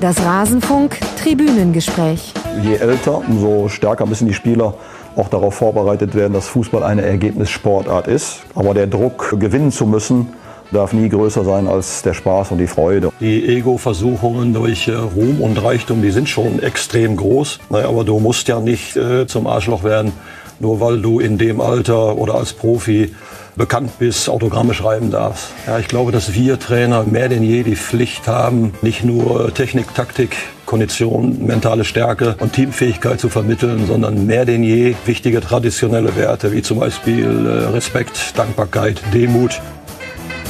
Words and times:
Das 0.00 0.24
Rasenfunk 0.24 0.96
Tribünengespräch. 1.20 2.32
Je 2.62 2.76
älter, 2.76 3.18
umso 3.18 3.68
stärker 3.68 4.06
müssen 4.06 4.28
die 4.28 4.34
Spieler 4.34 4.74
auch 5.16 5.28
darauf 5.28 5.56
vorbereitet 5.56 6.14
werden, 6.14 6.34
dass 6.34 6.46
Fußball 6.46 6.84
eine 6.84 7.02
Ergebnissportart 7.02 8.06
ist. 8.06 8.42
Aber 8.54 8.74
der 8.74 8.86
Druck, 8.86 9.34
gewinnen 9.40 9.72
zu 9.72 9.86
müssen, 9.86 10.28
darf 10.70 10.92
nie 10.92 11.08
größer 11.08 11.44
sein 11.44 11.66
als 11.66 12.02
der 12.02 12.14
Spaß 12.14 12.52
und 12.52 12.58
die 12.58 12.68
Freude. 12.68 13.10
Die 13.18 13.48
Ego-Versuchungen 13.48 14.54
durch 14.54 14.86
äh, 14.86 14.94
Ruhm 14.94 15.40
und 15.40 15.60
Reichtum, 15.60 16.00
die 16.00 16.12
sind 16.12 16.28
schon 16.28 16.62
extrem 16.62 17.16
groß. 17.16 17.58
Naja, 17.68 17.88
aber 17.88 18.04
du 18.04 18.20
musst 18.20 18.46
ja 18.46 18.60
nicht 18.60 18.96
äh, 18.96 19.26
zum 19.26 19.48
Arschloch 19.48 19.82
werden, 19.82 20.12
nur 20.60 20.80
weil 20.80 21.00
du 21.00 21.20
in 21.20 21.38
dem 21.38 21.60
Alter 21.60 22.16
oder 22.16 22.34
als 22.34 22.52
Profi 22.52 23.14
bekannt 23.56 23.98
bist, 23.98 24.28
Autogramme 24.28 24.72
schreiben 24.72 25.10
darfst. 25.10 25.48
Ja, 25.66 25.78
ich 25.78 25.88
glaube, 25.88 26.12
dass 26.12 26.32
wir 26.32 26.58
Trainer 26.58 27.04
mehr 27.04 27.28
denn 27.28 27.42
je 27.42 27.64
die 27.64 27.76
Pflicht 27.76 28.26
haben, 28.28 28.72
nicht 28.82 29.04
nur 29.04 29.52
Technik, 29.52 29.94
Taktik, 29.94 30.36
Kondition, 30.64 31.44
mentale 31.44 31.84
Stärke 31.84 32.36
und 32.38 32.52
Teamfähigkeit 32.52 33.20
zu 33.20 33.28
vermitteln, 33.28 33.86
sondern 33.86 34.26
mehr 34.26 34.44
denn 34.44 34.62
je 34.62 34.94
wichtige 35.04 35.40
traditionelle 35.40 36.16
Werte 36.16 36.52
wie 36.52 36.62
zum 36.62 36.78
Beispiel 36.78 37.46
äh, 37.46 37.70
Respekt, 37.70 38.38
Dankbarkeit, 38.38 39.00
Demut. 39.12 39.60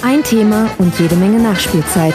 Ein 0.03 0.23
Thema 0.23 0.71
und 0.79 0.99
jede 0.99 1.17
Menge 1.17 1.41
Nachspielzeit. 1.41 2.15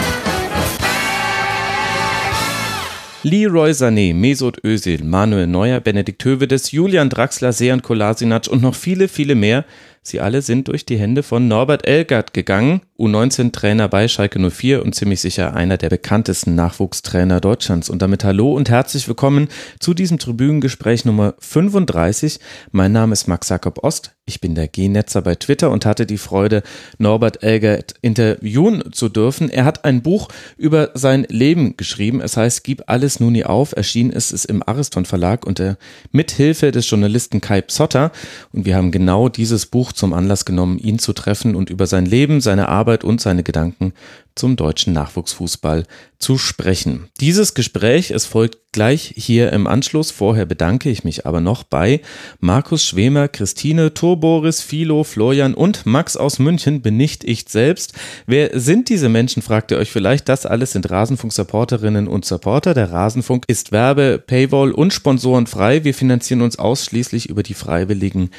Leroy 3.26 3.72
Sané, 3.72 4.14
Mesut 4.14 4.62
Özil, 4.66 5.06
Manuel 5.06 5.48
Neuer, 5.48 5.80
Benedikt 5.80 6.26
Hövedes, 6.26 6.74
Julian 6.74 7.10
Draxler, 7.10 7.54
Sejan 7.54 7.82
Kolasinac 7.82 8.48
und 8.50 8.62
noch 8.62 8.76
viele, 8.76 9.08
viele 9.08 9.34
mehr. 9.34 9.64
Sie 10.02 10.20
alle 10.20 10.42
sind 10.42 10.68
durch 10.68 10.86
die 10.86 10.98
Hände 10.98 11.24
von 11.24 11.48
Norbert 11.48 11.88
Elgert 11.88 12.34
gegangen, 12.34 12.82
U19-Trainer 13.04 13.90
bei 13.90 14.08
Schalke 14.08 14.40
04 14.40 14.82
und 14.82 14.96
ziemlich 14.96 15.20
sicher 15.20 15.54
einer 15.54 15.78
der 15.78 15.90
bekanntesten 15.90 16.56
Nachwuchstrainer 16.56 17.42
Deutschlands. 17.42 17.90
Und 17.90 18.02
damit 18.02 18.24
hallo 18.24 18.54
und 18.54 18.70
herzlich 18.70 19.10
willkommen 19.10 19.50
zu 19.80 19.94
diesem 19.94 20.20
Tribünengespräch 20.20 21.04
Nummer 21.04 21.34
35. 21.40 22.40
Mein 22.72 22.94
Name 22.94 23.12
ist 23.12 23.28
Max 23.28 23.50
Jakob 23.50 23.84
Ost. 23.84 24.16
Ich 24.26 24.40
bin 24.40 24.56
der 24.56 24.70
G-Netzer 24.70 25.22
bei 25.22 25.36
Twitter 25.36 25.70
und 25.70 25.86
hatte 25.86 26.06
die 26.06 26.18
Freude, 26.18 26.64
Norbert 26.98 27.44
Elgert 27.44 27.96
interviewen 28.02 28.94
zu 28.94 29.10
dürfen. 29.10 29.50
Er 29.50 29.66
hat 29.66 29.84
ein 29.84 30.02
Buch 30.02 30.30
über 30.56 30.92
sein 30.94 31.26
Leben 31.28 31.76
geschrieben. 31.76 32.22
Es 32.22 32.38
heißt 32.38 32.64
Gib 32.64 32.84
alles 32.88 33.20
nun 33.20 33.34
nie 33.34 33.44
auf. 33.44 33.76
Erschienen 33.76 34.12
ist 34.12 34.32
es 34.32 34.46
im 34.46 34.64
Ariston 34.66 35.04
Verlag 35.04 35.46
unter 35.46 35.78
Mithilfe 36.14 36.72
des 36.72 36.90
Journalisten 36.90 37.42
Kai 37.42 37.62
Psotter. 37.64 38.14
Und 38.54 38.64
wir 38.66 38.78
haben 38.78 38.92
genau 38.92 39.28
dieses 39.28 39.66
Buch 39.66 39.92
zum 39.92 40.14
Anlass 40.14 40.46
genommen, 40.46 40.78
ihn 40.78 41.00
zu 41.00 41.12
treffen 41.12 41.54
und 41.54 41.70
über 41.70 41.86
sein 41.86 42.06
Leben, 42.06 42.40
seine 42.40 42.70
Arbeit 42.70 42.93
und 43.02 43.22
seine 43.22 43.44
Gedanken 43.44 43.94
zum 44.36 44.56
deutschen 44.56 44.94
Nachwuchsfußball 44.94 45.86
zu 46.24 46.38
sprechen. 46.38 47.10
Dieses 47.20 47.54
Gespräch, 47.54 48.12
es 48.12 48.26
folgt 48.26 48.60
gleich 48.72 49.14
hier 49.16 49.52
im 49.52 49.68
Anschluss. 49.68 50.10
Vorher 50.10 50.46
bedanke 50.46 50.90
ich 50.90 51.04
mich 51.04 51.26
aber 51.26 51.42
noch 51.42 51.64
bei 51.64 52.02
Markus 52.40 52.84
Schwemer, 52.86 53.28
Christine, 53.28 53.94
Turboris, 53.94 54.62
Philo, 54.62 55.04
Florian 55.04 55.54
und 55.54 55.86
Max 55.86 56.18
aus 56.18 56.40
München, 56.40 56.82
bin 56.82 56.98
nicht 56.98 57.24
ich 57.24 57.46
selbst. 57.50 57.94
Wer 58.26 58.60
sind 58.60 58.90
diese 58.90 59.10
Menschen, 59.10 59.42
fragt 59.42 59.72
ihr 59.72 59.78
euch 59.78 59.92
vielleicht. 59.92 60.28
Das 60.30 60.46
alles 60.46 60.72
sind 60.72 60.90
Rasenfunk-Supporterinnen 60.90 62.08
und 62.08 62.26
Supporter. 62.26 62.74
Der 62.74 62.92
Rasenfunk 62.92 63.44
ist 63.48 63.72
Werbe, 63.72 64.22
Paywall 64.26 64.72
und 64.72 64.94
Sponsoren 64.94 65.46
frei. 65.46 65.84
Wir 65.84 65.94
finanzieren 65.94 66.42
uns 66.42 66.58
ausschließlich 66.58 67.30
über 67.30 67.44
die 67.44 67.54
freiwilligen 67.54 68.32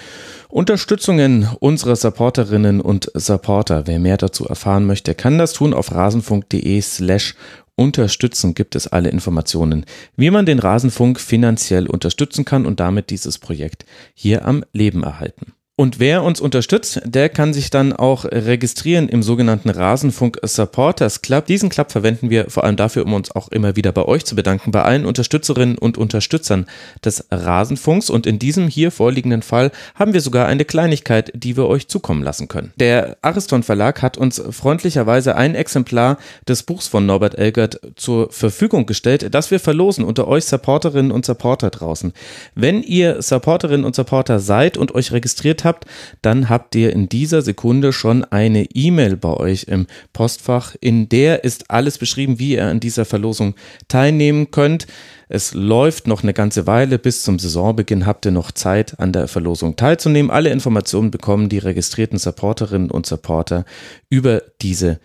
Unterstützungen 0.48 1.48
unserer 1.60 1.96
Supporterinnen 1.96 2.80
und 2.80 3.10
Supporter. 3.14 3.86
Wer 3.86 3.98
mehr 3.98 4.16
dazu 4.16 4.46
erfahren 4.46 4.86
möchte, 4.86 5.14
kann 5.14 5.38
das 5.38 5.52
tun 5.52 5.74
auf 5.74 5.83
rasenfunk.de 5.92 6.80
slash 6.80 7.34
unterstützen 7.76 8.54
gibt 8.54 8.76
es 8.76 8.86
alle 8.86 9.10
Informationen, 9.10 9.84
wie 10.16 10.30
man 10.30 10.46
den 10.46 10.58
Rasenfunk 10.58 11.18
finanziell 11.20 11.88
unterstützen 11.88 12.44
kann 12.44 12.66
und 12.66 12.80
damit 12.80 13.10
dieses 13.10 13.38
Projekt 13.38 13.84
hier 14.14 14.46
am 14.46 14.64
Leben 14.72 15.02
erhalten. 15.02 15.54
Und 15.76 15.98
wer 15.98 16.22
uns 16.22 16.40
unterstützt, 16.40 17.00
der 17.04 17.28
kann 17.28 17.52
sich 17.52 17.68
dann 17.68 17.92
auch 17.92 18.26
registrieren 18.26 19.08
im 19.08 19.24
sogenannten 19.24 19.70
Rasenfunk 19.70 20.38
Supporters 20.44 21.20
Club. 21.20 21.46
Diesen 21.46 21.68
Club 21.68 21.90
verwenden 21.90 22.30
wir 22.30 22.48
vor 22.48 22.62
allem 22.62 22.76
dafür, 22.76 23.04
um 23.04 23.12
uns 23.12 23.34
auch 23.34 23.48
immer 23.48 23.74
wieder 23.74 23.90
bei 23.90 24.04
euch 24.04 24.24
zu 24.24 24.36
bedanken, 24.36 24.70
bei 24.70 24.82
allen 24.82 25.04
Unterstützerinnen 25.04 25.76
und 25.76 25.98
Unterstützern 25.98 26.66
des 27.04 27.26
Rasenfunks. 27.32 28.08
Und 28.08 28.24
in 28.24 28.38
diesem 28.38 28.68
hier 28.68 28.92
vorliegenden 28.92 29.42
Fall 29.42 29.72
haben 29.96 30.12
wir 30.12 30.20
sogar 30.20 30.46
eine 30.46 30.64
Kleinigkeit, 30.64 31.32
die 31.34 31.56
wir 31.56 31.66
euch 31.66 31.88
zukommen 31.88 32.22
lassen 32.22 32.46
können. 32.46 32.72
Der 32.78 33.16
Ariston 33.22 33.64
Verlag 33.64 34.00
hat 34.00 34.16
uns 34.16 34.40
freundlicherweise 34.50 35.34
ein 35.34 35.56
Exemplar 35.56 36.18
des 36.46 36.62
Buchs 36.62 36.86
von 36.86 37.04
Norbert 37.04 37.36
Elgert 37.36 37.80
zur 37.96 38.30
Verfügung 38.30 38.86
gestellt, 38.86 39.34
das 39.34 39.50
wir 39.50 39.58
verlosen 39.58 40.04
unter 40.04 40.28
euch 40.28 40.44
Supporterinnen 40.44 41.10
und 41.10 41.26
Supporter 41.26 41.70
draußen. 41.70 42.12
Wenn 42.54 42.80
ihr 42.80 43.20
Supporterinnen 43.22 43.84
und 43.84 43.96
Supporter 43.96 44.38
seid 44.38 44.78
und 44.78 44.94
euch 44.94 45.10
registriert 45.10 45.63
habt, 45.64 45.86
dann 46.22 46.48
habt 46.48 46.74
ihr 46.74 46.92
in 46.92 47.08
dieser 47.08 47.42
Sekunde 47.42 47.92
schon 47.92 48.24
eine 48.24 48.64
E-Mail 48.72 49.16
bei 49.16 49.34
euch 49.34 49.64
im 49.64 49.86
Postfach. 50.12 50.74
In 50.80 51.08
der 51.08 51.44
ist 51.44 51.70
alles 51.70 51.98
beschrieben, 51.98 52.38
wie 52.38 52.52
ihr 52.52 52.66
an 52.66 52.80
dieser 52.80 53.04
Verlosung 53.04 53.54
teilnehmen 53.88 54.50
könnt. 54.50 54.86
Es 55.28 55.54
läuft 55.54 56.06
noch 56.06 56.22
eine 56.22 56.34
ganze 56.34 56.66
Weile. 56.66 56.98
Bis 56.98 57.22
zum 57.22 57.38
Saisonbeginn 57.38 58.06
habt 58.06 58.26
ihr 58.26 58.32
noch 58.32 58.52
Zeit, 58.52 58.98
an 59.00 59.12
der 59.12 59.28
Verlosung 59.28 59.76
teilzunehmen. 59.76 60.30
Alle 60.30 60.50
Informationen 60.50 61.10
bekommen 61.10 61.48
die 61.48 61.58
registrierten 61.58 62.18
Supporterinnen 62.18 62.90
und 62.90 63.06
Supporter 63.06 63.64
über 64.10 64.42
diese 64.60 65.00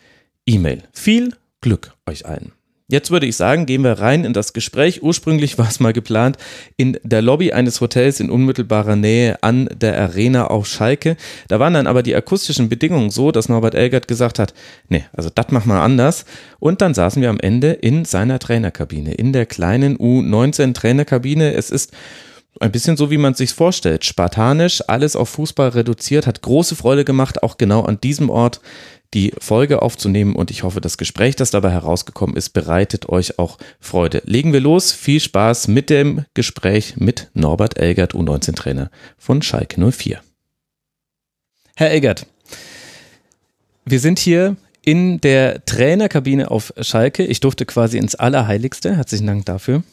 E-Mail. 0.45 0.83
Viel 0.93 1.33
Glück 1.61 1.93
euch 2.05 2.25
allen. 2.25 2.58
Jetzt 2.91 3.11
würde 3.11 3.27
ich 3.27 3.35
sagen, 3.35 3.67
gehen 3.67 3.83
wir 3.83 3.99
rein 3.99 4.25
in 4.25 4.33
das 4.33 4.51
Gespräch. 4.51 5.03
Ursprünglich 5.03 5.59
war 5.59 5.67
es 5.69 5.79
mal 5.79 5.93
geplant 5.93 6.37
in 6.75 6.97
der 7.03 7.21
Lobby 7.21 7.53
eines 7.53 7.81
Hotels 7.81 8.19
in 8.19 8.31
unmittelbarer 8.31 8.95
Nähe 8.95 9.41
an 9.43 9.69
der 9.79 9.95
Arena 10.01 10.47
auf 10.47 10.65
Schalke. 10.65 11.15
Da 11.49 11.59
waren 11.59 11.75
dann 11.75 11.85
aber 11.85 12.01
die 12.01 12.15
akustischen 12.15 12.67
Bedingungen 12.67 13.11
so, 13.11 13.31
dass 13.31 13.47
Norbert 13.47 13.75
Elgert 13.75 14.07
gesagt 14.07 14.39
hat, 14.39 14.55
nee, 14.87 15.05
also 15.13 15.29
das 15.29 15.51
machen 15.51 15.69
wir 15.69 15.81
anders. 15.81 16.25
Und 16.57 16.81
dann 16.81 16.95
saßen 16.95 17.21
wir 17.21 17.29
am 17.29 17.39
Ende 17.39 17.73
in 17.73 18.05
seiner 18.05 18.39
Trainerkabine, 18.39 19.13
in 19.13 19.33
der 19.33 19.45
kleinen 19.45 19.95
U19 19.95 20.73
Trainerkabine. 20.73 21.53
Es 21.53 21.69
ist 21.69 21.91
ein 22.59 22.71
bisschen 22.71 22.97
so, 22.97 23.11
wie 23.11 23.19
man 23.19 23.33
es 23.33 23.37
sich 23.37 23.53
vorstellt. 23.53 24.03
Spartanisch, 24.03 24.83
alles 24.87 25.15
auf 25.15 25.29
Fußball 25.29 25.69
reduziert, 25.69 26.25
hat 26.25 26.41
große 26.41 26.75
Freude 26.75 27.05
gemacht, 27.05 27.43
auch 27.43 27.57
genau 27.57 27.83
an 27.83 28.01
diesem 28.01 28.31
Ort 28.31 28.61
die 29.13 29.33
Folge 29.39 29.81
aufzunehmen 29.81 30.35
und 30.35 30.51
ich 30.51 30.63
hoffe, 30.63 30.81
das 30.81 30.97
Gespräch, 30.97 31.35
das 31.35 31.51
dabei 31.51 31.71
herausgekommen 31.71 32.35
ist, 32.35 32.49
bereitet 32.49 33.09
euch 33.09 33.39
auch 33.39 33.57
Freude. 33.79 34.21
Legen 34.25 34.53
wir 34.53 34.59
los. 34.59 34.91
Viel 34.91 35.19
Spaß 35.19 35.67
mit 35.67 35.89
dem 35.89 36.25
Gespräch 36.33 36.95
mit 36.97 37.29
Norbert 37.33 37.77
Elgert, 37.77 38.13
U19-Trainer 38.13 38.91
von 39.17 39.41
Schalke 39.41 39.91
04. 39.91 40.21
Herr 41.75 41.91
Elgert, 41.91 42.27
wir 43.85 43.99
sind 43.99 44.19
hier 44.19 44.57
in 44.81 45.19
der 45.21 45.65
Trainerkabine 45.65 46.51
auf 46.51 46.73
Schalke. 46.81 47.25
Ich 47.25 47.39
durfte 47.39 47.65
quasi 47.65 47.97
ins 47.97 48.15
Allerheiligste. 48.15 48.95
Herzlichen 48.95 49.27
Dank 49.27 49.45
dafür. 49.45 49.83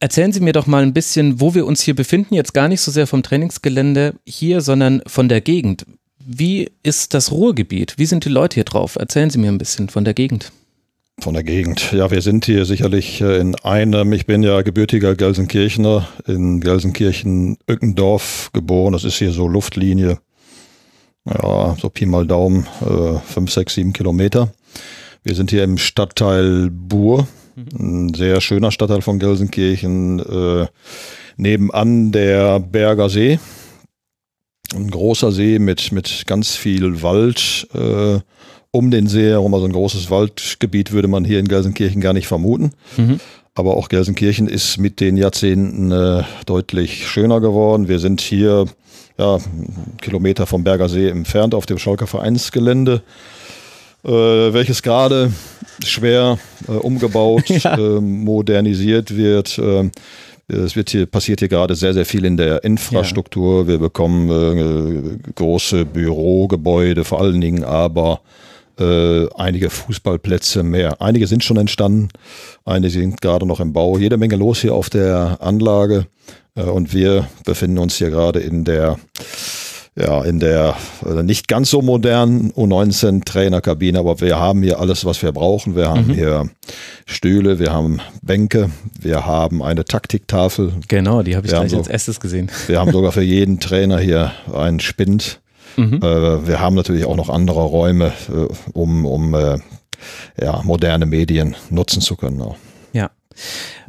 Erzählen 0.00 0.32
Sie 0.32 0.40
mir 0.40 0.52
doch 0.52 0.66
mal 0.66 0.82
ein 0.82 0.92
bisschen, 0.92 1.40
wo 1.40 1.54
wir 1.54 1.64
uns 1.64 1.80
hier 1.80 1.94
befinden. 1.94 2.34
Jetzt 2.34 2.52
gar 2.52 2.68
nicht 2.68 2.80
so 2.80 2.90
sehr 2.90 3.06
vom 3.06 3.22
Trainingsgelände 3.22 4.14
hier, 4.26 4.60
sondern 4.60 5.02
von 5.06 5.28
der 5.28 5.40
Gegend. 5.40 5.86
Wie 6.26 6.70
ist 6.82 7.12
das 7.12 7.30
Ruhrgebiet? 7.32 7.94
Wie 7.98 8.06
sind 8.06 8.24
die 8.24 8.30
Leute 8.30 8.54
hier 8.54 8.64
drauf? 8.64 8.96
Erzählen 8.96 9.28
Sie 9.28 9.38
mir 9.38 9.48
ein 9.48 9.58
bisschen 9.58 9.90
von 9.90 10.04
der 10.04 10.14
Gegend. 10.14 10.52
Von 11.20 11.34
der 11.34 11.44
Gegend. 11.44 11.92
Ja, 11.92 12.10
wir 12.10 12.22
sind 12.22 12.46
hier 12.46 12.64
sicherlich 12.64 13.20
äh, 13.20 13.38
in 13.38 13.54
einem, 13.56 14.12
ich 14.12 14.26
bin 14.26 14.42
ja 14.42 14.62
gebürtiger 14.62 15.14
Gelsenkirchener, 15.14 16.08
in 16.26 16.60
Gelsenkirchen-Ückendorf 16.60 18.50
geboren. 18.52 18.94
Das 18.94 19.04
ist 19.04 19.16
hier 19.16 19.32
so 19.32 19.46
Luftlinie, 19.46 20.18
ja, 21.26 21.76
so 21.78 21.90
Pi 21.90 22.06
mal 22.06 22.26
Daumen, 22.26 22.66
äh, 22.80 23.18
fünf, 23.26 23.52
sechs, 23.52 23.74
sieben 23.74 23.92
Kilometer. 23.92 24.52
Wir 25.22 25.34
sind 25.34 25.50
hier 25.50 25.62
im 25.62 25.78
Stadtteil 25.78 26.70
Buhr, 26.70 27.28
mhm. 27.54 28.08
ein 28.08 28.14
sehr 28.14 28.40
schöner 28.40 28.72
Stadtteil 28.72 29.02
von 29.02 29.18
Gelsenkirchen, 29.18 30.20
äh, 30.20 30.66
nebenan 31.36 32.12
der 32.12 32.60
Berger 32.60 33.08
See 33.08 33.38
ein 34.74 34.90
großer 34.90 35.32
See 35.32 35.58
mit, 35.58 35.92
mit 35.92 36.24
ganz 36.26 36.56
viel 36.56 37.02
Wald 37.02 37.66
äh, 37.74 38.18
um 38.70 38.90
den 38.90 39.06
See 39.06 39.30
herum. 39.30 39.54
Also 39.54 39.66
ein 39.66 39.72
großes 39.72 40.10
Waldgebiet 40.10 40.92
würde 40.92 41.08
man 41.08 41.24
hier 41.24 41.38
in 41.38 41.48
Gelsenkirchen 41.48 42.00
gar 42.00 42.12
nicht 42.12 42.26
vermuten. 42.26 42.72
Mhm. 42.96 43.20
Aber 43.54 43.76
auch 43.76 43.88
Gelsenkirchen 43.88 44.48
ist 44.48 44.78
mit 44.78 45.00
den 45.00 45.16
Jahrzehnten 45.16 45.92
äh, 45.92 46.24
deutlich 46.44 47.06
schöner 47.06 47.40
geworden. 47.40 47.88
Wir 47.88 48.00
sind 48.00 48.20
hier 48.20 48.66
ja, 49.16 49.38
Kilometer 50.00 50.46
vom 50.46 50.64
Berger 50.64 50.88
See 50.88 51.08
entfernt 51.08 51.54
auf 51.54 51.66
dem 51.66 51.78
Schalker 51.78 52.08
Vereinsgelände, 52.08 53.02
äh, 54.04 54.08
welches 54.08 54.82
gerade 54.82 55.32
schwer 55.84 56.38
äh, 56.66 56.72
umgebaut, 56.72 57.48
ja. 57.48 57.76
äh, 57.76 58.00
modernisiert 58.00 59.16
wird. 59.16 59.60
Es 60.46 60.76
wird 60.76 60.90
hier, 60.90 61.06
passiert 61.06 61.40
hier 61.40 61.48
gerade 61.48 61.74
sehr, 61.74 61.94
sehr 61.94 62.04
viel 62.04 62.24
in 62.24 62.36
der 62.36 62.64
Infrastruktur. 62.64 63.62
Ja. 63.62 63.68
Wir 63.68 63.78
bekommen 63.78 64.28
äh, 64.30 65.32
große 65.34 65.86
Bürogebäude, 65.86 67.04
vor 67.04 67.20
allen 67.20 67.40
Dingen 67.40 67.64
aber 67.64 68.20
äh, 68.78 69.26
einige 69.36 69.70
Fußballplätze 69.70 70.62
mehr. 70.62 71.00
Einige 71.00 71.26
sind 71.26 71.44
schon 71.44 71.56
entstanden, 71.56 72.08
einige 72.64 72.90
sind 72.90 73.20
gerade 73.20 73.46
noch 73.46 73.60
im 73.60 73.72
Bau. 73.72 73.98
Jede 73.98 74.16
Menge 74.16 74.36
los 74.36 74.60
hier 74.60 74.74
auf 74.74 74.90
der 74.90 75.38
Anlage 75.40 76.06
äh, 76.56 76.62
und 76.62 76.92
wir 76.92 77.26
befinden 77.44 77.78
uns 77.78 77.96
hier 77.96 78.10
gerade 78.10 78.40
in 78.40 78.64
der 78.64 78.98
ja, 79.96 80.22
in 80.22 80.40
der 80.40 80.76
äh, 81.06 81.22
nicht 81.22 81.46
ganz 81.46 81.70
so 81.70 81.80
modernen 81.80 82.52
U19 82.52 83.24
Trainerkabine, 83.24 83.98
aber 83.98 84.20
wir 84.20 84.38
haben 84.38 84.62
hier 84.62 84.80
alles, 84.80 85.04
was 85.04 85.22
wir 85.22 85.30
brauchen. 85.32 85.76
Wir 85.76 85.88
haben 85.88 86.08
mhm. 86.08 86.14
hier 86.14 86.50
Stühle, 87.06 87.58
wir 87.60 87.72
haben 87.72 88.00
Bänke, 88.22 88.70
wir 89.00 89.24
haben 89.24 89.62
eine 89.62 89.84
Taktiktafel. 89.84 90.72
Genau, 90.88 91.22
die 91.22 91.36
habe 91.36 91.46
ich 91.46 91.52
wir 91.52 91.60
gleich 91.60 91.70
so, 91.70 91.78
als 91.78 91.88
erstes 91.88 92.18
gesehen. 92.18 92.50
Wir 92.66 92.80
haben 92.80 92.90
sogar 92.90 93.12
für 93.12 93.22
jeden 93.22 93.60
Trainer 93.60 93.98
hier 93.98 94.32
einen 94.52 94.80
Spind. 94.80 95.40
Mhm. 95.76 96.00
Äh, 96.02 96.46
wir 96.48 96.60
haben 96.60 96.74
natürlich 96.74 97.04
auch 97.04 97.16
noch 97.16 97.28
andere 97.28 97.62
Räume, 97.62 98.12
äh, 98.28 98.52
um, 98.72 99.06
um 99.06 99.34
äh, 99.34 99.58
ja, 100.40 100.60
moderne 100.64 101.06
Medien 101.06 101.54
nutzen 101.70 102.00
zu 102.00 102.16
können. 102.16 102.40
Auch. 102.42 102.56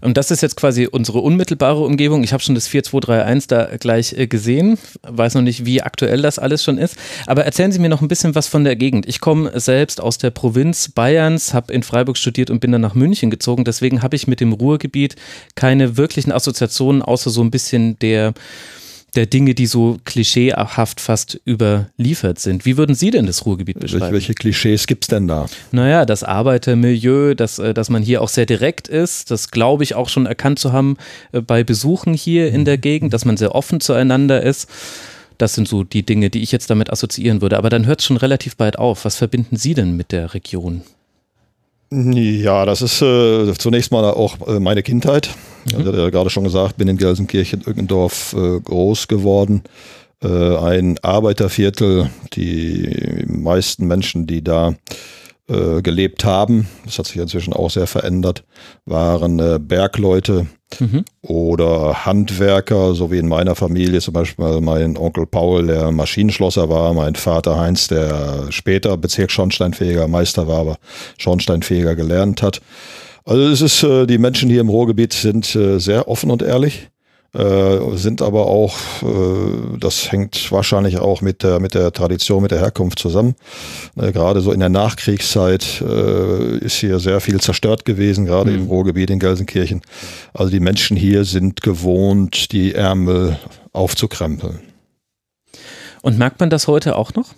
Und 0.01 0.17
das 0.17 0.31
ist 0.31 0.41
jetzt 0.41 0.55
quasi 0.55 0.87
unsere 0.87 1.19
unmittelbare 1.19 1.83
Umgebung. 1.83 2.23
Ich 2.23 2.33
habe 2.33 2.43
schon 2.43 2.55
das 2.55 2.67
4231 2.67 3.47
da 3.47 3.77
gleich 3.77 4.13
äh, 4.13 4.27
gesehen, 4.27 4.77
weiß 5.01 5.35
noch 5.35 5.41
nicht, 5.41 5.65
wie 5.65 5.81
aktuell 5.81 6.21
das 6.21 6.39
alles 6.39 6.63
schon 6.63 6.77
ist. 6.77 6.95
Aber 7.25 7.45
erzählen 7.45 7.71
Sie 7.71 7.79
mir 7.79 7.89
noch 7.89 8.01
ein 8.01 8.07
bisschen 8.07 8.35
was 8.35 8.47
von 8.47 8.63
der 8.63 8.75
Gegend. 8.75 9.07
Ich 9.07 9.19
komme 9.19 9.59
selbst 9.59 10.01
aus 10.01 10.17
der 10.17 10.31
Provinz 10.31 10.89
Bayerns, 10.89 11.53
habe 11.53 11.73
in 11.73 11.83
Freiburg 11.83 12.17
studiert 12.17 12.49
und 12.49 12.59
bin 12.59 12.71
dann 12.71 12.81
nach 12.81 12.95
München 12.95 13.29
gezogen. 13.29 13.63
Deswegen 13.63 14.01
habe 14.01 14.15
ich 14.15 14.27
mit 14.27 14.39
dem 14.39 14.53
Ruhrgebiet 14.53 15.15
keine 15.55 15.97
wirklichen 15.97 16.31
Assoziationen, 16.31 17.01
außer 17.01 17.29
so 17.29 17.41
ein 17.41 17.51
bisschen 17.51 17.97
der 17.99 18.33
der 19.15 19.25
Dinge, 19.25 19.55
die 19.55 19.65
so 19.65 19.97
klischeehaft 20.05 20.99
fast 20.99 21.39
überliefert 21.47 22.39
sind. 22.39 22.65
Wie 22.65 22.77
würden 22.77 22.95
Sie 22.95 23.11
denn 23.11 23.25
das 23.25 23.45
Ruhrgebiet 23.45 23.79
beschreiben? 23.79 24.11
Welche 24.11 24.33
Klischees 24.33 24.87
gibt 24.87 25.05
es 25.05 25.07
denn 25.07 25.27
da? 25.27 25.47
Naja, 25.71 26.05
das 26.05 26.23
Arbeitermilieu, 26.23 27.33
dass, 27.33 27.59
äh, 27.59 27.73
dass 27.73 27.89
man 27.89 28.03
hier 28.03 28.21
auch 28.21 28.29
sehr 28.29 28.45
direkt 28.45 28.87
ist, 28.87 29.31
das 29.31 29.51
glaube 29.51 29.83
ich 29.83 29.95
auch 29.95 30.09
schon 30.09 30.25
erkannt 30.25 30.59
zu 30.59 30.73
haben 30.73 30.97
äh, 31.31 31.41
bei 31.41 31.63
Besuchen 31.63 32.13
hier 32.13 32.51
in 32.51 32.65
der 32.65 32.77
Gegend, 32.77 33.13
dass 33.13 33.25
man 33.25 33.37
sehr 33.37 33.55
offen 33.55 33.79
zueinander 33.79 34.41
ist. 34.41 34.69
Das 35.37 35.53
sind 35.53 35.67
so 35.67 35.83
die 35.83 36.05
Dinge, 36.05 36.29
die 36.29 36.41
ich 36.41 36.51
jetzt 36.51 36.69
damit 36.69 36.89
assoziieren 36.89 37.41
würde. 37.41 37.57
Aber 37.57 37.69
dann 37.69 37.85
hört 37.85 37.99
es 37.99 38.05
schon 38.05 38.17
relativ 38.17 38.55
bald 38.55 38.79
auf. 38.79 39.05
Was 39.05 39.17
verbinden 39.17 39.57
Sie 39.57 39.73
denn 39.73 39.97
mit 39.97 40.11
der 40.11 40.33
Region? 40.33 40.81
Ja, 41.91 42.65
das 42.65 42.81
ist 42.81 43.01
äh, 43.01 43.53
zunächst 43.57 43.91
mal 43.91 44.03
auch 44.05 44.47
äh, 44.47 44.59
meine 44.59 44.83
Kindheit. 44.83 45.29
Mhm. 45.65 45.79
Ich 45.81 45.85
hatte 45.85 45.97
ja 45.97 46.09
gerade 46.09 46.29
schon 46.29 46.43
gesagt, 46.43 46.77
bin 46.77 46.87
in 46.87 46.97
Gelsenkirchen, 46.97 47.61
Ückendorf 47.65 48.33
äh, 48.33 48.59
groß 48.59 49.07
geworden. 49.07 49.63
Äh, 50.23 50.57
ein 50.57 50.97
Arbeiterviertel. 51.01 52.09
Die 52.33 53.25
meisten 53.27 53.85
Menschen, 53.87 54.27
die 54.27 54.43
da 54.43 54.75
äh, 55.47 55.81
gelebt 55.81 56.25
haben, 56.25 56.67
das 56.85 56.97
hat 56.97 57.05
sich 57.05 57.17
inzwischen 57.17 57.53
auch 57.53 57.69
sehr 57.69 57.87
verändert, 57.87 58.43
waren 58.85 59.39
äh, 59.39 59.59
Bergleute 59.59 60.47
mhm. 60.79 61.05
oder 61.21 62.05
Handwerker, 62.05 62.93
so 62.93 63.11
wie 63.11 63.17
in 63.17 63.27
meiner 63.27 63.55
Familie 63.55 63.99
zum 64.01 64.13
Beispiel 64.13 64.61
mein 64.61 64.97
Onkel 64.97 65.25
Paul, 65.25 65.67
der 65.67 65.91
Maschinenschlosser 65.91 66.69
war, 66.69 66.93
mein 66.93 67.15
Vater 67.15 67.57
Heinz, 67.57 67.87
der 67.87 68.47
später 68.49 68.97
Bezirksschornsteinfeger 68.97 70.07
Meister 70.07 70.47
war, 70.47 70.59
aber 70.59 70.77
Schornsteinfeger 71.17 71.95
gelernt 71.95 72.41
hat. 72.41 72.61
Also 73.25 73.47
es 73.47 73.61
ist, 73.61 73.83
äh, 73.83 74.05
die 74.05 74.19
Menschen 74.19 74.49
hier 74.49 74.61
im 74.61 74.69
Ruhrgebiet 74.69 75.13
sind 75.13 75.55
äh, 75.55 75.79
sehr 75.79 76.07
offen 76.07 76.29
und 76.29 76.43
ehrlich. 76.43 76.89
Äh, 77.35 77.97
sind 77.97 78.21
aber 78.21 78.47
auch, 78.47 78.77
äh, 79.01 79.77
das 79.77 80.09
hängt 80.09 80.53
wahrscheinlich 80.53 80.99
auch 80.99 81.19
mit 81.19 81.43
der, 81.43 81.59
mit 81.59 81.73
der 81.73 81.91
Tradition, 81.91 82.41
mit 82.41 82.51
der 82.51 82.59
Herkunft 82.59 82.97
zusammen. 82.97 83.35
Äh, 83.97 84.13
gerade 84.13 84.39
so 84.39 84.53
in 84.53 84.61
der 84.61 84.69
Nachkriegszeit 84.69 85.81
äh, 85.81 86.57
ist 86.59 86.75
hier 86.75 86.99
sehr 86.99 87.19
viel 87.19 87.41
zerstört 87.41 87.83
gewesen, 87.83 88.25
gerade 88.25 88.51
mhm. 88.51 88.57
im 88.57 88.67
Ruhrgebiet 88.67 89.09
in 89.09 89.19
Gelsenkirchen. 89.19 89.81
Also 90.33 90.49
die 90.49 90.61
Menschen 90.61 90.95
hier 90.95 91.25
sind 91.25 91.61
gewohnt, 91.61 92.53
die 92.53 92.73
Ärmel 92.73 93.37
aufzukrempeln. 93.73 94.61
Und 96.01 96.17
merkt 96.17 96.39
man 96.39 96.49
das 96.49 96.69
heute 96.69 96.95
auch 96.95 97.15
noch? 97.15 97.33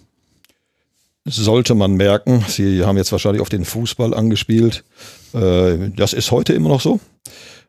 Sollte 1.25 1.73
man 1.73 1.95
merken. 1.95 2.45
Sie 2.47 2.85
haben 2.85 2.97
jetzt 2.97 3.11
wahrscheinlich 3.11 3.41
auf 3.41 3.49
den 3.49 3.65
Fußball 3.65 4.13
angespielt. 4.13 4.83
Das 5.33 6.13
ist 6.13 6.31
heute 6.31 6.53
immer 6.53 6.69
noch 6.69 6.79
so 6.79 7.01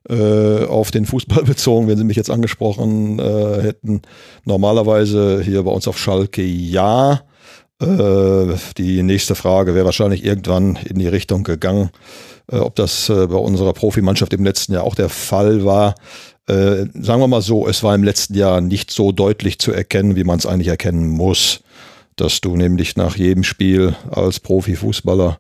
äh, 0.09 0.65
auf 0.65 0.91
den 0.91 1.07
Fußball 1.07 1.43
bezogen, 1.45 1.89
wenn 1.89 1.99
Sie 1.99 2.05
mich 2.05 2.17
jetzt 2.17 2.31
angesprochen 2.31 3.19
äh, 3.19 3.63
hätten. 3.63 4.03
Normalerweise 4.45 5.43
hier 5.43 5.63
bei 5.63 5.71
uns 5.71 5.89
auf 5.89 5.99
Schalke 5.99 6.43
ja. 6.43 7.23
Äh, 7.81 8.57
die 8.77 9.03
nächste 9.03 9.35
Frage 9.35 9.75
wäre 9.75 9.85
wahrscheinlich 9.85 10.25
irgendwann 10.25 10.77
in 10.85 10.99
die 10.99 11.07
Richtung 11.07 11.45
gegangen, 11.45 11.91
äh, 12.51 12.57
ob 12.57 12.75
das 12.75 13.09
äh, 13.09 13.27
bei 13.29 13.37
unserer 13.37 13.73
Profimannschaft 13.73 14.33
im 14.33 14.45
letzten 14.45 14.73
Jahr 14.73 14.85
auch 14.85 14.95
der 14.95 15.09
Fall 15.09 15.65
war. 15.65 15.95
Sagen 16.51 17.21
wir 17.21 17.29
mal 17.29 17.43
so, 17.43 17.69
es 17.69 17.83
war 17.83 17.95
im 17.95 18.03
letzten 18.03 18.33
Jahr 18.33 18.63
nicht 18.63 18.91
so 18.91 19.13
deutlich 19.13 19.59
zu 19.59 19.71
erkennen, 19.71 20.17
wie 20.17 20.25
man 20.25 20.39
es 20.39 20.47
eigentlich 20.47 20.69
erkennen 20.69 21.07
muss 21.07 21.61
dass 22.21 22.41
du 22.41 22.57
nämlich 22.57 22.97
nach 22.97 23.17
jedem 23.17 23.45
Spiel 23.45 23.95
als 24.11 24.41
Profifußballer 24.41 25.39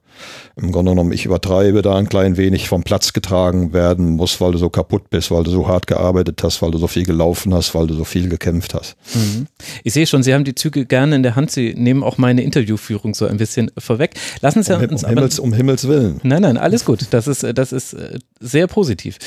im 0.56 0.72
Grunde 0.72 0.92
genommen, 0.92 1.12
ich 1.12 1.24
übertreibe 1.24 1.82
da 1.82 1.96
ein 1.96 2.08
klein 2.08 2.36
wenig 2.36 2.68
vom 2.68 2.82
Platz 2.82 3.12
getragen 3.12 3.72
werden 3.72 4.16
muss, 4.16 4.40
weil 4.40 4.52
du 4.52 4.58
so 4.58 4.68
kaputt 4.68 5.10
bist, 5.10 5.30
weil 5.30 5.44
du 5.44 5.50
so 5.50 5.68
hart 5.68 5.86
gearbeitet 5.86 6.42
hast, 6.42 6.60
weil 6.62 6.72
du 6.72 6.78
so 6.78 6.88
viel 6.88 7.04
gelaufen 7.04 7.54
hast, 7.54 7.74
weil 7.74 7.86
du 7.86 7.94
so 7.94 8.04
viel 8.04 8.28
gekämpft 8.28 8.74
hast. 8.74 8.96
Mhm. 9.14 9.46
Ich 9.84 9.92
sehe 9.92 10.06
schon, 10.06 10.22
Sie 10.22 10.34
haben 10.34 10.44
die 10.44 10.54
Züge 10.54 10.86
gerne 10.86 11.16
in 11.16 11.22
der 11.22 11.36
Hand. 11.36 11.50
Sie 11.50 11.74
nehmen 11.74 12.02
auch 12.02 12.18
meine 12.18 12.42
Interviewführung 12.42 13.14
so 13.14 13.26
ein 13.26 13.36
bisschen 13.36 13.70
vorweg. 13.78 14.14
Lassen 14.40 14.62
Sie 14.62 14.74
um, 14.74 14.82
uns 14.82 15.04
um, 15.04 15.08
Himmels, 15.08 15.38
um 15.38 15.52
Himmels 15.52 15.86
Willen. 15.86 16.20
Nein, 16.24 16.42
nein, 16.42 16.56
alles 16.56 16.84
gut. 16.84 17.06
Das 17.10 17.28
ist, 17.28 17.46
das 17.54 17.72
ist 17.72 17.92
äh, 17.92 18.18
sehr 18.40 18.66
positiv. 18.66 19.18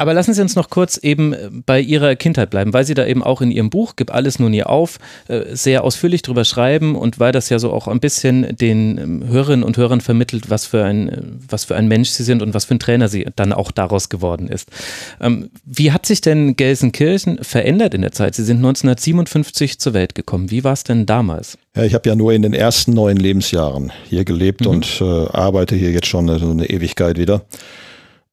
Aber 0.00 0.14
lassen 0.14 0.32
Sie 0.32 0.40
uns 0.40 0.56
noch 0.56 0.70
kurz 0.70 0.96
eben 0.96 1.34
äh, 1.34 1.50
bei 1.66 1.78
Ihrer 1.78 2.16
Kindheit 2.16 2.48
bleiben, 2.48 2.72
weil 2.72 2.86
Sie 2.86 2.94
da 2.94 3.04
eben 3.04 3.22
auch 3.22 3.42
in 3.42 3.50
Ihrem 3.50 3.68
Buch, 3.68 3.96
Gib 3.96 4.14
alles 4.14 4.38
nun 4.38 4.54
ihr 4.54 4.70
auf, 4.70 4.98
äh, 5.28 5.54
sehr 5.54 5.84
ausführlich 5.84 6.22
drüber 6.22 6.46
schreiben 6.46 6.96
und 6.96 7.20
weil 7.20 7.32
das 7.32 7.50
ja 7.50 7.58
so 7.58 7.70
auch 7.70 7.86
ein 7.86 8.00
bisschen 8.00 8.56
den 8.56 8.96
ähm, 8.96 9.28
Hörerinnen 9.28 9.62
und 9.62 9.76
Hörern 9.76 10.00
vermittelt, 10.00 10.48
was 10.48 10.64
für 10.64 10.84
ein, 10.84 11.08
äh, 11.10 11.22
was 11.46 11.66
für 11.66 11.76
ein 11.76 11.86
Mensch 11.86 12.08
Sie 12.08 12.22
sind 12.22 12.40
und 12.40 12.54
was 12.54 12.64
für 12.64 12.76
ein 12.76 12.78
Trainer 12.78 13.08
Sie 13.08 13.26
dann 13.36 13.52
auch 13.52 13.70
daraus 13.70 14.08
geworden 14.08 14.48
ist. 14.48 14.70
Ähm, 15.20 15.50
wie 15.66 15.92
hat 15.92 16.06
sich 16.06 16.22
denn 16.22 16.56
Gelsenkirchen 16.56 17.44
verändert 17.44 17.92
in 17.92 18.00
der 18.00 18.12
Zeit? 18.12 18.34
Sie 18.34 18.44
sind 18.44 18.56
1957 18.56 19.80
zur 19.80 19.92
Welt 19.92 20.14
gekommen. 20.14 20.50
Wie 20.50 20.64
war 20.64 20.72
es 20.72 20.82
denn 20.82 21.04
damals? 21.04 21.58
Ja, 21.76 21.84
ich 21.84 21.92
habe 21.92 22.08
ja 22.08 22.14
nur 22.14 22.32
in 22.32 22.40
den 22.40 22.54
ersten 22.54 22.94
neun 22.94 23.18
Lebensjahren 23.18 23.92
hier 24.08 24.24
gelebt 24.24 24.62
mhm. 24.62 24.66
und 24.68 25.00
äh, 25.02 25.04
arbeite 25.04 25.76
hier 25.76 25.90
jetzt 25.90 26.06
schon 26.06 26.30
eine, 26.30 26.42
eine 26.42 26.70
Ewigkeit 26.70 27.18
wieder. 27.18 27.42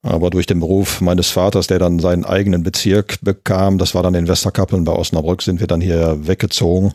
Aber 0.08 0.30
durch 0.30 0.46
den 0.46 0.60
Beruf 0.60 1.02
meines 1.02 1.30
Vaters, 1.30 1.68
der 1.68 1.80
dann 1.80 2.00
seinen 2.00 2.26
eigenen 2.26 2.64
Bezirk 2.64 3.20
bekam, 3.22 3.78
das 3.78 3.94
war 3.94 4.04
dann 4.04 4.16
in 4.16 4.28
Westerkappeln 4.28 4.84
bei 4.84 4.94
Osnabrück, 4.94 5.42
sind 5.42 5.60
wir 5.60 5.68
dann 5.68 5.82
hier 5.82 6.28
weggezogen. 6.28 6.94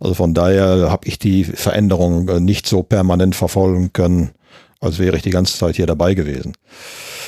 Also 0.00 0.14
von 0.14 0.34
daher 0.34 0.90
habe 0.90 1.06
ich 1.06 1.18
die 1.18 1.44
Veränderung 1.44 2.28
äh, 2.28 2.40
nicht 2.40 2.66
so 2.66 2.82
permanent 2.82 3.34
verfolgen 3.34 3.92
können, 3.92 4.30
als 4.84 4.98
wäre 4.98 5.16
ich 5.16 5.22
die 5.22 5.30
ganze 5.30 5.56
Zeit 5.56 5.76
hier 5.76 5.86
dabei 5.86 6.14
gewesen. 6.14 6.52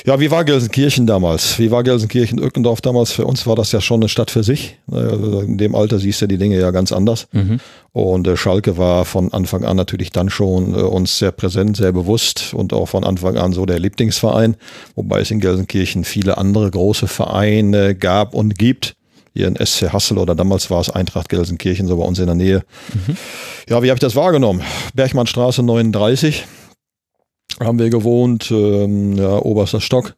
Ja, 0.05 0.19
wie 0.19 0.31
war 0.31 0.45
Gelsenkirchen 0.45 1.07
damals? 1.07 1.59
Wie 1.59 1.71
war 1.71 1.83
Gelsenkirchen-Ückendorf 1.83 2.81
damals? 2.81 3.11
Für 3.11 3.25
uns 3.25 3.45
war 3.47 3.55
das 3.55 3.71
ja 3.71 3.81
schon 3.81 4.01
eine 4.01 4.09
Stadt 4.09 4.31
für 4.31 4.43
sich. 4.43 4.77
Also 4.91 5.41
in 5.41 5.57
dem 5.57 5.75
Alter 5.75 5.99
siehst 5.99 6.21
du 6.21 6.27
die 6.27 6.37
Dinge 6.37 6.59
ja 6.59 6.71
ganz 6.71 6.91
anders. 6.91 7.27
Mhm. 7.31 7.59
Und 7.91 8.27
äh, 8.27 8.37
Schalke 8.37 8.77
war 8.77 9.05
von 9.05 9.33
Anfang 9.33 9.65
an 9.65 9.75
natürlich 9.75 10.11
dann 10.11 10.29
schon 10.29 10.73
äh, 10.73 10.77
uns 10.77 11.17
sehr 11.17 11.31
präsent, 11.31 11.77
sehr 11.77 11.91
bewusst 11.91 12.53
und 12.53 12.73
auch 12.73 12.85
von 12.85 13.03
Anfang 13.03 13.37
an 13.37 13.53
so 13.53 13.65
der 13.65 13.79
Lieblingsverein. 13.79 14.55
Wobei 14.95 15.21
es 15.21 15.31
in 15.31 15.39
Gelsenkirchen 15.39 16.03
viele 16.03 16.37
andere 16.37 16.69
große 16.69 17.07
Vereine 17.07 17.95
gab 17.95 18.33
und 18.33 18.57
gibt 18.57 18.95
hier 19.33 19.47
in 19.47 19.55
SC 19.55 19.93
Hassel 19.93 20.17
oder 20.17 20.35
damals 20.35 20.69
war 20.69 20.81
es 20.81 20.89
Eintracht 20.89 21.29
Gelsenkirchen, 21.29 21.87
so 21.87 21.97
bei 21.97 22.03
uns 22.03 22.17
in 22.19 22.25
der 22.25 22.35
Nähe. 22.35 22.63
Mhm. 22.93 23.17
Ja, 23.69 23.83
wie 23.83 23.89
habe 23.89 23.95
ich 23.95 23.99
das 23.99 24.15
wahrgenommen? 24.15 24.61
Bergmannstraße 24.95 25.63
39 25.63 26.45
haben 27.59 27.79
wir 27.79 27.89
gewohnt, 27.89 28.51
ähm, 28.51 29.17
ja, 29.17 29.39
oberster 29.39 29.81
Stock. 29.81 30.15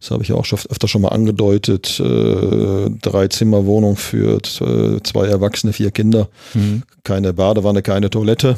Das 0.00 0.10
habe 0.10 0.22
ich 0.22 0.32
auch 0.32 0.44
schon 0.44 0.58
öfter 0.68 0.88
schon 0.88 1.02
mal 1.02 1.08
angedeutet. 1.08 1.98
Äh, 1.98 2.90
drei 3.00 3.28
Zimmerwohnung 3.28 3.96
für 3.96 4.36
äh, 4.36 5.02
zwei 5.02 5.26
Erwachsene, 5.26 5.72
vier 5.72 5.90
Kinder. 5.90 6.28
Mhm. 6.52 6.82
Keine 7.02 7.32
Badewanne, 7.32 7.82
keine 7.82 8.10
Toilette. 8.10 8.56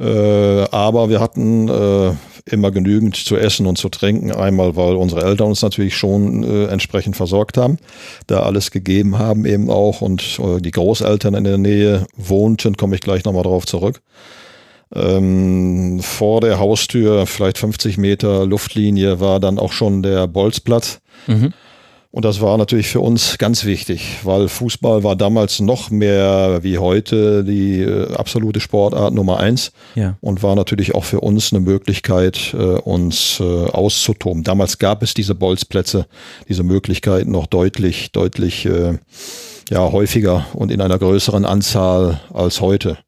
Äh, 0.00 0.64
aber 0.70 1.10
wir 1.10 1.20
hatten 1.20 1.68
äh, 1.68 2.12
immer 2.46 2.70
genügend 2.70 3.16
zu 3.16 3.36
essen 3.36 3.66
und 3.66 3.76
zu 3.76 3.88
trinken. 3.88 4.32
Einmal, 4.32 4.74
weil 4.74 4.96
unsere 4.96 5.22
Eltern 5.22 5.48
uns 5.48 5.62
natürlich 5.62 5.96
schon 5.96 6.42
äh, 6.42 6.64
entsprechend 6.66 7.16
versorgt 7.16 7.56
haben, 7.56 7.78
da 8.26 8.42
alles 8.42 8.70
gegeben 8.70 9.18
haben 9.18 9.44
eben 9.44 9.70
auch 9.70 10.00
und 10.00 10.40
äh, 10.40 10.60
die 10.60 10.70
Großeltern 10.70 11.34
in 11.34 11.44
der 11.44 11.58
Nähe 11.58 12.06
wohnten, 12.16 12.76
komme 12.76 12.94
ich 12.94 13.00
gleich 13.00 13.24
nochmal 13.24 13.44
drauf 13.44 13.66
zurück. 13.66 14.00
Ähm, 14.94 16.00
vor 16.02 16.40
der 16.40 16.58
Haustür, 16.58 17.26
vielleicht 17.26 17.58
50 17.58 17.98
Meter 17.98 18.46
Luftlinie, 18.46 19.20
war 19.20 19.40
dann 19.40 19.58
auch 19.58 19.72
schon 19.72 20.02
der 20.02 20.26
Bolzplatz. 20.26 21.00
Mhm. 21.26 21.52
Und 22.12 22.26
das 22.26 22.42
war 22.42 22.58
natürlich 22.58 22.88
für 22.88 23.00
uns 23.00 23.38
ganz 23.38 23.64
wichtig, 23.64 24.18
weil 24.22 24.48
Fußball 24.48 25.02
war 25.02 25.16
damals 25.16 25.60
noch 25.60 25.88
mehr 25.90 26.58
wie 26.62 26.76
heute 26.76 27.42
die 27.42 27.80
äh, 27.80 28.14
absolute 28.14 28.60
Sportart 28.60 29.14
Nummer 29.14 29.38
eins 29.38 29.72
Ja. 29.94 30.18
und 30.20 30.42
war 30.42 30.54
natürlich 30.54 30.94
auch 30.94 31.04
für 31.04 31.20
uns 31.20 31.54
eine 31.54 31.60
Möglichkeit, 31.60 32.52
äh, 32.52 32.56
uns 32.58 33.40
äh, 33.40 33.44
auszutoben. 33.44 34.44
Damals 34.44 34.76
gab 34.76 35.02
es 35.02 35.14
diese 35.14 35.34
Bolzplätze, 35.34 36.04
diese 36.50 36.64
Möglichkeiten 36.64 37.30
noch 37.30 37.46
deutlich, 37.46 38.12
deutlich 38.12 38.66
äh, 38.66 38.98
ja, 39.70 39.90
häufiger 39.90 40.44
und 40.52 40.70
in 40.70 40.82
einer 40.82 40.98
größeren 40.98 41.46
Anzahl 41.46 42.20
als 42.34 42.60
heute. 42.60 42.98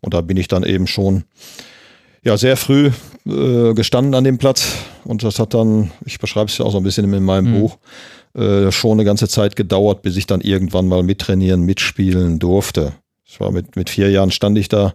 Und 0.00 0.14
da 0.14 0.20
bin 0.20 0.36
ich 0.36 0.48
dann 0.48 0.62
eben 0.62 0.86
schon 0.86 1.24
ja, 2.22 2.36
sehr 2.36 2.56
früh 2.56 2.90
äh, 3.26 3.74
gestanden 3.74 4.14
an 4.14 4.24
dem 4.24 4.38
Platz 4.38 4.74
und 5.04 5.22
das 5.22 5.38
hat 5.38 5.54
dann, 5.54 5.90
ich 6.04 6.18
beschreibe 6.18 6.50
es 6.50 6.58
ja 6.58 6.64
auch 6.64 6.72
so 6.72 6.78
ein 6.78 6.82
bisschen 6.82 7.12
in 7.12 7.22
meinem 7.24 7.52
Mhm. 7.52 7.60
Buch, 7.60 7.78
äh, 8.34 8.70
schon 8.70 8.92
eine 8.92 9.04
ganze 9.04 9.28
Zeit 9.28 9.56
gedauert, 9.56 10.02
bis 10.02 10.16
ich 10.16 10.26
dann 10.26 10.40
irgendwann 10.40 10.88
mal 10.88 11.02
mittrainieren, 11.02 11.62
mitspielen 11.62 12.38
durfte. 12.38 12.92
Ich 13.24 13.40
war 13.40 13.50
mit, 13.50 13.76
mit 13.76 13.88
vier 13.90 14.10
Jahren 14.10 14.30
stand 14.30 14.58
ich 14.58 14.68
da 14.68 14.94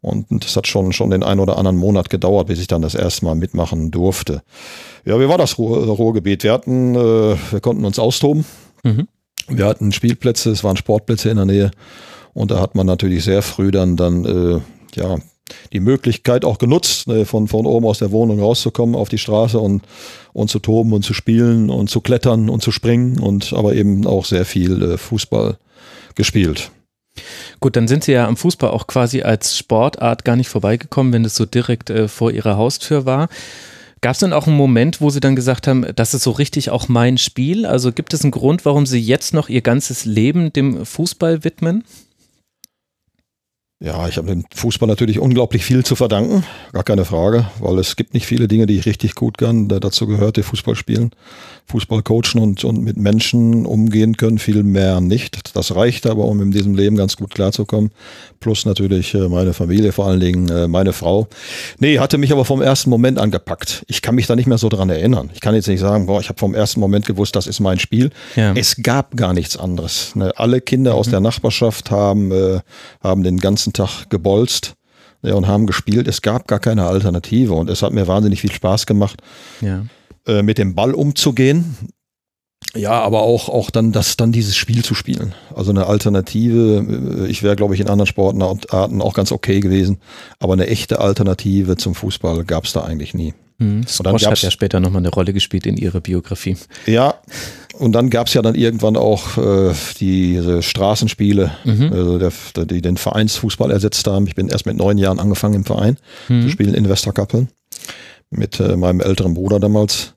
und 0.00 0.26
das 0.30 0.56
hat 0.56 0.66
schon, 0.66 0.92
schon 0.92 1.10
den 1.10 1.22
einen 1.22 1.40
oder 1.40 1.58
anderen 1.58 1.76
Monat 1.76 2.10
gedauert, 2.10 2.48
bis 2.48 2.60
ich 2.60 2.66
dann 2.66 2.82
das 2.82 2.94
erste 2.94 3.24
Mal 3.24 3.34
mitmachen 3.34 3.90
durfte. 3.90 4.42
Ja, 5.04 5.20
wie 5.20 5.28
war 5.28 5.38
das 5.38 5.58
Ruhr, 5.58 5.86
Ruhrgebiet? 5.86 6.42
Wir 6.42 6.52
hatten, 6.52 6.94
äh, 6.94 7.36
wir 7.50 7.60
konnten 7.60 7.84
uns 7.84 7.98
austoben. 7.98 8.44
Mhm. 8.82 9.08
Wir 9.48 9.66
hatten 9.66 9.92
Spielplätze, 9.92 10.50
es 10.50 10.64
waren 10.64 10.76
Sportplätze 10.76 11.30
in 11.30 11.36
der 11.36 11.46
Nähe 11.46 11.70
und 12.34 12.50
da 12.50 12.60
hat 12.60 12.74
man 12.74 12.86
natürlich 12.86 13.24
sehr 13.24 13.42
früh 13.42 13.70
dann, 13.70 13.96
dann 13.96 14.24
äh, 14.24 14.60
ja, 14.94 15.18
die 15.72 15.80
Möglichkeit 15.80 16.44
auch 16.44 16.58
genutzt, 16.58 17.08
ne, 17.08 17.24
von, 17.24 17.48
von 17.48 17.66
oben 17.66 17.86
aus 17.86 17.98
der 17.98 18.12
Wohnung 18.12 18.40
rauszukommen 18.40 18.94
auf 18.94 19.08
die 19.08 19.18
Straße 19.18 19.58
und, 19.58 19.82
und 20.32 20.48
zu 20.50 20.58
toben 20.58 20.92
und 20.92 21.04
zu 21.04 21.14
spielen 21.14 21.70
und 21.70 21.90
zu 21.90 22.00
klettern 22.00 22.48
und 22.48 22.62
zu 22.62 22.72
springen 22.72 23.18
und 23.18 23.52
aber 23.52 23.74
eben 23.74 24.06
auch 24.06 24.24
sehr 24.24 24.44
viel 24.44 24.82
äh, 24.82 24.98
Fußball 24.98 25.58
gespielt. 26.14 26.70
Gut, 27.58 27.76
dann 27.76 27.88
sind 27.88 28.04
Sie 28.04 28.12
ja 28.12 28.26
am 28.26 28.36
Fußball 28.36 28.70
auch 28.70 28.86
quasi 28.86 29.22
als 29.22 29.58
Sportart 29.58 30.24
gar 30.24 30.36
nicht 30.36 30.48
vorbeigekommen, 30.48 31.12
wenn 31.12 31.24
es 31.24 31.34
so 31.34 31.44
direkt 31.44 31.90
äh, 31.90 32.08
vor 32.08 32.30
Ihrer 32.30 32.56
Haustür 32.56 33.04
war. 33.04 33.28
Gab 34.00 34.12
es 34.12 34.20
denn 34.20 34.32
auch 34.32 34.46
einen 34.46 34.56
Moment, 34.56 35.02
wo 35.02 35.10
Sie 35.10 35.20
dann 35.20 35.36
gesagt 35.36 35.66
haben, 35.66 35.84
das 35.94 36.14
ist 36.14 36.22
so 36.22 36.30
richtig 36.30 36.70
auch 36.70 36.88
mein 36.88 37.18
Spiel? 37.18 37.66
Also 37.66 37.92
gibt 37.92 38.14
es 38.14 38.22
einen 38.22 38.30
Grund, 38.30 38.64
warum 38.64 38.86
Sie 38.86 38.98
jetzt 38.98 39.34
noch 39.34 39.50
Ihr 39.50 39.60
ganzes 39.60 40.06
Leben 40.06 40.52
dem 40.54 40.86
Fußball 40.86 41.44
widmen? 41.44 41.84
Ja, 43.82 44.06
ich 44.06 44.18
habe 44.18 44.26
dem 44.26 44.44
Fußball 44.54 44.86
natürlich 44.86 45.18
unglaublich 45.18 45.64
viel 45.64 45.86
zu 45.86 45.96
verdanken, 45.96 46.44
gar 46.72 46.82
keine 46.82 47.06
Frage, 47.06 47.46
weil 47.60 47.78
es 47.78 47.96
gibt 47.96 48.12
nicht 48.12 48.26
viele 48.26 48.46
Dinge, 48.46 48.66
die 48.66 48.78
ich 48.78 48.84
richtig 48.84 49.14
gut 49.14 49.38
kann. 49.38 49.68
Da 49.68 49.80
dazu 49.80 50.06
gehört 50.06 50.36
die 50.36 50.42
Fußball 50.42 50.74
spielen, 50.74 51.12
Fußball 51.70 52.02
coachen 52.02 52.40
und, 52.40 52.64
und 52.64 52.82
mit 52.82 52.96
Menschen 52.96 53.64
umgehen 53.64 54.16
können, 54.16 54.38
viel 54.38 54.62
mehr 54.62 55.00
nicht. 55.00 55.56
Das 55.56 55.74
reicht 55.74 56.06
aber, 56.06 56.24
um 56.24 56.40
in 56.42 56.50
diesem 56.50 56.74
Leben 56.74 56.96
ganz 56.96 57.16
gut 57.16 57.34
klarzukommen. 57.34 57.90
Plus 58.40 58.66
natürlich 58.66 59.14
äh, 59.14 59.28
meine 59.28 59.54
Familie, 59.54 59.92
vor 59.92 60.06
allen 60.06 60.20
Dingen 60.20 60.48
äh, 60.48 60.68
meine 60.68 60.92
Frau. 60.92 61.28
Nee, 61.78 61.98
hatte 61.98 62.18
mich 62.18 62.32
aber 62.32 62.44
vom 62.44 62.60
ersten 62.60 62.90
Moment 62.90 63.18
angepackt. 63.18 63.84
Ich 63.86 64.02
kann 64.02 64.14
mich 64.14 64.26
da 64.26 64.36
nicht 64.36 64.46
mehr 64.46 64.58
so 64.58 64.68
dran 64.68 64.90
erinnern. 64.90 65.30
Ich 65.34 65.40
kann 65.40 65.54
jetzt 65.54 65.68
nicht 65.68 65.80
sagen, 65.80 66.06
boah, 66.06 66.20
ich 66.20 66.28
habe 66.28 66.38
vom 66.38 66.54
ersten 66.54 66.80
Moment 66.80 67.06
gewusst, 67.06 67.36
das 67.36 67.46
ist 67.46 67.60
mein 67.60 67.78
Spiel. 67.78 68.10
Ja. 68.36 68.52
Es 68.54 68.76
gab 68.82 69.16
gar 69.16 69.32
nichts 69.32 69.56
anderes. 69.56 70.14
Ne? 70.16 70.32
Alle 70.36 70.60
Kinder 70.60 70.94
aus 70.94 71.08
der 71.08 71.20
Nachbarschaft 71.20 71.90
haben, 71.90 72.32
äh, 72.32 72.60
haben 73.02 73.22
den 73.22 73.38
ganzen 73.38 73.72
Tag 73.72 74.10
gebolzt 74.10 74.74
ja, 75.22 75.34
und 75.34 75.46
haben 75.46 75.66
gespielt. 75.66 76.08
Es 76.08 76.22
gab 76.22 76.48
gar 76.48 76.58
keine 76.58 76.86
Alternative 76.86 77.54
und 77.54 77.70
es 77.70 77.82
hat 77.82 77.92
mir 77.92 78.06
wahnsinnig 78.06 78.40
viel 78.40 78.52
Spaß 78.52 78.86
gemacht, 78.86 79.20
Ja. 79.60 79.84
Äh, 80.26 80.42
mit 80.42 80.58
dem 80.58 80.74
Ball 80.74 80.94
umzugehen. 80.94 81.76
Ja, 82.76 82.92
aber 83.00 83.22
auch, 83.22 83.48
auch 83.48 83.70
dann, 83.70 83.90
das, 83.90 84.16
dann 84.16 84.30
dieses 84.30 84.56
Spiel 84.56 84.84
zu 84.84 84.94
spielen. 84.94 85.34
Also 85.54 85.70
eine 85.70 85.86
Alternative. 85.86 87.24
äh, 87.24 87.30
Ich 87.30 87.42
wäre, 87.42 87.56
glaube 87.56 87.74
ich, 87.74 87.80
in 87.80 87.88
anderen 87.88 88.06
Sportarten 88.06 89.02
auch 89.02 89.14
ganz 89.14 89.32
okay 89.32 89.60
gewesen. 89.60 89.98
Aber 90.38 90.52
eine 90.52 90.68
echte 90.68 91.00
Alternative 91.00 91.76
zum 91.76 91.94
Fußball 91.94 92.44
gab 92.44 92.64
es 92.64 92.72
da 92.72 92.82
eigentlich 92.82 93.14
nie. 93.14 93.34
Hm. 93.58 93.82
dann 94.02 94.18
Squash 94.18 94.26
hat 94.26 94.42
ja 94.42 94.50
später 94.50 94.80
nochmal 94.80 95.00
eine 95.00 95.10
Rolle 95.10 95.34
gespielt 95.34 95.66
in 95.66 95.76
Ihrer 95.76 96.00
Biografie. 96.00 96.56
Ja, 96.86 97.16
und 97.78 97.92
dann 97.92 98.08
gab 98.08 98.28
es 98.28 98.34
ja 98.34 98.40
dann 98.40 98.54
irgendwann 98.54 98.96
auch 98.96 99.36
äh, 99.36 99.74
diese 99.98 100.62
Straßenspiele, 100.62 101.50
also 101.90 102.18
der, 102.18 102.32
der, 102.56 102.64
die 102.64 102.80
den 102.80 102.96
Vereinsfußball 102.96 103.70
ersetzt 103.70 104.06
haben. 104.06 104.26
Ich 104.26 104.34
bin 104.34 104.48
erst 104.48 104.64
mit 104.64 104.76
neun 104.78 104.96
Jahren 104.96 105.18
angefangen 105.18 105.54
im 105.56 105.64
Verein 105.64 105.98
zu 106.26 106.48
spielen 106.48 106.72
in 106.72 106.88
Westerkappeln 106.88 107.48
mit 108.30 108.60
äh, 108.60 108.76
meinem 108.76 109.00
älteren 109.00 109.34
Bruder 109.34 109.60
damals. 109.60 110.14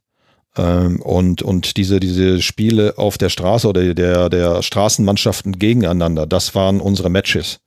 Ähm, 0.56 1.02
und, 1.02 1.42
und 1.42 1.78
diese, 1.78 2.00
diese 2.00 2.42
Spiele 2.42 2.94
auf 2.98 3.18
der 3.18 3.30
Straße 3.30 3.68
oder 3.68 3.94
der, 3.94 4.30
der 4.30 4.62
Straßenmannschaften 4.62 5.58
gegeneinander, 5.58 6.28
das 6.28 6.56
waren 6.56 6.80
unsere 6.80 7.10
Matches. 7.10 7.60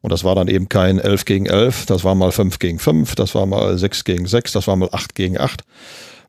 Und 0.00 0.10
das 0.10 0.24
war 0.24 0.34
dann 0.34 0.48
eben 0.48 0.68
kein 0.68 0.98
11 0.98 1.24
gegen 1.24 1.46
11, 1.46 1.86
das 1.86 2.04
war 2.04 2.14
mal 2.14 2.30
5 2.30 2.58
gegen 2.58 2.78
5, 2.78 3.14
das 3.14 3.34
war 3.34 3.46
mal 3.46 3.78
6 3.78 4.04
gegen 4.04 4.26
6, 4.26 4.52
das 4.52 4.66
war 4.66 4.76
mal 4.76 4.90
8 4.92 5.14
gegen 5.14 5.38
8. 5.38 5.62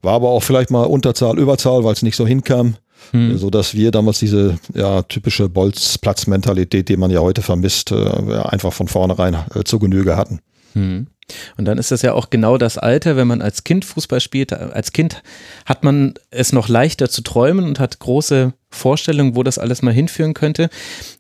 War 0.02 0.14
aber 0.14 0.30
auch 0.30 0.44
vielleicht 0.44 0.70
mal 0.70 0.84
Unterzahl, 0.84 1.38
Überzahl, 1.38 1.84
weil 1.84 1.94
es 1.94 2.02
nicht 2.02 2.16
so 2.16 2.26
hinkam. 2.26 2.76
So 3.38 3.50
dass 3.50 3.74
wir 3.74 3.92
damals 3.92 4.20
diese 4.20 4.58
ja, 4.74 5.02
typische 5.04 5.50
Bolzplatzmentalität, 5.50 6.90
die 6.90 6.98
man 6.98 7.12
ja 7.12 7.20
heute 7.20 7.42
vermisst, 7.42 7.92
äh, 7.92 7.96
einfach 7.96 8.74
von 8.74 8.88
vornherein 8.88 9.36
äh, 9.54 9.64
zu 9.64 9.80
Genüge 9.80 10.16
hatten. 10.18 10.40
Hm. 10.74 11.08
Und 11.58 11.66
dann 11.66 11.78
ist 11.78 11.92
das 11.92 12.02
ja 12.02 12.14
auch 12.14 12.30
genau 12.30 12.58
das 12.58 12.78
Alter, 12.78 13.16
wenn 13.16 13.28
man 13.28 13.42
als 13.42 13.64
Kind 13.64 13.86
Fußball 13.86 14.20
spielt. 14.20 14.54
Als 14.54 14.92
Kind 14.92 15.24
hat 15.66 15.84
man 15.84 16.14
es 16.30 16.54
noch 16.54 16.70
leichter 16.70 17.10
zu 17.10 17.22
träumen 17.22 17.66
und 17.66 17.80
hat 17.80 18.00
große 18.00 18.54
Vorstellungen, 18.70 19.36
wo 19.36 19.44
das 19.44 19.58
alles 19.58 19.82
mal 19.82 19.94
hinführen 19.94 20.34
könnte. 20.34 20.70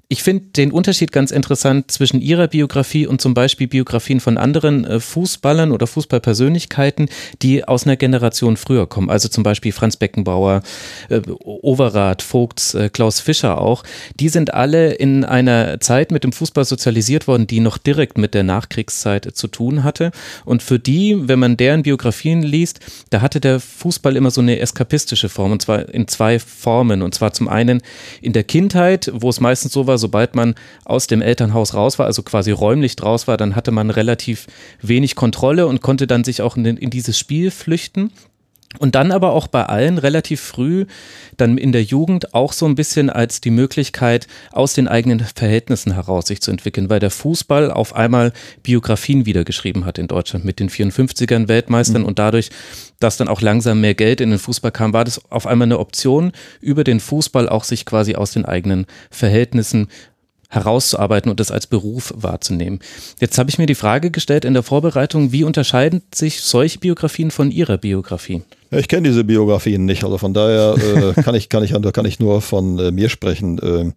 Ich 0.07 0.21
finde 0.21 0.45
den 0.55 0.71
Unterschied 0.71 1.11
ganz 1.11 1.31
interessant 1.31 1.89
zwischen 1.89 2.21
ihrer 2.21 2.47
Biografie 2.47 3.07
und 3.07 3.21
zum 3.21 3.33
Beispiel 3.33 3.67
Biografien 3.67 4.19
von 4.19 4.37
anderen 4.37 4.85
äh, 4.85 4.99
Fußballern 4.99 5.71
oder 5.71 5.87
Fußballpersönlichkeiten, 5.87 7.09
die 7.41 7.67
aus 7.67 7.85
einer 7.85 7.95
Generation 7.95 8.55
früher 8.55 8.85
kommen. 8.85 9.09
Also 9.09 9.29
zum 9.29 9.43
Beispiel 9.43 9.71
Franz 9.71 9.97
Beckenbauer, 9.97 10.61
äh, 11.09 11.21
Overath, 11.43 12.21
Vogts, 12.21 12.75
äh, 12.75 12.89
Klaus 12.89 13.19
Fischer 13.19 13.59
auch. 13.59 13.83
Die 14.19 14.29
sind 14.29 14.53
alle 14.53 14.93
in 14.93 15.25
einer 15.25 15.79
Zeit 15.79 16.11
mit 16.11 16.23
dem 16.23 16.33
Fußball 16.33 16.65
sozialisiert 16.65 17.27
worden, 17.27 17.47
die 17.47 17.59
noch 17.59 17.79
direkt 17.79 18.19
mit 18.19 18.35
der 18.35 18.43
Nachkriegszeit 18.43 19.35
zu 19.35 19.47
tun 19.47 19.83
hatte. 19.83 20.11
Und 20.45 20.61
für 20.61 20.77
die, 20.77 21.17
wenn 21.27 21.39
man 21.39 21.57
deren 21.57 21.81
Biografien 21.81 22.43
liest, 22.43 22.79
da 23.09 23.21
hatte 23.21 23.39
der 23.39 23.59
Fußball 23.59 24.15
immer 24.15 24.29
so 24.29 24.41
eine 24.41 24.59
eskapistische 24.59 25.29
Form 25.29 25.51
und 25.51 25.63
zwar 25.63 25.89
in 25.89 26.07
zwei 26.07 26.37
Formen. 26.37 27.01
Und 27.01 27.15
zwar 27.15 27.33
zum 27.33 27.47
einen 27.47 27.81
in 28.21 28.33
der 28.33 28.43
Kindheit, 28.43 29.11
wo 29.11 29.29
es 29.29 29.39
meistens 29.39 29.73
so 29.73 29.87
war, 29.87 29.94
sobald 29.97 30.35
man 30.35 30.55
aus 30.83 31.07
dem 31.07 31.21
Elternhaus 31.21 31.73
raus 31.73 31.99
war, 31.99 32.05
also 32.05 32.23
quasi 32.23 32.51
räumlich 32.51 32.95
draus 32.95 33.27
war, 33.27 33.37
dann 33.37 33.55
hatte 33.55 33.71
man 33.71 33.89
relativ 33.89 34.47
wenig 34.81 35.15
Kontrolle 35.15 35.67
und 35.67 35.81
konnte 35.81 36.07
dann 36.07 36.23
sich 36.23 36.41
auch 36.41 36.57
in, 36.57 36.65
in 36.65 36.89
dieses 36.89 37.17
Spiel 37.17 37.51
flüchten. 37.51 38.11
Und 38.79 38.95
dann 38.95 39.11
aber 39.11 39.31
auch 39.31 39.47
bei 39.47 39.63
allen 39.63 39.97
relativ 39.97 40.41
früh, 40.41 40.85
dann 41.37 41.57
in 41.57 41.71
der 41.71 41.83
Jugend 41.83 42.33
auch 42.33 42.53
so 42.53 42.65
ein 42.65 42.75
bisschen 42.75 43.09
als 43.09 43.41
die 43.41 43.51
Möglichkeit, 43.51 44.27
aus 44.51 44.73
den 44.73 44.87
eigenen 44.87 45.19
Verhältnissen 45.19 45.93
heraus 45.93 46.27
sich 46.27 46.41
zu 46.41 46.51
entwickeln, 46.51 46.89
weil 46.89 46.99
der 46.99 47.11
Fußball 47.11 47.71
auf 47.71 47.95
einmal 47.95 48.33
Biografien 48.63 49.25
wiedergeschrieben 49.25 49.85
hat 49.85 49.97
in 49.97 50.07
Deutschland 50.07 50.45
mit 50.45 50.59
den 50.59 50.69
54ern 50.69 51.47
Weltmeistern 51.47 52.03
und 52.03 52.19
dadurch, 52.19 52.49
dass 52.99 53.17
dann 53.17 53.27
auch 53.27 53.41
langsam 53.41 53.81
mehr 53.81 53.93
Geld 53.93 54.21
in 54.21 54.29
den 54.29 54.39
Fußball 54.39 54.71
kam, 54.71 54.93
war 54.93 55.03
das 55.03 55.21
auf 55.29 55.47
einmal 55.47 55.67
eine 55.67 55.79
Option, 55.79 56.31
über 56.61 56.83
den 56.83 56.99
Fußball 56.99 57.49
auch 57.49 57.63
sich 57.63 57.85
quasi 57.85 58.15
aus 58.15 58.31
den 58.31 58.45
eigenen 58.45 58.85
Verhältnissen 59.09 59.87
herauszuarbeiten 60.49 61.29
und 61.29 61.39
das 61.39 61.51
als 61.51 61.67
Beruf 61.67 62.13
wahrzunehmen. 62.15 62.79
Jetzt 63.19 63.37
habe 63.37 63.49
ich 63.49 63.57
mir 63.57 63.65
die 63.65 63.75
Frage 63.75 64.11
gestellt 64.11 64.45
in 64.45 64.53
der 64.53 64.63
Vorbereitung, 64.63 65.31
wie 65.31 65.43
unterscheiden 65.43 66.01
sich 66.13 66.41
solche 66.41 66.79
Biografien 66.79 67.31
von 67.31 67.51
Ihrer 67.51 67.77
Biografie? 67.77 68.43
Ja, 68.71 68.79
ich 68.79 68.87
kenne 68.87 69.07
diese 69.07 69.23
Biografien 69.23 69.85
nicht, 69.85 70.03
also 70.03 70.17
von 70.17 70.33
daher 70.33 70.75
äh, 70.77 71.21
kann 71.21 71.35
ich 71.35 71.49
kann 71.49 71.63
ich 71.63 71.71
da 71.71 71.91
kann 71.91 72.05
ich 72.05 72.19
nur 72.19 72.41
von 72.41 72.79
äh, 72.79 72.91
mir 72.91 73.09
sprechen. 73.09 73.59
Ähm, 73.63 73.93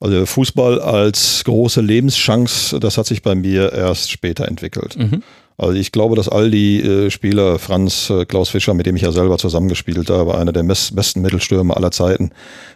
also 0.00 0.26
Fußball 0.26 0.80
als 0.80 1.44
große 1.44 1.80
Lebenschance, 1.80 2.78
das 2.78 2.98
hat 2.98 3.06
sich 3.06 3.22
bei 3.22 3.34
mir 3.34 3.72
erst 3.72 4.10
später 4.10 4.46
entwickelt. 4.46 4.96
Also 5.56 5.74
ich 5.74 5.92
glaube, 5.92 6.16
dass 6.16 6.28
all 6.28 6.50
die 6.50 6.80
äh, 6.80 7.10
Spieler, 7.10 7.60
Franz, 7.60 8.10
äh, 8.10 8.24
Klaus 8.24 8.48
Fischer, 8.48 8.74
mit 8.74 8.86
dem 8.86 8.96
ich 8.96 9.02
ja 9.02 9.12
selber 9.12 9.38
zusammengespielt 9.38 10.10
habe, 10.10 10.36
einer 10.36 10.52
der 10.52 10.64
best, 10.64 10.96
besten 10.96 11.20
Mittelstürmer 11.20 11.76
aller 11.76 11.92
Zeiten, 11.92 12.32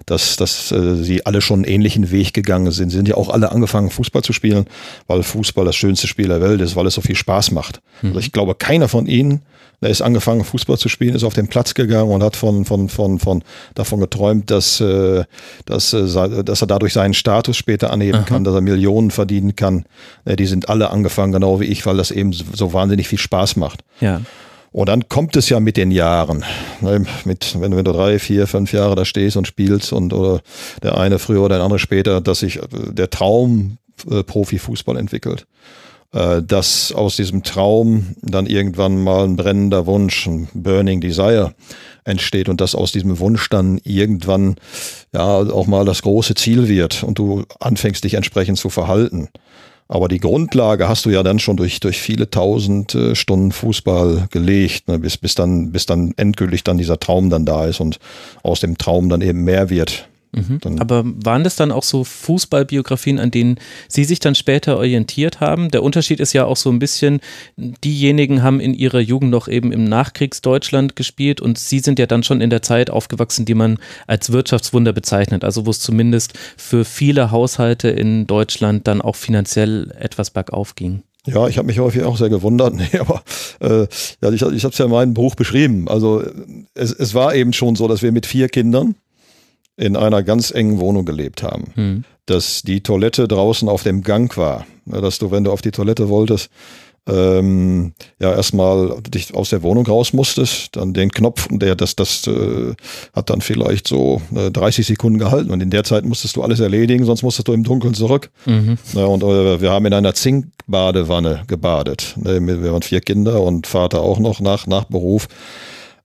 dass, 0.07 0.37
dass 0.37 0.71
äh, 0.71 0.95
sie 0.95 1.27
alle 1.27 1.41
schon 1.41 1.65
einen 1.65 1.73
ähnlichen 1.73 2.13
Weg 2.13 2.35
gegangen 2.35 2.71
sind. 2.71 2.91
Sie 2.91 2.97
sind 2.97 3.09
ja 3.09 3.17
auch 3.17 3.31
alle 3.31 3.51
angefangen, 3.51 3.91
Fußball 3.91 4.23
zu 4.23 4.33
spielen, 4.33 4.67
weil 5.09 5.25
Fußball 5.25 5.65
das 5.65 5.75
schönste 5.75 6.07
Spiel 6.07 6.29
der 6.29 6.41
Welt 6.41 6.61
ist, 6.61 6.77
weil 6.77 6.87
es 6.87 6.95
so 6.95 7.01
viel 7.01 7.17
Spaß 7.17 7.51
macht. 7.51 7.81
Also 8.03 8.21
ich 8.21 8.31
glaube, 8.31 8.55
keiner 8.55 8.87
von 8.87 9.07
ihnen, 9.07 9.43
der 9.81 9.91
ist 9.91 10.03
angefangen, 10.03 10.45
Fußball 10.45 10.79
zu 10.79 10.89
spielen, 10.89 11.15
ist 11.15 11.25
auf 11.25 11.35
den 11.35 11.49
Platz 11.49 11.75
gegangen 11.75 12.11
und 12.11 12.23
hat 12.23 12.37
von, 12.37 12.65
von, 12.65 12.89
von, 12.89 13.19
von 13.19 13.45
davon 13.75 14.01
geträumt, 14.01 14.51
dass, 14.51 14.81
äh, 14.81 15.25
dass, 15.65 15.93
äh, 15.93 16.45
dass 16.45 16.61
er 16.61 16.67
dadurch 16.67 16.93
seinen 16.93 17.15
Status 17.15 17.57
später 17.57 17.91
anheben 17.91 18.25
kann, 18.25 18.45
dass 18.45 18.55
er 18.55 18.61
Millionen 18.61 19.11
verdienen 19.11 19.57
kann. 19.57 19.85
Äh, 20.25 20.37
die 20.37 20.47
sind 20.47 20.69
alle 20.69 20.91
angefangen, 20.91 21.33
genau 21.33 21.61
wie 21.61 21.67
ich, 21.67 21.87
weil 21.87 21.97
das 21.97 22.11
eben 22.11 22.33
so 22.33 22.69
so 22.69 22.73
wahnsinnig 22.73 23.09
viel 23.09 23.19
Spaß 23.19 23.57
macht. 23.57 23.81
Ja. 24.01 24.21
Und 24.71 24.89
dann 24.89 25.09
kommt 25.09 25.35
es 25.37 25.49
ja 25.49 25.61
mit 25.61 25.77
den 25.77 25.91
Jahren. 25.91 26.45
Ne, 26.81 27.05
mit, 27.25 27.59
wenn, 27.59 27.75
wenn 27.75 27.85
du 27.85 27.93
drei, 27.93 28.19
vier, 28.19 28.47
fünf 28.47 28.73
Jahre 28.73 28.95
da 28.97 29.05
stehst 29.05 29.37
und 29.37 29.47
spielst 29.47 29.93
und 29.93 30.13
oder 30.13 30.41
der 30.83 30.99
eine 30.99 31.19
früher 31.19 31.43
oder 31.43 31.57
der 31.57 31.65
andere 31.65 31.79
später, 31.79 32.21
dass 32.21 32.41
sich 32.41 32.57
äh, 32.57 32.63
der 32.91 33.09
Traum 33.11 33.79
äh, 34.11 34.23
Profifußball 34.23 34.97
entwickelt. 34.97 35.47
Äh, 36.13 36.43
dass 36.43 36.91
aus 36.91 37.17
diesem 37.17 37.43
Traum 37.43 38.15
dann 38.23 38.47
irgendwann 38.47 39.03
mal 39.03 39.25
ein 39.25 39.37
brennender 39.37 39.85
Wunsch, 39.85 40.27
ein 40.27 40.49
Burning 40.55 41.03
Desire 41.03 41.55
entsteht 42.05 42.49
und 42.49 42.63
dass 42.63 42.75
aus 42.75 42.93
diesem 42.93 43.19
Wunsch 43.19 43.51
dann 43.51 43.79
irgendwann 43.85 44.57
ja 45.13 45.23
auch 45.23 45.67
mal 45.67 45.85
das 45.85 46.01
große 46.01 46.35
Ziel 46.35 46.67
wird 46.67 47.03
und 47.03 47.19
du 47.19 47.45
anfängst 47.61 48.05
dich 48.05 48.15
entsprechend 48.15 48.57
zu 48.57 48.71
verhalten. 48.71 49.29
Aber 49.87 50.09
die 50.09 50.19
Grundlage 50.19 50.89
hast 50.89 51.05
du 51.05 51.11
ja 51.11 51.23
dann 51.23 51.39
schon 51.39 51.59
durch, 51.59 51.79
durch 51.81 51.99
viele 51.99 52.31
tausend 52.31 52.95
äh, 52.95 53.15
Stunden 53.15 53.53
Fußball 53.53 54.29
gelegt, 54.31 54.89
ne, 54.89 54.99
bis, 54.99 55.19
bis, 55.19 55.35
dann, 55.35 55.73
bis 55.73 55.85
dann 55.85 56.15
endgültig 56.17 56.65
dann 56.65 56.79
dieser 56.79 56.99
Traum 56.99 57.29
dann 57.29 57.45
da 57.45 57.67
ist 57.67 57.81
und 57.81 57.99
aus 58.43 58.61
dem 58.61 58.79
Traum 58.79 59.11
dann 59.11 59.21
eben 59.21 59.45
mehr 59.45 59.69
wird. 59.69 60.09
Mhm. 60.33 60.61
Aber 60.79 61.05
waren 61.05 61.45
das 61.45 61.57
dann 61.57 61.73
auch 61.73 61.83
so 61.83 62.05
Fußballbiografien, 62.05 63.19
an 63.19 63.31
denen 63.31 63.59
Sie 63.89 64.05
sich 64.05 64.21
dann 64.21 64.35
später 64.35 64.77
orientiert 64.77 65.41
haben? 65.41 65.71
Der 65.71 65.83
Unterschied 65.83 66.21
ist 66.21 66.33
ja 66.33 66.45
auch 66.45 66.57
so 66.57 66.71
ein 66.71 66.79
bisschen, 66.79 67.21
diejenigen 67.57 68.43
haben 68.43 68.61
in 68.61 68.75
ihrer 68.75 69.01
Jugend 69.01 69.31
noch 69.31 69.49
eben 69.49 69.73
im 69.73 69.85
Nachkriegsdeutschland 69.85 70.97
gespielt 70.97 71.41
und 71.41 71.59
Sie 71.59 71.81
sind 71.81 71.99
ja 71.99 72.07
dann 72.07 72.23
schon 72.23 72.41
in 72.41 72.51
der 72.51 72.63
Zeit 72.63 72.91
aufgewachsen, 72.91 73.47
die 73.47 73.55
man 73.55 73.79
als 74.07 74.31
Wirtschaftswunder 74.31 74.93
bezeichnet, 74.93 75.45
also 75.45 75.67
wo 75.67 75.71
es 75.71 75.81
zumindest 75.81 76.35
für 76.57 76.85
viele 76.85 77.31
Haushalte 77.31 77.89
in 77.89 78.27
Deutschland 78.27 78.87
dann 78.87 79.01
auch 79.01 79.17
finanziell 79.17 79.93
etwas 79.99 80.31
bergauf 80.31 80.75
ging. 80.75 81.03
Ja, 81.27 81.47
ich 81.47 81.59
habe 81.59 81.67
mich 81.67 81.79
häufig 81.79 82.05
auch 82.05 82.17
sehr 82.17 82.31
gewundert. 82.31 82.75
Nee, 82.79 82.99
aber 82.99 83.23
äh, 83.61 83.87
ja, 84.23 84.31
ich, 84.31 84.43
ich 84.43 84.65
habe 84.65 84.73
es 84.73 84.79
ja 84.79 84.85
in 84.85 84.91
meinem 84.91 85.15
Buch 85.15 85.35
beschrieben. 85.35 85.89
Also 85.89 86.23
es, 86.75 86.93
es 86.93 87.15
war 87.15 87.35
eben 87.35 87.53
schon 87.53 87.77
so, 87.77 87.89
dass 87.89 88.03
wir 88.03 88.13
mit 88.13 88.27
vier 88.27 88.49
Kindern 88.49 88.95
in 89.79 89.97
einer 89.97 90.23
ganz 90.23 90.51
engen 90.51 90.79
Wohnung 90.81 91.05
gelebt 91.05 91.43
haben. 91.43 91.73
Hm. 91.75 92.05
Dass 92.27 92.63
die 92.63 92.83
Toilette 92.83 93.27
draußen 93.27 93.69
auf 93.69 93.85
dem 93.85 94.03
Gang 94.03 94.37
war. 94.37 94.67
Dass 94.85 95.19
du, 95.19 95.31
wenn 95.31 95.45
du 95.45 95.53
auf 95.53 95.63
die 95.63 95.71
Toilette 95.71 96.09
wolltest, 96.09 96.51
ähm, 97.09 97.93
ja 98.19 98.35
erstmal 98.35 99.01
dich 99.09 99.35
aus 99.35 99.51
der 99.51 99.63
Wohnung 99.63 99.87
raus 99.87 100.13
musstest, 100.13 100.77
dann 100.77 100.93
den 100.93 101.11
Knopf, 101.11 101.49
der 101.51 101.75
das 101.75 101.97
das 101.97 102.27
äh, 102.27 102.75
hat 103.15 103.31
dann 103.31 103.41
vielleicht 103.41 103.89
so 103.89 104.21
äh, 104.35 104.51
30 104.51 104.87
Sekunden 104.87 105.19
gehalten 105.19 105.51
und 105.51 105.63
in 105.63 105.71
der 105.71 105.85
Zeit 105.85 106.05
musstest 106.05 106.37
du 106.37 106.43
alles 106.43 106.61
erledigen, 106.61 107.05
sonst 107.05 107.23
musstest 107.23 107.49
du 107.49 107.55
im 107.55 107.65
Dunkeln 107.65 107.95
zurück. 107.95 108.31
Mhm. 108.45 108.77
Ja, 108.93 109.07
und 109.07 109.23
äh, 109.23 109.61
wir 109.61 109.71
haben 109.71 109.87
in 109.87 109.95
einer 109.95 110.15
Zinkbadewanne 110.15 111.45
gebadet. 111.47 112.15
Ne, 112.17 112.47
wir 112.47 112.73
waren 112.73 112.83
vier 112.83 113.01
Kinder 113.01 113.41
und 113.43 113.67
Vater 113.67 114.03
auch 114.03 114.19
noch 114.19 114.41
nach 114.41 114.67
nach 114.67 114.85
Beruf. 114.85 115.29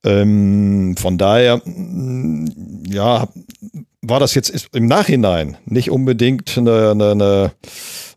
Ähm, 0.06 0.96
von 0.98 1.18
daher, 1.18 1.62
ja, 2.88 3.28
war 4.02 4.20
das 4.20 4.36
jetzt 4.36 4.70
im 4.74 4.88
Nachhinein 4.88 5.58
nicht 5.66 5.90
unbedingt 5.90 6.58
eine, 6.58 6.92
eine, 6.92 7.12
eine 7.12 7.52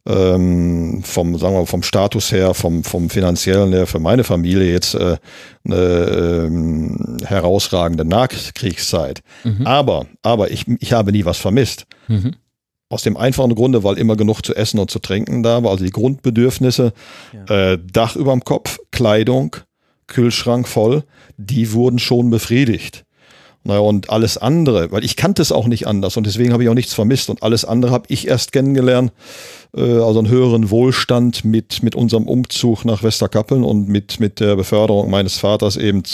ähm, 0.07 1.03
vom, 1.05 1.37
sagen 1.39 1.55
wir, 1.55 1.67
vom 1.67 1.83
Status 1.83 2.31
her, 2.33 2.55
vom, 2.55 2.85
vom 2.85 3.11
finanziellen 3.11 3.73
her 3.73 3.87
für 3.87 3.99
meine 3.99 4.25
Familie 4.25 4.73
jetzt 4.73 4.95
äh, 4.95 5.17
eine 5.65 5.77
ähm, 5.77 7.19
herausragende 7.25 8.05
Nachkriegszeit. 8.05 9.23
Mhm. 9.45 9.67
Aber, 9.67 10.07
aber 10.23 10.51
ich, 10.51 10.67
ich 10.79 10.93
habe 10.93 11.13
nie 11.13 11.25
was 11.25 11.39
vermisst. 11.39 11.87
Mhm. 12.09 12.35
Aus 12.89 13.03
dem 13.03 13.17
einfachen 13.17 13.57
Grunde, 13.57 13.83
weil 13.83 13.99
immer 13.99 14.15
genug 14.15 14.43
zu 14.43 14.55
essen 14.55 14.79
und 14.79 14.93
zu 14.93 15.01
trinken 15.01 15.43
da 15.43 15.65
war, 15.65 15.73
also 15.73 15.85
die 15.85 15.91
Grundbedürfnisse, 15.91 16.93
ja. 17.49 17.73
äh, 17.73 17.79
Dach 17.93 18.15
überm 18.15 18.45
Kopf, 18.45 18.79
Kleidung, 18.93 19.57
Kühlschrank 20.07 20.69
voll, 20.69 21.05
die 21.37 21.73
wurden 21.73 21.99
schon 21.99 22.31
befriedigt. 22.31 23.07
Naja, 23.67 23.81
und 23.81 24.11
alles 24.11 24.39
andere, 24.39 24.93
weil 24.93 25.05
ich 25.05 25.17
kannte 25.17 25.43
es 25.43 25.51
auch 25.51 25.67
nicht 25.67 25.89
anders 25.89 26.17
und 26.17 26.25
deswegen 26.25 26.53
habe 26.53 26.63
ich 26.63 26.69
auch 26.69 26.75
nichts 26.75 26.95
vermisst. 26.95 27.31
Und 27.31 27.43
alles 27.43 27.65
andere 27.65 27.91
habe 27.91 28.05
ich 28.09 28.29
erst 28.29 28.53
kennengelernt, 28.53 29.11
äh, 29.77 29.81
also 29.81 30.21
einen 30.21 30.29
höheren 30.29 30.71
Wohlstand 30.71 31.45
mit, 31.45 31.83
mit 31.83 31.97
unserem 31.97 32.29
Umzug 32.29 32.85
nach 32.85 33.03
Westerkappeln 33.03 33.65
und 33.65 33.89
mit, 33.89 34.21
mit 34.21 34.39
der 34.39 34.55
Beförderung 34.55 35.11
meines 35.11 35.39
Vaters 35.39 35.77
eben 35.77 36.05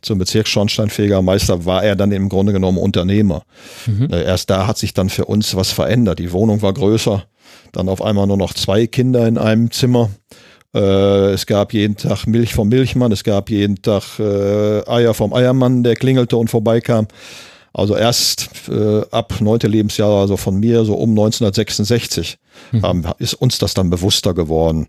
zum 0.00 0.18
Bezirksschornsteinfegermeister 0.18 1.66
war 1.66 1.84
er 1.84 1.96
dann 1.96 2.12
im 2.12 2.30
Grunde 2.30 2.54
genommen 2.54 2.78
Unternehmer. 2.78 3.42
Mhm. 3.84 4.08
Erst 4.10 4.48
da 4.48 4.66
hat 4.66 4.78
sich 4.78 4.94
dann 4.94 5.10
für 5.10 5.26
uns 5.26 5.54
was 5.54 5.72
verändert. 5.72 6.18
Die 6.18 6.32
Wohnung 6.32 6.62
war 6.62 6.72
größer, 6.72 7.24
dann 7.72 7.90
auf 7.90 8.00
einmal 8.00 8.26
nur 8.26 8.38
noch 8.38 8.54
zwei 8.54 8.86
Kinder 8.86 9.28
in 9.28 9.36
einem 9.36 9.70
Zimmer. 9.70 10.08
Äh, 10.76 11.32
es 11.32 11.46
gab 11.46 11.72
jeden 11.72 11.96
Tag 11.96 12.26
Milch 12.26 12.54
vom 12.54 12.68
Milchmann, 12.68 13.10
es 13.10 13.24
gab 13.24 13.48
jeden 13.48 13.80
Tag 13.80 14.18
äh, 14.18 14.86
Eier 14.86 15.14
vom 15.14 15.32
Eiermann, 15.32 15.82
der 15.82 15.96
klingelte 15.96 16.36
und 16.36 16.50
vorbeikam. 16.50 17.08
Also 17.72 17.96
erst 17.96 18.50
äh, 18.68 19.02
ab 19.10 19.34
neunte 19.40 19.68
Lebensjahr, 19.68 20.20
also 20.20 20.36
von 20.36 20.58
mir 20.60 20.84
so 20.84 20.94
um 20.94 21.10
1966, 21.10 22.38
mhm. 22.72 22.84
ähm, 22.84 23.06
ist 23.18 23.34
uns 23.34 23.58
das 23.58 23.74
dann 23.74 23.88
bewusster 23.88 24.34
geworden. 24.34 24.86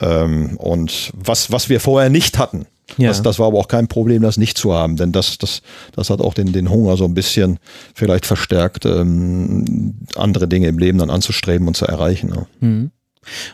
Ähm, 0.00 0.56
und 0.58 1.12
was, 1.14 1.50
was 1.50 1.68
wir 1.70 1.80
vorher 1.80 2.10
nicht 2.10 2.38
hatten, 2.38 2.66
ja. 2.98 3.08
das, 3.08 3.22
das 3.22 3.38
war 3.38 3.46
aber 3.46 3.58
auch 3.58 3.68
kein 3.68 3.88
Problem, 3.88 4.22
das 4.22 4.36
nicht 4.36 4.58
zu 4.58 4.74
haben, 4.74 4.96
denn 4.96 5.12
das, 5.12 5.38
das, 5.38 5.62
das 5.94 6.10
hat 6.10 6.20
auch 6.20 6.34
den, 6.34 6.52
den 6.52 6.68
Hunger 6.70 6.96
so 6.96 7.04
ein 7.04 7.14
bisschen 7.14 7.58
vielleicht 7.94 8.26
verstärkt, 8.26 8.84
ähm, 8.84 9.94
andere 10.16 10.48
Dinge 10.48 10.68
im 10.68 10.78
Leben 10.78 10.98
dann 10.98 11.10
anzustreben 11.10 11.68
und 11.68 11.76
zu 11.76 11.86
erreichen. 11.86 12.32
Ja. 12.34 12.46
Mhm. 12.60 12.90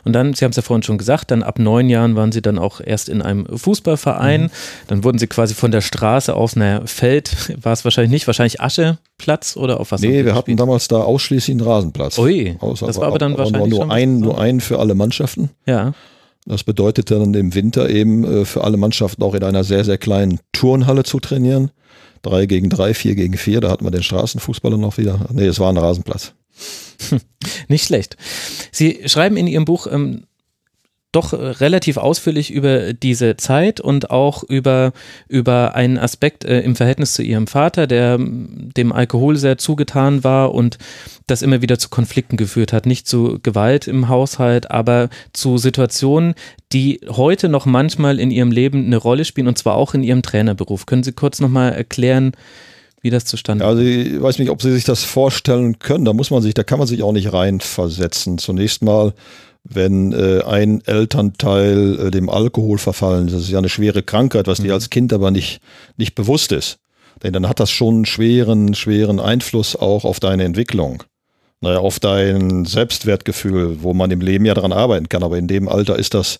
Und 0.04 0.12
dann, 0.12 0.34
Sie 0.34 0.44
haben 0.44 0.50
es 0.50 0.56
ja 0.56 0.62
vorhin 0.62 0.82
schon 0.82 0.98
gesagt, 0.98 1.30
dann 1.30 1.42
ab 1.42 1.58
neun 1.58 1.88
Jahren 1.88 2.16
waren 2.16 2.32
Sie 2.32 2.42
dann 2.42 2.58
auch 2.58 2.80
erst 2.84 3.08
in 3.08 3.22
einem 3.22 3.46
Fußballverein. 3.46 4.42
Mhm. 4.42 4.50
Dann 4.86 5.04
wurden 5.04 5.18
Sie 5.18 5.26
quasi 5.26 5.54
von 5.54 5.70
der 5.70 5.80
Straße 5.80 6.34
auf 6.34 6.56
einer 6.56 6.86
Feld, 6.86 7.54
war 7.62 7.72
es 7.72 7.84
wahrscheinlich 7.84 8.10
nicht, 8.10 8.26
wahrscheinlich 8.26 8.60
Ascheplatz 8.60 9.56
oder 9.56 9.80
auf 9.80 9.92
was? 9.92 10.00
Nee, 10.00 10.24
wir 10.24 10.34
hatten 10.34 10.56
damals 10.56 10.88
da 10.88 10.98
ausschließlich 10.98 11.54
einen 11.54 11.66
Rasenplatz. 11.66 12.18
Ui, 12.18 12.56
Aus, 12.60 12.80
das 12.80 12.96
war 12.96 13.08
aber 13.08 13.18
dann 13.18 13.36
wahrscheinlich 13.36 13.70
nur, 13.70 13.86
nur 13.86 13.94
ein, 13.94 14.18
nur 14.18 14.40
ein 14.40 14.60
für 14.60 14.78
alle 14.78 14.94
Mannschaften. 14.94 15.50
Ja. 15.66 15.92
Das 16.46 16.64
bedeutete 16.64 17.18
dann 17.18 17.34
im 17.34 17.54
Winter 17.54 17.90
eben 17.90 18.24
äh, 18.24 18.44
für 18.46 18.64
alle 18.64 18.78
Mannschaften 18.78 19.22
auch 19.22 19.34
in 19.34 19.44
einer 19.44 19.64
sehr, 19.64 19.84
sehr 19.84 19.98
kleinen 19.98 20.40
Turnhalle 20.52 21.04
zu 21.04 21.20
trainieren. 21.20 21.70
Drei 22.22 22.46
gegen 22.46 22.70
drei, 22.70 22.94
vier 22.94 23.14
gegen 23.14 23.36
vier, 23.36 23.60
da 23.60 23.70
hatten 23.70 23.84
wir 23.84 23.90
den 23.90 24.02
Straßenfußballer 24.02 24.78
noch 24.78 24.98
wieder. 24.98 25.26
Nee, 25.30 25.46
es 25.46 25.60
war 25.60 25.68
ein 25.70 25.76
Rasenplatz. 25.76 26.32
Nicht 27.68 27.84
schlecht. 27.84 28.16
Sie 28.72 29.02
schreiben 29.06 29.36
in 29.36 29.46
Ihrem 29.46 29.64
Buch 29.64 29.86
ähm, 29.90 30.24
doch 31.12 31.32
relativ 31.32 31.96
ausführlich 31.96 32.50
über 32.50 32.92
diese 32.92 33.38
Zeit 33.38 33.80
und 33.80 34.10
auch 34.10 34.42
über, 34.42 34.92
über 35.26 35.74
einen 35.74 35.96
Aspekt 35.96 36.44
äh, 36.44 36.60
im 36.60 36.76
Verhältnis 36.76 37.14
zu 37.14 37.22
ihrem 37.22 37.46
Vater, 37.46 37.86
der 37.86 38.14
ähm, 38.14 38.70
dem 38.76 38.92
Alkohol 38.92 39.36
sehr 39.36 39.56
zugetan 39.56 40.22
war 40.22 40.54
und 40.54 40.76
das 41.26 41.40
immer 41.40 41.62
wieder 41.62 41.78
zu 41.78 41.88
Konflikten 41.88 42.36
geführt 42.36 42.74
hat. 42.74 42.84
Nicht 42.84 43.08
zu 43.08 43.38
Gewalt 43.42 43.88
im 43.88 44.08
Haushalt, 44.08 44.70
aber 44.70 45.08
zu 45.32 45.56
Situationen, 45.56 46.34
die 46.72 47.00
heute 47.08 47.48
noch 47.48 47.64
manchmal 47.64 48.20
in 48.20 48.30
ihrem 48.30 48.52
Leben 48.52 48.84
eine 48.84 48.98
Rolle 48.98 49.24
spielen 49.24 49.48
und 49.48 49.56
zwar 49.56 49.76
auch 49.76 49.94
in 49.94 50.02
ihrem 50.02 50.20
Trainerberuf. 50.20 50.84
Können 50.84 51.04
Sie 51.04 51.12
kurz 51.12 51.40
nochmal 51.40 51.72
erklären, 51.72 52.32
wie 53.08 53.10
das 53.10 53.24
zustande 53.24 53.64
kommt. 53.64 53.78
Also 53.78 53.88
ich 53.88 54.20
weiß 54.20 54.38
nicht, 54.38 54.50
ob 54.50 54.60
Sie 54.60 54.72
sich 54.72 54.84
das 54.84 55.02
vorstellen 55.02 55.78
können. 55.78 56.04
Da 56.04 56.12
muss 56.12 56.30
man 56.30 56.42
sich, 56.42 56.52
da 56.52 56.62
kann 56.62 56.78
man 56.78 56.86
sich 56.86 57.02
auch 57.02 57.12
nicht 57.12 57.32
reinversetzen. 57.32 58.36
Zunächst 58.36 58.82
mal, 58.82 59.14
wenn 59.64 60.12
äh, 60.12 60.42
ein 60.44 60.82
Elternteil 60.84 61.98
äh, 61.98 62.10
dem 62.10 62.28
Alkohol 62.28 62.76
verfallen, 62.76 63.28
das 63.28 63.42
ist 63.42 63.50
ja 63.50 63.58
eine 63.58 63.70
schwere 63.70 64.02
Krankheit, 64.02 64.46
was 64.46 64.58
mhm. 64.58 64.64
dir 64.64 64.74
als 64.74 64.90
Kind 64.90 65.12
aber 65.12 65.30
nicht, 65.30 65.60
nicht 65.96 66.14
bewusst 66.14 66.52
ist. 66.52 66.78
Denn 67.22 67.32
dann 67.32 67.48
hat 67.48 67.60
das 67.60 67.70
schon 67.70 67.94
einen 67.94 68.06
schweren, 68.06 68.74
schweren 68.74 69.20
Einfluss 69.20 69.74
auch 69.74 70.04
auf 70.04 70.20
deine 70.20 70.44
Entwicklung. 70.44 71.02
Naja, 71.60 71.78
auf 71.78 71.98
dein 71.98 72.66
Selbstwertgefühl, 72.66 73.82
wo 73.82 73.92
man 73.92 74.10
im 74.10 74.20
Leben 74.20 74.44
ja 74.44 74.54
daran 74.54 74.72
arbeiten 74.72 75.08
kann. 75.08 75.24
Aber 75.24 75.38
in 75.38 75.48
dem 75.48 75.66
Alter 75.66 75.98
ist 75.98 76.14
das 76.14 76.38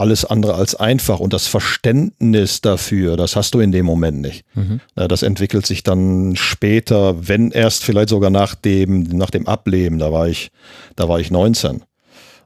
alles 0.00 0.24
andere 0.24 0.54
als 0.54 0.74
einfach 0.74 1.20
und 1.20 1.32
das 1.32 1.46
Verständnis 1.46 2.60
dafür, 2.60 3.16
das 3.16 3.36
hast 3.36 3.54
du 3.54 3.60
in 3.60 3.72
dem 3.72 3.86
Moment 3.86 4.20
nicht. 4.20 4.44
Mhm. 4.54 4.80
Das 4.94 5.22
entwickelt 5.22 5.66
sich 5.66 5.82
dann 5.82 6.36
später, 6.36 7.28
wenn 7.28 7.50
erst 7.50 7.84
vielleicht 7.84 8.08
sogar 8.08 8.30
nach 8.30 8.54
dem, 8.54 9.02
nach 9.02 9.30
dem 9.30 9.46
Ableben, 9.46 9.98
da 9.98 10.12
war 10.12 10.28
ich, 10.28 10.50
da 10.96 11.08
war 11.08 11.20
ich 11.20 11.30
19. 11.30 11.82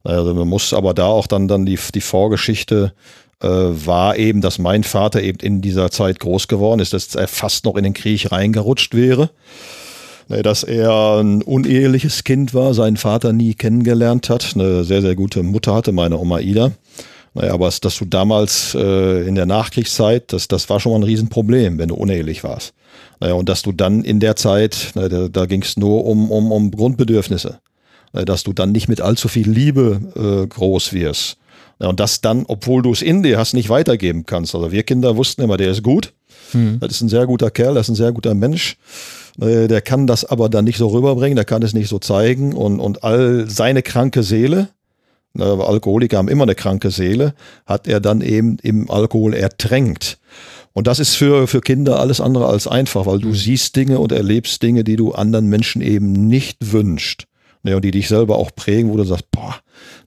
Also 0.02 0.34
man 0.34 0.48
muss 0.48 0.74
aber 0.74 0.92
da 0.92 1.06
auch 1.06 1.26
dann, 1.26 1.48
dann 1.48 1.64
die, 1.64 1.78
die 1.94 2.00
Vorgeschichte 2.00 2.92
äh, 3.40 3.46
war 3.46 4.16
eben, 4.16 4.40
dass 4.40 4.58
mein 4.58 4.84
Vater 4.84 5.22
eben 5.22 5.38
in 5.40 5.62
dieser 5.62 5.90
Zeit 5.90 6.20
groß 6.20 6.48
geworden 6.48 6.80
ist, 6.80 6.92
dass 6.92 7.14
er 7.14 7.28
fast 7.28 7.64
noch 7.64 7.76
in 7.76 7.84
den 7.84 7.94
Krieg 7.94 8.30
reingerutscht 8.30 8.94
wäre 8.94 9.30
dass 10.28 10.62
er 10.62 11.20
ein 11.20 11.42
uneheliches 11.42 12.24
Kind 12.24 12.54
war, 12.54 12.74
seinen 12.74 12.96
Vater 12.96 13.32
nie 13.32 13.54
kennengelernt 13.54 14.30
hat, 14.30 14.52
eine 14.54 14.84
sehr, 14.84 15.02
sehr 15.02 15.14
gute 15.14 15.42
Mutter 15.42 15.74
hatte, 15.74 15.92
meine 15.92 16.18
Oma 16.18 16.40
Ida. 16.40 16.72
Naja, 17.34 17.52
aber 17.52 17.68
dass 17.68 17.98
du 17.98 18.04
damals 18.04 18.74
äh, 18.74 19.26
in 19.26 19.34
der 19.34 19.46
Nachkriegszeit, 19.46 20.32
das, 20.32 20.46
das 20.46 20.70
war 20.70 20.78
schon 20.78 20.92
mal 20.92 20.98
ein 20.98 21.04
Riesenproblem, 21.04 21.78
wenn 21.78 21.88
du 21.88 21.96
unehelich 21.96 22.44
warst. 22.44 22.74
Naja, 23.18 23.34
und 23.34 23.48
dass 23.48 23.62
du 23.62 23.72
dann 23.72 24.04
in 24.04 24.20
der 24.20 24.36
Zeit, 24.36 24.92
na, 24.94 25.08
da, 25.08 25.28
da 25.28 25.46
ging 25.46 25.62
es 25.62 25.76
nur 25.76 26.04
um, 26.04 26.30
um, 26.30 26.52
um 26.52 26.70
Grundbedürfnisse, 26.70 27.58
na, 28.12 28.24
dass 28.24 28.44
du 28.44 28.52
dann 28.52 28.70
nicht 28.70 28.88
mit 28.88 29.00
allzu 29.00 29.26
viel 29.28 29.50
Liebe 29.50 30.44
äh, 30.44 30.46
groß 30.46 30.92
wirst. 30.92 31.36
Ja, 31.80 31.88
und 31.88 31.98
das 31.98 32.20
dann, 32.20 32.44
obwohl 32.46 32.82
du 32.82 32.92
es 32.92 33.02
in 33.02 33.24
dir 33.24 33.36
hast, 33.36 33.52
nicht 33.52 33.68
weitergeben 33.68 34.26
kannst. 34.26 34.54
Also 34.54 34.70
wir 34.70 34.84
Kinder 34.84 35.16
wussten 35.16 35.42
immer, 35.42 35.56
der 35.56 35.72
ist 35.72 35.82
gut. 35.82 36.12
Hm. 36.52 36.78
Das 36.78 36.92
ist 36.92 37.00
ein 37.00 37.08
sehr 37.08 37.26
guter 37.26 37.50
Kerl, 37.50 37.74
das 37.74 37.86
ist 37.86 37.94
ein 37.94 37.96
sehr 37.96 38.12
guter 38.12 38.34
Mensch. 38.34 38.76
Der 39.36 39.80
kann 39.80 40.06
das 40.06 40.24
aber 40.24 40.48
dann 40.48 40.64
nicht 40.64 40.78
so 40.78 40.86
rüberbringen, 40.86 41.34
der 41.34 41.44
kann 41.44 41.62
es 41.62 41.74
nicht 41.74 41.88
so 41.88 41.98
zeigen 41.98 42.52
und, 42.52 42.78
und 42.78 43.02
all 43.02 43.50
seine 43.50 43.82
kranke 43.82 44.22
Seele, 44.22 44.68
Alkoholiker 45.38 46.18
haben 46.18 46.28
immer 46.28 46.44
eine 46.44 46.54
kranke 46.54 46.90
Seele, 46.90 47.34
hat 47.66 47.88
er 47.88 48.00
dann 48.00 48.20
eben 48.20 48.58
im 48.62 48.90
Alkohol 48.90 49.34
ertränkt. 49.34 50.18
Und 50.72 50.86
das 50.86 50.98
ist 50.98 51.14
für, 51.14 51.46
für 51.46 51.60
Kinder 51.60 52.00
alles 52.00 52.20
andere 52.20 52.46
als 52.46 52.66
einfach, 52.66 53.06
weil 53.06 53.20
du 53.20 53.28
mhm. 53.28 53.34
siehst 53.34 53.76
Dinge 53.76 53.98
und 54.00 54.12
erlebst 54.12 54.62
Dinge, 54.62 54.84
die 54.84 54.96
du 54.96 55.12
anderen 55.12 55.46
Menschen 55.46 55.82
eben 55.82 56.12
nicht 56.12 56.72
wünscht. 56.72 57.26
Ne, 57.62 57.74
und 57.76 57.82
die 57.82 57.92
dich 57.92 58.08
selber 58.08 58.36
auch 58.36 58.50
prägen, 58.54 58.92
wo 58.92 58.96
du 58.98 59.04
sagst, 59.04 59.30
boah, 59.30 59.56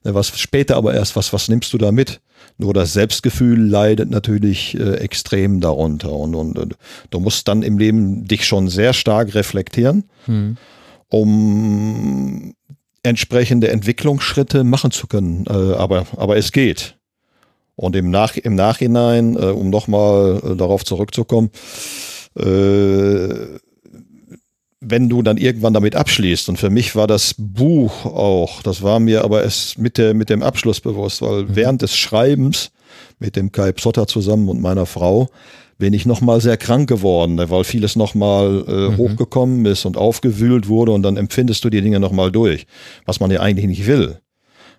ne, 0.04 0.14
was 0.14 0.38
später 0.38 0.76
aber 0.76 0.94
erst, 0.94 1.16
was, 1.16 1.32
was 1.32 1.48
nimmst 1.48 1.72
du 1.72 1.78
da 1.78 1.90
mit? 1.90 2.20
Nur 2.56 2.72
das 2.72 2.92
Selbstgefühl 2.92 3.60
leidet 3.60 4.10
natürlich 4.10 4.78
äh, 4.78 4.94
extrem 4.98 5.60
darunter. 5.60 6.12
Und, 6.12 6.36
und, 6.36 6.56
und, 6.56 6.76
du 7.10 7.18
musst 7.18 7.48
dann 7.48 7.62
im 7.62 7.76
Leben 7.76 8.28
dich 8.28 8.46
schon 8.46 8.68
sehr 8.68 8.92
stark 8.92 9.34
reflektieren, 9.34 10.04
hm. 10.26 10.56
um 11.08 12.54
entsprechende 13.08 13.68
Entwicklungsschritte 13.68 14.64
machen 14.64 14.90
zu 14.90 15.06
können. 15.06 15.44
Äh, 15.48 15.74
aber, 15.74 16.06
aber 16.16 16.36
es 16.36 16.52
geht. 16.52 16.96
Und 17.76 17.94
im, 17.94 18.10
Nach 18.10 18.36
im 18.36 18.54
Nachhinein, 18.54 19.36
äh, 19.36 19.46
um 19.46 19.70
nochmal 19.70 20.40
äh, 20.44 20.56
darauf 20.56 20.84
zurückzukommen, 20.84 21.50
äh, 22.36 23.28
wenn 24.80 25.08
du 25.08 25.22
dann 25.22 25.36
irgendwann 25.36 25.74
damit 25.74 25.96
abschließt, 25.96 26.48
und 26.48 26.56
für 26.56 26.70
mich 26.70 26.94
war 26.94 27.06
das 27.06 27.34
Buch 27.36 28.04
auch, 28.04 28.62
das 28.62 28.82
war 28.82 29.00
mir 29.00 29.24
aber 29.24 29.42
erst 29.42 29.78
mit, 29.78 29.98
der, 29.98 30.14
mit 30.14 30.30
dem 30.30 30.42
Abschluss 30.42 30.80
bewusst, 30.80 31.22
weil 31.22 31.42
mhm. 31.42 31.56
während 31.56 31.82
des 31.82 31.96
Schreibens 31.96 32.70
mit 33.18 33.36
dem 33.36 33.52
Kai 33.52 33.72
Psotter 33.72 34.06
zusammen 34.06 34.48
und 34.48 34.60
meiner 34.60 34.86
Frau 34.86 35.30
bin 35.78 35.94
ich 35.94 36.06
nochmal 36.06 36.40
sehr 36.40 36.56
krank 36.56 36.88
geworden, 36.88 37.36
ne, 37.36 37.50
weil 37.50 37.64
vieles 37.64 37.96
nochmal 37.96 38.64
äh, 38.66 38.72
mhm. 38.72 38.96
hochgekommen 38.96 39.64
ist 39.64 39.84
und 39.84 39.96
aufgewühlt 39.96 40.68
wurde 40.68 40.92
und 40.92 41.02
dann 41.02 41.16
empfindest 41.16 41.64
du 41.64 41.70
die 41.70 41.80
Dinge 41.80 42.00
nochmal 42.00 42.32
durch, 42.32 42.66
was 43.06 43.20
man 43.20 43.30
ja 43.30 43.40
eigentlich 43.40 43.66
nicht 43.66 43.86
will. 43.86 44.18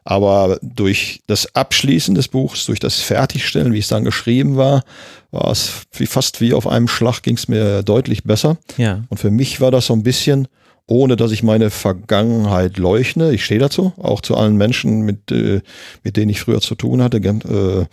Aber 0.03 0.59
durch 0.61 1.21
das 1.27 1.55
Abschließen 1.55 2.15
des 2.15 2.27
Buchs, 2.27 2.65
durch 2.65 2.79
das 2.79 2.99
Fertigstellen, 2.99 3.73
wie 3.73 3.79
es 3.79 3.89
dann 3.89 4.05
geschrieben 4.05 4.57
war, 4.57 4.83
war 5.31 5.51
es 5.51 5.83
wie 5.91 6.05
fast 6.05 6.41
wie 6.41 6.53
auf 6.53 6.67
einem 6.67 6.87
Schlag 6.87 7.21
ging 7.21 7.35
es 7.35 7.47
mir 7.47 7.83
deutlich 7.83 8.23
besser. 8.23 8.57
Ja. 8.77 9.03
Und 9.09 9.19
für 9.19 9.29
mich 9.29 9.61
war 9.61 9.71
das 9.71 9.87
so 9.87 9.93
ein 9.93 10.03
bisschen, 10.03 10.47
ohne 10.87 11.15
dass 11.15 11.31
ich 11.31 11.43
meine 11.43 11.69
Vergangenheit 11.69 12.77
leugne, 12.77 13.31
ich 13.31 13.45
stehe 13.45 13.59
dazu, 13.59 13.93
auch 13.97 14.21
zu 14.21 14.35
allen 14.35 14.57
Menschen, 14.57 15.01
mit, 15.01 15.31
äh, 15.31 15.61
mit 16.03 16.17
denen 16.17 16.29
ich 16.29 16.41
früher 16.41 16.61
zu 16.61 16.75
tun 16.75 17.03
hatte, 17.03 17.17
äh, 17.17 17.85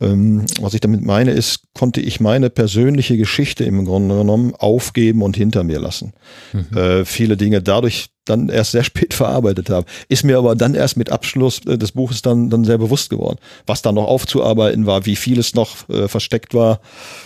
ähm, 0.00 0.44
was 0.60 0.74
ich 0.74 0.80
damit 0.80 1.04
meine, 1.04 1.32
ist, 1.32 1.62
konnte 1.74 2.00
ich 2.00 2.20
meine 2.20 2.50
persönliche 2.50 3.16
Geschichte 3.16 3.64
im 3.64 3.84
Grunde 3.84 4.16
genommen 4.18 4.54
aufgeben 4.54 5.22
und 5.22 5.36
hinter 5.36 5.64
mir 5.64 5.80
lassen. 5.80 6.12
Mhm. 6.52 6.76
Äh, 6.76 7.04
viele 7.04 7.36
Dinge 7.36 7.62
dadurch 7.62 8.10
dann 8.24 8.48
erst 8.48 8.72
sehr 8.72 8.84
spät 8.84 9.12
verarbeitet 9.12 9.70
habe. 9.70 9.86
Ist 10.08 10.24
mir 10.24 10.38
aber 10.38 10.54
dann 10.54 10.74
erst 10.74 10.96
mit 10.96 11.10
Abschluss 11.10 11.64
äh, 11.66 11.76
des 11.78 11.92
Buches 11.92 12.22
dann, 12.22 12.48
dann 12.48 12.64
sehr 12.64 12.78
bewusst 12.78 13.10
geworden, 13.10 13.38
was 13.66 13.82
da 13.82 13.90
noch 13.90 14.06
aufzuarbeiten 14.06 14.86
war, 14.86 15.04
wie 15.04 15.16
viel 15.16 15.38
es 15.40 15.54
noch 15.54 15.88
äh, 15.88 16.06
versteckt 16.06 16.54
war 16.54 16.80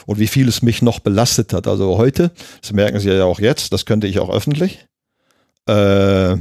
und 0.07 0.19
wie 0.19 0.29
viel 0.29 0.49
es 0.49 0.63
mich 0.63 0.81
noch 0.81 1.01
belastet 1.01 1.53
hat. 1.53 1.67
Also 1.67 1.99
heute, 1.99 2.31
das 2.63 2.73
merken 2.73 3.01
Sie 3.01 3.11
ja 3.11 3.25
auch 3.25 3.41
jetzt, 3.41 3.73
das 3.75 3.85
könnte 3.85 4.07
ich 4.07 4.19
auch 4.19 4.31
öffentlich, 4.31 4.87
äh, 5.69 6.37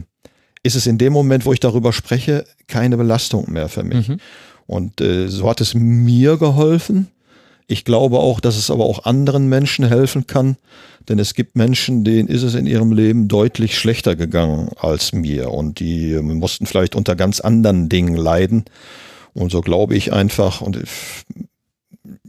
ist 0.64 0.76
es 0.76 0.88
in 0.88 0.98
dem 0.98 1.12
Moment, 1.12 1.46
wo 1.46 1.54
ich 1.54 1.60
darüber 1.60 1.92
spreche, 1.92 2.46
keine 2.68 2.96
Belastung 2.96 3.52
mehr 3.52 3.68
für 3.68 3.84
mich. 3.84 4.08
Mhm. 4.08 4.20
Und 4.68 5.02
äh, 5.02 5.28
so 5.28 5.50
hat 5.50 5.62
es 5.62 5.74
mir 5.74 6.38
geholfen. 6.38 7.08
Ich 7.68 7.86
glaube 7.86 8.20
auch, 8.20 8.40
dass 8.40 8.58
es 8.58 8.70
aber 8.70 8.86
auch 8.86 9.06
anderen 9.06 9.48
Menschen 9.48 9.86
helfen 9.86 10.28
kann, 10.28 10.58
denn 11.08 11.20
es 11.20 11.34
gibt 11.34 11.56
Menschen, 11.56 12.04
denen 12.04 12.28
ist 12.28 12.44
es 12.44 12.54
in 12.54 12.68
ihrem 12.68 12.92
Leben 12.92 13.28
deutlich 13.28 13.78
schlechter 13.78 14.16
gegangen 14.16 14.70
als 14.78 15.14
mir 15.14 15.52
und 15.52 15.80
die 15.80 16.12
äh, 16.14 16.22
mussten 16.22 16.66
vielleicht 16.66 16.96
unter 16.96 17.16
ganz 17.16 17.40
anderen 17.40 17.90
Dingen 17.90 18.16
leiden. 18.16 18.66
Und 19.34 19.52
so 19.52 19.62
glaube 19.62 19.96
ich 19.96 20.12
einfach, 20.12 20.62
und 20.62 20.84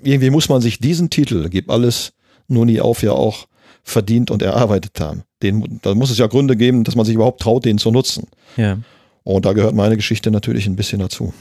irgendwie 0.03 0.31
muss 0.31 0.49
man 0.49 0.61
sich 0.61 0.79
diesen 0.79 1.11
Titel, 1.11 1.49
gib 1.49 1.71
alles 1.71 2.13
nur 2.49 2.67
nie 2.67 2.81
auf, 2.81 3.03
ja 3.03 3.13
auch 3.13 3.47
verdient 3.83 4.31
und 4.31 4.43
erarbeitet 4.43 5.01
haben. 5.01 5.23
Den, 5.43 5.81
da 5.83 5.95
muss 5.95 6.11
es 6.11 6.19
ja 6.19 6.29
Gründe 6.29 6.57
geben, 6.57 6.85
dass 6.85 6.95
man 6.95 7.05
sich 7.05 7.15
überhaupt 7.15 7.41
traut, 7.41 7.65
den 7.65 7.79
zu 7.79 7.91
nutzen. 7.91 8.29
Ja. 8.57 8.79
Und 9.25 9.45
da 9.45 9.53
gehört 9.53 9.75
meine 9.75 9.97
Geschichte 9.97 10.31
natürlich 10.31 10.67
ein 10.67 10.77
bisschen 10.77 11.01
dazu. 11.01 11.33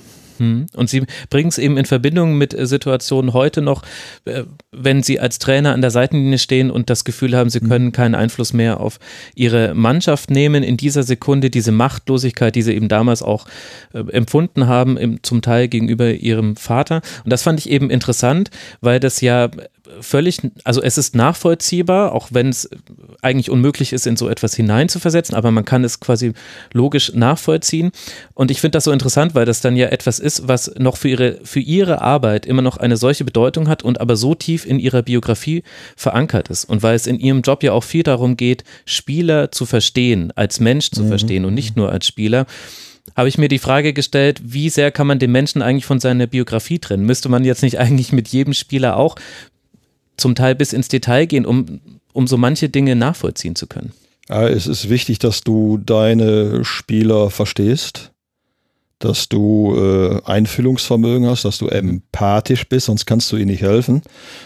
Hm. 0.42 0.66
Und 0.74 0.90
Sie 0.90 1.04
bringen 1.30 1.50
es 1.50 1.60
eben 1.60 1.78
in 1.78 1.86
Verbindung 1.86 2.36
mit 2.36 2.56
äh, 2.56 2.66
Situationen 2.66 3.34
heute 3.34 3.62
noch, 3.62 3.84
äh, 4.26 4.44
wenn 4.72 5.04
Sie 5.04 5.20
als 5.20 5.38
Trainer 5.38 5.74
an 5.74 5.82
der 5.82 5.92
Seitenlinie 5.92 6.40
stehen 6.40 6.72
und 6.72 6.90
das 6.90 7.04
Gefühl 7.04 7.38
haben, 7.38 7.52
Sie 7.52 7.60
hm. 7.60 7.70
können 7.70 7.92
keinen 7.92 8.16
Einfluss 8.16 8.52
mehr 8.52 8.80
auf 8.80 9.00
Ihre 9.36 9.76
Mannschaft 9.76 10.32
nehmen, 10.32 10.64
in 10.64 10.78
dieser 10.78 11.04
Sekunde 11.04 11.52
diese 11.52 11.72
Machtlosigkeit, 11.72 12.56
die 12.56 12.64
Sie 12.64 12.74
eben 12.74 12.90
damals 12.90 13.22
auch 13.22 13.46
äh, 13.94 14.00
empfunden 14.12 14.68
haben, 14.68 15.20
zum 15.22 15.44
Teil 15.44 15.68
gegenüber 15.68 16.12
Ihrem 16.12 16.56
Vater. 16.56 17.02
Und 17.24 17.32
das 17.32 17.44
fand 17.44 17.60
ich 17.60 17.70
eben 17.70 17.92
interessant, 17.92 18.50
weil 18.82 19.00
das 19.00 19.22
ja 19.22 19.52
völlig, 20.00 20.40
also 20.64 20.82
es 20.82 20.98
ist 20.98 21.16
nachvollziehbar, 21.16 22.14
auch 22.14 22.30
wenn 22.32 22.50
es 22.50 22.70
eigentlich 23.22 23.50
unmöglich 23.50 23.94
ist, 23.94 24.08
in 24.08 24.18
so 24.18 24.30
etwas 24.30 24.56
hineinzuversetzen, 24.56 25.36
aber 25.36 25.52
man 25.52 25.66
kann 25.66 25.84
es 25.84 26.00
quasi 26.00 26.34
logisch 26.74 27.14
nachvollziehen. 27.14 27.92
Und 28.34 28.52
ich 28.52 28.62
finde 28.62 28.78
das 28.78 28.86
so 28.86 28.92
interessant, 28.92 29.36
weil 29.36 29.46
das 29.46 29.62
dann 29.62 29.76
ja 29.76 29.88
etwas 29.88 30.20
ist, 30.20 30.48
was 30.48 30.74
noch 30.78 30.98
für 30.98 31.10
ihre, 31.10 31.40
für 31.44 31.60
ihre 31.60 32.02
Arbeit 32.02 32.46
immer 32.46 32.62
noch 32.62 32.78
eine 32.78 32.98
solche 32.98 33.26
Bedeutung 33.26 33.68
hat 33.68 33.84
und 33.84 34.00
aber 34.00 34.16
so 34.16 34.36
tief 34.36 34.66
in 34.66 34.80
ihrer 34.80 35.02
Biografie 35.02 35.64
verankert 35.96 36.50
ist. 36.50 36.66
Und 36.66 36.84
weil 36.84 36.96
es 36.96 37.08
in 37.08 37.20
ihrem 37.20 37.42
Job 37.42 37.64
ja 37.64 37.74
auch 37.74 37.84
viel 37.84 38.04
darum 38.04 38.38
geht, 38.38 38.64
Spieler 38.86 39.52
zu 39.52 39.66
verstehen, 39.66 40.32
als 40.36 40.60
Mensch 40.60 40.92
zu 40.92 41.04
mhm. 41.04 41.08
verstehen 41.10 41.46
und 41.46 41.54
nicht 41.54 41.76
nur 41.76 41.92
als 41.92 42.08
Spieler 42.08 42.46
habe 43.16 43.28
ich 43.28 43.38
mir 43.38 43.48
die 43.48 43.60
Frage 43.60 43.94
gestellt, 43.94 44.42
wie 44.44 44.70
sehr 44.70 44.92
kann 44.92 45.08
man 45.08 45.20
den 45.20 45.32
Menschen 45.32 45.62
eigentlich 45.62 45.86
von 45.86 46.00
seiner 46.00 46.28
Biografie 46.28 46.80
trennen? 46.80 47.06
Müsste 47.06 47.30
man 47.30 47.44
jetzt 47.44 47.64
nicht 47.64 47.80
eigentlich 47.80 48.12
mit 48.12 48.30
jedem 48.30 48.54
Spieler 48.54 48.98
auch 48.98 49.16
zum 50.18 50.36
Teil 50.36 50.56
bis 50.56 50.74
ins 50.74 50.88
Detail 50.88 51.26
gehen, 51.26 51.46
um, 51.46 51.80
um 52.14 52.28
so 52.28 52.38
manche 52.38 52.70
Dinge 52.70 52.96
nachvollziehen 52.96 53.56
zu 53.56 53.68
können. 53.68 53.94
Ja, 54.30 54.48
es 54.48 54.68
ist 54.68 54.90
wichtig, 54.90 55.20
dass 55.20 55.42
du 55.42 55.78
deine 55.78 56.64
Spieler 56.64 57.30
verstehst, 57.30 58.12
dass 59.00 59.30
du 59.30 59.76
äh, 59.76 60.22
Einfühlungsvermögen 60.26 61.28
hast, 61.28 61.44
dass 61.44 61.58
du 61.58 61.68
empathisch 61.68 62.68
bist, 62.70 62.86
sonst 62.86 63.06
kannst 63.06 63.32
du 63.32 63.38
ihnen 63.38 63.50
nicht 63.50 63.62
helfen 63.64 64.04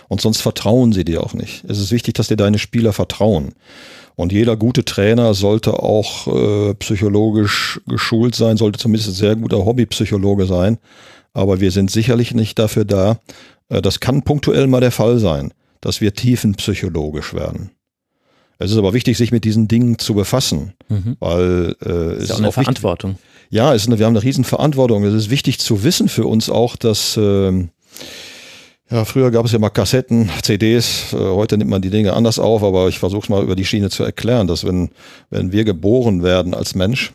und 0.08 0.22
sonst 0.22 0.42
vertrauen 0.42 0.94
sie 0.94 1.04
dir 1.04 1.22
auch 1.22 1.34
nicht. 1.34 1.64
Es 1.68 1.80
ist 1.80 1.92
wichtig, 1.92 2.16
dass 2.16 2.30
dir 2.30 2.38
deine 2.38 2.58
Spieler 2.58 2.94
vertrauen. 2.94 3.54
Und 4.16 4.32
jeder 4.32 4.56
gute 4.56 4.86
Trainer 4.86 5.34
sollte 5.34 5.74
auch 5.84 6.28
äh, 6.28 6.74
psychologisch 6.76 7.82
geschult 7.86 8.34
sein, 8.34 8.56
sollte 8.56 8.80
zumindest 8.80 9.10
ein 9.10 9.16
sehr 9.16 9.36
guter 9.36 9.66
Hobbypsychologe 9.66 10.46
sein. 10.46 10.78
Aber 11.34 11.60
wir 11.60 11.72
sind 11.72 11.92
sicherlich 11.92 12.34
nicht 12.34 12.58
dafür 12.58 12.86
da. 12.86 13.20
Äh, 13.70 13.82
das 13.82 14.00
kann 14.00 14.24
punktuell 14.24 14.68
mal 14.68 14.82
der 14.82 14.92
Fall 14.92 15.20
sein 15.20 15.54
dass 15.86 16.02
wir 16.02 16.16
tiefenpsychologisch 16.16 17.36
werden. 17.36 17.70
Es 18.58 18.72
ist 18.72 18.78
aber 18.78 18.94
wichtig, 18.94 19.18
sich 19.18 19.32
mit 19.32 19.44
diesen 19.44 19.68
Dingen 19.68 20.00
zu 20.00 20.16
befassen, 20.16 20.74
mhm. 20.90 21.16
weil 21.20 21.76
äh, 21.86 21.90
es 21.90 22.18
ist, 22.18 22.24
ist 22.24 22.32
auch 22.32 22.40
eine 22.40 22.52
Verantwortung. 22.52 23.12
Wichtig, 23.12 23.26
ja, 23.52 23.74
es 23.74 23.84
ist 23.84 23.90
eine, 23.90 24.00
wir 24.00 24.08
haben 24.08 24.16
eine 24.16 24.24
Riesenverantwortung. 24.24 25.04
Es 25.04 25.14
ist 25.14 25.30
wichtig 25.30 25.60
zu 25.60 25.84
wissen 25.84 26.10
für 26.10 26.26
uns 26.26 26.50
auch, 26.50 26.76
dass 26.76 27.18
äh, 27.18 27.68
ja, 28.90 29.06
früher 29.06 29.30
gab 29.30 29.46
es 29.46 29.52
ja 29.52 29.60
mal 29.60 29.70
Kassetten, 29.70 30.32
CDs, 30.42 31.14
äh, 31.14 31.18
heute 31.18 31.56
nimmt 31.56 31.70
man 31.70 31.84
die 31.84 31.92
Dinge 31.92 32.14
anders 32.14 32.40
auf, 32.40 32.64
aber 32.64 32.88
ich 32.88 32.98
versuche 32.98 33.24
es 33.24 33.30
mal 33.30 33.44
über 33.44 33.56
die 33.56 33.66
Schiene 33.66 33.92
zu 33.92 34.04
erklären, 34.04 34.48
dass 34.48 34.66
wenn, 34.66 34.90
wenn 35.30 35.52
wir 35.52 35.66
geboren 35.66 36.24
werden 36.24 36.56
als 36.56 36.74
Mensch, 36.74 37.14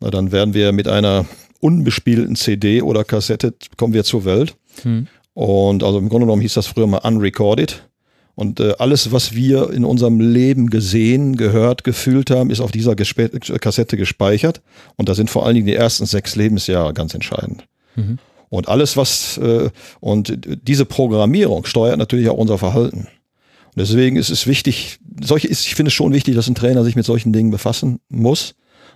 na, 0.00 0.10
dann 0.10 0.30
werden 0.30 0.52
wir 0.52 0.72
mit 0.72 0.88
einer 0.88 1.24
unbespielten 1.60 2.36
CD 2.36 2.82
oder 2.82 3.02
Kassette 3.04 3.54
kommen 3.78 3.94
wir 3.94 4.04
zur 4.04 4.26
Welt. 4.26 4.56
Hm. 4.82 5.06
Und 5.34 5.82
also 5.82 5.98
im 5.98 6.08
Grunde 6.08 6.26
genommen 6.26 6.42
hieß 6.42 6.54
das 6.54 6.66
früher 6.66 6.86
mal 6.86 6.98
unrecorded. 6.98 7.88
Und 8.36 8.58
äh, 8.58 8.74
alles, 8.78 9.12
was 9.12 9.34
wir 9.34 9.70
in 9.70 9.84
unserem 9.84 10.18
Leben 10.20 10.70
gesehen, 10.70 11.36
gehört, 11.36 11.84
gefühlt 11.84 12.30
haben, 12.30 12.50
ist 12.50 12.60
auf 12.60 12.72
dieser 12.72 12.96
Gespe 12.96 13.28
Kassette 13.28 13.96
gespeichert. 13.96 14.60
Und 14.96 15.08
da 15.08 15.14
sind 15.14 15.30
vor 15.30 15.46
allen 15.46 15.54
Dingen 15.54 15.66
die 15.66 15.74
ersten 15.74 16.06
sechs 16.06 16.34
Lebensjahre 16.34 16.94
ganz 16.94 17.14
entscheidend. 17.14 17.66
Mhm. 17.94 18.18
Und 18.48 18.68
alles, 18.68 18.96
was, 18.96 19.38
äh, 19.38 19.70
und 20.00 20.38
diese 20.66 20.84
Programmierung 20.84 21.64
steuert 21.64 21.98
natürlich 21.98 22.28
auch 22.28 22.36
unser 22.36 22.58
Verhalten. 22.58 23.08
Und 23.08 23.76
deswegen 23.76 24.16
ist 24.16 24.30
es 24.30 24.46
wichtig, 24.46 24.98
solche 25.20 25.48
ist, 25.48 25.66
ich 25.66 25.74
finde 25.74 25.88
es 25.88 25.94
schon 25.94 26.12
wichtig, 26.12 26.34
dass 26.34 26.48
ein 26.48 26.54
Trainer 26.54 26.84
sich 26.84 26.96
mit 26.96 27.04
solchen 27.04 27.32
Dingen 27.32 27.50
befassen 27.50 28.00
muss, 28.08 28.54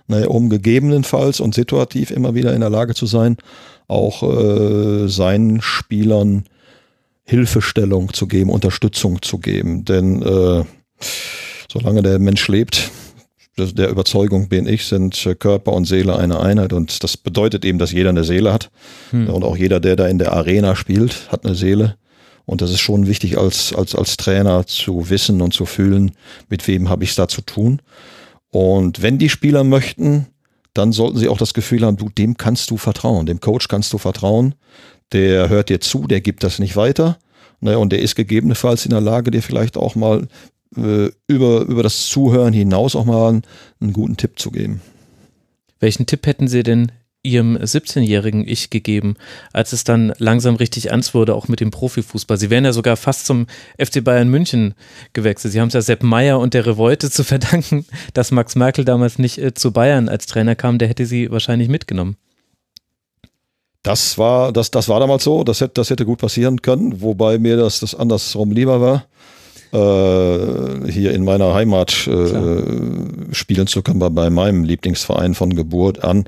naja, 0.09 0.27
um 0.27 0.49
gegebenenfalls 0.49 1.39
und 1.39 1.53
situativ 1.53 2.11
immer 2.11 2.35
wieder 2.35 2.53
in 2.53 2.61
der 2.61 2.69
Lage 2.69 2.95
zu 2.95 3.05
sein, 3.05 3.37
auch 3.87 4.23
äh, 4.23 5.07
seinen 5.07 5.61
Spielern 5.61 6.45
Hilfestellung 7.23 8.11
zu 8.11 8.27
geben, 8.27 8.49
Unterstützung 8.49 9.21
zu 9.21 9.37
geben. 9.37 9.85
Denn 9.85 10.21
äh, 10.23 10.63
solange 11.71 12.01
der 12.01 12.17
Mensch 12.19 12.47
lebt, 12.47 12.89
der 13.57 13.89
Überzeugung 13.89 14.47
bin 14.47 14.67
ich, 14.67 14.85
sind 14.85 15.35
Körper 15.37 15.73
und 15.73 15.85
Seele 15.85 16.15
eine 16.15 16.39
Einheit 16.39 16.73
und 16.73 17.03
das 17.03 17.17
bedeutet 17.17 17.65
eben, 17.65 17.77
dass 17.77 17.91
jeder 17.91 18.09
eine 18.09 18.23
Seele 18.23 18.53
hat 18.53 18.71
hm. 19.11 19.29
und 19.29 19.43
auch 19.43 19.57
jeder, 19.57 19.79
der 19.79 19.95
da 19.95 20.07
in 20.07 20.17
der 20.17 20.33
Arena 20.33 20.75
spielt, 20.75 21.31
hat 21.31 21.45
eine 21.45 21.55
Seele. 21.55 21.95
Und 22.45 22.61
das 22.61 22.71
ist 22.71 22.79
schon 22.79 23.05
wichtig 23.05 23.37
als, 23.37 23.75
als, 23.75 23.93
als 23.93 24.17
Trainer 24.17 24.65
zu 24.65 25.09
wissen 25.11 25.41
und 25.41 25.53
zu 25.53 25.65
fühlen, 25.65 26.13
mit 26.49 26.67
wem 26.67 26.89
habe 26.89 27.03
ich 27.03 27.11
es 27.11 27.15
da 27.15 27.27
zu 27.27 27.41
tun. 27.41 27.81
Und 28.51 29.01
wenn 29.01 29.17
die 29.17 29.29
Spieler 29.29 29.63
möchten, 29.63 30.27
dann 30.73 30.91
sollten 30.91 31.17
sie 31.17 31.27
auch 31.27 31.37
das 31.37 31.53
Gefühl 31.53 31.85
haben, 31.85 31.97
du, 31.97 32.09
dem 32.09 32.37
kannst 32.37 32.69
du 32.71 32.77
vertrauen, 32.77 33.25
dem 33.25 33.39
Coach 33.39 33.67
kannst 33.67 33.91
du 33.93 33.97
vertrauen, 33.97 34.55
der 35.11 35.49
hört 35.49 35.69
dir 35.69 35.81
zu, 35.81 36.07
der 36.07 36.21
gibt 36.21 36.43
das 36.43 36.59
nicht 36.59 36.75
weiter. 36.75 37.17
Ne, 37.61 37.77
und 37.77 37.91
der 37.91 37.99
ist 37.99 38.15
gegebenenfalls 38.15 38.85
in 38.85 38.91
der 38.91 39.01
Lage, 39.01 39.31
dir 39.31 39.41
vielleicht 39.43 39.75
auch 39.75 39.95
mal 39.95 40.27
äh, 40.77 41.09
über, 41.27 41.61
über 41.61 41.83
das 41.83 42.07
Zuhören 42.07 42.53
hinaus 42.53 42.95
auch 42.95 43.05
mal 43.05 43.29
einen, 43.29 43.41
einen 43.81 43.93
guten 43.93 44.15
Tipp 44.15 44.39
zu 44.39 44.51
geben. 44.51 44.81
Welchen 45.79 46.05
Tipp 46.05 46.25
hätten 46.25 46.47
Sie 46.47 46.63
denn 46.63 46.91
ihrem 47.21 47.57
17-jährigen 47.57 48.47
Ich 48.47 48.69
gegeben, 48.69 49.15
als 49.51 49.73
es 49.73 49.83
dann 49.83 50.13
langsam 50.17 50.55
richtig 50.55 50.89
ernst 50.89 51.13
wurde, 51.13 51.35
auch 51.35 51.47
mit 51.47 51.59
dem 51.59 51.69
Profifußball. 51.71 52.37
Sie 52.37 52.49
wären 52.49 52.65
ja 52.65 52.71
sogar 52.71 52.95
fast 52.95 53.25
zum 53.25 53.47
FC 53.77 54.03
Bayern 54.03 54.29
München 54.29 54.73
gewechselt. 55.13 55.51
Sie 55.51 55.59
haben 55.59 55.67
es 55.67 55.73
ja 55.73 55.81
Sepp 55.81 56.03
Meier 56.03 56.39
und 56.39 56.53
der 56.53 56.65
Revolte 56.65 57.11
zu 57.11 57.23
verdanken, 57.25 57.85
dass 58.13 58.31
Max 58.31 58.55
Merkel 58.55 58.85
damals 58.85 59.19
nicht 59.19 59.37
äh, 59.37 59.53
zu 59.53 59.71
Bayern 59.73 60.07
als 60.07 60.27
Trainer 60.27 60.55
kam. 60.55 60.77
Der 60.77 60.87
hätte 60.87 61.05
sie 61.05 61.29
wahrscheinlich 61.29 61.67
mitgenommen. 61.67 62.15
Das 63.83 64.17
war, 64.17 64.51
das, 64.51 64.71
das 64.71 64.89
war 64.89 64.99
damals 64.99 65.23
so, 65.23 65.43
das 65.43 65.61
hätte, 65.61 65.75
das 65.75 65.89
hätte 65.89 66.05
gut 66.05 66.19
passieren 66.19 66.61
können, 66.61 67.01
wobei 67.01 67.37
mir 67.37 67.55
das, 67.55 67.79
das 67.79 67.95
andersrum 67.95 68.51
lieber 68.51 68.81
war 68.81 69.05
äh, 69.71 70.91
hier 70.91 71.13
in 71.13 71.23
meiner 71.23 71.53
Heimat 71.53 72.07
äh, 72.07 73.33
spielen 73.33 73.67
zu 73.67 73.81
können, 73.81 73.99
bei, 73.99 74.29
meinem 74.29 74.63
Lieblingsverein 74.63 75.35
von 75.35 75.55
Geburt 75.55 76.03
an. 76.03 76.25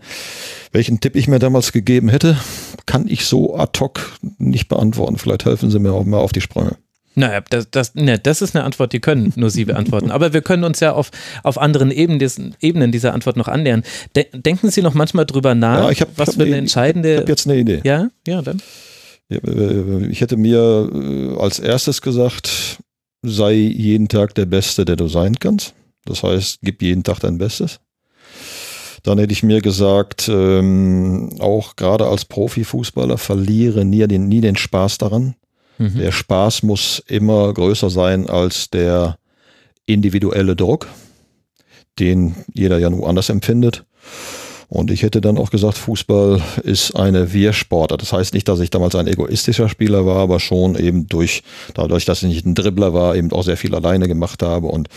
Welchen 0.71 0.99
Tipp 0.99 1.15
ich 1.15 1.27
mir 1.27 1.39
damals 1.39 1.71
gegeben 1.71 2.10
hätte, 2.10 2.38
kann 2.86 3.08
ich 3.08 3.25
so 3.25 3.56
ad 3.56 3.80
hoc 3.80 4.17
nicht 4.38 4.67
beantworten. 4.67 5.17
Vielleicht 5.17 5.45
helfen 5.45 5.69
Sie 5.69 5.80
mir 5.80 5.91
auch 5.91 6.06
mal 6.06 6.19
auf 6.19 6.32
die 6.32 6.41
Sprünge. 6.41 6.77
Naja, 7.13 7.41
das, 7.49 7.69
das, 7.69 7.95
ne, 7.95 8.17
das 8.17 8.41
ist 8.41 8.56
eine 8.56 8.63
Antwort, 8.63 8.93
die 8.93 9.01
können 9.01 9.34
nur 9.36 9.49
Sie 9.49 9.65
beantworten. 9.65 10.12
Aber 10.12 10.32
wir 10.32 10.41
können 10.41 10.63
uns 10.63 10.80
ja 10.80 10.93
auf, 10.93 11.12
auf 11.43 11.58
anderen 11.58 11.91
Ebenen, 11.91 12.19
des, 12.19 12.39
Ebenen 12.62 12.91
dieser 12.91 13.13
Antwort 13.13 13.36
noch 13.36 13.49
annähern. 13.49 13.84
De 14.15 14.27
denken 14.34 14.71
Sie 14.71 14.82
noch 14.82 14.93
manchmal 14.93 15.25
drüber 15.25 15.54
nach, 15.54 15.84
ja, 15.84 15.89
ich 15.89 16.01
hab, 16.01 16.17
was 16.17 16.30
ich 16.30 16.36
für 16.36 16.43
eine 16.43 16.56
entscheidende. 16.58 17.13
Ich 17.13 17.19
habe 17.19 17.32
jetzt 17.32 17.47
eine 17.47 17.60
Idee. 17.60 17.82
Ja, 17.84 18.10
ja, 18.25 18.41
dann. 18.41 18.62
Äh, 19.30 20.08
ich 20.08 20.21
hätte 20.21 20.38
mir 20.38 20.89
äh, 20.93 21.41
als 21.41 21.60
erstes 21.60 22.01
gesagt, 22.01 22.80
sei 23.21 23.53
jeden 23.53 24.07
Tag 24.07 24.36
der 24.36 24.45
Beste, 24.45 24.86
der 24.86 24.95
du 24.95 25.07
sein 25.07 25.36
kannst. 25.39 25.73
Das 26.05 26.23
heißt, 26.23 26.60
gib 26.62 26.81
jeden 26.81 27.03
Tag 27.03 27.19
dein 27.19 27.38
Bestes. 27.38 27.79
Dann 29.03 29.17
hätte 29.17 29.34
ich 29.34 29.43
mir 29.43 29.62
gesagt, 29.62 30.29
ähm, 30.29 31.29
auch 31.39 31.75
gerade 31.75 32.07
als 32.07 32.25
Profifußballer, 32.25 33.17
verliere 33.17 33.84
nie 33.84 34.07
den, 34.07 34.27
nie 34.27 34.41
den 34.41 34.55
Spaß 34.55 34.99
daran. 34.99 35.36
Mhm. 35.77 35.97
Der 35.97 36.12
Spaß 36.12 36.63
muss 36.63 37.03
immer 37.07 37.51
größer 37.53 37.89
sein 37.89 38.29
als 38.29 38.69
der 38.69 39.17
individuelle 39.88 40.55
Druck, 40.55 40.88
den 41.99 42.36
jeder 42.53 42.77
ja 42.77 42.89
nur 42.89 43.07
anders 43.10 43.29
empfindet. 43.29 43.86
Und 44.73 44.89
ich 44.89 45.03
hätte 45.03 45.19
dann 45.19 45.38
auch 45.38 45.49
gesagt, 45.49 45.77
Fußball 45.77 46.41
ist 46.63 46.95
eine 46.95 47.34
Wir-Sportart. 47.34 48.01
Das 48.01 48.13
heißt 48.13 48.34
nicht, 48.34 48.47
dass 48.47 48.62
ich 48.62 48.69
damals 48.69 48.95
ein 48.95 49.05
egoistischer 49.05 49.67
Spieler 49.67 50.05
war, 50.05 50.15
aber 50.15 50.39
schon 50.39 50.75
eben 50.75 51.07
durch, 51.07 51.43
dadurch, 51.73 52.05
dass 52.05 52.23
ich 52.23 52.29
nicht 52.29 52.45
ein 52.45 52.55
Dribbler 52.55 52.93
war, 52.93 53.17
eben 53.17 53.34
auch 53.34 53.43
sehr 53.43 53.57
viel 53.57 53.75
alleine 53.75 54.07
gemacht 54.07 54.41
habe 54.41 54.67
und 54.67 54.88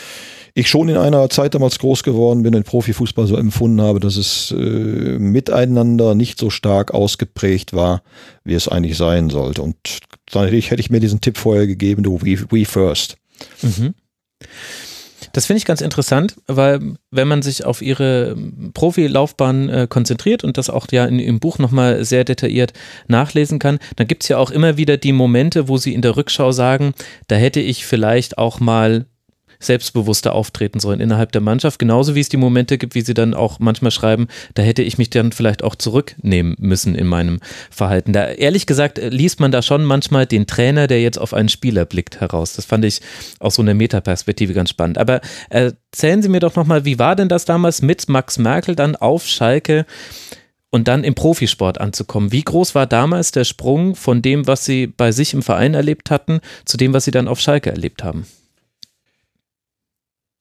ich 0.54 0.68
schon 0.68 0.88
in 0.88 0.96
einer 0.96 1.28
Zeit 1.28 1.56
damals 1.56 1.80
groß 1.80 2.04
geworden 2.04 2.44
bin, 2.44 2.52
den 2.52 2.62
Profifußball 2.62 3.26
so 3.26 3.37
empfunden 3.37 3.80
habe, 3.80 3.98
dass 3.98 4.16
es 4.16 4.52
äh, 4.52 5.18
miteinander 5.18 6.14
nicht 6.14 6.38
so 6.38 6.50
stark 6.50 6.94
ausgeprägt 6.94 7.72
war, 7.72 8.02
wie 8.44 8.54
es 8.54 8.68
eigentlich 8.68 8.96
sein 8.96 9.28
sollte. 9.28 9.62
Und 9.62 9.74
dann 10.30 10.44
hätte 10.44 10.56
ich, 10.56 10.70
hätte 10.70 10.82
ich 10.82 10.90
mir 10.90 11.00
diesen 11.00 11.20
Tipp 11.20 11.37
vorher 11.37 11.66
gegeben, 11.66 12.04
du, 12.04 12.20
we, 12.22 12.38
we 12.48 12.64
first. 12.64 13.16
Mhm. 13.60 13.94
Das 15.35 15.47
finde 15.47 15.59
ich 15.59 15.64
ganz 15.64 15.81
interessant, 15.81 16.37
weil 16.47 16.94
wenn 17.11 17.27
man 17.27 17.42
sich 17.42 17.64
auf 17.64 17.83
ihre 17.83 18.37
Profilaufbahn 18.73 19.68
äh, 19.68 19.87
konzentriert 19.90 20.44
und 20.44 20.57
das 20.59 20.70
auch 20.70 20.87
ja 20.92 21.07
in, 21.07 21.18
im 21.18 21.40
Buch 21.40 21.59
nochmal 21.59 22.05
sehr 22.05 22.23
detailliert 22.23 22.73
nachlesen 23.09 23.59
kann, 23.59 23.81
dann 23.97 24.07
gibt 24.07 24.23
es 24.23 24.29
ja 24.29 24.38
auch 24.38 24.53
immer 24.53 24.77
wieder 24.77 24.97
die 24.97 25.12
Momente, 25.12 25.66
wo 25.66 25.77
sie 25.77 25.92
in 25.92 26.03
der 26.03 26.16
Rückschau 26.16 26.53
sagen, 26.53 26.94
da 27.27 27.35
hätte 27.35 27.59
ich 27.59 27.85
vielleicht 27.85 28.38
auch 28.38 28.61
mal 28.61 29.07
selbstbewusster 29.59 30.35
auftreten 30.35 30.81
sollen 30.81 31.01
innerhalb 31.01 31.33
der 31.33 31.40
Mannschaft. 31.40 31.79
Genauso 31.79 32.14
wie 32.14 32.21
es 32.21 32.29
die 32.29 32.37
Momente 32.37 32.79
gibt, 32.79 32.95
wie 32.95 33.01
sie 33.01 33.14
dann 33.14 33.35
auch 33.35 33.59
manchmal 33.59 33.90
schreiben, 33.90 34.29
da 34.55 34.62
hätte 34.62 34.83
ich 34.83 34.99
mich 34.99 35.11
dann 35.11 35.33
vielleicht 35.33 35.62
auch 35.62 35.75
zurücknehmen 35.75 36.57
müssen 36.59 36.95
in 36.95 37.07
meinem 37.07 37.40
Verhalten. 37.71 38.12
Da 38.12 38.29
ehrlich 38.29 38.67
gesagt 38.67 38.99
äh, 38.99 39.09
liest 39.09 39.40
man 39.40 39.53
da 39.53 39.62
schon 39.62 39.85
manchmal 39.85 40.27
den 40.27 40.47
Trainer, 40.47 40.87
der 40.87 41.01
jetzt 41.01 41.19
auf 41.19 41.35
einen 41.35 41.49
Spieler 41.49 41.85
blickt, 41.85 42.21
heraus. 42.21 42.55
Das 42.55 42.64
fand 42.64 42.85
ich 42.85 43.01
aus 43.38 43.57
so 43.57 43.62
einer 43.62 43.75
Metaperspektive 43.75 44.55
ganz 44.55 44.71
spannend. 44.71 44.99
Aber 44.99 45.21
erzählen 45.51 46.23
Sie 46.23 46.29
mir 46.29 46.40
doch 46.40 46.57
nochmal, 46.57 46.85
wie 46.85 46.99
war 46.99 47.17
denn 47.17 47.29
das 47.29 47.45
damals 47.45 47.83
mit 47.83 48.09
Max 48.09 48.38
Merkel 48.38 48.75
dann 48.75 48.97
auf 48.97 49.27
Schalke? 49.27 49.87
und 50.75 50.88
dann 50.88 51.05
im 51.05 51.14
Profisport 51.14 51.81
anzukommen. 51.81 52.33
Wie 52.33 52.43
groß 52.43 52.75
war 52.75 52.88
damals 52.88 53.31
der 53.31 53.45
Sprung 53.45 53.95
von 53.95 54.23
dem, 54.23 54.49
was 54.49 54.64
Sie 54.64 54.88
bei 54.88 55.12
sich 55.12 55.33
im 55.33 55.43
Verein 55.43 55.73
erlebt 55.73 56.11
hatten, 56.11 56.40
zu 56.64 56.77
dem, 56.77 56.93
was 56.93 57.05
Sie 57.05 57.12
dann 57.12 57.29
auf 57.29 57.38
Schalke 57.38 57.71
erlebt 57.71 58.03
haben? 58.03 58.27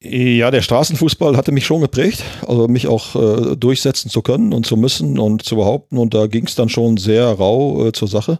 Ja, 0.06 0.50
der 0.50 0.60
Straßenfußball 0.60 1.34
hatte 1.34 1.50
mich 1.50 1.64
schon 1.64 1.80
geprägt, 1.80 2.22
also 2.46 2.68
mich 2.68 2.88
auch 2.88 3.16
äh, 3.16 3.56
durchsetzen 3.56 4.10
zu 4.10 4.20
können 4.20 4.52
und 4.52 4.66
zu 4.66 4.76
müssen 4.76 5.18
und 5.18 5.42
zu 5.42 5.56
behaupten. 5.56 5.96
Und 5.96 6.12
da 6.12 6.26
ging 6.26 6.46
es 6.46 6.54
dann 6.54 6.68
schon 6.68 6.98
sehr 6.98 7.24
rau 7.24 7.86
äh, 7.86 7.92
zur 7.92 8.08
Sache. 8.08 8.38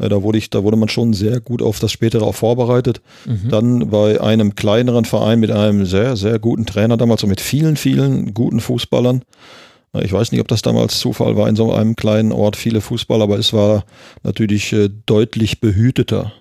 Ja, 0.00 0.08
da 0.08 0.22
wurde 0.24 0.38
ich, 0.38 0.50
da 0.50 0.64
wurde 0.64 0.76
man 0.76 0.88
schon 0.88 1.12
sehr 1.12 1.40
gut 1.40 1.62
auf 1.62 1.78
das 1.78 1.92
spätere 1.92 2.24
auch 2.24 2.34
vorbereitet. 2.34 3.00
Mhm. 3.24 3.48
Dann 3.48 3.90
bei 3.90 4.20
einem 4.20 4.56
kleineren 4.56 5.04
Verein 5.04 5.38
mit 5.38 5.52
einem 5.52 5.86
sehr, 5.86 6.16
sehr 6.16 6.40
guten 6.40 6.66
Trainer 6.66 6.96
damals 6.96 7.22
und 7.22 7.30
mit 7.30 7.40
vielen, 7.40 7.76
vielen 7.76 8.34
guten 8.34 8.58
Fußballern. 8.58 9.22
Ich 10.02 10.12
weiß 10.12 10.32
nicht, 10.32 10.40
ob 10.40 10.48
das 10.48 10.60
damals 10.60 10.98
Zufall 10.98 11.36
war 11.36 11.48
in 11.48 11.56
so 11.56 11.72
einem 11.72 11.94
kleinen 11.94 12.32
Ort 12.32 12.56
viele 12.56 12.80
Fußballer, 12.80 13.24
aber 13.24 13.38
es 13.38 13.52
war 13.52 13.84
natürlich 14.24 14.72
äh, 14.72 14.90
deutlich 15.06 15.60
behüteter 15.60 16.32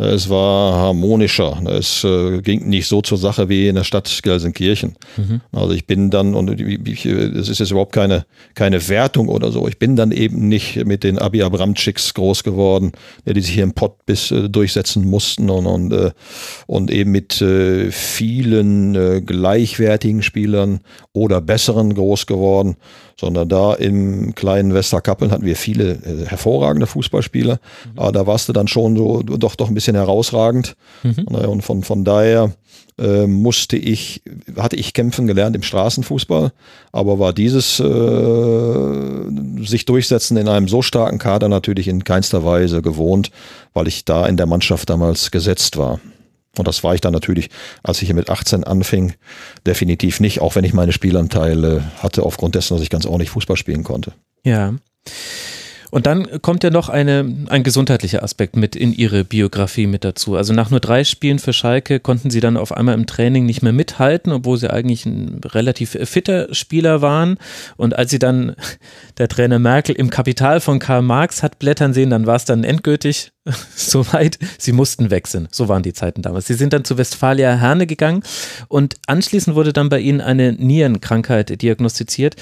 es 0.00 0.30
war 0.30 0.74
harmonischer. 0.74 1.60
Es 1.66 2.04
äh, 2.04 2.40
ging 2.40 2.68
nicht 2.68 2.86
so 2.86 3.02
zur 3.02 3.18
Sache 3.18 3.48
wie 3.48 3.66
in 3.66 3.74
der 3.74 3.82
Stadt 3.82 4.20
Gelsenkirchen. 4.22 4.96
Mhm. 5.16 5.40
Also 5.50 5.72
ich 5.72 5.88
bin 5.88 6.10
dann, 6.10 6.34
und 6.34 6.60
es 6.60 7.48
ist 7.48 7.58
jetzt 7.58 7.72
überhaupt 7.72 7.92
keine, 7.92 8.24
keine 8.54 8.88
Wertung 8.88 9.28
oder 9.28 9.50
so, 9.50 9.66
ich 9.66 9.80
bin 9.80 9.96
dann 9.96 10.12
eben 10.12 10.48
nicht 10.48 10.84
mit 10.86 11.02
den 11.02 11.18
Abi 11.18 11.42
Abramczyks 11.42 12.14
groß 12.14 12.44
geworden, 12.44 12.92
die 13.26 13.40
sich 13.40 13.54
hier 13.54 13.64
im 13.64 13.72
Pott 13.72 14.06
bis 14.06 14.30
äh, 14.30 14.48
durchsetzen 14.48 15.04
mussten 15.04 15.50
und, 15.50 15.66
und, 15.66 15.92
äh, 15.92 16.12
und 16.68 16.92
eben 16.92 17.10
mit 17.10 17.44
vielen 17.90 19.24
gleichwertigen 19.26 20.22
Spielern 20.22 20.80
oder 21.12 21.40
besseren 21.40 21.94
groß 21.94 22.26
geworden 22.26 22.76
sondern 23.18 23.48
da 23.48 23.74
im 23.74 24.34
kleinen 24.34 24.74
Westerkappeln 24.74 25.30
hatten 25.30 25.44
wir 25.44 25.56
viele 25.56 25.92
äh, 25.92 26.26
hervorragende 26.26 26.86
Fußballspieler, 26.86 27.54
mhm. 27.54 27.98
aber 27.98 28.12
da 28.12 28.26
warst 28.26 28.48
du 28.48 28.52
dann 28.52 28.68
schon 28.68 28.96
so 28.96 29.22
doch 29.22 29.56
doch 29.56 29.68
ein 29.68 29.74
bisschen 29.74 29.96
herausragend 29.96 30.76
mhm. 31.02 31.24
und 31.24 31.62
von 31.62 31.82
von 31.82 32.04
daher 32.04 32.52
äh, 32.98 33.26
musste 33.26 33.76
ich 33.76 34.22
hatte 34.56 34.76
ich 34.76 34.92
kämpfen 34.92 35.26
gelernt 35.26 35.56
im 35.56 35.62
Straßenfußball, 35.62 36.52
aber 36.92 37.18
war 37.18 37.32
dieses 37.32 37.80
äh, 37.80 39.64
sich 39.64 39.84
durchsetzen 39.84 40.36
in 40.36 40.48
einem 40.48 40.68
so 40.68 40.82
starken 40.82 41.18
Kader 41.18 41.48
natürlich 41.48 41.88
in 41.88 42.04
keinster 42.04 42.44
Weise 42.44 42.82
gewohnt, 42.82 43.30
weil 43.74 43.88
ich 43.88 44.04
da 44.04 44.26
in 44.26 44.36
der 44.36 44.46
Mannschaft 44.46 44.90
damals 44.90 45.30
gesetzt 45.30 45.76
war. 45.76 46.00
Und 46.58 46.68
das 46.68 46.84
war 46.84 46.94
ich 46.94 47.00
dann 47.00 47.12
natürlich, 47.12 47.50
als 47.82 48.00
ich 48.02 48.08
hier 48.08 48.14
mit 48.14 48.30
18 48.30 48.64
anfing, 48.64 49.14
definitiv 49.66 50.20
nicht, 50.20 50.40
auch 50.40 50.56
wenn 50.56 50.64
ich 50.64 50.74
meine 50.74 50.92
Spielanteile 50.92 51.84
hatte, 51.98 52.22
aufgrund 52.22 52.54
dessen, 52.54 52.74
dass 52.74 52.82
ich 52.82 52.90
ganz 52.90 53.06
ordentlich 53.06 53.30
Fußball 53.30 53.56
spielen 53.56 53.84
konnte. 53.84 54.12
Ja. 54.44 54.74
Und 55.90 56.06
dann 56.06 56.42
kommt 56.42 56.64
ja 56.64 56.70
noch 56.70 56.88
eine, 56.88 57.46
ein 57.48 57.62
gesundheitlicher 57.62 58.22
Aspekt 58.22 58.56
mit 58.56 58.76
in 58.76 58.92
ihre 58.92 59.24
Biografie 59.24 59.86
mit 59.86 60.04
dazu. 60.04 60.36
Also 60.36 60.52
nach 60.52 60.70
nur 60.70 60.80
drei 60.80 61.04
Spielen 61.04 61.38
für 61.38 61.52
Schalke 61.52 61.98
konnten 61.98 62.30
sie 62.30 62.40
dann 62.40 62.56
auf 62.56 62.72
einmal 62.72 62.94
im 62.94 63.06
Training 63.06 63.46
nicht 63.46 63.62
mehr 63.62 63.72
mithalten, 63.72 64.32
obwohl 64.32 64.58
sie 64.58 64.70
eigentlich 64.70 65.06
ein 65.06 65.40
relativ 65.44 65.96
fitter 66.04 66.54
Spieler 66.54 67.00
waren. 67.00 67.38
Und 67.76 67.96
als 67.96 68.10
sie 68.10 68.18
dann 68.18 68.54
der 69.18 69.28
Trainer 69.28 69.58
Merkel 69.58 69.94
im 69.94 70.10
Kapital 70.10 70.60
von 70.60 70.78
Karl 70.78 71.02
Marx 71.02 71.42
hat 71.42 71.58
blättern 71.58 71.94
sehen, 71.94 72.10
dann 72.10 72.26
war 72.26 72.36
es 72.36 72.44
dann 72.44 72.64
endgültig 72.64 73.32
soweit. 73.74 74.38
Sie 74.58 74.72
mussten 74.72 75.10
wechseln. 75.10 75.48
So 75.50 75.68
waren 75.68 75.82
die 75.82 75.94
Zeiten 75.94 76.22
damals. 76.22 76.46
Sie 76.46 76.54
sind 76.54 76.72
dann 76.72 76.84
zu 76.84 76.98
Westfalia 76.98 77.54
Herne 77.54 77.86
gegangen 77.86 78.22
und 78.68 78.96
anschließend 79.06 79.56
wurde 79.56 79.72
dann 79.72 79.88
bei 79.88 80.00
ihnen 80.00 80.20
eine 80.20 80.52
Nierenkrankheit 80.52 81.62
diagnostiziert 81.62 82.36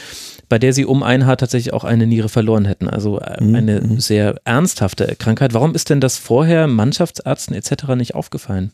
bei 0.48 0.58
der 0.58 0.72
sie 0.72 0.84
um 0.84 1.02
ein 1.02 1.26
Haar 1.26 1.36
tatsächlich 1.36 1.72
auch 1.72 1.84
eine 1.84 2.06
Niere 2.06 2.28
verloren 2.28 2.64
hätten. 2.64 2.88
Also 2.88 3.20
äh, 3.20 3.42
mhm, 3.42 3.54
eine 3.54 3.80
mhm. 3.80 4.00
sehr 4.00 4.36
ernsthafte 4.44 5.16
Krankheit. 5.18 5.54
Warum 5.54 5.74
ist 5.74 5.90
denn 5.90 6.00
das 6.00 6.18
vorher 6.18 6.66
Mannschaftsärzten 6.66 7.54
etc. 7.54 7.88
nicht 7.96 8.14
aufgefallen? 8.14 8.72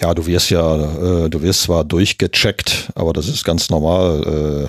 Ja, 0.00 0.14
du 0.14 0.26
wirst 0.26 0.50
ja, 0.50 1.24
äh, 1.24 1.28
du 1.28 1.42
wirst 1.42 1.62
zwar 1.62 1.84
durchgecheckt, 1.84 2.90
aber 2.94 3.12
das 3.12 3.28
ist 3.28 3.44
ganz 3.44 3.68
normal. 3.68 4.68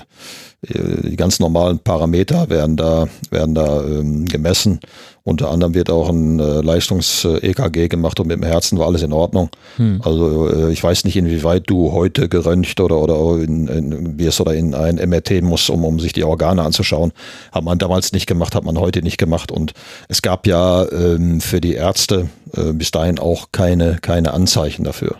die 0.64 1.16
ganz 1.16 1.40
normalen 1.40 1.80
Parameter 1.80 2.48
werden 2.48 2.76
da, 2.76 3.08
werden 3.30 3.54
da 3.54 3.82
ähm, 3.82 4.26
gemessen. 4.26 4.78
Unter 5.24 5.50
anderem 5.50 5.74
wird 5.74 5.90
auch 5.90 6.08
ein 6.08 6.38
äh, 6.38 6.60
Leistungs-EKG 6.60 7.88
gemacht 7.88 8.20
und 8.20 8.28
mit 8.28 8.36
dem 8.36 8.44
Herzen 8.44 8.78
war 8.78 8.86
alles 8.86 9.02
in 9.02 9.12
Ordnung. 9.12 9.50
Hm. 9.76 10.00
Also 10.04 10.48
äh, 10.48 10.72
ich 10.72 10.82
weiß 10.82 11.04
nicht, 11.04 11.16
inwieweit 11.16 11.68
du 11.68 11.90
heute 11.90 12.28
geröntgt 12.28 12.80
oder, 12.80 12.98
oder 12.98 13.42
in, 13.42 13.66
in, 13.66 14.18
wirst 14.18 14.40
oder 14.40 14.54
in 14.54 14.74
ein 14.74 14.96
MRT 14.96 15.42
musst, 15.42 15.68
um, 15.68 15.84
um 15.84 15.98
sich 15.98 16.12
die 16.12 16.24
Organe 16.24 16.62
anzuschauen. 16.62 17.12
Hat 17.50 17.64
man 17.64 17.78
damals 17.78 18.12
nicht 18.12 18.26
gemacht, 18.26 18.54
hat 18.54 18.64
man 18.64 18.78
heute 18.78 19.02
nicht 19.02 19.18
gemacht. 19.18 19.50
Und 19.50 19.74
es 20.08 20.22
gab 20.22 20.46
ja 20.46 20.88
ähm, 20.90 21.40
für 21.40 21.60
die 21.60 21.74
Ärzte 21.74 22.28
äh, 22.56 22.72
bis 22.72 22.92
dahin 22.92 23.18
auch 23.18 23.48
keine, 23.50 23.98
keine 24.00 24.32
Anzeichen 24.32 24.84
dafür. 24.84 25.16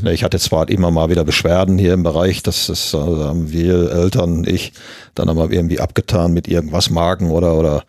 Mhm. 0.00 0.06
Ich 0.08 0.24
hatte 0.24 0.38
zwar 0.38 0.68
immer 0.68 0.90
mal 0.90 1.10
wieder 1.10 1.24
Beschwerden 1.24 1.78
hier 1.78 1.92
im 1.92 2.02
Bereich, 2.02 2.42
das, 2.42 2.66
das 2.66 2.94
also 2.94 3.24
haben 3.24 3.52
wir 3.52 3.90
Eltern, 3.90 4.44
ich, 4.46 4.72
dann 5.14 5.28
haben 5.28 5.36
wir 5.36 5.50
irgendwie 5.50 5.80
abgetan 5.80 6.32
mit 6.32 6.48
irgendwas 6.48 6.90
Magen 6.90 7.30
oder 7.30 7.54
oder 7.58 7.84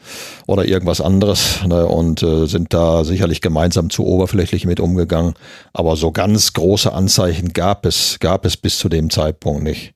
oder 0.48 0.66
irgendwas 0.66 1.02
anderes 1.02 1.64
ne, 1.66 1.86
und 1.86 2.22
äh, 2.24 2.46
sind 2.48 2.74
da 2.74 3.04
sicherlich 3.04 3.42
gemeinsam 3.42 3.90
zu 3.90 4.06
oberflächlich 4.06 4.66
mit 4.66 4.80
umgegangen. 4.80 5.34
Aber 5.72 5.96
so 5.96 6.12
ganz 6.12 6.54
große 6.54 6.92
Anzeichen 6.92 7.54
gab 7.54 7.86
es 7.86 8.18
gab 8.20 8.46
es 8.46 8.58
bis 8.58 8.78
zu 8.78 8.90
dem 8.90 9.10
Zeitpunkt 9.10 9.64
nicht. 9.64 9.94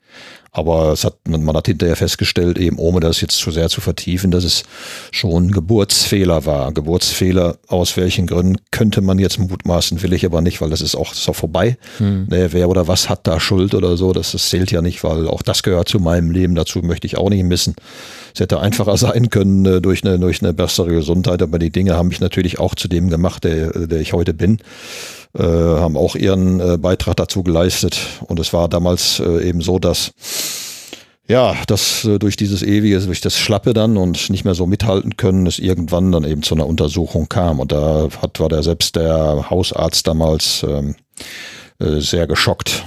Aber 0.51 0.91
es 0.93 1.03
hat, 1.03 1.15
man 1.27 1.55
hat 1.55 1.67
hinterher 1.67 1.95
festgestellt, 1.95 2.57
eben 2.57 2.77
ohne 2.77 2.99
das 2.99 3.21
jetzt 3.21 3.37
zu 3.37 3.51
sehr 3.51 3.69
zu 3.69 3.81
vertiefen, 3.81 4.31
dass 4.31 4.43
es 4.43 4.63
schon 5.11 5.51
Geburtsfehler 5.51 6.45
war. 6.45 6.71
Geburtsfehler, 6.71 7.57
aus 7.67 7.97
welchen 7.97 8.27
Gründen 8.27 8.57
könnte 8.71 9.01
man 9.01 9.19
jetzt 9.19 9.39
mutmaßen, 9.39 10.01
will 10.01 10.13
ich 10.13 10.25
aber 10.25 10.41
nicht, 10.41 10.61
weil 10.61 10.69
das 10.69 10.81
ist 10.81 10.95
auch, 10.95 11.09
das 11.09 11.19
ist 11.19 11.29
auch 11.29 11.35
vorbei. 11.35 11.77
Hm. 11.97 12.27
Ne, 12.29 12.49
wer 12.51 12.69
oder 12.69 12.87
was 12.87 13.09
hat 13.09 13.27
da 13.27 13.39
Schuld 13.39 13.75
oder 13.75 13.97
so, 13.97 14.13
das, 14.13 14.31
das 14.31 14.49
zählt 14.49 14.71
ja 14.71 14.81
nicht, 14.81 15.03
weil 15.03 15.27
auch 15.27 15.41
das 15.41 15.63
gehört 15.63 15.89
zu 15.89 15.99
meinem 15.99 16.31
Leben, 16.31 16.55
dazu 16.55 16.79
möchte 16.79 17.07
ich 17.07 17.17
auch 17.17 17.29
nicht 17.29 17.43
missen. 17.43 17.75
Es 18.33 18.39
hätte 18.39 18.59
einfacher 18.59 18.97
sein 18.97 19.29
können 19.29 19.65
äh, 19.65 19.81
durch, 19.81 20.03
eine, 20.03 20.19
durch 20.19 20.41
eine 20.41 20.53
bessere 20.53 20.89
Gesundheit, 20.89 21.41
aber 21.41 21.59
die 21.59 21.71
Dinge 21.71 21.95
haben 21.95 22.07
mich 22.07 22.19
natürlich 22.19 22.59
auch 22.59 22.75
zu 22.75 22.87
dem 22.87 23.09
gemacht, 23.09 23.43
der, 23.43 23.87
der 23.87 23.99
ich 23.99 24.13
heute 24.13 24.33
bin 24.33 24.59
äh, 25.33 25.43
haben 25.43 25.97
auch 25.97 26.15
ihren 26.15 26.59
äh, 26.59 26.77
Beitrag 26.77 27.15
dazu 27.17 27.43
geleistet. 27.43 27.99
Und 28.27 28.39
es 28.39 28.53
war 28.53 28.69
damals 28.69 29.19
äh, 29.19 29.47
eben 29.47 29.61
so, 29.61 29.79
dass 29.79 30.11
ja, 31.27 31.55
dass 31.67 32.05
äh, 32.05 32.19
durch 32.19 32.37
dieses 32.37 32.63
ewige, 32.63 32.99
durch 33.01 33.19
das 33.19 33.37
Schlappe 33.37 33.73
dann 33.73 33.97
und 33.97 34.29
nicht 34.29 34.45
mehr 34.45 34.55
so 34.55 34.65
mithalten 34.65 35.17
können, 35.17 35.45
es 35.45 35.59
irgendwann 35.59 36.11
dann 36.11 36.23
eben 36.23 36.41
zu 36.41 36.55
einer 36.55 36.65
Untersuchung 36.65 37.27
kam. 37.27 37.59
Und 37.59 37.73
da 37.73 38.07
hat, 38.21 38.39
war 38.39 38.47
der 38.47 38.63
selbst 38.63 38.95
der 38.95 39.49
Hausarzt 39.49 40.07
damals 40.07 40.63
ähm, 40.63 40.95
äh, 41.79 41.99
sehr 41.99 42.27
geschockt. 42.27 42.85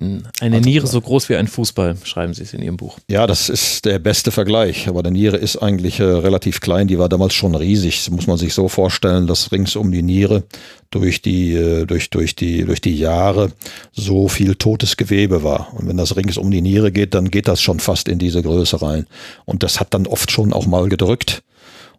Eine 0.00 0.56
also, 0.56 0.60
Niere 0.60 0.86
so 0.86 0.98
groß 0.98 1.28
wie 1.28 1.36
ein 1.36 1.46
Fußball, 1.46 1.94
schreiben 2.04 2.32
Sie 2.32 2.42
es 2.42 2.54
in 2.54 2.62
Ihrem 2.62 2.78
Buch. 2.78 2.98
Ja, 3.10 3.26
das 3.26 3.50
ist 3.50 3.84
der 3.84 3.98
beste 3.98 4.30
Vergleich. 4.30 4.88
Aber 4.88 5.02
der 5.02 5.12
Niere 5.12 5.36
ist 5.36 5.58
eigentlich 5.58 6.00
äh, 6.00 6.04
relativ 6.04 6.62
klein. 6.62 6.88
Die 6.88 6.98
war 6.98 7.10
damals 7.10 7.34
schon 7.34 7.54
riesig. 7.54 8.04
Das 8.04 8.10
muss 8.10 8.26
man 8.26 8.38
sich 8.38 8.54
so 8.54 8.68
vorstellen, 8.68 9.26
dass 9.26 9.52
rings 9.52 9.76
um 9.76 9.92
die 9.92 10.02
Niere 10.02 10.44
durch 10.90 11.20
die, 11.20 11.54
äh, 11.54 11.84
durch, 11.84 12.08
durch 12.08 12.34
die, 12.34 12.64
durch 12.64 12.80
die 12.80 12.96
Jahre 12.96 13.52
so 13.92 14.28
viel 14.28 14.54
totes 14.54 14.96
Gewebe 14.96 15.42
war. 15.42 15.68
Und 15.74 15.86
wenn 15.86 15.98
das 15.98 16.16
rings 16.16 16.38
um 16.38 16.50
die 16.50 16.62
Niere 16.62 16.92
geht, 16.92 17.12
dann 17.12 17.30
geht 17.30 17.46
das 17.46 17.60
schon 17.60 17.78
fast 17.78 18.08
in 18.08 18.18
diese 18.18 18.40
Größe 18.40 18.80
rein. 18.80 19.06
Und 19.44 19.62
das 19.62 19.80
hat 19.80 19.92
dann 19.92 20.06
oft 20.06 20.30
schon 20.30 20.54
auch 20.54 20.64
mal 20.64 20.88
gedrückt. 20.88 21.42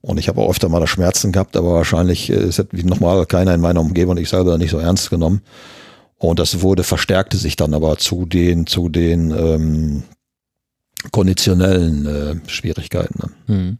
Und 0.01 0.17
ich 0.17 0.27
habe 0.27 0.41
auch 0.41 0.49
öfter 0.49 0.69
mal 0.69 0.85
Schmerzen 0.87 1.31
gehabt, 1.31 1.55
aber 1.55 1.75
wahrscheinlich 1.75 2.31
äh, 2.31 2.47
ist 2.47 2.57
das 2.57 2.65
wie 2.71 2.83
nochmal 2.83 3.27
keiner 3.27 3.53
in 3.53 3.61
meiner 3.61 3.81
Umgebung 3.81 4.15
und 4.15 4.23
ich 4.23 4.29
selber 4.29 4.57
nicht 4.57 4.71
so 4.71 4.79
ernst 4.79 5.11
genommen. 5.11 5.41
Und 6.21 6.37
das 6.37 6.61
wurde, 6.61 6.83
verstärkte 6.83 7.35
sich 7.35 7.55
dann 7.55 7.73
aber 7.73 7.97
zu 7.97 8.27
den, 8.27 8.67
zu 8.67 8.89
den 8.89 9.31
ähm, 9.31 10.03
konditionellen 11.11 12.05
äh, 12.05 12.35
Schwierigkeiten. 12.47 13.19
Ne? 13.19 13.31
Hm. 13.47 13.77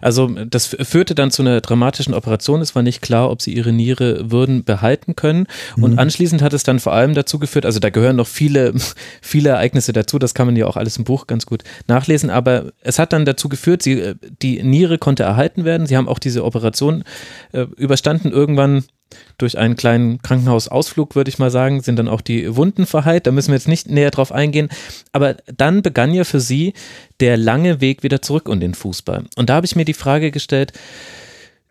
Also 0.00 0.28
das 0.28 0.66
führte 0.66 1.14
dann 1.14 1.30
zu 1.30 1.42
einer 1.42 1.60
dramatischen 1.60 2.14
Operation. 2.14 2.62
Es 2.62 2.74
war 2.74 2.82
nicht 2.82 3.00
klar, 3.00 3.30
ob 3.30 3.42
sie 3.42 3.52
ihre 3.52 3.72
Niere 3.72 4.30
würden 4.30 4.64
behalten 4.64 5.14
können. 5.14 5.46
Und 5.76 5.92
mhm. 5.92 5.98
anschließend 5.98 6.42
hat 6.42 6.52
es 6.52 6.62
dann 6.62 6.80
vor 6.80 6.92
allem 6.92 7.14
dazu 7.14 7.38
geführt, 7.38 7.66
also 7.66 7.80
da 7.80 7.90
gehören 7.90 8.16
noch 8.16 8.26
viele, 8.26 8.74
viele 9.22 9.50
Ereignisse 9.50 9.92
dazu, 9.92 10.18
das 10.18 10.34
kann 10.34 10.46
man 10.46 10.56
ja 10.56 10.66
auch 10.66 10.76
alles 10.76 10.96
im 10.96 11.04
Buch 11.04 11.26
ganz 11.26 11.46
gut 11.46 11.62
nachlesen, 11.86 12.30
aber 12.30 12.72
es 12.80 12.98
hat 12.98 13.12
dann 13.12 13.24
dazu 13.24 13.48
geführt, 13.48 13.82
sie, 13.82 14.14
die 14.42 14.62
Niere 14.62 14.98
konnte 14.98 15.24
erhalten 15.24 15.64
werden. 15.64 15.86
Sie 15.86 15.96
haben 15.96 16.08
auch 16.08 16.18
diese 16.18 16.44
Operation 16.44 17.04
äh, 17.52 17.66
überstanden. 17.76 18.30
Irgendwann 18.30 18.84
durch 19.38 19.56
einen 19.58 19.76
kleinen 19.76 20.20
Krankenhausausflug, 20.22 21.14
würde 21.14 21.28
ich 21.28 21.38
mal 21.38 21.50
sagen, 21.50 21.80
sind 21.80 21.96
dann 21.96 22.08
auch 22.08 22.20
die 22.20 22.56
Wunden 22.56 22.86
verheilt. 22.86 23.26
Da 23.26 23.32
müssen 23.32 23.48
wir 23.48 23.56
jetzt 23.56 23.68
nicht 23.68 23.88
näher 23.88 24.10
drauf 24.10 24.32
eingehen. 24.32 24.68
Aber 25.12 25.36
dann 25.56 25.82
begann 25.82 26.12
ja 26.12 26.24
für 26.24 26.40
sie 26.40 26.74
der 27.20 27.36
lange 27.36 27.80
Weg 27.80 28.02
wieder 28.02 28.22
zurück 28.22 28.48
in 28.48 28.60
den 28.60 28.74
Fußball. 28.74 29.24
Und 29.36 29.48
da 29.48 29.54
habe 29.54 29.66
ich 29.66 29.76
mir 29.76 29.84
die 29.84 29.94
Frage 29.94 30.30
gestellt, 30.30 30.72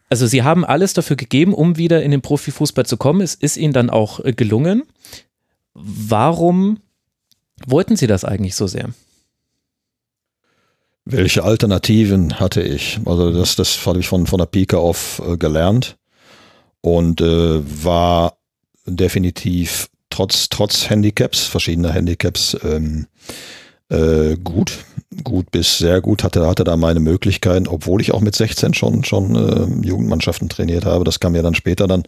also 0.10 0.26
sie 0.26 0.43
haben 0.43 0.63
alles 0.63 0.93
dafür 0.93 1.17
gegeben, 1.17 1.54
um 1.54 1.78
wieder 1.78 2.02
in 2.02 2.12
den 2.12 2.21
Profifußball 2.21 2.86
zu 2.86 2.97
kommen. 2.97 3.21
Es 3.21 3.36
ist 3.36 3.58
ihnen 3.58 3.73
dann 3.73 3.89
auch 3.89 4.23
äh, 4.23 4.32
gelungen. 4.32 4.84
Warum 5.73 6.80
wollten 7.65 7.97
sie 7.97 8.08
das 8.08 8.23
eigentlich 8.23 8.56
so 8.56 8.67
sehr? 8.67 8.89
Welche 11.04 11.43
Alternativen 11.43 12.39
hatte 12.39 12.62
ich? 12.62 13.00
Also 13.06 13.32
das, 13.32 13.56
das 13.56 13.86
habe 13.86 14.00
ich 14.00 14.08
von, 14.08 14.28
von 14.28 14.39
der 14.39 14.45
Pike 14.45 14.78
auf 14.78 15.21
äh, 15.26 15.38
gelernt 15.38 15.97
und 16.82 17.22
äh, 17.22 17.84
war 17.84 18.38
definitiv 18.86 19.90
trotz, 20.10 20.50
trotz 20.50 20.90
Handicaps, 20.90 21.46
verschiedener 21.46 21.92
Handicaps, 21.92 22.58
ähm, 22.63 23.08
äh, 23.90 24.36
gut, 24.44 24.80
gut 25.24 25.52
bis 25.52 25.78
sehr 25.78 26.02
gut, 26.02 26.24
hatte, 26.24 26.48
hatte 26.48 26.63
da 26.63 26.76
meine 26.76 27.00
Möglichkeiten, 27.00 27.68
obwohl 27.68 28.02
ich 28.02 28.13
auch 28.13 28.22
mit 28.22 28.36
16 28.36 28.74
schon, 28.74 29.04
schon 29.04 29.36
äh, 29.36 29.88
Jugendmannschaften 29.88 30.50
trainiert 30.50 30.86
habe. 30.86 31.04
Das 31.04 31.20
kam 31.20 31.36
ja 31.36 31.42
dann 31.42 31.56
später 31.56 31.88
dann 31.88 32.04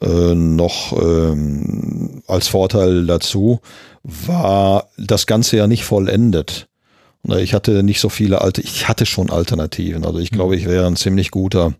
äh, 0.00 0.34
noch 0.34 0.92
ähm, 0.92 2.22
als 2.26 2.48
Vorteil 2.48 3.06
dazu, 3.06 3.60
war 4.02 4.88
das 4.96 5.26
Ganze 5.26 5.56
ja 5.56 5.66
nicht 5.66 5.84
vollendet. 5.84 6.69
Ich 7.22 7.52
hatte 7.52 7.82
nicht 7.82 8.00
so 8.00 8.08
viele 8.08 8.40
alte, 8.40 8.62
ich 8.62 8.88
hatte 8.88 9.04
schon 9.04 9.28
Alternativen. 9.28 10.06
Also 10.06 10.18
ich 10.18 10.30
glaube, 10.30 10.56
ich 10.56 10.64
wäre 10.64 10.86
ein 10.86 10.96
ziemlich 10.96 11.30
guter, 11.30 11.74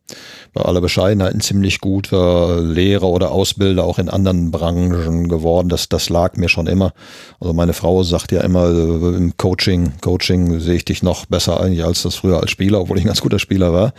bei 0.52 0.62
aller 0.62 0.82
Bescheidenheit, 0.82 1.34
ein 1.34 1.40
ziemlich 1.40 1.80
guter 1.80 2.60
Lehrer 2.60 3.08
oder 3.08 3.32
Ausbilder 3.32 3.84
auch 3.84 3.98
in 3.98 4.10
anderen 4.10 4.50
Branchen 4.50 5.28
geworden. 5.28 5.70
Das, 5.70 5.88
das 5.88 6.10
lag 6.10 6.36
mir 6.36 6.50
schon 6.50 6.66
immer. 6.66 6.92
Also 7.40 7.54
meine 7.54 7.72
Frau 7.72 8.02
sagt 8.02 8.32
ja 8.32 8.42
immer, 8.42 8.68
äh, 8.68 9.16
im 9.16 9.34
Coaching, 9.38 9.94
Coaching 10.02 10.60
sehe 10.60 10.74
ich 10.74 10.84
dich 10.84 11.02
noch 11.02 11.24
besser 11.24 11.58
eigentlich 11.58 11.84
als 11.84 12.02
das 12.02 12.16
früher 12.16 12.40
als 12.40 12.50
Spieler, 12.50 12.82
obwohl 12.82 12.98
ich 12.98 13.04
ein 13.04 13.08
ganz 13.08 13.22
guter 13.22 13.38
Spieler 13.38 13.72
war. 13.72 13.94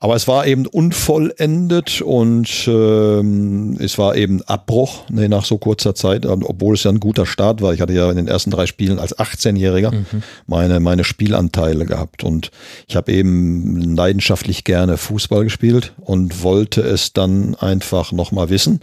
Aber 0.00 0.14
es 0.14 0.28
war 0.28 0.46
eben 0.46 0.66
unvollendet 0.66 2.02
und 2.02 2.68
ähm, 2.68 3.76
es 3.80 3.98
war 3.98 4.14
eben 4.16 4.42
Abbruch 4.42 5.08
ne, 5.10 5.28
nach 5.28 5.44
so 5.44 5.58
kurzer 5.58 5.94
Zeit, 5.94 6.24
obwohl 6.24 6.76
es 6.76 6.84
ja 6.84 6.92
ein 6.92 7.00
guter 7.00 7.26
Start 7.26 7.62
war. 7.62 7.74
Ich 7.74 7.80
hatte 7.80 7.92
ja 7.92 8.08
in 8.08 8.16
den 8.16 8.28
ersten 8.28 8.52
drei 8.52 8.66
Spielen 8.66 9.00
als 9.00 9.18
18-Jähriger 9.18 9.92
mhm. 9.92 10.22
meine, 10.46 10.78
meine 10.78 11.02
Spielanteile 11.02 11.84
gehabt 11.84 12.22
und 12.22 12.52
ich 12.86 12.94
habe 12.94 13.12
eben 13.12 13.96
leidenschaftlich 13.96 14.62
gerne 14.62 14.98
Fußball 14.98 15.42
gespielt 15.42 15.94
und 15.98 16.44
wollte 16.44 16.80
es 16.82 17.12
dann 17.12 17.56
einfach 17.56 18.12
nochmal 18.12 18.50
wissen. 18.50 18.80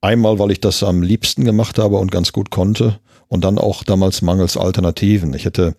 Einmal, 0.00 0.38
weil 0.38 0.52
ich 0.52 0.60
das 0.60 0.84
am 0.84 1.02
liebsten 1.02 1.44
gemacht 1.44 1.78
habe 1.78 1.96
und 1.96 2.12
ganz 2.12 2.32
gut 2.32 2.50
konnte 2.50 3.00
und 3.26 3.42
dann 3.42 3.58
auch 3.58 3.82
damals 3.82 4.22
mangels 4.22 4.56
Alternativen. 4.56 5.34
Ich 5.34 5.44
hätte 5.44 5.74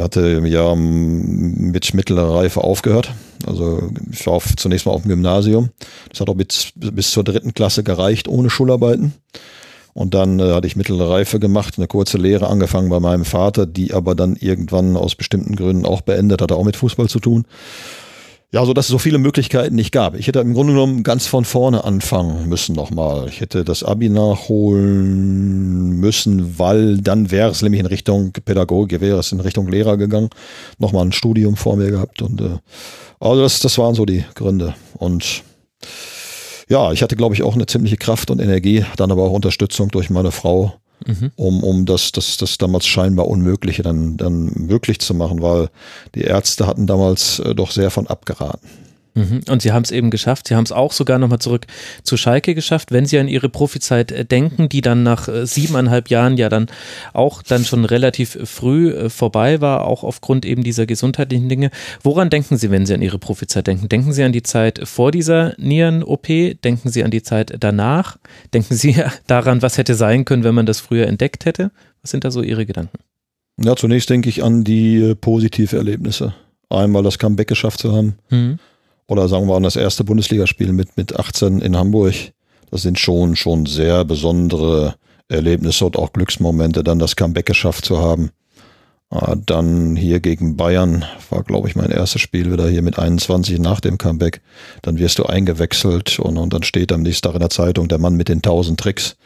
hatte 0.00 0.40
ja 0.44 0.74
mit 0.76 1.94
mittlerer 1.94 2.36
Reife 2.36 2.62
aufgehört. 2.62 3.12
Also 3.46 3.90
ich 4.10 4.26
war 4.26 4.34
auf, 4.34 4.54
zunächst 4.56 4.86
mal 4.86 4.92
auf 4.92 5.02
dem 5.02 5.10
Gymnasium. 5.10 5.70
Das 6.10 6.20
hat 6.20 6.28
auch 6.28 6.34
bis, 6.34 6.72
bis 6.74 7.10
zur 7.10 7.24
dritten 7.24 7.54
Klasse 7.54 7.82
gereicht, 7.82 8.28
ohne 8.28 8.50
Schularbeiten. 8.50 9.14
Und 9.94 10.14
dann 10.14 10.38
äh, 10.38 10.52
hatte 10.52 10.68
ich 10.68 10.76
mittlere 10.76 11.10
Reife 11.10 11.40
gemacht, 11.40 11.74
eine 11.76 11.88
kurze 11.88 12.18
Lehre 12.18 12.46
angefangen 12.46 12.88
bei 12.88 13.00
meinem 13.00 13.24
Vater, 13.24 13.66
die 13.66 13.92
aber 13.92 14.14
dann 14.14 14.36
irgendwann 14.36 14.96
aus 14.96 15.16
bestimmten 15.16 15.56
Gründen 15.56 15.86
auch 15.86 16.02
beendet, 16.02 16.40
hatte 16.40 16.54
auch 16.54 16.64
mit 16.64 16.76
Fußball 16.76 17.08
zu 17.08 17.18
tun. 17.18 17.44
Ja, 18.50 18.64
so 18.64 18.72
dass 18.72 18.86
es 18.86 18.90
so 18.90 18.98
viele 18.98 19.18
Möglichkeiten 19.18 19.74
nicht 19.74 19.92
gab. 19.92 20.14
Ich 20.14 20.26
hätte 20.26 20.40
im 20.40 20.54
Grunde 20.54 20.72
genommen 20.72 21.02
ganz 21.02 21.26
von 21.26 21.44
vorne 21.44 21.84
anfangen 21.84 22.48
müssen 22.48 22.74
nochmal. 22.74 23.28
Ich 23.28 23.42
hätte 23.42 23.62
das 23.62 23.82
Abi 23.82 24.08
nachholen 24.08 26.00
müssen, 26.00 26.58
weil 26.58 26.96
dann 26.96 27.30
wäre 27.30 27.50
es 27.50 27.60
nämlich 27.60 27.80
in 27.80 27.86
Richtung 27.86 28.32
Pädagogik, 28.32 29.02
wäre 29.02 29.18
es 29.18 29.32
in 29.32 29.40
Richtung 29.40 29.68
Lehrer 29.68 29.98
gegangen. 29.98 30.30
Nochmal 30.78 31.04
ein 31.04 31.12
Studium 31.12 31.56
vor 31.56 31.76
mir 31.76 31.90
gehabt 31.90 32.22
und 32.22 32.40
äh, 32.40 32.56
also 33.20 33.42
das, 33.42 33.60
das 33.60 33.76
waren 33.76 33.94
so 33.94 34.06
die 34.06 34.24
Gründe. 34.34 34.74
Und 34.96 35.42
ja, 36.70 36.92
ich 36.92 37.02
hatte, 37.02 37.16
glaube 37.16 37.34
ich, 37.34 37.42
auch 37.42 37.54
eine 37.54 37.66
ziemliche 37.66 37.98
Kraft 37.98 38.30
und 38.30 38.40
Energie, 38.40 38.82
dann 38.96 39.12
aber 39.12 39.24
auch 39.24 39.32
Unterstützung 39.32 39.90
durch 39.90 40.08
meine 40.08 40.32
Frau 40.32 40.72
mhm. 41.06 41.30
um, 41.36 41.62
um 41.62 41.86
das, 41.86 42.12
das, 42.12 42.36
das 42.36 42.58
damals 42.58 42.86
scheinbar 42.86 43.28
Unmögliche 43.28 43.82
dann, 43.82 44.16
dann 44.16 44.52
möglich 44.54 45.00
zu 45.00 45.14
machen, 45.14 45.42
weil 45.42 45.70
die 46.14 46.22
Ärzte 46.22 46.66
hatten 46.66 46.86
damals 46.86 47.38
äh, 47.40 47.54
doch 47.54 47.70
sehr 47.70 47.90
von 47.90 48.06
abgeraten. 48.06 48.68
Mhm. 49.18 49.40
Und 49.48 49.62
Sie 49.62 49.72
haben 49.72 49.82
es 49.82 49.90
eben 49.90 50.10
geschafft. 50.10 50.46
Sie 50.48 50.54
haben 50.54 50.64
es 50.64 50.70
auch 50.70 50.92
sogar 50.92 51.18
nochmal 51.18 51.40
zurück 51.40 51.66
zu 52.04 52.16
Schalke 52.16 52.54
geschafft. 52.54 52.92
Wenn 52.92 53.04
Sie 53.04 53.18
an 53.18 53.26
Ihre 53.26 53.48
Profizeit 53.48 54.12
äh, 54.12 54.24
denken, 54.24 54.68
die 54.68 54.80
dann 54.80 55.02
nach 55.02 55.26
äh, 55.28 55.44
siebeneinhalb 55.44 56.08
Jahren 56.08 56.36
ja 56.36 56.48
dann 56.48 56.66
auch 57.12 57.42
dann 57.42 57.64
schon 57.64 57.84
relativ 57.84 58.38
früh 58.44 58.90
äh, 58.90 59.10
vorbei 59.10 59.60
war, 59.60 59.86
auch 59.86 60.04
aufgrund 60.04 60.46
eben 60.46 60.62
dieser 60.62 60.86
gesundheitlichen 60.86 61.48
Dinge. 61.48 61.70
Woran 62.02 62.30
denken 62.30 62.56
Sie, 62.56 62.70
wenn 62.70 62.86
Sie 62.86 62.94
an 62.94 63.02
Ihre 63.02 63.18
Profizeit 63.18 63.66
denken? 63.66 63.88
Denken 63.88 64.12
Sie 64.12 64.22
an 64.22 64.32
die 64.32 64.44
Zeit 64.44 64.80
vor 64.84 65.10
dieser 65.10 65.54
Nieren-OP? 65.58 66.26
Denken 66.62 66.90
Sie 66.90 67.02
an 67.02 67.10
die 67.10 67.22
Zeit 67.22 67.56
danach? 67.58 68.18
Denken 68.54 68.76
Sie 68.76 68.94
daran, 69.26 69.62
was 69.62 69.78
hätte 69.78 69.96
sein 69.96 70.24
können, 70.24 70.44
wenn 70.44 70.54
man 70.54 70.66
das 70.66 70.78
früher 70.78 71.08
entdeckt 71.08 71.44
hätte? 71.44 71.72
Was 72.02 72.12
sind 72.12 72.24
da 72.24 72.30
so 72.30 72.42
Ihre 72.42 72.66
Gedanken? 72.66 72.98
Ja, 73.60 73.74
zunächst 73.74 74.08
denke 74.08 74.28
ich 74.28 74.44
an 74.44 74.62
die 74.62 75.16
positive 75.20 75.76
Erlebnisse. 75.76 76.34
Einmal 76.70 77.02
das 77.02 77.18
Comeback 77.18 77.48
geschafft 77.48 77.80
zu 77.80 77.92
haben. 77.92 78.14
Mhm 78.30 78.60
oder 79.08 79.26
sagen 79.26 79.48
wir 79.48 79.56
an 79.56 79.62
das 79.62 79.76
erste 79.76 80.04
Bundesligaspiel 80.04 80.72
mit, 80.72 80.96
mit 80.96 81.18
18 81.18 81.60
in 81.60 81.76
Hamburg. 81.76 82.14
Das 82.70 82.82
sind 82.82 82.98
schon, 82.98 83.34
schon 83.34 83.66
sehr 83.66 84.04
besondere 84.04 84.94
Erlebnisse 85.28 85.86
und 85.86 85.96
auch 85.96 86.12
Glücksmomente, 86.12 86.84
dann 86.84 86.98
das 86.98 87.16
Comeback 87.16 87.46
geschafft 87.46 87.84
zu 87.84 87.98
haben. 87.98 88.30
Ah, 89.10 89.36
dann 89.46 89.96
hier 89.96 90.20
gegen 90.20 90.56
Bayern 90.56 91.06
war, 91.30 91.42
glaube 91.42 91.66
ich, 91.68 91.76
mein 91.76 91.90
erstes 91.90 92.20
Spiel 92.20 92.52
wieder 92.52 92.68
hier 92.68 92.82
mit 92.82 92.98
21 92.98 93.58
nach 93.58 93.80
dem 93.80 93.96
Comeback. 93.96 94.42
Dann 94.82 94.98
wirst 94.98 95.18
du 95.18 95.24
eingewechselt 95.24 96.18
und, 96.18 96.36
und 96.36 96.52
dann 96.52 96.62
steht 96.62 96.92
am 96.92 97.00
nächsten 97.00 97.26
Tag 97.26 97.34
in 97.34 97.40
der 97.40 97.48
Zeitung 97.48 97.88
der 97.88 97.96
Mann 97.96 98.16
mit 98.16 98.28
den 98.28 98.42
tausend 98.42 98.78
Tricks 98.78 99.16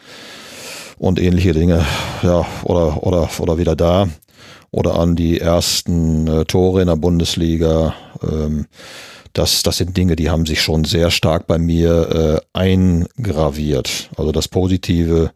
und 0.99 1.21
ähnliche 1.21 1.53
Dinge. 1.53 1.85
Ja, 2.23 2.47
oder, 2.63 3.03
oder, 3.03 3.29
oder 3.41 3.59
wieder 3.59 3.75
da. 3.75 4.09
Oder 4.71 4.99
an 5.01 5.17
die 5.17 5.41
ersten 5.41 6.29
äh, 6.29 6.45
Tore 6.45 6.81
in 6.83 6.87
der 6.87 6.97
Bundesliga. 6.97 7.95
Ähm, 8.23 8.67
das, 9.33 9.63
das 9.63 9.79
sind 9.79 9.97
Dinge, 9.97 10.17
die 10.17 10.31
haben 10.31 10.47
sich 10.47 10.61
schon 10.61 10.85
sehr 10.85 11.11
stark 11.11 11.47
bei 11.47 11.59
mir 11.59 12.43
äh, 12.55 12.59
eingraviert. 12.59 14.11
Also 14.17 14.33
das 14.33 14.49
Positive 14.49 15.33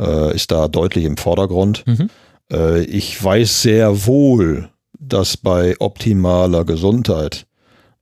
äh, 0.00 0.34
ist 0.34 0.50
da 0.50 0.68
deutlich 0.68 1.04
im 1.04 1.16
Vordergrund. 1.16 1.84
Mhm. 1.86 2.10
Äh, 2.50 2.82
ich 2.82 3.22
weiß 3.22 3.62
sehr 3.62 4.06
wohl, 4.06 4.68
dass 4.98 5.36
bei 5.36 5.76
optimaler 5.78 6.64
Gesundheit 6.64 7.46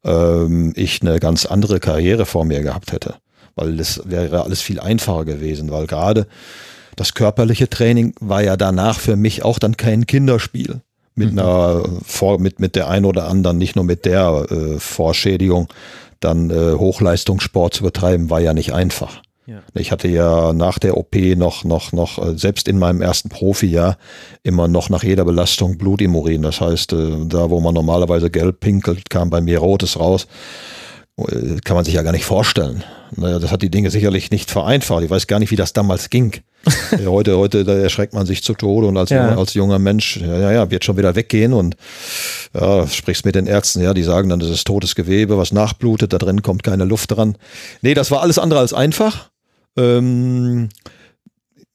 ähm, 0.05 0.73
ich 0.77 1.03
eine 1.03 1.19
ganz 1.21 1.47
andere 1.47 1.81
Karriere 1.81 2.27
vor 2.27 2.45
mir 2.45 2.63
gehabt 2.63 2.93
hätte. 2.93 3.17
Weil 3.55 3.77
das 3.77 4.03
wäre 4.05 4.43
alles 4.43 4.63
viel 4.63 4.81
einfacher 4.81 5.25
gewesen, 5.25 5.71
weil 5.71 5.87
gerade 5.87 6.27
das 6.97 7.15
körperliche 7.15 7.69
Training 7.69 8.15
war 8.21 8.43
ja 8.43 8.57
danach 8.57 8.99
für 8.99 9.17
mich 9.17 9.45
auch 9.45 9.59
dann 9.59 9.77
kein 9.77 10.07
Kinderspiel 10.07 10.81
mit 11.15 11.33
mhm. 11.33 11.39
einer 11.39 11.83
vor, 12.05 12.39
mit, 12.39 12.61
mit 12.61 12.77
der 12.77 12.89
ein 12.89 13.05
oder 13.05 13.29
anderen, 13.29 13.59
nicht 13.59 13.77
nur 13.77 13.85
mit 13.85 14.05
der 14.05 14.47
äh, 14.51 14.79
Vorschädigung, 14.79 15.69
dann 16.21 16.51
äh, 16.51 16.75
Hochleistungssport 16.75 17.75
zu 17.75 17.83
betreiben, 17.83 18.31
war 18.31 18.41
ja 18.41 18.55
nicht 18.55 18.73
einfach. 18.73 19.23
Ja. 19.47 19.63
Ich 19.75 19.93
hatte 19.93 20.09
ja 20.09 20.55
nach 20.55 20.79
der 20.79 20.97
OP 20.97 21.15
noch, 21.37 21.65
noch, 21.65 21.93
noch, 21.93 22.19
äh, 22.19 22.39
selbst 22.39 22.67
in 22.67 22.79
meinem 22.79 23.03
ersten 23.03 23.29
Profijahr, 23.29 23.99
immer 24.43 24.69
noch 24.69 24.89
nach 24.89 25.05
jeder 25.05 25.25
Belastung 25.25 25.77
Blut 25.77 26.01
im 26.01 26.17
Urin. 26.17 26.43
Das 26.43 26.63
heißt, 26.63 26.95
äh, 26.95 27.27
da 27.27 27.51
wo 27.51 27.61
man 27.61 27.75
normalerweise 27.75 28.31
gelb 28.31 28.61
pinkelt, 28.61 29.11
kam 29.11 29.29
bei 29.29 29.43
mir 29.43 29.59
rotes 29.59 30.01
raus. 30.01 30.27
Äh, 31.19 31.57
kann 31.63 31.77
man 31.77 31.85
sich 31.85 31.95
ja 31.95 32.03
gar 32.03 32.13
nicht 32.13 32.25
vorstellen. 32.25 32.85
Das 33.17 33.53
hat 33.53 33.63
die 33.63 33.71
Dinge 33.71 33.91
sicherlich 33.91 34.31
nicht 34.31 34.51
vereinfacht. 34.51 35.05
Ich 35.05 35.11
weiß 35.11 35.27
gar 35.27 35.39
nicht, 35.39 35.51
wie 35.51 35.57
das 35.57 35.75
damals 35.75 36.09
ging. 36.11 36.33
heute, 37.07 37.37
heute, 37.37 37.65
da 37.65 37.75
erschreckt 37.75 38.15
man 38.15 38.27
sich 38.27 38.43
zu 38.43 38.55
Tode 38.55 38.87
und 38.87 38.97
als, 38.97 39.11
ja. 39.11 39.25
junger, 39.25 39.39
als 39.39 39.55
junger 39.55 39.79
Mensch, 39.79 40.19
ja, 40.19 40.53
ja, 40.53 40.71
wird 40.71 40.85
schon 40.85 40.97
wieder 40.97 41.15
weggehen 41.15 41.53
und 41.53 41.77
ja, 42.55 42.87
sprichst 42.87 43.25
mit 43.25 43.35
den 43.35 43.47
Ärzten, 43.47 43.83
ja, 43.83 43.95
die 43.95 44.03
sagen 44.03 44.29
dann, 44.29 44.41
das 44.41 44.51
ist 44.51 44.67
totes 44.67 44.95
Gewebe, 44.95 45.39
was 45.39 45.53
nachblutet, 45.53 46.13
da 46.13 46.19
drin 46.19 46.43
kommt 46.43 46.63
keine 46.63 46.85
Luft 46.85 47.11
dran. 47.11 47.37
Nee, 47.83 47.95
das 47.95 48.11
war 48.11 48.23
alles 48.23 48.39
andere 48.39 48.61
als 48.61 48.73
einfach. 48.73 49.31
Ähm, 49.77 50.69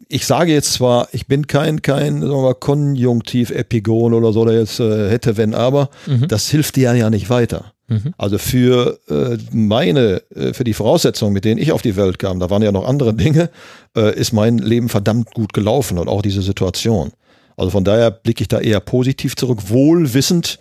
ich 0.07 0.25
sage 0.25 0.51
jetzt 0.51 0.73
zwar, 0.73 1.07
ich 1.11 1.27
bin 1.27 1.47
kein, 1.47 1.81
kein 1.81 2.21
sagen 2.21 2.33
wir 2.33 2.41
mal, 2.41 2.55
Konjunktiv-Epigon 2.55 4.13
oder 4.13 4.33
so, 4.33 4.43
der 4.43 4.59
jetzt 4.59 4.79
äh, 4.79 5.09
hätte, 5.09 5.37
wenn, 5.37 5.53
aber, 5.53 5.89
mhm. 6.07 6.27
das 6.27 6.49
hilft 6.49 6.75
dir 6.75 6.95
ja 6.95 7.09
nicht 7.09 7.29
weiter. 7.29 7.73
Mhm. 7.89 8.13
Also 8.17 8.37
für 8.37 8.99
äh, 9.09 9.37
meine, 9.51 10.21
äh, 10.33 10.53
für 10.53 10.63
die 10.63 10.73
Voraussetzungen, 10.73 11.33
mit 11.33 11.43
denen 11.43 11.59
ich 11.59 11.71
auf 11.71 11.81
die 11.81 11.95
Welt 11.95 12.19
kam, 12.19 12.39
da 12.39 12.49
waren 12.49 12.61
ja 12.61 12.71
noch 12.71 12.87
andere 12.87 13.13
Dinge, 13.13 13.49
äh, 13.97 14.15
ist 14.17 14.31
mein 14.31 14.59
Leben 14.59 14.89
verdammt 14.89 15.33
gut 15.33 15.53
gelaufen 15.53 15.97
und 15.97 16.07
auch 16.07 16.21
diese 16.21 16.41
Situation. 16.41 17.11
Also 17.57 17.71
von 17.71 17.83
daher 17.83 18.11
blicke 18.11 18.41
ich 18.41 18.47
da 18.47 18.59
eher 18.59 18.79
positiv 18.79 19.35
zurück, 19.35 19.69
wohl 19.69 20.13
wissend, 20.13 20.59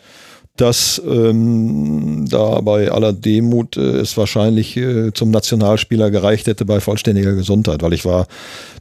dass 0.56 1.00
ähm, 1.06 2.26
da 2.28 2.60
bei 2.60 2.90
aller 2.90 3.12
Demut 3.12 3.76
äh, 3.76 3.98
es 3.98 4.16
wahrscheinlich 4.16 4.76
äh, 4.76 5.12
zum 5.12 5.30
Nationalspieler 5.30 6.10
gereicht 6.10 6.48
hätte 6.48 6.64
bei 6.64 6.80
vollständiger 6.80 7.34
Gesundheit, 7.34 7.82
weil 7.82 7.92
ich 7.92 8.04
war 8.04 8.26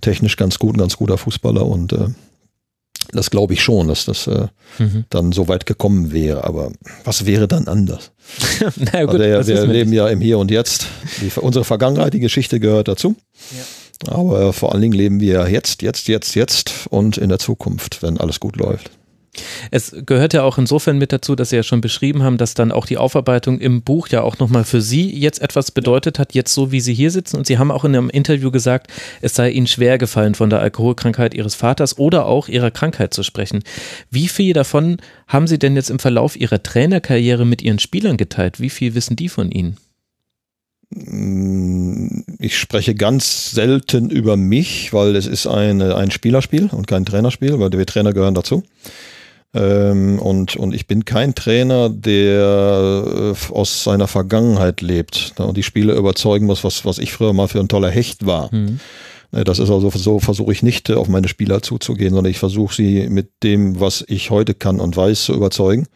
technisch 0.01 0.37
ganz 0.37 0.57
gut, 0.57 0.75
ein 0.75 0.79
ganz 0.79 0.97
guter 0.97 1.19
Fußballer 1.19 1.63
und 1.65 1.93
äh, 1.93 2.07
das 3.11 3.29
glaube 3.29 3.53
ich 3.53 3.63
schon, 3.63 3.87
dass 3.87 4.05
das 4.05 4.27
äh, 4.27 4.47
mhm. 4.79 5.05
dann 5.09 5.31
so 5.31 5.47
weit 5.47 5.65
gekommen 5.65 6.11
wäre. 6.11 6.43
Aber 6.43 6.71
was 7.03 7.25
wäre 7.25 7.47
dann 7.47 7.67
anders? 7.67 8.11
Na 8.93 9.05
gut, 9.05 9.19
wir, 9.19 9.45
wir 9.45 9.65
leben 9.65 9.93
ja 9.93 10.07
im 10.07 10.21
Hier 10.21 10.37
und 10.37 10.51
Jetzt. 10.51 10.87
Die, 11.21 11.31
unsere 11.39 11.65
Vergangenheit, 11.65 12.13
die 12.13 12.19
Geschichte 12.19 12.59
gehört 12.59 12.87
dazu. 12.87 13.15
Ja. 13.51 14.13
Aber 14.13 14.53
vor 14.53 14.73
allen 14.73 14.81
Dingen 14.81 14.93
leben 14.93 15.19
wir 15.19 15.49
jetzt, 15.49 15.81
jetzt, 15.81 16.07
jetzt, 16.07 16.35
jetzt 16.35 16.87
und 16.89 17.17
in 17.17 17.29
der 17.29 17.39
Zukunft, 17.39 18.03
wenn 18.03 18.17
alles 18.19 18.39
gut 18.39 18.57
läuft. 18.57 18.91
Es 19.71 19.95
gehört 20.05 20.33
ja 20.33 20.43
auch 20.43 20.57
insofern 20.57 20.97
mit 20.97 21.11
dazu, 21.11 21.35
dass 21.35 21.49
Sie 21.49 21.55
ja 21.55 21.63
schon 21.63 21.81
beschrieben 21.81 22.23
haben, 22.23 22.37
dass 22.37 22.53
dann 22.53 22.71
auch 22.71 22.85
die 22.85 22.97
Aufarbeitung 22.97 23.59
im 23.59 23.81
Buch 23.81 24.07
ja 24.09 24.21
auch 24.21 24.39
nochmal 24.39 24.63
für 24.63 24.81
Sie 24.81 25.13
jetzt 25.17 25.41
etwas 25.41 25.71
bedeutet 25.71 26.19
hat, 26.19 26.33
jetzt 26.33 26.53
so 26.53 26.71
wie 26.71 26.81
Sie 26.81 26.93
hier 26.93 27.11
sitzen. 27.11 27.37
Und 27.37 27.47
Sie 27.47 27.57
haben 27.57 27.71
auch 27.71 27.85
in 27.85 27.95
einem 27.95 28.09
Interview 28.09 28.51
gesagt, 28.51 28.87
es 29.21 29.35
sei 29.35 29.51
Ihnen 29.51 29.67
schwer 29.67 29.97
gefallen, 29.97 30.35
von 30.35 30.49
der 30.49 30.59
Alkoholkrankheit 30.59 31.33
Ihres 31.33 31.55
Vaters 31.55 31.97
oder 31.97 32.25
auch 32.25 32.47
Ihrer 32.47 32.71
Krankheit 32.71 33.13
zu 33.13 33.23
sprechen. 33.23 33.63
Wie 34.09 34.27
viel 34.27 34.53
davon 34.53 34.97
haben 35.27 35.47
Sie 35.47 35.59
denn 35.59 35.75
jetzt 35.75 35.89
im 35.89 35.99
Verlauf 35.99 36.35
Ihrer 36.35 36.61
Trainerkarriere 36.63 37.45
mit 37.45 37.61
Ihren 37.61 37.79
Spielern 37.79 38.17
geteilt? 38.17 38.59
Wie 38.59 38.69
viel 38.69 38.95
wissen 38.95 39.15
die 39.15 39.29
von 39.29 39.51
Ihnen? 39.51 39.77
Ich 42.39 42.57
spreche 42.57 42.95
ganz 42.95 43.51
selten 43.51 44.09
über 44.09 44.37
mich, 44.37 44.93
weil 44.93 45.17
es 45.17 45.27
ist 45.27 45.45
eine, 45.45 45.95
ein 45.95 46.11
Spielerspiel 46.11 46.69
und 46.71 46.87
kein 46.87 47.05
Trainerspiel, 47.05 47.59
weil 47.59 47.71
wir 47.73 47.85
Trainer 47.85 48.13
gehören 48.13 48.35
dazu. 48.35 48.63
Ähm, 49.57 50.19
und, 50.19 50.55
und 50.55 50.75
ich 50.75 50.87
bin 50.87 51.05
kein 51.05 51.33
Trainer, 51.33 51.89
der 51.89 53.33
äh, 53.33 53.53
aus 53.53 53.83
seiner 53.83 54.07
Vergangenheit 54.07 54.81
lebt 54.81 55.33
ne, 55.39 55.45
und 55.45 55.57
die 55.57 55.63
Spieler 55.63 55.95
überzeugen 55.95 56.45
muss, 56.45 56.63
was, 56.63 56.85
was 56.85 56.99
ich 56.99 57.13
früher 57.13 57.33
mal 57.33 57.47
für 57.47 57.59
ein 57.59 57.67
toller 57.67 57.89
Hecht 57.89 58.25
war. 58.25 58.53
Mhm. 58.53 58.79
Ne, 59.31 59.43
das 59.43 59.59
ist 59.59 59.71
also 59.71 59.89
so, 59.89 60.19
versuche 60.19 60.51
ich 60.51 60.61
nicht 60.61 60.89
äh, 60.89 60.93
auf 60.93 61.07
meine 61.07 61.27
Spieler 61.27 61.61
zuzugehen, 61.61 62.13
sondern 62.13 62.31
ich 62.31 62.39
versuche 62.39 62.75
sie 62.75 63.09
mit 63.09 63.29
dem, 63.43 63.79
was 63.79 64.03
ich 64.07 64.29
heute 64.29 64.53
kann 64.53 64.79
und 64.79 64.95
weiß, 64.95 65.23
zu 65.23 65.33
überzeugen. 65.33 65.87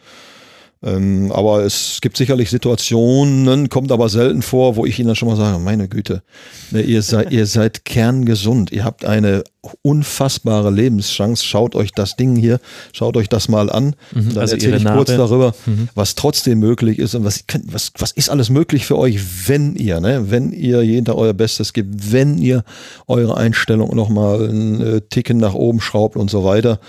Ähm, 0.83 1.31
aber 1.31 1.63
es 1.63 1.99
gibt 2.01 2.17
sicherlich 2.17 2.49
Situationen, 2.49 3.69
kommt 3.69 3.91
aber 3.91 4.09
selten 4.09 4.41
vor, 4.41 4.75
wo 4.75 4.85
ich 4.85 4.97
Ihnen 4.97 5.07
dann 5.07 5.15
schon 5.15 5.27
mal 5.27 5.35
sage, 5.35 5.59
meine 5.59 5.87
Güte, 5.87 6.23
ne, 6.71 6.81
ihr 6.81 7.03
seid, 7.03 7.31
ihr 7.31 7.45
seid 7.45 7.85
kerngesund, 7.85 8.71
ihr 8.71 8.83
habt 8.83 9.05
eine 9.05 9.43
unfassbare 9.83 10.71
Lebenschance, 10.71 11.45
schaut 11.45 11.75
euch 11.75 11.91
das 11.91 12.15
Ding 12.15 12.35
hier, 12.35 12.59
schaut 12.93 13.15
euch 13.15 13.29
das 13.29 13.47
mal 13.47 13.69
an. 13.69 13.95
Mhm, 14.11 14.29
dann 14.29 14.37
also 14.39 14.55
erzähle 14.55 14.77
ich 14.77 14.83
Narbe. 14.83 14.97
kurz 14.97 15.09
darüber, 15.09 15.53
mhm. 15.67 15.89
was 15.93 16.15
trotzdem 16.15 16.57
möglich 16.57 16.97
ist 16.97 17.13
und 17.13 17.25
was, 17.25 17.43
was, 17.65 17.91
was 17.99 18.11
ist 18.11 18.29
alles 18.29 18.49
möglich 18.49 18.87
für 18.87 18.97
euch, 18.97 19.19
wenn 19.47 19.75
ihr, 19.75 19.99
ne, 19.99 20.31
wenn 20.31 20.51
ihr 20.51 20.81
jeden 20.81 21.05
Tag 21.05 21.15
euer 21.15 21.33
Bestes 21.33 21.73
gibt, 21.73 22.11
wenn 22.11 22.39
ihr 22.39 22.63
eure 23.07 23.37
Einstellung 23.37 23.95
nochmal 23.95 24.49
einen 24.49 24.81
äh, 24.81 25.01
Ticken 25.01 25.37
nach 25.37 25.53
oben 25.53 25.79
schraubt 25.79 26.15
und 26.15 26.31
so 26.31 26.43
weiter 26.43 26.79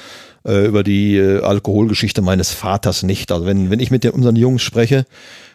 äh, 0.47 0.67
über 0.67 0.83
die 0.83 1.17
äh, 1.17 1.41
Alkoholgeschichte 1.43 2.23
meines 2.23 2.51
Vaters 2.51 3.03
nicht. 3.03 3.33
Also 3.33 3.47
wenn, 3.47 3.71
wenn 3.71 3.81
ich 3.81 3.91
mit 3.91 4.05
den, 4.05 4.13
unseren 4.13 4.37
Jungs 4.37 4.63
spreche 4.63 5.07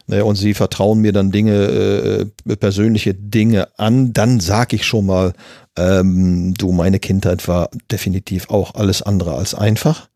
ne, 0.07 0.23
und 0.23 0.35
sie 0.35 0.53
vertrauen 0.53 0.99
mir 0.99 1.13
dann 1.13 1.31
Dinge, 1.31 2.29
äh, 2.45 2.55
persönliche 2.55 3.13
Dinge 3.13 3.67
an, 3.77 4.13
dann 4.13 4.39
sag 4.39 4.73
ich 4.73 4.85
schon 4.85 5.05
mal, 5.05 5.33
ähm, 5.77 6.53
du, 6.57 6.71
meine 6.71 6.99
Kindheit 6.99 7.47
war 7.47 7.69
definitiv 7.91 8.49
auch 8.49 8.75
alles 8.75 9.01
andere 9.01 9.35
als 9.35 9.53
einfach. 9.53 10.09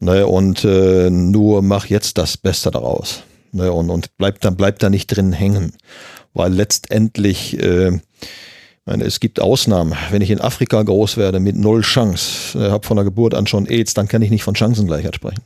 Ne, 0.00 0.26
und 0.26 0.64
äh, 0.64 1.08
nur 1.08 1.62
mach 1.62 1.86
jetzt 1.86 2.18
das 2.18 2.36
Beste 2.36 2.70
daraus. 2.70 3.22
Ne, 3.52 3.72
und, 3.72 3.90
und 3.90 4.16
bleib 4.18 4.40
da, 4.40 4.50
bleib 4.50 4.80
da 4.80 4.90
nicht 4.90 5.06
drin 5.06 5.32
hängen. 5.32 5.72
Weil 6.34 6.52
letztendlich 6.52 7.58
äh, 7.62 8.00
meine, 8.86 9.04
es 9.04 9.20
gibt 9.20 9.40
Ausnahmen. 9.40 9.94
Wenn 10.10 10.22
ich 10.22 10.30
in 10.30 10.40
Afrika 10.40 10.82
groß 10.82 11.16
werde 11.16 11.40
mit 11.40 11.56
null 11.56 11.82
Chance, 11.82 12.58
äh, 12.58 12.70
habe 12.70 12.86
von 12.86 12.96
der 12.96 13.04
Geburt 13.04 13.34
an 13.34 13.46
schon 13.46 13.66
AIDS, 13.66 13.94
dann 13.94 14.08
kann 14.08 14.22
ich 14.22 14.30
nicht 14.30 14.42
von 14.42 14.54
Chancengleichheit 14.54 15.14
sprechen. 15.14 15.42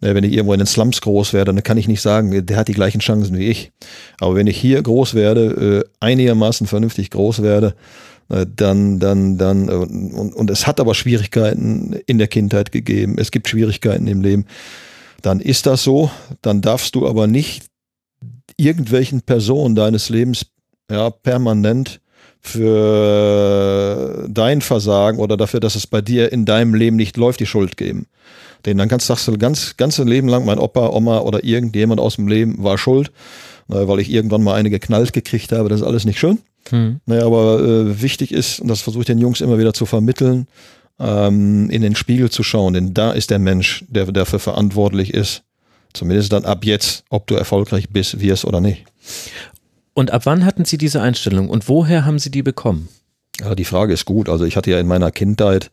Ne, 0.00 0.14
wenn 0.14 0.24
ich 0.24 0.32
irgendwo 0.32 0.52
in 0.52 0.60
den 0.60 0.66
Slums 0.66 1.00
groß 1.00 1.32
werde, 1.32 1.52
dann 1.52 1.62
kann 1.62 1.76
ich 1.76 1.88
nicht 1.88 2.00
sagen, 2.00 2.46
der 2.46 2.56
hat 2.56 2.68
die 2.68 2.74
gleichen 2.74 3.00
Chancen 3.00 3.36
wie 3.36 3.46
ich. 3.46 3.72
Aber 4.20 4.34
wenn 4.36 4.46
ich 4.46 4.58
hier 4.58 4.80
groß 4.82 5.14
werde, 5.14 5.84
äh, 5.84 5.90
einigermaßen 6.00 6.66
vernünftig 6.66 7.10
groß 7.10 7.42
werde, 7.42 7.74
äh, 8.28 8.46
dann, 8.54 9.00
dann, 9.00 9.38
dann, 9.38 9.68
und, 9.68 10.34
und 10.34 10.50
es 10.50 10.66
hat 10.66 10.80
aber 10.80 10.94
Schwierigkeiten 10.94 11.98
in 12.06 12.18
der 12.18 12.28
Kindheit 12.28 12.70
gegeben, 12.72 13.16
es 13.18 13.30
gibt 13.30 13.48
Schwierigkeiten 13.48 14.06
im 14.06 14.20
Leben, 14.20 14.46
dann 15.22 15.40
ist 15.40 15.66
das 15.66 15.82
so, 15.82 16.10
dann 16.42 16.60
darfst 16.60 16.94
du 16.94 17.08
aber 17.08 17.26
nicht 17.26 17.64
irgendwelchen 18.56 19.22
Personen 19.22 19.74
deines 19.74 20.08
Lebens 20.10 20.46
ja, 20.90 21.10
permanent 21.10 22.00
für 22.48 24.26
dein 24.28 24.60
Versagen 24.60 25.18
oder 25.18 25.36
dafür, 25.36 25.60
dass 25.60 25.74
es 25.74 25.86
bei 25.86 26.00
dir 26.00 26.32
in 26.32 26.44
deinem 26.44 26.74
Leben 26.74 26.96
nicht 26.96 27.16
läuft, 27.16 27.40
die 27.40 27.46
Schuld 27.46 27.76
geben. 27.76 28.06
Denn 28.64 28.78
dann 28.78 28.88
kannst, 28.88 29.06
sagst 29.06 29.28
du 29.28 29.38
ganz, 29.38 29.76
ganze 29.76 30.02
Leben 30.04 30.28
lang, 30.28 30.44
mein 30.44 30.58
Opa, 30.58 30.88
Oma 30.88 31.20
oder 31.20 31.44
irgendjemand 31.44 32.00
aus 32.00 32.16
dem 32.16 32.26
Leben 32.26 32.62
war 32.62 32.76
schuld, 32.76 33.12
weil 33.68 34.00
ich 34.00 34.10
irgendwann 34.10 34.42
mal 34.42 34.54
eine 34.54 34.70
geknallt 34.70 35.12
gekriegt 35.12 35.52
habe. 35.52 35.68
Das 35.68 35.80
ist 35.80 35.86
alles 35.86 36.04
nicht 36.04 36.18
schön. 36.18 36.38
Hm. 36.70 37.00
Naja, 37.06 37.24
aber 37.26 37.60
äh, 37.60 38.02
wichtig 38.02 38.32
ist, 38.32 38.60
und 38.60 38.68
das 38.68 38.80
versuche 38.80 39.02
ich 39.02 39.06
den 39.06 39.18
Jungs 39.18 39.40
immer 39.40 39.58
wieder 39.58 39.72
zu 39.72 39.86
vermitteln, 39.86 40.48
ähm, 40.98 41.70
in 41.70 41.82
den 41.82 41.94
Spiegel 41.94 42.30
zu 42.30 42.42
schauen, 42.42 42.74
denn 42.74 42.94
da 42.94 43.12
ist 43.12 43.30
der 43.30 43.38
Mensch, 43.38 43.84
der 43.88 44.06
dafür 44.06 44.38
verantwortlich 44.38 45.14
ist, 45.14 45.42
zumindest 45.92 46.32
dann 46.32 46.44
ab 46.44 46.64
jetzt, 46.64 47.04
ob 47.08 47.26
du 47.26 47.34
erfolgreich 47.36 47.88
bist, 47.90 48.20
wirst 48.20 48.44
oder 48.44 48.60
nicht. 48.60 48.84
Und 49.98 50.12
ab 50.12 50.26
wann 50.26 50.44
hatten 50.44 50.64
Sie 50.64 50.78
diese 50.78 51.02
Einstellung 51.02 51.48
und 51.48 51.68
woher 51.68 52.04
haben 52.04 52.20
Sie 52.20 52.30
die 52.30 52.44
bekommen? 52.44 52.88
Ja, 53.40 53.56
die 53.56 53.64
Frage 53.64 53.92
ist 53.92 54.04
gut. 54.04 54.28
Also 54.28 54.44
ich 54.44 54.56
hatte 54.56 54.70
ja 54.70 54.78
in 54.78 54.86
meiner 54.86 55.10
Kindheit 55.10 55.72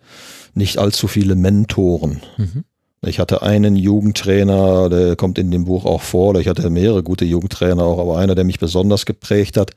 nicht 0.55 0.79
allzu 0.79 1.07
viele 1.07 1.35
Mentoren. 1.35 2.23
Mhm. 2.37 2.63
Ich 3.05 3.19
hatte 3.19 3.43
einen 3.43 3.75
Jugendtrainer, 3.75 4.89
der 4.89 5.15
kommt 5.15 5.37
in 5.37 5.51
dem 5.51 5.65
Buch 5.65 5.85
auch 5.85 6.01
vor, 6.01 6.29
oder 6.29 6.39
ich 6.39 6.47
hatte 6.47 6.67
mehrere 6.71 7.03
gute 7.03 7.23
Jugendtrainer 7.23 7.83
auch, 7.83 7.99
aber 7.99 8.17
einer, 8.17 8.33
der 8.33 8.45
mich 8.45 8.57
besonders 8.57 9.05
geprägt 9.05 9.57
hat, 9.57 9.73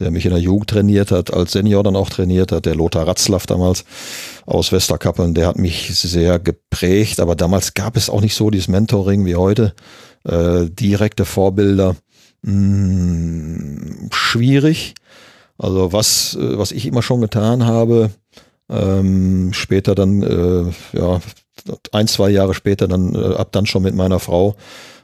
der 0.00 0.10
mich 0.10 0.24
in 0.24 0.32
der 0.32 0.40
Jugend 0.40 0.68
trainiert 0.68 1.12
hat, 1.12 1.32
als 1.32 1.52
Senior 1.52 1.84
dann 1.84 1.94
auch 1.94 2.10
trainiert 2.10 2.50
hat, 2.50 2.66
der 2.66 2.74
Lothar 2.74 3.06
Ratzlaff 3.06 3.46
damals 3.46 3.84
aus 4.46 4.72
Westerkappeln, 4.72 5.32
der 5.32 5.46
hat 5.46 5.58
mich 5.58 5.96
sehr 5.96 6.40
geprägt, 6.40 7.20
aber 7.20 7.36
damals 7.36 7.74
gab 7.74 7.96
es 7.96 8.10
auch 8.10 8.20
nicht 8.20 8.34
so 8.34 8.50
dieses 8.50 8.66
Mentoring 8.66 9.24
wie 9.26 9.36
heute, 9.36 9.74
äh, 10.24 10.68
direkte 10.70 11.24
Vorbilder, 11.24 11.94
mh, 12.46 12.52
hm, 12.52 14.08
schwierig. 14.12 14.94
Also 15.58 15.92
was, 15.92 16.34
äh, 16.34 16.58
was 16.58 16.72
ich 16.72 16.86
immer 16.86 17.02
schon 17.02 17.20
getan 17.20 17.66
habe, 17.66 18.10
ähm, 18.68 19.52
später 19.52 19.94
dann, 19.94 20.22
äh, 20.22 20.98
ja, 20.98 21.20
ein, 21.92 22.08
zwei 22.08 22.30
Jahre 22.30 22.54
später 22.54 22.88
dann, 22.88 23.14
äh, 23.14 23.34
ab 23.34 23.48
dann 23.52 23.66
schon 23.66 23.82
mit 23.82 23.94
meiner 23.94 24.20
Frau, 24.20 24.56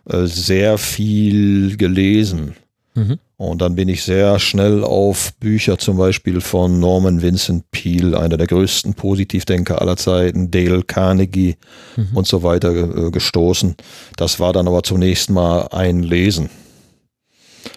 äh, 0.09 0.27
sehr 0.27 0.79
viel 0.79 1.77
gelesen. 1.77 2.55
Mhm. 2.95 3.19
Und 3.39 3.63
dann 3.63 3.75
bin 3.75 3.89
ich 3.89 4.05
sehr 4.05 4.39
schnell 4.39 4.85
auf 4.85 5.33
Bücher 5.41 5.79
zum 5.79 5.97
Beispiel 5.97 6.41
von 6.41 6.79
Norman 6.79 7.23
Vincent 7.23 7.71
Peale, 7.71 8.19
einer 8.19 8.37
der 8.37 8.47
größten 8.47 8.95
Positivdenker 8.95 9.81
aller 9.81 9.97
Zeiten, 9.97 10.51
Dale 10.51 10.83
Carnegie 10.83 11.57
mhm. 11.97 12.09
und 12.15 12.27
so 12.27 12.43
weiter 12.43 12.73
äh, 12.73 13.11
gestoßen. 13.11 13.75
Das 14.17 14.39
war 14.39 14.53
dann 14.53 14.69
aber 14.69 14.83
zunächst 14.83 15.31
mal 15.31 15.69
ein 15.69 16.03
Lesen. 16.03 16.51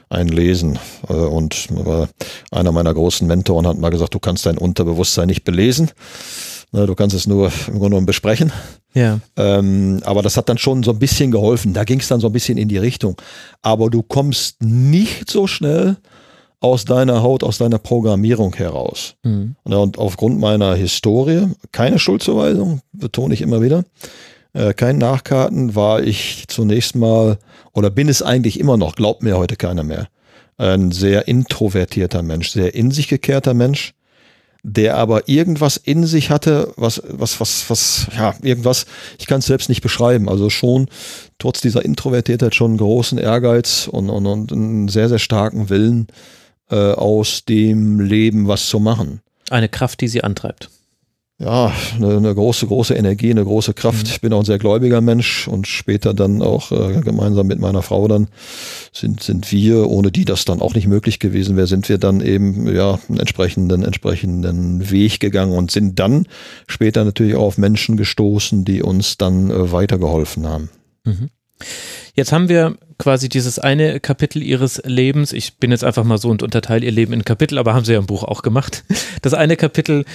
Ein 0.09 0.27
Lesen. 0.27 0.79
Äh, 1.09 1.13
und 1.13 1.67
einer 2.51 2.71
meiner 2.71 2.93
großen 2.93 3.27
Mentoren 3.27 3.67
hat 3.67 3.77
mal 3.77 3.89
gesagt, 3.89 4.13
du 4.13 4.19
kannst 4.19 4.45
dein 4.45 4.57
Unterbewusstsein 4.57 5.27
nicht 5.27 5.43
belesen. 5.43 5.91
Ne, 6.71 6.85
du 6.85 6.95
kannst 6.95 7.15
es 7.15 7.27
nur 7.27 7.47
im 7.67 7.73
Grunde 7.73 7.89
genommen 7.89 8.05
besprechen. 8.05 8.51
Ja. 8.93 9.19
Ähm, 9.37 10.01
aber 10.03 10.21
das 10.21 10.37
hat 10.37 10.49
dann 10.49 10.57
schon 10.57 10.83
so 10.83 10.91
ein 10.91 10.99
bisschen 10.99 11.31
geholfen. 11.31 11.73
Da 11.73 11.83
ging 11.83 11.99
es 11.99 12.07
dann 12.07 12.19
so 12.19 12.27
ein 12.27 12.33
bisschen 12.33 12.57
in 12.57 12.67
die 12.67 12.77
Richtung. 12.77 13.15
Aber 13.61 13.89
du 13.89 14.01
kommst 14.03 14.61
nicht 14.61 15.29
so 15.29 15.47
schnell 15.47 15.97
aus 16.59 16.85
deiner 16.85 17.21
Haut, 17.21 17.43
aus 17.43 17.59
deiner 17.59 17.77
Programmierung 17.77 18.55
heraus. 18.55 19.15
Mhm. 19.23 19.55
Und 19.63 19.97
aufgrund 19.97 20.39
meiner 20.39 20.75
Historie, 20.75 21.47
keine 21.71 21.99
Schuldzuweisung, 21.99 22.81
betone 22.91 23.33
ich 23.33 23.41
immer 23.41 23.61
wieder, 23.61 23.83
äh, 24.55 24.73
kein 24.73 24.97
Nachkarten, 24.97 25.75
war 25.75 26.01
ich 26.01 26.45
zunächst 26.47 26.95
mal 26.95 27.37
oder 27.73 27.89
bin 27.89 28.07
es 28.09 28.21
eigentlich 28.21 28.59
immer 28.59 28.77
noch, 28.77 28.95
glaubt 28.95 29.21
mir 29.21 29.37
heute 29.37 29.57
keiner 29.57 29.83
mehr, 29.83 30.07
ein 30.57 30.91
sehr 30.91 31.27
introvertierter 31.27 32.23
Mensch, 32.23 32.49
sehr 32.49 32.73
in 32.73 32.89
sich 32.89 33.09
gekehrter 33.09 33.53
Mensch, 33.53 33.93
der 34.63 34.97
aber 34.97 35.27
irgendwas 35.27 35.77
in 35.77 36.05
sich 36.05 36.29
hatte, 36.29 36.73
was, 36.77 37.03
was, 37.05 37.39
was, 37.39 37.69
was, 37.69 38.07
ja, 38.15 38.33
irgendwas, 38.41 38.85
ich 39.19 39.27
kann 39.27 39.39
es 39.39 39.45
selbst 39.45 39.69
nicht 39.69 39.81
beschreiben. 39.81 40.27
Also 40.29 40.49
schon 40.49 40.87
trotz 41.37 41.61
dieser 41.61 41.85
Introvertiertheit 41.85 42.55
schon 42.55 42.77
großen 42.77 43.17
Ehrgeiz 43.17 43.87
und, 43.91 44.09
und, 44.09 44.25
und 44.25 44.51
einen 44.51 44.87
sehr, 44.87 45.09
sehr 45.09 45.19
starken 45.19 45.69
Willen, 45.69 46.07
äh, 46.71 46.75
aus 46.75 47.45
dem 47.45 47.99
Leben 47.99 48.47
was 48.47 48.67
zu 48.67 48.79
machen. 48.79 49.21
Eine 49.51 49.69
Kraft, 49.69 50.01
die 50.01 50.07
sie 50.07 50.23
antreibt 50.23 50.69
ja, 51.37 51.73
eine, 51.97 52.15
eine, 52.15 52.33
große, 52.33 52.65
große 52.65 52.93
Energie, 52.93 53.29
eine 53.29 53.43
große 53.43 53.73
Kraft. 53.73 54.05
Mhm. 54.05 54.11
Ich 54.11 54.21
bin 54.21 54.31
auch 54.31 54.39
ein 54.39 54.45
sehr 54.45 54.57
gläubiger 54.57 55.01
Mensch 55.01 55.49
und 55.49 55.67
später 55.67 56.13
dann 56.13 56.41
auch 56.41 56.71
äh, 56.71 57.01
gemeinsam 57.01 57.47
mit 57.47 57.59
meiner 57.59 57.81
Frau 57.81 58.07
dann 58.07 58.29
sind, 58.93 59.21
sind 59.21 59.51
wir, 59.51 59.89
ohne 59.89 60.11
die 60.11 60.23
das 60.23 60.45
dann 60.45 60.61
auch 60.61 60.75
nicht 60.75 60.87
möglich 60.87 61.19
gewesen 61.19 61.57
wäre, 61.57 61.67
sind 61.67 61.89
wir 61.89 61.97
dann 61.97 62.21
eben 62.21 62.73
ja 62.73 62.99
einen 63.09 63.19
entsprechenden, 63.19 63.83
entsprechenden 63.83 64.89
Weg 64.89 65.19
gegangen 65.19 65.51
und 65.51 65.71
sind 65.71 65.99
dann 65.99 66.25
später 66.67 67.03
natürlich 67.03 67.35
auch 67.35 67.47
auf 67.47 67.57
Menschen 67.57 67.97
gestoßen, 67.97 68.63
die 68.63 68.81
uns 68.81 69.17
dann 69.17 69.51
äh, 69.51 69.71
weitergeholfen 69.73 70.47
haben. 70.47 70.69
Mhm. 71.03 71.29
Jetzt 72.13 72.31
haben 72.31 72.47
wir 72.47 72.77
quasi 72.97 73.27
dieses 73.27 73.59
eine 73.59 73.99
Kapitel 73.99 74.41
ihres 74.41 74.81
Lebens. 74.85 75.33
Ich 75.33 75.57
bin 75.57 75.71
jetzt 75.71 75.83
einfach 75.83 76.05
mal 76.05 76.17
so 76.17 76.29
und 76.29 76.43
unterteile 76.43 76.85
ihr 76.85 76.91
Leben 76.93 77.11
in 77.11 77.25
Kapitel, 77.25 77.57
aber 77.57 77.73
haben 77.73 77.83
sie 77.83 77.91
ja 77.91 77.99
im 77.99 78.05
Buch 78.05 78.23
auch 78.23 78.41
gemacht. 78.41 78.85
Das 79.21 79.33
eine 79.33 79.57
Kapitel 79.57 80.05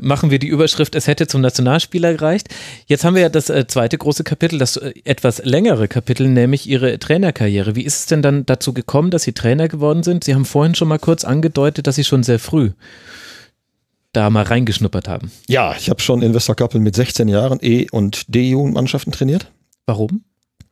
machen 0.00 0.30
wir 0.30 0.38
die 0.38 0.48
Überschrift, 0.48 0.94
es 0.94 1.06
hätte 1.06 1.26
zum 1.26 1.40
Nationalspieler 1.40 2.14
gereicht. 2.14 2.48
Jetzt 2.86 3.04
haben 3.04 3.14
wir 3.14 3.22
ja 3.22 3.28
das 3.28 3.50
äh, 3.50 3.66
zweite 3.66 3.98
große 3.98 4.24
Kapitel, 4.24 4.58
das 4.58 4.76
äh, 4.76 4.92
etwas 5.04 5.44
längere 5.44 5.88
Kapitel, 5.88 6.28
nämlich 6.28 6.68
Ihre 6.68 6.98
Trainerkarriere. 6.98 7.76
Wie 7.76 7.84
ist 7.84 7.98
es 8.00 8.06
denn 8.06 8.22
dann 8.22 8.46
dazu 8.46 8.72
gekommen, 8.72 9.10
dass 9.10 9.22
Sie 9.22 9.32
Trainer 9.32 9.68
geworden 9.68 10.02
sind? 10.02 10.24
Sie 10.24 10.34
haben 10.34 10.44
vorhin 10.44 10.74
schon 10.74 10.88
mal 10.88 10.98
kurz 10.98 11.24
angedeutet, 11.24 11.86
dass 11.86 11.96
Sie 11.96 12.04
schon 12.04 12.22
sehr 12.22 12.38
früh 12.38 12.70
da 14.12 14.30
mal 14.30 14.44
reingeschnuppert 14.44 15.06
haben. 15.06 15.30
Ja, 15.48 15.74
ich 15.78 15.90
habe 15.90 16.00
schon 16.00 16.22
in 16.22 16.34
Westerkappel 16.34 16.80
mit 16.80 16.94
16 16.94 17.28
Jahren 17.28 17.58
E- 17.60 17.86
und 17.90 18.34
D-Jugendmannschaften 18.34 19.12
trainiert. 19.12 19.52
Warum? 19.86 20.24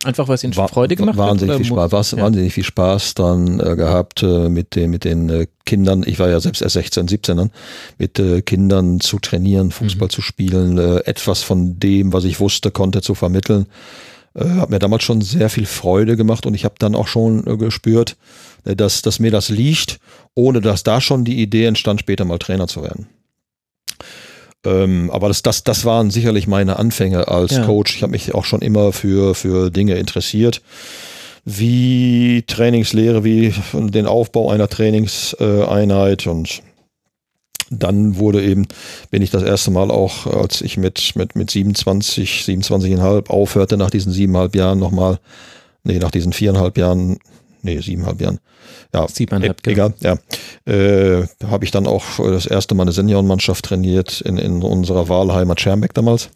Einfach 0.07 0.29
weil 0.29 0.37
es 0.37 0.45
ihnen 0.45 0.57
War, 0.57 0.69
Freude 0.69 0.95
gemacht 0.95 1.17
wahnsinnig 1.17 1.55
hat? 1.55 1.59
Viel 1.59 1.67
Spaß, 1.67 1.91
was, 1.93 2.11
ja. 2.13 2.19
Wahnsinnig 2.19 2.55
viel 2.55 2.63
Spaß 2.63 3.15
dann 3.15 3.59
äh, 3.59 3.75
gehabt 3.75 4.23
äh, 4.23 4.49
mit, 4.49 4.77
den, 4.77 4.91
mit 4.91 5.05
den 5.05 5.29
äh, 5.29 5.47
Kindern. 5.65 6.05
Ich 6.07 6.21
war 6.21 6.29
ja 6.29 6.39
selbst 6.39 6.63
erst 6.63 6.75
16, 6.75 7.09
17 7.09 7.37
dann, 7.37 7.51
mit 7.99 8.21
äh, 8.21 8.41
Kindern 8.41 9.01
zu 9.01 9.19
trainieren, 9.19 9.73
Fußball 9.73 10.07
mhm. 10.07 10.11
zu 10.11 10.23
spielen, 10.23 10.79
äh, 10.79 10.99
etwas 11.07 11.43
von 11.43 11.81
dem, 11.81 12.13
was 12.13 12.23
ich 12.23 12.39
wusste, 12.39 12.71
konnte 12.71 13.03
zu 13.03 13.15
vermitteln. 13.15 13.67
Hat 14.39 14.69
mir 14.69 14.79
damals 14.79 15.03
schon 15.03 15.23
sehr 15.23 15.49
viel 15.49 15.65
Freude 15.65 16.15
gemacht 16.15 16.45
und 16.45 16.53
ich 16.53 16.67
habe 16.67 16.75
dann 16.79 16.95
auch 16.95 17.07
schon 17.07 17.43
gespürt, 17.59 18.19
dass, 18.65 19.01
dass 19.01 19.19
mir 19.19 19.31
das 19.31 19.49
liegt, 19.49 19.99
ohne 20.35 20.61
dass 20.61 20.83
da 20.83 21.01
schon 21.01 21.25
die 21.25 21.41
Idee 21.41 21.65
entstand, 21.65 22.01
später 22.01 22.27
mal 22.27 22.37
Trainer 22.37 22.69
zu 22.69 22.83
werden. 22.83 23.07
Ähm, 24.67 25.11
aber 25.11 25.29
das, 25.29 25.43
das, 25.43 25.65
das 25.65 25.85
waren 25.85 26.11
sicherlich 26.11 26.47
meine 26.47 26.79
Anfänge 26.79 27.29
als 27.29 27.53
ja. 27.53 27.65
Coach. 27.65 27.97
Ich 27.97 28.03
habe 28.03 28.13
mich 28.13 28.35
auch 28.35 28.45
schon 28.45 28.61
immer 28.61 28.93
für, 28.93 29.35
für 29.35 29.71
Dinge 29.71 29.95
interessiert 29.95 30.61
wie 31.49 32.43
Trainingslehre, 32.45 33.23
wie 33.23 33.55
den 33.73 34.07
Aufbau 34.07 34.51
einer 34.51 34.69
Trainingseinheit 34.69 36.27
und 36.27 36.61
dann 37.71 38.17
wurde 38.17 38.45
eben, 38.45 38.67
bin 39.11 39.23
ich 39.23 39.31
das 39.31 39.43
erste 39.43 39.71
Mal 39.71 39.91
auch, 39.91 40.27
als 40.27 40.61
ich 40.61 40.77
mit, 40.77 41.15
mit, 41.15 41.37
mit 41.37 41.51
27, 41.51 42.43
27,5 42.47 43.29
aufhörte, 43.29 43.77
nach 43.77 43.91
diesen 43.91 44.13
siebeneinhalb 44.13 44.57
Jahren 44.57 44.79
nochmal, 44.79 45.19
nee, 45.85 45.99
nach 45.99 46.11
diesen 46.11 46.33
viereinhalb 46.33 46.79
Jahren, 46.79 47.19
nee, 47.63 47.79
siebeneinhalb 47.81 48.21
Jahren, 48.21 48.39
ja, 48.95 49.07
Siebeneinhalb, 49.09 49.67
e 49.67 49.71
egal, 49.71 49.95
ja, 50.01 50.17
äh, 50.65 51.27
habe 51.47 51.65
ich 51.65 51.71
dann 51.71 51.87
auch 51.87 52.05
das 52.19 52.47
erste 52.47 52.75
Mal 52.75 52.83
eine 52.83 52.93
Seniorenmannschaft 52.93 53.65
trainiert 53.65 54.21
in, 54.21 54.39
in 54.39 54.63
unserer 54.63 55.09
Wahlheimat 55.09 55.61
Schermbeck 55.61 55.95
damals. 55.95 56.31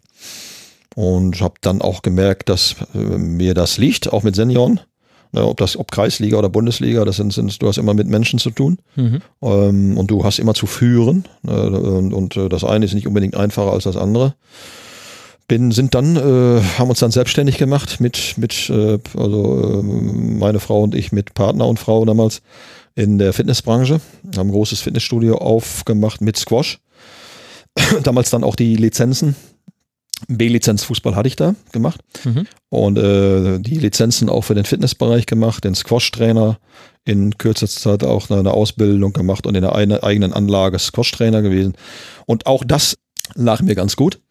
Und 0.93 1.39
habe 1.39 1.53
dann 1.61 1.81
auch 1.81 2.01
gemerkt, 2.01 2.49
dass 2.49 2.75
äh, 2.93 2.97
mir 2.97 3.53
das 3.53 3.77
liegt, 3.77 4.11
auch 4.11 4.23
mit 4.23 4.35
Senioren. 4.35 4.81
Ne, 5.33 5.45
ob 5.45 5.55
das, 5.57 5.77
ob 5.77 5.89
Kreisliga 5.91 6.37
oder 6.37 6.49
Bundesliga, 6.49 7.05
das 7.05 7.15
sind, 7.15 7.31
sind, 7.31 7.61
du 7.61 7.67
hast 7.67 7.77
immer 7.77 7.93
mit 7.93 8.07
Menschen 8.07 8.37
zu 8.37 8.51
tun. 8.51 8.79
Mhm. 8.97 9.21
ähm, 9.41 9.97
und 9.97 10.11
du 10.11 10.25
hast 10.25 10.39
immer 10.39 10.53
zu 10.53 10.65
führen 10.65 11.25
ne, 11.43 11.69
und, 11.71 12.13
und 12.13 12.35
äh, 12.35 12.49
das 12.49 12.65
eine 12.65 12.83
ist 12.83 12.93
nicht 12.93 13.07
unbedingt 13.07 13.37
einfacher 13.37 13.71
als 13.71 13.85
das 13.85 13.95
andere 13.95 14.35
bin, 15.51 15.71
sind 15.71 15.95
dann, 15.95 16.15
äh, 16.15 16.61
haben 16.77 16.89
uns 16.89 16.99
dann 16.99 17.11
selbstständig 17.11 17.57
gemacht 17.57 17.99
mit, 17.99 18.37
mit 18.37 18.69
äh, 18.69 18.99
also 19.17 19.81
äh, 19.81 19.83
meine 19.83 20.61
Frau 20.61 20.81
und 20.81 20.95
ich 20.95 21.11
mit 21.11 21.33
Partner 21.33 21.67
und 21.67 21.77
Frau 21.77 22.05
damals 22.05 22.41
in 22.95 23.17
der 23.17 23.33
Fitnessbranche, 23.33 23.99
haben 24.37 24.47
ein 24.47 24.53
großes 24.53 24.79
Fitnessstudio 24.79 25.39
aufgemacht 25.39 26.21
mit 26.21 26.37
Squash. 26.37 26.79
damals 28.03 28.29
dann 28.29 28.45
auch 28.45 28.55
die 28.55 28.77
Lizenzen. 28.77 29.35
B-Lizenz 30.29 30.85
Fußball 30.85 31.17
hatte 31.17 31.27
ich 31.27 31.35
da 31.35 31.55
gemacht 31.73 31.99
mhm. 32.23 32.47
und 32.69 32.97
äh, 32.97 33.59
die 33.59 33.75
Lizenzen 33.75 34.29
auch 34.29 34.43
für 34.43 34.55
den 34.55 34.63
Fitnessbereich 34.63 35.25
gemacht, 35.25 35.65
den 35.65 35.75
Squash-Trainer 35.75 36.59
in 37.03 37.37
kürzester 37.37 37.99
Zeit 37.99 38.05
auch 38.05 38.29
eine 38.29 38.51
Ausbildung 38.51 39.11
gemacht 39.11 39.45
und 39.45 39.55
in 39.55 39.63
der 39.63 39.75
eigenen 39.75 40.31
Anlage 40.31 40.79
Squash-Trainer 40.79 41.41
gewesen. 41.41 41.73
Und 42.25 42.45
auch 42.45 42.63
das 42.63 42.95
lag 43.35 43.61
mir 43.61 43.75
ganz 43.75 43.97
gut 43.97 44.21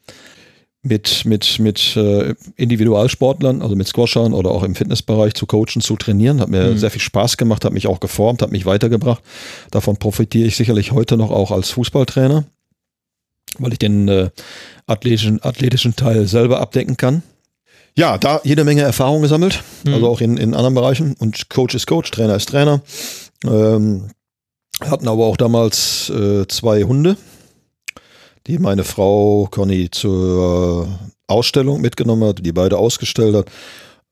mit, 0.83 1.26
mit, 1.26 1.59
mit 1.59 1.97
äh, 1.97 2.35
Individualsportlern, 2.57 3.61
also 3.61 3.76
mit 3.76 3.87
Squashern 3.87 4.33
oder 4.33 4.51
auch 4.51 4.62
im 4.62 4.74
Fitnessbereich 4.74 5.35
zu 5.35 5.47
coachen, 5.47 5.81
zu 5.81 5.97
trainieren. 5.97 6.41
Hat 6.41 6.49
mir 6.49 6.70
mhm. 6.70 6.78
sehr 6.78 6.91
viel 6.91 7.03
Spaß 7.03 7.37
gemacht, 7.37 7.64
hat 7.64 7.72
mich 7.72 7.87
auch 7.87 8.01
geformt, 8.01 8.41
hat 8.41 8.51
mich 8.51 8.64
weitergebracht. 8.64 9.22
Davon 9.70 9.97
profitiere 9.97 10.47
ich 10.47 10.57
sicherlich 10.57 10.93
heute 10.93 11.16
noch 11.16 11.31
auch 11.31 11.51
als 11.51 11.70
Fußballtrainer, 11.70 12.45
weil 13.59 13.72
ich 13.72 13.78
den 13.78 14.09
äh, 14.09 14.31
athletischen, 14.87 15.43
athletischen 15.43 15.97
Teil 15.97 16.26
selber 16.26 16.61
abdecken 16.61 16.97
kann. 16.97 17.22
Ja, 17.97 18.16
da 18.16 18.41
jede 18.45 18.64
Menge 18.64 18.83
Erfahrung 18.83 19.20
gesammelt, 19.20 19.62
mhm. 19.85 19.95
also 19.95 20.09
auch 20.09 20.20
in, 20.22 20.39
in 20.39 20.55
anderen 20.55 20.74
Bereichen. 20.74 21.14
Und 21.18 21.51
Coach 21.51 21.74
ist 21.74 21.87
Coach, 21.87 22.11
Trainer 22.11 22.37
ist 22.37 22.49
Trainer. 22.49 22.81
Ähm, 23.45 24.11
hatten 24.81 25.09
aber 25.09 25.26
auch 25.26 25.37
damals 25.37 26.09
äh, 26.09 26.47
zwei 26.49 26.85
Hunde 26.85 27.18
die 28.47 28.59
meine 28.59 28.84
Frau 28.84 29.49
Conny 29.51 29.91
zur 29.91 30.88
Ausstellung 31.26 31.80
mitgenommen 31.80 32.28
hat, 32.28 32.45
die 32.45 32.53
beide 32.53 32.78
ausgestellt 32.78 33.34
hat. 33.34 33.47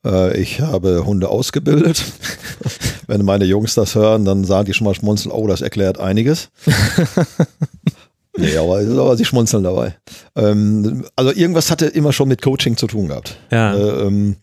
Äh, 0.05 0.41
ich 0.41 0.61
habe 0.61 1.05
Hunde 1.05 1.29
ausgebildet. 1.29 2.05
Wenn 3.07 3.25
meine 3.25 3.45
Jungs 3.45 3.75
das 3.75 3.95
hören, 3.95 4.25
dann 4.25 4.45
sagen 4.45 4.67
die 4.67 4.75
schon 4.75 4.87
mal 4.87 4.95
schmunzeln, 4.95 5.33
oh, 5.33 5.47
das 5.47 5.61
erklärt 5.61 5.99
einiges. 5.99 6.51
nee, 8.37 8.57
aber, 8.57 8.81
aber, 8.81 9.17
sie 9.17 9.25
schmunzeln 9.25 9.65
dabei. 9.65 9.97
Ähm, 10.37 11.05
also 11.17 11.33
irgendwas 11.33 11.71
hatte 11.71 11.87
immer 11.87 12.13
schon 12.13 12.29
mit 12.29 12.43
Coaching 12.43 12.77
zu 12.77 12.87
tun 12.87 13.09
gehabt. 13.09 13.39
Ja. 13.51 13.75
Äh, 13.75 14.07
ähm, 14.07 14.37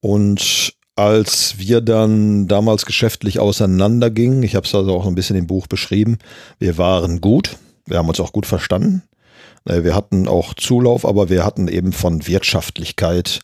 und 0.00 0.72
als 0.96 1.58
wir 1.58 1.80
dann 1.80 2.48
damals 2.48 2.84
geschäftlich 2.84 3.38
auseinandergingen, 3.38 4.42
ich 4.42 4.56
habe 4.56 4.66
es 4.66 4.74
also 4.74 4.94
auch 4.94 5.06
ein 5.06 5.14
bisschen 5.14 5.36
im 5.36 5.46
Buch 5.46 5.68
beschrieben, 5.68 6.18
wir 6.58 6.76
waren 6.76 7.20
gut, 7.20 7.56
wir 7.86 7.98
haben 7.98 8.08
uns 8.08 8.18
auch 8.18 8.32
gut 8.32 8.46
verstanden. 8.46 9.02
Äh, 9.64 9.84
wir 9.84 9.94
hatten 9.94 10.28
auch 10.28 10.54
Zulauf, 10.54 11.04
aber 11.04 11.28
wir 11.28 11.44
hatten 11.44 11.68
eben 11.68 11.92
von 11.92 12.26
Wirtschaftlichkeit 12.26 13.40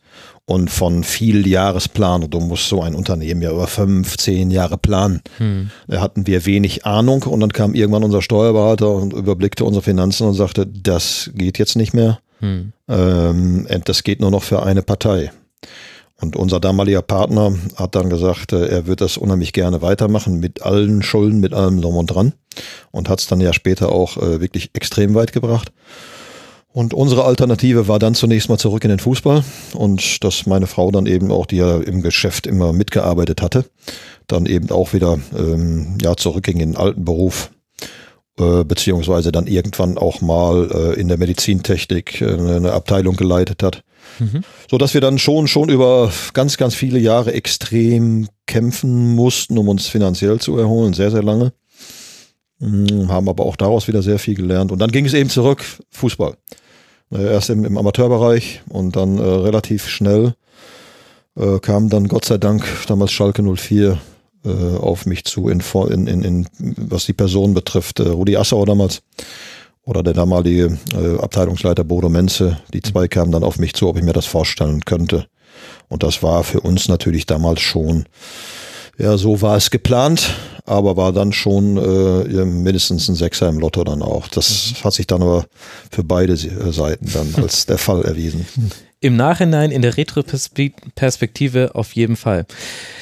und 0.47 0.71
von 0.71 1.05
viel 1.05 1.47
Jahresplanung. 1.47 2.31
Du 2.31 2.41
musst 2.41 2.69
so 2.69 2.83
ein 2.83 2.95
Unternehmen 2.95 3.41
ja 3.43 3.51
über 3.51 3.67
fünf, 3.67 4.17
zehn 4.19 4.51
Jahre 4.51 4.77
planen. 4.77 5.23
Hm. 5.39 5.71
Da 5.89 6.01
hatten 6.01 6.27
wir 6.27 6.45
wenig 6.47 6.85
Ahnung 6.85 7.23
und 7.23 7.41
dann 7.41 7.53
kam 7.53 7.75
irgendwann 7.75 8.05
unser 8.05 8.23
Steuerberater 8.23 8.91
und 8.91 9.12
überblickte 9.12 9.65
unsere 9.65 9.83
Finanzen 9.83 10.27
und 10.27 10.35
sagte, 10.35 10.67
das 10.67 11.31
geht 11.35 11.59
jetzt 11.59 11.77
nicht 11.77 11.95
mehr. 11.95 12.19
Hm. 12.41 12.73
Ähm, 12.89 13.67
das 13.85 14.03
geht 14.03 14.21
nur 14.21 14.31
noch 14.31 14.43
für 14.43 14.62
eine 14.62 14.83
Partei. 14.83 15.31
Und 16.21 16.37
unser 16.37 16.61
damaliger 16.61 17.03
Partner 17.03 17.55
hat 17.77 17.95
dann 17.95 18.09
gesagt, 18.09 18.53
äh, 18.53 18.67
er 18.67 18.87
wird 18.87 19.01
das 19.01 19.17
unheimlich 19.17 19.53
gerne 19.53 19.83
weitermachen 19.83 20.41
mit 20.41 20.62
allen 20.62 21.03
Schulden, 21.03 21.41
mit 21.41 21.53
allem 21.53 21.81
drum 21.81 21.97
und 21.97 22.07
dran. 22.07 22.35
Und 22.93 23.09
hat 23.09 23.21
es 23.21 23.27
dann 23.27 23.41
ja 23.41 23.53
später 23.53 23.91
auch 23.91 24.17
äh, 24.17 24.41
wirklich 24.41 24.71
extrem 24.75 25.15
weit 25.15 25.33
gebracht. 25.33 25.73
Und 26.75 26.93
unsere 26.93 27.25
Alternative 27.25 27.87
war 27.87 28.01
dann 28.01 28.17
zunächst 28.17 28.49
mal 28.49 28.59
zurück 28.59 28.83
in 28.83 28.91
den 28.91 28.99
Fußball 28.99 29.45
und 29.75 30.25
dass 30.25 30.45
meine 30.47 30.67
Frau 30.67 30.91
dann 30.91 31.07
eben 31.07 31.31
auch, 31.31 31.47
die 31.47 31.59
ja 31.59 31.77
im 31.77 32.03
Geschäft 32.03 32.49
immer 32.49 32.73
mitgearbeitet 32.73 33.43
hatte, 33.43 33.65
dann 34.27 34.45
eben 34.47 34.71
auch 34.73 34.93
wieder 34.93 35.21
ähm, 35.39 35.99
ja 36.03 36.17
zurückging 36.17 36.59
in 36.59 36.73
den 36.73 36.77
alten 36.77 37.05
Beruf 37.05 37.51
äh, 38.41 38.65
beziehungsweise 38.65 39.31
dann 39.31 39.47
irgendwann 39.47 39.97
auch 39.97 40.21
mal 40.21 40.69
äh, 40.73 41.01
in 41.01 41.07
der 41.07 41.17
Medizintechnik 41.17 42.21
äh, 42.21 42.33
eine 42.33 42.73
Abteilung 42.73 43.15
geleitet 43.15 43.62
hat. 43.62 43.85
Mhm. 44.19 44.43
So 44.71 44.79
dass 44.79 44.95
wir 44.95 45.01
dann 45.01 45.19
schon, 45.19 45.49
schon 45.49 45.69
über 45.69 46.13
ganz, 46.33 46.57
ganz 46.57 46.75
viele 46.75 46.99
Jahre 46.99 47.33
extrem 47.33 48.29
kämpfen 48.47 49.15
mussten, 49.15 49.59
um 49.59 49.69
uns 49.69 49.87
finanziell 49.87 50.39
zu 50.41 50.57
erholen, 50.59 50.93
sehr, 50.93 51.11
sehr 51.11 51.23
lange. 51.23 51.53
Mhm, 52.61 53.11
haben 53.11 53.29
aber 53.29 53.45
auch 53.45 53.57
daraus 53.57 53.89
wieder 53.89 54.03
sehr 54.03 54.19
viel 54.19 54.35
gelernt. 54.35 54.73
Und 54.73 54.79
dann 54.79 54.91
ging 54.91 55.05
es 55.05 55.15
eben 55.15 55.31
zurück, 55.31 55.65
Fußball. 55.91 56.37
Äh, 57.13 57.33
erst 57.33 57.51
im, 57.51 57.65
im 57.65 57.77
Amateurbereich 57.77 58.63
und 58.69 58.97
dann 58.97 59.19
äh, 59.19 59.23
relativ 59.23 59.89
schnell 59.89 60.35
äh, 61.37 61.59
kam 61.59 61.89
dann 61.89 62.09
Gott 62.09 62.25
sei 62.25 62.39
Dank 62.39 62.65
damals 62.87 63.13
Schalke 63.13 63.43
04 63.43 63.99
äh, 64.45 64.49
auf 64.49 65.07
mich 65.07 65.25
zu, 65.25 65.49
in, 65.49 65.61
in, 66.07 66.23
in, 66.23 66.47
was 66.59 67.07
die 67.07 67.13
Person 67.13 67.55
betrifft. 67.55 68.01
Äh, 68.01 68.09
Rudi 68.09 68.37
Assauer 68.37 68.67
damals 68.67 69.03
oder 69.85 70.03
der 70.03 70.14
damalige 70.14 70.78
äh, 70.95 71.18
Abteilungsleiter 71.20 71.85
Bodo 71.85 72.09
Menze, 72.09 72.59
die 72.72 72.82
zwei 72.82 73.09
kamen 73.09 73.32
dann 73.32 73.45
auf 73.45 73.59
mich 73.59 73.74
zu, 73.74 73.89
ob 73.89 73.97
ich 73.97 74.03
mir 74.03 74.12
das 74.12 74.26
vorstellen 74.26 74.85
könnte. 74.85 75.26
Und 75.89 76.03
das 76.03 76.22
war 76.22 76.45
für 76.45 76.61
uns 76.61 76.89
natürlich 76.89 77.26
damals 77.26 77.61
schon, 77.61 78.07
ja, 78.99 79.16
so 79.16 79.43
war 79.43 79.57
es 79.57 79.70
geplant 79.70 80.35
aber 80.66 80.97
war 80.97 81.12
dann 81.12 81.32
schon 81.32 81.76
äh, 81.76 82.45
mindestens 82.45 83.09
ein 83.09 83.14
Sechser 83.14 83.49
im 83.49 83.59
Lotto 83.59 83.85
dann 83.85 84.03
auch. 84.03 84.28
Das 84.28 84.70
mhm. 84.70 84.85
hat 84.85 84.95
sich 84.95 85.07
dann 85.07 85.22
aber 85.22 85.45
für 85.91 86.05
beide 86.05 86.37
Seiten 86.37 87.11
dann 87.12 87.35
als 87.43 87.66
der 87.66 87.78
Fall 87.78 88.03
erwiesen. 88.03 88.47
Im 89.05 89.17
Nachhinein 89.17 89.71
in 89.71 89.83
der 89.83 89.99
Retroperspektive 89.99 91.75
auf 91.75 91.93
jeden 91.93 92.17
Fall. 92.17 92.47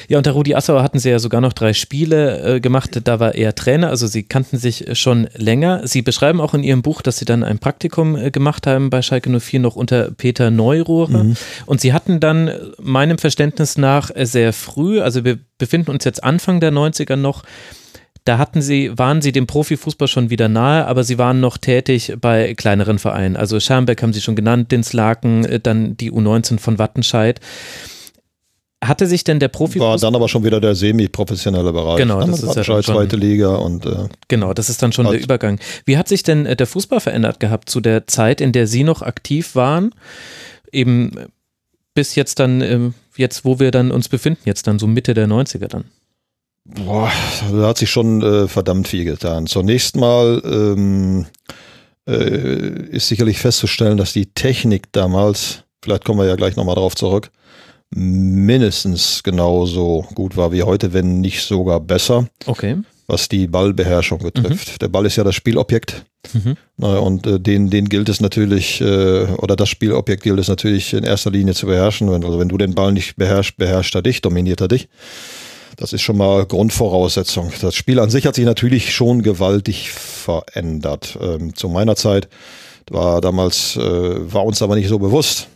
Ja, 0.09 0.17
unter 0.17 0.31
Rudi 0.31 0.53
Assauer 0.53 0.83
hatten 0.83 0.99
sie 0.99 1.09
ja 1.09 1.17
sogar 1.17 1.39
noch 1.39 1.53
drei 1.53 1.71
Spiele 1.71 2.55
äh, 2.55 2.59
gemacht. 2.59 2.99
Da 3.05 3.21
war 3.21 3.35
er 3.35 3.55
Trainer, 3.55 3.87
also 3.87 4.05
sie 4.05 4.23
kannten 4.23 4.57
sich 4.57 4.85
schon 4.99 5.29
länger. 5.37 5.87
Sie 5.87 6.01
beschreiben 6.01 6.41
auch 6.41 6.53
in 6.53 6.61
ihrem 6.61 6.81
Buch, 6.81 7.01
dass 7.01 7.19
sie 7.19 7.23
dann 7.23 7.41
ein 7.41 7.57
Praktikum 7.57 8.17
äh, 8.17 8.31
gemacht 8.31 8.67
haben 8.67 8.89
bei 8.89 9.01
Schalke 9.01 9.29
04 9.39 9.61
noch 9.61 9.77
unter 9.77 10.11
Peter 10.11 10.51
Neurohrer. 10.51 11.23
Mhm. 11.23 11.37
Und 11.67 11.79
sie 11.79 11.93
hatten 11.93 12.19
dann 12.19 12.51
meinem 12.81 13.17
Verständnis 13.17 13.77
nach 13.77 14.11
sehr 14.13 14.51
früh, 14.51 14.99
also 14.99 15.23
wir 15.23 15.39
befinden 15.57 15.91
uns 15.91 16.03
jetzt 16.03 16.21
Anfang 16.21 16.59
der 16.59 16.73
90er 16.73 17.15
noch, 17.15 17.43
da 18.25 18.37
hatten 18.37 18.61
sie, 18.61 18.97
waren 18.97 19.21
sie 19.21 19.31
dem 19.31 19.47
Profifußball 19.47 20.07
schon 20.07 20.29
wieder 20.29 20.47
nahe, 20.47 20.85
aber 20.87 21.03
sie 21.03 21.17
waren 21.17 21.41
noch 21.41 21.57
tätig 21.57 22.13
bei 22.19 22.53
kleineren 22.53 22.99
Vereinen. 22.99 23.35
Also 23.35 23.59
Schermbeck 23.59 24.01
haben 24.01 24.13
sie 24.13 24.21
schon 24.21 24.35
genannt, 24.35 24.71
Dinslaken, 24.71 25.45
äh, 25.45 25.59
dann 25.59 25.97
die 25.97 26.11
U19 26.11 26.59
von 26.59 26.79
Wattenscheid. 26.79 27.41
Hatte 28.83 29.07
sich 29.07 29.23
denn 29.23 29.39
der 29.39 29.47
Profifußball. 29.47 29.91
War 29.91 29.97
dann 29.97 30.15
aber 30.15 30.27
schon 30.27 30.43
wieder 30.43 30.59
der 30.59 30.75
semi-professionelle 30.75 31.71
Bereich. 31.71 31.97
Genau, 31.97 32.19
ne? 32.19 32.31
das 32.31 32.43
ist 32.43 32.55
ja 32.55 32.63
schon, 32.63 32.83
zweite 32.83 33.15
Liga 33.15 33.55
und. 33.55 33.85
Äh, 33.85 34.09
genau, 34.27 34.53
das 34.53 34.69
ist 34.69 34.81
dann 34.81 34.91
schon 34.91 35.05
der 35.05 35.21
Übergang. 35.21 35.59
Wie 35.85 35.97
hat 35.97 36.07
sich 36.07 36.23
denn 36.23 36.45
äh, 36.45 36.55
der 36.55 36.67
Fußball 36.67 36.99
verändert 36.99 37.39
gehabt 37.39 37.69
zu 37.69 37.79
der 37.79 38.07
Zeit, 38.07 38.41
in 38.41 38.51
der 38.51 38.67
Sie 38.67 38.83
noch 38.83 39.01
aktiv 39.01 39.55
waren? 39.55 39.91
Eben 40.71 41.11
bis 41.93 42.15
jetzt 42.15 42.39
dann, 42.39 42.61
ähm, 42.61 42.93
jetzt 43.15 43.45
wo 43.45 43.59
wir 43.59 43.71
dann 43.71 43.91
uns 43.91 44.09
befinden, 44.09 44.41
jetzt 44.45 44.67
dann 44.67 44.79
so 44.79 44.87
Mitte 44.87 45.13
der 45.13 45.27
90er 45.27 45.67
dann. 45.67 45.85
Boah, 46.65 47.11
da 47.51 47.67
hat 47.67 47.77
sich 47.77 47.91
schon 47.91 48.21
äh, 48.21 48.47
verdammt 48.47 48.87
viel 48.87 49.03
getan. 49.03 49.47
Zunächst 49.47 49.97
mal 49.97 50.41
ähm, 50.45 51.25
äh, 52.07 52.89
ist 52.89 53.09
sicherlich 53.09 53.39
festzustellen, 53.39 53.97
dass 53.97 54.13
die 54.13 54.27
Technik 54.27 54.91
damals, 54.93 55.63
vielleicht 55.83 56.05
kommen 56.05 56.19
wir 56.19 56.27
ja 56.27 56.35
gleich 56.35 56.55
nochmal 56.55 56.75
drauf 56.75 56.95
zurück, 56.95 57.31
mindestens 57.93 59.23
genauso 59.23 60.05
gut 60.15 60.37
war 60.37 60.51
wie 60.51 60.63
heute, 60.63 60.93
wenn 60.93 61.21
nicht 61.21 61.43
sogar 61.43 61.79
besser. 61.79 62.27
Okay. 62.45 62.77
Was 63.07 63.27
die 63.27 63.47
Ballbeherrschung 63.47 64.19
betrifft. 64.19 64.69
Mhm. 64.69 64.79
Der 64.79 64.87
Ball 64.87 65.05
ist 65.05 65.17
ja 65.17 65.25
das 65.25 65.35
Spielobjekt. 65.35 66.05
Mhm. 66.31 66.55
Und 66.77 67.27
äh, 67.27 67.39
den, 67.41 67.69
den 67.69 67.89
gilt 67.89 68.07
es 68.07 68.21
natürlich, 68.21 68.79
äh, 68.79 69.25
oder 69.37 69.57
das 69.57 69.67
Spielobjekt 69.67 70.23
gilt 70.23 70.39
es 70.39 70.47
natürlich 70.47 70.93
in 70.93 71.03
erster 71.03 71.29
Linie 71.29 71.53
zu 71.53 71.65
beherrschen. 71.65 72.07
Also 72.09 72.39
wenn 72.39 72.47
du 72.47 72.57
den 72.57 72.73
Ball 72.73 72.93
nicht 72.93 73.17
beherrschst, 73.17 73.57
beherrscht 73.57 73.93
er 73.95 74.01
dich, 74.01 74.21
dominiert 74.21 74.61
er 74.61 74.69
dich. 74.69 74.87
Das 75.75 75.93
ist 75.93 76.01
schon 76.01 76.17
mal 76.17 76.45
Grundvoraussetzung. 76.45 77.51
Das 77.61 77.75
Spiel 77.75 77.99
an 77.99 78.09
sich 78.09 78.25
hat 78.25 78.35
sich 78.35 78.45
natürlich 78.45 78.93
schon 78.93 79.23
gewaltig 79.23 79.91
verändert. 79.91 81.17
Ähm, 81.21 81.55
zu 81.55 81.69
meiner 81.69 81.95
Zeit 81.95 82.27
war 82.89 83.21
damals, 83.21 83.75
äh, 83.77 84.33
war 84.33 84.45
uns 84.45 84.61
aber 84.61 84.75
nicht 84.75 84.89
so 84.89 84.99
bewusst. 84.99 85.47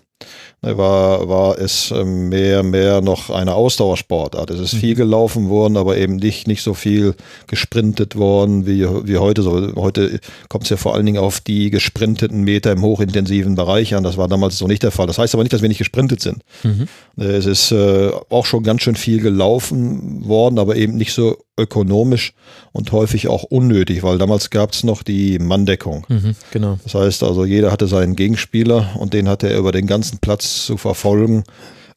Ne, 0.63 0.75
war, 0.75 1.29
war 1.29 1.59
es 1.59 1.91
ähm, 1.91 2.29
mehr, 2.29 2.63
mehr 2.63 2.99
noch 3.01 3.29
eine 3.29 3.53
Ausdauersportart. 3.53 4.49
Es 4.49 4.59
ist 4.59 4.73
viel 4.73 4.95
mhm. 4.95 4.97
gelaufen 4.97 5.49
worden, 5.49 5.77
aber 5.77 5.97
eben 5.97 6.15
nicht, 6.15 6.47
nicht 6.47 6.63
so 6.63 6.73
viel 6.73 7.13
gesprintet 7.45 8.15
worden 8.15 8.65
wie, 8.65 8.87
wie 9.07 9.17
heute. 9.17 9.43
So, 9.43 9.75
heute 9.75 10.19
kommt 10.49 10.63
es 10.63 10.71
ja 10.71 10.77
vor 10.77 10.95
allen 10.95 11.05
Dingen 11.05 11.19
auf 11.19 11.41
die 11.41 11.69
gesprinteten 11.69 12.41
Meter 12.41 12.71
im 12.71 12.81
hochintensiven 12.81 13.53
Bereich 13.53 13.93
an. 13.93 14.03
Das 14.03 14.17
war 14.17 14.27
damals 14.27 14.57
so 14.57 14.65
nicht 14.65 14.81
der 14.81 14.89
Fall. 14.89 15.05
Das 15.05 15.19
heißt 15.19 15.35
aber 15.35 15.43
nicht, 15.43 15.53
dass 15.53 15.61
wir 15.61 15.69
nicht 15.69 15.77
gesprintet 15.77 16.21
sind. 16.21 16.41
Mhm. 16.63 16.87
Es 17.17 17.45
ist 17.45 17.71
äh, 17.71 18.09
auch 18.29 18.47
schon 18.47 18.63
ganz 18.63 18.81
schön 18.81 18.95
viel 18.95 19.21
gelaufen 19.21 20.27
worden, 20.27 20.57
aber 20.57 20.75
eben 20.75 20.97
nicht 20.97 21.13
so 21.13 21.37
ökonomisch 21.59 22.33
und 22.71 22.91
häufig 22.91 23.27
auch 23.27 23.43
unnötig, 23.43 24.03
weil 24.03 24.19
damals 24.19 24.51
gab 24.51 24.73
es 24.73 24.83
noch 24.83 25.01
die 25.01 25.39
Manndeckung. 25.39 26.05
Mhm, 26.07 26.35
genau. 26.51 26.77
Das 26.83 26.93
heißt 26.93 27.23
also, 27.23 27.45
jeder 27.45 27.71
hatte 27.71 27.87
seinen 27.87 28.15
Gegenspieler 28.15 28.95
und 28.99 29.13
den 29.13 29.27
hatte 29.27 29.49
er 29.49 29.57
über 29.57 29.71
den 29.71 29.87
ganzen 29.87 30.19
Platz 30.19 30.46
zu 30.55 30.77
verfolgen. 30.77 31.43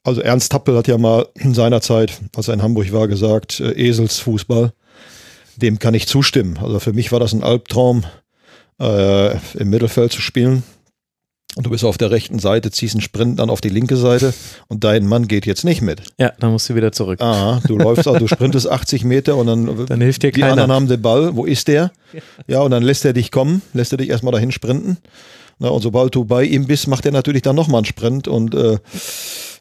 Also 0.03 0.21
Ernst 0.23 0.53
Tappel 0.53 0.77
hat 0.77 0.89
ja 0.89 0.99
mal 0.99 1.27
in 1.35 1.55
seiner 1.55 1.81
Zeit, 1.81 2.21
als 2.35 2.49
er 2.49 2.55
in 2.55 2.63
Hamburg 2.63 2.93
war, 2.93 3.09
gesagt, 3.09 3.61
äh, 3.61 3.73
Eselsfußball. 3.73 4.73
Dem 5.57 5.79
kann 5.79 5.95
ich 5.95 6.07
zustimmen. 6.07 6.59
Also 6.63 6.81
für 6.81 6.93
mich 6.93 7.13
war 7.13 7.21
das 7.21 7.33
ein 7.35 7.43
Albtraum, 7.43 8.05
äh, 8.81 9.33
im 9.59 9.69
Mittelfeld 9.71 10.13
zu 10.13 10.23
spielen. 10.23 10.63
Und 11.57 11.67
du 11.67 11.71
bist 11.71 11.85
auf 11.85 11.99
der 11.99 12.13
rechten 12.13 12.39
Seite, 12.39 12.71
ziehst 12.71 12.95
einen 12.95 13.01
Sprint 13.01 13.41
dann 13.41 13.51
auf 13.51 13.61
die 13.61 13.71
linke 13.71 13.97
Seite 13.97 14.33
und 14.69 14.85
dein 14.85 15.05
Mann 15.05 15.27
geht 15.27 15.47
jetzt 15.47 15.65
nicht 15.65 15.83
mit. 15.83 16.01
Ja, 16.17 16.33
dann 16.39 16.53
musst 16.53 16.69
du 16.71 16.77
wieder 16.77 16.93
zurück. 16.93 17.21
Ah, 17.21 17.61
du 17.67 17.77
läufst 17.77 18.07
auch, 18.07 18.19
du 18.19 18.29
sprintest 18.29 18.71
80 18.71 19.03
Meter 19.05 19.35
und 19.37 19.49
dann, 19.49 19.87
dann 19.87 20.01
hilft 20.01 20.23
dir 20.23 20.31
die 20.31 20.41
keiner. 20.41 20.53
anderen 20.53 20.73
haben 20.73 20.87
den 20.87 21.03
Ball. 21.03 21.35
Wo 21.35 21.45
ist 21.45 21.67
der? 21.67 21.91
Ja, 22.47 22.61
und 22.61 22.71
dann 22.71 22.85
lässt 22.85 23.05
er 23.05 23.13
dich 23.15 23.33
kommen, 23.33 23.63
lässt 23.75 23.91
er 23.91 23.99
dich 23.99 24.11
erstmal 24.11 24.33
dahin 24.33 24.53
sprinten. 24.53 24.99
Na, 25.63 25.69
und 25.69 25.83
sobald 25.83 26.15
du 26.15 26.25
bei 26.25 26.43
ihm 26.45 26.67
bist, 26.67 26.89
macht 26.89 27.05
er 27.05 27.13
natürlich 27.13 27.43
dann 27.43 27.55
nochmal 27.55 27.81
einen 27.81 27.85
Sprint 27.85 28.27
und 28.27 28.55
äh, 28.55 28.79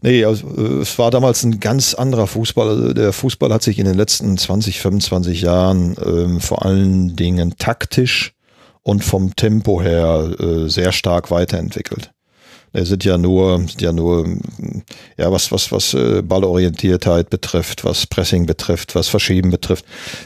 nee, 0.02 0.24
also, 0.24 0.48
es 0.82 0.98
war 0.98 1.12
damals 1.12 1.44
ein 1.44 1.60
ganz 1.60 1.94
anderer 1.94 2.26
Fußball. 2.26 2.70
Also 2.70 2.94
der 2.94 3.12
Fußball 3.12 3.54
hat 3.54 3.64
sich 3.64 3.80
in 3.80 3.86
den 3.86 3.96
letzten 3.96 4.38
20, 4.38 4.80
25 4.80 5.42
Jahren 5.42 5.98
ähm, 6.04 6.40
vor 6.40 6.66
allen 6.66 7.18
Dingen 7.18 7.56
taktisch 7.58 8.34
und 8.82 9.04
vom 9.04 9.36
Tempo 9.36 9.82
her 9.82 10.32
äh, 10.40 10.70
sehr 10.70 10.94
stark 10.94 11.32
weiterentwickelt. 11.32 12.12
Es 12.72 12.90
sind 12.90 13.04
ja 13.04 13.18
nur, 13.18 13.58
sind 13.58 13.82
ja 13.82 13.92
nur, 13.92 14.26
ja, 15.18 15.32
was, 15.32 15.52
was, 15.52 15.72
was 15.72 15.94
äh, 15.96 16.22
Ballorientiertheit 16.22 17.30
betrifft, 17.30 17.84
was 17.84 18.06
Pressing 18.06 18.46
betrifft, 18.46 18.96
was 18.96 19.08
Verschieben 19.08 19.50
betrifft. 19.50 19.86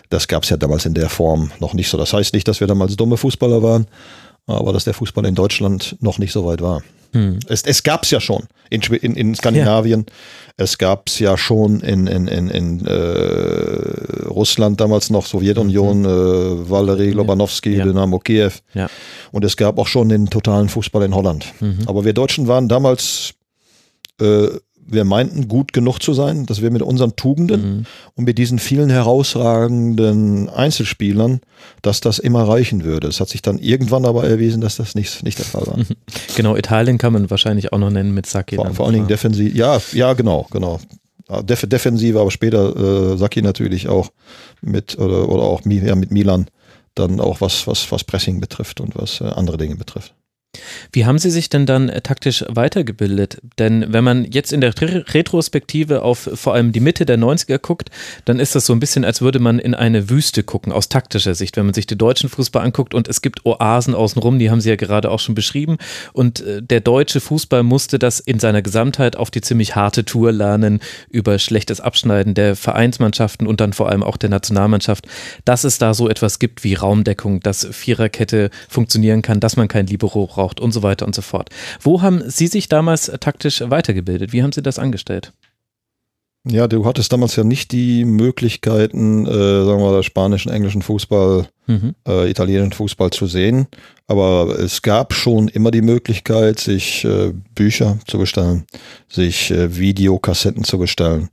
Das 0.09 0.27
gab 0.27 0.43
es 0.43 0.49
ja 0.49 0.57
damals 0.57 0.85
in 0.85 0.93
der 0.93 1.09
Form 1.09 1.51
noch 1.59 1.73
nicht 1.73 1.89
so. 1.89 1.97
Das 1.97 2.13
heißt 2.13 2.33
nicht, 2.33 2.47
dass 2.47 2.59
wir 2.59 2.67
damals 2.67 2.97
dumme 2.97 3.17
Fußballer 3.17 3.63
waren, 3.63 3.87
aber 4.47 4.73
dass 4.73 4.83
der 4.83 4.93
Fußball 4.93 5.25
in 5.25 5.35
Deutschland 5.35 5.95
noch 5.99 6.19
nicht 6.19 6.31
so 6.31 6.45
weit 6.45 6.61
war. 6.61 6.83
Hm. 7.13 7.39
Es, 7.47 7.61
es 7.63 7.83
gab 7.83 8.03
es 8.03 8.11
ja 8.11 8.19
schon 8.19 8.43
in, 8.69 8.81
in, 8.81 9.15
in 9.15 9.35
Skandinavien, 9.35 10.05
ja. 10.07 10.13
es 10.57 10.79
gab 10.79 11.07
es 11.07 11.19
ja 11.19 11.37
schon 11.37 11.79
in, 11.81 12.07
in, 12.07 12.27
in, 12.27 12.49
in 12.49 12.85
äh, 12.87 14.25
Russland 14.27 14.81
damals 14.81 15.11
noch, 15.11 15.27
Sowjetunion, 15.27 15.99
mhm. 15.99 16.05
äh, 16.05 16.69
Valery 16.69 17.11
Lobanowski, 17.11 17.75
ja. 17.75 17.85
Dynamo 17.85 18.17
Kiew. 18.17 18.51
Ja. 18.73 18.89
Und 19.31 19.45
es 19.45 19.57
gab 19.57 19.77
auch 19.77 19.87
schon 19.87 20.09
den 20.09 20.27
totalen 20.27 20.69
Fußball 20.69 21.03
in 21.03 21.13
Holland. 21.13 21.45
Mhm. 21.59 21.79
Aber 21.85 22.03
wir 22.03 22.13
Deutschen 22.13 22.47
waren 22.47 22.67
damals 22.67 23.35
äh, 24.19 24.47
wir 24.85 25.03
meinten 25.03 25.47
gut 25.47 25.73
genug 25.73 25.99
zu 25.99 26.13
sein, 26.13 26.45
dass 26.45 26.61
wir 26.61 26.71
mit 26.71 26.81
unseren 26.81 27.15
Tugenden 27.15 27.61
mhm. 27.61 27.85
und 28.15 28.25
mit 28.25 28.37
diesen 28.37 28.59
vielen 28.59 28.89
herausragenden 28.89 30.49
Einzelspielern, 30.49 31.41
dass 31.81 32.01
das 32.01 32.19
immer 32.19 32.47
reichen 32.47 32.83
würde. 32.83 33.07
Es 33.07 33.19
hat 33.19 33.29
sich 33.29 33.41
dann 33.41 33.59
irgendwann 33.59 34.05
aber 34.05 34.25
erwiesen, 34.25 34.61
dass 34.61 34.77
das 34.77 34.95
nicht, 34.95 35.23
nicht 35.23 35.39
der 35.39 35.45
Fall 35.45 35.67
war. 35.67 35.77
Genau, 36.35 36.55
Italien 36.55 36.97
kann 36.97 37.13
man 37.13 37.29
wahrscheinlich 37.29 37.73
auch 37.73 37.77
noch 37.77 37.91
nennen 37.91 38.13
mit 38.13 38.25
Sacchi. 38.25 38.55
Vor, 38.55 38.73
vor 38.73 38.85
allen 38.85 38.95
Dingen 38.95 39.07
defensiv, 39.07 39.53
ja, 39.55 39.79
ja, 39.91 40.13
genau, 40.13 40.47
genau. 40.49 40.79
Def 41.43 41.67
defensiv, 41.67 42.15
aber 42.15 42.31
später 42.31 43.13
äh, 43.13 43.17
Sacchi 43.17 43.41
natürlich 43.41 43.87
auch 43.87 44.09
mit 44.61 44.97
oder, 44.97 45.29
oder 45.29 45.43
auch 45.43 45.61
ja, 45.65 45.95
mit 45.95 46.11
Milan 46.11 46.47
dann 46.95 47.19
auch 47.19 47.41
was, 47.41 47.67
was, 47.67 47.91
was 47.91 48.03
Pressing 48.03 48.39
betrifft 48.39 48.79
und 48.81 48.95
was 48.95 49.21
äh, 49.21 49.25
andere 49.25 49.57
Dinge 49.57 49.75
betrifft. 49.75 50.13
Wie 50.91 51.05
haben 51.05 51.17
Sie 51.17 51.31
sich 51.31 51.49
denn 51.49 51.65
dann 51.65 51.89
äh, 51.89 52.01
taktisch 52.01 52.45
weitergebildet? 52.47 53.41
Denn 53.57 53.85
wenn 53.89 54.03
man 54.03 54.25
jetzt 54.25 54.53
in 54.53 54.61
der 54.61 54.73
Retrospektive 54.79 56.03
auf 56.03 56.29
vor 56.33 56.53
allem 56.53 56.71
die 56.71 56.79
Mitte 56.79 57.05
der 57.05 57.17
90er 57.17 57.57
guckt, 57.57 57.89
dann 58.25 58.39
ist 58.39 58.53
das 58.53 58.65
so 58.67 58.73
ein 58.73 58.79
bisschen, 58.79 59.03
als 59.03 59.21
würde 59.21 59.39
man 59.39 59.57
in 59.57 59.73
eine 59.73 60.09
Wüste 60.09 60.43
gucken, 60.43 60.71
aus 60.71 60.89
taktischer 60.89 61.33
Sicht. 61.33 61.57
Wenn 61.57 61.65
man 61.65 61.73
sich 61.73 61.87
den 61.87 61.97
deutschen 61.97 62.29
Fußball 62.29 62.63
anguckt 62.63 62.93
und 62.93 63.07
es 63.07 63.21
gibt 63.21 63.45
Oasen 63.45 63.95
außenrum, 63.95 64.37
die 64.37 64.51
haben 64.51 64.61
Sie 64.61 64.69
ja 64.69 64.75
gerade 64.75 65.09
auch 65.09 65.19
schon 65.19 65.33
beschrieben. 65.33 65.77
Und 66.13 66.41
äh, 66.41 66.61
der 66.61 66.81
deutsche 66.81 67.19
Fußball 67.19 67.63
musste 67.63 67.97
das 67.97 68.19
in 68.19 68.39
seiner 68.39 68.61
Gesamtheit 68.61 69.15
auf 69.15 69.31
die 69.31 69.41
ziemlich 69.41 69.75
harte 69.75 70.05
Tour 70.05 70.31
lernen, 70.31 70.79
über 71.09 71.39
schlechtes 71.39 71.81
Abschneiden 71.81 72.35
der 72.35 72.55
Vereinsmannschaften 72.55 73.47
und 73.47 73.59
dann 73.59 73.73
vor 73.73 73.89
allem 73.89 74.03
auch 74.03 74.17
der 74.17 74.29
Nationalmannschaft, 74.29 75.07
dass 75.45 75.63
es 75.63 75.79
da 75.79 75.95
so 75.95 76.09
etwas 76.09 76.37
gibt 76.37 76.63
wie 76.63 76.75
Raumdeckung, 76.75 77.39
dass 77.39 77.67
Viererkette 77.71 78.51
funktionieren 78.69 79.23
kann, 79.23 79.39
dass 79.39 79.57
man 79.57 79.67
kein 79.67 79.87
Libero 79.87 80.23
braucht 80.43 80.59
und 80.59 80.73
so 80.73 80.83
weiter 80.83 81.05
und 81.05 81.15
so 81.15 81.21
fort. 81.21 81.49
Wo 81.79 82.01
haben 82.01 82.21
Sie 82.29 82.47
sich 82.47 82.67
damals 82.67 83.11
taktisch 83.19 83.63
weitergebildet? 83.65 84.33
Wie 84.33 84.43
haben 84.43 84.51
Sie 84.51 84.61
das 84.61 84.77
angestellt? 84.77 85.31
Ja, 86.45 86.67
du 86.67 86.85
hattest 86.85 87.13
damals 87.13 87.37
ja 87.37 87.45
nicht 87.45 87.71
die 87.71 88.03
Möglichkeiten, 88.03 89.25
äh, 89.25 89.31
sagen 89.31 89.79
wir 89.81 89.91
mal, 89.91 90.03
spanischen, 90.03 90.51
englischen 90.51 90.81
Fußball, 90.81 91.47
mhm. 91.67 91.95
äh, 92.05 92.29
italienischen 92.29 92.73
Fußball 92.73 93.11
zu 93.11 93.27
sehen. 93.27 93.67
Aber 94.07 94.59
es 94.59 94.81
gab 94.81 95.13
schon 95.13 95.47
immer 95.47 95.71
die 95.71 95.81
Möglichkeit, 95.81 96.59
sich 96.59 97.05
äh, 97.05 97.31
Bücher 97.55 97.97
zu 98.05 98.17
bestellen, 98.17 98.65
sich 99.07 99.51
äh, 99.51 99.77
Videokassetten 99.77 100.65
zu 100.65 100.77
bestellen. 100.77 101.29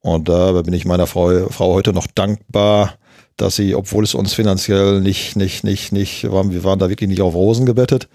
Und 0.00 0.28
da 0.28 0.52
bin 0.62 0.74
ich 0.74 0.84
meiner 0.84 1.08
Frau, 1.08 1.48
Frau 1.50 1.74
heute 1.74 1.92
noch 1.92 2.06
dankbar, 2.06 2.94
dass 3.36 3.56
sie, 3.56 3.74
obwohl 3.74 4.04
es 4.04 4.14
uns 4.14 4.34
finanziell 4.34 5.00
nicht, 5.00 5.36
nicht, 5.36 5.64
nicht, 5.64 5.92
nicht, 5.92 6.30
waren, 6.30 6.52
wir 6.52 6.64
waren 6.64 6.78
da 6.78 6.88
wirklich 6.88 7.08
nicht 7.08 7.22
auf 7.22 7.34
Rosen 7.34 7.66
gebettet, 7.66 8.08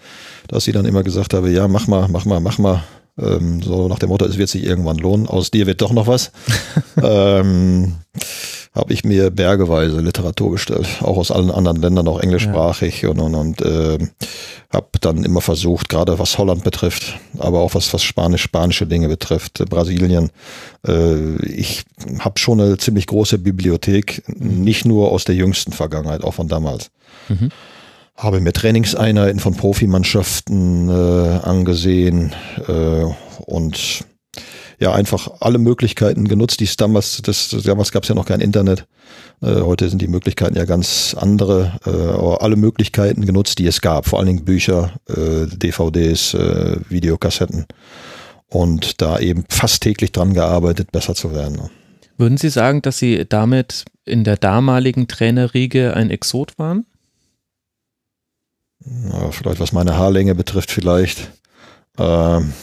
dass 0.47 0.63
sie 0.63 0.71
dann 0.71 0.85
immer 0.85 1.03
gesagt 1.03 1.33
habe, 1.33 1.51
ja, 1.51 1.67
mach 1.67 1.87
mal, 1.87 2.07
mach 2.09 2.25
mal, 2.25 2.39
mach 2.39 2.57
mal. 2.57 2.83
Ähm, 3.17 3.61
so 3.61 3.87
nach 3.89 3.99
dem 3.99 4.09
Motto, 4.09 4.25
es 4.25 4.37
wird 4.37 4.49
sich 4.49 4.63
irgendwann 4.63 4.97
lohnen, 4.97 5.27
aus 5.27 5.51
dir 5.51 5.67
wird 5.67 5.81
doch 5.81 5.91
noch 5.91 6.07
was. 6.07 6.31
ähm, 7.03 7.95
habe 8.79 8.93
ich 8.93 9.03
mir 9.03 9.29
bergeweise 9.29 9.99
Literatur 9.99 10.51
bestellt, 10.51 10.87
auch 11.01 11.17
aus 11.17 11.31
allen 11.31 11.51
anderen 11.51 11.81
Ländern, 11.81 12.07
auch 12.07 12.21
englischsprachig 12.21 13.01
ja. 13.01 13.09
und, 13.09 13.19
und, 13.19 13.35
und 13.35 13.61
äh, 13.61 13.97
habe 14.71 14.87
dann 15.01 15.25
immer 15.25 15.41
versucht, 15.41 15.89
gerade 15.89 16.17
was 16.17 16.37
Holland 16.37 16.63
betrifft, 16.63 17.19
aber 17.37 17.59
auch 17.59 17.75
was, 17.75 17.93
was 17.93 18.03
Spanisch, 18.03 18.41
spanische 18.43 18.87
Dinge 18.87 19.09
betrifft, 19.09 19.63
Brasilien. 19.69 20.31
Äh, 20.87 21.35
ich 21.45 21.83
habe 22.19 22.39
schon 22.39 22.61
eine 22.61 22.77
ziemlich 22.77 23.05
große 23.07 23.37
Bibliothek, 23.37 24.23
nicht 24.27 24.85
nur 24.85 25.11
aus 25.11 25.25
der 25.25 25.35
jüngsten 25.35 25.73
Vergangenheit, 25.73 26.23
auch 26.23 26.35
von 26.35 26.47
damals. 26.47 26.89
Mhm. 27.27 27.49
Habe 28.15 28.39
mir 28.39 28.53
Trainingseinheiten 28.53 29.39
von 29.39 29.55
Profimannschaften 29.55 30.89
äh, 30.89 31.39
angesehen 31.43 32.33
äh, 32.67 33.05
und 33.45 34.05
ja 34.79 34.93
einfach 34.93 35.29
alle 35.41 35.57
Möglichkeiten 35.57 36.27
genutzt, 36.27 36.59
die 36.59 36.65
es 36.65 36.77
damals, 36.77 37.21
das, 37.21 37.49
damals 37.63 37.91
gab 37.91 38.03
es 38.03 38.09
ja 38.09 38.15
noch 38.15 38.25
kein 38.25 38.39
Internet. 38.39 38.85
Äh, 39.41 39.61
heute 39.61 39.89
sind 39.89 40.01
die 40.01 40.07
Möglichkeiten 40.07 40.55
ja 40.55 40.65
ganz 40.65 41.15
andere, 41.17 41.79
äh, 41.85 41.89
aber 41.89 42.41
alle 42.41 42.55
Möglichkeiten 42.55 43.25
genutzt, 43.25 43.59
die 43.59 43.67
es 43.67 43.81
gab, 43.81 44.07
vor 44.07 44.19
allen 44.19 44.27
Dingen 44.27 44.45
Bücher, 44.45 44.93
äh, 45.07 45.45
DVDs, 45.47 46.33
äh, 46.33 46.77
Videokassetten 46.89 47.65
und 48.47 49.01
da 49.01 49.19
eben 49.19 49.43
fast 49.49 49.83
täglich 49.83 50.11
dran 50.11 50.33
gearbeitet, 50.33 50.91
besser 50.91 51.13
zu 51.13 51.33
werden. 51.33 51.69
Würden 52.17 52.37
Sie 52.37 52.49
sagen, 52.49 52.81
dass 52.81 52.97
Sie 52.97 53.25
damit 53.27 53.85
in 54.05 54.23
der 54.23 54.37
damaligen 54.37 55.07
Trainerriege 55.07 55.93
ein 55.93 56.09
Exot 56.09 56.57
waren? 56.57 56.85
Ja, 58.85 59.31
vielleicht 59.31 59.59
was 59.59 59.71
meine 59.71 59.97
Haarlänge 59.97 60.35
betrifft, 60.35 60.71
vielleicht. 60.71 61.31
Ähm, 61.97 62.53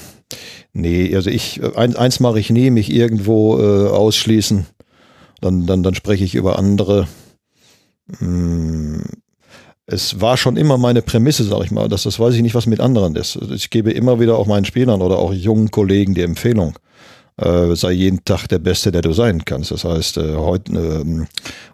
Nee, 0.72 1.14
also 1.14 1.30
ich, 1.30 1.60
ein, 1.76 1.96
eins 1.96 2.20
mache 2.20 2.40
ich 2.40 2.50
nie, 2.50 2.70
mich 2.70 2.92
irgendwo 2.92 3.58
äh, 3.58 3.88
ausschließen. 3.88 4.66
Dann, 5.40 5.66
dann, 5.66 5.82
dann 5.82 5.94
spreche 5.94 6.24
ich 6.24 6.34
über 6.34 6.58
andere. 6.58 7.08
Hm. 8.18 9.02
Es 9.88 10.20
war 10.20 10.36
schon 10.36 10.56
immer 10.56 10.78
meine 10.78 11.00
Prämisse, 11.00 11.44
sag 11.44 11.64
ich 11.64 11.70
mal, 11.70 11.88
dass 11.88 12.02
das 12.02 12.18
weiß 12.18 12.34
ich 12.34 12.42
nicht, 12.42 12.56
was 12.56 12.66
mit 12.66 12.80
anderen 12.80 13.14
ist. 13.14 13.36
Ich 13.52 13.70
gebe 13.70 13.92
immer 13.92 14.18
wieder 14.18 14.36
auch 14.36 14.46
meinen 14.46 14.64
Spielern 14.64 15.00
oder 15.00 15.18
auch 15.18 15.32
jungen 15.32 15.70
Kollegen 15.70 16.14
die 16.14 16.22
Empfehlung. 16.22 16.76
Äh, 17.36 17.76
sei 17.76 17.92
jeden 17.92 18.24
Tag 18.24 18.48
der 18.48 18.58
Beste, 18.58 18.90
der 18.90 19.02
du 19.02 19.12
sein 19.12 19.44
kannst. 19.44 19.70
Das 19.70 19.84
heißt, 19.84 20.16
äh, 20.16 20.34
heute, 20.36 20.72
äh, 20.72 21.26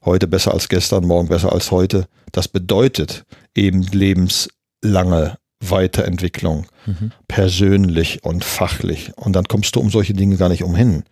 heute 0.04 0.26
besser 0.26 0.52
als 0.52 0.68
gestern, 0.68 1.06
morgen 1.06 1.28
besser 1.28 1.52
als 1.52 1.70
heute. 1.70 2.06
Das 2.32 2.48
bedeutet 2.48 3.24
eben 3.56 3.82
lebenslange 3.82 5.38
Weiterentwicklung, 5.70 6.66
mhm. 6.86 7.12
persönlich 7.28 8.24
und 8.24 8.44
fachlich. 8.44 9.12
Und 9.16 9.34
dann 9.34 9.44
kommst 9.44 9.76
du 9.76 9.80
um 9.80 9.90
solche 9.90 10.14
Dinge 10.14 10.36
gar 10.36 10.48
nicht 10.48 10.62
umhin. 10.62 11.04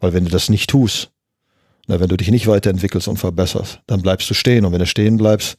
Weil 0.00 0.12
wenn 0.12 0.24
du 0.24 0.30
das 0.30 0.48
nicht 0.48 0.70
tust, 0.70 1.10
na, 1.86 2.00
wenn 2.00 2.08
du 2.08 2.16
dich 2.16 2.30
nicht 2.30 2.46
weiterentwickelst 2.46 3.08
und 3.08 3.16
verbesserst, 3.16 3.80
dann 3.86 4.02
bleibst 4.02 4.28
du 4.30 4.34
stehen. 4.34 4.64
Und 4.64 4.72
wenn 4.72 4.78
du 4.78 4.86
stehen 4.86 5.16
bleibst, 5.16 5.56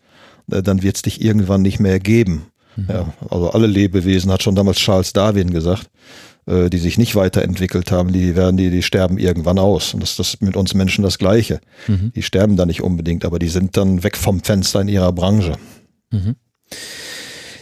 dann 0.48 0.82
wird 0.82 0.96
es 0.96 1.02
dich 1.02 1.22
irgendwann 1.22 1.62
nicht 1.62 1.80
mehr 1.80 2.00
geben. 2.00 2.48
Mhm. 2.76 2.86
Ja, 2.88 3.14
also 3.30 3.52
alle 3.52 3.68
Lebewesen, 3.68 4.32
hat 4.32 4.44
schon 4.44 4.56
damals 4.56 4.78
Charles 4.78 5.14
Darwin 5.14 5.52
gesagt, 5.52 5.90
äh, 6.46 6.70
die 6.70 6.78
sich 6.78 6.98
nicht 6.98 7.16
weiterentwickelt 7.16 7.92
haben, 7.92 8.14
die 8.14 8.36
werden, 8.36 8.58
die, 8.58 8.70
die 8.70 8.84
sterben 8.84 9.18
irgendwann 9.18 9.60
aus. 9.60 9.94
Und 9.94 10.02
das, 10.02 10.16
das 10.16 10.36
ist 10.36 10.42
mit 10.42 10.56
uns 10.56 10.74
Menschen 10.74 11.04
das 11.04 11.18
Gleiche. 11.18 11.60
Mhm. 11.88 12.12
Die 12.16 12.24
sterben 12.24 12.58
da 12.58 12.66
nicht 12.66 12.82
unbedingt, 12.82 13.26
aber 13.26 13.40
die 13.40 13.50
sind 13.50 13.76
dann 13.78 14.04
weg 14.04 14.18
vom 14.18 14.42
Fenster 14.44 14.82
in 14.82 14.88
ihrer 14.88 15.12
Branche. 15.12 15.54
Mhm. 16.12 16.36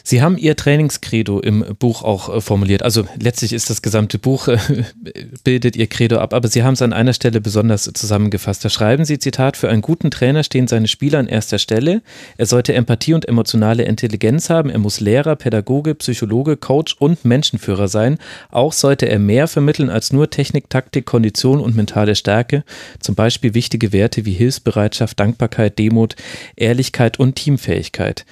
Sie 0.08 0.22
haben 0.22 0.38
Ihr 0.38 0.56
Trainingscredo 0.56 1.42
im 1.42 1.66
Buch 1.80 2.02
auch 2.02 2.34
äh, 2.34 2.40
formuliert. 2.40 2.82
Also 2.82 3.06
letztlich 3.20 3.52
ist 3.52 3.70
das 3.70 3.82
gesamte 3.82 4.18
Buch, 4.18 4.48
äh, 4.48 4.58
bildet 5.44 5.76
Ihr 5.76 5.88
Credo 5.88 6.20
ab, 6.20 6.34
aber 6.34 6.48
Sie 6.48 6.64
haben 6.64 6.76
es 6.76 6.82
an 6.82 6.94
einer 6.94 7.12
Stelle 7.12 7.42
besonders 7.42 7.92
zusammengefasst. 7.94 8.64
Da 8.64 8.70
schreiben 8.70 9.04
Sie, 9.04 9.20
Zitat, 9.20 9.58
für 9.58 9.68
einen 9.68 9.82
guten 9.82 10.10
Trainer 10.10 10.46
stehen 10.46 10.70
seine 10.70 10.88
Spieler 10.88 11.20
an 11.20 11.28
erster 11.28 11.60
Stelle. 11.60 12.02
Er 12.38 12.46
sollte 12.46 12.74
Empathie 12.74 13.16
und 13.16 13.28
emotionale 13.28 13.84
Intelligenz 13.84 14.50
haben. 14.50 14.70
Er 14.70 14.80
muss 14.80 15.02
Lehrer, 15.02 15.36
Pädagoge, 15.36 15.94
Psychologe, 15.96 16.56
Coach 16.56 16.96
und 17.00 17.26
Menschenführer 17.26 17.90
sein. 17.90 18.18
Auch 18.50 18.72
sollte 18.72 19.10
er 19.10 19.20
mehr 19.20 19.50
vermitteln 19.50 19.90
als 19.90 20.14
nur 20.14 20.30
Technik, 20.30 20.70
Taktik, 20.70 21.06
Kondition 21.06 21.60
und 21.60 21.76
mentale 21.76 22.16
Stärke. 22.16 22.64
Zum 23.02 23.16
Beispiel 23.16 23.54
wichtige 23.54 23.92
Werte 23.92 24.24
wie 24.24 24.32
Hilfsbereitschaft, 24.32 25.20
Dankbarkeit, 25.20 25.78
Demut, 25.78 26.16
Ehrlichkeit 26.56 27.20
und 27.20 27.36
Teamfähigkeit. 27.36 28.26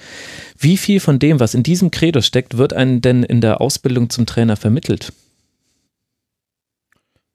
Wie 0.58 0.78
viel 0.78 1.00
von 1.00 1.18
dem, 1.18 1.38
was 1.38 1.54
in 1.54 1.65
diesem 1.66 1.90
Credo 1.90 2.20
steckt, 2.20 2.56
wird 2.56 2.72
einem 2.72 3.00
denn 3.00 3.22
in 3.22 3.40
der 3.40 3.60
Ausbildung 3.60 4.10
zum 4.10 4.26
Trainer 4.26 4.56
vermittelt? 4.56 5.12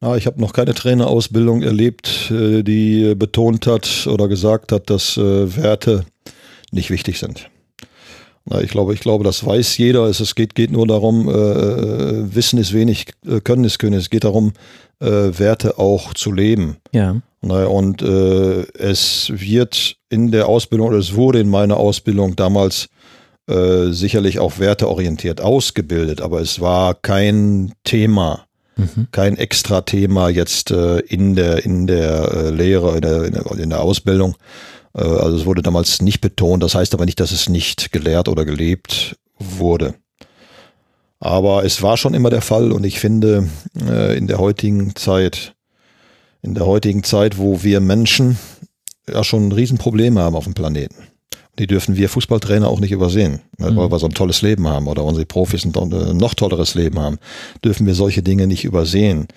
Ja, 0.02 0.16
ich 0.16 0.26
habe 0.26 0.40
noch 0.40 0.52
keine 0.52 0.74
Trainerausbildung 0.74 1.62
erlebt, 1.62 2.30
äh, 2.32 2.62
die 2.62 3.14
betont 3.14 3.66
hat 3.68 4.08
oder 4.08 4.26
gesagt 4.26 4.72
hat, 4.72 4.90
dass 4.90 5.16
äh, 5.16 5.56
Werte 5.56 6.04
nicht 6.72 6.90
wichtig 6.90 7.18
sind. 7.20 7.48
Ich 8.60 8.70
glaube, 8.70 8.92
ich 8.92 8.98
glaube, 8.98 9.22
das 9.22 9.46
weiß 9.46 9.76
jeder. 9.76 10.06
Es, 10.06 10.34
geht, 10.34 10.56
geht 10.56 10.72
nur 10.72 10.88
darum, 10.88 11.28
äh, 11.28 11.32
äh 11.32 12.34
Wissen 12.34 12.58
ist 12.58 12.72
wenig, 12.72 13.06
Können 13.44 13.62
ist 13.62 13.78
Können. 13.78 13.94
Es 13.94 14.10
geht 14.10 14.24
darum, 14.24 14.52
äh, 14.98 15.06
Werte 15.06 15.78
auch 15.78 16.12
zu 16.14 16.32
leben. 16.32 16.78
Ja. 16.92 17.20
Und 17.40 18.02
äh, 18.02 18.62
es 18.78 19.32
wird 19.34 19.96
in 20.08 20.32
der 20.32 20.48
Ausbildung, 20.48 20.88
oder 20.88 20.98
es 20.98 21.14
wurde 21.14 21.40
in 21.40 21.48
meiner 21.48 21.76
Ausbildung 21.76 22.34
damals 22.34 22.88
äh, 23.48 23.90
sicherlich 23.90 24.38
auch 24.38 24.58
werteorientiert 24.58 25.40
ausgebildet, 25.40 26.20
aber 26.20 26.40
es 26.40 26.60
war 26.60 26.94
kein 26.94 27.72
Thema, 27.84 28.46
mhm. 28.76 29.08
kein 29.10 29.36
extra 29.36 29.80
Thema 29.80 30.28
jetzt 30.28 30.70
äh, 30.70 30.98
in 31.00 31.34
der, 31.34 31.64
in 31.64 31.86
der 31.86 32.32
äh, 32.32 32.50
Lehre, 32.50 32.94
in 32.94 33.00
der, 33.00 33.24
in 33.24 33.32
der, 33.32 33.50
in 33.58 33.70
der 33.70 33.80
Ausbildung. 33.80 34.36
Äh, 34.94 35.02
also 35.02 35.36
es 35.36 35.44
wurde 35.44 35.62
damals 35.62 36.02
nicht 36.02 36.20
betont, 36.20 36.62
das 36.62 36.74
heißt 36.74 36.94
aber 36.94 37.04
nicht, 37.04 37.20
dass 37.20 37.32
es 37.32 37.48
nicht 37.48 37.92
gelehrt 37.92 38.28
oder 38.28 38.44
gelebt 38.44 39.16
wurde. 39.38 39.94
Aber 41.18 41.64
es 41.64 41.82
war 41.82 41.96
schon 41.96 42.14
immer 42.14 42.30
der 42.30 42.42
Fall 42.42 42.72
und 42.72 42.84
ich 42.84 42.98
finde, 42.98 43.48
äh, 43.80 44.16
in 44.16 44.26
der 44.26 44.38
heutigen 44.38 44.96
Zeit, 44.96 45.54
in 46.42 46.54
der 46.54 46.66
heutigen 46.66 47.04
Zeit, 47.04 47.38
wo 47.38 47.62
wir 47.62 47.80
Menschen 47.80 48.38
ja 49.08 49.22
schon 49.22 49.48
ein 49.48 49.52
Riesenproblem 49.52 50.18
haben 50.18 50.34
auf 50.34 50.44
dem 50.44 50.54
Planeten. 50.54 51.11
Die 51.62 51.68
dürfen 51.68 51.94
wir 51.94 52.08
Fußballtrainer 52.08 52.66
auch 52.66 52.80
nicht 52.80 52.90
übersehen, 52.90 53.34
ne, 53.56 53.66
weil 53.76 53.86
mhm. 53.86 53.92
wir 53.92 53.98
so 54.00 54.06
ein 54.06 54.14
tolles 54.14 54.42
Leben 54.42 54.66
haben 54.66 54.88
oder 54.88 55.04
unsere 55.04 55.26
Profis 55.26 55.64
ein 55.64 55.72
äh, 55.72 56.12
noch 56.12 56.34
tolleres 56.34 56.74
Leben 56.74 56.98
haben, 56.98 57.20
dürfen 57.64 57.86
wir 57.86 57.94
solche 57.94 58.20
Dinge 58.20 58.48
nicht 58.48 58.64
übersehen. 58.64 59.28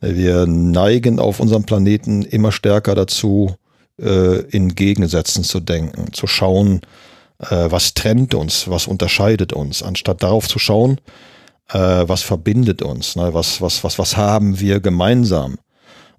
Wir 0.00 0.46
neigen 0.46 1.18
auf 1.18 1.40
unserem 1.40 1.64
Planeten 1.64 2.22
immer 2.22 2.52
stärker 2.52 2.94
dazu, 2.94 3.56
äh, 4.00 4.40
in 4.48 4.74
Gegensätzen 4.74 5.44
zu 5.44 5.60
denken, 5.60 6.14
zu 6.14 6.26
schauen, 6.26 6.80
äh, 7.38 7.66
was 7.68 7.92
trennt 7.92 8.34
uns, 8.34 8.66
was 8.66 8.86
unterscheidet 8.86 9.52
uns, 9.52 9.82
anstatt 9.82 10.22
darauf 10.22 10.48
zu 10.48 10.58
schauen, 10.58 10.98
was 11.66 12.20
verbindet 12.20 12.82
uns, 12.82 13.16
ne, 13.16 13.32
was, 13.32 13.62
was, 13.62 13.82
was, 13.84 13.98
was 13.98 14.18
haben 14.18 14.60
wir 14.60 14.80
gemeinsam. 14.80 15.56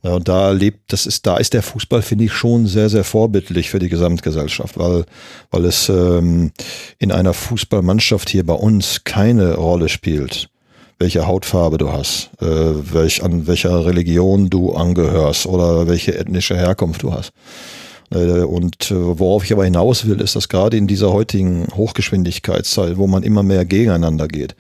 Ja, 0.06 0.14
und 0.14 0.28
da 0.28 0.52
lebt, 0.52 0.94
das 0.94 1.08
ist, 1.08 1.26
da 1.26 1.38
ist 1.38 1.56
der 1.56 1.64
Fußball, 1.64 2.04
finde 2.04 2.26
ich, 2.26 2.32
schon 2.32 2.68
sehr, 2.68 2.90
sehr 2.90 3.04
vorbildlich 3.04 3.72
für 3.72 3.80
die 3.80 3.90
Gesamtgesellschaft, 3.90 4.78
weil, 4.78 5.06
weil 5.50 5.66
es 5.66 5.90
ähm, 5.90 6.52
in 7.00 7.12
einer 7.12 7.34
Fußballmannschaft 7.34 8.30
hier 8.30 8.46
bei 8.46 8.54
uns 8.54 9.04
keine 9.04 9.56
Rolle 9.56 9.90
spielt, 9.90 10.50
welche 11.00 11.26
Hautfarbe 11.26 11.80
du 11.80 11.92
hast, 11.92 12.30
äh, 12.40 12.46
welch, 12.46 13.24
an 13.24 13.48
welcher 13.48 13.84
Religion 13.84 14.52
du 14.52 14.74
angehörst 14.74 15.48
oder 15.48 15.88
welche 15.88 16.16
ethnische 16.16 16.56
Herkunft 16.56 17.02
du 17.02 17.12
hast. 17.12 17.32
Äh, 18.12 18.42
und 18.42 18.92
äh, 18.92 19.18
worauf 19.18 19.44
ich 19.44 19.54
aber 19.54 19.66
hinaus 19.66 20.06
will, 20.06 20.22
ist, 20.22 20.36
dass 20.36 20.50
gerade 20.50 20.78
in 20.78 20.86
dieser 20.86 21.14
heutigen 21.14 21.66
Hochgeschwindigkeitszeit, 21.76 22.98
wo 22.98 23.08
man 23.08 23.24
immer 23.24 23.42
mehr 23.42 23.66
gegeneinander 23.66 24.28
geht, 24.28 24.56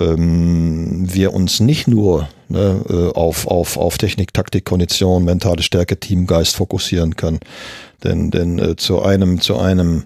ähm, 0.00 1.12
wir 1.12 1.32
uns 1.34 1.60
nicht 1.60 1.88
nur 1.88 2.28
ne, 2.48 2.84
äh, 2.88 3.16
auf, 3.16 3.46
auf, 3.46 3.76
auf 3.76 3.98
Technik, 3.98 4.32
Taktik, 4.32 4.64
Kondition, 4.64 5.24
mentale 5.24 5.62
Stärke, 5.62 5.98
Teamgeist 5.98 6.56
fokussieren 6.56 7.16
können. 7.16 7.40
Denn, 8.04 8.30
denn 8.30 8.58
äh, 8.58 8.76
zu 8.76 9.02
einem, 9.02 9.40
zu 9.40 9.58
einem 9.58 10.04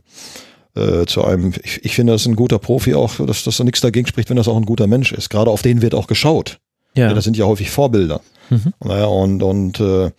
äh, 0.74 1.05
zu 1.07 1.24
einem, 1.24 1.53
ich, 1.62 1.84
ich 1.84 1.95
finde, 1.95 2.12
das 2.14 2.22
ist 2.22 2.28
ein 2.28 2.36
guter 2.36 2.59
Profi 2.59 2.95
auch, 2.95 3.16
dass, 3.26 3.45
dass 3.45 3.57
da 3.59 3.64
nichts 3.64 3.80
dagegen 3.80 4.07
spricht, 4.07 4.30
wenn 4.30 4.38
das 4.38 4.49
auch 4.49 4.57
ein 4.57 4.64
guter 4.64 4.86
Mensch 4.86 5.12
ist. 5.12 5.28
Gerade 5.28 5.51
auf 5.51 5.62
den 5.62 5.82
wird 5.82 5.95
auch 5.95 6.07
geschaut. 6.07 6.59
Ja. 6.95 7.09
ja 7.09 7.14
das 7.14 7.24
sind 7.24 7.36
ja 7.36 7.45
häufig 7.45 7.70
Vorbilder. 7.70 8.20
Mhm. 8.51 8.72
Naja, 8.84 9.07
und, 9.07 9.43
und 9.43 9.80
äh, 9.80 10.11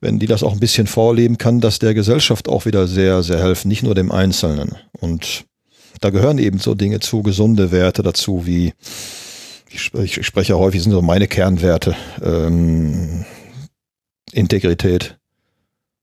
wenn 0.00 0.18
die 0.18 0.26
das 0.26 0.42
auch 0.42 0.52
ein 0.52 0.60
bisschen 0.60 0.86
vorleben, 0.86 1.38
kann 1.38 1.60
das 1.60 1.78
der 1.78 1.94
Gesellschaft 1.94 2.48
auch 2.48 2.66
wieder 2.66 2.86
sehr, 2.86 3.22
sehr 3.22 3.40
helfen, 3.40 3.68
nicht 3.68 3.82
nur 3.82 3.94
dem 3.94 4.10
Einzelnen. 4.10 4.76
Und 4.98 5.44
da 6.02 6.10
gehören 6.10 6.38
eben 6.38 6.58
so 6.58 6.74
Dinge 6.74 7.00
zu, 7.00 7.22
gesunde 7.22 7.70
Werte 7.70 8.02
dazu, 8.02 8.44
wie 8.44 8.74
ich, 9.70 10.26
spreche 10.26 10.58
häufig, 10.58 10.82
sind 10.82 10.92
so 10.92 11.00
meine 11.00 11.28
Kernwerte, 11.28 11.96
ähm, 12.22 13.24
Integrität. 14.32 15.16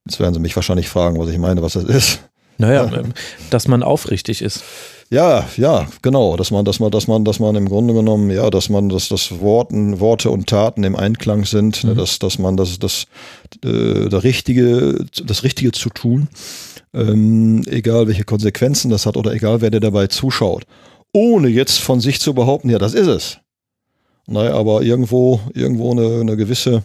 Jetzt 0.06 0.18
werden 0.18 0.34
Sie 0.34 0.40
mich 0.40 0.56
wahrscheinlich 0.56 0.88
fragen, 0.88 1.18
was 1.18 1.28
ich 1.28 1.38
meine, 1.38 1.62
was 1.62 1.74
das 1.74 1.84
ist. 1.84 2.20
Naja, 2.56 2.90
ähm, 2.92 3.12
dass 3.50 3.68
man 3.68 3.82
aufrichtig 3.82 4.42
ist. 4.42 4.64
Ja, 5.12 5.48
ja, 5.56 5.88
genau, 6.02 6.36
dass 6.36 6.52
man, 6.52 6.64
dass 6.64 6.78
man, 6.78 6.92
dass 6.92 7.08
man, 7.08 7.24
dass 7.24 7.40
man 7.40 7.56
im 7.56 7.68
Grunde 7.68 7.94
genommen, 7.94 8.30
ja, 8.30 8.48
dass 8.48 8.68
man, 8.68 8.88
dass 8.88 9.08
das 9.08 9.40
Worten, 9.40 9.98
Worte 9.98 10.30
und 10.30 10.46
Taten 10.46 10.84
im 10.84 10.94
Einklang 10.94 11.44
sind, 11.44 11.82
ne, 11.82 11.94
mhm. 11.94 11.96
dass, 11.96 12.20
dass 12.20 12.38
man 12.38 12.56
das, 12.56 12.78
das, 12.78 13.06
äh, 13.64 14.08
das 14.08 14.22
Richtige, 14.22 15.04
das 15.24 15.42
Richtige 15.42 15.72
zu 15.72 15.90
tun, 15.90 16.28
ähm, 16.94 17.64
egal 17.66 18.06
welche 18.06 18.22
Konsequenzen 18.22 18.88
das 18.88 19.04
hat 19.04 19.16
oder 19.16 19.32
egal 19.32 19.60
wer 19.60 19.72
dir 19.72 19.80
dabei 19.80 20.06
zuschaut, 20.06 20.64
ohne 21.12 21.48
jetzt 21.48 21.80
von 21.80 22.00
sich 22.00 22.20
zu 22.20 22.32
behaupten, 22.32 22.70
ja, 22.70 22.78
das 22.78 22.94
ist 22.94 23.08
es. 23.08 23.38
Naja, 24.30 24.54
aber 24.54 24.82
irgendwo, 24.82 25.40
irgendwo 25.54 25.90
eine, 25.90 26.20
eine 26.20 26.36
gewisse, 26.36 26.84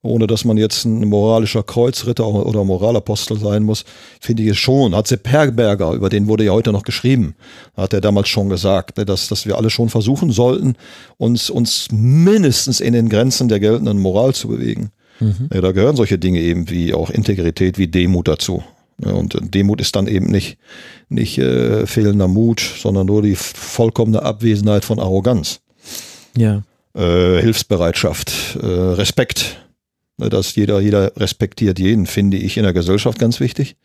ohne 0.00 0.28
dass 0.28 0.44
man 0.44 0.56
jetzt 0.56 0.84
ein 0.84 1.08
moralischer 1.08 1.64
Kreuzritter 1.64 2.24
oder 2.24 2.62
Moralapostel 2.62 3.36
sein 3.36 3.64
muss, 3.64 3.84
finde 4.20 4.44
ich 4.44 4.50
es 4.50 4.58
schon. 4.58 4.94
Hat 4.94 5.08
Sepp 5.08 5.24
Pergberger, 5.24 5.90
über 5.90 6.08
den 6.08 6.28
wurde 6.28 6.44
ja 6.44 6.52
heute 6.52 6.70
noch 6.70 6.84
geschrieben, 6.84 7.34
hat 7.76 7.94
er 7.94 8.00
damals 8.00 8.28
schon 8.28 8.48
gesagt, 8.48 8.96
ne, 8.96 9.04
dass, 9.04 9.26
dass 9.26 9.44
wir 9.44 9.58
alle 9.58 9.70
schon 9.70 9.88
versuchen 9.88 10.30
sollten, 10.30 10.76
uns, 11.16 11.50
uns 11.50 11.88
mindestens 11.90 12.78
in 12.78 12.92
den 12.92 13.08
Grenzen 13.08 13.48
der 13.48 13.58
geltenden 13.58 13.98
Moral 13.98 14.32
zu 14.32 14.46
bewegen. 14.46 14.90
Mhm. 15.18 15.48
Ja, 15.52 15.62
da 15.62 15.72
gehören 15.72 15.96
solche 15.96 16.18
Dinge 16.20 16.38
eben 16.38 16.70
wie 16.70 16.94
auch 16.94 17.10
Integrität, 17.10 17.76
wie 17.76 17.88
Demut 17.88 18.28
dazu. 18.28 18.62
Und 19.02 19.36
Demut 19.52 19.80
ist 19.80 19.96
dann 19.96 20.06
eben 20.06 20.26
nicht, 20.26 20.58
nicht 21.08 21.38
äh, 21.38 21.88
fehlender 21.88 22.28
Mut, 22.28 22.60
sondern 22.60 23.08
nur 23.08 23.22
die 23.22 23.34
vollkommene 23.34 24.22
Abwesenheit 24.22 24.84
von 24.84 25.00
Arroganz. 25.00 25.58
Ja 26.36 26.62
äh, 26.94 27.40
Hilfsbereitschaft, 27.40 28.56
äh, 28.60 28.66
Respekt. 28.66 29.60
Ne, 30.16 30.28
dass 30.28 30.54
jeder, 30.54 30.80
jeder 30.80 31.16
respektiert 31.16 31.78
jeden, 31.78 32.06
finde 32.06 32.36
ich 32.36 32.56
in 32.56 32.62
der 32.62 32.72
Gesellschaft 32.72 33.18
ganz 33.18 33.40
wichtig. 33.40 33.76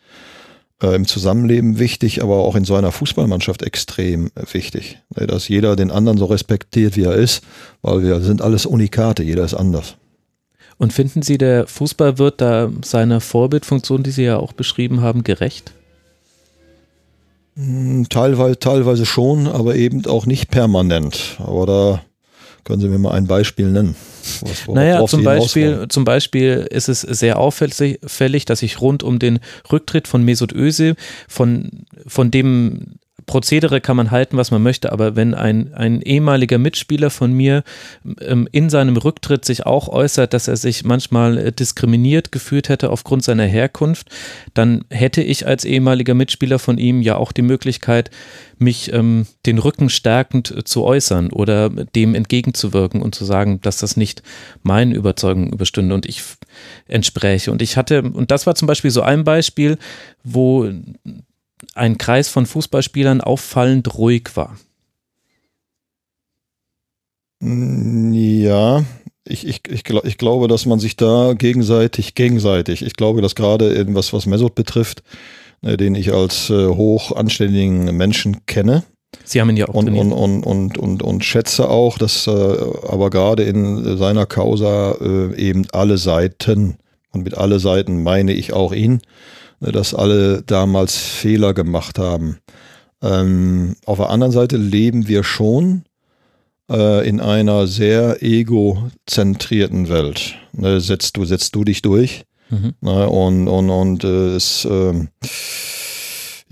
Äh, 0.82 0.96
Im 0.96 1.06
Zusammenleben 1.06 1.80
wichtig, 1.80 2.22
aber 2.22 2.38
auch 2.38 2.56
in 2.56 2.66
so 2.66 2.76
einer 2.76 2.92
Fußballmannschaft 2.92 3.64
extrem 3.64 4.30
wichtig. 4.52 5.00
Ne, 5.16 5.26
dass 5.26 5.48
jeder 5.48 5.76
den 5.76 5.92
anderen 5.92 6.18
so 6.18 6.26
respektiert, 6.26 6.96
wie 6.96 7.04
er 7.04 7.16
ist, 7.16 7.44
weil 7.82 8.04
wir 8.04 8.22
sind 8.22 8.42
alles 8.42 8.66
Unikate, 8.66 9.24
jeder 9.24 9.44
ist 9.44 9.56
anders. 9.56 9.96
Und 10.78 10.94
finden 10.94 11.24
Sie, 11.24 11.38
der 11.38 11.68
Fußball 11.68 12.20
wird 12.20 12.40
da 12.40 12.72
seiner 12.86 13.20
Vorbildfunktion, 13.20 14.04
die 14.04 14.12
Sie 14.12 14.24
ja 14.24 14.38
auch 14.38 14.54
beschrieben 14.54 15.02
haben, 15.02 15.24
gerecht? 15.24 15.74
Hm, 17.56 18.08
teilweise, 18.10 18.60
teilweise 18.60 19.06
schon, 19.06 19.48
aber 19.48 19.76
eben 19.76 20.06
auch 20.06 20.26
nicht 20.26 20.50
permanent. 20.50 21.38
Aber 21.40 21.66
da 21.66 22.02
können 22.70 22.82
Sie 22.82 22.88
mir 22.88 23.00
mal 23.00 23.14
ein 23.14 23.26
Beispiel 23.26 23.72
nennen? 23.72 23.96
Was, 24.42 24.68
naja, 24.68 25.04
zum 25.08 25.24
Beispiel, 25.24 25.88
zum 25.90 26.06
Beispiel 26.06 26.68
ist 26.70 26.88
es 26.88 27.02
sehr 27.02 27.40
auffällig, 27.40 28.46
dass 28.46 28.62
ich 28.62 28.80
rund 28.80 29.02
um 29.02 29.18
den 29.18 29.40
Rücktritt 29.72 30.08
von 30.08 30.24
Mesut 30.24 30.54
Özil, 30.54 30.96
von, 31.28 31.86
von 32.06 32.30
dem 32.30 33.00
Prozedere 33.30 33.80
kann 33.80 33.96
man 33.96 34.10
halten, 34.10 34.38
was 34.38 34.50
man 34.50 34.64
möchte, 34.64 34.92
aber 34.92 35.16
wenn 35.16 35.36
ein, 35.36 35.72
ein 35.76 36.02
ehemaliger 36.02 36.58
Mitspieler 36.58 37.12
von 37.12 37.32
mir 37.32 37.64
ähm, 38.22 38.50
in 38.52 38.72
seinem 38.72 38.98
Rücktritt 38.98 39.46
sich 39.46 39.68
auch 39.68 39.88
äußert, 39.88 40.34
dass 40.34 40.48
er 40.48 40.58
sich 40.58 40.84
manchmal 40.84 41.38
äh, 41.38 41.52
diskriminiert 41.52 42.32
gefühlt 42.32 42.70
hätte 42.70 42.90
aufgrund 42.90 43.24
seiner 43.24 43.46
Herkunft, 43.46 44.10
dann 44.56 44.84
hätte 44.90 45.22
ich 45.22 45.46
als 45.46 45.64
ehemaliger 45.64 46.16
Mitspieler 46.16 46.58
von 46.58 46.80
ihm 46.80 47.04
ja 47.04 47.18
auch 47.18 47.32
die 47.32 47.44
Möglichkeit, 47.44 48.10
mich 48.58 48.92
ähm, 48.94 49.28
den 49.46 49.60
Rücken 49.60 49.92
stärkend 49.92 50.50
äh, 50.50 50.64
zu 50.64 50.84
äußern 50.84 51.32
oder 51.32 51.70
dem 51.70 52.16
entgegenzuwirken 52.16 53.00
und 53.00 53.14
zu 53.14 53.26
sagen, 53.26 53.62
dass 53.62 53.78
das 53.78 53.96
nicht 53.96 54.24
meinen 54.64 54.92
Überzeugungen 54.92 55.54
überstünde 55.54 55.94
und 55.94 56.08
ich 56.08 56.24
entspräche. 56.88 57.52
Und 57.52 57.62
ich 57.62 57.78
hatte, 57.78 58.02
und 58.02 58.32
das 58.32 58.48
war 58.48 58.56
zum 58.56 58.68
Beispiel 58.68 58.90
so 58.90 59.04
ein 59.04 59.24
Beispiel, 59.24 59.78
wo 60.24 60.68
ein 61.76 61.98
Kreis 61.98 62.30
von 62.30 62.46
Fußballspielern 62.46 63.22
auffallend 63.22 63.98
ruhig 63.98 64.30
war. 64.36 64.58
Mm, 67.42 68.14
ja, 68.14 68.84
ich, 69.26 69.48
ich, 69.48 69.62
ich, 69.70 69.84
ich 69.90 70.18
glaube, 70.18 70.48
dass 70.48 70.66
man 70.66 70.80
sich 70.80 70.96
da 70.96 71.34
gegenseitig, 71.34 72.16
gegenseitig, 72.16 72.82
ich 72.82 72.94
glaube, 72.94 73.22
dass 73.22 73.36
gerade 73.36 73.94
was, 73.94 74.12
was 74.14 74.26
Mesut 74.26 74.56
betrifft, 74.56 75.04
äh, 75.62 75.78
den 75.78 75.96
ich 75.96 76.14
als 76.14 76.50
äh, 76.50 76.68
hoch 76.68 77.16
anständigen 77.16 77.96
Menschen 77.96 78.46
kenne. 78.46 78.84
Sie 79.24 79.42
haben 79.42 79.50
ihn 79.50 79.58
ja 79.58 79.68
auch 79.68 79.74
und, 79.74 79.90
und, 79.90 80.12
und, 80.12 80.44
und, 80.44 80.78
und, 80.78 81.04
und 81.04 81.26
schätze 81.26 81.70
auch, 81.70 81.98
dass 81.98 82.28
äh, 82.28 82.32
aber 82.32 83.10
gerade 83.10 83.44
in 83.44 83.98
seiner 83.98 84.26
Causa 84.26 84.94
äh, 85.02 85.36
eben 85.36 85.66
alle 85.72 85.98
Seiten, 85.98 86.78
und 87.12 87.24
mit 87.24 87.36
alle 87.36 87.60
Seiten 87.60 88.04
meine 88.04 88.34
ich 88.34 88.54
auch 88.54 88.72
ihn, 88.72 89.02
dass 89.60 89.94
alle 89.94 90.42
damals 90.44 90.98
Fehler 90.98 91.54
gemacht 91.54 92.00
haben. 92.00 92.38
Ähm, 93.02 93.76
auf 93.86 93.98
der 93.98 94.10
anderen 94.10 94.32
Seite 94.32 94.58
leben 94.58 95.08
wir 95.08 95.24
schon 95.24 95.84
äh, 96.70 97.08
in 97.08 97.20
einer 97.20 97.68
sehr 97.68 98.22
egozentrierten 98.22 99.90
Welt. 99.90 100.36
Ne, 100.54 100.82
setzt, 100.82 101.18
du, 101.18 101.26
setzt 101.26 101.56
du 101.56 101.64
dich 101.64 101.82
durch. 101.82 102.26
Mhm. 102.50 102.74
Ne, 102.82 103.10
und 103.10 103.48
und, 103.48 103.70
und 103.70 104.04
äh, 104.04 104.36
es, 104.36 104.66
äh, 104.66 105.08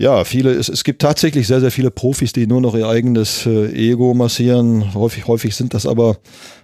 Ja, 0.00 0.22
viele, 0.22 0.52
es, 0.52 0.68
es 0.68 0.84
gibt 0.84 1.02
tatsächlich 1.02 1.48
sehr, 1.48 1.60
sehr 1.60 1.72
viele 1.72 1.90
Profis, 1.90 2.32
die 2.32 2.46
nur 2.46 2.60
noch 2.60 2.76
ihr 2.76 2.86
eigenes 2.86 3.46
äh, 3.46 3.72
Ego 3.72 4.14
massieren. 4.14 4.94
Häufig, 4.94 5.26
häufig 5.26 5.56
sind 5.56 5.74
das 5.74 5.86
aber 5.86 6.18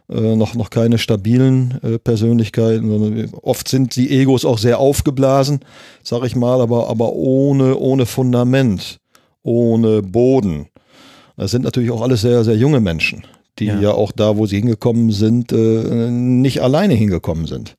äh, 0.09 0.37
noch, 0.37 0.55
noch 0.55 0.71
keine 0.71 0.99
stabilen 0.99 1.81
äh, 1.83 1.99
Persönlichkeiten, 1.99 2.89
sondern 2.89 3.31
oft 3.43 3.67
sind 3.67 3.97
die 3.97 4.17
Egos 4.21 4.45
auch 4.45 4.59
sehr 4.59 4.79
aufgeblasen, 4.79 5.61
sag 6.05 6.23
ich 6.25 6.37
mal, 6.37 6.61
aber, 6.61 6.89
aber 6.89 7.13
ohne, 7.15 7.77
ohne 7.77 8.07
Fundament, 8.07 9.01
ohne 9.43 10.01
Boden. 10.03 10.69
Das 11.37 11.51
sind 11.51 11.63
natürlich 11.63 11.91
auch 11.91 12.03
alles 12.03 12.21
sehr, 12.21 12.45
sehr 12.45 12.57
junge 12.57 12.79
Menschen, 12.79 13.27
die 13.59 13.67
ja, 13.67 13.81
ja 13.81 13.91
auch 13.91 14.13
da, 14.13 14.37
wo 14.37 14.47
sie 14.47 14.59
hingekommen 14.59 15.11
sind, 15.11 15.51
äh, 15.51 16.09
nicht 16.09 16.63
alleine 16.63 16.95
hingekommen 16.95 17.47
sind. 17.47 17.75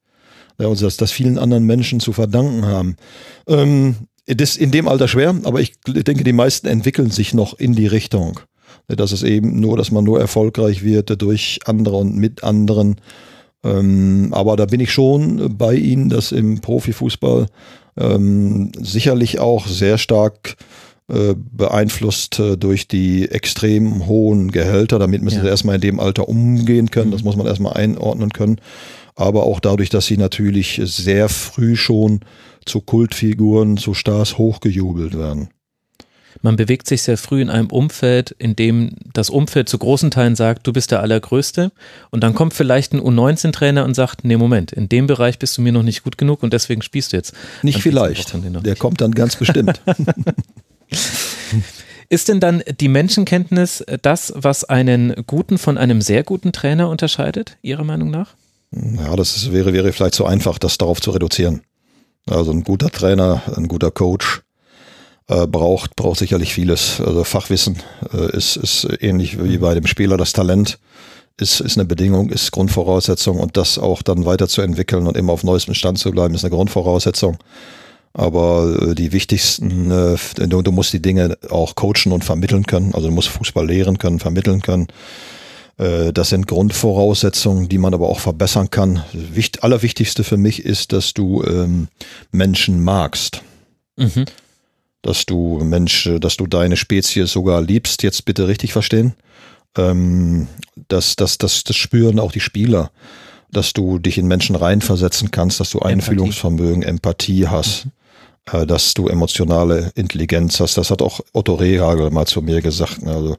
Ja, 0.60 0.68
und 0.68 0.82
das, 0.82 0.98
das 0.98 1.12
vielen 1.12 1.38
anderen 1.38 1.64
Menschen 1.64 2.02
zu 2.02 2.12
verdanken 2.12 2.66
haben. 2.66 2.98
Ähm, 3.48 3.96
das 4.28 4.52
ist 4.52 4.58
in 4.58 4.72
dem 4.72 4.88
Alter 4.88 5.08
schwer, 5.08 5.36
aber 5.44 5.62
ich 5.62 5.74
denke, 5.86 6.24
die 6.24 6.34
meisten 6.34 6.68
entwickeln 6.68 7.12
sich 7.12 7.34
noch 7.34 7.58
in 7.58 7.74
die 7.74 7.88
Richtung. 7.88 8.40
Das 8.88 9.12
ist 9.12 9.24
eben 9.24 9.60
nur, 9.60 9.78
dass 9.78 9.92
man 9.92 10.04
nur 10.04 10.20
erfolgreich 10.20 10.84
wird 10.84 11.22
durch 11.22 11.60
andere 11.66 11.98
und 11.98 12.16
mit 12.16 12.44
anderen. 12.44 12.98
Ähm, 13.64 14.30
aber 14.32 14.56
da 14.56 14.66
bin 14.66 14.80
ich 14.80 14.92
schon 14.92 15.58
bei 15.58 15.76
Ihnen, 15.76 16.10
dass 16.10 16.32
im 16.32 16.62
Profifußball 16.62 17.48
ähm, 17.98 18.72
sicherlich 18.80 19.40
auch 19.40 19.68
sehr 19.68 19.98
stark 19.98 20.56
äh, 21.08 21.36
beeinflusst 21.36 22.40
äh, 22.40 22.58
durch 22.58 22.88
die 22.88 23.30
extrem 23.30 24.08
hohen 24.08 24.52
Gehälter. 24.52 25.00
Damit 25.00 25.22
müssen 25.22 25.38
ja. 25.38 25.44
sie 25.44 25.50
erstmal 25.50 25.76
in 25.76 25.82
dem 25.82 26.00
Alter 26.00 26.28
umgehen 26.28 26.92
können. 26.92 27.12
Das 27.12 27.22
mhm. 27.22 27.26
muss 27.26 27.36
man 27.36 27.48
erstmal 27.48 27.74
einordnen 27.74 28.32
können. 28.32 28.58
Aber 29.16 29.44
auch 29.44 29.60
dadurch, 29.60 29.90
dass 29.90 30.08
sie 30.08 30.18
natürlich 30.18 30.82
sehr 30.84 31.30
früh 31.30 31.76
schon 31.76 32.20
zu 32.66 32.82
Kultfiguren, 32.82 33.78
zu 33.78 33.94
Stars 33.94 34.38
hochgejubelt 34.38 35.18
werden. 35.18 35.50
Man 36.42 36.58
bewegt 36.58 36.88
sich 36.88 37.02
sehr 37.02 37.18
früh 37.18 37.42
in 37.42 37.50
einem 37.50 37.68
Umfeld, 37.68 38.32
in 38.32 38.56
dem 38.56 38.98
das 39.14 39.30
Umfeld 39.30 39.70
zu 39.70 39.78
großen 39.78 40.12
Teilen 40.12 40.36
sagt, 40.36 40.68
du 40.68 40.74
bist 40.74 40.92
der 40.92 41.00
Allergrößte. 41.00 41.72
Und 42.12 42.24
dann 42.24 42.36
kommt 42.36 42.54
vielleicht 42.54 42.94
ein 42.94 43.00
U19-Trainer 43.00 43.86
und 43.86 43.94
sagt, 43.94 44.26
nee, 44.26 44.36
Moment, 44.36 44.72
in 44.72 44.90
dem 44.90 45.08
Bereich 45.08 45.40
bist 45.40 45.58
du 45.58 45.62
mir 45.62 45.72
noch 45.72 45.84
nicht 45.84 46.04
gut 46.04 46.18
genug 46.18 46.44
und 46.44 46.52
deswegen 46.52 46.82
spielst 46.82 47.14
du 47.14 47.18
jetzt. 47.18 47.34
Nicht 47.64 47.82
vielleicht. 47.82 48.36
Der 48.66 48.76
kommt 48.76 49.02
dann 49.02 49.14
ganz 49.14 49.38
bestimmt. 49.38 49.82
Ist 52.10 52.28
denn 52.28 52.40
dann 52.40 52.64
die 52.80 52.88
Menschenkenntnis 52.88 53.84
das, 54.02 54.34
was 54.36 54.64
einen 54.64 55.16
guten 55.26 55.58
von 55.58 55.78
einem 55.78 56.02
sehr 56.02 56.24
guten 56.24 56.52
Trainer 56.52 56.90
unterscheidet, 56.90 57.58
Ihrer 57.62 57.84
Meinung 57.84 58.12
nach? 58.12 58.36
Ja, 58.72 59.16
das 59.16 59.52
wäre, 59.52 59.74
wäre 59.74 59.92
vielleicht 59.94 60.16
zu 60.16 60.26
einfach, 60.26 60.60
das 60.60 60.78
darauf 60.78 61.02
zu 61.02 61.12
reduzieren. 61.12 61.62
Also 62.30 62.52
ein 62.52 62.64
guter 62.64 62.90
Trainer, 62.90 63.42
ein 63.56 63.68
guter 63.68 63.92
Coach 63.92 64.42
äh, 65.28 65.48
braucht, 65.48 65.96
braucht 65.96 66.20
sicherlich 66.20 66.54
vieles. 66.54 67.00
Also 67.02 67.24
Fachwissen 67.24 67.78
äh, 68.14 68.36
ist, 68.36 68.58
ist 68.58 68.88
ähnlich 69.00 69.44
wie 69.44 69.58
bei 69.58 69.74
dem 69.74 69.88
Spieler 69.88 70.18
das 70.18 70.34
Talent. 70.34 70.80
Ist, 71.38 71.60
ist 71.60 71.78
eine 71.78 71.86
Bedingung, 71.86 72.30
ist 72.30 72.52
Grundvoraussetzung 72.52 73.40
und 73.40 73.58
das 73.58 73.78
auch 73.78 74.02
dann 74.02 74.26
weiterzuentwickeln 74.26 75.06
und 75.06 75.18
immer 75.18 75.34
auf 75.34 75.44
neuestem 75.44 75.74
Stand 75.74 76.00
zu 76.00 76.12
bleiben, 76.12 76.34
ist 76.34 76.46
eine 76.46 76.56
Grundvoraussetzung. 76.56 77.38
Aber 78.14 78.78
äh, 78.82 78.96
die 78.96 79.12
wichtigsten, 79.12 79.92
äh, 79.92 80.16
du, 80.48 80.62
du 80.62 80.72
musst 80.72 80.94
die 80.94 81.02
Dinge 81.02 81.38
auch 81.50 81.76
coachen 81.76 82.14
und 82.14 82.24
vermitteln 82.24 82.66
können. 82.66 82.96
Also 82.96 83.10
du 83.10 83.14
musst 83.14 83.28
Fußball 83.28 83.68
lehren 83.68 83.98
können, 83.98 84.20
vermitteln 84.20 84.62
können. 84.62 84.88
Äh, 85.78 86.14
das 86.14 86.30
sind 86.30 86.48
Grundvoraussetzungen, 86.48 87.70
die 87.70 87.78
man 87.78 87.94
aber 87.94 88.10
auch 88.10 88.20
verbessern 88.20 88.70
kann. 88.70 89.04
Wicht, 89.14 89.64
allerwichtigste 89.64 90.24
für 90.24 90.38
mich 90.38 90.66
ist, 90.66 90.94
dass 90.94 91.14
du 91.14 91.44
ähm, 91.44 91.88
Menschen 92.32 92.84
magst. 92.84 93.42
Mhm. 93.98 94.26
Dass 95.02 95.26
du 95.26 95.60
Mensch, 95.64 96.10
dass 96.20 96.38
du 96.38 96.48
deine 96.48 96.78
Spezies 96.78 97.32
sogar 97.32 97.62
liebst, 97.62 98.04
jetzt 98.04 98.26
bitte 98.26 98.48
richtig 98.48 98.74
verstehen. 98.74 99.14
Ähm, 99.78 100.48
das, 100.88 101.16
das, 101.16 101.38
das, 101.38 101.64
das 101.64 101.76
spüren 101.76 102.20
auch 102.20 102.32
die 102.32 102.40
Spieler 102.40 102.92
dass 103.52 103.72
du 103.72 104.00
dich 104.00 104.18
in 104.18 104.28
Menschen 104.28 104.58
reinversetzen 104.58 105.32
kannst, 105.32 105.62
dass 105.62 105.70
du 105.70 105.80
Einfühlungsvermögen, 105.80 106.84
Empathie 106.84 107.48
hast. 107.48 107.86
Mhm. 107.86 107.92
Äh, 108.52 108.66
dass 108.68 108.94
du 108.94 109.08
emotionale 109.08 109.92
Intelligenz 109.96 110.60
hast. 110.60 110.78
Das 110.78 110.92
hat 110.92 111.02
auch 111.02 111.20
Otto 111.34 111.56
Rehagel 111.56 112.12
mal 112.12 112.28
zu 112.28 112.42
mir 112.42 112.62
gesagt. 112.62 113.00
Also 113.06 113.38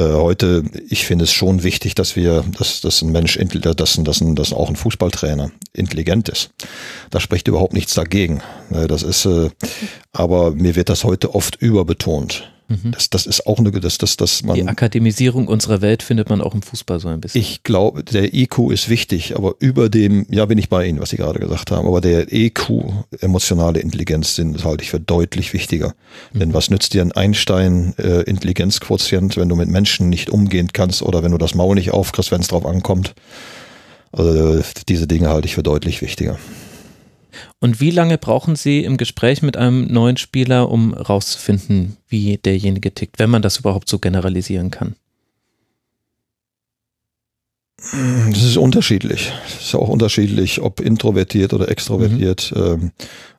heute, 0.00 0.64
ich 0.88 1.06
finde 1.06 1.24
es 1.24 1.32
schon 1.32 1.62
wichtig, 1.62 1.94
dass 1.94 2.16
wir, 2.16 2.44
dass, 2.58 2.80
dass 2.80 3.02
ein 3.02 3.12
Mensch, 3.12 3.38
dass, 3.38 3.98
dass, 4.02 4.22
dass 4.22 4.52
auch 4.52 4.68
ein 4.68 4.76
Fußballtrainer 4.76 5.50
intelligent 5.72 6.28
ist. 6.28 6.50
Da 7.10 7.20
spricht 7.20 7.48
überhaupt 7.48 7.72
nichts 7.72 7.94
dagegen. 7.94 8.42
Ne? 8.70 8.86
Das 8.86 9.02
ist, 9.02 9.26
äh, 9.26 9.50
aber 10.12 10.52
mir 10.52 10.76
wird 10.76 10.88
das 10.88 11.04
heute 11.04 11.34
oft 11.34 11.56
überbetont. 11.56 12.50
Mhm. 12.68 12.90
Das, 12.90 13.10
das 13.10 13.26
ist 13.26 13.46
auch 13.46 13.58
eine, 13.58 13.70
das, 13.70 13.98
das, 13.98 14.16
das 14.16 14.42
man. 14.42 14.56
Die 14.56 14.66
Akademisierung 14.66 15.46
unserer 15.46 15.82
Welt 15.82 16.02
findet 16.02 16.28
man 16.28 16.40
auch 16.40 16.52
im 16.54 16.62
Fußball 16.62 16.98
so 16.98 17.06
ein 17.08 17.20
bisschen. 17.20 17.40
Ich 17.40 17.62
glaube, 17.62 18.02
der 18.02 18.34
IQ 18.34 18.72
ist 18.72 18.88
wichtig, 18.88 19.36
aber 19.36 19.54
über 19.60 19.88
dem, 19.88 20.26
ja, 20.30 20.44
bin 20.46 20.58
ich 20.58 20.68
bei 20.68 20.84
Ihnen, 20.86 21.00
was 21.00 21.10
Sie 21.10 21.16
gerade 21.16 21.38
gesagt 21.38 21.70
haben, 21.70 21.86
aber 21.86 22.00
der 22.00 22.32
EQ, 22.32 22.70
emotionale 23.20 23.78
Intelligenz, 23.78 24.34
sind, 24.34 24.54
das 24.54 24.64
halte 24.64 24.82
ich 24.82 24.90
für 24.90 24.98
deutlich 24.98 25.52
wichtiger. 25.52 25.94
Mhm. 26.32 26.38
Denn 26.40 26.54
was 26.54 26.70
nützt 26.70 26.92
dir 26.94 27.02
ein 27.02 27.12
Einstein-Intelligenzquotient, 27.12 29.36
äh, 29.36 29.40
wenn 29.40 29.48
du 29.48 29.54
mit 29.54 29.68
Menschen 29.68 30.08
nicht 30.08 30.30
umgehen 30.30 30.70
kannst 30.72 31.02
oder 31.02 31.22
wenn 31.22 31.30
du 31.32 31.38
das 31.38 31.54
Maul 31.54 31.76
nicht 31.76 31.92
aufkriegst, 31.92 32.32
wenn 32.32 32.40
es 32.40 32.48
drauf 32.48 32.66
ankommt? 32.66 33.14
Also 34.10 34.60
diese 34.88 35.06
Dinge 35.06 35.28
halte 35.28 35.46
ich 35.46 35.54
für 35.54 35.62
deutlich 35.62 36.02
wichtiger. 36.02 36.36
Und 37.60 37.80
wie 37.80 37.90
lange 37.90 38.18
brauchen 38.18 38.56
Sie 38.56 38.84
im 38.84 38.96
Gespräch 38.96 39.42
mit 39.42 39.56
einem 39.56 39.86
neuen 39.86 40.16
Spieler, 40.16 40.70
um 40.70 40.94
rauszufinden, 40.94 41.96
wie 42.08 42.38
derjenige 42.38 42.92
tickt, 42.92 43.18
wenn 43.18 43.30
man 43.30 43.42
das 43.42 43.58
überhaupt 43.58 43.88
so 43.88 43.98
generalisieren 43.98 44.70
kann? 44.70 44.96
Das 48.30 48.42
ist 48.42 48.56
unterschiedlich. 48.56 49.32
Es 49.46 49.66
ist 49.66 49.74
auch 49.74 49.88
unterschiedlich, 49.88 50.60
ob 50.60 50.80
introvertiert 50.80 51.52
oder 51.52 51.68
extrovertiert. 51.68 52.52
Mhm. 52.54 52.92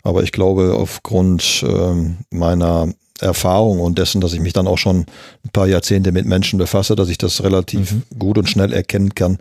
aber 0.03 0.23
ich 0.23 0.31
glaube, 0.31 0.75
aufgrund 0.77 1.65
ähm, 1.67 2.17
meiner 2.29 2.93
Erfahrung 3.19 3.79
und 3.79 3.97
dessen, 3.97 4.21
dass 4.21 4.33
ich 4.33 4.39
mich 4.39 4.53
dann 4.53 4.67
auch 4.67 4.77
schon 4.77 5.05
ein 5.43 5.49
paar 5.51 5.67
Jahrzehnte 5.67 6.11
mit 6.11 6.25
Menschen 6.25 6.59
befasse, 6.59 6.95
dass 6.95 7.09
ich 7.09 7.17
das 7.17 7.43
relativ 7.43 7.91
mhm. 7.91 8.03
gut 8.17 8.37
und 8.37 8.49
schnell 8.49 8.73
erkennen 8.73 9.15
kann. 9.15 9.39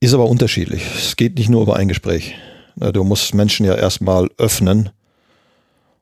Ist 0.00 0.14
aber 0.14 0.26
unterschiedlich. 0.26 0.82
Es 0.96 1.16
geht 1.16 1.36
nicht 1.36 1.48
nur 1.48 1.62
über 1.62 1.76
ein 1.76 1.88
Gespräch. 1.88 2.34
Du 2.76 3.04
musst 3.04 3.34
Menschen 3.34 3.66
ja 3.66 3.74
erstmal 3.74 4.28
öffnen. 4.38 4.90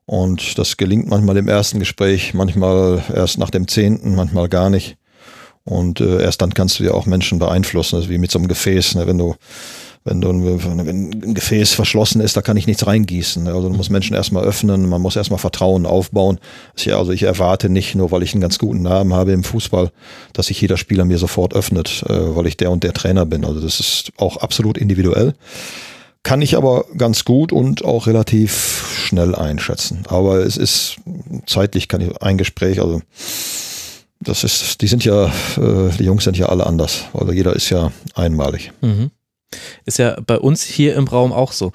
Und 0.05 0.57
das 0.57 0.77
gelingt 0.77 1.07
manchmal 1.07 1.37
im 1.37 1.47
ersten 1.47 1.79
Gespräch, 1.79 2.33
manchmal 2.33 3.03
erst 3.13 3.37
nach 3.37 3.49
dem 3.49 3.67
zehnten, 3.67 4.15
manchmal 4.15 4.49
gar 4.49 4.69
nicht. 4.69 4.97
Und 5.63 6.01
äh, 6.01 6.21
erst 6.21 6.41
dann 6.41 6.53
kannst 6.53 6.79
du 6.79 6.83
ja 6.83 6.91
auch 6.91 7.05
Menschen 7.05 7.39
beeinflussen. 7.39 7.99
Ist 7.99 8.09
wie 8.09 8.17
mit 8.17 8.31
so 8.31 8.39
einem 8.39 8.47
Gefäß. 8.47 8.95
Ne? 8.95 9.05
Wenn 9.05 9.19
du, 9.19 9.35
wenn 10.03 10.19
du 10.19 10.29
wenn 10.29 11.11
ein 11.23 11.33
Gefäß 11.35 11.73
verschlossen 11.73 12.19
ist, 12.19 12.35
da 12.35 12.41
kann 12.41 12.57
ich 12.57 12.65
nichts 12.65 12.87
reingießen. 12.87 13.43
Ne? 13.43 13.53
Also 13.53 13.69
du 13.69 13.75
musst 13.75 13.91
Menschen 13.91 14.15
erstmal 14.15 14.43
öffnen, 14.43 14.89
man 14.89 15.01
muss 15.01 15.15
erstmal 15.15 15.39
Vertrauen 15.39 15.85
aufbauen. 15.85 16.39
Also 16.87 17.11
ich 17.11 17.23
erwarte 17.23 17.69
nicht, 17.69 17.93
nur 17.93 18.11
weil 18.11 18.23
ich 18.23 18.33
einen 18.33 18.41
ganz 18.41 18.57
guten 18.57 18.81
Namen 18.81 19.13
habe 19.13 19.33
im 19.33 19.43
Fußball, 19.43 19.91
dass 20.33 20.47
sich 20.47 20.59
jeder 20.59 20.77
Spieler 20.77 21.05
mir 21.05 21.19
sofort 21.19 21.53
öffnet, 21.53 22.03
äh, 22.09 22.35
weil 22.35 22.47
ich 22.47 22.57
der 22.57 22.71
und 22.71 22.83
der 22.83 22.93
Trainer 22.93 23.27
bin. 23.27 23.45
Also 23.45 23.61
das 23.61 23.79
ist 23.79 24.11
auch 24.17 24.37
absolut 24.37 24.79
individuell. 24.79 25.35
Kann 26.23 26.41
ich 26.41 26.55
aber 26.55 26.85
ganz 26.97 27.25
gut 27.25 27.51
und 27.51 27.83
auch 27.83 28.07
relativ 28.07 28.85
schnell 28.95 29.33
einschätzen. 29.33 30.03
Aber 30.07 30.37
es 30.37 30.55
ist 30.55 30.97
zeitlich 31.47 31.87
kann 31.87 32.01
ich 32.01 32.21
ein 32.21 32.37
Gespräch, 32.37 32.79
also 32.79 33.01
das 34.19 34.43
ist, 34.43 34.81
die 34.81 34.87
sind 34.87 35.03
ja, 35.03 35.25
äh, 35.57 35.89
die 35.97 36.03
Jungs 36.03 36.23
sind 36.23 36.37
ja 36.37 36.47
alle 36.47 36.67
anders. 36.67 37.05
Also 37.13 37.31
jeder 37.31 37.55
ist 37.55 37.69
ja 37.71 37.91
einmalig. 38.13 38.71
Mhm. 38.81 39.09
Ist 39.85 39.97
ja 39.97 40.17
bei 40.25 40.37
uns 40.37 40.63
hier 40.63 40.95
im 40.95 41.07
Raum 41.07 41.33
auch 41.33 41.51
so. 41.51 41.71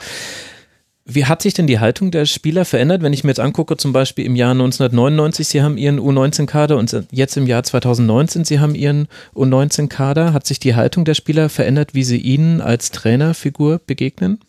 Wie 1.08 1.24
hat 1.24 1.40
sich 1.40 1.54
denn 1.54 1.68
die 1.68 1.78
Haltung 1.78 2.10
der 2.10 2.26
Spieler 2.26 2.64
verändert, 2.64 3.00
wenn 3.00 3.12
ich 3.12 3.22
mir 3.22 3.30
jetzt 3.30 3.38
angucke, 3.38 3.76
zum 3.76 3.92
Beispiel 3.92 4.26
im 4.26 4.34
Jahr 4.34 4.50
1999, 4.50 5.46
Sie 5.46 5.62
haben 5.62 5.78
Ihren 5.78 6.00
U19-Kader 6.00 6.76
und 6.76 6.96
jetzt 7.12 7.36
im 7.36 7.46
Jahr 7.46 7.62
2019, 7.62 8.44
Sie 8.44 8.58
haben 8.58 8.74
Ihren 8.74 9.06
U19-Kader. 9.32 10.32
Hat 10.32 10.46
sich 10.46 10.58
die 10.58 10.74
Haltung 10.74 11.04
der 11.04 11.14
Spieler 11.14 11.48
verändert, 11.48 11.94
wie 11.94 12.02
sie 12.02 12.18
Ihnen 12.18 12.60
als 12.60 12.90
Trainerfigur 12.90 13.80
begegnen? 13.86 14.40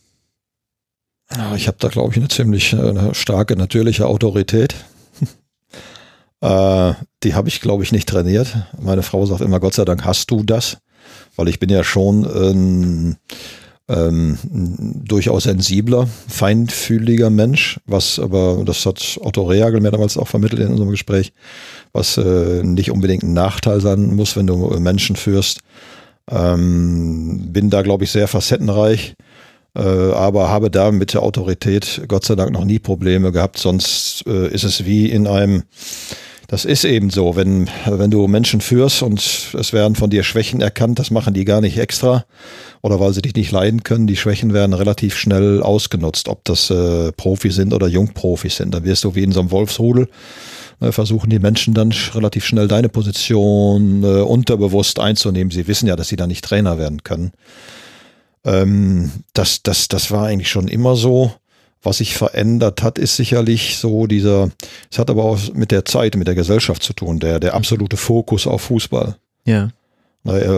Ich 1.56 1.68
habe 1.68 1.78
da, 1.80 1.90
glaube 1.90 2.14
ich, 2.14 2.18
eine 2.18 2.30
ziemlich 2.30 2.74
äh, 2.74 2.90
eine 2.90 3.14
starke 3.14 3.56
natürliche 3.56 4.08
Autorität. 4.08 4.74
äh, 6.42 6.94
die 7.22 7.36
habe 7.36 7.50
ich, 7.50 7.62
glaube 7.62 7.84
ich, 7.84 7.92
nicht 7.92 8.10
trainiert. 8.10 8.56
Meine 8.82 9.04
Frau 9.04 9.24
sagt 9.28 9.42
immer, 9.42 9.60
Gott 9.60 9.76
sei 9.76 9.86
Dank 9.86 10.06
hast 10.06 10.32
du 10.32 10.42
das, 10.42 10.78
weil 11.36 11.50
ich 11.50 11.60
bin 11.60 11.70
ja 11.70 11.84
schon 11.84 12.26
ein... 12.26 13.18
Äh, 13.90 13.94
ähm, 13.94 14.38
durchaus 15.06 15.44
sensibler, 15.44 16.08
feinfühliger 16.28 17.30
Mensch, 17.30 17.80
was 17.86 18.20
aber, 18.20 18.64
das 18.66 18.86
hat 18.86 19.18
Otto 19.22 19.44
Rehagel 19.44 19.80
mir 19.80 19.92
damals 19.92 20.18
auch 20.18 20.28
vermittelt 20.28 20.62
in 20.62 20.70
unserem 20.70 20.92
Gespräch, 20.92 21.32
was 21.94 22.18
äh, 22.18 22.64
nicht 22.64 22.92
unbedingt 22.92 23.24
ein 23.24 23.34
Nachteil 23.34 23.80
sein 23.82 24.16
muss, 24.16 24.36
wenn 24.36 24.48
du 24.48 24.78
Menschen 24.80 25.16
führst. 25.16 25.62
Ähm, 26.30 27.54
bin 27.54 27.70
da, 27.70 27.82
glaube 27.82 28.04
ich, 28.04 28.12
sehr 28.12 28.28
facettenreich. 28.28 29.16
äh, 29.76 29.82
aber 29.82 30.50
habe 30.50 30.70
da 30.70 30.92
mit 30.92 31.14
der 31.14 31.24
Autorität 31.24 32.02
Gott 32.08 32.26
sei 32.26 32.36
Dank 32.36 32.52
noch 32.52 32.66
nie 32.66 32.80
Probleme 32.80 33.32
gehabt. 33.32 33.58
Sonst 33.58 34.26
äh, 34.28 34.50
ist 34.50 34.64
es 34.64 34.86
wie 34.86 35.10
in 35.10 35.28
einem 35.28 35.64
das 36.48 36.64
ist 36.64 36.86
eben 36.86 37.10
so, 37.10 37.36
wenn, 37.36 37.70
wenn 37.86 38.10
du 38.10 38.28
Menschen 38.28 38.62
führst 38.62 39.04
und 39.04 39.20
es 39.54 39.74
werden 39.74 39.96
von 39.96 40.10
dir 40.10 40.24
Schwächen 40.24 40.62
erkannt, 40.62 40.98
das 40.98 41.12
machen 41.12 41.34
die 41.34 41.44
gar 41.44 41.60
nicht 41.60 41.78
extra 41.78 42.26
oder 42.82 43.00
weil 43.02 43.14
sie 43.14 43.22
dich 43.22 43.36
nicht 43.36 43.52
leiden 43.52 43.84
können, 43.84 44.08
die 44.08 44.16
Schwächen 44.16 44.54
werden 44.54 44.74
relativ 44.74 45.18
schnell 45.18 45.62
ausgenutzt, 45.62 46.30
ob 46.30 46.46
das 46.46 46.70
äh, 46.70 47.12
Profis 47.12 47.56
sind 47.56 47.74
oder 47.74 47.88
Jungprofis 47.88 48.56
sind. 48.56 48.74
Da 48.74 48.84
wirst 48.86 49.04
du 49.04 49.14
wie 49.14 49.24
in 49.24 49.34
so 49.34 49.42
einem 49.42 49.52
Wolfsrudel, 49.52 50.08
äh, 50.80 50.94
versuchen 50.94 51.30
die 51.30 51.40
Menschen 51.40 51.74
dann 51.74 51.92
relativ 52.14 52.46
schnell 52.46 52.70
deine 52.70 52.88
Position 52.88 54.04
äh, 54.04 54.22
unterbewusst 54.22 55.00
einzunehmen. 55.00 55.52
Sie 55.52 55.68
wissen 55.68 55.88
ja, 55.88 55.98
dass 55.98 56.08
sie 56.08 56.16
da 56.16 56.28
nicht 56.28 56.46
Trainer 56.46 56.78
werden 56.78 57.04
können. 57.04 57.32
Ähm, 58.46 59.12
das, 59.34 59.64
das, 59.64 59.90
das 59.90 60.12
war 60.12 60.28
eigentlich 60.28 60.50
schon 60.50 60.70
immer 60.70 60.96
so. 60.96 61.34
Was 61.88 62.00
sich 62.00 62.18
verändert 62.18 62.84
hat, 62.84 62.98
ist 62.98 63.16
sicherlich 63.16 63.78
so 63.78 64.08
dieser, 64.08 64.50
es 64.92 65.00
hat 65.00 65.10
aber 65.10 65.24
auch 65.24 65.40
mit 65.54 65.72
der 65.72 65.86
Zeit, 65.86 66.18
mit 66.18 66.28
der 66.28 66.36
Gesellschaft 66.36 66.84
zu 66.84 66.92
tun, 66.92 67.22
der, 67.22 67.40
der 67.40 67.54
absolute 67.54 67.96
Fokus 67.96 68.46
auf 68.46 68.64
Fußball. 68.64 69.16
Ja. 69.46 69.70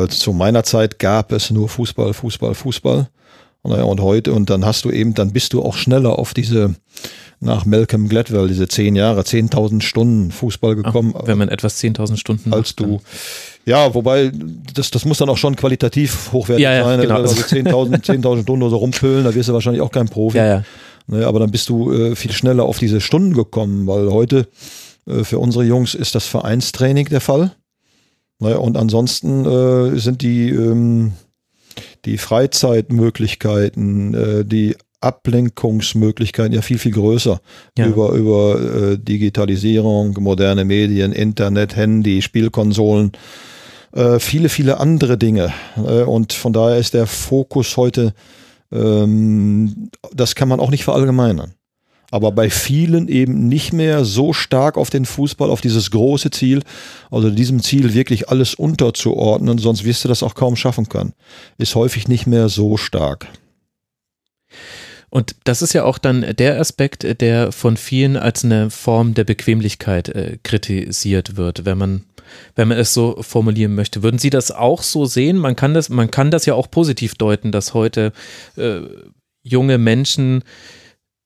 Zu 0.10 0.34
meiner 0.34 0.64
Zeit 0.64 0.98
gab 0.98 1.32
es 1.32 1.52
nur 1.52 1.70
Fußball, 1.70 2.16
Fußball, 2.16 2.56
Fußball. 2.56 3.10
Und 3.62 4.02
heute, 4.02 4.34
und 4.34 4.50
dann 4.50 4.66
hast 4.66 4.86
du 4.86 4.90
eben, 4.90 5.14
dann 5.14 5.32
bist 5.32 5.54
du 5.54 5.62
auch 5.62 5.76
schneller 5.76 6.18
auf 6.18 6.34
diese, 6.34 6.74
nach 7.40 7.64
Malcolm 7.64 8.10
Gladwell, 8.10 8.48
diese 8.48 8.68
zehn 8.68 8.96
Jahre, 8.96 9.22
10.000 9.22 9.84
Stunden 9.84 10.32
Fußball 10.32 10.78
gekommen. 10.78 11.14
Ach, 11.16 11.28
wenn 11.28 11.38
man 11.38 11.50
etwas 11.50 11.80
10.000 11.80 12.18
Stunden 12.18 12.52
Als 12.52 12.70
macht, 12.70 12.80
du, 12.80 13.02
ja, 13.66 13.94
wobei, 13.94 14.32
das, 14.74 14.90
das 14.90 15.06
muss 15.06 15.20
dann 15.20 15.30
auch 15.30 15.38
schon 15.38 15.56
qualitativ 15.56 16.32
hochwertig 16.32 16.64
ja, 16.64 16.74
ja, 16.74 16.84
sein. 16.86 17.02
Genau. 17.02 17.18
Also 17.18 17.36
10.000 17.42 18.02
10 18.02 18.20
Stunden 18.42 18.64
oder 18.64 18.72
so 18.72 18.78
rumpüllen, 18.78 19.26
da 19.26 19.36
wirst 19.36 19.50
du 19.50 19.54
wahrscheinlich 19.54 19.84
auch 19.84 19.92
kein 19.92 20.08
Profi. 20.08 20.38
Ja, 20.38 20.48
ja. 20.48 20.64
Ne, 21.12 21.26
aber 21.26 21.40
dann 21.40 21.50
bist 21.50 21.70
du 21.70 21.92
äh, 21.92 22.16
viel 22.16 22.32
schneller 22.32 22.66
auf 22.66 22.78
diese 22.78 23.02
Stunden 23.02 23.34
gekommen, 23.34 23.88
weil 23.88 24.12
heute 24.12 24.48
äh, 25.08 25.24
für 25.24 25.40
unsere 25.40 25.64
Jungs 25.64 25.96
ist 25.96 26.14
das 26.14 26.28
Vereinstraining 26.28 27.10
der 27.10 27.20
Fall. 27.20 27.52
Ne, 28.40 28.60
und 28.60 28.78
ansonsten 28.78 29.44
äh, 29.44 29.98
sind 30.00 30.22
die, 30.22 30.52
ähm, 30.52 31.14
die 32.06 32.20
Freizeitmöglichkeiten, 32.20 34.48
die 34.48 34.76
Ablenkungsmöglichkeiten 35.02 36.54
ja 36.54 36.62
viel, 36.62 36.78
viel 36.78 36.92
größer 36.92 37.42
Ja. 37.78 37.88
über, 37.88 38.12
über 38.12 38.98
Digitalisierung, 38.98 40.16
moderne 40.20 40.64
Medien, 40.64 41.12
Internet, 41.12 41.76
Handy, 41.76 42.22
Spielkonsolen, 42.22 43.14
viele, 44.20 44.50
viele 44.50 44.80
andere 44.80 45.18
Dinge. 45.18 45.52
Äh, 45.78 46.04
und 46.04 46.34
von 46.34 46.54
daher 46.54 46.78
ist 46.78 46.94
der 46.94 47.08
Fokus 47.08 47.76
heute, 47.78 48.14
ähm, 48.72 49.90
das 50.14 50.36
kann 50.36 50.50
man 50.50 50.60
auch 50.60 50.72
nicht 50.72 50.84
verallgemeinern. 50.84 51.54
Aber 52.12 52.32
bei 52.32 52.50
vielen 52.50 53.08
eben 53.08 53.48
nicht 53.48 53.72
mehr 53.72 54.04
so 54.04 54.34
stark 54.34 54.78
auf 54.78 54.90
den 54.90 55.06
Fußball, 55.06 55.50
auf 55.50 55.62
dieses 55.62 55.92
große 55.92 56.32
Ziel, 56.32 56.64
also 57.12 57.30
diesem 57.30 57.62
Ziel 57.62 57.94
wirklich 57.94 58.30
alles 58.30 58.56
unterzuordnen, 58.56 59.60
sonst 59.60 59.84
wirst 59.84 60.04
du 60.04 60.08
das 60.08 60.24
auch 60.24 60.34
kaum 60.34 60.56
schaffen 60.56 60.90
können. 60.90 61.14
Ist 61.60 61.76
häufig 61.76 62.08
nicht 62.08 62.26
mehr 62.26 62.50
so 62.50 62.78
stark. 62.78 63.28
Und 65.10 65.36
das 65.44 65.62
ist 65.62 65.74
ja 65.74 65.84
auch 65.84 65.98
dann 65.98 66.26
der 66.38 66.60
Aspekt, 66.60 67.22
der 67.22 67.52
von 67.52 67.78
vielen 67.78 68.16
als 68.16 68.46
eine 68.46 68.70
Form 68.70 69.14
der 69.14 69.24
Bequemlichkeit 69.24 70.10
äh, 70.10 70.38
kritisiert 70.44 71.36
wird, 71.36 71.66
wenn 71.66 71.78
man 71.78 72.04
wenn 72.56 72.68
man 72.68 72.78
es 72.78 72.94
so 72.94 73.18
formulieren 73.22 73.74
möchte. 73.74 74.04
Würden 74.04 74.20
Sie 74.20 74.30
das 74.30 74.52
auch 74.52 74.84
so 74.84 75.06
sehen? 75.06 75.38
Man 75.38 75.56
kann 75.56 75.74
das, 75.74 75.90
man 75.90 76.12
kann 76.12 76.30
das 76.30 76.46
ja 76.46 76.54
auch 76.54 76.70
positiv 76.70 77.16
deuten, 77.16 77.52
dass 77.52 77.74
heute 77.74 78.14
äh, 78.56 78.82
junge 79.42 79.80
Menschen 79.80 80.44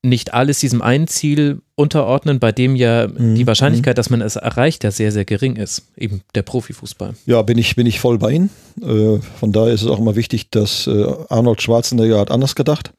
nicht 0.06 0.34
alles 0.34 0.60
diesem 0.60 0.82
einen 0.82 1.08
Ziel 1.08 1.62
unterordnen, 1.76 2.40
bei 2.40 2.52
dem 2.52 2.76
ja 2.76 3.08
Mhm, 3.08 3.36
die 3.36 3.48
Wahrscheinlichkeit, 3.48 3.98
dass 3.98 4.10
man 4.10 4.22
es 4.22 4.36
erreicht, 4.36 4.84
ja 4.84 4.92
sehr, 4.92 5.14
sehr 5.14 5.24
gering 5.24 5.56
ist. 5.56 5.88
Eben 5.96 6.22
der 6.36 6.42
Profifußball. 6.42 7.16
Ja, 7.26 7.42
bin 7.42 7.58
ich, 7.58 7.76
bin 7.78 7.88
ich 7.88 8.02
voll 8.02 8.18
bei 8.18 8.32
Ihnen. 8.32 8.50
Äh, 8.82 9.20
von 9.40 9.54
daher 9.54 9.74
ist 9.74 9.82
es 9.82 9.88
auch 9.88 10.00
immer 10.00 10.16
wichtig, 10.16 10.50
dass 10.52 10.88
äh, 10.88 11.06
Arnold 11.30 11.62
Schwarzenegger 11.62 12.20
hat 12.20 12.32
anders 12.32 12.56
gedacht. 12.56 12.92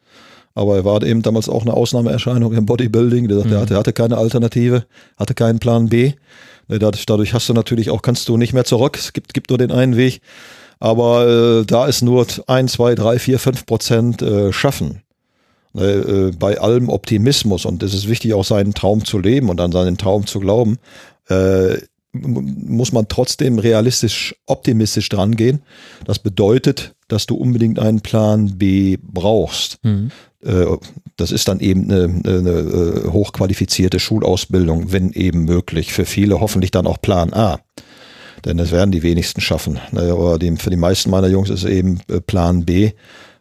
Aber 0.55 0.77
er 0.77 0.85
war 0.85 1.03
eben 1.03 1.23
damals 1.23 1.49
auch 1.49 1.63
eine 1.63 1.75
Ausnahmeerscheinung 1.75 2.53
im 2.53 2.67
Bodybuilding. 2.67 3.29
Der, 3.29 3.45
Mhm. 3.45 3.53
er, 3.53 3.61
hatte, 3.61 3.77
hatte 3.77 3.93
keine 3.93 4.17
Alternative, 4.19 4.85
hatte 5.17 5.35
keinen 5.35 5.59
Plan 5.59 5.89
B. 5.89 6.13
Ne, 6.69 6.79
Dadurch, 6.79 7.35
hast 7.35 7.49
du 7.49 7.53
natürlich 7.53 7.91
auch, 7.91 8.03
kannst 8.03 8.29
du 8.29 8.37
nicht 8.37 8.53
mehr 8.53 8.65
zurück. 8.65 8.97
Es 8.97 9.13
gibt, 9.13 9.35
gibt 9.35 9.51
nur 9.51 9.59
den 9.59 9.73
einen 9.73 9.97
Weg. 9.97 10.21
Aber 10.81 11.61
äh, 11.61 11.65
da 11.67 11.87
ist 11.87 12.03
nur 12.03 12.27
ein, 12.47 12.69
zwei, 12.69 12.95
drei, 12.95 13.19
vier, 13.19 13.39
fünf 13.39 13.67
Prozent 13.67 14.23
äh, 14.23 14.53
schaffen. 14.53 15.01
Ne, 15.73 15.83
äh, 15.85 16.31
bei 16.39 16.59
allem 16.61 16.89
Optimismus 16.89 17.65
und 17.65 17.83
es 17.83 17.95
ist 17.95 18.09
wichtig, 18.09 18.33
auch 18.35 18.45
seinen 18.45 18.75
Traum 18.75 19.05
zu 19.05 19.19
leben 19.19 19.49
und 19.49 19.61
an 19.61 19.73
seinen 19.73 19.99
Traum 19.99 20.25
zu 20.25 20.39
glauben, 20.39 20.79
äh, 21.29 21.79
muss 22.13 22.93
man 22.93 23.09
trotzdem 23.09 23.59
realistisch, 23.59 24.37
optimistisch 24.47 25.09
dran 25.09 25.35
gehen. 25.35 25.63
Das 26.05 26.21
bedeutet, 26.21 26.95
dass 27.09 27.27
du 27.27 27.35
unbedingt 27.35 27.81
einen 27.81 28.03
Plan 28.03 28.57
B 28.57 28.99
brauchst. 29.03 29.79
Mhm. 29.83 30.13
Äh, 30.45 30.67
Das 31.17 31.31
ist 31.31 31.47
dann 31.49 31.61
eben 31.61 31.91
eine, 31.91 32.05
eine 32.25 32.51
äh, 32.51 33.09
hochqualifizierte 33.09 34.01
Schulausbildung, 34.01 34.93
wenn 34.93 35.13
eben 35.13 35.45
möglich. 35.45 35.93
Für 35.93 36.05
viele 36.05 36.41
hoffentlich 36.41 36.71
dann 36.73 36.87
auch 36.87 37.01
Plan 37.01 37.33
A. 37.33 37.61
Denn 38.45 38.57
das 38.57 38.73
werden 38.73 38.91
die 38.91 39.03
wenigsten 39.03 39.41
schaffen. 39.41 39.79
Aber 39.93 40.39
für 40.59 40.71
die 40.71 40.77
meisten 40.77 41.11
meiner 41.11 41.29
Jungs 41.29 41.51
ist 41.51 41.65
eben 41.65 42.01
äh, 42.09 42.21
Plan 42.21 42.65
B, 42.65 42.93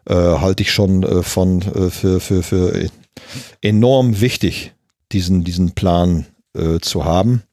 halte 0.06 0.64
ich 0.64 0.72
schon 0.74 1.24
von 1.24 1.62
für, 1.62 2.20
für, 2.20 2.44
für 2.44 2.90
enorm 3.62 4.20
wichtig, 4.20 4.74
diesen, 5.14 5.46
diesen 5.46 5.72
Plan 5.72 6.26
zu 6.82 7.06
haben. 7.06 7.44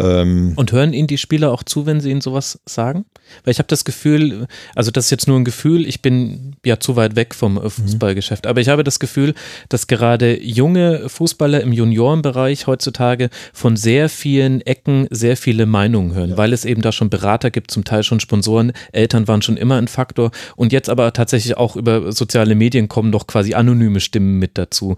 Ähm, 0.00 0.52
Und 0.56 0.72
hören 0.72 0.92
Ihnen 0.92 1.08
die 1.08 1.18
Spieler 1.18 1.52
auch 1.52 1.62
zu, 1.62 1.86
wenn 1.86 2.00
Sie 2.00 2.10
Ihnen 2.10 2.20
sowas 2.20 2.60
sagen? 2.66 3.04
Weil 3.44 3.52
ich 3.52 3.58
habe 3.58 3.68
das 3.68 3.84
Gefühl, 3.84 4.46
also 4.74 4.90
das 4.90 5.06
ist 5.06 5.10
jetzt 5.10 5.28
nur 5.28 5.38
ein 5.38 5.44
Gefühl, 5.44 5.86
ich 5.86 6.02
bin 6.02 6.56
ja 6.64 6.80
zu 6.80 6.96
weit 6.96 7.16
weg 7.16 7.34
vom 7.34 7.58
äh, 7.58 7.70
Fußballgeschäft, 7.70 8.46
aber 8.46 8.60
ich 8.60 8.68
habe 8.68 8.84
das 8.84 8.98
Gefühl, 8.98 9.34
dass 9.68 9.86
gerade 9.86 10.42
junge 10.42 11.08
Fußballer 11.08 11.60
im 11.60 11.72
Juniorenbereich 11.72 12.66
heutzutage 12.66 13.30
von 13.52 13.76
sehr 13.76 14.08
vielen 14.08 14.60
Ecken 14.62 15.06
sehr 15.10 15.36
viele 15.36 15.66
Meinungen 15.66 16.14
hören, 16.14 16.36
weil 16.36 16.52
es 16.52 16.64
eben 16.64 16.82
da 16.82 16.92
schon 16.92 17.10
Berater 17.10 17.50
gibt, 17.50 17.70
zum 17.70 17.84
Teil 17.84 18.02
schon 18.02 18.20
Sponsoren, 18.20 18.72
Eltern 18.92 19.28
waren 19.28 19.42
schon 19.42 19.56
immer 19.56 19.76
ein 19.76 19.88
Faktor 19.88 20.30
und 20.56 20.72
jetzt 20.72 20.88
aber 20.88 21.12
tatsächlich 21.12 21.56
auch 21.56 21.76
über 21.76 22.12
soziale 22.12 22.54
Medien 22.54 22.88
kommen 22.88 23.12
doch 23.12 23.26
quasi 23.26 23.54
anonyme 23.54 24.00
Stimmen 24.00 24.38
mit 24.38 24.58
dazu. 24.58 24.96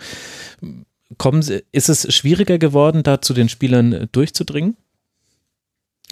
Kommen 1.18 1.42
Sie, 1.42 1.62
ist 1.72 1.88
es 1.88 2.12
schwieriger 2.14 2.58
geworden, 2.58 3.02
da 3.02 3.20
zu 3.20 3.34
den 3.34 3.48
Spielern 3.48 3.92
äh, 3.92 4.06
durchzudringen? 4.10 4.76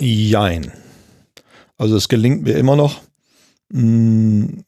Jein. 0.01 0.73
Also 1.79 1.97
es 1.97 2.09
gelingt 2.09 2.43
mir 2.43 2.57
immer 2.57 2.77
noch. 2.77 3.01
Mh, 3.73 4.63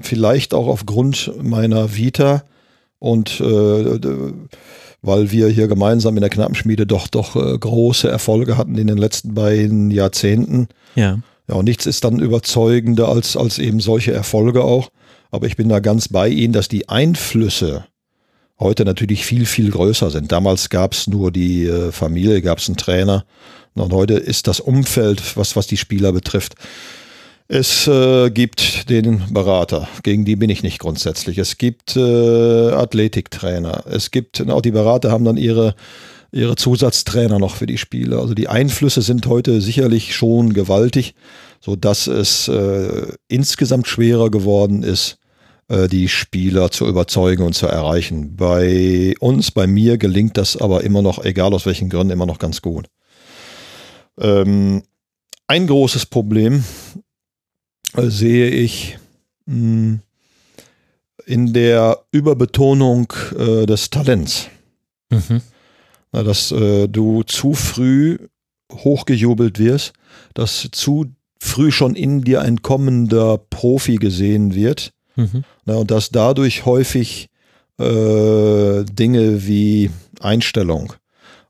vielleicht 0.00 0.54
auch 0.54 0.66
aufgrund 0.66 1.32
meiner 1.42 1.96
Vita 1.96 2.44
und 2.98 3.40
äh, 3.40 4.00
weil 5.02 5.32
wir 5.32 5.48
hier 5.48 5.66
gemeinsam 5.66 6.16
in 6.16 6.20
der 6.20 6.30
Knappenschmiede 6.30 6.86
doch 6.86 7.08
doch 7.08 7.34
äh, 7.36 7.58
große 7.58 8.08
Erfolge 8.08 8.56
hatten 8.56 8.78
in 8.78 8.86
den 8.86 8.98
letzten 8.98 9.34
beiden 9.34 9.90
Jahrzehnten. 9.90 10.68
Ja. 10.94 11.18
Ja, 11.48 11.56
und 11.56 11.64
nichts 11.64 11.86
ist 11.86 12.04
dann 12.04 12.20
überzeugender 12.20 13.08
als, 13.08 13.36
als 13.36 13.58
eben 13.58 13.80
solche 13.80 14.12
Erfolge 14.12 14.62
auch. 14.62 14.90
Aber 15.30 15.46
ich 15.46 15.56
bin 15.56 15.68
da 15.68 15.80
ganz 15.80 16.08
bei 16.08 16.28
Ihnen, 16.28 16.52
dass 16.52 16.68
die 16.68 16.88
Einflüsse 16.88 17.84
heute 18.60 18.84
natürlich 18.84 19.24
viel, 19.24 19.44
viel 19.44 19.70
größer 19.70 20.10
sind. 20.10 20.30
Damals 20.30 20.70
gab 20.70 20.92
es 20.92 21.08
nur 21.08 21.32
die 21.32 21.64
äh, 21.64 21.90
Familie, 21.90 22.42
gab 22.42 22.58
es 22.58 22.68
einen 22.68 22.76
Trainer. 22.76 23.24
Und 23.74 23.92
heute 23.92 24.14
ist 24.14 24.46
das 24.48 24.60
Umfeld, 24.60 25.36
was, 25.36 25.56
was 25.56 25.66
die 25.66 25.76
Spieler 25.76 26.12
betrifft. 26.12 26.54
Es 27.48 27.86
äh, 27.86 28.30
gibt 28.30 28.88
den 28.88 29.24
Berater, 29.30 29.88
gegen 30.02 30.24
die 30.24 30.36
bin 30.36 30.50
ich 30.50 30.62
nicht 30.62 30.78
grundsätzlich. 30.78 31.38
Es 31.38 31.58
gibt 31.58 31.96
äh, 31.96 32.70
Athletiktrainer. 32.70 33.84
Es 33.90 34.10
gibt, 34.10 34.48
auch 34.48 34.62
die 34.62 34.70
Berater 34.70 35.10
haben 35.10 35.24
dann 35.24 35.36
ihre, 35.36 35.74
ihre 36.30 36.56
Zusatztrainer 36.56 37.38
noch 37.38 37.56
für 37.56 37.66
die 37.66 37.78
Spieler. 37.78 38.20
Also 38.20 38.34
die 38.34 38.48
Einflüsse 38.48 39.02
sind 39.02 39.26
heute 39.26 39.60
sicherlich 39.60 40.14
schon 40.14 40.54
gewaltig, 40.54 41.14
so 41.60 41.76
dass 41.76 42.06
es 42.06 42.48
äh, 42.48 43.12
insgesamt 43.28 43.86
schwerer 43.86 44.30
geworden 44.30 44.82
ist, 44.82 45.18
äh, 45.68 45.88
die 45.88 46.08
Spieler 46.08 46.70
zu 46.70 46.86
überzeugen 46.86 47.44
und 47.44 47.54
zu 47.54 47.66
erreichen. 47.66 48.34
Bei 48.36 49.14
uns, 49.20 49.50
bei 49.50 49.66
mir 49.66 49.98
gelingt 49.98 50.38
das 50.38 50.56
aber 50.56 50.84
immer 50.84 51.02
noch, 51.02 51.22
egal 51.24 51.52
aus 51.52 51.66
welchen 51.66 51.90
Gründen, 51.90 52.12
immer 52.12 52.26
noch 52.26 52.38
ganz 52.38 52.62
gut. 52.62 52.86
Ähm, 54.18 54.82
ein 55.46 55.66
großes 55.66 56.06
Problem 56.06 56.64
äh, 57.94 58.08
sehe 58.08 58.48
ich 58.48 58.98
mh, 59.46 60.00
in 61.26 61.52
der 61.52 62.04
Überbetonung 62.10 63.12
äh, 63.38 63.66
des 63.66 63.90
Talents. 63.90 64.48
Mhm. 65.10 65.42
Na, 66.12 66.22
dass 66.22 66.52
äh, 66.52 66.88
du 66.88 67.22
zu 67.22 67.54
früh 67.54 68.18
hochgejubelt 68.72 69.58
wirst, 69.58 69.92
dass 70.34 70.68
zu 70.72 71.06
früh 71.38 71.70
schon 71.70 71.94
in 71.94 72.22
dir 72.22 72.42
ein 72.42 72.62
kommender 72.62 73.38
Profi 73.38 73.96
gesehen 73.96 74.54
wird. 74.54 74.92
Mhm. 75.16 75.44
Na, 75.64 75.76
und 75.76 75.90
dass 75.90 76.10
dadurch 76.10 76.64
häufig 76.64 77.28
äh, 77.78 78.84
Dinge 78.84 79.46
wie 79.46 79.90
Einstellung 80.20 80.94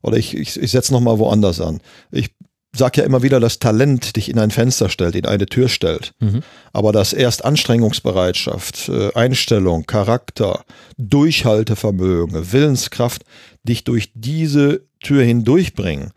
oder 0.01 0.17
ich, 0.17 0.35
ich, 0.35 0.59
ich 0.59 0.71
setze 0.71 0.93
nochmal 0.93 1.17
woanders 1.17 1.61
an. 1.61 1.79
Ich 2.11 2.31
sag 2.75 2.97
ja 2.97 3.03
immer 3.03 3.21
wieder, 3.21 3.39
dass 3.39 3.59
Talent 3.59 4.15
dich 4.15 4.29
in 4.29 4.39
ein 4.39 4.51
Fenster 4.51 4.89
stellt, 4.89 5.15
in 5.15 5.25
eine 5.25 5.45
Tür 5.45 5.69
stellt. 5.69 6.13
Mhm. 6.19 6.41
Aber 6.73 6.91
dass 6.91 7.13
erst 7.13 7.45
Anstrengungsbereitschaft, 7.45 8.89
äh, 8.89 9.13
Einstellung, 9.13 9.85
Charakter, 9.85 10.63
Durchhaltevermögen, 10.97 12.51
Willenskraft 12.51 13.23
dich 13.63 13.83
durch 13.83 14.11
diese 14.15 14.81
Tür 15.01 15.23
hindurchbringen, 15.23 16.11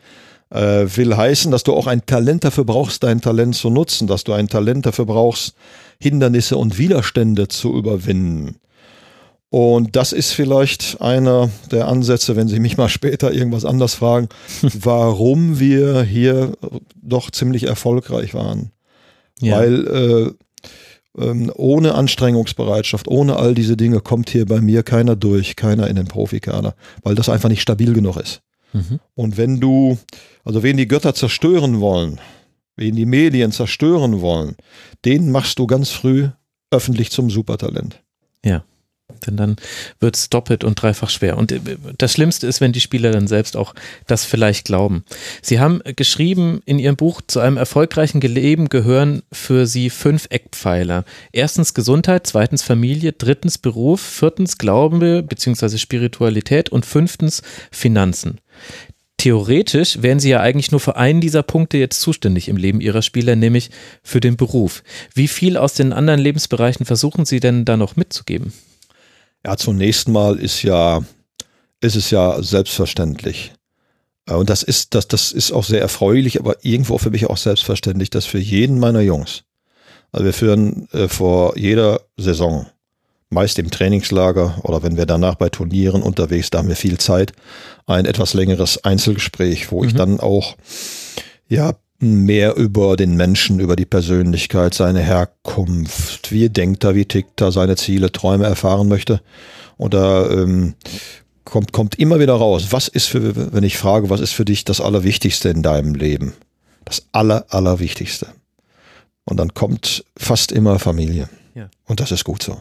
äh, 0.51 0.87
will 0.95 1.17
heißen, 1.17 1.51
dass 1.51 1.65
du 1.65 1.75
auch 1.75 1.87
ein 1.87 2.07
Talent 2.07 2.45
dafür 2.45 2.65
brauchst, 2.65 3.03
dein 3.03 3.21
Talent 3.21 3.55
zu 3.55 3.69
nutzen, 3.69 4.07
dass 4.07 4.25
du 4.25 4.33
ein 4.33 4.49
Talent 4.49 4.87
dafür 4.87 5.05
brauchst, 5.05 5.55
Hindernisse 6.01 6.57
und 6.57 6.79
Widerstände 6.79 7.49
zu 7.49 7.75
überwinden. 7.75 8.57
Und 9.51 9.95
das 9.95 10.13
ist 10.13 10.33
vielleicht 10.33 11.01
einer 11.01 11.51
der 11.71 11.89
Ansätze, 11.89 12.37
wenn 12.37 12.49
Sie 12.49 12.59
mich 12.59 12.77
mal 12.77 12.89
später 12.89 13.33
irgendwas 13.33 13.65
anders 13.65 13.95
fragen, 13.95 14.29
warum 14.63 15.61
wir 15.61 16.03
hier 16.03 16.53
doch 17.01 17.31
ziemlich 17.31 17.65
erfolgreich 17.65 18.35
waren. 18.35 18.73
Ja. 19.41 19.59
Weil 19.59 19.87
äh, 19.87 20.31
ähm, 21.19 21.53
ohne 21.55 21.95
Anstrengungsbereitschaft, 21.95 23.09
ohne 23.09 23.37
all 23.37 23.55
diese 23.55 23.77
Dinge 23.77 24.01
kommt 24.01 24.31
hier 24.31 24.47
bei 24.47 24.61
mir 24.61 24.83
keiner 24.83 25.17
durch, 25.17 25.57
keiner 25.57 25.89
in 25.89 25.97
den 25.97 26.09
Profikader, 26.09 26.75
weil 27.03 27.15
das 27.15 27.29
einfach 27.29 27.49
nicht 27.49 27.63
stabil 27.63 27.93
genug 27.93 28.17
ist. 28.17 28.43
Mhm. 28.73 29.01
Und 29.15 29.37
wenn 29.37 29.61
du, 29.61 29.99
also 30.45 30.63
wen 30.63 30.77
die 30.77 30.89
Götter 30.89 31.15
zerstören 31.15 31.81
wollen, 31.81 32.21
wen 32.77 32.97
die 32.97 33.07
Medien 33.07 33.53
zerstören 33.53 34.21
wollen, 34.21 34.57
den 35.05 35.31
machst 35.31 35.59
du 35.59 35.67
ganz 35.67 35.91
früh 35.91 36.29
öffentlich 36.71 37.11
zum 37.11 37.31
Supertalent. 37.31 38.03
Ja. 38.45 38.65
Denn 39.27 39.37
dann 39.37 39.57
wird 40.01 40.17
es 40.17 40.31
doppelt 40.31 40.65
und 40.65 40.81
dreifach 40.81 41.11
schwer. 41.11 41.37
Und 41.37 41.53
äh, 41.53 41.61
das 41.99 42.13
Schlimmste 42.13 42.47
ist, 42.47 42.61
wenn 42.61 42.73
die 42.73 42.81
Spieler 42.81 43.13
dann 43.13 43.27
selbst 43.27 43.57
auch 43.57 43.75
das 44.07 44.25
vielleicht 44.25 44.67
glauben. 44.67 45.05
Sie 45.43 45.61
haben 45.61 45.81
geschrieben 45.97 46.61
in 46.65 46.79
Ihrem 46.79 46.97
Buch, 46.97 47.21
zu 47.27 47.41
einem 47.41 47.57
erfolgreichen 47.57 48.21
Leben 48.21 48.69
gehören 48.69 49.23
für 49.33 49.67
Sie 49.67 49.91
fünf 49.91 50.27
Eckpfeiler. 50.31 51.05
Erstens 51.33 51.75
Gesundheit, 51.75 52.27
zweitens 52.27 52.63
Familie, 52.63 53.13
drittens 53.13 53.59
Beruf, 53.59 54.01
viertens 54.01 54.59
Glaube 54.59 55.23
bzw. 55.23 55.79
Spiritualität 55.79 56.71
und 56.71 56.87
fünftens 56.87 57.43
Finanzen. 57.71 58.41
Theoretisch 59.19 60.03
wären 60.03 60.21
Sie 60.21 60.29
ja 60.29 60.41
eigentlich 60.41 60.71
nur 60.71 60.81
für 60.81 60.97
einen 60.97 61.21
dieser 61.21 61.43
Punkte 61.43 61.79
jetzt 61.79 62.01
zuständig 62.01 62.49
im 62.49 62.57
Leben 62.57 62.81
Ihrer 62.81 63.03
Spieler, 63.03 63.35
nämlich 63.35 63.71
für 64.03 64.21
den 64.21 64.37
Beruf. 64.37 64.83
Wie 65.15 65.29
viel 65.29 65.57
aus 65.57 65.75
den 65.75 65.93
anderen 65.93 66.21
Lebensbereichen 66.21 66.85
versuchen 66.85 67.25
Sie 67.25 67.41
denn 67.41 67.65
da 67.65 67.77
noch 67.77 67.97
mitzugeben? 67.97 68.53
Ja, 69.47 69.57
zunächst 69.57 70.09
mal 70.09 70.41
ist 70.41 70.65
ja, 70.65 71.05
ist 71.81 71.95
es 71.95 72.11
ja 72.11 72.43
selbstverständlich. 72.43 73.53
Äh, 74.29 74.35
und 74.35 74.51
das 74.51 74.65
ist, 74.65 74.97
das, 74.97 75.07
das 75.07 75.31
ist 75.31 75.53
auch 75.53 75.63
sehr 75.63 75.81
erfreulich, 75.81 76.41
aber 76.41 76.65
irgendwo 76.65 76.99
für 76.99 77.11
mich 77.11 77.27
auch 77.27 77.37
selbstverständlich, 77.37 78.11
dass 78.11 78.27
für 78.27 78.41
jeden 78.41 78.81
meiner 78.81 79.03
Jungs, 79.03 79.45
also 80.11 80.25
wir 80.25 80.33
führen 80.33 80.89
äh, 80.91 81.07
vor 81.07 81.57
jeder 81.57 82.01
Saison, 82.17 82.67
meist 83.31 83.61
im 83.61 83.71
Trainingslager 83.71 84.59
oder 84.65 84.83
wenn 84.83 84.97
wir 84.97 85.07
danach 85.07 85.37
bei 85.37 85.49
Turnieren 85.49 86.03
unterwegs, 86.03 86.51
da 86.51 86.59
haben 86.59 86.69
wir 86.69 86.75
viel 86.75 86.99
Zeit, 86.99 87.33
ein 87.87 88.05
etwas 88.05 88.35
längeres 88.35 88.83
Einzelgespräch, 88.83 89.71
wo 89.71 89.83
mhm. 89.83 89.89
ich 89.89 89.95
dann 89.95 90.19
auch 90.19 90.57
ja 91.47 91.75
mehr 91.99 92.57
über 92.57 92.97
den 92.97 93.17
Menschen, 93.17 93.61
über 93.61 93.77
die 93.77 93.87
Persönlichkeit, 93.87 94.75
seine 94.75 95.01
Herkunft, 95.01 96.31
wie 96.33 96.49
denkt 96.49 96.85
er, 96.85 96.95
wie 96.95 97.05
tickt 97.05 97.41
er, 97.41 97.53
seine 97.53 97.77
Ziele, 97.77 98.13
Träume 98.13 98.45
erfahren 98.45 98.89
möchte. 98.89 99.21
Oder 99.79 100.31
ähm, 100.31 100.75
kommt, 101.45 101.73
kommt 101.73 101.99
immer 101.99 102.21
wieder 102.21 102.35
raus, 102.35 102.69
was 102.71 102.89
ist 102.89 103.07
für, 103.07 103.53
wenn 103.53 103.65
ich 103.65 103.79
frage, 103.79 104.11
was 104.11 104.21
ist 104.21 104.33
für 104.33 104.45
dich 104.45 104.65
das 104.65 104.81
Allerwichtigste 104.81 105.49
in 105.49 105.63
deinem 105.63 105.95
Leben? 105.95 106.35
Das 106.85 107.07
Aller, 107.13 107.47
Allerwichtigste. 107.49 108.29
Und 109.25 109.39
dann 109.39 109.55
kommt 109.55 110.05
fast 110.17 110.53
immer 110.53 110.79
Familie. 110.79 111.29
Ja. 111.55 111.69
Und 111.85 112.01
das 112.01 112.13
ist 112.13 112.25
gut 112.25 112.43
so. 112.43 112.61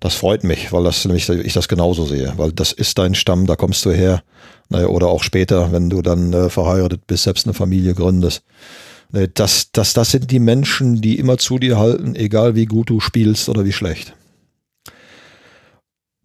Das 0.00 0.14
freut 0.14 0.44
mich, 0.44 0.72
weil 0.72 0.84
das 0.84 1.04
nämlich 1.04 1.28
ich 1.28 1.52
das 1.52 1.68
genauso 1.68 2.06
sehe, 2.06 2.32
weil 2.36 2.52
das 2.52 2.72
ist 2.72 2.98
dein 2.98 3.14
Stamm, 3.14 3.46
da 3.46 3.56
kommst 3.56 3.84
du 3.84 3.90
her. 3.90 4.22
Oder 4.70 5.08
auch 5.08 5.22
später, 5.22 5.72
wenn 5.72 5.88
du 5.88 6.02
dann 6.02 6.32
äh, 6.32 6.50
verheiratet 6.50 7.06
bist, 7.06 7.24
selbst 7.24 7.46
eine 7.46 7.54
Familie 7.54 7.94
gründest. 7.94 8.42
Das, 9.10 9.72
das, 9.72 9.94
das 9.94 10.10
sind 10.10 10.30
die 10.30 10.38
Menschen, 10.38 11.00
die 11.00 11.18
immer 11.18 11.38
zu 11.38 11.58
dir 11.58 11.78
halten, 11.78 12.14
egal 12.14 12.54
wie 12.54 12.66
gut 12.66 12.90
du 12.90 13.00
spielst 13.00 13.48
oder 13.48 13.64
wie 13.64 13.72
schlecht. 13.72 14.14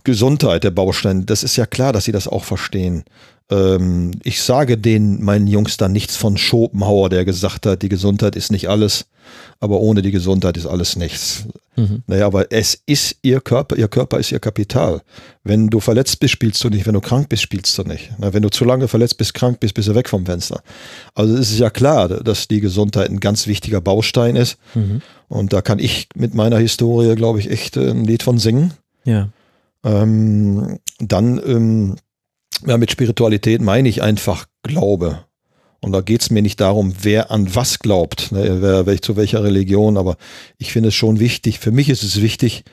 Gesundheit 0.03 0.65
der 0.65 0.71
Baustein, 0.71 1.25
das 1.25 1.43
ist 1.43 1.55
ja 1.55 1.65
klar, 1.65 1.93
dass 1.93 2.03
sie 2.03 2.11
das 2.11 2.27
auch 2.27 2.43
verstehen. 2.43 3.05
Ähm, 3.49 4.11
ich 4.23 4.41
sage 4.41 4.77
den 4.77 5.23
meinen 5.23 5.47
Jungs 5.47 5.77
dann 5.77 5.91
nichts 5.91 6.15
von 6.15 6.37
Schopenhauer, 6.37 7.09
der 7.09 7.25
gesagt 7.25 7.65
hat, 7.65 7.81
die 7.81 7.89
Gesundheit 7.89 8.35
ist 8.35 8.51
nicht 8.51 8.69
alles, 8.69 9.05
aber 9.59 9.79
ohne 9.79 10.01
die 10.01 10.11
Gesundheit 10.11 10.57
ist 10.57 10.65
alles 10.65 10.95
nichts. 10.95 11.45
Mhm. 11.75 12.03
Naja, 12.07 12.27
aber 12.27 12.51
es 12.51 12.79
ist 12.85 13.17
ihr 13.21 13.41
Körper, 13.41 13.75
ihr 13.75 13.87
Körper 13.87 14.19
ist 14.19 14.31
ihr 14.31 14.39
Kapital. 14.39 15.01
Wenn 15.43 15.67
du 15.67 15.79
verletzt 15.79 16.19
bist, 16.19 16.33
spielst 16.33 16.63
du 16.63 16.69
nicht. 16.69 16.85
Wenn 16.85 16.93
du 16.93 17.01
krank 17.01 17.29
bist, 17.29 17.43
spielst 17.43 17.77
du 17.77 17.83
nicht. 17.83 18.11
Na, 18.17 18.33
wenn 18.33 18.43
du 18.43 18.49
zu 18.49 18.63
lange 18.63 18.87
verletzt 18.87 19.17
bist, 19.17 19.33
krank 19.33 19.59
bist, 19.59 19.73
bist 19.73 19.87
du 19.87 19.95
weg 19.95 20.07
vom 20.07 20.25
Fenster. 20.25 20.61
Also 21.15 21.35
es 21.35 21.51
ist 21.51 21.59
ja 21.59 21.69
klar, 21.69 22.09
dass 22.09 22.47
die 22.47 22.61
Gesundheit 22.61 23.09
ein 23.09 23.19
ganz 23.19 23.47
wichtiger 23.47 23.81
Baustein 23.81 24.35
ist. 24.35 24.57
Mhm. 24.75 25.01
Und 25.29 25.51
da 25.51 25.61
kann 25.61 25.79
ich 25.79 26.09
mit 26.15 26.35
meiner 26.35 26.59
Historie, 26.59 27.15
glaube 27.15 27.39
ich, 27.39 27.49
echt 27.49 27.75
ein 27.77 28.05
Lied 28.05 28.23
von 28.23 28.37
singen. 28.37 28.73
Ja. 29.03 29.29
Ähm, 29.83 30.79
dann 30.99 31.41
ähm, 31.45 31.95
ja, 32.65 32.77
mit 32.77 32.91
Spiritualität 32.91 33.61
meine 33.61 33.89
ich 33.89 34.01
einfach 34.01 34.45
Glaube. 34.63 35.25
Und 35.81 35.91
da 35.91 35.99
geht 35.99 36.21
es 36.21 36.29
mir 36.29 36.41
nicht 36.41 36.61
darum, 36.61 36.93
wer 37.01 37.29
an 37.29 37.53
was 37.55 37.79
glaubt, 37.79 38.31
ne, 38.31 38.61
wer, 38.61 38.85
wer 38.85 39.01
zu 39.01 39.17
welcher 39.17 39.43
Religion, 39.43 39.97
aber 39.97 40.15
ich 40.57 40.71
finde 40.71 40.89
es 40.89 40.95
schon 40.95 41.19
wichtig, 41.19 41.59
für 41.59 41.71
mich 41.71 41.89
ist 41.89 42.03
es 42.03 42.21
wichtig, 42.21 42.63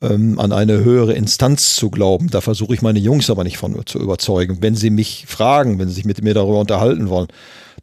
ähm, 0.00 0.38
an 0.38 0.52
eine 0.52 0.84
höhere 0.84 1.14
Instanz 1.14 1.74
zu 1.76 1.90
glauben. 1.90 2.28
Da 2.30 2.40
versuche 2.40 2.74
ich 2.74 2.82
meine 2.82 2.98
Jungs 2.98 3.30
aber 3.30 3.44
nicht 3.44 3.58
von 3.58 3.80
zu 3.86 3.98
überzeugen. 3.98 4.58
Wenn 4.60 4.74
sie 4.74 4.90
mich 4.90 5.24
fragen, 5.26 5.78
wenn 5.78 5.88
sie 5.88 5.94
sich 5.94 6.04
mit 6.04 6.22
mir 6.22 6.34
darüber 6.34 6.60
unterhalten 6.60 7.08
wollen, 7.08 7.28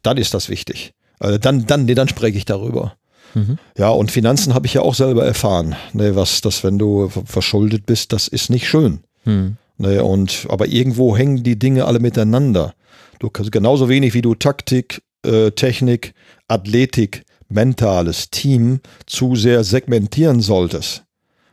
dann 0.02 0.16
ist 0.16 0.34
das 0.34 0.48
wichtig. 0.48 0.92
Äh, 1.20 1.38
dann, 1.38 1.66
dann, 1.66 1.84
nee, 1.84 1.94
dann 1.94 2.08
spreche 2.08 2.38
ich 2.38 2.44
darüber. 2.44 2.94
Mhm. 3.34 3.58
Ja, 3.76 3.90
und 3.90 4.10
Finanzen 4.10 4.54
habe 4.54 4.66
ich 4.66 4.74
ja 4.74 4.82
auch 4.82 4.94
selber 4.94 5.24
erfahren. 5.24 5.76
Ne, 5.92 6.16
was 6.16 6.40
das, 6.40 6.64
wenn 6.64 6.78
du 6.78 7.08
verschuldet 7.08 7.86
bist, 7.86 8.12
das 8.12 8.28
ist 8.28 8.50
nicht 8.50 8.68
schön. 8.68 9.00
Mhm. 9.24 9.56
Ne, 9.80 10.04
und, 10.04 10.46
aber 10.50 10.66
irgendwo 10.66 11.16
hängen 11.16 11.42
die 11.42 11.58
Dinge 11.58 11.86
alle 11.86 12.00
miteinander. 12.00 12.74
Du 13.18 13.30
kannst 13.30 13.50
genauso 13.50 13.88
wenig 13.88 14.12
wie 14.12 14.20
du 14.20 14.34
Taktik, 14.34 15.00
äh, 15.24 15.52
Technik, 15.52 16.12
Athletik, 16.48 17.22
mentales 17.48 18.28
Team 18.28 18.80
zu 19.06 19.36
sehr 19.36 19.64
segmentieren 19.64 20.40
solltest. 20.40 21.04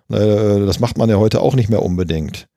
Äh, 0.10 0.66
das 0.66 0.82
macht 0.82 0.98
man 0.98 1.10
ja 1.10 1.16
heute 1.16 1.40
auch 1.40 1.56
nicht 1.56 1.70
mehr 1.70 1.82
unbedingt. 1.82 2.48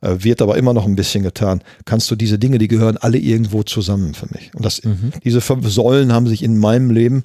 Äh, 0.00 0.18
wird 0.20 0.40
aber 0.40 0.56
immer 0.58 0.72
noch 0.72 0.86
ein 0.86 0.94
bisschen 0.94 1.24
getan. 1.24 1.60
Kannst 1.86 2.08
du 2.08 2.14
diese 2.14 2.38
Dinge, 2.38 2.58
die 2.58 2.68
gehören 2.68 2.96
alle 2.96 3.18
irgendwo 3.18 3.64
zusammen 3.64 4.14
für 4.14 4.28
mich. 4.32 4.54
Und 4.54 4.64
das, 4.64 4.84
mhm. 4.84 5.10
diese 5.24 5.40
fünf 5.40 5.68
Säulen 5.68 6.12
haben 6.12 6.28
sich 6.28 6.44
in 6.44 6.56
meinem 6.56 6.90
Leben, 6.92 7.24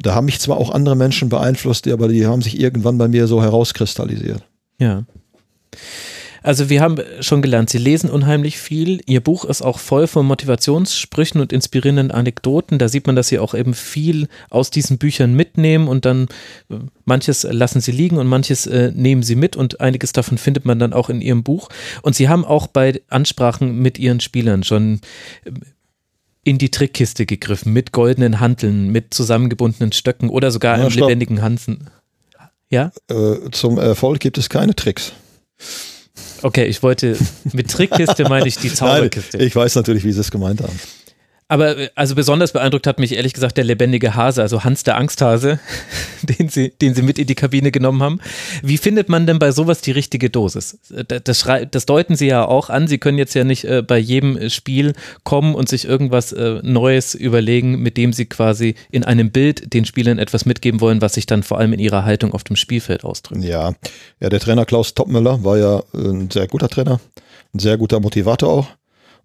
da 0.00 0.16
haben 0.16 0.24
mich 0.24 0.40
zwar 0.40 0.56
auch 0.56 0.70
andere 0.70 0.96
Menschen 0.96 1.28
beeinflusst, 1.28 1.86
aber 1.86 2.08
die 2.08 2.26
haben 2.26 2.42
sich 2.42 2.58
irgendwann 2.58 2.98
bei 2.98 3.06
mir 3.06 3.28
so 3.28 3.40
herauskristallisiert. 3.40 4.42
Ja. 4.80 5.04
Also 6.42 6.68
wir 6.70 6.80
haben 6.80 6.96
schon 7.20 7.42
gelernt, 7.42 7.70
Sie 7.70 7.78
lesen 7.78 8.10
unheimlich 8.10 8.58
viel. 8.58 9.00
Ihr 9.06 9.20
Buch 9.20 9.44
ist 9.44 9.62
auch 9.62 9.78
voll 9.78 10.06
von 10.06 10.26
Motivationssprüchen 10.26 11.40
und 11.40 11.52
inspirierenden 11.52 12.10
Anekdoten. 12.10 12.78
Da 12.78 12.88
sieht 12.88 13.06
man, 13.06 13.16
dass 13.16 13.28
Sie 13.28 13.38
auch 13.38 13.54
eben 13.54 13.74
viel 13.74 14.28
aus 14.50 14.70
diesen 14.70 14.98
Büchern 14.98 15.34
mitnehmen 15.34 15.88
und 15.88 16.04
dann 16.04 16.28
äh, 16.70 16.76
manches 17.04 17.42
lassen 17.42 17.80
Sie 17.80 17.92
liegen 17.92 18.18
und 18.18 18.26
manches 18.26 18.66
äh, 18.66 18.92
nehmen 18.94 19.22
Sie 19.22 19.36
mit 19.36 19.56
und 19.56 19.80
einiges 19.80 20.12
davon 20.12 20.38
findet 20.38 20.64
man 20.64 20.78
dann 20.78 20.92
auch 20.92 21.10
in 21.10 21.20
Ihrem 21.20 21.42
Buch. 21.42 21.68
Und 22.02 22.14
Sie 22.14 22.28
haben 22.28 22.44
auch 22.44 22.66
bei 22.66 23.00
Ansprachen 23.08 23.78
mit 23.78 23.98
Ihren 23.98 24.20
Spielern 24.20 24.62
schon 24.62 25.00
äh, 25.44 25.50
in 26.44 26.56
die 26.56 26.70
Trickkiste 26.70 27.26
gegriffen, 27.26 27.72
mit 27.74 27.92
goldenen 27.92 28.40
Hanteln, 28.40 28.88
mit 28.88 29.12
zusammengebundenen 29.12 29.92
Stöcken 29.92 30.30
oder 30.30 30.50
sogar 30.50 30.74
einem 30.74 30.88
lebendigen 30.88 31.42
Hansen. 31.42 31.90
Ja? 32.70 32.92
Äh, 33.10 33.50
zum 33.50 33.78
Erfolg 33.78 34.20
gibt 34.20 34.38
es 34.38 34.48
keine 34.48 34.74
Tricks. 34.74 35.12
Okay, 36.42 36.64
ich 36.64 36.82
wollte, 36.82 37.16
mit 37.52 37.70
Trickkiste 37.70 38.28
meine 38.28 38.46
ich 38.48 38.56
die 38.58 38.72
Zauberkiste. 38.72 39.38
Nein, 39.38 39.46
ich 39.46 39.56
weiß 39.56 39.74
natürlich, 39.74 40.04
wie 40.04 40.12
Sie 40.12 40.20
es 40.20 40.30
gemeint 40.30 40.62
haben. 40.62 40.78
Aber 41.48 41.78
äh, 41.78 41.88
also 41.94 42.14
besonders 42.14 42.52
beeindruckt 42.52 42.86
hat 42.86 42.98
mich 43.00 43.14
ehrlich 43.14 43.32
gesagt 43.32 43.56
der 43.56 43.64
lebendige 43.64 44.14
Hase, 44.14 44.42
also 44.42 44.64
Hans 44.64 44.84
der 44.84 44.96
Angsthase, 44.96 45.58
den 46.22 46.48
sie, 46.48 46.70
den 46.70 46.94
sie 46.94 47.02
mit 47.02 47.18
in 47.18 47.26
die 47.26 47.34
Kabine 47.34 47.72
genommen 47.72 48.02
haben. 48.02 48.20
Wie 48.62 48.76
findet 48.76 49.08
man 49.08 49.26
denn 49.26 49.38
bei 49.38 49.50
sowas 49.50 49.80
die 49.80 49.90
richtige 49.90 50.30
Dosis? 50.30 50.78
Das, 51.08 51.22
das, 51.24 51.46
das 51.70 51.86
deuten 51.86 52.16
sie 52.16 52.26
ja 52.26 52.44
auch 52.44 52.68
an. 52.68 52.86
Sie 52.86 52.98
können 52.98 53.18
jetzt 53.18 53.34
ja 53.34 53.44
nicht 53.44 53.64
äh, 53.64 53.82
bei 53.82 53.98
jedem 53.98 54.50
Spiel 54.50 54.92
kommen 55.24 55.54
und 55.54 55.68
sich 55.68 55.86
irgendwas 55.86 56.32
äh, 56.32 56.60
Neues 56.62 57.14
überlegen, 57.14 57.80
mit 57.82 57.96
dem 57.96 58.12
sie 58.12 58.26
quasi 58.26 58.74
in 58.90 59.04
einem 59.04 59.30
Bild 59.30 59.72
den 59.72 59.86
Spielern 59.86 60.18
etwas 60.18 60.44
mitgeben 60.44 60.80
wollen, 60.80 61.00
was 61.00 61.14
sich 61.14 61.26
dann 61.26 61.42
vor 61.42 61.58
allem 61.58 61.72
in 61.72 61.80
ihrer 61.80 62.04
Haltung 62.04 62.34
auf 62.34 62.44
dem 62.44 62.56
Spielfeld 62.56 63.04
ausdrückt. 63.04 63.42
Ja, 63.42 63.72
ja 64.20 64.28
der 64.28 64.40
Trainer 64.40 64.66
Klaus 64.66 64.94
Toppmüller 64.94 65.42
war 65.44 65.56
ja 65.56 65.82
ein 65.94 66.30
sehr 66.30 66.46
guter 66.46 66.68
Trainer, 66.68 67.00
ein 67.54 67.58
sehr 67.58 67.78
guter 67.78 68.00
Motivator 68.00 68.50
auch 68.50 68.77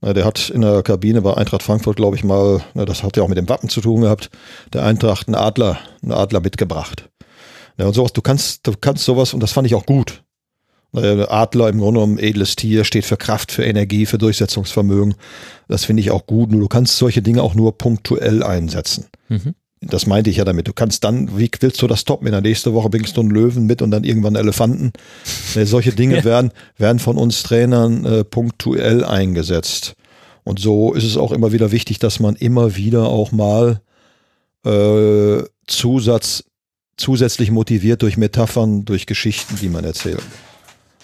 der 0.03 0.25
hat 0.25 0.49
in 0.49 0.61
der 0.61 0.83
Kabine 0.83 1.21
bei 1.21 1.33
Eintracht 1.35 1.63
Frankfurt, 1.63 1.95
glaube 1.95 2.17
ich 2.17 2.23
mal, 2.23 2.61
das 2.73 3.03
hat 3.03 3.15
ja 3.15 3.23
auch 3.23 3.29
mit 3.29 3.37
dem 3.37 3.47
Wappen 3.47 3.69
zu 3.69 3.79
tun 3.79 4.01
gehabt, 4.01 4.29
der 4.73 4.83
Eintracht 4.83 5.27
einen 5.27 5.35
Adler, 5.35 5.79
einen 6.01 6.11
Adler 6.11 6.41
mitgebracht. 6.41 7.09
Und 7.77 7.93
sowas, 7.93 8.13
du 8.13 8.21
kannst, 8.21 8.67
du 8.67 8.73
kannst 8.79 9.05
sowas, 9.05 9.33
und 9.33 9.41
das 9.41 9.51
fand 9.51 9.65
ich 9.65 9.75
auch 9.75 9.85
gut. 9.85 10.23
Adler 10.95 11.69
im 11.69 11.79
Grunde 11.79 12.01
genommen 12.01 12.19
edles 12.19 12.55
Tier, 12.55 12.83
steht 12.83 13.05
für 13.05 13.17
Kraft, 13.17 13.51
für 13.51 13.63
Energie, 13.63 14.05
für 14.05 14.19
Durchsetzungsvermögen. 14.19 15.15
Das 15.67 15.85
finde 15.85 16.01
ich 16.01 16.11
auch 16.11 16.27
gut. 16.27 16.51
Nur 16.51 16.61
du 16.61 16.67
kannst 16.67 16.97
solche 16.97 17.23
Dinge 17.23 17.41
auch 17.41 17.55
nur 17.55 17.77
punktuell 17.79 18.43
einsetzen. 18.43 19.07
Mhm. 19.27 19.55
Das 19.87 20.05
meinte 20.05 20.29
ich 20.29 20.37
ja 20.37 20.45
damit. 20.45 20.67
Du 20.67 20.73
kannst 20.73 21.03
dann, 21.03 21.37
wie 21.37 21.49
willst 21.59 21.81
du 21.81 21.87
das 21.87 22.05
toppen? 22.05 22.27
In 22.27 22.31
der 22.31 22.41
nächsten 22.41 22.73
Woche 22.73 22.89
bringst 22.89 23.17
du 23.17 23.21
einen 23.21 23.31
Löwen 23.31 23.65
mit 23.65 23.81
und 23.81 23.91
dann 23.91 24.03
irgendwann 24.03 24.35
Elefanten. 24.35 24.91
Äh, 25.55 25.65
solche 25.65 25.91
Dinge 25.91 26.15
ja. 26.17 26.23
werden, 26.23 26.51
werden 26.77 26.99
von 26.99 27.17
uns 27.17 27.43
Trainern 27.43 28.05
äh, 28.05 28.23
punktuell 28.23 29.03
eingesetzt. 29.03 29.95
Und 30.43 30.59
so 30.59 30.93
ist 30.93 31.03
es 31.03 31.17
auch 31.17 31.31
immer 31.31 31.51
wieder 31.51 31.71
wichtig, 31.71 31.99
dass 31.99 32.19
man 32.19 32.35
immer 32.35 32.75
wieder 32.75 33.07
auch 33.07 33.31
mal 33.31 33.81
äh, 34.65 35.43
Zusatz, 35.67 36.43
zusätzlich 36.97 37.51
motiviert 37.51 38.01
durch 38.01 38.17
Metaphern, 38.17 38.85
durch 38.85 39.05
Geschichten, 39.05 39.57
die 39.61 39.69
man 39.69 39.83
erzählt. 39.83 40.21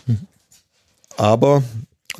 Mhm. 0.05 0.19
Aber 1.17 1.63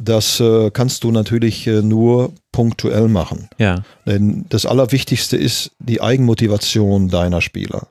das 0.02 0.40
äh, 0.40 0.72
kannst 0.72 1.04
du 1.04 1.12
natürlich 1.12 1.68
äh, 1.68 1.82
nur 1.82 2.34
punktuell 2.52 3.08
machen. 3.08 3.50
Ja. 3.58 3.84
Denn 4.06 4.46
das 4.50 4.66
Allerwichtigste 4.66 5.38
ist 5.38 5.72
die 5.80 6.02
Eigenmotivation 6.02 7.10
deiner 7.10 7.42
Spieler. 7.42 7.88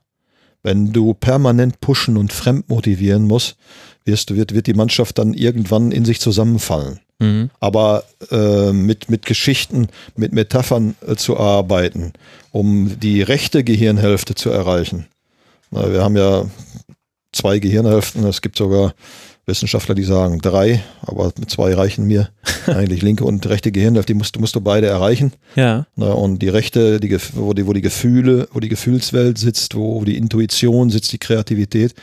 Wenn 0.62 0.92
du 0.92 1.14
permanent 1.14 1.80
pushen 1.80 2.16
und 2.16 2.32
fremd 2.32 2.68
motivieren 2.68 3.24
musst, 3.24 3.56
wirst, 4.04 4.34
wird, 4.34 4.54
wird 4.54 4.66
die 4.66 4.74
Mannschaft 4.74 5.18
dann 5.18 5.34
irgendwann 5.34 5.92
in 5.92 6.04
sich 6.04 6.20
zusammenfallen. 6.20 7.00
Mhm. 7.20 7.50
Aber 7.60 8.04
äh, 8.30 8.72
mit, 8.72 9.10
mit 9.10 9.26
Geschichten, 9.26 9.88
mit 10.16 10.32
Metaphern 10.32 10.94
äh, 11.06 11.16
zu 11.16 11.36
arbeiten, 11.36 12.12
um 12.50 12.98
die 12.98 13.22
rechte 13.22 13.64
Gehirnhälfte 13.64 14.34
zu 14.34 14.50
erreichen. 14.50 15.06
Na, 15.70 15.92
wir 15.92 16.02
haben 16.02 16.16
ja 16.16 16.46
zwei 17.32 17.58
Gehirnhälften, 17.58 18.24
es 18.24 18.40
gibt 18.40 18.56
sogar 18.56 18.94
Wissenschaftler, 19.48 19.94
die 19.94 20.04
sagen 20.04 20.40
drei, 20.40 20.82
aber 21.00 21.32
mit 21.38 21.50
zwei 21.50 21.74
reichen 21.74 22.06
mir. 22.06 22.28
Eigentlich 22.66 23.02
linke 23.02 23.24
und 23.24 23.44
rechte 23.48 23.72
Gehirnhälfte, 23.72 24.12
die 24.12 24.18
musst, 24.18 24.38
musst 24.38 24.54
du 24.54 24.60
beide 24.60 24.86
erreichen. 24.86 25.32
Ja. 25.56 25.86
Na, 25.96 26.12
und 26.12 26.40
die 26.40 26.48
rechte, 26.48 27.00
die, 27.00 27.16
wo, 27.32 27.54
die, 27.54 27.66
wo 27.66 27.72
die 27.72 27.80
Gefühle, 27.80 28.48
wo 28.52 28.60
die 28.60 28.68
Gefühlswelt 28.68 29.38
sitzt, 29.38 29.74
wo 29.74 30.04
die 30.04 30.16
Intuition 30.16 30.90
sitzt, 30.90 31.12
die 31.12 31.18
Kreativität, 31.18 31.94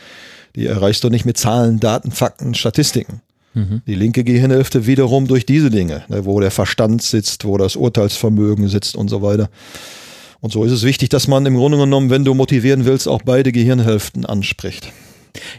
die 0.54 0.66
erreichst 0.66 1.04
du 1.04 1.08
nicht 1.08 1.24
mit 1.24 1.38
Zahlen, 1.38 1.80
Daten, 1.80 2.10
Fakten, 2.10 2.54
Statistiken. 2.54 3.22
Mhm. 3.54 3.80
Die 3.86 3.94
linke 3.94 4.24
Gehirnhälfte 4.24 4.86
wiederum 4.86 5.26
durch 5.26 5.46
diese 5.46 5.70
Dinge, 5.70 6.04
ne, 6.08 6.26
wo 6.26 6.40
der 6.40 6.50
Verstand 6.50 7.02
sitzt, 7.02 7.44
wo 7.44 7.56
das 7.56 7.76
Urteilsvermögen 7.76 8.68
sitzt 8.68 8.96
und 8.96 9.08
so 9.08 9.22
weiter. 9.22 9.48
Und 10.40 10.52
so 10.52 10.64
ist 10.64 10.72
es 10.72 10.82
wichtig, 10.82 11.08
dass 11.08 11.28
man 11.28 11.46
im 11.46 11.56
Grunde 11.56 11.78
genommen, 11.78 12.10
wenn 12.10 12.24
du 12.24 12.34
motivieren 12.34 12.84
willst, 12.84 13.08
auch 13.08 13.22
beide 13.22 13.52
Gehirnhälften 13.52 14.26
anspricht. 14.26 14.92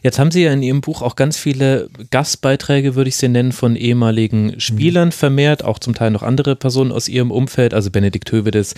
Jetzt 0.03 0.19
haben 0.19 0.31
Sie 0.31 0.43
ja 0.43 0.53
in 0.53 0.63
Ihrem 0.63 0.81
Buch 0.81 1.01
auch 1.01 1.15
ganz 1.15 1.37
viele 1.37 1.89
Gastbeiträge, 2.11 2.95
würde 2.95 3.09
ich 3.09 3.17
sie 3.17 3.29
nennen, 3.29 3.51
von 3.51 3.75
ehemaligen 3.75 4.59
Spielern 4.59 5.09
mhm. 5.09 5.13
vermehrt, 5.13 5.63
auch 5.63 5.79
zum 5.79 5.95
Teil 5.95 6.11
noch 6.11 6.23
andere 6.23 6.55
Personen 6.55 6.91
aus 6.91 7.07
Ihrem 7.07 7.31
Umfeld, 7.31 7.73
also 7.73 7.91
Benedikt 7.91 8.31
Hövedes, 8.31 8.75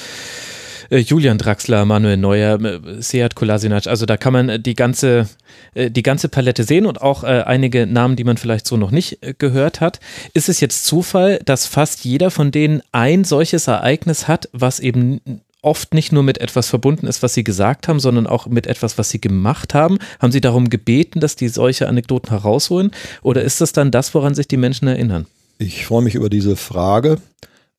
äh, 0.89 0.97
Julian 0.97 1.37
Draxler, 1.37 1.85
Manuel 1.85 2.17
Neuer, 2.17 2.59
äh, 2.61 3.01
Seat 3.01 3.35
Kolasinac. 3.35 3.87
Also 3.87 4.05
da 4.05 4.17
kann 4.17 4.33
man 4.33 4.61
die 4.61 4.73
ganze, 4.73 5.27
äh, 5.73 5.91
die 5.91 6.03
ganze 6.03 6.29
Palette 6.29 6.63
sehen 6.63 6.85
und 6.85 7.01
auch 7.01 7.23
einige 7.23 7.85
Namen, 7.85 8.15
die 8.15 8.23
man 8.23 8.37
vielleicht 8.37 8.67
so 8.67 8.77
noch 8.77 8.91
nicht 8.91 9.19
gehört 9.37 9.81
hat. 9.81 9.99
Ist 10.33 10.49
es 10.49 10.59
jetzt 10.59 10.85
Zufall, 10.85 11.39
dass 11.45 11.65
fast 11.65 12.05
jeder 12.05 12.31
von 12.31 12.51
denen 12.51 12.81
ein 12.91 13.23
solches 13.23 13.67
Ereignis 13.67 14.27
hat, 14.27 14.49
was 14.51 14.79
eben 14.79 15.21
oft 15.61 15.93
nicht 15.93 16.11
nur 16.11 16.23
mit 16.23 16.39
etwas 16.39 16.69
verbunden 16.69 17.07
ist, 17.07 17.21
was 17.21 17.33
Sie 17.33 17.43
gesagt 17.43 17.87
haben, 17.87 17.99
sondern 17.99 18.27
auch 18.27 18.47
mit 18.47 18.67
etwas, 18.67 18.97
was 18.97 19.09
Sie 19.09 19.19
gemacht 19.19 19.73
haben? 19.73 19.97
Haben 20.19 20.31
Sie 20.31 20.41
darum 20.41 20.69
gebeten, 20.69 21.19
dass 21.19 21.35
die 21.35 21.49
solche 21.49 21.87
Anekdoten 21.87 22.29
herausholen? 22.29 22.91
Oder 23.21 23.43
ist 23.43 23.61
das 23.61 23.73
dann 23.73 23.91
das, 23.91 24.13
woran 24.13 24.35
sich 24.35 24.47
die 24.47 24.57
Menschen 24.57 24.87
erinnern? 24.87 25.25
Ich 25.57 25.85
freue 25.85 26.03
mich 26.03 26.15
über 26.15 26.29
diese 26.29 26.55
Frage. 26.55 27.17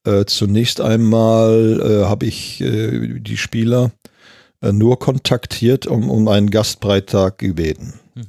Äh, 0.05 0.25
zunächst 0.27 0.81
einmal 0.81 1.81
äh, 1.81 2.07
habe 2.07 2.27
ich 2.27 2.61
äh, 2.61 3.19
die 3.21 3.37
Spieler 3.37 3.93
äh, 4.63 4.73
nur 4.73 4.99
kontaktiert 4.99 5.87
um, 5.87 6.11
um 6.11 6.29
einen 6.29 6.51
Gastbeitrag 6.51 7.39
gebeten. 7.39 7.95
Mhm. 8.15 8.27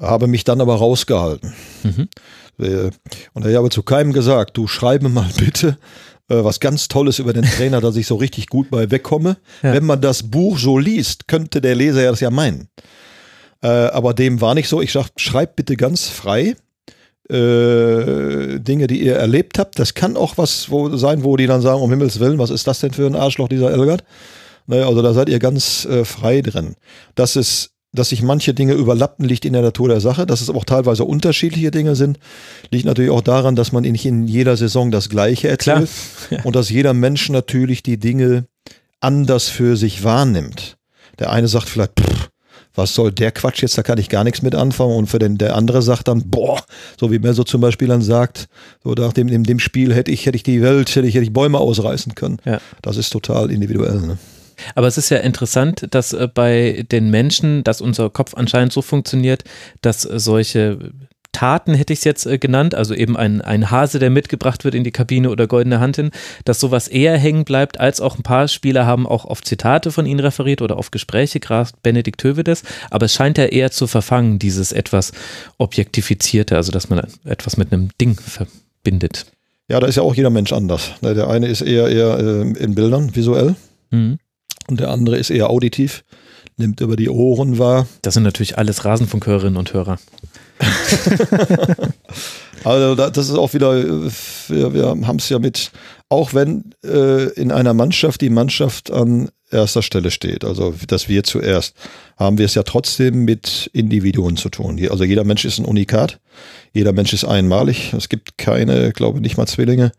Habe 0.00 0.26
mich 0.26 0.44
dann 0.44 0.60
aber 0.60 0.76
rausgehalten. 0.76 1.52
Mhm. 1.82 2.08
Äh, 2.58 2.90
und 3.32 3.46
ich 3.46 3.56
habe 3.56 3.70
zu 3.70 3.82
keinem 3.82 4.12
gesagt, 4.12 4.56
du 4.56 4.66
schreibe 4.66 5.08
mal 5.08 5.30
bitte 5.36 5.78
was 6.34 6.60
ganz 6.60 6.88
Tolles 6.88 7.18
über 7.18 7.32
den 7.32 7.44
Trainer, 7.44 7.80
dass 7.80 7.96
ich 7.96 8.06
so 8.06 8.16
richtig 8.16 8.46
gut 8.48 8.70
bei 8.70 8.90
wegkomme. 8.90 9.36
Ja. 9.62 9.72
Wenn 9.74 9.84
man 9.84 10.00
das 10.00 10.22
Buch 10.22 10.58
so 10.58 10.78
liest, 10.78 11.28
könnte 11.28 11.60
der 11.60 11.74
Leser 11.74 12.02
ja 12.02 12.10
das 12.10 12.20
ja 12.20 12.30
meinen. 12.30 12.68
aber 13.60 14.14
dem 14.14 14.40
war 14.40 14.54
nicht 14.54 14.68
so. 14.68 14.80
Ich 14.80 14.92
sage, 14.92 15.08
schreib 15.16 15.56
bitte 15.56 15.76
ganz 15.76 16.08
frei 16.08 16.54
äh, 17.30 18.58
Dinge, 18.58 18.86
die 18.86 19.02
ihr 19.02 19.14
erlebt 19.14 19.58
habt. 19.58 19.78
Das 19.78 19.94
kann 19.94 20.16
auch 20.16 20.36
was 20.36 20.70
wo, 20.70 20.96
sein, 20.96 21.22
wo 21.24 21.36
die 21.36 21.46
dann 21.46 21.60
sagen, 21.60 21.80
um 21.80 21.90
Himmels 21.90 22.18
Willen, 22.20 22.38
was 22.38 22.50
ist 22.50 22.66
das 22.66 22.80
denn 22.80 22.92
für 22.92 23.06
ein 23.06 23.14
Arschloch, 23.14 23.48
dieser 23.48 23.70
Elgert? 23.70 24.04
Naja, 24.66 24.88
also 24.88 25.02
da 25.02 25.12
seid 25.12 25.28
ihr 25.28 25.38
ganz 25.38 25.84
äh, 25.84 26.04
frei 26.04 26.42
drin. 26.42 26.74
Das 27.14 27.36
ist 27.36 27.70
dass 27.92 28.10
sich 28.10 28.22
manche 28.22 28.54
Dinge 28.54 28.74
überlappen, 28.74 29.24
liegt 29.24 29.44
in 29.44 29.52
der 29.52 29.62
Natur 29.62 29.88
der 29.88 30.00
Sache. 30.00 30.26
Dass 30.26 30.40
es 30.40 30.48
aber 30.48 30.58
auch 30.58 30.64
teilweise 30.64 31.04
unterschiedliche 31.04 31.70
Dinge 31.70 31.96
sind, 31.96 32.18
liegt 32.70 32.84
natürlich 32.84 33.10
auch 33.10 33.20
daran, 33.20 33.56
dass 33.56 33.72
man 33.72 33.82
nicht 33.82 34.06
in 34.06 34.28
jeder 34.28 34.56
Saison 34.56 34.90
das 34.90 35.08
Gleiche 35.08 35.48
erzählt 35.48 35.88
ja. 36.30 36.42
und 36.44 36.54
dass 36.54 36.70
jeder 36.70 36.94
Mensch 36.94 37.28
natürlich 37.28 37.82
die 37.82 37.98
Dinge 37.98 38.46
anders 39.00 39.48
für 39.48 39.76
sich 39.76 40.04
wahrnimmt. 40.04 40.76
Der 41.18 41.30
eine 41.30 41.48
sagt 41.48 41.68
vielleicht, 41.68 41.98
pff, 41.98 42.30
was 42.74 42.94
soll 42.94 43.10
der 43.10 43.32
Quatsch 43.32 43.62
jetzt, 43.62 43.76
da 43.76 43.82
kann 43.82 43.98
ich 43.98 44.08
gar 44.08 44.24
nichts 44.24 44.42
mit 44.42 44.54
anfangen. 44.54 44.96
Und 44.96 45.06
für 45.06 45.18
den, 45.18 45.38
der 45.38 45.56
andere 45.56 45.82
sagt 45.82 46.08
dann, 46.08 46.30
boah, 46.30 46.62
so 46.98 47.10
wie 47.10 47.18
mir 47.18 47.34
so 47.34 47.44
zum 47.44 47.60
Beispiel 47.60 47.88
dann 47.88 48.02
sagt, 48.02 48.48
so 48.84 48.92
nach 48.92 49.12
dem, 49.12 49.28
in 49.28 49.42
dem 49.42 49.58
Spiel 49.58 49.94
hätte 49.94 50.10
ich, 50.10 50.26
hätte 50.26 50.36
ich 50.36 50.42
die 50.42 50.62
Welt, 50.62 50.94
hätte 50.94 51.06
ich, 51.06 51.14
hätte 51.14 51.24
ich 51.24 51.32
Bäume 51.32 51.58
ausreißen 51.58 52.14
können. 52.14 52.38
Ja. 52.44 52.60
Das 52.82 52.96
ist 52.96 53.10
total 53.10 53.50
individuell. 53.50 54.00
Ne? 54.00 54.18
Aber 54.74 54.86
es 54.86 54.98
ist 54.98 55.10
ja 55.10 55.18
interessant, 55.18 55.86
dass 55.90 56.12
äh, 56.12 56.28
bei 56.32 56.84
den 56.90 57.10
Menschen, 57.10 57.64
dass 57.64 57.80
unser 57.80 58.10
Kopf 58.10 58.34
anscheinend 58.34 58.72
so 58.72 58.82
funktioniert, 58.82 59.44
dass 59.82 60.02
solche 60.02 60.92
Taten 61.32 61.74
hätte 61.74 61.92
ich 61.92 62.00
es 62.00 62.04
jetzt 62.04 62.26
äh, 62.26 62.38
genannt, 62.38 62.74
also 62.74 62.94
eben 62.94 63.16
ein, 63.16 63.40
ein 63.40 63.70
Hase, 63.70 63.98
der 63.98 64.10
mitgebracht 64.10 64.64
wird 64.64 64.74
in 64.74 64.84
die 64.84 64.90
Kabine 64.90 65.30
oder 65.30 65.46
goldene 65.46 65.80
Handin, 65.80 66.10
dass 66.44 66.60
sowas 66.60 66.88
eher 66.88 67.16
hängen 67.16 67.44
bleibt, 67.44 67.78
als 67.78 68.00
auch 68.00 68.16
ein 68.18 68.22
paar 68.22 68.48
Spieler 68.48 68.84
haben 68.84 69.06
auch 69.06 69.24
auf 69.24 69.42
Zitate 69.42 69.92
von 69.92 70.06
ihnen 70.06 70.20
referiert 70.20 70.60
oder 70.60 70.76
auf 70.76 70.90
Gespräche, 70.90 71.40
gerade 71.40 71.70
Benedikt 71.82 72.22
Hövedes, 72.24 72.62
aber 72.90 73.06
es 73.06 73.14
scheint 73.14 73.38
ja 73.38 73.44
eher 73.44 73.70
zu 73.70 73.86
verfangen, 73.86 74.38
dieses 74.38 74.72
etwas 74.72 75.12
objektifizierte, 75.58 76.56
also 76.56 76.72
dass 76.72 76.88
man 76.90 77.00
etwas 77.24 77.56
mit 77.56 77.72
einem 77.72 77.90
Ding 78.00 78.18
verbindet. 78.18 79.26
Ja, 79.68 79.78
da 79.78 79.86
ist 79.86 79.96
ja 79.96 80.02
auch 80.02 80.16
jeder 80.16 80.30
Mensch 80.30 80.52
anders. 80.52 80.90
Ne, 81.00 81.14
der 81.14 81.28
eine 81.30 81.46
ist 81.46 81.60
eher, 81.60 81.88
eher 81.88 82.18
äh, 82.18 82.40
in 82.40 82.74
Bildern, 82.74 83.14
visuell, 83.14 83.54
mhm. 83.90 84.18
Und 84.70 84.80
der 84.80 84.90
andere 84.90 85.16
ist 85.16 85.30
eher 85.30 85.50
auditiv, 85.50 86.04
nimmt 86.56 86.80
über 86.80 86.96
die 86.96 87.08
Ohren 87.08 87.58
wahr. 87.58 87.86
Das 88.02 88.14
sind 88.14 88.22
natürlich 88.22 88.58
alles 88.58 88.84
Rasenfunkhörerinnen 88.84 89.56
und 89.56 89.72
Hörer. 89.72 89.98
also 92.64 92.94
das 92.94 93.28
ist 93.28 93.36
auch 93.36 93.54
wieder, 93.54 93.82
wir, 93.82 94.74
wir 94.74 94.86
haben 95.06 95.16
es 95.16 95.28
ja 95.28 95.38
mit, 95.38 95.70
auch 96.08 96.34
wenn 96.34 96.74
äh, 96.84 97.30
in 97.32 97.50
einer 97.50 97.74
Mannschaft 97.74 98.20
die 98.20 98.30
Mannschaft 98.30 98.90
an 98.90 99.30
erster 99.50 99.82
Stelle 99.82 100.10
steht, 100.10 100.44
also 100.44 100.74
dass 100.86 101.08
wir 101.08 101.24
zuerst, 101.24 101.74
haben 102.16 102.38
wir 102.38 102.44
es 102.44 102.54
ja 102.54 102.62
trotzdem 102.62 103.24
mit 103.24 103.70
Individuen 103.72 104.36
zu 104.36 104.48
tun. 104.48 104.80
Also 104.90 105.04
jeder 105.04 105.24
Mensch 105.24 105.44
ist 105.44 105.58
ein 105.58 105.64
Unikat, 105.64 106.20
jeder 106.72 106.92
Mensch 106.92 107.12
ist 107.12 107.24
einmalig. 107.24 107.92
Es 107.92 108.08
gibt 108.08 108.38
keine, 108.38 108.92
glaube 108.92 109.20
nicht 109.20 109.36
mal 109.36 109.46
Zwillinge, 109.46 109.92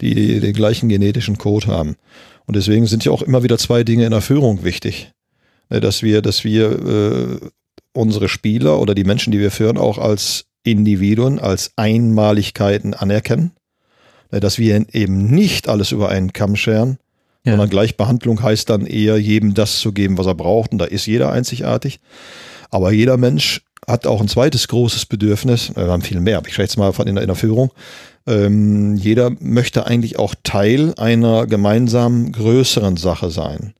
die 0.00 0.40
den 0.40 0.52
gleichen 0.52 0.88
genetischen 0.88 1.38
Code 1.38 1.68
haben. 1.68 1.96
Und 2.48 2.56
deswegen 2.56 2.86
sind 2.86 3.04
ja 3.04 3.12
auch 3.12 3.22
immer 3.22 3.42
wieder 3.42 3.58
zwei 3.58 3.84
Dinge 3.84 4.06
in 4.06 4.10
der 4.10 4.22
Führung 4.22 4.64
wichtig. 4.64 5.12
Ne, 5.68 5.80
dass 5.80 6.02
wir, 6.02 6.22
dass 6.22 6.44
wir 6.44 6.70
äh, 6.70 7.46
unsere 7.92 8.28
Spieler 8.28 8.80
oder 8.80 8.94
die 8.94 9.04
Menschen, 9.04 9.30
die 9.32 9.38
wir 9.38 9.50
führen, 9.50 9.76
auch 9.76 9.98
als 9.98 10.46
Individuen, 10.64 11.38
als 11.38 11.72
Einmaligkeiten 11.76 12.94
anerkennen. 12.94 13.52
Dass 14.30 14.58
wir 14.58 14.86
eben 14.94 15.30
nicht 15.30 15.68
alles 15.68 15.92
über 15.92 16.08
einen 16.08 16.32
Kamm 16.32 16.56
scheren, 16.56 16.98
Ja. 17.44 17.52
Sondern 17.52 17.70
Gleichbehandlung 17.70 18.42
heißt 18.42 18.68
dann 18.68 18.86
eher, 18.86 19.18
jedem 19.18 19.52
das 19.54 19.78
zu 19.78 19.92
geben, 19.92 20.18
was 20.18 20.26
er 20.26 20.34
braucht. 20.34 20.72
Und 20.72 20.78
da 20.78 20.86
ist 20.86 21.06
jeder 21.06 21.30
einzigartig. 21.30 22.00
Aber 22.70 22.92
jeder 22.92 23.16
Mensch 23.18 23.62
hat 23.86 24.06
auch 24.06 24.20
ein 24.20 24.28
zweites 24.28 24.68
großes 24.68 25.06
Bedürfnis, 25.06 25.74
wir 25.74 25.86
haben 25.86 26.02
viel 26.02 26.20
mehr, 26.20 26.38
aber 26.38 26.46
ich 26.48 26.54
spreche 26.54 26.66
jetzt 26.66 26.76
mal 26.76 26.92
von 26.92 27.06
in 27.06 27.14
der, 27.14 27.22
in 27.22 27.28
der 27.28 27.36
Führung. 27.36 27.70
Ähm, 28.28 28.96
jeder 28.96 29.30
möchte 29.40 29.86
eigentlich 29.86 30.18
auch 30.18 30.34
Teil 30.42 30.92
einer 30.98 31.46
gemeinsamen 31.46 32.32
größeren 32.32 32.96
Sache 32.96 33.30
sein. 33.30 33.72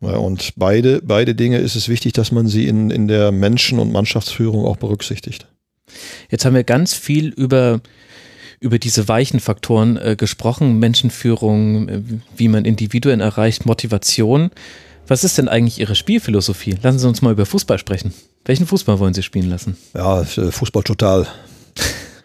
Und 0.00 0.52
beide, 0.56 1.02
beide 1.02 1.34
Dinge 1.34 1.58
ist 1.58 1.74
es 1.74 1.88
wichtig, 1.88 2.12
dass 2.12 2.30
man 2.30 2.46
sie 2.46 2.68
in, 2.68 2.90
in 2.90 3.08
der 3.08 3.32
Menschen- 3.32 3.80
und 3.80 3.92
Mannschaftsführung 3.92 4.64
auch 4.64 4.76
berücksichtigt. 4.76 5.46
Jetzt 6.30 6.44
haben 6.44 6.54
wir 6.54 6.64
ganz 6.64 6.94
viel 6.94 7.28
über, 7.28 7.80
über 8.60 8.78
diese 8.78 9.08
weichen 9.08 9.40
Faktoren 9.40 9.96
äh, 9.96 10.14
gesprochen, 10.16 10.78
Menschenführung, 10.78 11.88
äh, 11.88 12.02
wie 12.36 12.48
man 12.48 12.64
Individuen 12.64 13.20
erreicht, 13.20 13.66
Motivation. 13.66 14.50
Was 15.08 15.24
ist 15.24 15.36
denn 15.36 15.48
eigentlich 15.48 15.80
Ihre 15.80 15.96
Spielphilosophie? 15.96 16.76
Lassen 16.80 16.98
Sie 17.00 17.08
uns 17.08 17.22
mal 17.22 17.32
über 17.32 17.46
Fußball 17.46 17.78
sprechen. 17.78 18.12
Welchen 18.44 18.66
Fußball 18.66 19.00
wollen 19.00 19.14
Sie 19.14 19.22
spielen 19.22 19.50
lassen? 19.50 19.76
Ja, 19.94 20.20
äh, 20.20 20.52
Fußball 20.52 20.84
total. 20.84 21.26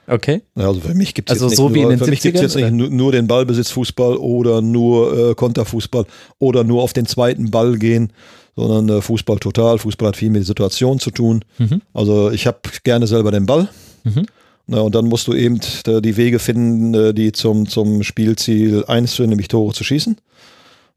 Okay. 0.07 0.41
Also 0.55 0.81
für 0.81 0.93
mich 0.93 1.13
gibt 1.13 1.30
es 1.30 1.35
also 1.35 1.47
jetzt, 1.47 1.57
so 1.57 1.69
nicht, 1.69 1.81
nur, 1.81 1.97
für 1.97 2.09
mich 2.09 2.21
gibt's 2.21 2.41
jetzt 2.41 2.55
nicht 2.55 2.71
nur, 2.71 2.89
nur 2.89 3.11
den 3.11 3.27
Ballbesitzfußball 3.27 4.17
oder 4.17 4.61
nur 4.61 5.31
äh, 5.31 5.35
Konterfußball 5.35 6.05
oder 6.39 6.63
nur 6.63 6.84
auf 6.84 6.93
den 6.93 7.05
zweiten 7.05 7.51
Ball 7.51 7.77
gehen, 7.77 8.11
sondern 8.55 8.97
äh, 8.97 9.01
Fußball 9.01 9.39
total. 9.39 9.77
Fußball 9.77 10.09
hat 10.09 10.17
viel 10.17 10.30
mit 10.30 10.41
der 10.41 10.45
Situation 10.45 10.99
zu 10.99 11.11
tun. 11.11 11.45
Mhm. 11.57 11.81
Also 11.93 12.31
ich 12.31 12.47
habe 12.47 12.59
gerne 12.84 13.07
selber 13.07 13.31
den 13.31 13.45
Ball. 13.45 13.69
Mhm. 14.03 14.25
Na, 14.67 14.80
und 14.81 14.95
dann 14.95 15.05
musst 15.05 15.27
du 15.27 15.34
eben 15.34 15.59
äh, 15.88 16.01
die 16.01 16.17
Wege 16.17 16.39
finden, 16.39 16.93
äh, 16.93 17.13
die 17.13 17.31
zum, 17.31 17.67
zum 17.67 18.03
Spielziel 18.03 18.85
einzuführen, 18.85 19.30
nämlich 19.30 19.47
Tore 19.47 19.73
zu 19.73 19.84
schießen. 19.84 20.17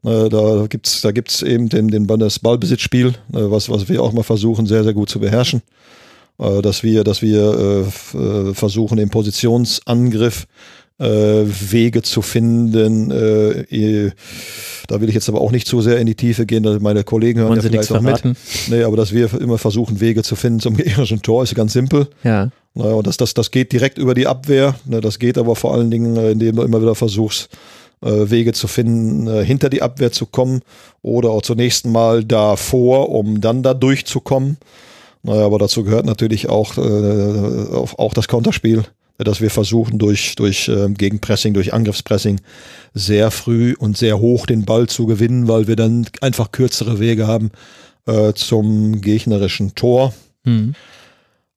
Da 0.03 0.67
gibt's 0.69 1.01
da 1.01 1.11
gibt's 1.11 1.41
eben 1.41 1.69
den, 1.69 1.89
den, 1.89 2.07
das 2.07 2.39
Ballbesitzspiel, 2.39 3.15
was, 3.29 3.67
was 3.67 3.89
wir 3.89 4.01
auch 4.03 4.13
mal 4.13 4.23
versuchen, 4.23 4.67
sehr, 4.67 4.83
sehr 4.83 4.93
gut 4.93 5.09
zu 5.09 5.19
beherrschen. 5.19 5.63
Äh, 6.39 6.61
dass 6.61 6.83
wir, 6.83 7.03
dass 7.03 7.21
wir 7.21 7.85
äh, 8.13 8.17
äh, 8.17 8.53
versuchen, 8.53 8.97
im 8.97 9.09
Positionsangriff 9.09 10.47
Wege 10.99 12.01
zu 12.01 12.23
finden. 12.23 13.09
da 13.09 14.99
will 14.99 15.09
ich 15.09 15.13
jetzt 15.13 15.29
aber 15.29 15.41
auch 15.41 15.51
nicht 15.51 15.67
zu 15.67 15.79
sehr 15.79 15.99
in 15.99 16.07
die 16.07 16.15
Tiefe 16.15 16.47
gehen, 16.47 16.81
meine 16.81 17.03
Kollegen 17.03 17.39
hören 17.39 17.49
Wollen 17.49 17.61
ja 17.61 17.69
vielleicht 17.69 17.91
auch 17.91 18.01
mit. 18.01 18.35
Nee, 18.67 18.81
aber 18.81 18.97
dass 18.97 19.13
wir 19.13 19.31
immer 19.39 19.59
versuchen, 19.59 19.99
Wege 19.99 20.23
zu 20.23 20.35
finden 20.35 20.59
zum 20.59 20.75
gegnerischen 20.77 21.21
Tor, 21.21 21.43
ist 21.43 21.53
ganz 21.53 21.73
simpel. 21.73 22.07
Ja. 22.23 22.49
Und 22.73 23.05
das, 23.05 23.17
das, 23.17 23.35
das 23.35 23.51
geht 23.51 23.73
direkt 23.73 23.99
über 23.99 24.15
die 24.15 24.25
Abwehr. 24.25 24.73
Das 24.85 25.19
geht 25.19 25.37
aber 25.37 25.55
vor 25.55 25.75
allen 25.75 25.91
Dingen, 25.91 26.15
indem 26.15 26.55
du 26.55 26.63
immer 26.63 26.81
wieder 26.81 26.95
versuchst, 26.95 27.49
Wege 28.01 28.53
zu 28.53 28.67
finden, 28.67 29.43
hinter 29.43 29.69
die 29.69 29.83
Abwehr 29.83 30.11
zu 30.11 30.25
kommen 30.25 30.61
oder 31.03 31.29
auch 31.29 31.43
zunächst 31.43 31.85
mal 31.85 32.23
davor, 32.23 33.09
um 33.09 33.39
dann 33.39 33.61
da 33.61 33.75
durchzukommen. 33.75 34.57
Naja, 35.23 35.45
aber 35.45 35.59
dazu 35.59 35.83
gehört 35.83 36.05
natürlich 36.05 36.49
auch, 36.49 36.77
äh, 36.77 37.75
auch 37.75 38.13
das 38.13 38.27
Konterspiel, 38.27 38.83
dass 39.17 39.41
wir 39.41 39.49
versuchen, 39.49 39.99
durch, 39.99 40.35
durch 40.35 40.67
äh, 40.67 40.89
Gegenpressing, 40.89 41.53
durch 41.53 41.73
Angriffspressing 41.73 42.39
sehr 42.93 43.31
früh 43.31 43.75
und 43.77 43.97
sehr 43.97 44.19
hoch 44.19 44.45
den 44.45 44.65
Ball 44.65 44.87
zu 44.87 45.05
gewinnen, 45.05 45.47
weil 45.47 45.67
wir 45.67 45.75
dann 45.75 46.07
einfach 46.21 46.51
kürzere 46.51 46.99
Wege 46.99 47.27
haben 47.27 47.51
äh, 48.05 48.33
zum 48.33 49.01
gegnerischen 49.01 49.75
Tor. 49.75 50.13
Mhm. 50.43 50.75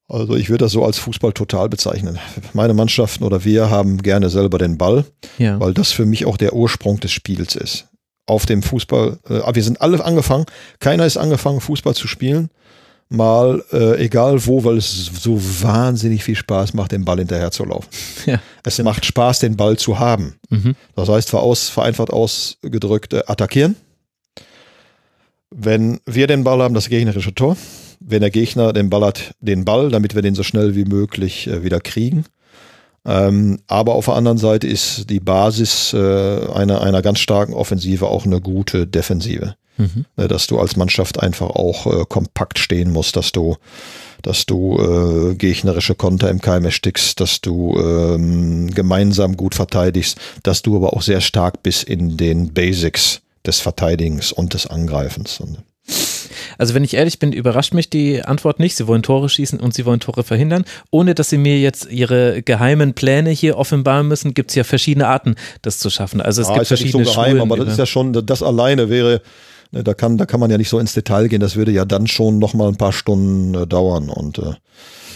Also 0.08 0.34
ich 0.34 0.50
würde 0.50 0.64
das 0.64 0.72
so 0.72 0.84
als 0.84 0.98
Fußball 0.98 1.32
total 1.32 1.68
bezeichnen. 1.68 2.18
Meine 2.52 2.74
Mannschaften 2.74 3.22
oder 3.22 3.44
wir 3.44 3.70
haben 3.70 4.02
gerne 4.02 4.28
selber 4.28 4.58
den 4.58 4.76
Ball, 4.76 5.04
ja. 5.38 5.60
weil 5.60 5.72
das 5.72 5.92
für 5.92 6.04
mich 6.04 6.26
auch 6.26 6.36
der 6.36 6.52
Ursprung 6.52 6.98
des 6.98 7.12
Spiels 7.12 7.54
ist. 7.54 7.86
Auf 8.26 8.44
dem 8.44 8.62
Fußball, 8.62 9.18
äh, 9.28 9.54
wir 9.54 9.62
sind 9.62 9.80
alle 9.80 10.04
angefangen, 10.04 10.46
keiner 10.80 11.06
ist 11.06 11.16
angefangen, 11.16 11.60
Fußball 11.60 11.94
zu 11.94 12.08
spielen, 12.08 12.50
mal, 13.10 13.62
äh, 13.72 14.04
egal 14.04 14.46
wo, 14.46 14.64
weil 14.64 14.78
es 14.78 15.10
so 15.20 15.38
wahnsinnig 15.62 16.24
viel 16.24 16.36
Spaß 16.36 16.74
macht, 16.74 16.92
den 16.92 17.04
Ball 17.04 17.18
hinterher 17.18 17.50
zu 17.50 17.64
laufen. 17.64 17.88
Ja, 18.26 18.40
es 18.64 18.78
macht 18.82 19.04
Spaß, 19.04 19.40
den 19.40 19.56
Ball 19.56 19.76
zu 19.76 19.98
haben. 19.98 20.34
Mhm. 20.50 20.76
Das 20.94 21.08
heißt, 21.08 21.34
aus, 21.34 21.68
vereinfacht 21.68 22.10
ausgedrückt, 22.10 23.12
äh, 23.12 23.22
attackieren. 23.26 23.76
Wenn 25.50 26.00
wir 26.06 26.26
den 26.26 26.44
Ball 26.44 26.62
haben, 26.62 26.74
das 26.74 26.88
gegnerische 26.88 27.34
Tor. 27.34 27.56
Wenn 27.98 28.20
der 28.20 28.30
Gegner 28.30 28.72
den 28.72 28.88
Ball 28.88 29.04
hat, 29.04 29.34
den 29.40 29.64
Ball, 29.64 29.90
damit 29.90 30.14
wir 30.14 30.22
den 30.22 30.34
so 30.34 30.42
schnell 30.42 30.74
wie 30.74 30.84
möglich 30.84 31.48
äh, 31.48 31.64
wieder 31.64 31.80
kriegen. 31.80 32.24
Ähm, 33.04 33.60
aber 33.66 33.94
auf 33.94 34.04
der 34.04 34.14
anderen 34.14 34.38
Seite 34.38 34.66
ist 34.66 35.08
die 35.10 35.20
Basis 35.20 35.92
äh, 35.92 36.46
einer, 36.52 36.82
einer 36.82 37.02
ganz 37.02 37.18
starken 37.18 37.54
Offensive 37.54 38.06
auch 38.06 38.26
eine 38.26 38.40
gute 38.40 38.86
Defensive. 38.86 39.54
Mhm. 39.76 40.04
Ne, 40.16 40.28
dass 40.28 40.46
du 40.46 40.58
als 40.58 40.76
Mannschaft 40.76 41.20
einfach 41.20 41.50
auch 41.50 41.86
äh, 41.86 42.04
kompakt 42.08 42.58
stehen 42.58 42.92
musst, 42.92 43.16
dass 43.16 43.32
du, 43.32 43.56
dass 44.22 44.46
du 44.46 44.78
äh, 44.78 45.34
gegnerische 45.34 45.94
Konter 45.94 46.28
im 46.28 46.40
Keim 46.40 46.64
erstickst, 46.64 47.20
dass 47.20 47.40
du 47.40 47.76
ähm, 47.78 48.70
gemeinsam 48.70 49.36
gut 49.36 49.54
verteidigst, 49.54 50.18
dass 50.42 50.62
du 50.62 50.76
aber 50.76 50.92
auch 50.92 51.02
sehr 51.02 51.20
stark 51.20 51.62
bist 51.62 51.84
in 51.84 52.16
den 52.16 52.52
Basics 52.52 53.22
des 53.46 53.60
Verteidigens 53.60 54.32
und 54.32 54.54
des 54.54 54.66
Angreifens. 54.66 55.40
Also 56.58 56.74
wenn 56.74 56.84
ich 56.84 56.94
ehrlich 56.94 57.18
bin, 57.18 57.32
überrascht 57.32 57.72
mich 57.72 57.88
die 57.88 58.22
Antwort 58.22 58.60
nicht. 58.60 58.76
Sie 58.76 58.86
wollen 58.86 59.02
Tore 59.02 59.28
schießen 59.28 59.58
und 59.58 59.72
sie 59.72 59.86
wollen 59.86 60.00
Tore 60.00 60.24
verhindern. 60.24 60.64
Ohne 60.90 61.14
dass 61.14 61.30
sie 61.30 61.38
mir 61.38 61.58
jetzt 61.58 61.90
ihre 61.90 62.42
geheimen 62.42 62.92
Pläne 62.92 63.30
hier 63.30 63.56
offenbaren 63.56 64.06
müssen, 64.08 64.34
gibt 64.34 64.50
es 64.50 64.56
ja 64.56 64.64
verschiedene 64.64 65.08
Arten, 65.08 65.36
das 65.62 65.78
zu 65.78 65.88
schaffen. 65.88 66.20
Also 66.20 66.42
es 66.42 66.48
ah, 66.48 66.52
gibt 66.52 66.62
ist 66.62 66.68
verschiedene 66.68 67.04
ja 67.04 67.08
nicht 67.08 67.14
so 67.14 67.20
geheim, 67.20 67.30
Schulen, 67.38 67.52
aber 67.52 67.64
das 67.64 67.72
ist 67.72 67.78
ja 67.78 67.86
schon, 67.86 68.12
das 68.12 68.42
alleine 68.42 68.90
wäre 68.90 69.22
da 69.72 69.94
kann, 69.94 70.18
da 70.18 70.26
kann 70.26 70.40
man 70.40 70.50
ja 70.50 70.58
nicht 70.58 70.68
so 70.68 70.78
ins 70.78 70.94
Detail 70.94 71.28
gehen. 71.28 71.40
Das 71.40 71.56
würde 71.56 71.72
ja 71.72 71.84
dann 71.84 72.06
schon 72.06 72.38
noch 72.38 72.54
mal 72.54 72.68
ein 72.68 72.76
paar 72.76 72.92
Stunden 72.92 73.54
äh, 73.54 73.66
dauern 73.66 74.08
und 74.08 74.38
äh, 74.38 74.54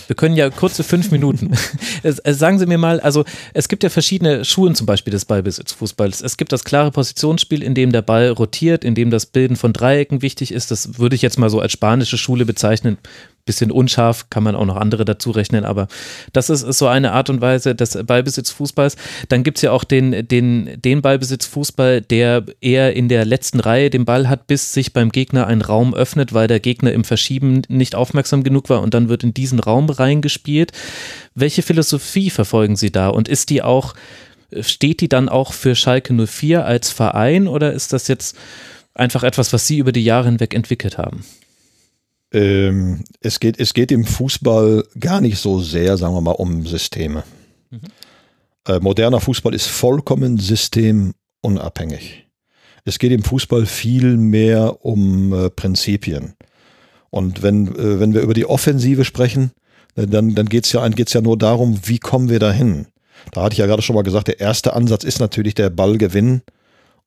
wir 0.06 0.16
können 0.16 0.36
ja 0.36 0.50
kurze 0.50 0.84
fünf 0.84 1.10
Minuten. 1.10 1.52
Sagen 2.02 2.58
Sie 2.58 2.66
mir 2.66 2.78
mal, 2.78 3.00
also 3.00 3.24
es 3.54 3.68
gibt 3.68 3.82
ja 3.82 3.88
verschiedene 3.88 4.44
Schulen 4.44 4.74
zum 4.74 4.86
Beispiel 4.86 5.10
des 5.10 5.24
Ballbesitzfußballs. 5.24 6.20
Es 6.20 6.36
gibt 6.36 6.52
das 6.52 6.64
klare 6.64 6.90
Positionsspiel, 6.90 7.62
in 7.62 7.74
dem 7.74 7.90
der 7.90 8.02
Ball 8.02 8.28
rotiert, 8.28 8.84
in 8.84 8.94
dem 8.94 9.10
das 9.10 9.24
Bilden 9.26 9.56
von 9.56 9.72
Dreiecken 9.72 10.22
wichtig 10.22 10.52
ist. 10.52 10.70
Das 10.70 10.98
würde 10.98 11.16
ich 11.16 11.22
jetzt 11.22 11.38
mal 11.38 11.50
so 11.50 11.60
als 11.60 11.72
spanische 11.72 12.18
Schule 12.18 12.44
bezeichnen 12.44 12.98
bisschen 13.44 13.70
unscharf, 13.70 14.30
kann 14.30 14.42
man 14.42 14.54
auch 14.54 14.64
noch 14.64 14.76
andere 14.76 15.04
dazu 15.04 15.30
rechnen, 15.30 15.64
aber 15.64 15.86
das 16.32 16.48
ist, 16.50 16.60
so 16.60 16.86
eine 16.86 17.12
Art 17.12 17.28
und 17.28 17.40
Weise 17.40 17.74
des 17.74 17.98
Ballbesitzfußballs. 18.04 18.96
Dann 19.28 19.42
gibt 19.42 19.58
es 19.58 19.62
ja 19.62 19.72
auch 19.72 19.84
den, 19.84 20.26
den, 20.26 20.80
den 20.80 21.02
Ballbesitzfußball, 21.02 22.00
der 22.00 22.44
eher 22.60 22.96
in 22.96 23.08
der 23.08 23.24
letzten 23.24 23.60
Reihe 23.60 23.90
den 23.90 24.04
Ball 24.04 24.28
hat, 24.28 24.46
bis 24.46 24.72
sich 24.72 24.92
beim 24.92 25.10
Gegner 25.10 25.46
ein 25.46 25.62
Raum 25.62 25.94
öffnet, 25.94 26.32
weil 26.32 26.48
der 26.48 26.60
Gegner 26.60 26.92
im 26.92 27.04
Verschieben 27.04 27.62
nicht 27.68 27.94
aufmerksam 27.94 28.44
genug 28.44 28.70
war 28.70 28.80
und 28.80 28.94
dann 28.94 29.08
wird 29.08 29.24
in 29.24 29.34
diesen 29.34 29.60
Raum 29.60 29.90
reingespielt. 29.90 30.72
Welche 31.34 31.62
Philosophie 31.62 32.30
verfolgen 32.30 32.76
Sie 32.76 32.92
da 32.92 33.08
und 33.08 33.28
ist 33.28 33.50
die 33.50 33.62
auch, 33.62 33.94
steht 34.60 35.00
die 35.00 35.08
dann 35.08 35.28
auch 35.28 35.52
für 35.52 35.74
Schalke 35.74 36.14
04 36.14 36.64
als 36.64 36.90
Verein 36.90 37.46
oder 37.46 37.72
ist 37.72 37.92
das 37.92 38.08
jetzt 38.08 38.36
einfach 38.94 39.22
etwas, 39.22 39.52
was 39.52 39.66
Sie 39.66 39.78
über 39.78 39.92
die 39.92 40.04
Jahre 40.04 40.26
hinweg 40.26 40.54
entwickelt 40.54 40.96
haben? 40.96 41.24
Ähm, 42.34 43.04
es, 43.20 43.38
geht, 43.38 43.60
es 43.60 43.72
geht 43.74 43.92
im 43.92 44.04
Fußball 44.04 44.84
gar 44.98 45.20
nicht 45.20 45.38
so 45.38 45.60
sehr, 45.60 45.96
sagen 45.96 46.14
wir 46.14 46.20
mal, 46.20 46.32
um 46.32 46.66
Systeme. 46.66 47.22
Mhm. 47.70 47.80
Äh, 48.66 48.80
moderner 48.80 49.20
Fußball 49.20 49.54
ist 49.54 49.68
vollkommen 49.68 50.38
systemunabhängig. 50.38 52.26
Es 52.84 52.98
geht 52.98 53.12
im 53.12 53.22
Fußball 53.22 53.66
viel 53.66 54.16
mehr 54.16 54.84
um 54.84 55.32
äh, 55.32 55.48
Prinzipien. 55.48 56.34
Und 57.10 57.42
wenn, 57.42 57.68
äh, 57.68 58.00
wenn 58.00 58.14
wir 58.14 58.22
über 58.22 58.34
die 58.34 58.46
Offensive 58.46 59.04
sprechen, 59.04 59.52
äh, 59.94 60.08
dann, 60.08 60.34
dann 60.34 60.46
geht 60.46 60.64
es 60.64 60.72
ja, 60.72 60.86
geht's 60.88 61.12
ja 61.12 61.20
nur 61.20 61.38
darum, 61.38 61.78
wie 61.84 61.98
kommen 61.98 62.28
wir 62.28 62.40
dahin. 62.40 62.88
Da 63.32 63.42
hatte 63.42 63.54
ich 63.54 63.58
ja 63.58 63.66
gerade 63.66 63.82
schon 63.82 63.94
mal 63.94 64.02
gesagt, 64.02 64.26
der 64.26 64.40
erste 64.40 64.74
Ansatz 64.74 65.04
ist 65.04 65.20
natürlich 65.20 65.54
der 65.54 65.70
Ballgewinn 65.70 66.42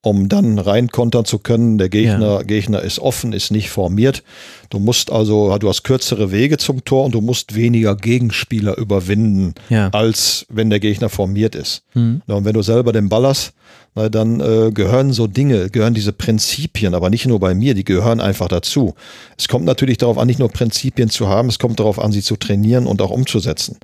um 0.01 0.29
dann 0.29 0.59
reinkontern 0.59 1.25
zu 1.25 1.39
können. 1.39 1.77
Der 1.77 1.89
Gegner, 1.89 2.37
ja. 2.37 2.41
Gegner 2.43 2.81
ist 2.81 2.99
offen, 2.99 3.33
ist 3.33 3.51
nicht 3.51 3.69
formiert. 3.69 4.23
Du 4.69 4.79
musst 4.79 5.11
also, 5.11 5.57
du 5.57 5.67
hast 5.67 5.83
kürzere 5.83 6.31
Wege 6.31 6.57
zum 6.57 6.83
Tor 6.85 7.05
und 7.05 7.15
du 7.15 7.21
musst 7.21 7.55
weniger 7.55 7.95
Gegenspieler 7.95 8.77
überwinden, 8.77 9.55
ja. 9.69 9.89
als 9.89 10.45
wenn 10.49 10.69
der 10.69 10.79
Gegner 10.79 11.09
formiert 11.09 11.55
ist. 11.55 11.83
Mhm. 11.93 12.21
Und 12.27 12.45
wenn 12.45 12.53
du 12.53 12.61
selber 12.61 12.93
den 12.93 13.09
Ball 13.09 13.25
hast, 13.25 13.53
na, 13.95 14.09
dann 14.09 14.39
äh, 14.39 14.71
gehören 14.71 15.11
so 15.11 15.25
Dinge, 15.25 15.69
gehören 15.69 15.95
diese 15.95 16.13
Prinzipien, 16.13 16.93
aber 16.93 17.09
nicht 17.09 17.25
nur 17.25 17.39
bei 17.39 17.55
mir, 17.55 17.73
die 17.73 17.83
gehören 17.83 18.21
einfach 18.21 18.47
dazu. 18.47 18.93
Es 19.37 19.47
kommt 19.47 19.65
natürlich 19.65 19.97
darauf 19.97 20.17
an, 20.17 20.27
nicht 20.27 20.39
nur 20.39 20.49
Prinzipien 20.49 21.09
zu 21.09 21.27
haben, 21.27 21.49
es 21.49 21.57
kommt 21.57 21.79
darauf 21.79 21.97
an, 21.99 22.11
sie 22.11 22.21
zu 22.21 22.35
trainieren 22.35 22.85
und 22.85 23.01
auch 23.01 23.09
umzusetzen. 23.09 23.77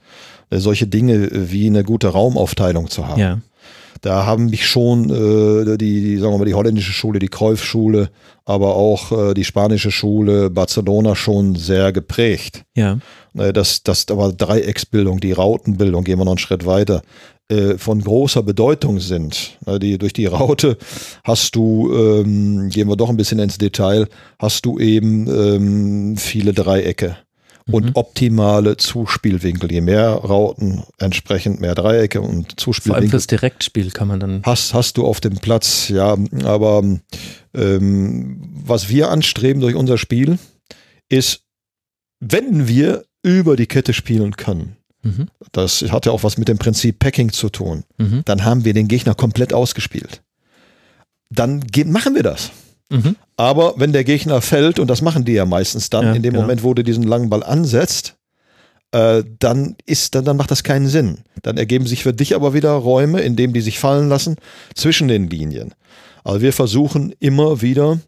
Äh, 0.51 0.59
solche 0.59 0.85
Dinge 0.85 1.29
wie 1.51 1.67
eine 1.67 1.83
gute 1.83 2.09
Raumaufteilung 2.09 2.89
zu 2.89 3.07
haben. 3.07 3.19
Ja 3.19 3.39
da 4.03 4.25
haben 4.25 4.47
mich 4.49 4.67
schon 4.67 5.09
äh, 5.09 5.77
die, 5.77 6.01
die, 6.01 6.17
sagen 6.17 6.33
wir 6.33 6.39
mal, 6.39 6.45
die 6.45 6.53
holländische 6.53 6.91
Schule, 6.91 7.19
die 7.19 7.29
Cruyff-Schule, 7.29 8.09
aber 8.43 8.75
auch 8.75 9.29
äh, 9.29 9.33
die 9.33 9.45
spanische 9.45 9.91
Schule, 9.91 10.49
Barcelona 10.49 11.15
schon 11.15 11.55
sehr 11.55 11.93
geprägt. 11.93 12.65
Ja. 12.75 12.99
Äh, 13.37 13.53
Das, 13.53 13.81
das 13.81 14.05
aber 14.09 14.33
Dreiecksbildung, 14.33 15.21
die 15.21 15.31
Rautenbildung, 15.31 16.03
gehen 16.03 16.19
wir 16.19 16.25
noch 16.25 16.33
einen 16.33 16.37
Schritt 16.37 16.65
weiter, 16.65 17.01
äh, 17.47 17.77
von 17.77 18.01
großer 18.01 18.43
Bedeutung 18.43 18.99
sind. 18.99 19.57
Die, 19.81 19.97
durch 19.97 20.11
die 20.11 20.25
Raute 20.25 20.77
hast 21.23 21.55
du, 21.55 21.89
ähm, 21.95 22.69
gehen 22.69 22.89
wir 22.89 22.97
doch 22.97 23.09
ein 23.09 23.17
bisschen 23.17 23.39
ins 23.39 23.57
Detail, 23.57 24.09
hast 24.37 24.65
du 24.65 24.79
eben 24.79 25.27
ähm, 25.27 26.17
viele 26.17 26.51
Dreiecke 26.51 27.15
und 27.71 27.95
optimale 27.95 28.77
Zuspielwinkel. 28.77 29.71
Je 29.71 29.81
mehr 29.81 30.09
Rauten, 30.09 30.83
entsprechend 30.97 31.61
mehr 31.61 31.75
Dreiecke 31.75 32.21
und 32.21 32.29
Vor 32.29 32.35
allem 32.37 32.57
Zuspielwinkel 32.57 33.09
fürs 33.09 33.27
Direktspiel 33.27 33.91
kann 33.91 34.07
man 34.07 34.19
dann. 34.19 34.41
hast, 34.43 34.73
hast 34.73 34.97
du 34.97 35.05
auf 35.05 35.21
dem 35.21 35.35
Platz, 35.37 35.89
ja, 35.89 36.17
aber 36.43 36.83
ähm, 37.53 38.49
was 38.65 38.89
wir 38.89 39.09
anstreben 39.09 39.61
durch 39.61 39.75
unser 39.75 39.97
Spiel 39.97 40.37
ist, 41.09 41.41
wenn 42.19 42.67
wir 42.67 43.05
über 43.21 43.55
die 43.55 43.67
Kette 43.67 43.93
spielen 43.93 44.35
können, 44.35 44.77
Mhm. 45.05 45.27
das 45.51 45.81
hat 45.91 46.05
ja 46.05 46.13
auch 46.13 46.23
was 46.23 46.37
mit 46.37 46.47
dem 46.47 46.57
Prinzip 46.57 46.99
Packing 46.99 47.31
zu 47.33 47.49
tun, 47.49 47.83
Mhm. 47.97 48.21
dann 48.25 48.45
haben 48.45 48.63
wir 48.63 48.73
den 48.73 48.87
Gegner 48.87 49.13
komplett 49.15 49.53
ausgespielt. 49.53 50.21
Dann 51.29 51.61
machen 51.87 52.15
wir 52.15 52.23
das. 52.23 52.51
Mhm. 52.89 53.15
Aber 53.37 53.73
wenn 53.77 53.93
der 53.93 54.03
Gegner 54.03 54.41
fällt, 54.41 54.79
und 54.79 54.87
das 54.87 55.01
machen 55.01 55.25
die 55.25 55.33
ja 55.33 55.45
meistens 55.45 55.89
dann, 55.89 56.05
Ja, 56.05 56.13
in 56.13 56.21
dem 56.21 56.33
genau. 56.33 56.43
Moment, 56.43 56.63
wo 56.63 56.73
du 56.73 56.83
diesen 56.83 57.03
langen 57.03 57.29
Ball 57.29 57.43
ansetzt, 57.43 58.15
äh, 58.91 59.23
dann 59.39 59.75
ist, 59.85 60.15
dann, 60.15 60.25
dann 60.25 60.37
macht 60.37 60.51
das 60.51 60.63
keinen 60.63 60.87
Sinn. 60.87 61.19
Dann 61.41 61.57
ergeben 61.57 61.87
sich 61.87 62.03
für 62.03 62.13
dich 62.13 62.35
aber 62.35 62.53
wieder 62.53 62.71
Räume, 62.71 63.21
in 63.21 63.35
denen 63.35 63.53
die 63.53 63.61
sich 63.61 63.79
fallen 63.79 64.07
lassen, 64.07 64.35
zwischen 64.75 65.07
den 65.07 65.29
Linien. 65.29 65.73
Also 66.23 66.41
wir 66.41 66.53
versuchen 66.53 67.13
immer 67.19 67.61
wieder 67.61 67.99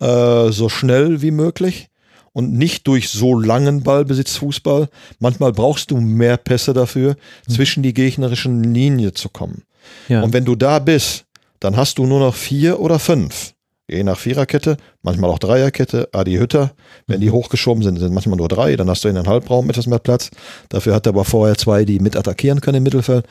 äh, 0.00 0.50
so 0.52 0.68
schnell 0.68 1.22
wie 1.22 1.30
möglich 1.30 1.88
und 2.32 2.52
nicht 2.52 2.86
durch 2.86 3.08
so 3.08 3.38
langen 3.38 3.82
Ballbesitz 3.82 4.36
Fußball. 4.36 4.88
Manchmal 5.18 5.52
brauchst 5.52 5.90
du 5.90 5.96
mehr 5.96 6.36
Pässe 6.36 6.74
dafür, 6.74 7.16
zwischen 7.48 7.82
die 7.82 7.94
gegnerischen 7.94 8.62
Linie 8.62 9.14
zu 9.14 9.30
kommen. 9.30 9.62
Ja. 10.08 10.22
Und 10.22 10.34
wenn 10.34 10.44
du 10.44 10.54
da 10.54 10.78
bist, 10.78 11.24
dann 11.60 11.76
hast 11.78 11.96
du 11.96 12.04
nur 12.04 12.20
noch 12.20 12.34
vier 12.34 12.78
oder 12.78 12.98
fünf. 12.98 13.54
Je 13.88 14.02
nach 14.02 14.18
Viererkette, 14.18 14.78
manchmal 15.02 15.30
auch 15.30 15.38
Dreierkette, 15.38 16.08
Adi 16.12 16.34
Hütter. 16.34 16.72
Wenn 17.06 17.20
die 17.20 17.30
hochgeschoben 17.30 17.84
sind, 17.84 17.98
sind 17.98 18.12
manchmal 18.12 18.36
nur 18.36 18.48
drei, 18.48 18.74
dann 18.74 18.90
hast 18.90 19.04
du 19.04 19.08
in 19.08 19.14
den 19.14 19.28
Halbraum 19.28 19.70
etwas 19.70 19.86
mehr 19.86 20.00
Platz. 20.00 20.30
Dafür 20.70 20.92
hat 20.92 21.06
er 21.06 21.10
aber 21.10 21.24
vorher 21.24 21.56
zwei, 21.56 21.84
die 21.84 22.00
mit 22.00 22.16
attackieren 22.16 22.60
können 22.60 22.78
im 22.78 22.82
Mittelfeld. 22.82 23.26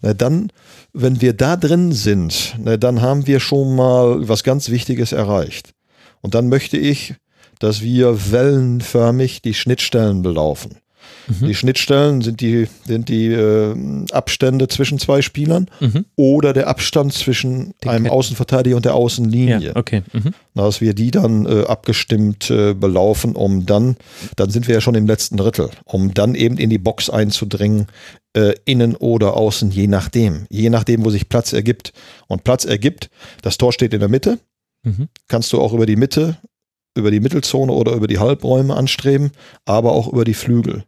Dann, 0.00 0.50
wenn 0.94 1.20
wir 1.20 1.34
da 1.34 1.56
drin 1.56 1.92
sind, 1.92 2.56
na, 2.58 2.78
dann 2.78 3.02
haben 3.02 3.26
wir 3.26 3.38
schon 3.38 3.76
mal 3.76 4.26
was 4.26 4.44
ganz 4.44 4.70
Wichtiges 4.70 5.12
erreicht. 5.12 5.74
Und 6.22 6.34
dann 6.34 6.48
möchte 6.48 6.78
ich, 6.78 7.14
dass 7.58 7.82
wir 7.82 8.32
wellenförmig 8.32 9.42
die 9.42 9.54
Schnittstellen 9.54 10.22
belaufen. 10.22 10.78
Die 11.40 11.54
Schnittstellen 11.54 12.22
sind 12.22 12.40
die, 12.40 12.68
sind 12.86 13.08
die 13.08 13.26
äh, 13.26 13.74
Abstände 14.12 14.68
zwischen 14.68 14.98
zwei 14.98 15.20
Spielern 15.22 15.66
Mhm. 15.80 16.04
oder 16.16 16.52
der 16.52 16.68
Abstand 16.68 17.12
zwischen 17.12 17.74
Den 17.84 17.90
einem 17.90 18.04
Ketten- 18.04 18.14
Außenverteidiger 18.16 18.76
und 18.76 18.84
der 18.84 18.94
Außenlinie. 18.94 19.58
Ja, 19.60 19.76
okay. 19.76 20.02
Mhm. 20.12 20.32
Dass 20.54 20.80
wir 20.80 20.94
die 20.94 21.10
dann 21.10 21.44
äh, 21.46 21.64
abgestimmt 21.66 22.50
äh, 22.50 22.74
belaufen, 22.74 23.36
um 23.36 23.66
dann, 23.66 23.96
dann 24.36 24.50
sind 24.50 24.66
wir 24.68 24.74
ja 24.74 24.80
schon 24.80 24.94
im 24.94 25.06
letzten 25.06 25.36
Drittel, 25.36 25.70
um 25.84 26.14
dann 26.14 26.34
eben 26.34 26.56
in 26.58 26.70
die 26.70 26.78
Box 26.78 27.10
einzudringen, 27.10 27.86
äh, 28.34 28.54
innen 28.64 28.96
oder 28.96 29.34
außen, 29.36 29.70
je 29.70 29.86
nachdem. 29.86 30.46
Je 30.50 30.70
nachdem, 30.70 31.04
wo 31.04 31.10
sich 31.10 31.28
Platz 31.28 31.52
ergibt. 31.52 31.92
Und 32.26 32.44
Platz 32.44 32.64
ergibt, 32.64 33.10
das 33.42 33.58
Tor 33.58 33.72
steht 33.72 33.92
in 33.94 34.00
der 34.00 34.08
Mitte, 34.08 34.38
Mhm. 34.84 35.08
kannst 35.28 35.52
du 35.52 35.60
auch 35.60 35.72
über 35.72 35.86
die 35.86 35.96
Mitte, 35.96 36.36
über 36.96 37.10
die 37.10 37.20
Mittelzone 37.20 37.72
oder 37.72 37.92
über 37.92 38.06
die 38.06 38.18
Halbräume 38.18 38.74
anstreben, 38.76 39.32
aber 39.64 39.92
auch 39.92 40.08
über 40.12 40.24
die 40.24 40.34
Flügel. 40.34 40.84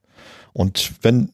Und 0.52 0.92
wenn 1.02 1.30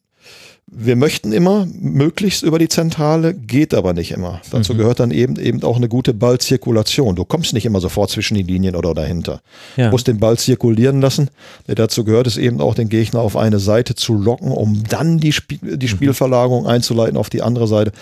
wir 0.68 0.96
möchten 0.96 1.32
immer 1.32 1.64
möglichst 1.78 2.42
über 2.42 2.58
die 2.58 2.68
Zentrale, 2.68 3.34
geht 3.34 3.72
aber 3.72 3.92
nicht 3.92 4.10
immer. 4.10 4.40
Dazu 4.50 4.74
Mhm. 4.74 4.78
gehört 4.78 4.98
dann 4.98 5.12
eben 5.12 5.36
eben 5.38 5.62
auch 5.62 5.76
eine 5.76 5.88
gute 5.88 6.12
Ballzirkulation. 6.12 7.14
Du 7.14 7.24
kommst 7.24 7.52
nicht 7.54 7.64
immer 7.66 7.80
sofort 7.80 8.10
zwischen 8.10 8.34
die 8.34 8.42
Linien 8.42 8.74
oder 8.74 8.92
dahinter. 8.92 9.40
Ja. 9.76 9.84
Du 9.86 9.90
musst 9.92 10.08
den 10.08 10.18
Ball 10.18 10.36
zirkulieren 10.36 11.00
lassen. 11.00 11.30
Dazu 11.68 12.02
gehört 12.02 12.26
es 12.26 12.36
eben 12.36 12.60
auch, 12.60 12.74
den 12.74 12.88
Gegner 12.88 13.20
auf 13.20 13.36
eine 13.36 13.60
Seite 13.60 13.94
zu 13.94 14.14
locken, 14.14 14.50
um 14.50 14.82
dann 14.88 15.18
die, 15.18 15.32
Mhm. 15.60 15.78
die 15.78 15.88
Spielverlagerung 15.88 16.66
einzuleiten 16.66 17.16
auf 17.16 17.30
die 17.30 17.42
andere 17.42 17.68
Seite. 17.68 17.92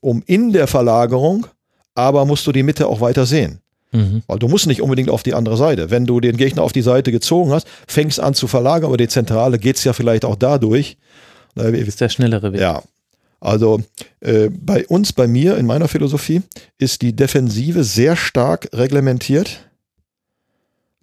Um 0.00 0.22
in 0.24 0.52
der 0.54 0.66
Verlagerung, 0.66 1.46
aber 1.94 2.24
musst 2.24 2.46
du 2.46 2.52
die 2.52 2.62
Mitte 2.62 2.86
auch 2.86 3.02
weiter 3.02 3.26
sehen. 3.26 3.60
Mhm. 3.94 4.22
Weil 4.26 4.38
du 4.38 4.48
musst 4.48 4.66
nicht 4.66 4.82
unbedingt 4.82 5.08
auf 5.08 5.22
die 5.22 5.34
andere 5.34 5.56
Seite. 5.56 5.90
Wenn 5.90 6.04
du 6.04 6.20
den 6.20 6.36
Gegner 6.36 6.62
auf 6.62 6.72
die 6.72 6.82
Seite 6.82 7.12
gezogen 7.12 7.52
hast, 7.52 7.66
fängst 7.86 8.20
an 8.20 8.34
zu 8.34 8.46
verlagern, 8.48 8.88
aber 8.88 8.96
die 8.96 9.08
Zentrale 9.08 9.58
geht's 9.58 9.84
ja 9.84 9.92
vielleicht 9.92 10.24
auch 10.24 10.36
dadurch. 10.36 10.96
Wir- 11.54 11.72
ist 11.86 12.00
der 12.00 12.08
schnellere 12.08 12.52
Weg. 12.52 12.60
Ja. 12.60 12.82
Also 13.40 13.80
äh, 14.20 14.48
bei 14.50 14.86
uns, 14.86 15.12
bei 15.12 15.26
mir, 15.28 15.56
in 15.58 15.66
meiner 15.66 15.86
Philosophie, 15.86 16.42
ist 16.78 17.02
die 17.02 17.14
Defensive 17.14 17.84
sehr 17.84 18.16
stark 18.16 18.68
reglementiert. 18.72 19.60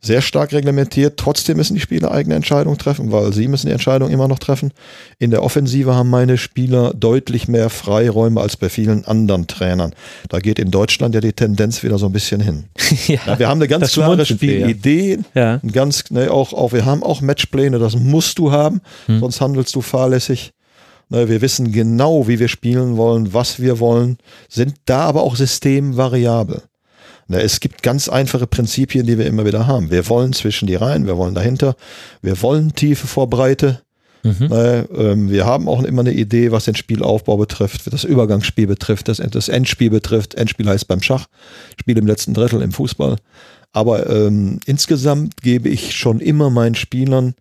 Sehr 0.04 0.22
stark 0.24 0.52
reglementiert. 0.52 1.18
Trotzdem 1.18 1.58
müssen 1.58 1.76
die 1.76 1.80
Spieler 1.80 2.12
eigene 2.12 2.34
Entscheidungen 2.34 2.78
treffen, 2.80 3.12
weil 3.12 3.32
sie 3.34 3.48
müssen 3.48 3.68
die 3.68 3.72
Entscheidung 3.72 4.10
immer 4.10 4.28
noch 4.28 4.40
treffen. 4.40 4.72
In 5.20 5.30
der 5.30 5.44
Offensive 5.44 5.94
haben 5.94 6.10
meine 6.10 6.40
Spieler 6.40 6.92
deutlich 6.96 7.48
mehr 7.48 7.70
Freiräume 7.70 8.42
als 8.42 8.58
bei 8.58 8.70
vielen 8.70 9.06
anderen 9.06 9.46
Trainern. 9.46 9.94
Da 10.30 10.40
geht 10.40 10.58
in 10.58 10.72
Deutschland 10.72 11.14
ja 11.14 11.22
die 11.22 11.34
Tendenz 11.34 11.84
wieder 11.84 12.00
so 12.00 12.08
ein 12.08 12.14
bisschen 12.14 12.42
hin. 12.42 12.64
ja. 13.08 13.20
Ja, 13.28 13.38
wir 13.38 13.48
haben 13.48 13.60
eine 13.60 13.68
ganz 13.68 13.94
klare. 13.94 14.26
Spielidee. 14.26 15.20
Ja. 15.36 15.60
Ganz, 15.72 16.10
ne, 16.10 16.32
auch, 16.32 16.52
auch, 16.54 16.74
wir 16.74 16.86
haben 16.86 17.04
auch 17.04 17.22
Matchpläne, 17.22 17.78
das 17.78 17.96
musst 17.96 18.40
du 18.40 18.52
haben, 18.52 18.82
Hm. 19.06 19.20
sonst 19.20 19.40
handelst 19.40 19.76
du 19.76 19.82
fahrlässig. 19.82 20.52
Ne, 21.10 21.30
wir 21.30 21.42
wissen 21.42 21.72
genau, 21.72 22.28
wie 22.28 22.40
wir 22.40 22.48
spielen 22.48 22.98
wollen, 22.98 23.34
was 23.34 23.60
wir 23.60 23.80
wollen, 23.80 24.18
sind 24.50 24.76
da 24.86 25.02
aber 25.02 25.22
auch 25.22 25.36
systemvariabel. 25.36 26.64
Es 27.40 27.60
gibt 27.60 27.84
ganz 27.84 28.10
einfache 28.10 28.48
Prinzipien, 28.48 29.06
die 29.06 29.18
wir 29.18 29.26
immer 29.26 29.46
wieder 29.46 29.68
haben. 29.68 29.92
Wir 29.92 30.08
wollen 30.10 30.34
zwischen 30.34 30.68
die 30.68 30.76
Reihen, 30.76 31.08
wir 31.08 31.18
wollen 31.18 31.36
dahinter, 31.36 31.76
wir 32.22 32.42
wollen 32.42 32.74
Tiefe 32.74 33.08
vor 33.08 33.30
Breite. 33.30 33.82
Mhm. 34.24 34.50
Ähm, 34.52 35.30
wir 35.32 35.46
haben 35.46 35.68
auch 35.68 35.82
immer 35.84 36.02
eine 36.02 36.14
Idee, 36.14 36.52
was 36.52 36.66
den 36.66 36.76
Spielaufbau 36.76 37.38
betrifft, 37.38 37.92
das 37.92 38.04
Übergangsspiel 38.04 38.68
betrifft, 38.68 39.08
das, 39.08 39.18
das 39.18 39.50
Endspiel 39.50 39.90
betrifft. 39.90 40.36
Endspiel 40.36 40.68
heißt 40.68 40.88
beim 40.88 41.02
Schach, 41.02 41.28
Spiel 41.80 41.98
im 41.98 42.06
letzten 42.06 42.34
Drittel 42.34 42.62
im 42.62 42.72
Fußball. 42.72 43.18
Aber 43.74 44.10
ähm, 44.10 44.60
insgesamt 44.66 45.42
gebe 45.42 45.70
ich 45.70 45.96
schon 45.96 46.20
immer 46.20 46.50
meinen 46.50 46.76
Spielern 46.76 47.36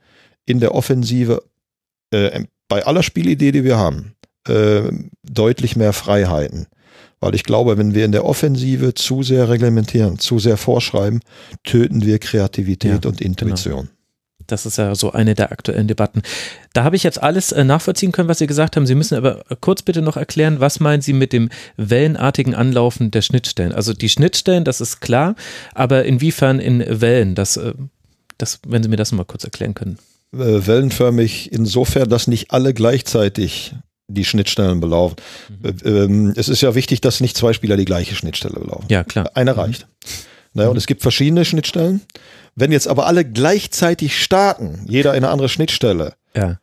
in 0.47 0.61
der 0.61 0.75
Offensive 0.75 1.43
äh, 2.13 2.45
bei 2.69 2.87
aller 2.87 3.03
Spielidee, 3.03 3.53
die 3.53 3.65
wir 3.65 3.77
haben, 3.77 4.15
äh, 4.49 4.83
deutlich 5.23 5.77
mehr 5.77 5.93
Freiheiten. 5.93 6.67
Weil 7.21 7.35
ich 7.35 7.45
glaube, 7.45 7.77
wenn 7.77 7.95
wir 7.95 8.07
in 8.07 8.13
der 8.13 8.25
Offensive 8.25 8.95
zu 8.95 9.23
sehr 9.23 9.49
reglementieren, 9.49 10.19
zu 10.19 10.39
sehr 10.39 10.57
vorschreiben, 10.57 11.21
töten 11.65 12.05
wir 12.05 12.19
Kreativität 12.19 13.05
Ja, 13.05 13.11
und 13.11 13.21
Intuition. 13.21 13.91
Das 14.47 14.67
ist 14.67 14.79
ja 14.79 14.95
so 14.95 15.13
eine 15.13 15.35
der 15.35 15.53
aktuellen 15.53 15.87
Debatten. 15.87 16.23
Da 16.73 16.83
habe 16.83 16.97
ich 16.97 17.03
jetzt 17.03 17.23
alles 17.23 17.53
äh, 17.53 17.63
nachvollziehen 17.63 18.11
können, 18.11 18.29
was 18.29 18.39
Sie 18.39 18.47
gesagt 18.47 18.77
haben. 18.77 18.87
Sie 18.87 18.95
müssen 18.95 19.17
aber 19.17 19.45
kurz 19.61 19.83
bitte 19.83 20.03
noch 20.03 20.17
erklären, 20.17 20.61
was 20.61 20.81
meinen 20.81 21.03
Sie 21.03 21.13
mit 21.13 21.33
dem 21.33 21.51
wellenartigen 21.77 22.55
Anlaufen 22.55 23.11
der 23.11 23.23
Schnittstellen? 23.23 23.73
Also 23.73 23.93
die 23.93 24.09
Schnittstellen, 24.09 24.65
das 24.65 24.81
ist 24.81 25.01
klar, 25.01 25.37
aber 25.75 26.05
inwiefern 26.05 26.59
in 26.59 26.85
Wellen? 27.01 27.35
Das, 27.35 27.59
äh, 27.59 27.75
das, 28.39 28.61
wenn 28.67 28.83
Sie 28.83 28.89
mir 28.89 28.97
das 28.97 29.13
mal 29.13 29.25
kurz 29.25 29.45
erklären 29.45 29.75
können. 29.75 29.99
Äh, 30.33 30.67
wellenförmig 30.67 31.53
insofern, 31.53 32.09
dass 32.09 32.27
nicht 32.27 32.51
alle 32.51 32.75
gleichzeitig 32.75 33.75
die 34.15 34.25
Schnittstellen 34.25 34.81
belaufen. 34.81 35.17
Äh, 35.63 35.89
ähm, 35.89 36.33
es 36.37 36.49
ist 36.49 36.61
ja 36.61 36.75
wichtig, 36.75 37.01
dass 37.01 37.21
nicht 37.21 37.37
zwei 37.37 37.53
Spieler 37.53 37.77
die 37.77 37.85
gleiche 37.85 38.15
Schnittstelle 38.15 38.59
belaufen. 38.61 38.87
Ja, 38.89 39.05
klar. 39.05 39.31
Eine 39.35 39.57
reicht. 39.57 39.87
Naja, 40.53 40.69
und 40.69 40.77
es 40.77 40.87
gibt 40.87 41.03
verschiedene 41.03 41.45
Schnittstellen. 41.45 42.01
Wenn 42.57 42.73
jetzt 42.73 42.89
aber 42.89 43.07
alle 43.07 43.25
gleichzeitig 43.25 44.21
starten, 44.23 44.85
jeder 44.89 45.13
in 45.15 45.19
eine 45.25 45.31
andere 45.33 45.49
Schnittstelle, 45.49 46.15
Ja. 46.35 46.59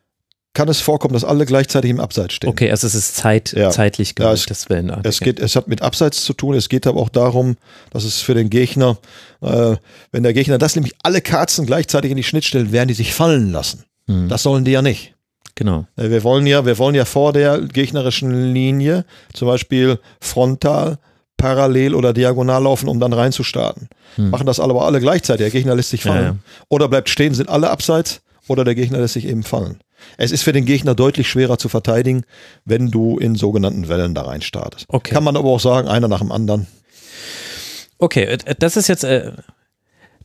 kann 0.52 0.68
es 0.68 0.80
vorkommen, 0.80 1.14
dass 1.14 1.24
alle 1.24 1.46
gleichzeitig 1.46 1.90
im 1.90 2.00
Abseits 2.00 2.34
stehen. 2.34 2.50
Okay, 2.50 2.70
also 2.70 2.86
es 2.86 2.94
ist 2.94 3.16
Zeit, 3.16 3.52
Ja. 3.52 3.70
zeitlich 3.70 4.08
Ja, 4.10 4.14
gewollt, 4.24 4.40
es- 4.40 4.46
das 4.46 4.68
wellenartige. 4.68 5.08
Es, 5.08 5.20
geht, 5.20 5.40
es 5.40 5.56
hat 5.56 5.68
mit 5.68 5.80
Abseits 5.82 6.24
zu 6.24 6.32
tun, 6.34 6.54
es 6.54 6.68
geht 6.68 6.86
aber 6.86 7.00
auch 7.00 7.08
darum, 7.08 7.56
dass 7.90 8.04
es 8.04 8.20
für 8.20 8.34
den 8.34 8.50
Gegner, 8.50 8.98
äh, 9.40 9.76
wenn 10.12 10.22
der 10.22 10.34
Gegner 10.34 10.58
das 10.58 10.74
nämlich 10.74 10.94
alle 11.02 11.20
Kerzen 11.22 11.64
gleichzeitig 11.64 12.10
in 12.10 12.16
die 12.18 12.24
Schnittstellen, 12.24 12.72
werden 12.72 12.88
die 12.88 12.94
sich 12.94 13.14
fallen 13.14 13.52
lassen. 13.52 13.84
Hm, 14.06 14.28
Das 14.28 14.42
sollen 14.42 14.64
die 14.64 14.72
ja 14.72 14.82
nicht. 14.82 15.14
Genau. 15.58 15.86
Äh, 15.96 16.08
Wir 16.10 16.24
wollen 16.24 16.46
ja, 16.46 16.64
wir 16.64 16.78
wollen 16.78 16.94
ja 16.94 17.04
vor 17.04 17.32
der 17.34 17.60
gegnerischen 17.60 18.52
Linie 18.54 19.04
zum 19.34 19.48
Beispiel 19.48 19.98
frontal, 20.20 20.98
parallel 21.36 21.94
oder 21.94 22.12
diagonal 22.12 22.62
laufen, 22.62 22.88
um 22.88 22.98
dann 23.00 23.12
reinzustarten. 23.12 23.88
Hm. 24.16 24.30
Machen 24.30 24.46
das 24.46 24.58
aber 24.60 24.84
alle 24.86 25.00
gleichzeitig. 25.00 25.44
Der 25.44 25.50
Gegner 25.50 25.74
lässt 25.74 25.90
sich 25.90 26.04
Ja, 26.04 26.12
fallen. 26.12 26.24
ja. 26.24 26.36
Oder 26.68 26.88
bleibt 26.88 27.08
stehen, 27.10 27.34
sind 27.34 27.48
alle 27.48 27.70
abseits 27.70 28.22
oder 28.48 28.64
der 28.64 28.74
Gegner 28.74 28.98
lässt 28.98 29.14
sich 29.14 29.26
eben 29.26 29.42
fallen. 29.42 29.78
Es 30.16 30.30
ist 30.32 30.42
für 30.42 30.52
den 30.52 30.64
Gegner 30.64 30.94
deutlich 30.94 31.28
schwerer 31.28 31.58
zu 31.58 31.68
verteidigen, 31.68 32.22
wenn 32.64 32.90
du 32.90 33.18
in 33.18 33.34
sogenannten 33.34 33.88
Wellen 33.88 34.14
da 34.14 34.22
rein 34.22 34.42
startest. 34.42 34.86
Okay. 34.88 35.12
Kann 35.12 35.24
man 35.24 35.36
aber 35.36 35.48
auch 35.48 35.60
sagen, 35.60 35.88
einer 35.88 36.08
nach 36.08 36.20
dem 36.20 36.32
anderen. 36.32 36.66
Okay, 37.98 38.24
äh, 38.24 38.38
das 38.58 38.76
ist 38.76 38.88
jetzt, 38.88 39.04
äh, 39.04 39.32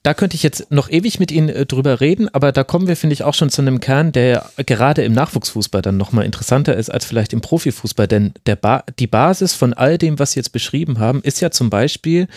da 0.03 0.13
könnte 0.13 0.35
ich 0.35 0.43
jetzt 0.43 0.69
noch 0.69 0.89
ewig 0.89 1.19
mit 1.19 1.31
Ihnen 1.31 1.49
äh, 1.49 1.65
drüber 1.65 2.01
reden, 2.01 2.27
aber 2.34 2.51
da 2.51 2.63
kommen 2.63 2.88
wir, 2.88 2.97
finde 2.97 3.13
ich, 3.13 3.23
auch 3.23 3.34
schon 3.34 3.49
zu 3.49 3.61
einem 3.61 3.80
Kern, 3.80 4.11
der 4.11 4.49
gerade 4.57 5.03
im 5.03 5.13
Nachwuchsfußball 5.13 5.81
dann 5.81 5.97
nochmal 5.97 6.25
interessanter 6.25 6.75
ist 6.75 6.89
als 6.89 7.05
vielleicht 7.05 7.34
im 7.34 7.41
Profifußball, 7.41 8.07
denn 8.07 8.34
ba 8.61 8.84
die 8.99 9.07
Basis 9.07 9.53
von 9.53 9.73
all 9.73 9.97
dem, 9.97 10.19
was 10.19 10.34
Sie 10.34 10.39
jetzt 10.39 10.51
beschrieben 10.51 10.99
haben, 10.99 11.21
ist 11.21 11.39
ja 11.39 11.51
zum 11.51 11.69
Beispiel 11.69 12.27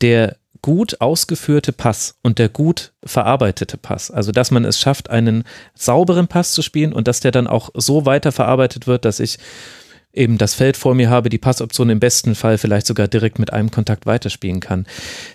der 0.00 0.36
gut 0.62 1.00
ausgeführte 1.00 1.72
Pass 1.72 2.16
und 2.22 2.38
der 2.38 2.48
gut 2.48 2.92
verarbeitete 3.04 3.76
Pass. 3.76 4.10
Also, 4.10 4.32
dass 4.32 4.50
man 4.50 4.64
es 4.64 4.80
schafft, 4.80 5.10
einen 5.10 5.44
sauberen 5.74 6.28
Pass 6.28 6.52
zu 6.52 6.62
spielen 6.62 6.92
und 6.92 7.08
dass 7.08 7.20
der 7.20 7.30
dann 7.30 7.46
auch 7.46 7.70
so 7.74 8.06
weiter 8.06 8.32
verarbeitet 8.32 8.86
wird, 8.86 9.04
dass 9.04 9.20
ich 9.20 9.38
eben 10.16 10.38
das 10.38 10.54
Feld 10.54 10.76
vor 10.76 10.94
mir 10.94 11.10
habe, 11.10 11.28
die 11.28 11.38
Passoption 11.38 11.90
im 11.90 12.00
besten 12.00 12.34
Fall 12.34 12.58
vielleicht 12.58 12.86
sogar 12.86 13.08
direkt 13.08 13.38
mit 13.38 13.52
einem 13.52 13.70
Kontakt 13.70 14.06
weiterspielen 14.06 14.60
kann. 14.60 14.86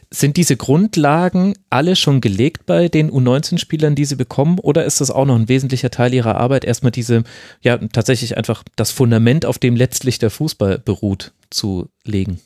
Sind 0.09 0.37
diese 0.37 0.57
Grundlagen 0.57 1.53
alle 1.69 1.95
schon 1.95 2.21
gelegt 2.21 2.65
bei 2.65 2.89
den 2.89 3.11
U19-Spielern, 3.11 3.95
die 3.95 4.05
sie 4.05 4.15
bekommen, 4.15 4.59
oder 4.59 4.85
ist 4.85 5.01
das 5.01 5.11
auch 5.11 5.25
noch 5.25 5.35
ein 5.35 5.49
wesentlicher 5.49 5.91
Teil 5.91 6.13
ihrer 6.13 6.35
Arbeit, 6.35 6.65
erstmal 6.65 6.91
diese, 6.91 7.23
ja, 7.61 7.77
tatsächlich 7.77 8.37
einfach 8.37 8.63
das 8.75 8.91
Fundament, 8.91 9.45
auf 9.45 9.57
dem 9.57 9.75
letztlich 9.75 10.19
der 10.19 10.29
Fußball 10.29 10.79
beruht, 10.79 11.31
zu 11.49 11.89
legen? 12.03 12.39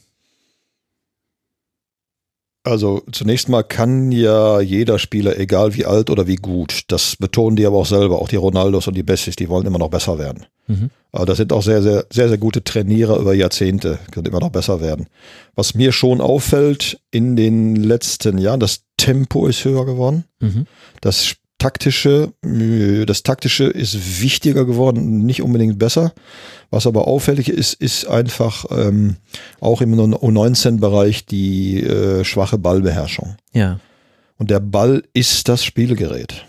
Also 2.66 3.04
zunächst 3.12 3.48
mal 3.48 3.62
kann 3.62 4.12
ja 4.12 4.60
jeder 4.60 4.98
Spieler, 4.98 5.38
egal 5.38 5.76
wie 5.76 5.86
alt 5.86 6.10
oder 6.10 6.26
wie 6.26 6.36
gut, 6.36 6.82
das 6.88 7.16
betonen 7.16 7.56
die 7.56 7.66
aber 7.68 7.78
auch 7.78 7.86
selber, 7.86 8.20
auch 8.20 8.28
die 8.28 8.38
Ronaldos 8.38 8.88
und 8.88 8.96
die 8.96 9.04
Bessis, 9.04 9.36
die 9.36 9.50
wollen 9.50 9.68
immer 9.68 9.78
noch 9.78 9.92
besser 9.92 10.18
werden. 10.18 10.48
Mhm. 10.66 10.90
Aber 11.12 11.28
das 11.28 11.38
sind 11.38 11.54
auch 11.54 11.62
sehr, 11.62 11.84
sehr, 11.84 12.08
sehr, 12.12 12.28
sehr 12.28 12.40
gute 12.40 12.64
Trainierer 12.64 13.20
über 13.20 13.36
Jahrzehnte, 13.36 14.00
können 14.10 14.26
immer 14.26 14.40
noch 14.40 14.50
besser 14.50 14.82
werden. 14.82 15.06
Was 15.54 15.76
mir 15.76 15.92
schon 15.92 16.22
auffällt 16.22 17.00
in 17.12 17.36
den 17.36 17.76
letzten 17.76 18.40
Jahren, 18.40 18.60
das 18.60 18.82
Tempo 18.98 19.46
ist 19.46 19.64
höher 19.64 19.86
geworden. 19.86 20.26
Mhm. 20.40 20.66
Das 21.02 21.36
taktische, 21.57 22.34
äh, 22.44 23.06
das 23.06 23.23
taktische 23.23 23.65
ist 23.65 24.22
wichtiger 24.22 24.65
geworden, 24.65 25.26
nicht 25.26 25.41
unbedingt 25.41 25.80
besser. 25.80 26.14
Was 26.69 26.88
aber 26.88 27.07
auffällig 27.07 27.49
ist, 27.49 27.73
ist 27.73 28.06
einfach 28.07 28.65
ähm, 28.72 29.18
auch 29.60 29.82
im 29.82 29.95
U19-Bereich 29.95 31.26
die 31.26 31.82
äh, 31.82 32.23
schwache 32.23 32.57
Ballbeherrschung. 32.57 33.38
Ja. 33.53 33.80
Und 34.38 34.52
der 34.52 34.60
Ball 34.60 35.03
ist 35.14 35.48
das 35.48 35.64
Spielgerät. 35.64 36.45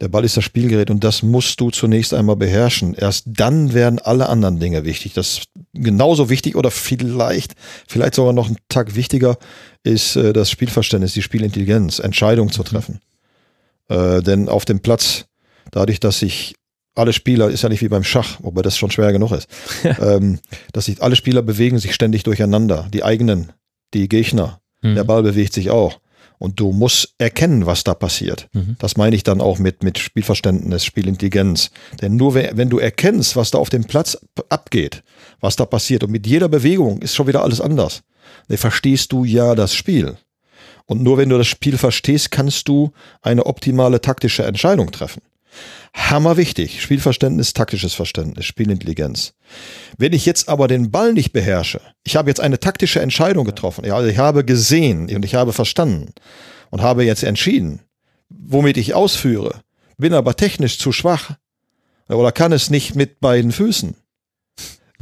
Der 0.00 0.08
Ball 0.08 0.24
ist 0.24 0.36
das 0.36 0.44
Spielgerät 0.44 0.90
und 0.90 1.02
das 1.02 1.24
musst 1.24 1.60
du 1.60 1.70
zunächst 1.70 2.14
einmal 2.14 2.36
beherrschen. 2.36 2.94
Erst 2.94 3.24
dann 3.26 3.74
werden 3.74 3.98
alle 3.98 4.28
anderen 4.28 4.60
Dinge 4.60 4.84
wichtig. 4.84 5.12
Das 5.12 5.42
genauso 5.74 6.30
wichtig 6.30 6.54
oder 6.54 6.70
vielleicht, 6.70 7.54
vielleicht 7.88 8.14
sogar 8.14 8.32
noch 8.32 8.46
einen 8.46 8.58
Tag 8.68 8.94
wichtiger 8.94 9.38
ist 9.82 10.14
äh, 10.14 10.32
das 10.32 10.50
Spielverständnis, 10.50 11.14
die 11.14 11.22
Spielintelligenz, 11.22 11.98
Entscheidungen 11.98 12.52
zu 12.52 12.62
treffen. 12.62 13.00
Äh, 13.88 14.22
denn 14.22 14.48
auf 14.48 14.64
dem 14.64 14.80
Platz, 14.80 15.26
dadurch, 15.70 16.00
dass 16.00 16.20
sich 16.20 16.54
alle 16.94 17.12
Spieler, 17.12 17.48
ist 17.48 17.62
ja 17.62 17.68
nicht 17.68 17.82
wie 17.82 17.88
beim 17.88 18.04
Schach, 18.04 18.38
wobei 18.40 18.62
das 18.62 18.76
schon 18.76 18.90
schwer 18.90 19.12
genug 19.12 19.32
ist, 19.32 19.48
ähm, 20.00 20.40
dass 20.72 20.86
sich 20.86 21.02
alle 21.02 21.16
Spieler 21.16 21.42
bewegen 21.42 21.78
sich 21.78 21.94
ständig 21.94 22.24
durcheinander. 22.24 22.88
Die 22.92 23.04
eigenen, 23.04 23.52
die 23.94 24.08
Gegner, 24.08 24.60
mhm. 24.82 24.96
der 24.96 25.04
Ball 25.04 25.22
bewegt 25.22 25.52
sich 25.52 25.70
auch. 25.70 26.00
Und 26.40 26.60
du 26.60 26.70
musst 26.70 27.14
erkennen, 27.18 27.66
was 27.66 27.82
da 27.82 27.94
passiert. 27.94 28.48
Mhm. 28.52 28.76
Das 28.78 28.96
meine 28.96 29.16
ich 29.16 29.24
dann 29.24 29.40
auch 29.40 29.58
mit, 29.58 29.82
mit 29.82 29.98
Spielverständnis, 29.98 30.84
Spielintelligenz. 30.84 31.70
Denn 32.00 32.14
nur 32.14 32.34
wenn 32.34 32.70
du 32.70 32.78
erkennst, 32.78 33.34
was 33.34 33.50
da 33.50 33.58
auf 33.58 33.70
dem 33.70 33.84
Platz 33.84 34.16
abgeht, 34.48 35.02
was 35.40 35.56
da 35.56 35.66
passiert, 35.66 36.04
und 36.04 36.12
mit 36.12 36.28
jeder 36.28 36.48
Bewegung 36.48 37.02
ist 37.02 37.16
schon 37.16 37.26
wieder 37.26 37.42
alles 37.42 37.60
anders, 37.60 38.02
dann 38.46 38.56
verstehst 38.56 39.10
du 39.10 39.24
ja 39.24 39.56
das 39.56 39.74
Spiel. 39.74 40.16
Und 40.88 41.02
nur 41.02 41.18
wenn 41.18 41.28
du 41.28 41.36
das 41.36 41.46
Spiel 41.46 41.76
verstehst, 41.76 42.30
kannst 42.30 42.66
du 42.66 42.92
eine 43.20 43.44
optimale 43.44 44.00
taktische 44.00 44.44
Entscheidung 44.44 44.90
treffen. 44.90 45.20
Hammer 45.92 46.38
wichtig. 46.38 46.80
Spielverständnis, 46.82 47.52
taktisches 47.52 47.92
Verständnis, 47.92 48.46
Spielintelligenz. 48.46 49.34
Wenn 49.98 50.14
ich 50.14 50.24
jetzt 50.24 50.48
aber 50.48 50.66
den 50.66 50.90
Ball 50.90 51.12
nicht 51.12 51.32
beherrsche, 51.32 51.82
ich 52.04 52.16
habe 52.16 52.30
jetzt 52.30 52.40
eine 52.40 52.58
taktische 52.58 53.00
Entscheidung 53.00 53.44
getroffen, 53.44 53.84
ja, 53.84 53.96
also 53.96 54.08
ich 54.08 54.16
habe 54.16 54.44
gesehen 54.44 55.14
und 55.14 55.24
ich 55.24 55.34
habe 55.34 55.52
verstanden 55.52 56.14
und 56.70 56.80
habe 56.80 57.04
jetzt 57.04 57.22
entschieden, 57.22 57.80
womit 58.30 58.78
ich 58.78 58.94
ausführe, 58.94 59.60
bin 59.98 60.14
aber 60.14 60.36
technisch 60.36 60.78
zu 60.78 60.92
schwach 60.92 61.32
oder 62.08 62.32
kann 62.32 62.52
es 62.52 62.70
nicht 62.70 62.94
mit 62.94 63.20
beiden 63.20 63.52
Füßen, 63.52 63.94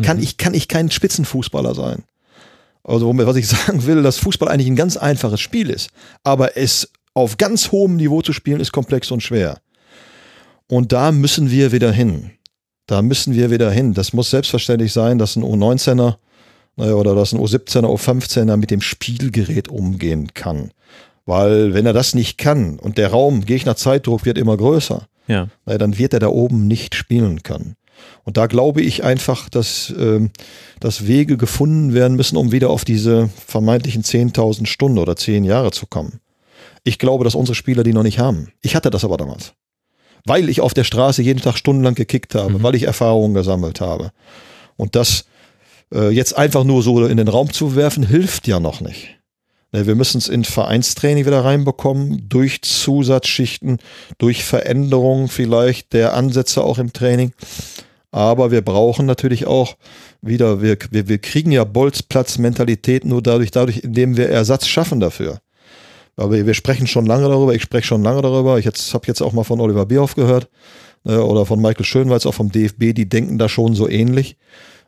kann 0.02 0.16
mhm. 0.16 0.22
ich, 0.24 0.36
kann 0.36 0.54
ich 0.54 0.66
kein 0.66 0.90
Spitzenfußballer 0.90 1.76
sein. 1.76 2.02
Also 2.86 3.16
was 3.16 3.36
ich 3.36 3.48
sagen 3.48 3.84
will, 3.86 4.02
dass 4.02 4.18
Fußball 4.18 4.48
eigentlich 4.48 4.68
ein 4.68 4.76
ganz 4.76 4.96
einfaches 4.96 5.40
Spiel 5.40 5.70
ist, 5.70 5.90
aber 6.24 6.56
es 6.56 6.90
auf 7.14 7.36
ganz 7.36 7.72
hohem 7.72 7.96
Niveau 7.96 8.22
zu 8.22 8.32
spielen 8.32 8.60
ist 8.60 8.72
komplex 8.72 9.10
und 9.10 9.22
schwer. 9.22 9.58
Und 10.68 10.92
da 10.92 11.12
müssen 11.12 11.50
wir 11.50 11.72
wieder 11.72 11.90
hin. 11.90 12.32
Da 12.86 13.02
müssen 13.02 13.34
wir 13.34 13.50
wieder 13.50 13.70
hin. 13.70 13.94
Das 13.94 14.12
muss 14.12 14.30
selbstverständlich 14.30 14.92
sein, 14.92 15.18
dass 15.18 15.36
ein 15.36 15.42
U19er 15.42 16.16
oder 16.76 17.14
dass 17.14 17.32
ein 17.32 17.40
U17er, 17.40 17.86
U15er 17.86 18.56
mit 18.56 18.70
dem 18.70 18.80
Spielgerät 18.80 19.68
umgehen 19.68 20.34
kann. 20.34 20.72
Weil 21.24 21.74
wenn 21.74 21.86
er 21.86 21.92
das 21.92 22.14
nicht 22.14 22.38
kann 22.38 22.78
und 22.78 22.98
der 22.98 23.10
Raum, 23.10 23.44
Gegner-Zeitdruck 23.44 24.24
wird 24.24 24.38
immer 24.38 24.56
größer, 24.56 25.06
ja. 25.26 25.48
dann 25.64 25.98
wird 25.98 26.12
er 26.12 26.20
da 26.20 26.28
oben 26.28 26.68
nicht 26.68 26.94
spielen 26.94 27.42
können. 27.42 27.74
Und 28.24 28.36
da 28.36 28.46
glaube 28.46 28.82
ich 28.82 29.04
einfach, 29.04 29.48
dass, 29.48 29.90
äh, 29.90 30.28
dass 30.80 31.06
Wege 31.06 31.36
gefunden 31.36 31.94
werden 31.94 32.16
müssen, 32.16 32.36
um 32.36 32.52
wieder 32.52 32.70
auf 32.70 32.84
diese 32.84 33.30
vermeintlichen 33.46 34.02
10.000 34.02 34.66
Stunden 34.66 34.98
oder 34.98 35.16
10 35.16 35.44
Jahre 35.44 35.70
zu 35.70 35.86
kommen. 35.86 36.20
Ich 36.84 36.98
glaube, 36.98 37.24
dass 37.24 37.34
unsere 37.34 37.54
Spieler 37.54 37.82
die 37.82 37.92
noch 37.92 38.02
nicht 38.02 38.18
haben. 38.18 38.52
Ich 38.62 38.76
hatte 38.76 38.90
das 38.90 39.04
aber 39.04 39.16
damals. 39.16 39.52
Weil 40.24 40.48
ich 40.48 40.60
auf 40.60 40.74
der 40.74 40.84
Straße 40.84 41.22
jeden 41.22 41.40
Tag 41.40 41.56
stundenlang 41.56 41.94
gekickt 41.94 42.34
habe, 42.34 42.58
mhm. 42.58 42.62
weil 42.62 42.74
ich 42.74 42.82
Erfahrungen 42.82 43.34
gesammelt 43.34 43.80
habe. 43.80 44.12
Und 44.76 44.96
das 44.96 45.26
äh, 45.94 46.10
jetzt 46.10 46.36
einfach 46.36 46.64
nur 46.64 46.82
so 46.82 47.06
in 47.06 47.16
den 47.16 47.28
Raum 47.28 47.52
zu 47.52 47.76
werfen, 47.76 48.04
hilft 48.04 48.48
ja 48.48 48.60
noch 48.60 48.80
nicht. 48.80 49.16
Ne, 49.72 49.86
wir 49.86 49.94
müssen 49.94 50.18
es 50.18 50.28
in 50.28 50.44
Vereinstraining 50.44 51.26
wieder 51.26 51.44
reinbekommen, 51.44 52.28
durch 52.28 52.62
Zusatzschichten, 52.62 53.78
durch 54.18 54.44
Veränderungen 54.44 55.28
vielleicht 55.28 55.92
der 55.92 56.14
Ansätze 56.14 56.62
auch 56.62 56.78
im 56.78 56.92
Training. 56.92 57.32
Aber 58.16 58.50
wir 58.50 58.62
brauchen 58.62 59.04
natürlich 59.04 59.46
auch 59.46 59.76
wieder, 60.22 60.62
wir, 60.62 60.78
wir, 60.90 61.06
wir 61.06 61.18
kriegen 61.18 61.52
ja 61.52 61.64
Bolzplatz-Mentalität 61.64 63.04
nur 63.04 63.20
dadurch, 63.20 63.50
dadurch, 63.50 63.80
indem 63.80 64.16
wir 64.16 64.30
Ersatz 64.30 64.66
schaffen 64.66 65.00
dafür. 65.00 65.40
Aber 66.16 66.46
wir, 66.46 66.54
sprechen 66.54 66.86
schon 66.86 67.04
lange 67.04 67.28
darüber, 67.28 67.54
ich 67.54 67.60
spreche 67.60 67.88
schon 67.88 68.02
lange 68.02 68.22
darüber. 68.22 68.58
Ich 68.58 68.64
jetzt 68.64 68.94
habe 68.94 69.06
jetzt 69.06 69.20
auch 69.20 69.34
mal 69.34 69.44
von 69.44 69.60
Oliver 69.60 69.84
Bierhoff 69.84 70.14
gehört 70.14 70.48
äh, 71.04 71.16
oder 71.16 71.44
von 71.44 71.60
Michael 71.60 71.84
Schönweiz, 71.84 72.24
auch 72.24 72.32
vom 72.32 72.50
DFB, 72.50 72.94
die 72.94 73.06
denken 73.06 73.36
da 73.36 73.50
schon 73.50 73.74
so 73.74 73.86
ähnlich. 73.86 74.38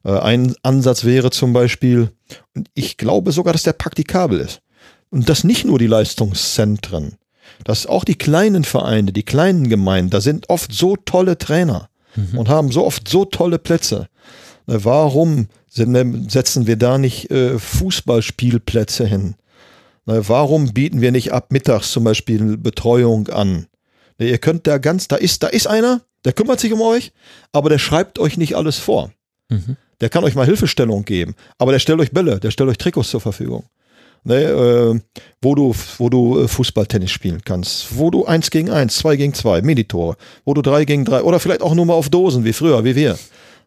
Äh, 0.07 0.13
ein 0.21 0.55
Ansatz 0.63 1.05
wäre 1.05 1.31
zum 1.31 1.53
Beispiel, 1.53 2.11
und 2.55 2.71
ich 2.73 2.97
glaube 2.97 3.33
sogar, 3.33 3.53
dass 3.53 3.63
der 3.63 3.75
praktikabel 3.75 4.41
ist. 4.41 4.63
Und 5.11 5.29
das 5.29 5.45
nicht 5.45 5.67
nur 5.67 5.79
die 5.79 5.87
Leistungszentren, 5.87 7.17
dass 7.63 7.87
auch 7.87 8.05
die 8.05 8.17
kleinen 8.17 8.65
Vereine, 8.65 9.13
die 9.13 9.23
kleinen 9.23 9.69
Gemeinden, 9.69 10.09
da 10.09 10.23
sind 10.23 10.49
oft 10.49 10.73
so 10.73 10.97
tolle 10.97 11.37
Trainer 11.37 11.91
mhm. 12.17 12.39
und 12.39 12.49
haben 12.49 12.71
so 12.71 12.85
oft 12.85 13.09
so 13.09 13.25
tolle 13.25 13.59
Plätze. 13.59 14.09
Warum 14.67 15.49
setzen 15.69 16.67
wir 16.67 16.77
da 16.77 16.99
nicht 16.99 17.31
äh, 17.31 17.59
Fußballspielplätze 17.59 19.07
hin? 19.07 19.35
Warum 20.05 20.73
bieten 20.73 21.03
wir 21.03 21.13
nicht 21.13 21.33
ab 21.33 21.53
mittags 21.53 21.93
zum 21.93 22.05
Beispiel 22.05 22.57
Betreuung 22.57 23.29
an? 23.29 23.67
Ihr 24.19 24.39
könnt 24.39 24.67
da 24.67 24.79
ganz, 24.79 25.07
da 25.07 25.17
ist, 25.17 25.43
da 25.43 25.49
ist 25.49 25.67
einer, 25.67 26.01
der 26.25 26.33
kümmert 26.33 26.61
sich 26.61 26.73
um 26.73 26.81
euch, 26.81 27.13
aber 27.53 27.69
der 27.69 27.79
schreibt 27.79 28.19
euch 28.19 28.39
nicht 28.39 28.57
alles 28.57 28.79
vor. 28.79 29.13
Mhm. 29.51 29.77
Der 30.01 30.09
kann 30.09 30.25
euch 30.25 30.35
mal 30.35 30.47
Hilfestellung 30.47 31.05
geben, 31.05 31.35
aber 31.59 31.73
der 31.73 31.79
stellt 31.79 32.01
euch 32.01 32.13
Bälle, 32.13 32.41
der 32.41 32.51
stellt 32.51 32.71
euch 32.71 32.79
Trikots 32.79 33.11
zur 33.11 33.21
Verfügung 33.21 33.65
ne, 34.25 34.43
äh, 34.43 35.01
wo 35.43 35.55
du, 35.55 35.75
wo 35.99 36.09
du 36.09 36.41
äh, 36.41 36.49
Fußballtennis 36.49 37.11
spielen 37.11 37.43
kannst, 37.45 37.97
wo 37.97 38.11
du 38.11 38.27
eins 38.27 38.51
gegen 38.51 38.71
eins, 38.71 38.97
zwei 38.97 39.17
gegen 39.17 39.35
zwei, 39.35 39.63
Minitore, 39.63 40.17
wo 40.45 40.55
du 40.55 40.63
drei 40.63 40.85
gegen 40.85 41.05
drei 41.05 41.23
oder 41.23 41.41
vielleicht 41.41 41.63
auch 41.63 41.75
nur 41.75 41.87
mal 41.87 41.95
auf 41.95 42.09
Dosen 42.09 42.45
wie 42.45 42.53
früher, 42.53 42.85
wie 42.85 42.97
wir. 42.97 43.19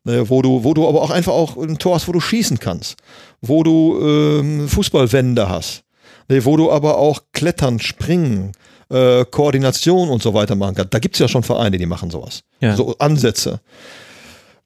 Ne, 0.04 0.28
wo 0.30 0.42
du, 0.42 0.64
wo 0.64 0.74
du 0.74 0.88
aber 0.88 1.04
auch 1.04 1.12
einfach 1.12 1.34
auch 1.34 1.58
ein 1.58 1.78
Tor 1.78 1.94
hast, 1.94 2.08
wo 2.08 2.12
du 2.12 2.20
schießen 2.20 2.58
kannst, 2.58 2.96
wo 3.40 3.62
du 3.62 4.00
ähm, 4.02 4.68
Fußballwände 4.68 5.48
hast, 5.48 5.84
ne, 6.28 6.44
wo 6.44 6.58
du 6.58 6.72
aber 6.72 6.98
auch 6.98 7.22
Klettern, 7.34 7.78
Springen, 7.80 8.54
äh, 8.90 9.26
Koordination 9.26 10.10
und 10.10 10.24
so 10.24 10.34
weiter 10.34 10.56
machen 10.56 10.74
kannst. 10.74 10.94
Da 10.96 10.98
gibt's 10.98 11.20
ja 11.20 11.28
schon 11.28 11.44
Vereine, 11.44 11.78
die 11.78 11.86
machen 11.86 12.10
sowas. 12.10 12.42
Ja. 12.62 12.76
So 12.76 12.96
Ansätze 12.98 13.62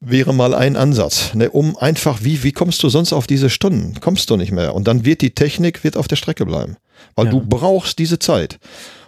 wäre 0.00 0.34
mal 0.34 0.54
ein 0.54 0.76
Ansatz, 0.76 1.34
ne, 1.34 1.50
um 1.50 1.76
einfach, 1.76 2.22
wie, 2.22 2.42
wie 2.42 2.52
kommst 2.52 2.82
du 2.82 2.88
sonst 2.88 3.12
auf 3.12 3.26
diese 3.26 3.50
Stunden? 3.50 3.98
Kommst 4.00 4.30
du 4.30 4.36
nicht 4.36 4.52
mehr. 4.52 4.74
Und 4.74 4.86
dann 4.88 5.04
wird 5.04 5.22
die 5.22 5.34
Technik 5.34 5.84
wird 5.84 5.96
auf 5.96 6.08
der 6.08 6.16
Strecke 6.16 6.46
bleiben. 6.46 6.76
Weil 7.14 7.26
ja. 7.26 7.32
du 7.32 7.40
brauchst 7.40 7.98
diese 7.98 8.18
Zeit. 8.18 8.58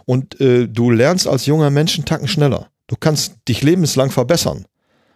Und 0.07 0.41
äh, 0.41 0.67
du 0.67 0.91
lernst 0.91 1.27
als 1.27 1.47
junger 1.47 1.71
Mensch 1.71 1.97
einen 1.97 2.07
Tacken 2.07 2.29
schneller. 2.29 2.69
Du 2.87 2.97
kannst 2.99 3.35
dich 3.47 3.63
lebenslang 3.63 4.11
verbessern. 4.11 4.65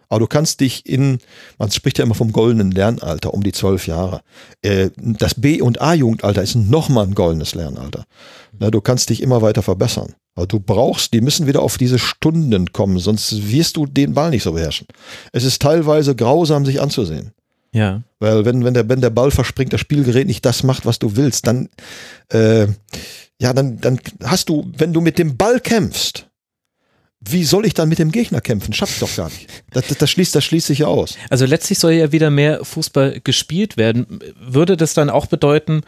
Aber 0.09 0.19
du 0.19 0.27
kannst 0.27 0.59
dich 0.59 0.85
in, 0.85 1.17
man 1.57 1.71
spricht 1.71 1.97
ja 1.97 2.05
immer 2.05 2.13
vom 2.13 2.31
goldenen 2.31 2.69
Lernalter, 2.69 3.33
um 3.33 3.41
die 3.41 3.51
zwölf 3.51 3.87
Jahre. 3.87 4.21
Äh, 4.61 4.91
das 4.95 5.33
B- 5.33 5.61
und 5.61 5.81
A-Jugendalter 5.81 6.43
ist 6.43 6.55
nochmal 6.55 7.07
ein 7.07 7.15
goldenes 7.15 7.55
Lernalter. 7.55 8.05
Du 8.51 8.79
kannst 8.79 9.09
dich 9.09 9.23
immer 9.23 9.41
weiter 9.41 9.63
verbessern. 9.63 10.13
Aber 10.35 10.47
du 10.47 10.59
brauchst, 10.59 11.13
die 11.13 11.21
müssen 11.21 11.45
wieder 11.45 11.61
auf 11.61 11.77
diese 11.77 11.99
Stunden 11.99 12.71
kommen, 12.73 12.97
sonst 12.99 13.51
wirst 13.51 13.77
du 13.77 13.85
den 13.85 14.13
Ball 14.13 14.31
nicht 14.31 14.43
so 14.43 14.53
beherrschen. 14.53 14.87
Es 15.31 15.43
ist 15.43 15.61
teilweise 15.61 16.15
grausam, 16.15 16.65
sich 16.65 16.81
anzusehen. 16.81 17.31
Ja. 17.71 18.03
Weil 18.19 18.45
wenn, 18.45 18.63
wenn, 18.63 18.73
der, 18.73 18.89
wenn 18.89 19.01
der 19.01 19.09
Ball 19.09 19.31
verspringt, 19.31 19.73
das 19.73 19.81
Spielgerät 19.81 20.27
nicht 20.27 20.45
das 20.45 20.63
macht, 20.63 20.85
was 20.85 20.99
du 20.99 21.15
willst, 21.15 21.45
dann, 21.47 21.69
äh, 22.29 22.67
ja, 23.39 23.53
dann, 23.53 23.79
dann 23.79 23.99
hast 24.23 24.49
du, 24.49 24.71
wenn 24.77 24.93
du 24.93 25.01
mit 25.01 25.19
dem 25.19 25.37
Ball 25.37 25.59
kämpfst, 25.59 26.27
wie 27.25 27.43
soll 27.43 27.65
ich 27.65 27.73
dann 27.73 27.89
mit 27.89 27.99
dem 27.99 28.11
Gegner 28.11 28.41
kämpfen? 28.41 28.73
Schafft 28.73 29.01
doch 29.01 29.15
gar 29.15 29.29
nicht. 29.29 29.47
Das, 29.71 29.87
das, 29.87 29.97
das, 29.97 30.09
schließt, 30.11 30.35
das 30.35 30.43
schließt 30.43 30.67
sich 30.67 30.79
ja 30.79 30.87
aus. 30.87 31.15
Also 31.29 31.45
letztlich 31.45 31.79
soll 31.79 31.93
ja 31.93 32.11
wieder 32.11 32.29
mehr 32.29 32.65
Fußball 32.65 33.21
gespielt 33.23 33.77
werden. 33.77 34.19
Würde 34.39 34.75
das 34.75 34.93
dann 34.93 35.09
auch 35.09 35.27
bedeuten, 35.27 35.83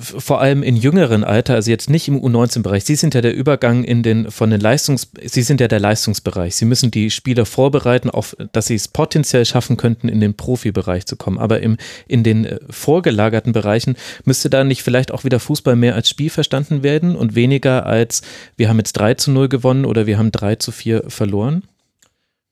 vor 0.00 0.40
allem 0.40 0.62
in 0.62 0.76
jüngeren 0.76 1.24
Alter, 1.24 1.54
also 1.54 1.70
jetzt 1.70 1.90
nicht 1.90 2.08
im 2.08 2.20
U19-Bereich. 2.20 2.84
Sie 2.84 2.96
sind 2.96 3.14
ja 3.14 3.20
der 3.20 3.34
Übergang 3.34 3.84
in 3.84 4.02
den 4.02 4.30
von 4.30 4.50
den 4.50 4.60
Leistungs, 4.60 5.08
Sie 5.22 5.42
sind 5.42 5.60
ja 5.60 5.68
der 5.68 5.80
Leistungsbereich. 5.80 6.56
Sie 6.56 6.64
müssen 6.64 6.90
die 6.90 7.10
Spieler 7.10 7.46
vorbereiten, 7.46 8.10
auf, 8.10 8.36
dass 8.52 8.66
sie 8.66 8.74
es 8.74 8.88
potenziell 8.88 9.44
schaffen 9.44 9.76
könnten, 9.76 10.08
in 10.08 10.20
den 10.20 10.34
Profibereich 10.34 11.06
zu 11.06 11.16
kommen. 11.16 11.38
Aber 11.38 11.60
im, 11.60 11.76
in 12.06 12.22
den 12.22 12.44
äh, 12.44 12.58
vorgelagerten 12.70 13.52
Bereichen 13.52 13.96
müsste 14.24 14.50
da 14.50 14.64
nicht 14.64 14.82
vielleicht 14.82 15.12
auch 15.12 15.24
wieder 15.24 15.40
Fußball 15.40 15.76
mehr 15.76 15.94
als 15.94 16.08
Spiel 16.08 16.30
verstanden 16.30 16.82
werden 16.82 17.16
und 17.16 17.34
weniger 17.34 17.86
als 17.86 18.22
wir 18.56 18.68
haben 18.68 18.78
jetzt 18.78 18.94
3 18.94 19.14
zu 19.14 19.30
0 19.30 19.48
gewonnen 19.48 19.84
oder 19.84 20.06
wir 20.06 20.18
haben 20.18 20.32
3 20.32 20.56
zu 20.56 20.72
4 20.72 21.04
verloren? 21.08 21.62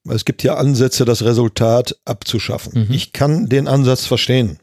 Es 0.08 0.24
gibt 0.24 0.42
ja 0.42 0.56
Ansätze, 0.56 1.04
das 1.04 1.22
Resultat 1.22 1.96
abzuschaffen. 2.04 2.86
Mhm. 2.88 2.94
Ich 2.94 3.12
kann 3.12 3.48
den 3.48 3.68
Ansatz 3.68 4.06
verstehen. 4.06 4.58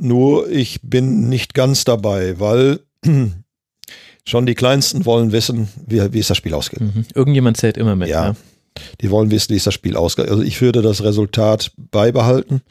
Nur 0.00 0.50
ich 0.50 0.80
bin 0.82 1.28
nicht 1.28 1.52
ganz 1.54 1.84
dabei, 1.84 2.40
weil 2.40 2.80
schon 4.24 4.46
die 4.46 4.54
Kleinsten 4.54 5.04
wollen 5.04 5.32
wissen, 5.32 5.68
wie, 5.86 6.12
wie 6.12 6.18
ist 6.18 6.30
das 6.30 6.38
Spiel 6.38 6.54
ausgeht. 6.54 6.80
Mhm. 6.80 7.04
Irgendjemand 7.14 7.58
zählt 7.58 7.76
immer 7.76 7.96
mit. 7.96 8.08
Ja. 8.08 8.30
Ne? 8.30 8.36
Die 9.02 9.10
wollen 9.10 9.30
wissen, 9.30 9.50
wie 9.50 9.56
ist 9.56 9.66
das 9.66 9.74
Spiel 9.74 9.96
ausgeht. 9.96 10.28
Also 10.28 10.42
ich 10.42 10.60
würde 10.62 10.80
das 10.80 11.02
Resultat 11.02 11.72
beibehalten. 11.76 12.62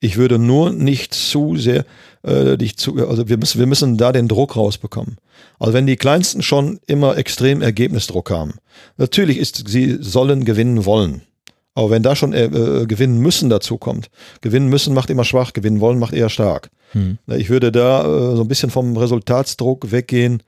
Ich 0.00 0.16
würde 0.16 0.38
nur 0.38 0.72
nicht 0.72 1.14
zu 1.14 1.56
sehr, 1.56 1.84
äh, 2.24 2.56
nicht 2.56 2.80
zu, 2.80 2.96
also 3.08 3.28
wir 3.28 3.36
müssen, 3.36 3.60
wir 3.60 3.66
müssen 3.66 3.96
da 3.96 4.10
den 4.10 4.26
Druck 4.26 4.56
rausbekommen. 4.56 5.18
Also 5.60 5.74
wenn 5.74 5.86
die 5.86 5.96
Kleinsten 5.96 6.42
schon 6.42 6.80
immer 6.86 7.16
extrem 7.16 7.62
Ergebnisdruck 7.62 8.30
haben, 8.30 8.54
natürlich 8.96 9.38
ist, 9.38 9.68
sie 9.68 9.98
sollen 10.00 10.44
gewinnen 10.44 10.84
wollen. 10.84 11.22
Aber 11.74 11.90
wenn 11.90 12.02
da 12.02 12.14
schon 12.14 12.32
äh, 12.32 12.44
äh, 12.44 12.86
gewinnen 12.86 13.18
müssen 13.18 13.50
dazu 13.50 13.78
kommt, 13.78 14.10
gewinnen 14.40 14.68
müssen 14.68 14.94
macht 14.94 15.10
immer 15.10 15.24
schwach, 15.24 15.52
gewinnen 15.52 15.80
wollen 15.80 15.98
macht 15.98 16.14
eher 16.14 16.30
stark. 16.30 16.70
Hm. 16.92 17.18
Ich 17.26 17.50
würde 17.50 17.72
da 17.72 18.02
äh, 18.02 18.36
so 18.36 18.42
ein 18.42 18.48
bisschen 18.48 18.70
vom 18.70 18.96
Resultatsdruck 18.96 19.90
weggehen. 19.90 20.42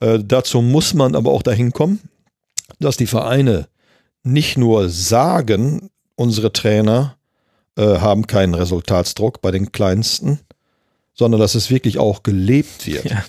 Äh, 0.00 0.18
dazu 0.22 0.60
muss 0.60 0.92
man 0.92 1.14
aber 1.14 1.32
auch 1.32 1.42
dahin 1.42 1.72
kommen, 1.72 2.00
dass 2.78 2.98
die 2.98 3.06
Vereine 3.06 3.68
nicht 4.22 4.58
nur 4.58 4.90
sagen, 4.90 5.88
unsere 6.14 6.52
Trainer 6.52 7.16
äh, 7.76 7.98
haben 7.98 8.26
keinen 8.26 8.54
Resultatsdruck 8.54 9.40
bei 9.40 9.50
den 9.50 9.72
Kleinsten, 9.72 10.40
sondern 11.14 11.40
dass 11.40 11.54
es 11.54 11.70
wirklich 11.70 11.98
auch 11.98 12.22
gelebt 12.22 12.86
wird. 12.86 13.06
Ja. 13.06 13.24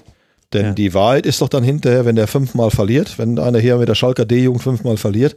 Denn 0.53 0.65
ja. 0.67 0.71
die 0.73 0.93
Wahrheit 0.93 1.25
ist 1.25 1.41
doch 1.41 1.49
dann 1.49 1.63
hinterher, 1.63 2.05
wenn 2.05 2.15
der 2.15 2.27
fünfmal 2.27 2.71
verliert, 2.71 3.17
wenn 3.19 3.37
einer 3.39 3.59
hier 3.59 3.77
mit 3.77 3.89
der 3.89 3.95
Schalker 3.95 4.25
D-Jugend 4.25 4.63
fünfmal 4.63 4.97
verliert, 4.97 5.35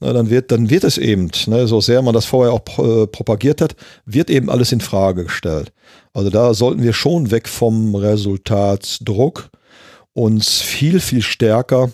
na, 0.00 0.14
dann 0.14 0.30
wird, 0.30 0.50
dann 0.50 0.70
wird 0.70 0.84
es 0.84 0.98
eben, 0.98 1.30
ne, 1.46 1.66
so 1.66 1.80
sehr 1.80 2.00
man 2.02 2.14
das 2.14 2.24
vorher 2.24 2.52
auch 2.52 2.62
äh, 2.78 3.06
propagiert 3.06 3.60
hat, 3.60 3.76
wird 4.06 4.30
eben 4.30 4.48
alles 4.48 4.72
in 4.72 4.80
Frage 4.80 5.24
gestellt. 5.24 5.72
Also 6.14 6.30
da 6.30 6.54
sollten 6.54 6.82
wir 6.82 6.94
schon 6.94 7.30
weg 7.30 7.48
vom 7.48 7.94
Resultatsdruck 7.94 9.50
uns 10.12 10.60
viel, 10.60 11.00
viel 11.00 11.22
stärker 11.22 11.90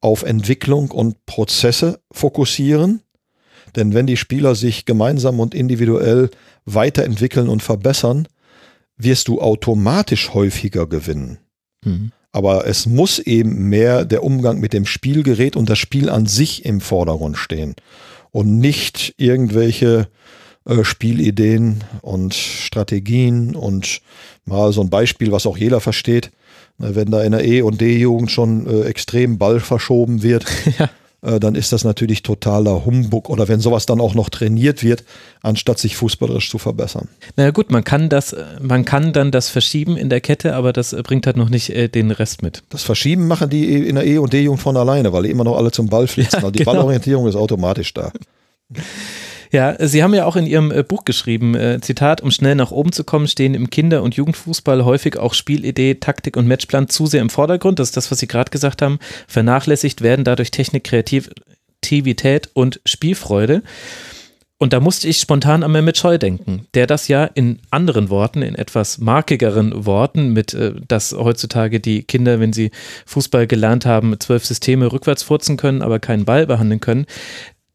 auf 0.00 0.22
Entwicklung 0.22 0.90
und 0.90 1.24
Prozesse 1.26 2.00
fokussieren. 2.12 3.02
Denn 3.76 3.94
wenn 3.94 4.06
die 4.06 4.16
Spieler 4.16 4.54
sich 4.54 4.84
gemeinsam 4.84 5.40
und 5.40 5.54
individuell 5.54 6.30
weiterentwickeln 6.64 7.48
und 7.48 7.62
verbessern, 7.62 8.28
wirst 8.96 9.28
du 9.28 9.40
automatisch 9.40 10.34
häufiger 10.34 10.86
gewinnen. 10.86 11.38
Mhm. 11.84 12.12
Aber 12.32 12.66
es 12.66 12.86
muss 12.86 13.18
eben 13.18 13.68
mehr 13.68 14.04
der 14.04 14.22
Umgang 14.22 14.60
mit 14.60 14.72
dem 14.72 14.86
Spielgerät 14.86 15.56
und 15.56 15.70
das 15.70 15.78
Spiel 15.78 16.10
an 16.10 16.26
sich 16.26 16.64
im 16.64 16.80
Vordergrund 16.80 17.38
stehen 17.38 17.74
und 18.30 18.58
nicht 18.58 19.14
irgendwelche 19.16 20.08
äh, 20.66 20.84
Spielideen 20.84 21.84
und 22.02 22.34
Strategien 22.34 23.56
und 23.56 24.00
mal 24.44 24.72
so 24.72 24.82
ein 24.82 24.90
Beispiel, 24.90 25.32
was 25.32 25.46
auch 25.46 25.56
jeder 25.56 25.80
versteht. 25.80 26.30
Wenn 26.76 27.10
da 27.10 27.24
in 27.24 27.32
der 27.32 27.44
E- 27.44 27.62
und 27.62 27.80
D-Jugend 27.80 28.30
schon 28.30 28.66
äh, 28.66 28.82
extrem 28.82 29.38
Ball 29.38 29.58
verschoben 29.58 30.22
wird, 30.22 30.44
ja. 30.78 30.88
Äh, 31.20 31.40
dann 31.40 31.54
ist 31.54 31.72
das 31.72 31.84
natürlich 31.84 32.22
totaler 32.22 32.84
Humbug. 32.84 33.28
Oder 33.28 33.48
wenn 33.48 33.60
sowas 33.60 33.86
dann 33.86 34.00
auch 34.00 34.14
noch 34.14 34.28
trainiert 34.28 34.82
wird, 34.82 35.04
anstatt 35.42 35.78
sich 35.78 35.96
fußballerisch 35.96 36.50
zu 36.50 36.58
verbessern. 36.58 37.08
Na 37.36 37.50
gut, 37.50 37.70
man 37.70 37.84
kann 37.84 38.08
das, 38.08 38.36
man 38.60 38.84
kann 38.84 39.12
dann 39.12 39.30
das 39.30 39.48
verschieben 39.48 39.96
in 39.96 40.10
der 40.10 40.20
Kette, 40.20 40.54
aber 40.54 40.72
das 40.72 40.94
bringt 41.02 41.26
halt 41.26 41.36
noch 41.36 41.48
nicht 41.48 41.70
äh, 41.70 41.88
den 41.88 42.10
Rest 42.10 42.42
mit. 42.42 42.62
Das 42.70 42.82
Verschieben 42.82 43.26
machen 43.26 43.50
die 43.50 43.88
in 43.88 43.96
der 43.96 44.06
E- 44.06 44.18
und 44.18 44.32
D-Jugend 44.32 44.60
von 44.60 44.76
alleine, 44.76 45.12
weil 45.12 45.24
die 45.24 45.30
immer 45.30 45.44
noch 45.44 45.56
alle 45.56 45.72
zum 45.72 45.88
Ball 45.88 46.06
flitzen. 46.06 46.38
Ja, 46.38 46.38
also 46.38 46.50
die 46.50 46.60
genau. 46.60 46.72
Ballorientierung 46.72 47.26
ist 47.26 47.36
automatisch 47.36 47.92
da. 47.94 48.12
Ja, 49.50 49.74
Sie 49.86 50.02
haben 50.02 50.14
ja 50.14 50.24
auch 50.24 50.36
in 50.36 50.46
Ihrem 50.46 50.70
äh, 50.70 50.82
Buch 50.82 51.04
geschrieben, 51.04 51.54
äh, 51.54 51.80
Zitat, 51.80 52.20
um 52.20 52.30
schnell 52.30 52.54
nach 52.54 52.70
oben 52.70 52.92
zu 52.92 53.04
kommen, 53.04 53.28
stehen 53.28 53.54
im 53.54 53.70
Kinder- 53.70 54.02
und 54.02 54.14
Jugendfußball 54.14 54.84
häufig 54.84 55.16
auch 55.16 55.34
Spielidee, 55.34 55.94
Taktik 55.94 56.36
und 56.36 56.46
Matchplan 56.46 56.88
zu 56.88 57.06
sehr 57.06 57.22
im 57.22 57.30
Vordergrund. 57.30 57.78
Das 57.78 57.88
ist 57.88 57.96
das, 57.96 58.10
was 58.10 58.18
Sie 58.18 58.28
gerade 58.28 58.50
gesagt 58.50 58.82
haben. 58.82 58.98
Vernachlässigt 59.26 60.02
werden 60.02 60.24
dadurch 60.24 60.50
Technik, 60.50 60.84
Kreativität 60.84 62.50
und 62.52 62.80
Spielfreude. 62.84 63.62
Und 64.60 64.72
da 64.72 64.80
musste 64.80 65.06
ich 65.06 65.18
spontan 65.18 65.62
an 65.62 65.70
Mehmet 65.70 65.96
Scheu 65.96 66.18
denken, 66.18 66.66
der 66.74 66.88
das 66.88 67.06
ja 67.06 67.24
in 67.24 67.60
anderen 67.70 68.10
Worten, 68.10 68.42
in 68.42 68.56
etwas 68.56 68.98
markigeren 68.98 69.86
Worten, 69.86 70.32
mit, 70.32 70.52
äh, 70.52 70.74
dass 70.86 71.12
heutzutage 71.12 71.78
die 71.78 72.02
Kinder, 72.02 72.40
wenn 72.40 72.52
sie 72.52 72.72
Fußball 73.06 73.46
gelernt 73.46 73.86
haben, 73.86 74.18
zwölf 74.18 74.44
Systeme 74.44 74.92
rückwärts 74.92 75.22
furzen 75.22 75.56
können, 75.56 75.80
aber 75.80 76.00
keinen 76.00 76.24
Ball 76.24 76.46
behandeln 76.46 76.80
können, 76.80 77.06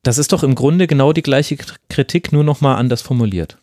das 0.03 0.17
ist 0.17 0.33
doch 0.33 0.43
im 0.43 0.55
Grunde 0.55 0.87
genau 0.87 1.13
die 1.13 1.23
gleiche 1.23 1.57
Kritik, 1.89 2.31
nur 2.31 2.43
nochmal 2.43 2.77
anders 2.77 3.01
formuliert. 3.01 3.57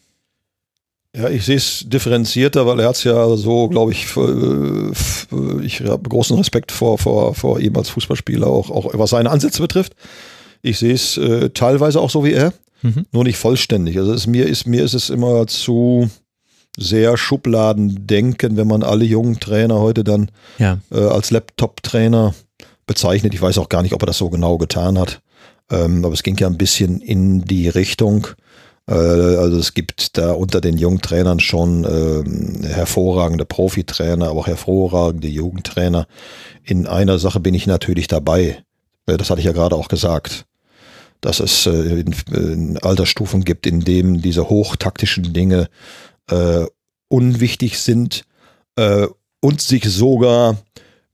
Ja, 1.15 1.29
ich 1.29 1.45
sehe 1.45 1.57
es 1.57 1.85
differenzierter, 1.89 2.67
weil 2.67 2.79
er 2.81 2.89
hat 2.89 2.97
es 2.97 3.05
ja 3.05 3.37
so, 3.37 3.69
glaube 3.69 3.91
ich, 3.91 4.07
ich 5.63 5.81
habe 5.81 6.09
großen 6.09 6.37
Respekt 6.37 6.71
vor, 6.71 6.99
vor, 6.99 7.35
vor 7.35 7.59
ihm 7.59 7.77
als 7.77 7.89
Fußballspieler, 7.91 8.47
auch, 8.47 8.71
auch 8.71 8.91
was 8.95 9.11
seine 9.11 9.31
Ansätze 9.31 9.61
betrifft. 9.61 9.95
Ich 10.63 10.79
sehe 10.79 10.95
es 10.95 11.17
äh, 11.17 11.51
teilweise 11.51 12.01
auch 12.01 12.11
so 12.11 12.25
wie 12.25 12.33
er, 12.33 12.53
mhm. 12.83 13.07
nur 13.11 13.25
nicht 13.25 13.39
vollständig. 13.39 13.99
Also 13.99 14.13
es, 14.13 14.29
mir, 14.29 14.47
ist, 14.47 14.67
mir 14.67 14.85
ist 14.85 14.95
es 14.95 15.11
immer 15.11 15.49
zu 15.49 16.09
sehr 16.77 17.17
Schubladendenken, 17.17 18.57
wenn 18.57 18.69
man 18.69 18.85
alle 18.85 19.05
jungen 19.05 19.41
Trainer 19.41 19.81
heute 19.81 20.05
dann 20.05 20.31
ja. 20.59 20.79
äh, 20.93 21.01
als 21.01 21.33
Laptop-Trainer 21.33 22.35
bezeichnet. 22.87 23.35
Ich 23.35 23.43
weiß 23.43 23.59
auch 23.59 23.69
gar 23.69 23.83
nicht, 23.83 23.95
ob 23.95 24.03
er 24.03 24.07
das 24.07 24.19
so 24.19 24.31
genau 24.31 24.59
getan 24.59 24.97
hat. 24.97 25.21
Ähm, 25.71 26.05
aber 26.05 26.15
es 26.15 26.23
ging 26.23 26.37
ja 26.37 26.47
ein 26.47 26.59
bisschen 26.59 27.01
in 27.01 27.45
die 27.45 27.69
Richtung. 27.69 28.27
Äh, 28.87 28.95
also 28.95 29.59
es 29.59 29.75
gibt 29.75 30.19
da 30.19 30.33
unter 30.33 30.61
den 30.61 30.77
jungen 30.79 31.01
Trainern 31.01 31.41
schon 31.41 31.85
äh, 31.85 32.69
hervorragende 32.69 33.45
Profitrainer, 33.45 34.29
aber 34.29 34.41
auch 34.41 34.47
hervorragende 34.47 35.29
Jugendtrainer. 35.29 36.07
In 36.65 36.87
einer 36.87 37.19
Sache 37.19 37.41
bin 37.41 37.55
ich 37.55 37.67
natürlich 37.67 38.09
dabei. 38.09 38.63
Äh, 39.07 39.17
das 39.17 39.31
hatte 39.31 39.41
ich 39.41 39.47
ja 39.47 39.53
gerade 39.53 39.77
auch 39.77 39.89
gesagt 39.89 40.47
dass 41.21 41.41
es 41.41 41.67
äh, 41.67 42.01
in, 42.01 42.15
in 42.33 42.79
Altersstufen 42.79 43.45
gibt, 43.45 43.67
in 43.67 43.81
denen 43.81 44.23
diese 44.23 44.49
hochtaktischen 44.49 45.33
Dinge 45.33 45.69
äh, 46.31 46.65
unwichtig 47.09 47.79
sind 47.79 48.25
äh, 48.77 49.07
und 49.41 49.61
sich 49.61 49.85
sogar 49.85 50.57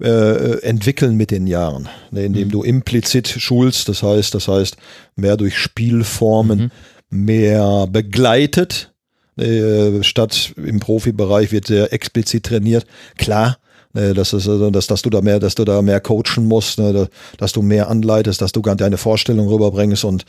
äh, 0.03 0.61
entwickeln 0.63 1.17
mit 1.17 1.31
den 1.31 1.47
Jahren, 1.47 1.89
ne, 2.11 2.25
indem 2.25 2.49
mhm. 2.49 2.53
du 2.53 2.63
implizit 2.63 3.29
schulst, 3.29 3.89
das 3.89 4.03
heißt, 4.03 4.35
das 4.35 4.49
heißt 4.49 4.77
mehr 5.15 5.37
durch 5.37 5.57
Spielformen, 5.59 6.71
mhm. 7.11 7.25
mehr 7.27 7.87
begleitet, 7.91 8.93
äh, 9.39 10.03
statt 10.03 10.53
im 10.57 10.81
Profibereich 10.81 11.53
wird 11.53 11.67
sehr 11.67 11.93
explizit 11.93 12.45
trainiert. 12.45 12.87
Klar, 13.17 13.59
ne, 13.95 14.13
dass, 14.13 14.35
also, 14.35 14.71
dass, 14.71 14.87
dass 14.87 15.03
du 15.03 15.09
da 15.09 15.23
mehr, 15.23 15.41
dass 15.41 15.55
du 15.55 15.65
da 15.65 15.81
mehr 15.81 16.01
coachen 16.01 16.47
musst, 16.47 16.79
ne, 16.79 17.09
dass 17.39 17.53
du 17.53 17.63
mehr 17.63 17.89
anleitest, 17.89 18.43
dass 18.43 18.53
du 18.53 18.61
gar 18.61 18.77
deine 18.77 18.99
Vorstellung 18.99 19.49
rüberbringst 19.49 20.05
und 20.05 20.27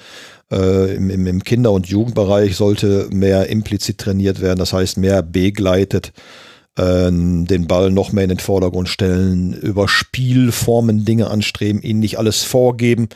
äh, 0.49 0.95
im, 0.95 1.27
im 1.27 1.43
Kinder- 1.43 1.73
und 1.73 1.87
Jugendbereich 1.87 2.55
sollte 2.55 3.09
mehr 3.11 3.47
implizit 3.47 3.97
trainiert 3.97 4.39
werden, 4.39 4.59
das 4.59 4.71
heißt 4.71 4.97
mehr 4.97 5.21
begleitet 5.23 6.13
äh, 6.15 6.46
den 6.77 7.67
Ball 7.67 7.89
noch 7.89 8.11
mehr 8.11 8.23
in 8.23 8.29
den 8.29 8.39
Vordergrund 8.39 8.87
stellen, 8.87 9.53
über 9.53 9.87
Spielformen 9.87 11.05
Dinge 11.05 11.29
anstreben, 11.31 11.81
ihnen 11.81 11.99
nicht 11.99 12.19
alles 12.19 12.43
vorgeben. 12.43 13.09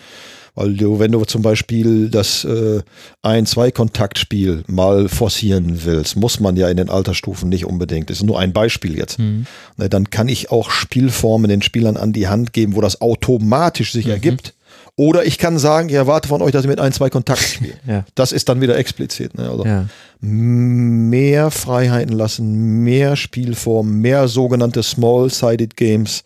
Weil 0.54 0.76
du, 0.76 1.00
wenn 1.00 1.14
du 1.14 1.24
zum 1.24 1.42
Beispiel 1.42 2.10
das 2.10 2.44
äh, 2.44 2.82
Ein-Zwei-Kontaktspiel 3.22 4.64
mal 4.68 5.08
forcieren 5.08 5.86
willst, 5.86 6.18
muss 6.18 6.42
man 6.42 6.58
ja 6.58 6.68
in 6.70 6.76
den 6.76 6.90
Altersstufen 6.90 7.48
nicht 7.48 7.66
unbedingt. 7.66 8.10
Das 8.10 8.18
ist 8.18 8.24
nur 8.24 8.38
ein 8.38 8.52
Beispiel 8.52 8.98
jetzt. 8.98 9.18
Mhm. 9.18 9.46
Na, 9.78 9.88
dann 9.88 10.10
kann 10.10 10.28
ich 10.28 10.52
auch 10.52 10.70
Spielformen 10.70 11.50
den 11.50 11.62
Spielern 11.62 11.96
an 11.96 12.12
die 12.12 12.28
Hand 12.28 12.52
geben, 12.52 12.76
wo 12.76 12.82
das 12.82 13.00
automatisch 13.00 13.94
sich 13.94 14.06
mhm. 14.06 14.12
ergibt. 14.12 14.54
Oder 14.96 15.26
ich 15.26 15.38
kann 15.38 15.58
sagen, 15.58 15.90
ich 15.90 15.96
erwarte 15.96 16.28
von 16.28 16.42
euch, 16.42 16.52
dass 16.52 16.66
ihr 16.66 16.70
mit 16.70 16.80
ein, 16.80 16.92
zwei 16.94 17.10
Kontakten 17.10 17.48
spielt. 17.56 17.80
ja. 17.88 18.06
Das 18.16 18.32
ist 18.32 18.50
dann 18.50 18.62
wieder 18.62 18.78
explizit. 18.78 19.38
Ne? 19.38 19.50
Also 19.50 19.66
ja. 19.66 19.86
mehr 20.20 21.52
Freiheiten 21.52 22.14
lassen, 22.14 22.84
mehr 22.84 23.16
Spielformen, 23.16 24.00
mehr 24.00 24.28
sogenannte 24.28 24.84
Small-Sided 24.84 25.76
Games 25.76 26.24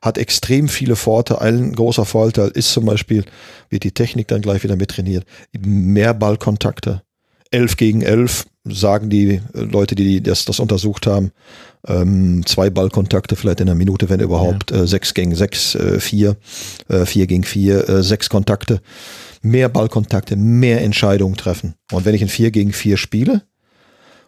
hat 0.00 0.18
extrem 0.18 0.68
viele 0.68 0.96
Vorteile. 0.96 1.40
Ein 1.40 1.72
großer 1.72 2.04
Vorteil 2.04 2.48
ist 2.48 2.72
zum 2.72 2.86
Beispiel, 2.86 3.24
wird 3.68 3.84
die 3.84 3.92
Technik 3.92 4.28
dann 4.28 4.42
gleich 4.42 4.62
wieder 4.62 4.76
mit 4.76 4.90
trainiert, 4.90 5.24
mehr 5.58 6.14
Ballkontakte. 6.14 7.02
Elf 7.50 7.76
gegen 7.76 8.02
elf, 8.02 8.46
sagen 8.70 9.10
die 9.10 9.40
Leute, 9.52 9.94
die 9.94 10.22
das, 10.22 10.44
das 10.44 10.60
untersucht 10.60 11.06
haben. 11.06 11.32
Ähm, 11.86 12.44
zwei 12.46 12.70
Ballkontakte 12.70 13.36
vielleicht 13.36 13.60
in 13.60 13.68
einer 13.68 13.76
Minute, 13.76 14.08
wenn 14.08 14.20
überhaupt. 14.20 14.70
Ja. 14.70 14.82
Äh, 14.82 14.86
sechs 14.86 15.14
gegen 15.14 15.34
sechs, 15.34 15.74
äh, 15.74 16.00
vier, 16.00 16.36
äh, 16.88 17.06
vier 17.06 17.26
gegen 17.26 17.44
vier, 17.44 17.88
äh, 17.88 18.02
sechs 18.02 18.28
Kontakte. 18.28 18.80
Mehr 19.42 19.68
Ballkontakte, 19.68 20.36
mehr 20.36 20.82
Entscheidungen 20.82 21.36
treffen. 21.36 21.74
Und 21.92 22.04
wenn 22.04 22.14
ich 22.14 22.22
ein 22.22 22.28
vier 22.28 22.50
gegen 22.50 22.72
vier 22.72 22.96
spiele 22.96 23.42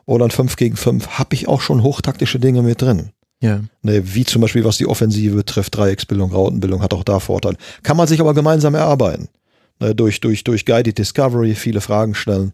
oder 0.07 0.25
ein 0.25 0.31
fünf 0.31 0.57
gegen 0.57 0.77
fünf, 0.77 1.09
habe 1.19 1.35
ich 1.35 1.49
auch 1.49 1.61
schon 1.61 1.83
hochtaktische 1.83 2.39
Dinge 2.39 2.63
mit 2.63 2.81
drin. 2.83 3.11
Ja. 3.43 3.61
Ne, 3.83 4.15
wie 4.15 4.25
zum 4.25 4.43
Beispiel, 4.43 4.65
was 4.65 4.77
die 4.77 4.87
Offensive 4.87 5.35
betrifft, 5.35 5.77
Dreiecksbildung, 5.77 6.31
Rautenbildung, 6.31 6.83
hat 6.83 6.93
auch 6.93 7.05
da 7.05 7.21
Vorteile. 7.21 7.57
Kann 7.83 7.97
man 7.97 8.07
sich 8.07 8.21
aber 8.21 8.35
gemeinsam 8.35 8.75
erarbeiten. 8.75 9.29
Ne, 9.81 9.95
durch, 9.95 10.21
durch, 10.21 10.45
durch 10.45 10.67
Guided 10.67 10.99
Discovery, 10.99 11.55
viele 11.55 11.81
Fragen 11.81 12.15
stellen. 12.15 12.53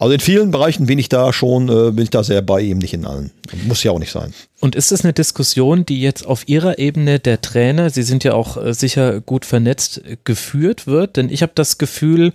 Also 0.00 0.14
in 0.14 0.20
vielen 0.20 0.52
Bereichen 0.52 0.86
bin 0.86 0.98
ich 0.98 1.08
da 1.08 1.32
schon, 1.32 1.68
äh, 1.68 1.90
bin 1.90 2.04
ich 2.04 2.10
da 2.10 2.22
sehr 2.22 2.40
bei 2.40 2.60
ihm, 2.60 2.78
nicht 2.78 2.94
in 2.94 3.04
allen. 3.04 3.32
Muss 3.66 3.82
ja 3.82 3.90
auch 3.90 3.98
nicht 3.98 4.12
sein. 4.12 4.32
Und 4.60 4.76
ist 4.76 4.92
das 4.92 5.04
eine 5.04 5.12
Diskussion, 5.12 5.84
die 5.84 6.00
jetzt 6.00 6.24
auf 6.24 6.46
Ihrer 6.48 6.78
Ebene 6.78 7.18
der 7.18 7.40
Trainer, 7.40 7.90
Sie 7.90 8.04
sind 8.04 8.22
ja 8.22 8.34
auch 8.34 8.56
äh, 8.56 8.74
sicher 8.74 9.20
gut 9.20 9.44
vernetzt, 9.44 10.02
geführt 10.24 10.86
wird? 10.86 11.16
Denn 11.16 11.30
ich 11.30 11.42
habe 11.42 11.52
das 11.54 11.78
Gefühl, 11.78 12.32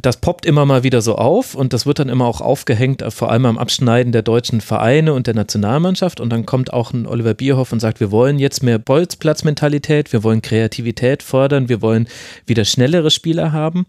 das 0.00 0.16
poppt 0.16 0.46
immer 0.46 0.64
mal 0.64 0.82
wieder 0.82 1.02
so 1.02 1.16
auf 1.16 1.54
und 1.54 1.72
das 1.72 1.86
wird 1.86 1.98
dann 1.98 2.08
immer 2.08 2.26
auch 2.26 2.40
aufgehängt, 2.40 3.02
äh, 3.02 3.10
vor 3.10 3.30
allem 3.30 3.46
am 3.46 3.58
Abschneiden 3.58 4.12
der 4.12 4.22
deutschen 4.22 4.60
Vereine 4.60 5.12
und 5.12 5.26
der 5.26 5.34
Nationalmannschaft. 5.34 6.20
Und 6.20 6.30
dann 6.30 6.46
kommt 6.46 6.72
auch 6.72 6.92
ein 6.92 7.06
Oliver 7.06 7.34
Bierhoff 7.34 7.72
und 7.72 7.80
sagt, 7.80 8.00
wir 8.00 8.10
wollen 8.10 8.38
jetzt 8.38 8.62
mehr 8.62 8.78
Bolzplatzmentalität, 8.78 10.12
wir 10.12 10.22
wollen 10.22 10.42
Kreativität 10.42 11.22
fördern, 11.22 11.68
wir 11.68 11.82
wollen 11.82 12.08
wieder 12.46 12.64
schnellere 12.64 13.10
Spieler 13.10 13.52
haben. 13.52 13.86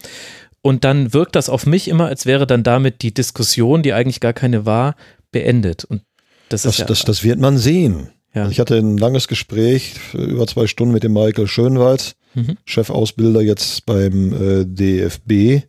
Und 0.66 0.84
dann 0.84 1.14
wirkt 1.14 1.36
das 1.36 1.48
auf 1.48 1.68
mich 1.68 1.88
immer, 1.88 2.08
als 2.08 2.26
wäre 2.26 2.48
dann 2.48 2.64
damit 2.64 3.04
die 3.04 3.14
Diskussion, 3.14 3.84
die 3.84 3.94
eigentlich 3.94 4.20
gar 4.20 4.34
keine 4.34 4.66
war, 4.66 4.96
beendet. 5.32 5.86
Und 5.86 6.02
das, 6.50 6.64
das, 6.64 6.80
ja, 6.80 6.86
das, 6.86 7.06
das 7.06 7.24
wird 7.24 7.40
man 7.40 7.60
sehen. 7.60 8.10
Ja. 8.34 8.42
Also 8.42 8.52
ich 8.52 8.60
hatte 8.60 8.76
ein 8.76 8.98
langes 8.98 9.28
Gespräch, 9.28 9.94
über 10.14 10.48
zwei 10.48 10.66
Stunden 10.66 10.94
mit 10.94 11.04
dem 11.04 11.14
Michael 11.14 11.48
Schönwald, 11.48 12.16
mhm. 12.34 12.58
Chefausbilder 12.66 13.42
jetzt 13.42 13.86
beim 13.86 14.34
äh, 14.34 14.66
DFB 14.66 15.66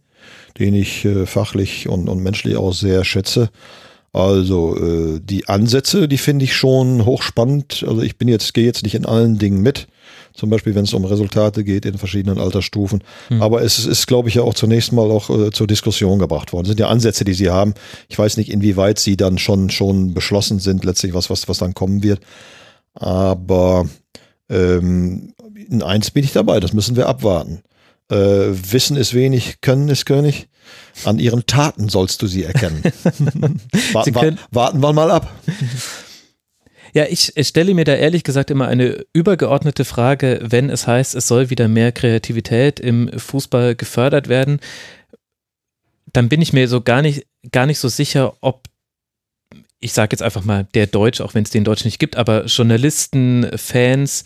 den 0.59 0.75
ich 0.75 1.05
äh, 1.05 1.27
fachlich 1.27 1.89
und, 1.89 2.09
und 2.09 2.23
menschlich 2.23 2.57
auch 2.57 2.73
sehr 2.73 3.05
schätze. 3.05 3.51
Also 4.13 4.77
äh, 4.77 5.21
die 5.23 5.49
Ansätze, 5.49 6.09
die 6.09 6.19
finde 6.19 6.45
ich 6.45 6.57
schon 6.57 7.05
hochspannend. 7.05 7.85
Also 7.87 8.03
ich 8.03 8.17
bin 8.17 8.29
jetzt, 8.29 8.55
gehe 8.55 8.65
jetzt 8.65 8.83
nicht 8.83 8.95
in 8.95 9.05
allen 9.05 9.39
Dingen 9.39 9.61
mit. 9.61 9.89
Zum 10.37 10.51
Beispiel, 10.51 10.75
wenn 10.75 10.85
es 10.85 10.95
um 10.95 11.05
Resultate 11.05 11.65
geht 11.65 11.85
in 11.87 11.99
verschiedenen 11.99 12.39
Altersstufen. 12.39 13.03
Hm. 13.29 13.43
Aber 13.43 13.63
es 13.63 13.85
ist, 13.85 14.07
glaube 14.07 14.29
ich, 14.29 14.37
ja 14.37 14.43
auch 14.43 14.55
zunächst 14.55 14.93
mal 14.93 15.11
auch 15.11 15.31
äh, 15.31 15.51
zur 15.51 15.67
Diskussion 15.67 16.19
gebracht 16.19 16.53
worden. 16.53 16.65
Das 16.65 16.71
sind 16.71 16.81
ja 16.81 16.89
Ansätze, 16.89 17.25
die 17.25 17.35
Sie 17.35 17.51
haben. 17.51 17.75
Ich 18.09 18.19
weiß 18.19 18.37
nicht, 18.37 18.51
inwieweit 18.51 18.99
sie 18.99 19.17
dann 19.17 19.39
schon, 19.39 19.71
schon 19.71 20.15
beschlossen 20.15 20.59
sind, 20.59 20.85
letztlich 20.85 21.15
was, 21.15 21.31
was, 21.31 21.49
was 21.49 21.59
dann 21.59 21.75
kommen 21.75 22.03
wird. 22.03 22.21
Aber 22.95 23.89
ähm, 24.49 25.33
in 25.69 25.83
eins 25.83 26.11
bin 26.11 26.25
ich 26.25 26.33
dabei, 26.33 26.61
das 26.61 26.73
müssen 26.73 26.97
wir 26.97 27.09
abwarten. 27.09 27.63
Äh, 28.11 28.17
Wissen 28.17 28.97
ist 28.97 29.15
wenig, 29.15 29.61
Können 29.61 29.89
ist 29.89 30.07
König. 30.07 30.49
An 31.05 31.19
ihren 31.19 31.47
Taten 31.47 31.89
sollst 31.89 32.23
du 32.23 32.27
sie 32.27 32.43
erkennen. 32.43 32.83
warten, 33.93 34.15
wa 34.15 34.33
warten 34.51 34.81
wir 34.81 34.93
mal 34.93 35.11
ab. 35.11 35.33
Ja, 36.97 37.05
ich, 37.11 37.35
stelle 37.47 37.75
mir 37.75 37.85
da 37.85 37.95
ehrlich 37.95 38.25
gesagt 38.25 38.51
immer 38.51 38.69
eine 38.69 39.05
übergeordnete 39.13 39.85
Frage, 39.85 40.39
wenn 40.43 40.71
es 40.71 40.87
heißt, 40.87 41.15
es 41.15 41.29
soll 41.29 41.51
wieder 41.51 41.69
mehr 41.69 41.93
Kreativität 41.93 42.81
im 42.81 43.11
Fußball 43.15 43.75
gefördert 43.75 44.29
werden, 44.29 44.61
dann 46.07 46.31
bin 46.31 46.41
ich 46.41 46.55
mir 46.55 46.69
so 46.69 46.81
gar 46.81 47.03
nicht, 47.03 47.27
gar 47.53 47.67
nicht 47.67 47.81
so 47.81 47.89
sicher, 47.89 48.39
ob 48.41 48.63
ich 49.79 49.93
sage 49.93 50.15
jetzt 50.15 50.23
einfach 50.23 50.45
mal 50.45 50.69
der 50.73 50.87
Deutsch, 50.87 51.21
auch 51.21 51.35
wenn 51.35 51.43
es 51.43 51.51
den 51.51 51.65
Deutsch 51.65 51.85
nicht 51.85 51.99
gibt, 51.99 52.17
aber 52.17 52.47
Journalisten, 52.47 53.47
Fans 53.59 54.25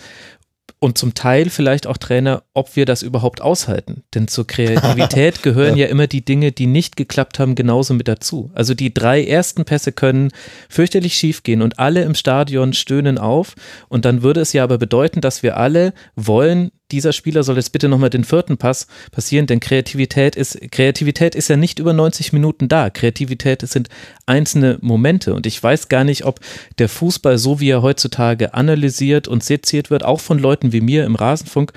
und 0.81 0.97
zum 0.97 1.13
Teil 1.13 1.51
vielleicht 1.51 1.87
auch 1.87 1.99
Trainer, 1.99 2.43
ob 2.55 2.75
wir 2.75 2.87
das 2.87 3.03
überhaupt 3.03 3.43
aushalten. 3.43 4.03
Denn 4.15 4.29
zur 4.29 4.47
Kreativität 4.47 5.43
gehören 5.43 5.77
ja. 5.77 5.85
ja. 5.85 5.91
immer 5.91 6.07
die 6.07 6.25
Dinge, 6.25 6.53
die 6.53 6.67
nicht 6.67 6.97
geklappt 6.97 7.39
haben, 7.39 7.55
genauso 7.55 7.93
mit 7.93 8.09
dazu. 8.09 8.51
Also 8.55 8.73
die 8.73 8.93
drei 8.93 9.23
ersten 9.23 9.67
Pässe 9.67 9.93
können 9.93 10.33
fürchterlich 10.71 11.15
schief 11.15 11.43
gehen 11.43 11.61
und 11.61 11.79
alle 11.79 12.03
im 12.03 12.15
Stadion 12.15 12.73
stöhnen 12.73 13.19
auf. 13.19 13.55
Und 13.89 14.07
dann 14.07 14.23
würde 14.23 14.41
es 14.41 14.55
ja 14.55 14.65
aber 14.65 14.79
bedeuten, 14.79 15.21
dass 15.21 15.43
wir 15.43 15.59
alle 15.59 15.93
wollen, 16.17 16.71
dieser 16.93 17.13
Spieler 17.13 17.43
soll 17.43 17.57
jetzt 17.57 17.73
bitte 17.73 17.89
nochmal 17.89 18.11
den 18.11 18.25
vierten 18.25 18.57
Pass 18.57 18.87
passieren, 19.11 19.47
denn 19.47 19.61
Kreativität 19.61 20.37
ist, 20.37 20.59
Kreativität 20.71 21.35
ist 21.35 21.49
ja 21.49 21.57
nicht 21.57 21.79
über 21.79 21.93
90 21.93 22.33
Minuten 22.33 22.69
da. 22.69 22.91
Kreativität 22.91 23.63
sind 23.63 23.89
einzelne 24.27 24.79
Momente 24.81 25.35
und 25.35 25.47
ich 25.47 25.63
weiß 25.63 25.89
gar 25.89 26.05
nicht, 26.05 26.25
ob 26.25 26.41
der 26.79 26.89
Fußball, 26.89 27.39
so 27.39 27.61
wie 27.61 27.71
er 27.71 27.83
heutzutage 27.83 28.55
analysiert 28.55 29.29
und 29.29 29.45
seziert 29.45 29.91
wird, 29.91 30.05
auch 30.05 30.21
von 30.21 30.39
Leuten 30.39 30.73
wie 30.73 30.81
mir 30.81 31.05
im 31.05 31.15
Rasenfunk, 31.15 31.73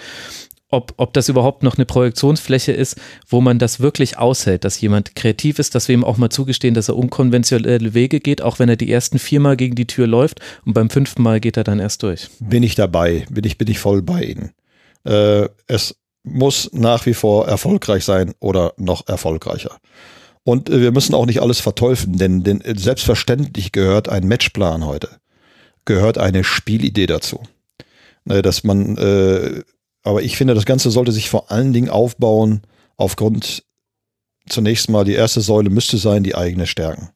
ob, 0.74 0.94
ob 0.98 1.14
das 1.14 1.30
überhaupt 1.30 1.64
noch 1.64 1.78
eine 1.78 1.86
Projektionsfläche 1.86 2.72
ist, 2.72 3.00
wo 3.28 3.42
man 3.42 3.60
das 3.60 3.80
wirklich 3.80 4.18
aushält, 4.18 4.66
dass 4.66 4.82
jemand 4.82 5.16
kreativ 5.16 5.60
ist, 5.60 5.76
dass 5.76 5.88
wir 5.88 5.94
ihm 5.94 6.04
auch 6.04 6.18
mal 6.18 6.30
zugestehen, 6.30 6.74
dass 6.74 6.90
er 6.90 6.98
unkonventionelle 6.98 7.94
Wege 7.94 8.20
geht, 8.20 8.42
auch 8.42 8.60
wenn 8.60 8.70
er 8.70 8.76
die 8.76 8.92
ersten 8.92 9.20
viermal 9.20 9.56
gegen 9.56 9.76
die 9.76 9.88
Tür 9.88 10.08
läuft 10.08 10.42
und 10.66 10.74
beim 10.74 10.90
fünften 10.90 11.22
Mal 11.22 11.40
geht 11.40 11.58
er 11.58 11.64
dann 11.64 11.80
erst 11.80 12.02
durch. 12.04 12.28
Bin 12.40 12.64
ich 12.64 12.76
dabei, 12.76 13.26
bin 13.30 13.44
ich, 13.46 13.58
bin 13.58 13.68
ich 13.70 13.80
voll 13.80 14.02
bei 14.02 14.24
Ihnen. 14.24 14.52
Äh, 15.06 15.50
es 15.68 15.96
muss 16.24 16.70
nach 16.74 17.06
wie 17.06 17.14
vor 17.14 17.48
erfolgreich 17.48 18.06
sein 18.06 18.34
oder 18.40 18.74
noch 18.78 19.08
erfolgreicher. 19.08 19.78
Und 20.44 20.70
äh, 20.70 20.82
wir 20.82 20.92
müssen 20.92 21.16
auch 21.16 21.26
nicht 21.26 21.42
alles 21.42 21.60
verteufeln, 21.60 22.18
denn, 22.18 22.44
denn 22.44 22.62
selbstverständlich 22.78 23.72
gehört 23.72 24.10
ein 24.10 24.28
Matchplan 24.28 24.86
heute, 24.86 25.10
gehört 25.86 26.18
eine 26.18 26.44
Spielidee 26.44 27.08
dazu. 27.08 27.42
Äh, 28.30 28.42
dass 28.42 28.64
man, 28.64 28.98
äh, 28.98 29.62
aber 30.04 30.22
ich 30.22 30.38
finde, 30.38 30.54
das 30.54 30.66
Ganze 30.66 30.92
sollte 30.92 31.12
sich 31.12 31.30
vor 31.30 31.52
allen 31.52 31.74
Dingen 31.74 31.90
aufbauen 31.90 32.62
aufgrund 32.98 33.64
zunächst 34.48 34.90
mal 34.90 35.06
die 35.06 35.14
erste 35.14 35.42
Säule 35.42 35.70
müsste 35.70 35.98
sein, 35.98 36.24
die 36.24 36.36
eigene 36.36 36.68
Stärken. 36.68 37.10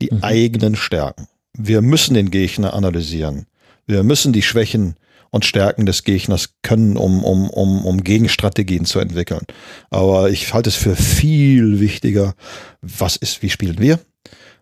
Die 0.00 0.12
mhm. 0.12 0.22
eigenen 0.22 0.76
Stärken. 0.76 1.28
Wir 1.56 1.82
müssen 1.82 2.14
den 2.14 2.30
Gegner 2.30 2.74
analysieren. 2.74 3.46
Wir 3.86 4.02
müssen 4.02 4.32
die 4.32 4.42
Schwächen 4.42 4.96
und 5.30 5.44
Stärken 5.44 5.84
des 5.84 6.04
Gegners 6.04 6.54
können, 6.62 6.96
um, 6.96 7.24
um, 7.24 7.50
um, 7.50 7.84
um 7.84 8.04
Gegenstrategien 8.04 8.84
zu 8.84 9.00
entwickeln. 9.00 9.42
Aber 9.90 10.30
ich 10.30 10.54
halte 10.54 10.70
es 10.70 10.76
für 10.76 10.94
viel 10.94 11.80
wichtiger, 11.80 12.34
was 12.82 13.16
ist, 13.16 13.42
wie 13.42 13.50
spielen 13.50 13.80
wir? 13.80 13.98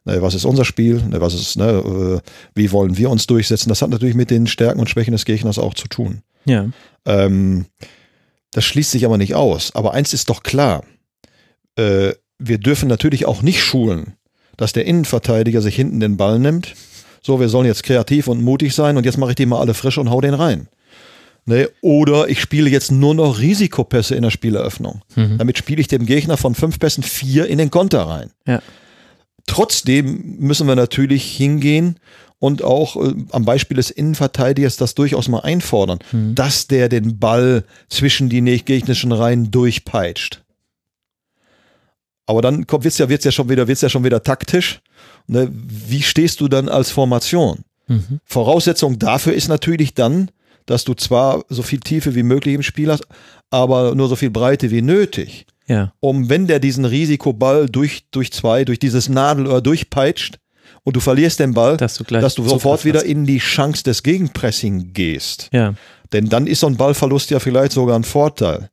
Ne, 0.05 0.23
was 0.23 0.35
ist 0.35 0.47
unser 0.47 0.65
Spiel? 0.65 1.03
Ne, 1.03 1.21
was 1.21 1.35
ist, 1.35 1.57
ne, 1.57 2.23
äh, 2.25 2.31
wie 2.55 2.73
wollen 2.73 2.97
wir 2.97 3.11
uns 3.11 3.27
durchsetzen? 3.27 3.69
Das 3.69 3.83
hat 3.83 3.91
natürlich 3.91 4.15
mit 4.15 4.31
den 4.31 4.47
Stärken 4.47 4.81
und 4.81 4.89
Schwächen 4.89 5.13
des 5.13 5.27
Gegners 5.27 5.59
auch 5.59 5.75
zu 5.75 5.89
tun. 5.89 6.23
Ja. 6.47 6.71
Ähm, 7.05 7.67
das 8.53 8.65
schließt 8.65 8.93
sich 8.93 9.05
aber 9.05 9.19
nicht 9.19 9.35
aus. 9.35 9.75
Aber 9.75 9.93
eins 9.93 10.15
ist 10.15 10.31
doch 10.31 10.43
klar. 10.43 10.85
Äh, 11.77 12.13
wir 12.39 12.59
dürfen 12.59 12.89
natürlich 12.89 13.27
auch 13.27 13.43
nicht 13.43 13.63
schulen, 13.63 14.15
dass 14.57 14.73
der 14.73 14.87
Innenverteidiger 14.87 15.61
sich 15.61 15.77
hinten 15.77 16.01
den 16.01 16.17
Ball 16.17 16.39
nimmt 16.39 16.75
so, 17.23 17.41
wir 17.41 17.49
sollen 17.49 17.67
jetzt 17.67 17.85
kreativ 17.85 18.29
und 18.29 18.43
mutig 18.43 18.75
sein 18.75 18.97
und 18.97 19.07
jetzt 19.07 19.17
mache 19.17 19.31
ich 19.31 19.37
die 19.37 19.47
mal 19.47 19.61
alle 19.61 19.75
frisch 19.75 19.99
und 19.99 20.11
hau 20.11 20.21
den 20.21 20.35
rein. 20.35 20.69
Ne? 21.45 21.69
Oder 21.81 22.29
ich 22.29 22.41
spiele 22.41 22.71
jetzt 22.71 22.93
nur 22.93 23.15
noch 23.15 23.39
Risikopässe 23.39 24.15
in 24.15 24.23
der 24.23 24.31
Spieleröffnung. 24.31 25.03
Mhm. 25.17 25.39
Damit 25.39 25.59
spiele 25.59 25.81
ich 25.81 25.89
dem 25.89 26.07
Gegner 26.07 26.37
von 26.37 26.55
fünf 26.55 26.79
Pässen 26.79 27.03
vier 27.03 27.47
in 27.47 27.59
den 27.59 27.71
Konter 27.71 28.03
rein. 28.03 28.31
Ja. 28.47 28.63
Trotzdem 29.47 30.37
müssen 30.39 30.69
wir 30.69 30.77
natürlich 30.77 31.25
hingehen 31.25 31.99
und 32.39 32.63
auch 32.63 32.97
äh, 32.97 33.15
am 33.31 33.45
Beispiel 33.45 33.77
des 33.77 33.91
Innenverteidigers 33.91 34.77
das 34.77 34.95
durchaus 34.95 35.29
mal 35.29 35.41
einfordern, 35.41 35.99
mhm. 36.13 36.35
dass 36.35 36.69
der 36.69 36.89
den 36.89 37.19
Ball 37.19 37.65
zwischen 37.89 38.29
die 38.29 38.41
gegnerischen 38.65 39.13
Reihen 39.13 39.51
durchpeitscht. 39.51 40.43
Aber 42.27 42.41
dann 42.41 42.67
kommt, 42.67 42.85
wird's 42.85 42.99
ja, 42.99 43.09
wird's 43.09 43.25
ja 43.25 43.33
schon 43.33 43.49
wieder, 43.49 43.67
wird's 43.67 43.81
ja 43.81 43.89
schon 43.89 44.05
wieder 44.05 44.23
taktisch. 44.23 44.81
Ne? 45.27 45.51
Wie 45.53 46.03
stehst 46.03 46.41
du 46.41 46.49
dann 46.49 46.69
als 46.69 46.91
Formation? 46.91 47.61
Mhm. 47.89 48.21
Voraussetzung 48.25 48.99
dafür 48.99 49.35
ist 49.35 49.49
natürlich 49.49 49.95
dann, 49.95 50.31
dass 50.67 50.85
du 50.85 50.95
zwar 50.95 51.45
so 51.49 51.63
viel 51.63 51.81
Tiefe 51.81 52.15
wie 52.15 52.23
möglich 52.23 52.55
im 52.55 52.63
Spiel 52.63 52.91
hast, 52.91 53.07
aber 53.51 53.95
nur 53.95 54.09
so 54.09 54.17
viel 54.17 54.31
Breite 54.31 54.71
wie 54.71 54.83
nötig. 54.83 55.47
Ja. 55.67 55.93
Um, 56.01 56.29
wenn 56.29 56.47
der 56.47 56.59
diesen 56.59 56.85
Risikoball 56.85 57.69
durch, 57.69 58.05
durch 58.11 58.33
zwei, 58.33 58.65
durch 58.65 58.79
dieses 58.79 59.09
Nadelöhr 59.09 59.61
durchpeitscht 59.61 60.39
und 60.85 60.97
du 60.97 61.01
verlierst 61.01 61.41
den 61.41 61.55
Ball, 61.55 61.77
dass 61.77 61.97
du, 61.97 62.05
dass 62.05 62.35
du 62.35 62.49
sofort 62.49 62.85
wieder 62.85 63.05
in 63.05 63.27
die 63.27 63.39
Chance 63.39 63.83
des 63.85 64.03
Gegenpressing 64.03 64.93
gehst. 64.93 65.49
Ja. 65.53 65.75
Denn 66.13 66.29
dann 66.29 66.47
ist 66.47 66.61
so 66.61 66.67
ein 66.67 66.77
Ballverlust 66.77 67.31
ja 67.31 67.41
vielleicht 67.41 67.73
sogar 67.73 67.99
ein 67.99 68.05
Vorteil. 68.05 68.71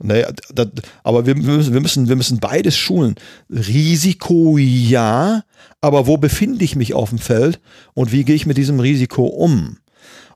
Naja, 0.00 0.30
das, 0.54 0.68
aber 1.02 1.26
wir 1.26 1.34
müssen, 1.34 1.74
wir, 1.74 1.80
müssen, 1.80 2.08
wir 2.08 2.16
müssen 2.16 2.38
beides 2.38 2.76
schulen. 2.76 3.16
Risiko 3.50 4.56
ja, 4.56 5.42
aber 5.80 6.06
wo 6.06 6.16
befinde 6.16 6.64
ich 6.64 6.76
mich 6.76 6.94
auf 6.94 7.08
dem 7.08 7.18
Feld 7.18 7.60
und 7.94 8.12
wie 8.12 8.24
gehe 8.24 8.36
ich 8.36 8.46
mit 8.46 8.56
diesem 8.56 8.78
Risiko 8.78 9.26
um? 9.26 9.78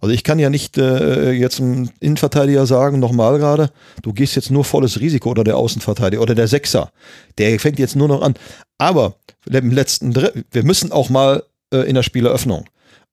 Also 0.00 0.12
ich 0.12 0.24
kann 0.24 0.40
ja 0.40 0.50
nicht 0.50 0.78
äh, 0.78 1.30
jetzt 1.30 1.60
einem 1.60 1.90
Innenverteidiger 2.00 2.66
sagen, 2.66 2.98
nochmal 2.98 3.38
gerade, 3.38 3.70
du 4.02 4.12
gehst 4.12 4.34
jetzt 4.34 4.50
nur 4.50 4.64
volles 4.64 4.98
Risiko 4.98 5.30
oder 5.30 5.44
der 5.44 5.56
Außenverteidiger 5.56 6.20
oder 6.20 6.34
der 6.34 6.48
Sechser. 6.48 6.90
Der 7.38 7.58
fängt 7.60 7.78
jetzt 7.78 7.94
nur 7.94 8.08
noch 8.08 8.20
an. 8.20 8.34
Aber 8.78 9.14
im 9.48 9.70
letzten 9.70 10.12
Drittel, 10.12 10.44
wir 10.50 10.64
müssen 10.64 10.90
auch 10.90 11.08
mal 11.08 11.44
äh, 11.72 11.88
in 11.88 11.94
der 11.94 12.02
Spieleröffnung 12.02 12.64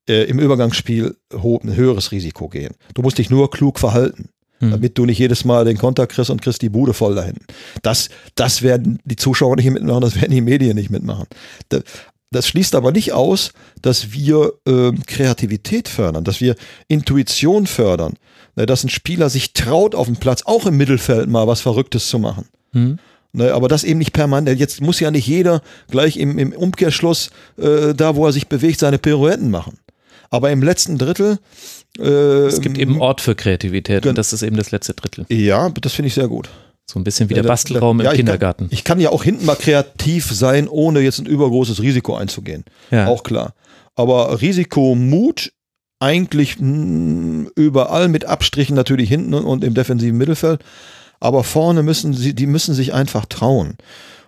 äh, 0.09 0.23
im 0.23 0.39
Übergangsspiel 0.39 1.15
ein 1.31 1.75
höheres 1.75 2.11
Risiko 2.11 2.49
gehen. 2.49 2.73
Du 2.95 3.03
musst 3.03 3.19
dich 3.19 3.29
nur 3.29 3.51
klug 3.51 3.77
verhalten 3.77 4.29
hm. 4.59 4.71
damit 4.71 4.97
du 4.97 5.05
nicht 5.05 5.19
jedes 5.19 5.45
Mal 5.45 5.65
den 5.65 5.77
Konter 5.77 6.07
kriegst 6.07 6.29
und 6.29 6.41
kriegst 6.41 6.61
die 6.61 6.69
Bude 6.69 6.93
voll 6.93 7.15
dahin. 7.15 7.35
Das, 7.81 8.09
das 8.35 8.61
werden 8.61 8.99
die 9.05 9.15
Zuschauer 9.15 9.55
nicht 9.55 9.69
mitmachen, 9.69 10.01
das 10.01 10.15
werden 10.15 10.31
die 10.31 10.41
Medien 10.41 10.75
nicht 10.75 10.89
mitmachen. 10.89 11.27
Das 12.31 12.47
schließt 12.47 12.75
aber 12.75 12.91
nicht 12.91 13.11
aus, 13.13 13.53
dass 13.81 14.11
wir 14.11 14.53
äh, 14.67 14.91
Kreativität 15.07 15.87
fördern, 15.87 16.23
dass 16.23 16.41
wir 16.41 16.55
Intuition 16.87 17.65
fördern, 17.65 18.13
ne, 18.55 18.65
dass 18.65 18.83
ein 18.83 18.89
Spieler 18.89 19.29
sich 19.29 19.53
traut, 19.53 19.95
auf 19.95 20.05
dem 20.05 20.17
Platz 20.17 20.43
auch 20.45 20.67
im 20.67 20.77
Mittelfeld 20.77 21.27
mal 21.27 21.47
was 21.47 21.61
Verrücktes 21.61 22.07
zu 22.07 22.19
machen. 22.19 22.45
Mhm. 22.71 22.99
Ne, 23.31 23.53
aber 23.53 23.67
das 23.67 23.83
eben 23.83 23.99
nicht 23.99 24.13
permanent. 24.13 24.59
Jetzt 24.59 24.81
muss 24.81 24.99
ja 24.99 25.11
nicht 25.11 25.27
jeder 25.27 25.61
gleich 25.89 26.17
im, 26.17 26.37
im 26.37 26.51
Umkehrschluss, 26.51 27.29
äh, 27.57 27.93
da 27.95 28.15
wo 28.15 28.25
er 28.25 28.31
sich 28.31 28.47
bewegt, 28.47 28.79
seine 28.79 28.97
Pirouetten 28.97 29.49
machen. 29.49 29.79
Aber 30.29 30.51
im 30.51 30.61
letzten 30.61 30.97
Drittel. 30.97 31.39
Äh, 31.99 32.47
es 32.47 32.61
gibt 32.61 32.77
eben 32.77 32.99
Ort 33.01 33.21
für 33.21 33.35
Kreativität 33.35 34.05
und 34.05 34.17
das 34.17 34.33
ist 34.33 34.41
eben 34.41 34.55
das 34.55 34.71
letzte 34.71 34.93
Drittel. 34.93 35.25
Ja, 35.29 35.69
das 35.69 35.93
finde 35.93 36.07
ich 36.07 36.13
sehr 36.13 36.27
gut. 36.27 36.49
So 36.89 36.99
ein 36.99 37.03
bisschen 37.03 37.29
wie 37.29 37.35
der 37.35 37.43
Bastelraum 37.43 38.01
ja, 38.01 38.09
im 38.09 38.15
Kindergarten. 38.15 38.65
Ich 38.65 38.69
kann, 38.69 38.77
ich 38.77 38.83
kann, 38.83 38.99
ja 38.99 39.09
auch 39.11 39.23
hinten 39.23 39.45
mal 39.45 39.55
kreativ 39.55 40.31
sein, 40.31 40.67
ohne 40.67 41.01
jetzt 41.01 41.19
ein 41.19 41.27
übergroßes 41.27 41.81
Risiko 41.83 42.15
einzugehen. 42.15 42.65
Ja. 42.89 43.07
Auch 43.07 43.23
klar. 43.23 43.53
Aber 43.95 44.41
Risikomut 44.41 45.51
eigentlich 45.99 46.59
mh, 46.59 46.65
hm, 46.65 47.51
überall 47.55 48.07
mit 48.07 48.25
Abstrichen 48.25 48.75
natürlich 48.75 49.09
hinten 49.09 49.33
und 49.33 49.63
im 49.63 49.73
defensiven 49.75 50.17
Mittelfeld. 50.17 50.61
Aber 51.19 51.43
vorne 51.43 51.83
müssen 51.83 52.13
sie, 52.13 52.33
die 52.33 52.47
müssen 52.47 52.73
sich 52.73 52.93
einfach 52.93 53.25
trauen. 53.25 53.77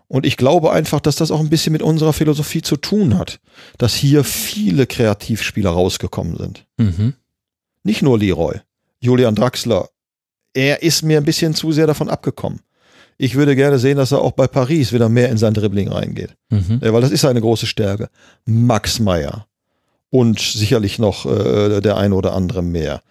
Und 0.07 0.25
ich 0.25 0.35
glaube 0.35 0.71
einfach, 0.71 0.99
dass 0.99 1.15
das 1.15 1.31
auch 1.31 1.39
ein 1.39 1.49
bisschen 1.49 1.71
mit 1.71 1.81
unserer 1.81 2.11
Philosophie 2.11 2.61
zu 2.61 2.75
tun 2.75 3.17
hat, 3.17 3.39
dass 3.77 3.95
hier 3.95 4.25
viele 4.25 4.85
Kreativspieler 4.85 5.69
rausgekommen 5.69 6.35
sind. 6.35 6.65
Mhm. 6.77 7.13
Nicht 7.83 8.01
nur 8.01 8.17
Leroy, 8.17 8.59
Julian 8.99 9.35
Draxler, 9.35 9.89
er 10.53 10.83
ist 10.83 11.03
mir 11.03 11.17
ein 11.17 11.25
bisschen 11.25 11.53
zu 11.53 11.71
sehr 11.71 11.87
davon 11.87 12.09
abgekommen. 12.09 12.59
Ich 13.17 13.35
würde 13.35 13.55
gerne 13.55 13.77
sehen, 13.77 13.97
dass 13.97 14.11
er 14.11 14.21
auch 14.21 14.31
bei 14.31 14.47
Paris 14.47 14.93
wieder 14.93 15.07
mehr 15.07 15.29
in 15.29 15.37
sein 15.37 15.53
Dribbling 15.53 15.89
reingeht. 15.89 16.35
Mhm. 16.49 16.81
Ja, 16.83 16.91
weil 16.91 17.01
das 17.01 17.11
ist 17.11 17.21
seine 17.21 17.41
große 17.41 17.67
Stärke. 17.67 18.09
Max 18.45 18.99
Meyer. 18.99 19.45
Und 20.09 20.39
sicherlich 20.39 20.99
noch 20.99 21.25
äh, 21.25 21.81
der 21.81 21.97
eine 21.97 22.15
oder 22.15 22.33
andere 22.33 22.61
mehr. 22.61 23.01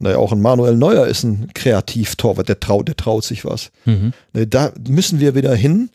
Naja, 0.00 0.16
auch 0.16 0.32
ein 0.32 0.40
Manuel 0.40 0.76
Neuer 0.76 1.06
ist 1.06 1.22
ein 1.24 1.50
Kreativtorwart, 1.54 2.48
der 2.48 2.58
traut, 2.58 2.88
der 2.88 2.96
traut 2.96 3.22
sich 3.22 3.44
was. 3.44 3.70
Mhm. 3.84 4.12
Da 4.32 4.72
müssen 4.88 5.20
wir 5.20 5.34
wieder 5.34 5.54
hin, 5.54 5.90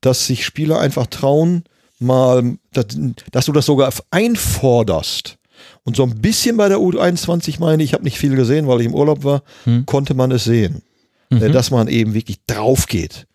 dass 0.00 0.26
sich 0.26 0.44
Spieler 0.44 0.80
einfach 0.80 1.06
trauen, 1.06 1.64
mal, 1.98 2.56
dass, 2.72 2.86
dass 3.30 3.46
du 3.46 3.52
das 3.52 3.66
sogar 3.66 3.92
einforderst. 4.10 5.36
Und 5.84 5.96
so 5.96 6.02
ein 6.02 6.20
bisschen 6.20 6.56
bei 6.56 6.68
der 6.68 6.78
U21 6.78 7.60
meine 7.60 7.82
ich, 7.82 7.90
ich 7.90 7.94
habe 7.94 8.04
nicht 8.04 8.18
viel 8.18 8.36
gesehen, 8.36 8.68
weil 8.68 8.80
ich 8.80 8.86
im 8.86 8.94
Urlaub 8.94 9.24
war, 9.24 9.42
hm. 9.64 9.86
konnte 9.86 10.14
man 10.14 10.30
es 10.30 10.44
sehen. 10.44 10.82
Ne, 11.30 11.48
mhm. 11.48 11.52
Dass 11.52 11.70
man 11.70 11.86
eben 11.86 12.14
wirklich 12.14 12.38
drauf 12.46 12.86
geht. 12.86 13.26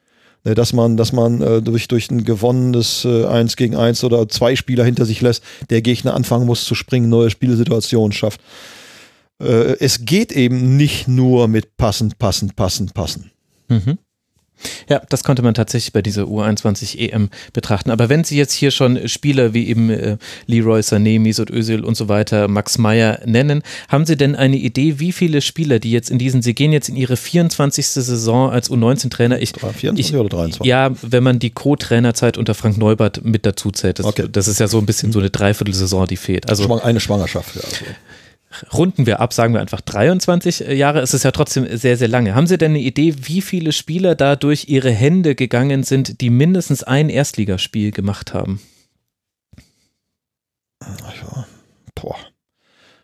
Ne, 0.43 0.53
dass 0.53 0.73
man, 0.73 0.97
dass 0.97 1.13
man 1.13 1.41
äh, 1.41 1.61
durch, 1.61 1.88
durch 1.88 2.11
ein 2.11 2.26
gewonnenes 2.26 3.05
äh, 3.05 3.26
1 3.26 3.55
gegen 3.55 3.76
1 3.76 4.03
oder 4.03 4.27
zwei 4.27 4.55
Spieler 4.55 4.84
hinter 4.84 5.05
sich 5.05 5.22
lässt, 5.22 5.43
der 5.69 5.81
Gegner 5.81 6.13
anfangen 6.13 6.45
muss 6.45 6.65
zu 6.65 6.76
springen, 6.76 7.09
neue 7.09 7.30
Spielsituationen 7.30 8.11
schafft. 8.11 8.41
Äh, 9.41 9.77
es 9.80 10.03
geht 10.03 10.34
eben 10.34 10.76
nicht 10.76 11.07
nur 11.07 11.47
mit 11.47 11.77
passen, 11.77 12.13
passen, 12.19 12.51
passen, 12.51 12.88
passen. 12.88 13.31
Mhm. 13.69 13.97
Ja, 14.90 15.02
das 15.10 15.23
konnte 15.23 15.41
man 15.41 15.53
tatsächlich 15.53 15.94
bei 15.94 16.02
dieser 16.02 16.23
U21 16.23 16.98
EM 16.98 17.30
betrachten. 17.53 17.91
Aber 17.91 18.10
wenn 18.10 18.23
Sie 18.23 18.38
jetzt 18.38 18.53
hier 18.53 18.72
schon 18.72 19.07
Spieler 19.07 19.53
wie 19.53 19.68
eben 19.68 19.90
äh, 19.90 20.18
Leroy 20.48 20.80
Sané, 20.80 21.19
Mesut 21.19 21.49
Özil 21.49 21.84
und 21.84 21.95
so 21.95 22.07
weiter, 22.07 22.48
Max 22.48 22.77
Meyer 22.77 23.19
nennen, 23.26 23.64
haben 23.90 24.06
Sie 24.06 24.15
denn 24.15 24.36
eine 24.36 24.57
Idee, 24.57 24.99
wie 24.99 25.11
viele 25.11 25.41
Spieler, 25.41 25.80
die 25.80 25.91
jetzt 25.91 26.10
in 26.10 26.19
diesen, 26.19 26.41
Sie 26.41 26.53
gehen 26.53 26.72
jetzt 26.72 26.90
in 26.90 26.95
Ihre 26.95 27.18
24. 27.18 27.88
Saison 27.88 28.49
als 28.49 28.69
U19-Trainer, 28.69 29.41
ich, 29.41 29.53
24 29.53 29.99
ich, 29.99 30.15
oder 30.15 30.30
23? 30.30 30.65
Ja, 30.65 30.91
wenn 31.02 31.23
man 31.23 31.40
die 31.40 31.49
Co-Trainerzeit 31.49 32.38
unter 32.38 32.53
Frank 32.53 32.77
Neubert 32.77 33.23
mit 33.23 33.45
dazu 33.45 33.72
zählt, 33.72 33.99
das, 33.99 34.06
okay. 34.06 34.27
das 34.32 34.48
ist 34.48 34.60
ja 34.60 34.68
so 34.68 34.77
ein 34.80 34.86
bisschen 34.86 35.11
so 35.11 35.19
eine 35.19 35.30
Dreiviertelsaison, 35.30 36.07
die 36.07 36.18
fehlt. 36.18 36.49
Also 36.49 36.82
eine 36.82 36.99
Schwangerschaft. 36.99 37.56
Ja, 37.56 37.61
also 37.61 37.86
runden 38.73 39.05
wir 39.05 39.19
ab, 39.19 39.34
sagen 39.34 39.53
wir 39.53 39.61
einfach 39.61 39.81
23 39.81 40.59
Jahre, 40.59 40.99
es 41.01 41.13
ist 41.13 41.23
ja 41.23 41.31
trotzdem 41.31 41.77
sehr, 41.77 41.97
sehr 41.97 42.07
lange. 42.07 42.35
Haben 42.35 42.47
Sie 42.47 42.57
denn 42.57 42.72
eine 42.72 42.80
Idee, 42.80 43.15
wie 43.22 43.41
viele 43.41 43.72
Spieler 43.72 44.15
da 44.15 44.35
durch 44.35 44.67
Ihre 44.67 44.91
Hände 44.91 45.35
gegangen 45.35 45.84
sind, 45.84 46.22
die 46.22 46.30
mindestens 46.30 46.84
ein 46.84 47.09
Erstligaspiel 47.09 47.91
gemacht 47.91 48.34
haben? 48.34 48.61
Ja, 50.81 51.47
boah. 51.95 52.15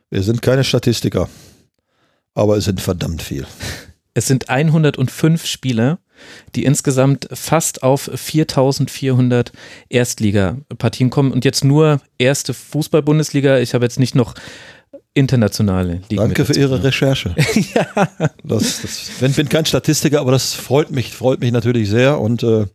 Wir 0.10 0.24
sind 0.24 0.42
keine 0.42 0.64
Statistiker, 0.64 1.30
aber 2.34 2.58
es 2.58 2.66
sind 2.66 2.82
verdammt 2.82 3.22
viel. 3.22 3.46
Es 4.14 4.28
sind 4.28 4.50
105 4.50 5.46
Spieler, 5.46 6.00
die 6.56 6.66
insgesamt 6.66 7.30
fast 7.32 7.82
auf 7.82 8.12
4400 8.14 9.54
Erstligapartien 9.88 11.10
kommen 11.10 11.32
und 11.32 11.46
jetzt 11.46 11.64
nur 11.64 12.02
erste 12.18 12.54
Fußball-Bundesliga. 12.54 13.60
Ich 13.60 13.74
habe 13.74 13.86
jetzt 13.86 14.00
nicht 14.00 14.14
noch 14.14 14.36
internationale 15.14 16.02
Ligen. 16.10 16.18
Danke 16.18 16.46
für 16.46 16.54
Ihre 16.54 16.84
Recherche. 16.84 17.36
ja. 17.76 18.10
Das, 18.44 18.82
das, 18.82 19.12
bin, 19.20 19.34
bin 19.34 19.50
kein 19.50 19.66
Statistiker, 19.66 20.22
aber 20.22 20.32
das 20.32 20.54
freut 20.54 20.92
mich, 20.92 21.14
freut 21.14 21.40
mich 21.42 21.52
natürlich 21.52 21.90
sehr 21.90 22.20
und 22.20 22.44
äh, 22.44 22.66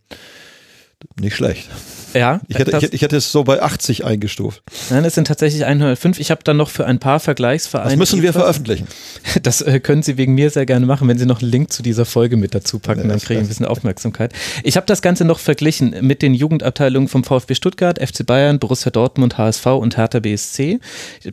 nicht 1.19 1.35
schlecht. 1.35 1.67
Ja, 2.13 2.39
ich 2.47 2.57
hätte, 2.57 2.77
ich, 2.77 2.93
ich, 2.93 3.01
hätte 3.01 3.17
es 3.17 3.31
so 3.31 3.43
bei 3.43 3.61
80 3.61 4.05
eingestuft. 4.05 4.63
Nein, 4.89 5.03
es 5.03 5.15
sind 5.15 5.27
tatsächlich 5.27 5.65
105. 5.65 6.19
Ich 6.19 6.31
habe 6.31 6.41
dann 6.43 6.57
noch 6.57 6.69
für 6.69 6.85
ein 6.85 6.99
paar 6.99 7.19
Vergleichsvereine. 7.19 7.89
Das 7.89 7.97
müssen 7.97 8.21
wir 8.21 8.33
veröffentlichen. 8.33 8.87
Das 9.43 9.61
äh, 9.61 9.79
können 9.79 10.03
Sie 10.03 10.17
wegen 10.17 10.33
mir 10.33 10.49
sehr 10.49 10.65
gerne 10.65 10.85
machen, 10.85 11.07
wenn 11.07 11.17
Sie 11.17 11.25
noch 11.25 11.41
einen 11.41 11.51
Link 11.51 11.71
zu 11.71 11.83
dieser 11.83 12.05
Folge 12.05 12.37
mit 12.37 12.55
dazu 12.55 12.79
packen, 12.79 13.01
ja, 13.01 13.07
dann 13.07 13.19
kriege 13.19 13.39
ich 13.39 13.45
ein 13.45 13.47
bisschen 13.47 13.65
Aufmerksamkeit. 13.65 14.33
Ich 14.63 14.77
habe 14.77 14.85
das 14.85 15.01
Ganze 15.01 15.25
noch 15.25 15.39
verglichen 15.39 15.95
mit 16.01 16.21
den 16.21 16.33
Jugendabteilungen 16.33 17.07
vom 17.07 17.23
VfB 17.23 17.53
Stuttgart, 17.53 17.99
FC 17.99 18.25
Bayern, 18.25 18.59
Borussia 18.59 18.89
Dortmund, 18.89 19.37
HSV 19.37 19.65
und 19.65 19.97
Hertha 19.97 20.19
BSC. 20.19 20.79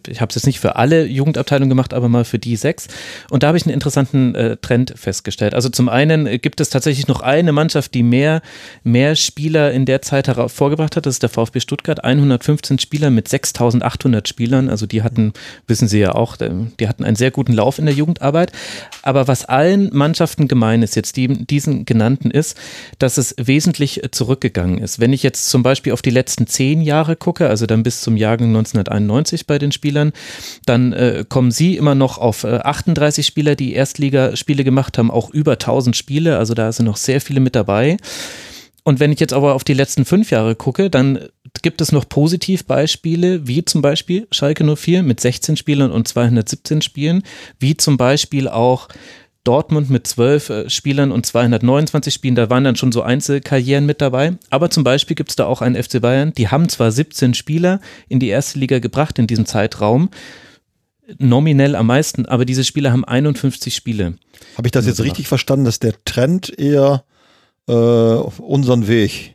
Ich 0.09 0.21
habe 0.21 0.31
es 0.31 0.35
jetzt 0.35 0.47
nicht 0.47 0.61
für 0.61 0.77
alle 0.77 1.07
Jugendabteilungen 1.07 1.71
gemacht, 1.71 1.95
aber 1.95 2.09
mal 2.09 2.25
für 2.25 2.39
die 2.39 2.57
sechs. 2.57 2.89
Und 3.31 3.43
da 3.43 3.49
habe 3.49 3.59
ich 3.59 3.65
einen 3.65 3.75
interessanten 3.75 4.35
äh, 4.35 4.57
Trend 4.57 4.93
festgestellt. 4.97 5.55
Also 5.55 5.69
zum 5.69 5.89
einen 5.89 6.41
gibt 6.41 6.61
es 6.61 6.69
tatsächlich 6.69 7.09
noch 7.09 7.21
eine 7.21 7.53
Mannschaft, 7.53 7.95
die 7.95 8.03
mehr, 8.03 8.43
mehr 8.83 9.17
Spieler 9.17 9.73
in 9.73 9.87
der 9.87 10.03
Zeit 10.03 10.27
hervorgebracht 10.29 10.64
vorgebracht 10.65 10.97
hat. 10.97 11.05
Das 11.05 11.17
ist 11.17 11.23
der 11.23 11.29
VfB 11.29 11.61
Stuttgart. 11.61 12.03
115 12.03 12.79
Spieler 12.79 13.11
mit 13.11 13.29
6800 13.29 14.27
Spielern. 14.27 14.71
Also 14.71 14.87
die 14.87 15.03
hatten, 15.03 15.35
wissen 15.67 15.89
Sie 15.89 15.99
ja 15.99 16.15
auch, 16.15 16.39
die 16.39 16.89
hatten 16.89 17.05
einen 17.05 17.17
sehr 17.17 17.31
guten 17.31 17.53
Lauf 17.53 17.79
in 17.79 17.85
der 17.85 17.95
Jugendarbeit. 17.95 18.51
Aber 19.03 19.29
was 19.29 19.45
allen 19.45 19.91
Mannschaften 19.93 20.49
gemein 20.49 20.83
ist, 20.83 20.97
jetzt 20.97 21.19
die, 21.19 21.29
diesen 21.29 21.85
genannten, 21.85 22.31
ist, 22.31 22.57
dass 22.99 23.19
es 23.19 23.35
wesentlich 23.37 24.01
zurückgegangen 24.11 24.79
ist. 24.79 25.01
Wenn 25.01 25.13
ich 25.13 25.23
jetzt 25.23 25.51
zum 25.51 25.63
Beispiel 25.63 25.93
auf 25.93 26.01
die 26.01 26.09
letzten 26.09 26.47
zehn 26.47 26.81
Jahre 26.81 27.15
gucke, 27.15 27.51
also 27.51 27.67
dann 27.67 27.83
bis 27.83 28.01
zum 28.01 28.17
Jahrgang 28.17 28.49
1991 28.49 29.47
bei 29.47 29.59
den 29.59 29.71
Spielern, 29.71 30.13
dann 30.65 30.95
äh, 30.95 31.27
kommen 31.29 31.51
Sie 31.51 31.77
immer 31.77 31.95
noch 31.95 32.17
auf 32.17 32.45
äh, 32.45 32.57
38 32.57 33.27
Spieler, 33.27 33.55
die 33.55 33.75
Erstligaspiele 33.75 34.65
gemacht 34.65 34.97
haben, 34.97 35.11
auch 35.11 35.29
über 35.29 35.53
1000 35.53 35.95
Spiele. 35.95 36.39
Also 36.39 36.55
da 36.55 36.73
sind 36.73 36.87
noch 36.87 36.97
sehr 36.97 37.21
viele 37.21 37.41
mit 37.41 37.55
dabei. 37.55 37.99
Und 38.85 39.01
wenn 39.01 39.13
ich 39.13 39.21
jetzt 39.21 39.33
aber 39.33 39.55
auf 39.55 39.65
die 39.65 39.73
letzten 39.73 40.05
fünf 40.05 40.31
Jahre 40.31 40.55
gucke, 40.55 40.91
dann 40.91 41.19
gibt 41.63 41.81
es 41.81 41.91
noch 41.91 42.07
Positivbeispiele, 42.07 43.47
wie 43.49 43.65
zum 43.65 43.81
Beispiel 43.81 44.29
Schalke 44.31 44.65
04 44.77 45.03
mit 45.03 45.21
16 45.21 45.57
Spielern 45.57 45.91
und 45.91 46.07
217 46.07 46.83
Spielen, 46.83 47.23
wie 47.59 47.77
zum 47.77 47.97
Beispiel 47.97 48.47
auch 48.47 48.89
Dortmund 49.45 49.91
mit 49.91 50.07
zwölf 50.07 50.51
äh, 50.51 50.69
Spielern 50.69 51.13
und 51.13 51.25
229 51.25 52.13
Spielen, 52.13 52.35
da 52.35 52.51
waren 52.51 52.65
dann 52.65 52.77
schon 52.77 52.93
so 52.93 53.03
Einzelkarrieren 53.03 53.87
mit 53.87 54.01
dabei. 54.01 54.37
Aber 54.51 54.71
zum 54.71 54.85
Beispiel 54.85 55.17
gibt 55.17 55.31
es 55.31 55.37
da 55.37 55.47
auch 55.47 55.63
einen 55.63 55.83
FC 55.83 56.01
Bayern, 56.01 56.33
die 56.33 56.49
haben 56.49 56.69
zwar 56.69 56.91
17 56.91 57.35
Spieler 57.35 57.81
in 58.09 58.21
die 58.21 58.29
erste 58.29 58.59
Liga 58.59 58.79
gebracht 58.79 59.19
in 59.19 59.27
diesem 59.27 59.45
Zeitraum, 59.47 60.11
nominell 61.19 61.77
am 61.77 61.87
meisten, 61.87 62.25
aber 62.27 62.47
diese 62.47 62.65
Spieler 62.65 62.91
haben 62.93 63.05
51 63.05 63.75
Spiele. 63.75 64.15
Habe 64.57 64.69
ich 64.69 64.73
das 64.73 64.87
jetzt 64.87 65.03
richtig 65.03 65.29
verstanden, 65.29 65.67
dass 65.67 65.79
der 65.79 65.95
Trend 66.07 66.59
eher 66.59 67.05
äh, 67.69 67.73
unseren 67.73 68.87
Weg 68.89 69.35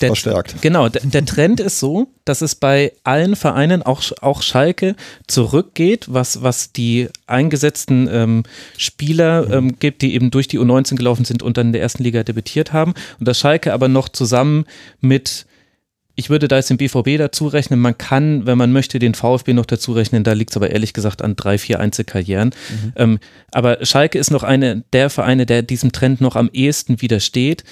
der, 0.00 0.08
verstärkt. 0.08 0.62
Genau, 0.62 0.88
der, 0.88 1.02
der, 1.02 1.24
Trend 1.24 1.60
ist 1.60 1.80
so, 1.80 2.08
dass 2.24 2.42
es 2.42 2.54
bei 2.54 2.92
allen 3.04 3.36
Vereinen, 3.36 3.82
auch, 3.82 4.02
auch 4.20 4.42
Schalke, 4.42 4.96
zurückgeht, 5.26 6.06
was, 6.08 6.42
was 6.42 6.72
die 6.72 7.08
eingesetzten 7.26 8.08
ähm, 8.10 8.42
Spieler 8.76 9.50
ähm, 9.50 9.78
gibt, 9.78 10.02
die 10.02 10.14
eben 10.14 10.30
durch 10.30 10.48
die 10.48 10.58
U19 10.58 10.96
gelaufen 10.96 11.24
sind 11.24 11.42
und 11.42 11.56
dann 11.56 11.68
in 11.68 11.72
der 11.72 11.82
ersten 11.82 12.02
Liga 12.02 12.22
debütiert 12.22 12.72
haben. 12.72 12.94
Und 13.18 13.26
dass 13.26 13.38
Schalke 13.38 13.72
aber 13.72 13.88
noch 13.88 14.08
zusammen 14.08 14.66
mit 15.00 15.45
ich 16.16 16.30
würde 16.30 16.48
da 16.48 16.56
jetzt 16.56 16.70
den 16.70 16.78
BVB 16.78 17.18
dazu 17.18 17.46
rechnen. 17.46 17.78
Man 17.78 17.96
kann, 17.96 18.46
wenn 18.46 18.58
man 18.58 18.72
möchte, 18.72 18.98
den 18.98 19.14
VfB 19.14 19.52
noch 19.52 19.66
dazu 19.66 19.92
rechnen. 19.92 20.24
Da 20.24 20.32
liegt 20.32 20.50
es 20.50 20.56
aber 20.56 20.70
ehrlich 20.70 20.94
gesagt 20.94 21.22
an 21.22 21.36
drei, 21.36 21.58
vier 21.58 21.78
Einzelkarrieren. 21.78 22.48
Mhm. 22.48 22.92
Ähm, 22.96 23.18
aber 23.52 23.84
Schalke 23.84 24.18
ist 24.18 24.30
noch 24.30 24.42
eine 24.42 24.82
der 24.92 25.10
Vereine, 25.10 25.44
der 25.44 25.62
diesem 25.62 25.92
Trend 25.92 26.20
noch 26.20 26.34
am 26.34 26.50
ehesten 26.52 27.00
widersteht 27.02 27.64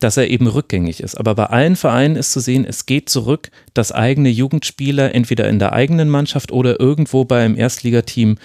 dass 0.00 0.16
er 0.16 0.28
eben 0.28 0.46
rückgängig 0.46 1.02
ist. 1.02 1.14
Aber 1.16 1.34
bei 1.34 1.44
allen 1.44 1.76
Vereinen 1.76 2.16
ist 2.16 2.32
zu 2.32 2.40
sehen, 2.40 2.64
es 2.64 2.86
geht 2.86 3.10
zurück, 3.10 3.50
dass 3.74 3.92
eigene 3.92 4.30
Jugendspieler 4.30 5.14
entweder 5.14 5.46
in 5.48 5.58
der 5.58 5.72
eigenen 5.74 6.08
Mannschaft 6.08 6.50
oder 6.50 6.80
irgendwo 6.80 7.24
beim 7.24 7.56
Erstligateam 7.56 8.38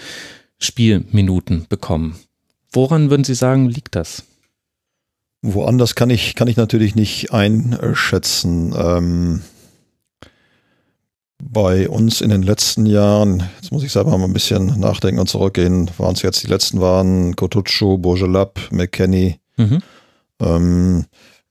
Spielminuten 0.58 1.66
bekommen. 1.68 2.18
Woran 2.72 3.10
würden 3.10 3.24
Sie 3.24 3.34
sagen, 3.34 3.68
liegt 3.68 3.94
das? 3.94 4.24
Woanders 5.42 5.94
kann 5.94 6.10
ich, 6.10 6.34
kann 6.34 6.48
ich 6.48 6.56
natürlich 6.56 6.94
nicht 6.94 7.32
einschätzen. 7.32 8.74
Ähm, 8.76 9.42
bei 11.42 11.88
uns 11.88 12.20
in 12.20 12.30
den 12.30 12.42
letzten 12.42 12.86
Jahren, 12.86 13.42
jetzt 13.60 13.70
muss 13.70 13.82
ich 13.82 13.92
selber 13.92 14.16
mal 14.16 14.24
ein 14.24 14.32
bisschen 14.32 14.80
nachdenken 14.80 15.20
und 15.20 15.28
zurückgehen, 15.28 15.90
waren 15.98 16.14
es 16.14 16.22
jetzt 16.22 16.42
die 16.42 16.48
letzten 16.48 16.80
waren 16.80 17.36
Kotucu, 17.36 17.98
Bojelab, 17.98 18.58
McKenny. 18.70 19.38
Mhm. 19.56 19.82
Ähm, 20.40 21.04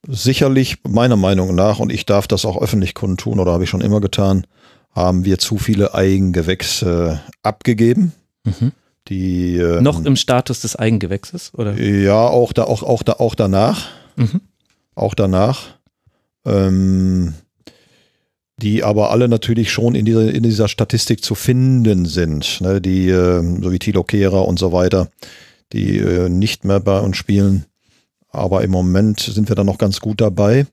sicherlich 0.07 0.77
meiner 0.87 1.15
Meinung 1.15 1.55
nach, 1.55 1.79
und 1.79 1.91
ich 1.91 2.05
darf 2.05 2.27
das 2.27 2.45
auch 2.45 2.61
öffentlich 2.61 2.93
kundtun 2.93 3.39
oder 3.39 3.51
habe 3.53 3.63
ich 3.63 3.69
schon 3.69 3.81
immer 3.81 4.01
getan, 4.01 4.45
haben 4.91 5.25
wir 5.25 5.39
zu 5.39 5.57
viele 5.57 5.93
Eigengewächse 5.93 7.21
abgegeben. 7.43 8.13
Mhm. 8.43 8.71
Die, 9.07 9.57
äh, 9.57 9.81
Noch 9.81 10.03
im 10.03 10.15
Status 10.15 10.61
des 10.61 10.75
Eigengewächses, 10.75 11.53
oder? 11.53 11.79
Ja, 11.79 12.27
auch 12.27 12.53
da, 12.53 12.63
auch, 12.63 12.81
auch 12.81 13.03
da, 13.03 13.13
auch 13.13 13.35
danach. 13.35 13.87
Mhm. 14.15 14.41
Auch 14.95 15.13
danach. 15.13 15.77
Ähm, 16.45 17.35
die 18.57 18.83
aber 18.83 19.11
alle 19.11 19.27
natürlich 19.27 19.71
schon 19.71 19.95
in 19.95 20.05
dieser, 20.05 20.33
in 20.33 20.43
dieser 20.43 20.67
Statistik 20.67 21.23
zu 21.23 21.35
finden 21.35 22.05
sind. 22.05 22.61
Ne? 22.61 22.79
Die, 22.81 23.09
äh, 23.09 23.43
so 23.61 23.71
wie 23.71 23.79
Tilo 23.79 24.03
Kehrer 24.03 24.47
und 24.47 24.57
so 24.57 24.71
weiter, 24.71 25.09
die 25.73 25.97
äh, 25.97 26.29
nicht 26.29 26.63
mehr 26.63 26.79
bei 26.79 26.99
uns 26.99 27.17
spielen. 27.17 27.65
Aber 28.29 28.63
im 28.63 28.71
Moment 28.71 29.19
sind 29.19 29.49
wir 29.49 29.55
da 29.55 29.63
noch 29.63 29.77
ganz 29.77 29.99
gut 29.99 30.21
dabei. 30.21 30.67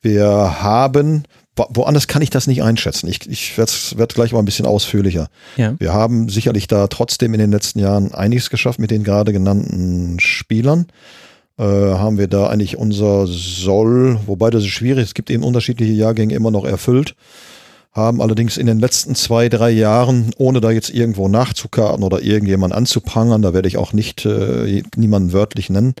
Wir 0.00 0.62
haben, 0.62 1.24
woanders 1.56 2.06
kann 2.06 2.22
ich 2.22 2.30
das 2.30 2.46
nicht 2.46 2.62
einschätzen. 2.62 3.08
Ich, 3.08 3.28
ich 3.28 3.56
werde 3.56 3.72
werd 3.96 4.14
gleich 4.14 4.32
mal 4.32 4.40
ein 4.40 4.44
bisschen 4.44 4.66
ausführlicher. 4.66 5.28
Ja. 5.56 5.74
Wir 5.78 5.92
haben 5.92 6.28
sicherlich 6.28 6.66
da 6.66 6.86
trotzdem 6.86 7.34
in 7.34 7.40
den 7.40 7.50
letzten 7.50 7.78
Jahren 7.78 8.12
einiges 8.12 8.50
geschafft 8.50 8.78
mit 8.78 8.90
den 8.90 9.04
gerade 9.04 9.32
genannten 9.32 10.20
Spielern. 10.20 10.86
Äh, 11.58 11.64
haben 11.64 12.18
wir 12.18 12.28
da 12.28 12.48
eigentlich 12.48 12.76
unser 12.76 13.26
Soll, 13.26 14.20
wobei 14.26 14.50
das 14.50 14.64
ist 14.64 14.70
schwierig, 14.70 15.04
es 15.04 15.14
gibt 15.14 15.30
eben 15.30 15.42
unterschiedliche 15.42 15.92
Jahrgänge 15.92 16.34
immer 16.34 16.50
noch 16.50 16.64
erfüllt 16.64 17.14
haben 17.96 18.20
allerdings 18.20 18.58
in 18.58 18.66
den 18.66 18.78
letzten 18.78 19.14
zwei, 19.14 19.48
drei 19.48 19.70
Jahren, 19.70 20.30
ohne 20.36 20.60
da 20.60 20.70
jetzt 20.70 20.90
irgendwo 20.90 21.28
nachzukarten 21.28 22.04
oder 22.04 22.20
irgendjemand 22.20 22.74
anzuprangern, 22.74 23.40
da 23.40 23.54
werde 23.54 23.68
ich 23.68 23.78
auch 23.78 23.94
nicht 23.94 24.26
äh, 24.26 24.82
niemanden 24.96 25.32
wörtlich 25.32 25.70
nennen, 25.70 25.94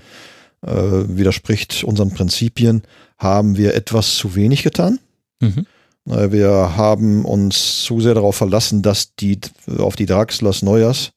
äh, 0.60 0.72
widerspricht 0.72 1.84
unseren 1.84 2.10
Prinzipien, 2.10 2.82
haben 3.18 3.56
wir 3.56 3.74
etwas 3.74 4.14
zu 4.16 4.34
wenig 4.34 4.62
getan. 4.62 4.98
Mhm. 5.40 5.66
Äh, 6.08 6.32
wir 6.32 6.76
haben 6.76 7.24
uns 7.24 7.84
zu 7.84 8.00
sehr 8.00 8.14
darauf 8.14 8.36
verlassen, 8.36 8.82
dass 8.82 9.14
die 9.16 9.38
auf 9.78 9.96
die 9.96 10.06
Draxlers 10.06 10.62
Neujahrs, 10.62 11.12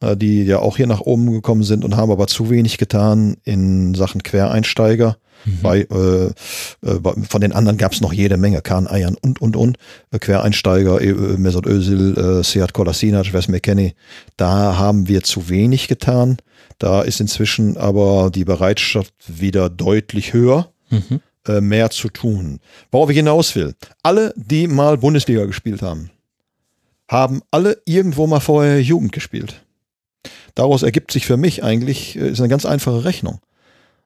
äh, 0.00 0.16
die 0.16 0.44
ja 0.44 0.58
auch 0.58 0.76
hier 0.76 0.86
nach 0.86 1.00
oben 1.00 1.30
gekommen 1.32 1.62
sind 1.62 1.84
und 1.84 1.96
haben 1.96 2.12
aber 2.12 2.26
zu 2.26 2.50
wenig 2.50 2.78
getan 2.78 3.36
in 3.44 3.94
Sachen 3.94 4.22
Quereinsteiger. 4.22 5.16
Mhm. 5.44 5.58
Bei, 5.60 5.80
äh, 5.80 6.26
äh, 6.26 7.00
von 7.28 7.40
den 7.40 7.52
anderen 7.52 7.76
gab 7.76 7.92
es 7.92 8.00
noch 8.00 8.12
jede 8.12 8.36
Menge, 8.36 8.62
Kahn, 8.62 8.86
Eiern 8.86 9.16
und, 9.20 9.40
und, 9.40 9.56
und. 9.56 9.76
Quereinsteiger, 10.16 11.00
Mesut 11.36 11.66
Özil, 11.66 12.16
äh, 12.16 12.44
Seat 12.44 12.72
Kolasinac, 12.72 13.32
Wes 13.32 13.48
McKenney. 13.48 13.94
Da 14.36 14.78
haben 14.78 15.08
wir 15.08 15.22
zu 15.22 15.48
wenig 15.48 15.88
getan. 15.88 16.36
Da 16.78 17.02
ist 17.02 17.20
inzwischen 17.20 17.76
aber 17.76 18.30
die 18.32 18.44
Bereitschaft 18.44 19.14
wieder 19.26 19.68
deutlich 19.68 20.32
höher, 20.32 20.68
mhm. 20.90 21.20
Äh, 21.46 21.60
mehr 21.60 21.90
zu 21.90 22.08
tun. 22.08 22.60
Worauf 22.90 23.10
ich 23.10 23.16
hinaus 23.16 23.54
will, 23.54 23.74
alle, 24.02 24.32
die 24.36 24.68
mal 24.68 24.98
Bundesliga 24.98 25.44
gespielt 25.44 25.82
haben, 25.82 26.10
haben 27.08 27.42
alle 27.50 27.80
irgendwo 27.84 28.26
mal 28.26 28.40
vorher 28.40 28.80
Jugend 28.80 29.12
gespielt. 29.12 29.64
Daraus 30.54 30.82
ergibt 30.82 31.12
sich 31.12 31.26
für 31.26 31.36
mich 31.36 31.64
eigentlich, 31.64 32.16
äh, 32.16 32.30
ist 32.30 32.40
eine 32.40 32.48
ganz 32.48 32.64
einfache 32.64 33.04
Rechnung. 33.04 33.40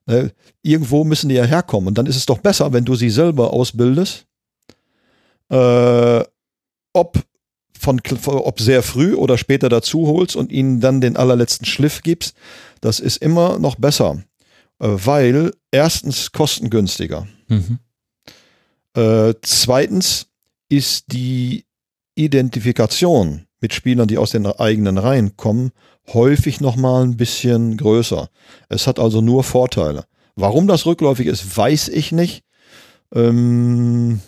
Äh, 0.07 0.29
irgendwo 0.61 1.03
müssen 1.03 1.29
die 1.29 1.35
ja 1.35 1.43
herkommen. 1.43 1.89
Und 1.89 1.97
dann 1.97 2.05
ist 2.05 2.15
es 2.15 2.25
doch 2.25 2.39
besser, 2.39 2.73
wenn 2.73 2.85
du 2.85 2.95
sie 2.95 3.09
selber 3.09 3.53
ausbildest. 3.53 4.25
Äh, 5.49 6.23
ob 6.93 7.23
von, 7.79 8.01
ob 8.25 8.59
sehr 8.59 8.81
früh 8.83 9.13
oder 9.13 9.37
später 9.37 9.69
dazu 9.69 10.07
holst 10.07 10.35
und 10.35 10.51
ihnen 10.51 10.81
dann 10.81 10.99
den 10.99 11.15
allerletzten 11.15 11.65
Schliff 11.65 12.01
gibst, 12.01 12.35
das 12.81 12.99
ist 12.99 13.17
immer 13.17 13.59
noch 13.59 13.75
besser, 13.75 14.23
weil 14.79 15.53
erstens 15.71 16.31
kostengünstiger. 16.31 17.27
Mhm. 17.47 17.79
Äh, 18.95 19.33
zweitens 19.41 20.27
ist 20.69 21.11
die 21.11 21.65
Identifikation 22.15 23.47
mit 23.61 23.73
Spielern, 23.73 24.07
die 24.07 24.17
aus 24.17 24.31
den 24.31 24.45
eigenen 24.45 24.97
Reihen 24.97 25.37
kommen, 25.37 25.71
häufig 26.13 26.61
noch 26.61 26.75
mal 26.75 27.03
ein 27.03 27.17
bisschen 27.17 27.77
größer. 27.77 28.29
Es 28.69 28.87
hat 28.87 28.99
also 28.99 29.21
nur 29.21 29.43
Vorteile. 29.43 30.05
Warum 30.35 30.67
das 30.67 30.85
rückläufig 30.85 31.27
ist, 31.27 31.57
weiß 31.57 31.87
ich 31.89 32.11
nicht. 32.11 32.43
Ähm, 33.13 34.21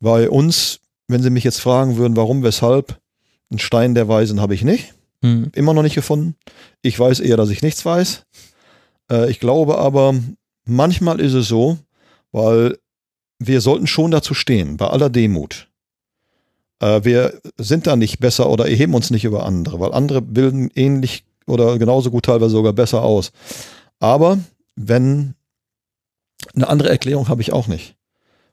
bei 0.00 0.30
uns 0.30 0.80
wenn 1.08 1.22
Sie 1.22 1.30
mich 1.30 1.44
jetzt 1.44 1.60
fragen 1.60 1.96
würden, 1.96 2.16
warum, 2.16 2.42
weshalb, 2.42 3.00
einen 3.50 3.58
Stein 3.58 3.94
der 3.94 4.08
Weisen 4.08 4.40
habe 4.40 4.54
ich 4.54 4.62
nicht. 4.62 4.94
Hm. 5.22 5.50
Immer 5.54 5.74
noch 5.74 5.82
nicht 5.82 5.94
gefunden. 5.94 6.36
Ich 6.82 6.98
weiß 7.00 7.20
eher, 7.20 7.38
dass 7.38 7.50
ich 7.50 7.62
nichts 7.62 7.84
weiß. 7.84 8.24
Äh, 9.10 9.30
ich 9.30 9.40
glaube 9.40 9.78
aber, 9.78 10.14
manchmal 10.64 11.20
ist 11.20 11.34
es 11.34 11.48
so, 11.48 11.78
weil 12.32 12.78
wir 13.38 13.60
sollten 13.60 13.86
schon 13.86 14.10
dazu 14.10 14.34
stehen, 14.34 14.76
bei 14.76 14.88
aller 14.88 15.10
Demut. 15.10 15.68
Äh, 16.80 17.04
wir 17.04 17.40
sind 17.56 17.86
da 17.86 17.96
nicht 17.96 18.18
besser 18.18 18.50
oder 18.50 18.68
erheben 18.68 18.94
uns 18.94 19.10
nicht 19.10 19.24
über 19.24 19.44
andere, 19.44 19.80
weil 19.80 19.92
andere 19.92 20.22
bilden 20.22 20.70
ähnlich 20.74 21.24
oder 21.46 21.78
genauso 21.78 22.10
gut 22.10 22.26
teilweise 22.26 22.50
sogar 22.50 22.72
besser 22.72 23.02
aus. 23.02 23.32
Aber 24.00 24.38
wenn, 24.76 25.34
eine 26.54 26.68
andere 26.68 26.90
Erklärung 26.90 27.28
habe 27.28 27.42
ich 27.42 27.52
auch 27.52 27.66
nicht. 27.66 27.96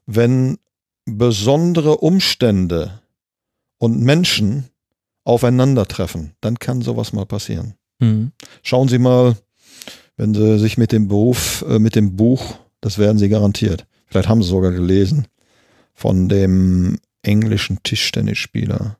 Wenn 0.06 0.58
besondere 1.06 1.98
Umstände 1.98 3.02
und 3.78 4.02
Menschen 4.02 4.70
aufeinandertreffen, 5.24 6.34
dann 6.42 6.60
kann 6.60 6.82
sowas 6.82 7.14
mal 7.14 7.26
passieren. 7.26 7.76
Mhm. 8.00 8.32
Schauen 8.64 8.88
Sie 8.88 9.00
mal, 9.00 9.36
wenn 10.18 10.34
Sie 10.34 10.60
sich 10.60 10.78
mit 10.78 10.92
dem 10.92 11.08
Beruf, 11.08 11.64
äh, 11.68 11.80
mit 11.80 11.96
dem 11.96 12.16
Buch, 12.16 12.58
das 12.82 12.98
werden 12.98 13.18
Sie 13.18 13.30
garantiert, 13.30 13.86
vielleicht 14.08 14.30
haben 14.30 14.44
Sie 14.44 14.50
sogar 14.50 14.72
gelesen, 14.72 15.28
von 15.94 16.30
dem 16.30 17.00
englischen 17.22 17.80
Tischtennisspieler 17.84 18.98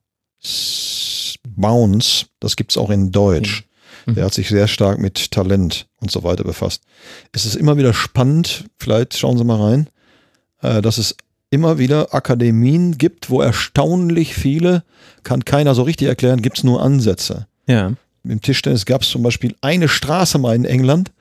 Bounce, 1.56 2.26
das 2.40 2.56
gibt 2.56 2.72
es 2.72 2.78
auch 2.78 2.90
in 2.90 3.12
Deutsch. 3.12 3.64
Mhm. 4.06 4.16
Der 4.16 4.26
hat 4.26 4.34
sich 4.34 4.50
sehr 4.50 4.68
stark 4.68 5.00
mit 5.00 5.32
Talent 5.32 5.88
und 6.00 6.12
so 6.12 6.24
weiter 6.24 6.44
befasst. 6.44 6.84
Es 7.32 7.46
ist 7.46 7.56
immer 7.56 7.78
wieder 7.78 7.94
spannend, 7.94 8.66
vielleicht 8.78 9.18
schauen 9.18 9.38
Sie 9.38 9.44
mal 9.44 9.62
rein, 9.62 9.90
äh, 10.62 10.82
dass 10.82 10.98
es 10.98 11.16
immer 11.50 11.78
wieder 11.78 12.14
Akademien 12.14 12.98
gibt, 12.98 13.30
wo 13.30 13.42
erstaunlich 13.42 14.36
viele, 14.36 14.84
kann 15.24 15.46
keiner 15.46 15.76
so 15.76 15.84
richtig 15.84 16.08
erklären, 16.08 16.42
gibt 16.42 16.58
es 16.58 16.64
nur 16.64 16.82
Ansätze. 16.82 17.48
Ja. 17.68 17.94
Im 18.28 18.42
Tischtennis 18.42 18.86
gab 18.86 19.02
es 19.02 19.10
zum 19.10 19.24
Beispiel 19.24 19.56
eine 19.62 19.88
Straße 19.88 20.38
mal 20.38 20.56
in 20.56 20.66
England, 20.66 21.12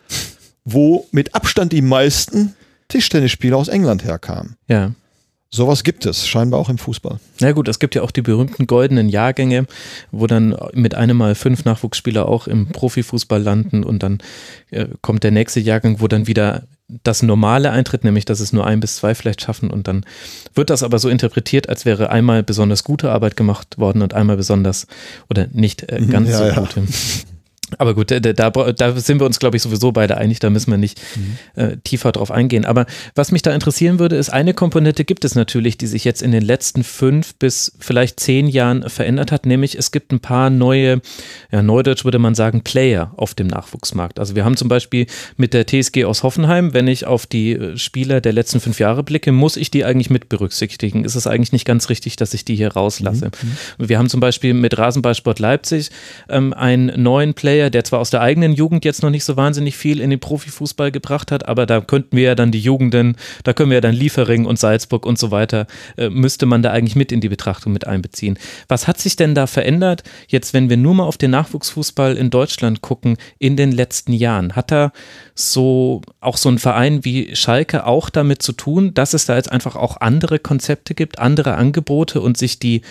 wo 0.64 1.06
mit 1.10 1.35
Abstand 1.35 1.72
die 1.72 1.82
meisten 1.82 2.55
Tischtennisspieler 2.89 3.56
aus 3.56 3.68
England 3.68 4.05
herkamen. 4.05 4.56
Ja. 4.68 4.93
Sowas 5.51 5.85
gibt 5.85 6.05
es 6.05 6.26
scheinbar 6.26 6.59
auch 6.59 6.68
im 6.68 6.78
Fußball. 6.78 7.20
Na 7.39 7.52
gut, 7.52 7.68
es 7.68 7.78
gibt 7.78 7.94
ja 7.94 8.02
auch 8.02 8.10
die 8.10 8.22
berühmten 8.22 8.66
goldenen 8.66 9.09
Jahrgänge, 9.09 9.66
wo 10.10 10.26
dann 10.26 10.56
mit 10.72 10.97
einem 10.97 11.16
Mal 11.16 11.36
fünf 11.36 11.64
Nachwuchsspieler 11.64 12.28
auch 12.28 12.48
im 12.48 12.66
Profifußball 12.66 13.40
landen 13.40 13.85
und 13.85 14.02
dann 14.02 14.18
äh, 14.70 14.86
kommt 15.01 15.22
der 15.22 15.31
nächste 15.31 15.60
Jahrgang, 15.60 16.01
wo 16.01 16.09
dann 16.09 16.26
wieder 16.26 16.64
das 17.02 17.23
Normale 17.23 17.70
eintritt, 17.70 18.05
nämlich 18.05 18.24
dass 18.24 18.40
es 18.40 18.52
nur 18.52 18.66
ein 18.66 18.81
bis 18.81 18.97
zwei 18.97 19.15
vielleicht 19.15 19.40
schaffen 19.40 19.70
und 19.70 19.89
dann 19.89 20.05
wird 20.55 20.70
das 20.70 20.82
aber 20.82 20.98
so 20.98 21.09
interpretiert, 21.09 21.69
als 21.69 21.85
wäre 21.85 22.11
einmal 22.11 22.43
besonders 22.43 22.85
gute 22.85 23.11
Arbeit 23.11 23.36
gemacht 23.36 23.78
worden 23.78 24.02
und 24.02 24.15
einmal 24.15 24.36
besonders 24.36 24.86
oder 25.31 25.47
nicht 25.52 25.90
äh, 25.90 26.05
ganz 26.06 26.28
Ja, 26.28 26.39
so 26.39 26.44
ja. 26.44 26.55
gute. 26.61 26.82
Aber 27.78 27.94
gut, 27.94 28.10
da, 28.10 28.20
da, 28.20 28.51
da 28.51 28.96
sind 28.96 29.20
wir 29.20 29.26
uns, 29.26 29.38
glaube 29.38 29.56
ich, 29.56 29.62
sowieso 29.62 29.92
beide 29.92 30.16
einig, 30.16 30.38
da 30.38 30.51
müssen 30.51 30.70
wir 30.70 30.78
nicht 30.78 31.01
äh, 31.55 31.76
tiefer 31.84 32.12
drauf 32.12 32.30
eingehen. 32.30 32.64
Aber 32.64 32.86
was 33.14 33.32
mich 33.32 33.42
da 33.42 33.52
interessieren 33.55 33.98
würde, 33.98 34.16
ist, 34.16 34.30
eine 34.30 34.55
Komponente 34.55 35.05
gibt 35.05 35.24
es 35.24 35.34
natürlich, 35.34 35.78
die 35.78 35.86
sich 35.86 36.05
jetzt 36.05 36.22
in 36.22 36.32
den 36.32 36.42
letzten 36.42 36.84
fünf 36.84 37.34
bis 37.36 37.72
vielleicht 37.78 38.20
zehn 38.20 38.46
Jahren 38.46 38.88
verändert 38.88 39.32
hat, 39.32 39.46
nämlich 39.46 39.76
es 39.76 39.90
gibt 39.90 40.12
ein 40.12 40.20
paar 40.20 40.51
neue, 40.51 41.01
ja, 41.51 41.62
neudeutsch 41.62 42.05
würde 42.05 42.18
man 42.18 42.34
sagen, 42.34 42.62
Player 42.62 43.12
auf 43.16 43.34
dem 43.34 43.46
Nachwuchsmarkt. 43.46 44.18
Also 44.18 44.34
wir 44.34 44.44
haben 44.44 44.56
zum 44.56 44.68
Beispiel 44.68 45.06
mit 45.36 45.55
der 45.55 45.66
TSG 45.66 46.05
aus 46.05 46.22
Hoffenheim, 46.22 46.74
wenn 46.74 46.88
ich 46.88 47.06
auf 47.06 47.26
die 47.26 47.52
äh, 47.52 47.76
Spieler 47.76 48.20
der 48.20 48.32
letzten 48.32 48.60
fünf 48.60 48.78
Jahre 48.80 49.02
blicke, 49.02 49.32
muss 49.32 49.56
ich 49.56 49.70
die 49.70 49.84
eigentlich 49.84 50.10
mit 50.10 50.28
berücksichtigen. 50.28 51.05
Ist 51.05 51.14
es 51.14 51.26
eigentlich 51.26 51.52
nicht 51.52 51.64
ganz 51.64 51.88
richtig, 51.88 52.16
dass 52.16 52.34
ich 52.34 52.44
die 52.44 52.56
hier 52.56 52.72
rauslasse? 52.72 53.30
Wir 53.78 53.98
haben 53.98 54.09
zum 54.09 54.20
Beispiel 54.20 54.55
mit 54.55 54.76
Rasenballsport 54.78 55.38
Leipzig 55.38 55.90
ähm, 56.28 56.52
einen 56.52 57.02
neuen 57.02 57.34
Player, 57.34 57.63
der 57.70 57.84
zwar 57.84 58.00
aus 58.00 58.10
der 58.10 58.20
eigenen 58.20 58.52
Jugend 58.52 58.84
jetzt 58.84 59.02
noch 59.02 59.10
nicht 59.10 59.24
so 59.24 59.36
wahnsinnig 59.36 59.76
viel 59.76 60.00
in 60.00 60.10
den 60.10 60.20
Profifußball 60.20 60.90
gebracht 60.90 61.30
hat, 61.32 61.48
aber 61.48 61.66
da 61.66 61.80
könnten 61.80 62.16
wir 62.16 62.24
ja 62.24 62.34
dann 62.34 62.50
die 62.50 62.60
Jugenden, 62.60 63.16
da 63.42 63.52
können 63.52 63.70
wir 63.70 63.76
ja 63.76 63.80
dann 63.80 63.94
Liefering 63.94 64.46
und 64.46 64.58
Salzburg 64.58 65.06
und 65.06 65.18
so 65.18 65.30
weiter, 65.30 65.66
äh, 65.96 66.08
müsste 66.08 66.46
man 66.46 66.62
da 66.62 66.70
eigentlich 66.70 66.96
mit 66.96 67.12
in 67.12 67.20
die 67.20 67.28
Betrachtung 67.28 67.72
mit 67.72 67.86
einbeziehen. 67.86 68.38
Was 68.68 68.86
hat 68.86 68.98
sich 68.98 69.16
denn 69.16 69.34
da 69.34 69.46
verändert, 69.46 70.02
jetzt 70.28 70.54
wenn 70.54 70.70
wir 70.70 70.76
nur 70.76 70.94
mal 70.94 71.04
auf 71.04 71.18
den 71.18 71.30
Nachwuchsfußball 71.30 72.16
in 72.16 72.30
Deutschland 72.30 72.80
gucken, 72.80 73.16
in 73.38 73.56
den 73.56 73.72
letzten 73.72 74.12
Jahren? 74.12 74.56
Hat 74.56 74.70
da 74.70 74.92
so 75.34 76.02
auch 76.20 76.36
so 76.36 76.48
ein 76.48 76.58
Verein 76.58 77.04
wie 77.04 77.34
Schalke 77.34 77.86
auch 77.86 78.10
damit 78.10 78.42
zu 78.42 78.52
tun, 78.52 78.94
dass 78.94 79.14
es 79.14 79.26
da 79.26 79.36
jetzt 79.36 79.50
einfach 79.50 79.76
auch 79.76 80.00
andere 80.00 80.38
Konzepte 80.38 80.94
gibt, 80.94 81.18
andere 81.18 81.54
Angebote 81.54 82.20
und 82.20 82.36
sich 82.36 82.58
die 82.58 82.82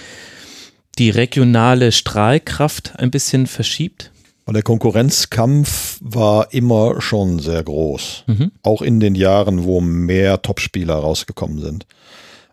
die 1.00 1.10
regionale 1.10 1.92
Strahlkraft 1.92 2.94
ein 2.98 3.12
bisschen 3.12 3.48
verschiebt? 3.48 4.12
Und 4.46 4.56
der 4.56 4.64
Konkurrenzkampf 4.64 6.00
war 6.02 6.54
immer 6.54 7.02
schon 7.02 7.40
sehr 7.40 7.64
groß. 7.64 8.26
Auch 8.62 8.82
in 8.82 9.00
den 9.00 9.16
Jahren, 9.16 9.64
wo 9.64 9.80
mehr 9.80 10.42
Topspieler 10.42 10.96
rausgekommen 10.96 11.60
sind. 11.60 11.86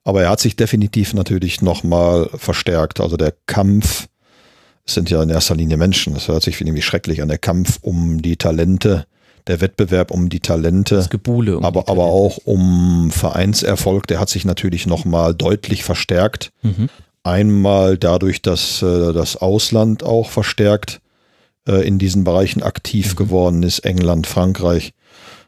Aber 0.05 0.23
er 0.23 0.31
hat 0.31 0.41
sich 0.41 0.57
definitiv 0.57 1.15
natürlich 1.15 1.62
nochmal 1.62 2.31
verstärkt. 2.35 3.01
Also 3.01 3.17
der 3.17 3.35
Kampf, 3.47 4.09
es 4.87 4.95
sind 4.95 5.11
ja 5.11 5.23
in 5.23 5.31
erster 5.31 5.57
Linie 5.57 5.77
Menschen, 5.77 6.15
das 6.15 6.29
hört 6.29 6.43
sich 6.43 6.61
irgendwie 6.61 6.83
schrecklich 6.83 7.23
an, 7.23 7.29
der 7.29 7.39
Kampf 7.39 7.79
um 7.83 8.23
die 8.23 8.37
Talente, 8.37 9.07
der 9.47 9.61
Wettbewerb 9.61 10.11
um 10.11 10.29
die 10.29 10.41
Talente. 10.41 10.97
Das 10.97 11.11
Gebuhle. 11.11 11.59
um 11.59 11.65
aber, 11.65 11.89
aber 11.89 12.05
auch 12.05 12.39
um 12.45 13.11
Vereinserfolg, 13.11 14.07
der 14.07 14.21
hat 14.21 14.29
sich 14.29 14.45
natürlich 14.45 14.87
nochmal 14.87 15.35
deutlich 15.35 15.83
verstärkt. 15.83 16.53
Mhm. 16.62 16.89
Einmal 17.25 17.99
dadurch, 17.99 18.43
dass 18.43 18.81
äh, 18.81 19.12
das 19.12 19.37
Ausland 19.37 20.03
auch 20.03 20.31
verstärkt 20.31 21.01
äh, 21.69 21.87
in 21.87 21.99
diesen 21.99 22.24
Bereichen 22.24 22.62
aktiv 22.62 23.16
geworden 23.16 23.62
ist, 23.62 23.81
England, 23.81 24.27
Frankreich, 24.27 24.93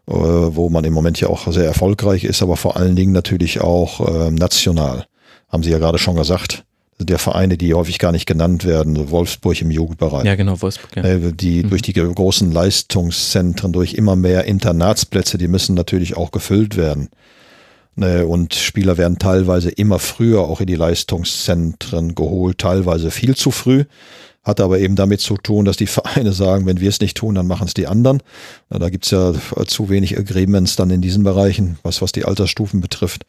äh, 0.09 0.13
wo 0.13 0.69
man 0.69 0.85
im 0.85 0.93
Moment 0.93 1.21
ja 1.21 1.29
auch 1.29 1.51
sehr 1.53 1.65
erfolgreich 1.65 2.25
ist, 2.25 2.43
aber 2.43 2.57
vor 2.57 2.77
allen 2.77 2.97
Dingen 2.97 3.13
natürlich 3.13 3.61
auch 3.61 4.01
äh, 4.01 4.31
national. 4.31 5.07
Haben 5.49 5.63
Sie 5.63 5.71
ja 5.71 5.79
gerade 5.79 5.99
schon 5.99 6.17
gesagt. 6.17 6.65
Ja 7.09 7.19
Vereine, 7.19 7.59
die 7.59 7.75
häufig 7.75 7.99
gar 7.99 8.13
nicht 8.13 8.27
genannt 8.27 8.65
werden, 8.65 9.11
Wolfsburg 9.11 9.61
im 9.61 9.71
Jugendbereich. 9.71 10.25
Ja, 10.25 10.37
genau, 10.37 10.61
Wolfsburg. 10.61 10.95
Ja. 10.97 11.03
Äh, 11.03 11.33
Die 11.33 11.63
durch 11.63 11.83
die 11.83 11.95
großen 11.95 12.53
Leistungszentren, 12.53 13.73
durch 13.73 13.95
immer 13.95 14.15
mehr 14.15 14.45
Internatsplätze, 14.45 15.37
die 15.39 15.49
müssen 15.49 15.75
natürlich 15.75 16.17
auch 16.17 16.31
gefüllt 16.31 16.77
werden. 16.77 17.09
Ne, 17.95 18.27
Und 18.27 18.55
Spieler 18.55 18.97
werden 18.97 19.19
teilweise 19.19 19.71
immer 19.71 19.99
früher 19.99 20.43
auch 20.43 20.61
in 20.61 20.67
die 20.67 20.77
Leistungszentren 20.77 22.15
geholt, 22.15 22.59
teilweise 22.59 23.11
viel 23.11 23.37
zu 23.37 23.51
früh. 23.51 23.85
Hat 24.43 24.61
aber 24.61 24.81
eben 24.81 24.97
damit 24.97 25.21
zu 25.21 25.37
tun, 25.37 25.65
dass 25.65 25.77
die 25.77 25.87
Vereine 25.87 26.33
sagen, 26.33 26.67
wenn 26.67 26.81
wir 26.81 26.89
es 26.89 27.01
nicht 27.01 27.17
tun, 27.17 27.35
dann 27.35 27.47
machen 27.47 27.67
es 27.67 27.75
die 27.75 27.87
anderen. 27.87 28.23
Da 28.69 28.91
gibt's 28.91 29.11
ja 29.11 29.33
zu 29.67 29.89
wenig 29.89 30.19
Agreements 30.19 30.77
dann 30.77 30.91
in 30.91 31.01
diesen 31.01 31.23
Bereichen, 31.23 31.79
was, 31.83 32.03
was 32.03 32.13
die 32.13 32.25
Altersstufen 32.25 32.81
betrifft. 32.81 33.25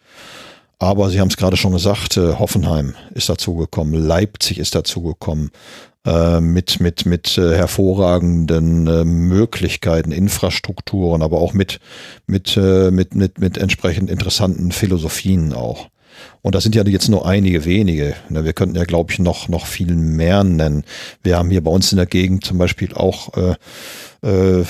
Aber 0.80 1.10
Sie 1.10 1.20
haben 1.20 1.30
es 1.30 1.38
gerade 1.38 1.56
schon 1.56 1.72
gesagt, 1.72 2.18
äh, 2.18 2.34
Hoffenheim 2.34 2.96
ist 3.14 3.30
dazugekommen, 3.30 3.94
Leipzig 3.94 4.58
ist 4.58 4.76
dazugekommen, 4.76 5.52
äh, 6.06 6.42
mit, 6.42 6.82
mit, 6.82 7.06
mit 7.06 7.38
äh, 7.38 7.56
hervorragenden 7.56 8.88
äh, 8.88 9.06
Möglichkeiten, 9.06 10.12
Infrastrukturen, 10.12 11.22
aber 11.22 11.38
auch 11.38 11.54
mit, 11.54 11.80
mit, 12.28 12.58
äh, 12.58 12.92
mit, 12.92 13.16
mit, 13.16 13.40
mit 13.40 13.58
entsprechend 13.58 14.10
interessanten 14.10 14.74
Philosophien 14.74 15.54
auch. 15.54 15.88
Und 16.42 16.56
das 16.56 16.64
sind 16.64 16.76
ja 16.76 16.84
jetzt 16.86 17.10
nur 17.10 17.26
einige 17.26 17.66
wenige. 17.66 18.16
Wir 18.30 18.54
könnten 18.54 18.76
ja, 18.76 18.84
glaube 18.84 19.12
ich, 19.12 19.20
noch, 19.20 19.48
noch 19.48 19.66
viel 19.66 19.96
mehr 19.96 20.44
nennen. 20.44 20.84
Wir 21.24 21.38
haben 21.38 21.50
hier 21.50 21.64
bei 21.64 21.72
uns 21.72 21.92
in 21.92 21.98
der 21.98 22.06
Gegend 22.06 22.46
zum 22.46 22.58
Beispiel 22.58 22.94
auch 22.94 23.32
äh, 23.36 23.56
äh, 24.24 24.64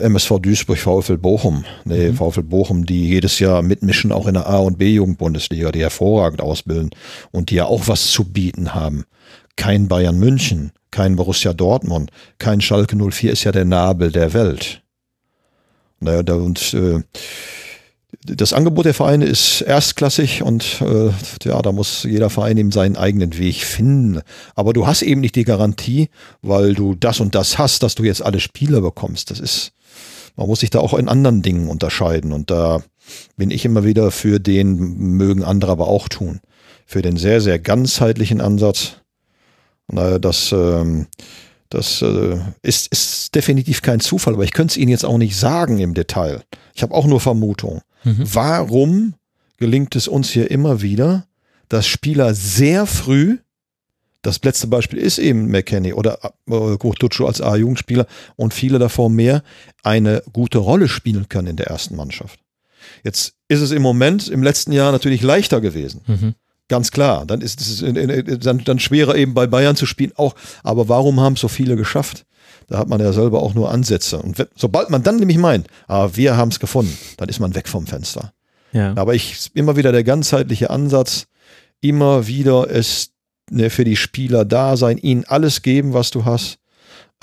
MSV 0.00 0.38
Duisburg, 0.40 0.78
VfL 0.78 1.18
Bochum. 1.18 1.64
Nee, 1.84 2.12
VfL 2.12 2.42
Bochum, 2.42 2.86
die 2.86 3.06
jedes 3.06 3.38
Jahr 3.38 3.62
mitmischen, 3.62 4.10
auch 4.10 4.26
in 4.26 4.34
der 4.34 4.48
A- 4.48 4.58
und 4.58 4.78
B-Jugendbundesliga, 4.78 5.70
die 5.72 5.80
hervorragend 5.80 6.40
ausbilden 6.40 6.90
und 7.30 7.50
die 7.50 7.56
ja 7.56 7.66
auch 7.66 7.88
was 7.88 8.10
zu 8.10 8.24
bieten 8.24 8.74
haben. 8.74 9.04
Kein 9.56 9.88
Bayern 9.88 10.18
München, 10.18 10.72
kein 10.90 11.16
Borussia 11.16 11.52
Dortmund, 11.52 12.10
kein 12.38 12.60
Schalke 12.60 12.96
04 12.96 13.32
ist 13.32 13.44
ja 13.44 13.52
der 13.52 13.64
Nabel 13.64 14.12
der 14.12 14.32
Welt. 14.32 14.82
Naja, 16.00 16.22
da, 16.22 16.34
und 16.34 16.74
äh, 16.74 17.02
das 18.24 18.52
Angebot 18.52 18.84
der 18.84 18.94
Vereine 18.94 19.24
ist 19.24 19.60
erstklassig 19.62 20.42
und 20.42 20.80
äh, 20.80 21.10
ja, 21.44 21.60
da 21.60 21.72
muss 21.72 22.04
jeder 22.04 22.30
Verein 22.30 22.56
eben 22.56 22.72
seinen 22.72 22.96
eigenen 22.96 23.36
Weg 23.36 23.64
finden. 23.64 24.20
Aber 24.54 24.72
du 24.72 24.86
hast 24.86 25.02
eben 25.02 25.20
nicht 25.20 25.34
die 25.34 25.44
Garantie, 25.44 26.08
weil 26.42 26.74
du 26.74 26.94
das 26.94 27.20
und 27.20 27.34
das 27.34 27.58
hast, 27.58 27.82
dass 27.82 27.94
du 27.94 28.04
jetzt 28.04 28.22
alle 28.22 28.40
Spieler 28.40 28.80
bekommst. 28.80 29.30
Das 29.30 29.40
ist, 29.40 29.72
man 30.36 30.46
muss 30.46 30.60
sich 30.60 30.70
da 30.70 30.80
auch 30.80 30.94
in 30.94 31.08
anderen 31.08 31.42
Dingen 31.42 31.68
unterscheiden. 31.68 32.32
Und 32.32 32.50
da 32.50 32.82
bin 33.36 33.50
ich 33.50 33.64
immer 33.64 33.84
wieder 33.84 34.10
für 34.10 34.38
den, 34.38 34.76
mögen 34.76 35.42
andere 35.42 35.72
aber 35.72 35.88
auch 35.88 36.08
tun, 36.08 36.40
für 36.86 37.02
den 37.02 37.16
sehr, 37.16 37.40
sehr 37.40 37.58
ganzheitlichen 37.58 38.40
Ansatz. 38.40 38.98
Na, 39.88 40.18
das, 40.18 40.52
ähm, 40.52 41.06
das 41.68 42.02
äh, 42.02 42.38
ist, 42.62 42.88
ist 42.88 43.34
definitiv 43.34 43.82
kein 43.82 44.00
Zufall, 44.00 44.34
aber 44.34 44.44
ich 44.44 44.52
könnte 44.52 44.72
es 44.72 44.76
Ihnen 44.76 44.90
jetzt 44.90 45.04
auch 45.04 45.18
nicht 45.18 45.36
sagen 45.36 45.78
im 45.78 45.94
Detail. 45.94 46.42
Ich 46.74 46.82
habe 46.82 46.94
auch 46.94 47.06
nur 47.06 47.20
Vermutung. 48.14 48.34
Warum 48.34 49.14
gelingt 49.58 49.96
es 49.96 50.08
uns 50.08 50.30
hier 50.30 50.50
immer 50.50 50.82
wieder, 50.82 51.26
dass 51.68 51.86
Spieler 51.86 52.34
sehr 52.34 52.86
früh, 52.86 53.38
das 54.22 54.42
letzte 54.42 54.66
Beispiel 54.66 54.98
ist 54.98 55.18
eben 55.18 55.50
McKenny 55.50 55.92
oder 55.92 56.18
äh, 56.48 56.76
Kurtucu 56.78 57.26
als 57.26 57.40
A-Jugendspieler 57.40 58.06
und 58.36 58.54
viele 58.54 58.78
davor 58.78 59.08
mehr, 59.10 59.42
eine 59.82 60.22
gute 60.32 60.58
Rolle 60.58 60.88
spielen 60.88 61.28
können 61.28 61.48
in 61.48 61.56
der 61.56 61.66
ersten 61.68 61.96
Mannschaft. 61.96 62.40
Jetzt 63.04 63.34
ist 63.48 63.60
es 63.60 63.70
im 63.70 63.82
Moment, 63.82 64.28
im 64.28 64.42
letzten 64.42 64.72
Jahr 64.72 64.92
natürlich 64.92 65.22
leichter 65.22 65.60
gewesen. 65.60 66.00
Mhm. 66.06 66.34
Ganz 66.68 66.90
klar. 66.90 67.24
Dann 67.26 67.40
ist 67.40 67.60
es 67.60 67.82
in- 67.82 67.94
in- 67.96 68.40
dann, 68.40 68.64
dann 68.64 68.78
schwerer 68.80 69.14
eben 69.14 69.34
bei 69.34 69.46
Bayern 69.46 69.76
zu 69.76 69.86
spielen 69.86 70.12
auch. 70.16 70.34
Aber 70.64 70.88
warum 70.88 71.20
haben 71.20 71.34
es 71.34 71.40
so 71.40 71.48
viele 71.48 71.76
geschafft? 71.76 72.26
Da 72.68 72.78
hat 72.78 72.88
man 72.88 73.00
ja 73.00 73.12
selber 73.12 73.42
auch 73.42 73.54
nur 73.54 73.70
Ansätze. 73.70 74.18
Und 74.18 74.48
sobald 74.56 74.90
man 74.90 75.02
dann 75.02 75.16
nämlich 75.16 75.38
meint, 75.38 75.68
ah, 75.86 76.10
wir 76.14 76.36
haben 76.36 76.48
es 76.50 76.58
gefunden, 76.58 76.96
dann 77.16 77.28
ist 77.28 77.40
man 77.40 77.54
weg 77.54 77.68
vom 77.68 77.86
Fenster. 77.86 78.32
Ja. 78.72 78.92
Aber 78.96 79.14
ich 79.14 79.50
immer 79.54 79.76
wieder 79.76 79.92
der 79.92 80.04
ganzheitliche 80.04 80.70
Ansatz, 80.70 81.26
immer 81.80 82.26
wieder 82.26 82.68
es 82.70 83.10
ne, 83.50 83.70
für 83.70 83.84
die 83.84 83.96
Spieler 83.96 84.44
da 84.44 84.76
sein, 84.76 84.98
ihnen 84.98 85.24
alles 85.24 85.62
geben, 85.62 85.94
was 85.94 86.10
du 86.10 86.24
hast. 86.24 86.58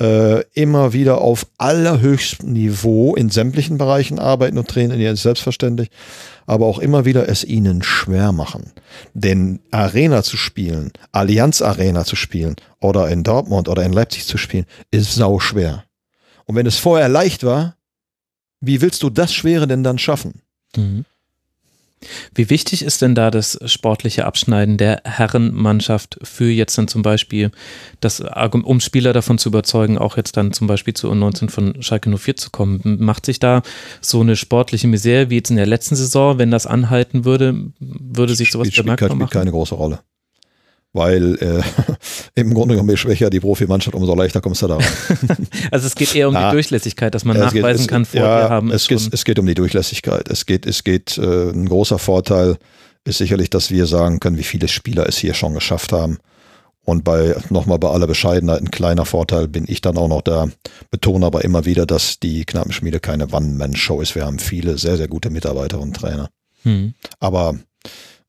Äh, 0.02 0.44
immer 0.54 0.92
wieder 0.94 1.22
auf 1.22 1.46
allerhöchstem 1.60 2.52
Niveau 2.52 3.14
in 3.14 3.30
sämtlichen 3.30 3.78
Bereichen 3.78 4.18
arbeiten 4.18 4.58
und 4.58 4.68
trainieren, 4.68 5.00
ist 5.00 5.22
selbstverständlich, 5.22 5.90
aber 6.46 6.66
auch 6.66 6.80
immer 6.80 7.06
wieder 7.06 7.28
es 7.30 7.44
ihnen 7.44 7.84
schwer 7.84 8.32
machen. 8.32 8.72
Denn 9.14 9.60
Arena 9.72 10.24
zu 10.24 10.38
spielen, 10.38 10.92
Allianz 11.12 11.62
Arena 11.62 12.06
zu 12.06 12.16
spielen 12.16 12.56
oder 12.80 13.10
in 13.10 13.24
Dortmund 13.24 13.70
oder 13.70 13.84
in 13.84 13.94
Leipzig 13.94 14.26
zu 14.26 14.38
spielen, 14.38 14.66
ist 14.92 15.16
sau 15.16 15.40
schwer. 15.40 15.86
Und 16.46 16.56
wenn 16.56 16.66
es 16.66 16.78
vorher 16.78 17.10
leicht 17.10 17.44
war, 17.44 17.78
wie 18.60 18.82
willst 18.82 19.04
du 19.04 19.10
das 19.10 19.34
Schwere 19.34 19.68
denn 19.68 19.84
dann 19.84 19.98
schaffen? 19.98 20.42
Mhm. 20.76 21.06
Wie 22.36 22.50
wichtig 22.50 22.84
ist 22.84 23.02
denn 23.02 23.16
da 23.16 23.32
das 23.32 23.60
sportliche 23.66 24.26
Abschneiden 24.26 24.78
der 24.78 25.02
Herrenmannschaft 25.06 26.20
für 26.24 26.50
jetzt 26.50 26.78
dann 26.78 26.88
zum 26.88 27.02
Beispiel, 27.02 27.52
das, 28.00 28.24
um 28.52 28.80
Spieler 28.80 29.14
davon 29.14 29.38
zu 29.38 29.50
überzeugen, 29.50 29.98
auch 29.98 30.18
jetzt 30.18 30.38
dann 30.38 30.54
zum 30.54 30.68
Beispiel 30.68 30.94
zu 30.94 31.12
U19 31.12 31.50
von 31.50 31.82
Schalke 31.82 32.16
04 32.16 32.36
zu 32.36 32.50
kommen? 32.50 32.82
Macht 33.00 33.26
sich 33.26 33.40
da 33.40 33.62
so 34.02 34.22
eine 34.22 34.36
sportliche 34.36 34.88
Misere 34.88 35.30
wie 35.30 35.38
jetzt 35.38 35.50
in 35.50 35.58
der 35.58 35.66
letzten 35.66 35.96
Saison, 35.96 36.38
wenn 36.38 36.52
das 36.52 36.66
anhalten 36.66 37.26
würde, 37.26 37.72
würde 37.80 38.36
sich 38.36 38.52
sowas 38.52 38.70
bemerkbar 38.72 39.10
machen? 39.10 39.28
Spielt 39.28 39.32
keine 39.32 39.52
große 39.52 39.76
Rolle 39.76 40.00
weil 40.94 41.36
äh, 41.42 41.62
im 42.40 42.54
Grunde 42.54 42.76
genommen, 42.76 42.92
je 42.92 42.98
schwächer 42.98 43.30
die 43.30 43.40
Profimannschaft, 43.40 43.96
umso 43.96 44.16
leichter 44.16 44.42
kommst 44.42 44.62
du 44.62 44.68
da 44.68 44.78
rein. 44.78 44.86
also 45.72 45.88
es 45.88 45.96
geht 45.96 46.16
eher 46.16 46.28
um 46.28 46.36
Na, 46.36 46.50
die 46.50 46.56
Durchlässigkeit, 46.56 47.14
dass 47.14 47.26
man 47.26 47.38
nachweisen 47.38 47.82
geht, 47.82 47.90
kann, 47.90 48.06
vorher 48.06 48.30
ja, 48.30 48.50
haben 48.50 48.72
es 48.72 48.88
geht, 48.88 49.10
es 49.12 49.26
geht 49.26 49.40
um 49.40 49.46
die 49.46 49.56
Durchlässigkeit. 49.56 50.30
Es 50.30 50.46
geht, 50.46 50.66
es 50.66 50.84
geht, 50.84 51.18
äh, 51.18 51.50
ein 51.50 51.68
großer 51.68 52.00
Vorteil 52.00 52.58
ist 53.06 53.18
sicherlich, 53.18 53.50
dass 53.50 53.72
wir 53.72 53.86
sagen 53.86 54.20
können, 54.20 54.38
wie 54.38 54.44
viele 54.44 54.68
Spieler 54.68 55.08
es 55.08 55.18
hier 55.18 55.34
schon 55.34 55.54
geschafft 55.54 55.92
haben. 55.92 56.20
Und 56.86 57.04
bei, 57.06 57.36
nochmal 57.50 57.80
bei 57.80 57.90
aller 57.90 58.08
Bescheidenheit, 58.08 58.62
ein 58.62 58.72
kleiner 58.72 59.06
Vorteil 59.06 59.48
bin 59.48 59.66
ich 59.68 59.82
dann 59.82 59.98
auch 59.98 60.10
noch 60.10 60.22
da, 60.22 60.50
betone 60.92 61.26
aber 61.26 61.44
immer 61.44 61.66
wieder, 61.66 61.86
dass 61.86 62.20
die 62.20 62.46
Knappenschmiede 62.46 63.00
keine 63.00 63.30
One-Man-Show 63.32 64.02
ist. 64.02 64.16
Wir 64.16 64.26
haben 64.26 64.40
viele 64.40 64.78
sehr, 64.78 64.98
sehr 64.98 65.08
gute 65.08 65.30
Mitarbeiter 65.30 65.80
und 65.80 65.96
Trainer. 65.96 66.30
Hm. 66.64 66.94
Aber 67.20 67.56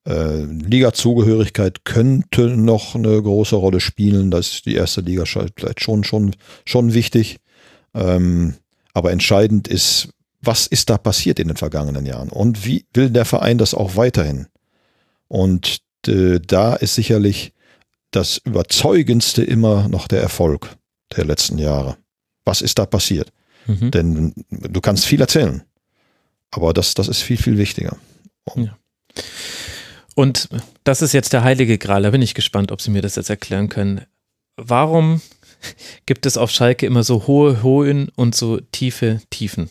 äh, 0.06 0.42
Liga-Zugehörigkeit 0.44 1.84
könnte 1.84 2.56
noch 2.56 2.94
eine 2.94 3.20
große 3.20 3.56
Rolle 3.56 3.80
spielen. 3.80 4.30
Das 4.30 4.52
ist 4.52 4.66
die 4.66 4.74
erste 4.74 5.00
Liga 5.00 5.24
vielleicht 5.24 5.82
schon, 5.82 6.04
schon, 6.04 6.36
schon 6.64 6.94
wichtig. 6.94 7.38
Ähm, 7.94 8.54
aber 8.92 9.12
entscheidend 9.12 9.68
ist, 9.68 10.08
was 10.40 10.66
ist 10.66 10.90
da 10.90 10.98
passiert 10.98 11.38
in 11.38 11.48
den 11.48 11.56
vergangenen 11.56 12.06
Jahren 12.06 12.28
und 12.28 12.66
wie 12.66 12.84
will 12.92 13.10
der 13.10 13.24
Verein 13.24 13.58
das 13.58 13.74
auch 13.74 13.96
weiterhin? 13.96 14.46
Und 15.28 15.80
äh, 16.06 16.38
da 16.38 16.74
ist 16.74 16.94
sicherlich 16.94 17.52
das 18.10 18.38
Überzeugendste 18.44 19.42
immer 19.42 19.88
noch 19.88 20.06
der 20.06 20.20
Erfolg 20.20 20.76
der 21.16 21.24
letzten 21.24 21.58
Jahre. 21.58 21.96
Was 22.44 22.60
ist 22.60 22.78
da 22.78 22.86
passiert? 22.86 23.32
Mhm. 23.66 23.90
Denn 23.90 24.34
du 24.50 24.80
kannst 24.80 25.06
viel 25.06 25.20
erzählen, 25.20 25.62
aber 26.50 26.72
das, 26.72 26.94
das 26.94 27.08
ist 27.08 27.22
viel, 27.22 27.38
viel 27.38 27.56
wichtiger. 27.56 27.96
Ja. 28.54 28.76
Und 30.14 30.48
das 30.84 31.02
ist 31.02 31.12
jetzt 31.12 31.32
der 31.32 31.44
heilige 31.44 31.78
Gral. 31.78 32.02
Da 32.02 32.10
bin 32.10 32.22
ich 32.22 32.34
gespannt, 32.34 32.70
ob 32.72 32.80
Sie 32.80 32.90
mir 32.90 33.02
das 33.02 33.16
jetzt 33.16 33.30
erklären 33.30 33.68
können. 33.68 34.02
Warum 34.56 35.20
gibt 36.06 36.26
es 36.26 36.36
auf 36.36 36.50
Schalke 36.50 36.86
immer 36.86 37.02
so 37.02 37.26
hohe 37.26 37.62
Höhen 37.62 38.10
und 38.14 38.34
so 38.34 38.60
tiefe 38.72 39.20
Tiefen? 39.30 39.70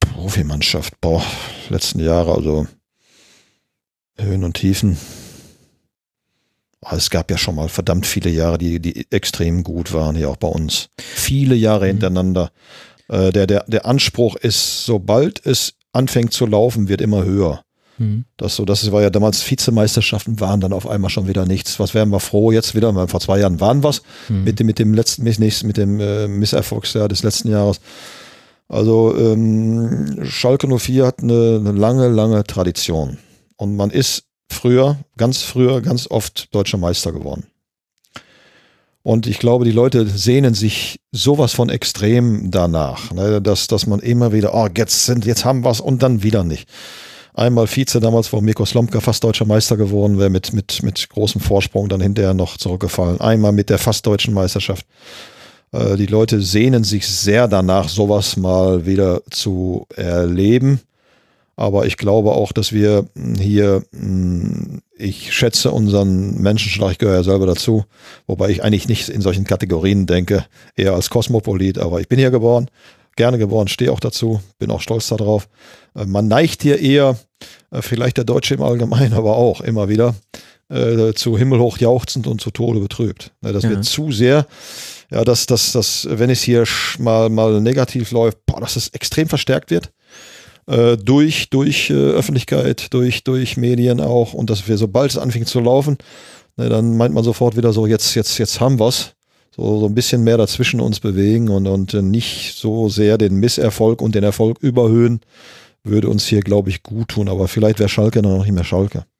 Profimannschaft, 0.00 1.00
boah, 1.00 1.24
letzten 1.68 2.00
Jahre, 2.00 2.34
also 2.34 2.66
Höhen 4.18 4.44
und 4.44 4.54
Tiefen. 4.54 4.98
Es 6.90 7.10
gab 7.10 7.30
ja 7.30 7.38
schon 7.38 7.54
mal 7.54 7.68
verdammt 7.68 8.06
viele 8.06 8.30
Jahre, 8.30 8.58
die, 8.58 8.80
die 8.80 9.06
extrem 9.10 9.62
gut 9.62 9.92
waren, 9.92 10.16
hier 10.16 10.28
auch 10.28 10.36
bei 10.36 10.48
uns. 10.48 10.90
Viele 10.98 11.54
Jahre 11.54 11.84
mhm. 11.84 11.90
hintereinander. 11.90 12.50
Äh, 13.08 13.30
der, 13.30 13.46
der, 13.46 13.64
der 13.68 13.86
Anspruch 13.86 14.36
ist, 14.36 14.84
sobald 14.84 15.44
es 15.46 15.74
anfängt 15.92 16.32
zu 16.32 16.46
laufen, 16.46 16.88
wird 16.88 17.00
immer 17.00 17.24
höher. 17.24 17.64
Mhm. 18.02 18.24
Das 18.36 18.56
so, 18.56 18.64
das 18.64 18.90
war 18.90 19.02
ja 19.02 19.10
damals 19.10 19.48
Vizemeisterschaften 19.48 20.40
waren 20.40 20.60
dann 20.60 20.72
auf 20.72 20.88
einmal 20.88 21.10
schon 21.10 21.28
wieder 21.28 21.46
nichts. 21.46 21.78
Was 21.78 21.94
wären 21.94 22.10
wir 22.10 22.20
froh 22.20 22.50
jetzt 22.50 22.74
wieder? 22.74 22.92
Vor 23.08 23.20
zwei 23.20 23.38
Jahren 23.38 23.60
waren 23.60 23.82
was 23.82 24.02
mhm. 24.28 24.44
mit 24.44 24.58
dem 24.58 24.66
mit 24.66 24.78
dem 24.78 24.94
letzten 24.94 25.22
mit 25.22 25.76
dem 25.76 26.00
äh, 26.00 26.26
Misserfolgsjahr 26.28 27.08
des 27.08 27.22
letzten 27.22 27.50
Jahres. 27.50 27.80
Also 28.68 29.14
ähm, 29.16 30.20
Schalke 30.24 30.66
04 30.66 31.06
hat 31.06 31.22
eine, 31.22 31.60
eine 31.60 31.72
lange, 31.72 32.08
lange 32.08 32.42
Tradition 32.44 33.18
und 33.56 33.76
man 33.76 33.90
ist 33.90 34.24
früher, 34.50 34.98
ganz 35.16 35.42
früher, 35.42 35.80
ganz 35.80 36.10
oft 36.10 36.54
deutscher 36.54 36.78
Meister 36.78 37.12
geworden. 37.12 37.44
Und 39.02 39.26
ich 39.26 39.38
glaube, 39.38 39.64
die 39.64 39.72
Leute 39.72 40.06
sehnen 40.06 40.54
sich 40.54 41.00
sowas 41.10 41.52
von 41.52 41.68
extrem 41.68 42.50
danach, 42.50 43.12
ne, 43.12 43.42
dass, 43.42 43.66
dass 43.66 43.86
man 43.86 43.98
immer 44.00 44.32
wieder, 44.32 44.54
oh, 44.54 44.68
jetzt 44.76 45.06
sind, 45.06 45.26
jetzt 45.26 45.44
haben 45.44 45.64
wir 45.64 45.70
es 45.70 45.80
und 45.80 46.02
dann 46.02 46.22
wieder 46.22 46.44
nicht. 46.44 46.68
Einmal 47.34 47.66
Vize, 47.66 47.98
damals 47.98 48.32
war 48.32 48.42
Mirko 48.42 48.66
Slomka 48.66 49.00
fast 49.00 49.24
deutscher 49.24 49.46
Meister 49.46 49.76
geworden, 49.76 50.18
wäre 50.18 50.28
mit, 50.28 50.52
mit, 50.52 50.82
mit 50.82 51.08
großem 51.08 51.40
Vorsprung 51.40 51.88
dann 51.88 52.02
hinterher 52.02 52.34
noch 52.34 52.58
zurückgefallen. 52.58 53.20
Einmal 53.20 53.52
mit 53.52 53.70
der 53.70 53.78
fast 53.78 54.06
deutschen 54.06 54.34
Meisterschaft. 54.34 54.84
Äh, 55.72 55.96
die 55.96 56.06
Leute 56.06 56.42
sehnen 56.42 56.84
sich 56.84 57.06
sehr 57.06 57.48
danach, 57.48 57.88
sowas 57.88 58.36
mal 58.36 58.84
wieder 58.84 59.22
zu 59.30 59.86
erleben. 59.96 60.80
Aber 61.56 61.86
ich 61.86 61.96
glaube 61.96 62.32
auch, 62.32 62.52
dass 62.52 62.72
wir 62.72 63.06
hier, 63.38 63.82
hm, 63.92 64.82
ich 64.96 65.32
schätze 65.32 65.70
unseren 65.70 66.40
Menschenschlag, 66.40 66.92
ich 66.92 66.98
gehöre 66.98 67.16
ja 67.16 67.22
selber 67.22 67.46
dazu, 67.46 67.84
wobei 68.26 68.50
ich 68.50 68.62
eigentlich 68.62 68.88
nicht 68.88 69.08
in 69.08 69.20
solchen 69.20 69.44
Kategorien 69.44 70.06
denke, 70.06 70.46
eher 70.76 70.94
als 70.94 71.10
Kosmopolit, 71.10 71.78
aber 71.78 72.00
ich 72.00 72.08
bin 72.08 72.18
hier 72.18 72.30
geboren, 72.30 72.68
gerne 73.16 73.38
geboren, 73.38 73.68
stehe 73.68 73.92
auch 73.92 74.00
dazu, 74.00 74.40
bin 74.58 74.70
auch 74.70 74.80
stolz 74.80 75.08
darauf. 75.08 75.48
Äh, 75.94 76.06
man 76.06 76.28
neigt 76.28 76.62
hier 76.62 76.78
eher, 76.78 77.18
äh, 77.70 77.82
vielleicht 77.82 78.16
der 78.16 78.24
Deutsche 78.24 78.54
im 78.54 78.62
Allgemeinen, 78.62 79.12
aber 79.14 79.36
auch 79.36 79.60
immer 79.60 79.88
wieder, 79.88 80.14
äh, 80.68 81.12
zu 81.14 81.36
himmelhoch 81.36 81.78
jauchzend 81.78 82.26
und 82.26 82.40
zu 82.40 82.50
Tode 82.50 82.80
betrübt. 82.80 83.32
Das 83.40 83.62
ja. 83.62 83.70
wird 83.70 83.84
zu 83.84 84.12
sehr, 84.12 84.46
ja, 85.10 85.24
dass, 85.24 85.46
dass, 85.46 85.72
dass, 85.72 86.06
wenn 86.10 86.30
es 86.30 86.42
hier 86.42 86.64
mal, 86.98 87.28
mal 87.28 87.60
negativ 87.60 88.10
läuft, 88.12 88.38
boah, 88.46 88.60
dass 88.60 88.76
es 88.76 88.88
extrem 88.88 89.28
verstärkt 89.28 89.70
wird. 89.70 89.92
durch, 91.04 91.50
durch 91.50 91.90
Öffentlichkeit, 91.90 92.94
durch, 92.94 93.24
durch 93.24 93.56
Medien 93.56 94.00
auch 94.00 94.32
und 94.32 94.48
dass 94.48 94.68
wir, 94.68 94.78
sobald 94.78 95.10
es 95.10 95.18
anfängt 95.18 95.48
zu 95.48 95.58
laufen, 95.58 95.98
ne, 96.56 96.68
dann 96.68 96.96
meint 96.96 97.12
man 97.12 97.24
sofort 97.24 97.56
wieder 97.56 97.72
so, 97.72 97.84
jetzt, 97.84 98.14
jetzt, 98.14 98.38
jetzt 98.38 98.60
haben 98.60 98.78
wir's 98.78 99.14
so, 99.54 99.80
so 99.80 99.86
ein 99.86 99.94
bisschen 99.94 100.24
mehr 100.24 100.38
dazwischen 100.38 100.80
uns 100.80 101.00
bewegen 101.00 101.48
und, 101.48 101.66
und 101.66 101.92
nicht 101.92 102.54
so 102.56 102.88
sehr 102.88 103.18
den 103.18 103.36
Misserfolg 103.36 104.00
und 104.00 104.14
den 104.14 104.24
Erfolg 104.24 104.58
überhöhen, 104.60 105.20
würde 105.84 106.08
uns 106.08 106.26
hier, 106.26 106.40
glaube 106.40 106.70
ich, 106.70 106.82
gut 106.82 107.08
tun. 107.08 107.28
Aber 107.28 107.48
vielleicht 107.48 107.78
wäre 107.78 107.88
Schalke 107.88 108.22
dann 108.22 108.32
noch 108.32 108.44
nicht 108.44 108.54
mehr 108.54 108.64
Schalke. 108.64 109.04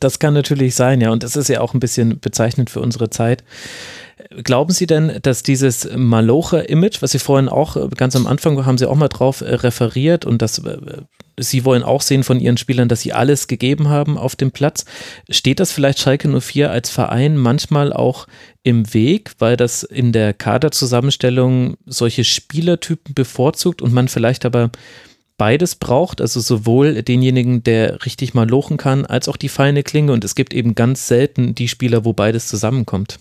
Das 0.00 0.18
kann 0.18 0.34
natürlich 0.34 0.74
sein, 0.74 1.00
ja. 1.00 1.10
Und 1.10 1.22
das 1.22 1.36
ist 1.36 1.48
ja 1.48 1.60
auch 1.60 1.74
ein 1.74 1.80
bisschen 1.80 2.20
bezeichnend 2.20 2.70
für 2.70 2.80
unsere 2.80 3.10
Zeit. 3.10 3.44
Glauben 4.42 4.72
Sie 4.72 4.86
denn, 4.86 5.18
dass 5.22 5.42
dieses 5.42 5.88
Malocher-Image, 5.94 7.02
was 7.02 7.12
Sie 7.12 7.18
vorhin 7.18 7.48
auch 7.48 7.76
äh, 7.76 7.88
ganz 7.96 8.14
am 8.16 8.26
Anfang 8.26 8.64
haben 8.64 8.78
Sie 8.78 8.88
auch 8.88 8.94
mal 8.94 9.08
drauf 9.08 9.40
äh, 9.40 9.54
referiert 9.54 10.24
und 10.24 10.40
das 10.40 10.58
äh, 10.58 10.78
Sie 11.38 11.64
wollen 11.64 11.82
auch 11.82 12.02
sehen 12.02 12.22
von 12.22 12.40
Ihren 12.40 12.56
Spielern, 12.56 12.88
dass 12.88 13.00
sie 13.00 13.12
alles 13.12 13.48
gegeben 13.48 13.88
haben 13.88 14.16
auf 14.18 14.36
dem 14.36 14.52
Platz. 14.52 14.84
Steht 15.28 15.60
das 15.60 15.72
vielleicht 15.72 15.98
Schalke 15.98 16.28
04 16.28 16.70
als 16.70 16.90
Verein 16.90 17.36
manchmal 17.36 17.92
auch 17.92 18.26
im 18.62 18.94
Weg, 18.94 19.32
weil 19.38 19.56
das 19.56 19.82
in 19.82 20.12
der 20.12 20.32
Kaderzusammenstellung 20.32 21.76
solche 21.86 22.24
Spielertypen 22.24 23.14
bevorzugt 23.14 23.82
und 23.82 23.92
man 23.92 24.08
vielleicht 24.08 24.44
aber 24.44 24.70
beides 25.36 25.74
braucht, 25.74 26.20
also 26.20 26.40
sowohl 26.40 27.02
denjenigen, 27.02 27.62
der 27.64 28.04
richtig 28.06 28.34
mal 28.34 28.48
lochen 28.48 28.76
kann, 28.76 29.04
als 29.04 29.28
auch 29.28 29.36
die 29.36 29.48
feine 29.48 29.82
Klinge 29.82 30.12
und 30.12 30.24
es 30.24 30.34
gibt 30.34 30.54
eben 30.54 30.74
ganz 30.74 31.08
selten 31.08 31.54
die 31.54 31.68
Spieler, 31.68 32.04
wo 32.04 32.12
beides 32.12 32.46
zusammenkommt. 32.48 33.18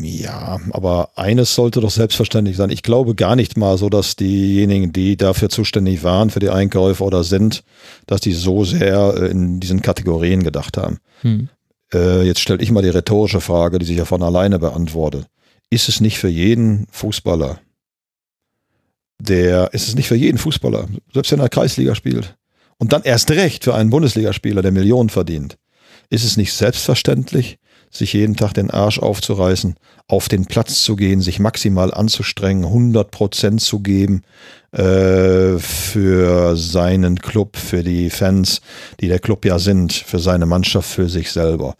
Ja, 0.00 0.60
aber 0.70 1.10
eines 1.14 1.54
sollte 1.54 1.80
doch 1.80 1.90
selbstverständlich 1.90 2.56
sein. 2.56 2.70
Ich 2.70 2.82
glaube 2.82 3.14
gar 3.14 3.36
nicht 3.36 3.58
mal 3.58 3.76
so, 3.76 3.90
dass 3.90 4.16
diejenigen, 4.16 4.92
die 4.92 5.16
dafür 5.16 5.50
zuständig 5.50 6.02
waren, 6.02 6.30
für 6.30 6.40
die 6.40 6.48
Einkäufe 6.48 7.04
oder 7.04 7.22
sind, 7.22 7.64
dass 8.06 8.22
die 8.22 8.32
so 8.32 8.64
sehr 8.64 9.14
äh, 9.18 9.26
in 9.26 9.60
diesen 9.60 9.82
Kategorien 9.82 10.42
gedacht 10.42 10.78
haben. 10.78 10.98
Hm. 11.20 11.48
Äh, 11.92 12.22
jetzt 12.22 12.40
stelle 12.40 12.62
ich 12.62 12.70
mal 12.70 12.82
die 12.82 12.88
rhetorische 12.88 13.42
Frage, 13.42 13.78
die 13.78 13.84
sich 13.84 13.98
ja 13.98 14.06
von 14.06 14.22
alleine 14.22 14.58
beantwortet. 14.58 15.26
Ist 15.68 15.88
es 15.90 16.00
nicht 16.00 16.18
für 16.18 16.28
jeden 16.28 16.86
Fußballer, 16.90 17.60
der, 19.18 19.74
ist 19.74 19.88
es 19.88 19.94
nicht 19.94 20.08
für 20.08 20.16
jeden 20.16 20.38
Fußballer, 20.38 20.88
selbst 21.12 21.30
wenn 21.32 21.40
er 21.40 21.48
Kreisliga 21.48 21.94
spielt, 21.94 22.36
und 22.78 22.92
dann 22.92 23.02
erst 23.02 23.30
recht 23.30 23.64
für 23.64 23.74
einen 23.74 23.90
Bundesligaspieler, 23.90 24.62
der 24.62 24.72
Millionen 24.72 25.10
verdient, 25.10 25.58
ist 26.10 26.24
es 26.24 26.36
nicht 26.36 26.52
selbstverständlich, 26.52 27.58
sich 27.96 28.12
jeden 28.12 28.36
Tag 28.36 28.54
den 28.54 28.70
Arsch 28.70 28.98
aufzureißen, 28.98 29.76
auf 30.08 30.28
den 30.28 30.46
Platz 30.46 30.82
zu 30.82 30.96
gehen, 30.96 31.20
sich 31.20 31.38
maximal 31.38 31.94
anzustrengen, 31.94 32.64
100 32.64 33.10
Prozent 33.10 33.60
zu 33.60 33.80
geben 33.80 34.22
äh, 34.72 35.58
für 35.58 36.56
seinen 36.56 37.20
Club, 37.20 37.56
für 37.56 37.82
die 37.82 38.10
Fans, 38.10 38.60
die 39.00 39.08
der 39.08 39.20
Club 39.20 39.44
ja 39.44 39.58
sind, 39.58 39.92
für 39.92 40.18
seine 40.18 40.46
Mannschaft, 40.46 40.90
für 40.90 41.08
sich 41.08 41.30
selber. 41.30 41.74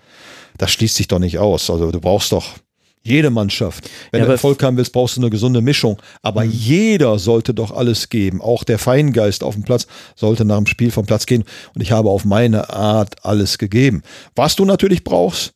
Das 0.56 0.70
schließt 0.70 0.94
sich 0.94 1.08
doch 1.08 1.18
nicht 1.18 1.38
aus. 1.38 1.68
Also 1.68 1.90
du 1.90 2.00
brauchst 2.00 2.30
doch 2.30 2.54
jede 3.02 3.30
Mannschaft. 3.30 3.90
Wenn 4.12 4.20
ja, 4.20 4.26
du 4.26 4.32
Erfolg 4.32 4.62
haben 4.62 4.78
willst, 4.78 4.92
brauchst 4.92 5.16
du 5.16 5.20
eine 5.20 5.28
gesunde 5.28 5.60
Mischung. 5.60 6.00
Aber 6.22 6.44
mhm. 6.44 6.52
jeder 6.52 7.18
sollte 7.18 7.52
doch 7.52 7.70
alles 7.70 8.08
geben. 8.08 8.40
Auch 8.40 8.64
der 8.64 8.78
Feingeist 8.78 9.44
auf 9.44 9.54
dem 9.54 9.64
Platz 9.64 9.86
sollte 10.14 10.44
nach 10.44 10.56
dem 10.56 10.66
Spiel 10.66 10.90
vom 10.90 11.04
Platz 11.04 11.26
gehen. 11.26 11.44
Und 11.74 11.82
ich 11.82 11.92
habe 11.92 12.08
auf 12.08 12.24
meine 12.24 12.70
Art 12.70 13.16
alles 13.22 13.58
gegeben. 13.58 14.02
Was 14.34 14.56
du 14.56 14.64
natürlich 14.64 15.04
brauchst, 15.04 15.52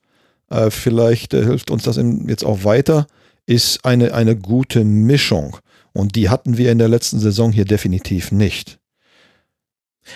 äh, 0.50 0.70
vielleicht 0.70 1.34
äh, 1.34 1.44
hilft 1.44 1.70
uns 1.70 1.82
das 1.82 1.98
jetzt 2.26 2.44
auch 2.44 2.64
weiter, 2.64 3.06
ist 3.46 3.84
eine, 3.84 4.14
eine 4.14 4.36
gute 4.36 4.84
Mischung. 4.84 5.56
Und 5.92 6.16
die 6.16 6.28
hatten 6.28 6.58
wir 6.58 6.70
in 6.70 6.78
der 6.78 6.88
letzten 6.88 7.18
Saison 7.18 7.50
hier 7.50 7.64
definitiv 7.64 8.30
nicht. 8.30 8.78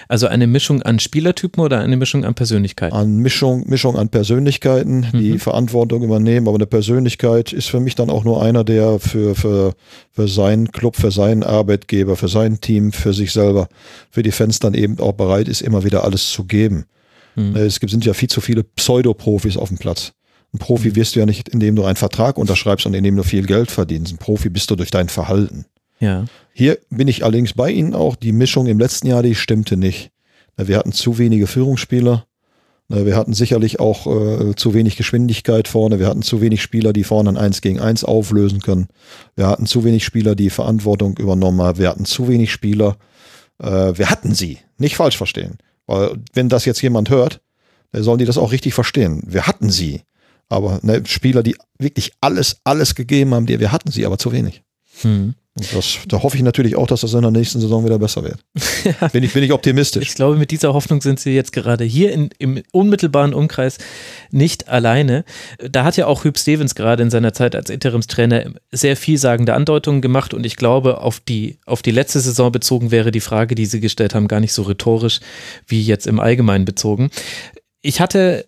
Also 0.09 0.27
eine 0.27 0.47
Mischung 0.47 0.83
an 0.83 0.99
Spielertypen 0.99 1.63
oder 1.63 1.81
eine 1.81 1.97
Mischung 1.97 2.25
an 2.25 2.35
Persönlichkeiten? 2.35 2.97
An 2.97 3.19
Mischung, 3.19 3.69
Mischung 3.69 3.97
an 3.97 4.09
Persönlichkeiten, 4.09 5.07
die 5.13 5.33
Mhm. 5.33 5.39
Verantwortung 5.39 6.03
übernehmen. 6.03 6.49
Aber 6.49 6.57
eine 6.57 6.67
Persönlichkeit 6.67 7.53
ist 7.53 7.69
für 7.69 7.81
mich 7.81 7.95
dann 7.95 8.11
auch 8.11 8.25
nur 8.25 8.43
einer, 8.43 8.65
der 8.65 8.99
für, 8.99 9.35
für, 9.35 9.75
für 10.11 10.29
seinen 10.29 10.73
Club, 10.73 10.97
für 10.97 11.11
seinen 11.11 11.43
Arbeitgeber, 11.43 12.17
für 12.17 12.29
sein 12.29 12.61
Team, 12.61 12.93
für 12.93 13.13
sich 13.13 13.33
selber, 13.33 13.69
für 14.11 14.23
die 14.23 14.33
Fans 14.33 14.59
dann 14.61 14.75
eben 14.75 14.99
auch 14.99 15.13
bereit 15.13 15.49
ist, 15.49 15.61
immer 15.61 15.85
wieder 15.85 16.05
alles 16.05 16.31
zu 16.31 16.45
geben. 16.45 16.87
Mhm. 17.35 17.57
Es 17.57 17.81
gibt, 17.81 17.91
sind 17.91 18.05
ja 18.05 18.15
viel 18.15 18.29
zu 18.29 18.41
viele 18.41 18.65
Pseudoprofis 18.65 19.57
auf 19.57 19.69
dem 19.69 19.79
Platz. 19.79 20.13
Ein 20.55 20.59
Profi 20.59 20.89
Mhm. 20.91 20.97
wirst 20.97 21.15
du 21.17 21.21
ja 21.21 21.27
nicht, 21.27 21.49
indem 21.49 21.77
du 21.77 21.85
einen 21.85 21.97
Vertrag 21.97 22.37
unterschreibst 22.39 22.85
und 22.87 22.95
indem 22.95 23.17
du 23.17 23.23
viel 23.23 23.47
Geld 23.47 23.71
verdienst. 23.71 24.13
Ein 24.13 24.19
Profi 24.19 24.49
bist 24.51 24.71
du 24.71 24.77
durch 24.77 24.91
dein 24.91 25.09
Verhalten. 25.09 25.65
Ja. 26.01 26.27
Hier 26.53 26.79
bin 26.91 27.09
ich 27.09 27.25
allerdings 27.25 27.53
bei 27.55 27.71
Ihnen 27.71 27.95
auch. 27.95 28.17
Die 28.17 28.33
Mischung 28.33 28.67
im 28.67 28.79
letzten 28.79 29.07
Jahr, 29.07 29.23
die 29.23 29.35
stimmte 29.35 29.77
nicht. 29.77 30.11
Wir 30.57 30.77
hatten 30.77 30.93
zu 30.93 31.17
wenige 31.19 31.47
Führungsspieler. 31.47 32.27
Wir 32.89 33.17
hatten 33.17 33.33
sicherlich 33.33 33.81
auch 33.81 34.07
äh, 34.07 34.55
zu 34.55 34.75
wenig 34.75 34.97
Geschwindigkeit 34.97 35.67
vorne. 35.69 35.99
Wir 35.99 36.09
hatten 36.09 36.21
zu 36.21 36.43
wenig 36.43 36.61
Spieler, 36.61 36.93
die 36.93 37.05
vorne 37.05 37.31
ein 37.31 37.37
1 37.39 37.63
gegen 37.63 37.81
1 37.81 38.05
auflösen 38.05 38.61
können. 38.61 38.89
Wir 39.35 39.47
hatten 39.47 39.65
zu 39.65 39.85
wenig 39.85 40.05
Spieler, 40.05 40.35
die 40.35 40.51
Verantwortung 40.51 41.17
übernommen 41.17 41.63
haben. 41.63 41.79
Wir 41.79 41.89
hatten 41.89 42.05
zu 42.05 42.29
wenig 42.29 42.53
Spieler. 42.53 42.97
Äh, 43.63 43.97
wir 43.97 44.11
hatten 44.11 44.35
sie. 44.35 44.59
Nicht 44.77 44.97
falsch 44.97 45.17
verstehen. 45.17 45.57
Weil 45.87 46.19
wenn 46.35 46.51
das 46.51 46.67
jetzt 46.67 46.83
jemand 46.83 47.09
hört, 47.09 47.41
dann 47.93 48.03
sollen 48.03 48.19
die 48.19 48.27
das 48.27 48.37
auch 48.37 48.53
richtig 48.53 48.75
verstehen. 48.75 49.23
Wir 49.27 49.47
hatten 49.47 49.71
sie. 49.71 50.03
Aber 50.53 50.81
ne, 50.83 51.03
Spieler, 51.07 51.43
die 51.43 51.57
wirklich 51.79 52.13
alles, 52.21 52.57
alles 52.65 52.95
gegeben 52.95 53.35
haben, 53.35 53.47
die, 53.47 53.59
wir 53.59 53.73
hatten 53.73 53.91
sie, 53.91 54.05
aber 54.05 54.19
zu 54.19 54.33
wenig. 54.33 54.63
Hm. 55.01 55.35
Das, 55.55 55.99
da 56.09 56.23
hoffe 56.23 56.39
ich 56.39 56.43
natürlich 56.43 56.77
auch, 56.77 56.87
dass 56.87 57.03
das 57.03 57.13
in 57.13 57.21
der 57.21 57.31
nächsten 57.31 57.61
Saison 57.61 57.85
wieder 57.85 57.99
besser 57.99 58.25
wird. 58.25 58.39
Bin 59.13 59.23
ich, 59.23 59.35
bin 59.35 59.43
ich 59.43 59.53
optimistisch. 59.53 60.09
Ich 60.09 60.15
glaube, 60.15 60.37
mit 60.37 60.51
dieser 60.51 60.73
Hoffnung 60.73 61.03
sind 61.03 61.21
Sie 61.21 61.35
jetzt 61.35 61.53
gerade 61.53 61.85
hier 61.85 62.11
in, 62.11 62.31
im 62.39 62.63
unmittelbaren 62.73 63.35
Umkreis 63.35 63.77
nicht 64.31 64.69
alleine. 64.69 65.27
Da 65.59 65.85
hat 65.85 65.99
ja 65.99 66.07
auch 66.07 66.25
Hüb 66.25 66.39
Stevens 66.39 66.75
gerade 66.75 67.03
in 67.03 67.11
seiner 67.11 67.35
Zeit 67.35 67.55
als 67.55 67.69
Interimstrainer 67.69 68.47
sehr 68.71 68.97
vielsagende 68.97 69.53
Andeutungen 69.53 70.01
gemacht 70.01 70.33
und 70.33 70.47
ich 70.47 70.57
glaube, 70.57 71.03
auf 71.03 71.21
die, 71.21 71.59
auf 71.67 71.83
die 71.83 71.91
letzte 71.91 72.21
Saison 72.21 72.51
bezogen 72.51 72.91
wäre 72.91 73.11
die 73.11 73.21
Frage, 73.21 73.55
die 73.55 73.67
Sie 73.67 73.81
gestellt 73.81 74.15
haben, 74.15 74.29
gar 74.29 74.41
nicht 74.41 74.55
so 74.55 74.63
rhetorisch 74.63 75.21
wie 75.67 75.83
jetzt 75.83 76.07
im 76.07 76.19
Allgemeinen 76.19 76.65
bezogen. 76.65 77.11
Ich 77.83 78.01
hatte 78.01 78.47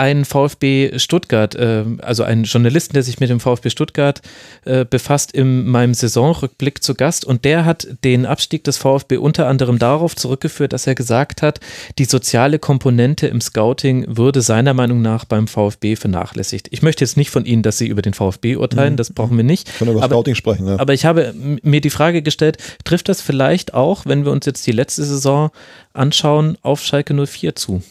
einen 0.00 0.24
VfB 0.24 0.98
Stuttgart, 0.98 1.54
äh, 1.54 1.84
also 1.98 2.22
einen 2.22 2.44
Journalisten, 2.44 2.94
der 2.94 3.02
sich 3.02 3.20
mit 3.20 3.28
dem 3.28 3.38
VfB 3.38 3.68
Stuttgart 3.68 4.22
äh, 4.64 4.86
befasst, 4.86 5.30
in 5.32 5.66
meinem 5.66 5.92
Saisonrückblick 5.92 6.82
zu 6.82 6.94
Gast 6.94 7.26
und 7.26 7.44
der 7.44 7.66
hat 7.66 7.86
den 8.02 8.24
Abstieg 8.24 8.64
des 8.64 8.78
VfB 8.78 9.18
unter 9.18 9.46
anderem 9.46 9.78
darauf 9.78 10.16
zurückgeführt, 10.16 10.72
dass 10.72 10.86
er 10.86 10.94
gesagt 10.94 11.42
hat, 11.42 11.60
die 11.98 12.06
soziale 12.06 12.58
Komponente 12.58 13.26
im 13.26 13.42
Scouting 13.42 14.06
würde 14.08 14.40
seiner 14.40 14.72
Meinung 14.72 15.02
nach 15.02 15.26
beim 15.26 15.46
VfB 15.46 15.96
vernachlässigt. 15.96 16.68
Ich 16.70 16.80
möchte 16.80 17.04
jetzt 17.04 17.18
nicht 17.18 17.28
von 17.28 17.44
Ihnen, 17.44 17.62
dass 17.62 17.76
Sie 17.76 17.86
über 17.86 18.00
den 18.00 18.14
VfB 18.14 18.56
urteilen, 18.56 18.96
das 18.96 19.12
brauchen 19.12 19.36
wir 19.36 19.44
nicht. 19.44 19.76
Können 19.78 19.90
über 19.90 20.02
Aber- 20.02 20.14
Scouting 20.14 20.34
sprechen. 20.34 20.66
Ja. 20.66 20.78
Aber 20.78 20.94
ich 20.94 21.04
habe 21.04 21.34
mir 21.62 21.82
die 21.82 21.90
Frage 21.90 22.22
gestellt, 22.22 22.56
trifft 22.84 23.10
das 23.10 23.20
vielleicht 23.20 23.74
auch, 23.74 24.06
wenn 24.06 24.24
wir 24.24 24.32
uns 24.32 24.46
jetzt 24.46 24.66
die 24.66 24.72
letzte 24.72 25.04
Saison 25.04 25.50
anschauen, 25.92 26.56
auf 26.62 26.82
Schalke 26.82 27.12
04 27.12 27.54
zu? 27.54 27.82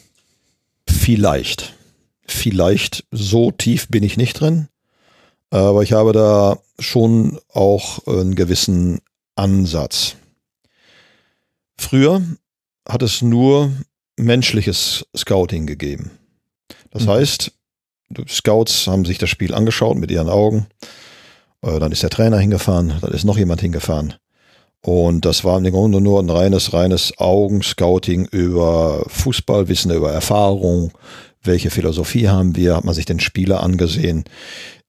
Vielleicht. 0.88 1.74
Vielleicht. 2.32 3.06
So 3.12 3.52
tief 3.52 3.88
bin 3.90 4.04
ich 4.04 4.18
nicht 4.18 4.40
drin. 4.40 4.68
Aber 5.50 5.82
ich 5.84 5.94
habe 5.94 6.12
da 6.14 6.60
schon 6.78 7.40
auch 7.52 8.06
einen 8.08 8.36
gewissen 8.36 9.00
Ansatz. 9.36 10.16
Früher 11.78 12.22
hat 12.88 13.02
es 13.04 13.22
nur 13.22 13.72
menschliches 14.18 15.06
Scouting 15.16 15.66
gegeben. 15.66 16.12
Das 16.92 17.04
Mhm. 17.06 17.10
heißt, 17.10 17.52
die 18.10 18.24
Scouts 18.28 18.88
haben 18.88 19.06
sich 19.06 19.18
das 19.18 19.30
Spiel 19.30 19.54
angeschaut 19.54 19.98
mit 19.98 20.12
ihren 20.12 20.30
Augen. 20.30 20.68
Äh, 21.62 21.80
Dann 21.80 21.92
ist 21.92 22.04
der 22.04 22.10
Trainer 22.10 22.38
hingefahren, 22.40 22.94
dann 23.02 23.12
ist 23.12 23.24
noch 23.26 23.38
jemand 23.38 23.62
hingefahren. 23.62 24.14
Und 24.82 25.26
das 25.26 25.44
war 25.44 25.58
im 25.58 25.72
Grunde 25.74 26.00
nur 26.00 26.22
ein 26.22 26.30
reines, 26.30 26.72
reines 26.74 27.18
Augenscouting 27.18 28.26
über 28.32 29.04
Fußballwissen, 29.08 29.92
über 29.92 30.12
Erfahrung, 30.12 30.92
welche 31.44 31.70
Philosophie 31.70 32.28
haben 32.28 32.56
wir, 32.56 32.76
hat 32.76 32.86
man 32.86 32.94
sich 32.94 33.06
den 33.06 33.20
Spieler 33.20 33.64
angesehen, 33.64 34.26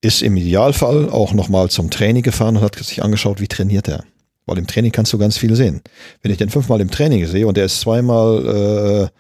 ist 0.01 0.23
im 0.23 0.37
Idealfall 0.37 1.11
auch 1.11 1.33
nochmal 1.33 1.71
zum 1.71 1.91
Training 1.91 2.23
gefahren 2.23 2.57
und 2.57 2.63
hat 2.63 2.77
sich 2.77 3.03
angeschaut, 3.03 3.41
wie 3.41 3.49
trainiert 3.49 3.89
er. 3.89 4.05
Weil 4.47 4.59
im 4.59 4.67
Training 4.67 4.93
kannst 4.93 5.13
du 5.13 5.19
ganz 5.19 5.37
viel 5.37 5.55
sehen. 5.55 5.83
Wenn 6.23 6.33
ich 6.33 6.39
den 6.39 6.49
fünfmal 6.49 6.81
im 6.81 6.91
Training 6.91 7.27
sehe 7.27 7.47
und 7.47 7.57
der 7.57 7.67
ist 7.67 7.81
zweimal 7.81 9.11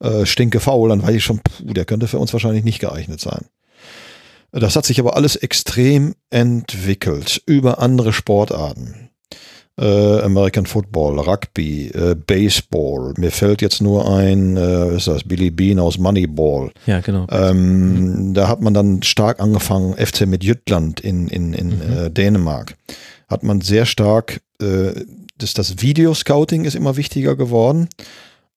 äh, 0.00 0.06
äh, 0.06 0.26
stinke 0.26 0.58
faul, 0.58 0.88
dann 0.88 1.02
weiß 1.02 1.14
ich 1.14 1.24
schon, 1.24 1.38
puh, 1.38 1.72
der 1.72 1.84
könnte 1.84 2.08
für 2.08 2.18
uns 2.18 2.32
wahrscheinlich 2.32 2.64
nicht 2.64 2.80
geeignet 2.80 3.20
sein. 3.20 3.46
Das 4.52 4.74
hat 4.74 4.84
sich 4.84 4.98
aber 4.98 5.14
alles 5.16 5.36
extrem 5.36 6.14
entwickelt 6.30 7.40
über 7.46 7.78
andere 7.78 8.12
Sportarten 8.12 9.09
äh, 9.80 10.20
American 10.20 10.66
Football, 10.66 11.18
Rugby, 11.20 11.88
äh, 11.88 12.14
Baseball. 12.14 13.14
Mir 13.16 13.30
fällt 13.30 13.62
jetzt 13.62 13.80
nur 13.80 14.08
ein, 14.14 14.56
äh, 14.56 14.86
was 14.88 14.96
ist 14.98 15.08
das, 15.08 15.24
Billy 15.24 15.50
Bean 15.50 15.78
aus 15.80 15.98
Moneyball. 15.98 16.70
Ja, 16.86 17.00
genau. 17.00 17.26
Ähm, 17.30 18.34
Da 18.34 18.46
hat 18.48 18.60
man 18.60 18.74
dann 18.74 19.02
stark 19.02 19.40
angefangen, 19.40 19.94
FC 19.94 20.26
mit 20.26 20.44
Jütland 20.44 21.00
in, 21.00 21.28
in, 21.28 21.52
in 21.54 21.80
äh, 21.80 22.10
Dänemark. 22.10 22.76
Hat 23.28 23.42
man 23.42 23.60
sehr 23.62 23.86
stark, 23.86 24.40
äh, 24.60 24.92
das, 25.38 25.54
das 25.54 25.80
Videoscouting 25.80 26.64
ist 26.64 26.74
immer 26.76 26.96
wichtiger 26.96 27.34
geworden, 27.34 27.88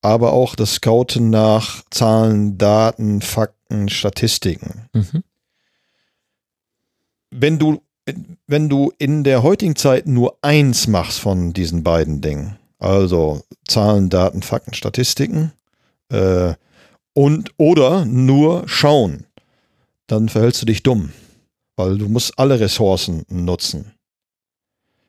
aber 0.02 0.34
auch 0.34 0.56
das 0.56 0.74
Scouten 0.76 1.30
nach 1.30 1.84
Zahlen, 1.90 2.58
Daten, 2.58 3.22
Fakten, 3.22 3.88
Statistiken 3.90 4.88
Mhm. 4.94 5.24
wenn 7.32 7.58
du, 7.58 7.82
wenn 8.48 8.70
du 8.70 8.92
in 8.98 9.24
der 9.24 9.44
heutigen 9.44 9.76
Zeit 9.76 10.08
nur 10.08 10.38
eins 10.42 10.88
machst 10.88 11.20
von 11.20 11.54
diesen 11.54 11.84
beiden 11.84 12.22
Dingen, 12.22 12.58
also 12.80 13.42
Zahlen, 13.68 14.10
Daten, 14.10 14.42
Fakten, 14.42 14.74
Statistiken, 14.74 15.54
äh, 16.10 16.54
und 17.14 17.52
oder 17.58 18.06
nur 18.06 18.68
schauen, 18.68 19.26
dann 20.08 20.30
verhältst 20.30 20.62
du 20.62 20.66
dich 20.66 20.84
dumm, 20.84 21.12
weil 21.76 21.98
du 21.98 22.10
musst 22.10 22.38
alle 22.38 22.60
Ressourcen 22.60 23.24
nutzen. 23.30 23.94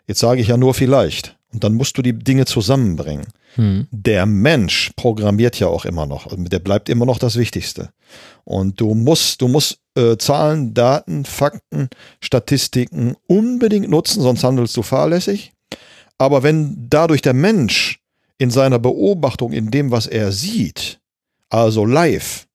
Jetzt 0.07 0.21
sage 0.21 0.41
ich 0.41 0.49
ja 0.49 0.57
nur 0.57 0.75
vielleicht. 0.75 1.37
Und 1.53 1.63
dann 1.65 1.75
musst 1.75 1.97
du 1.97 2.03
die 2.03 2.13
Dinge 2.13 2.47
zusammenbringen. 2.47 3.27
Hm. 3.57 3.87
Der 3.91 4.27
Mensch 4.27 4.91
programmiert 4.97 5.59
ja 5.59 5.69
auch 5.69 5.85
immer 5.85 6.07
noch. 6.07 6.29
Der 6.37 6.59
bleibt 6.59 6.89
immer 6.89 7.07
noch 7.07 7.19
das 7.19 7.37
Wichtigste. 7.37 7.91
Und 8.45 8.81
du 8.81 8.95
musst, 8.95 9.41
du 9.41 9.49
musst 9.49 9.79
äh, 9.97 10.17
Zahlen, 10.17 10.75
Daten, 10.75 11.25
Fakten, 11.25 11.89
Statistiken 12.21 13.17
unbedingt 13.27 13.89
nutzen, 13.89 14.23
sonst 14.23 14.45
handelst 14.45 14.77
du 14.77 14.83
fahrlässig. 14.83 15.53
Aber 16.19 16.43
wenn 16.43 16.87
dadurch 16.91 17.23
der 17.23 17.35
Mensch 17.35 18.01
in 18.39 18.51
seiner 18.51 18.79
Beobachtung, 18.79 19.53
in 19.53 19.71
dem, 19.71 19.91
was 19.91 20.07
er 20.07 20.33
sieht, 20.33 21.01
also 21.49 21.85
live, 21.85 22.47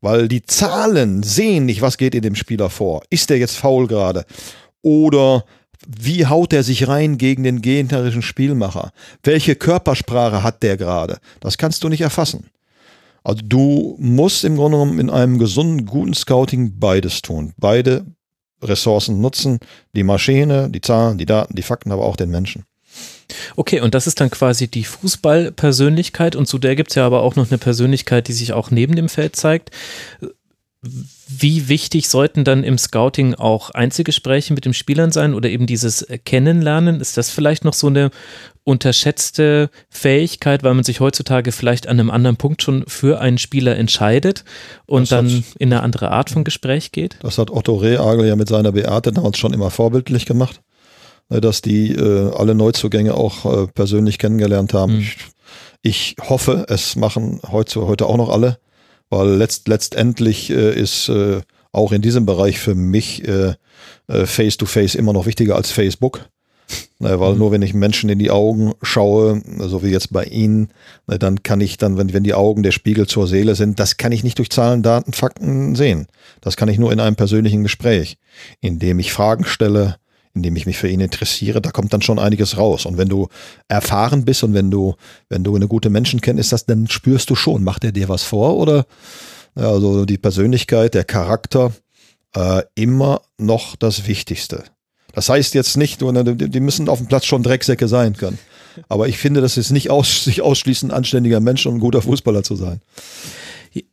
weil 0.00 0.28
die 0.28 0.42
Zahlen 0.42 1.22
sehen 1.22 1.66
nicht, 1.66 1.82
was 1.82 1.98
geht 1.98 2.14
in 2.14 2.22
dem 2.22 2.34
Spieler 2.34 2.70
vor. 2.70 3.02
Ist 3.10 3.30
der 3.30 3.38
jetzt 3.38 3.56
faul 3.56 3.86
gerade? 3.86 4.24
Oder 4.82 5.44
wie 5.86 6.26
haut 6.26 6.52
er 6.52 6.62
sich 6.62 6.88
rein 6.88 7.18
gegen 7.18 7.42
den 7.42 7.62
gegnerischen 7.62 8.22
Spielmacher? 8.22 8.92
Welche 9.22 9.56
Körpersprache 9.56 10.42
hat 10.42 10.62
der 10.62 10.76
gerade? 10.76 11.18
Das 11.40 11.58
kannst 11.58 11.82
du 11.82 11.88
nicht 11.88 12.02
erfassen. 12.02 12.50
Also 13.22 13.42
du 13.44 13.96
musst 13.98 14.44
im 14.44 14.56
Grunde 14.56 14.78
genommen 14.78 14.98
in 14.98 15.10
einem 15.10 15.38
gesunden, 15.38 15.86
guten 15.86 16.14
Scouting 16.14 16.78
beides 16.78 17.22
tun. 17.22 17.52
Beide 17.58 18.06
Ressourcen 18.62 19.20
nutzen, 19.20 19.58
die 19.94 20.02
Maschine, 20.02 20.70
die 20.70 20.80
Zahlen, 20.80 21.18
die 21.18 21.26
Daten, 21.26 21.54
die 21.54 21.62
Fakten, 21.62 21.92
aber 21.92 22.04
auch 22.04 22.16
den 22.16 22.30
Menschen. 22.30 22.64
Okay, 23.56 23.80
und 23.80 23.94
das 23.94 24.06
ist 24.06 24.20
dann 24.20 24.30
quasi 24.30 24.68
die 24.68 24.84
Fußballpersönlichkeit 24.84 26.34
und 26.34 26.46
zu 26.46 26.58
der 26.58 26.76
gibt 26.76 26.90
es 26.90 26.96
ja 26.96 27.06
aber 27.06 27.22
auch 27.22 27.36
noch 27.36 27.50
eine 27.50 27.58
Persönlichkeit, 27.58 28.28
die 28.28 28.32
sich 28.32 28.52
auch 28.52 28.70
neben 28.70 28.96
dem 28.96 29.08
Feld 29.08 29.36
zeigt. 29.36 29.70
Wie 31.38 31.68
wichtig 31.68 32.08
sollten 32.08 32.44
dann 32.44 32.64
im 32.64 32.76
Scouting 32.78 33.34
auch 33.34 33.70
Einzelgespräche 33.70 34.52
mit 34.52 34.64
den 34.64 34.74
Spielern 34.74 35.12
sein 35.12 35.34
oder 35.34 35.48
eben 35.48 35.66
dieses 35.66 36.06
Kennenlernen? 36.24 37.00
Ist 37.00 37.16
das 37.16 37.30
vielleicht 37.30 37.64
noch 37.64 37.74
so 37.74 37.86
eine 37.86 38.10
unterschätzte 38.64 39.70
Fähigkeit, 39.88 40.62
weil 40.62 40.74
man 40.74 40.84
sich 40.84 41.00
heutzutage 41.00 41.52
vielleicht 41.52 41.86
an 41.86 42.00
einem 42.00 42.10
anderen 42.10 42.36
Punkt 42.36 42.62
schon 42.62 42.84
für 42.86 43.20
einen 43.20 43.38
Spieler 43.38 43.76
entscheidet 43.76 44.44
und 44.86 45.10
Das 45.10 45.18
hat- 45.18 45.24
dann 45.26 45.44
in 45.58 45.72
eine 45.72 45.82
andere 45.82 46.10
Art 46.10 46.30
von 46.30 46.44
Gespräch 46.44 46.92
geht? 46.92 47.16
Das 47.22 47.38
hat 47.38 47.50
Otto 47.50 47.76
Rehagel 47.76 48.26
ja 48.26 48.36
mit 48.36 48.48
seiner 48.48 48.72
Beate 48.72 49.12
damals 49.12 49.38
schon 49.38 49.52
immer 49.52 49.70
vorbildlich 49.70 50.24
gemacht, 50.26 50.60
ne, 51.28 51.40
dass 51.40 51.62
die 51.62 51.92
äh, 51.92 52.32
alle 52.34 52.54
Neuzugänge 52.54 53.14
auch 53.14 53.44
äh, 53.44 53.66
persönlich 53.68 54.18
kennengelernt 54.18 54.72
haben. 54.74 54.94
Mhm. 54.96 55.00
Ich, 55.00 55.16
ich 55.82 56.16
hoffe, 56.28 56.64
es 56.68 56.96
machen 56.96 57.40
heute, 57.50 57.86
heute 57.86 58.06
auch 58.06 58.16
noch 58.16 58.28
alle, 58.30 58.58
weil 59.10 59.28
letzt, 59.28 59.68
letztendlich 59.68 60.50
äh, 60.50 60.74
ist 60.74 61.08
äh, 61.08 61.40
auch 61.72 61.92
in 61.92 62.02
diesem 62.02 62.26
Bereich 62.26 62.58
für 62.58 62.74
mich 62.74 63.26
äh, 63.28 63.54
äh, 64.08 64.26
Face-to-Face 64.26 64.94
immer 64.94 65.12
noch 65.12 65.26
wichtiger 65.26 65.56
als 65.56 65.70
Facebook. 65.70 66.28
Weil 67.00 67.34
nur 67.34 67.50
wenn 67.50 67.62
ich 67.62 67.74
Menschen 67.74 68.10
in 68.10 68.18
die 68.18 68.30
Augen 68.30 68.74
schaue, 68.82 69.42
so 69.58 69.82
wie 69.82 69.88
jetzt 69.88 70.12
bei 70.12 70.24
Ihnen, 70.24 70.68
ne, 71.06 71.18
dann 71.18 71.42
kann 71.42 71.60
ich 71.60 71.78
dann, 71.78 71.96
wenn, 71.96 72.12
wenn 72.12 72.22
die 72.22 72.34
Augen 72.34 72.62
der 72.62 72.72
Spiegel 72.72 73.06
zur 73.06 73.26
Seele 73.26 73.54
sind, 73.54 73.80
das 73.80 73.96
kann 73.96 74.12
ich 74.12 74.22
nicht 74.22 74.38
durch 74.38 74.50
Zahlen, 74.50 74.82
Daten, 74.82 75.12
Fakten 75.12 75.74
sehen. 75.74 76.06
Das 76.42 76.56
kann 76.56 76.68
ich 76.68 76.78
nur 76.78 76.92
in 76.92 77.00
einem 77.00 77.16
persönlichen 77.16 77.62
Gespräch, 77.62 78.18
indem 78.60 78.98
ich 78.98 79.12
Fragen 79.12 79.44
stelle, 79.44 79.96
indem 80.34 80.56
ich 80.56 80.66
mich 80.66 80.78
für 80.78 80.88
ihn 80.88 81.00
interessiere, 81.00 81.60
da 81.60 81.70
kommt 81.70 81.92
dann 81.92 82.02
schon 82.02 82.18
einiges 82.18 82.56
raus. 82.56 82.86
Und 82.86 82.98
wenn 82.98 83.08
du 83.08 83.28
erfahren 83.68 84.24
bist 84.24 84.44
und 84.44 84.54
wenn 84.54 84.70
du, 84.70 84.94
wenn 85.28 85.44
du 85.44 85.56
eine 85.56 85.68
gute 85.68 85.90
Menschenkenntnis 85.90 86.52
hast, 86.52 86.66
dann 86.66 86.88
spürst 86.88 87.30
du 87.30 87.34
schon, 87.34 87.64
macht 87.64 87.84
er 87.84 87.92
dir 87.92 88.08
was 88.08 88.22
vor 88.22 88.56
oder 88.56 88.86
also 89.54 90.04
die 90.04 90.18
Persönlichkeit, 90.18 90.94
der 90.94 91.04
Charakter, 91.04 91.72
äh, 92.36 92.62
immer 92.74 93.22
noch 93.38 93.76
das 93.76 94.06
Wichtigste. 94.06 94.64
Das 95.12 95.28
heißt 95.28 95.54
jetzt 95.54 95.76
nicht, 95.76 96.00
nur, 96.00 96.12
die 96.22 96.60
müssen 96.60 96.88
auf 96.88 96.98
dem 96.98 97.08
Platz 97.08 97.26
schon 97.26 97.42
Drecksäcke 97.42 97.88
sein 97.88 98.16
können. 98.16 98.38
Aber 98.88 99.08
ich 99.08 99.18
finde, 99.18 99.40
das 99.40 99.56
ist 99.56 99.70
nicht 99.70 99.90
aus, 99.90 100.24
sich 100.24 100.42
ausschließend 100.42 100.92
ein 100.92 100.96
anständiger 100.96 101.40
Mensch 101.40 101.66
und 101.66 101.74
ein 101.74 101.80
guter 101.80 102.02
Fußballer 102.02 102.42
zu 102.42 102.56
sein. 102.56 102.80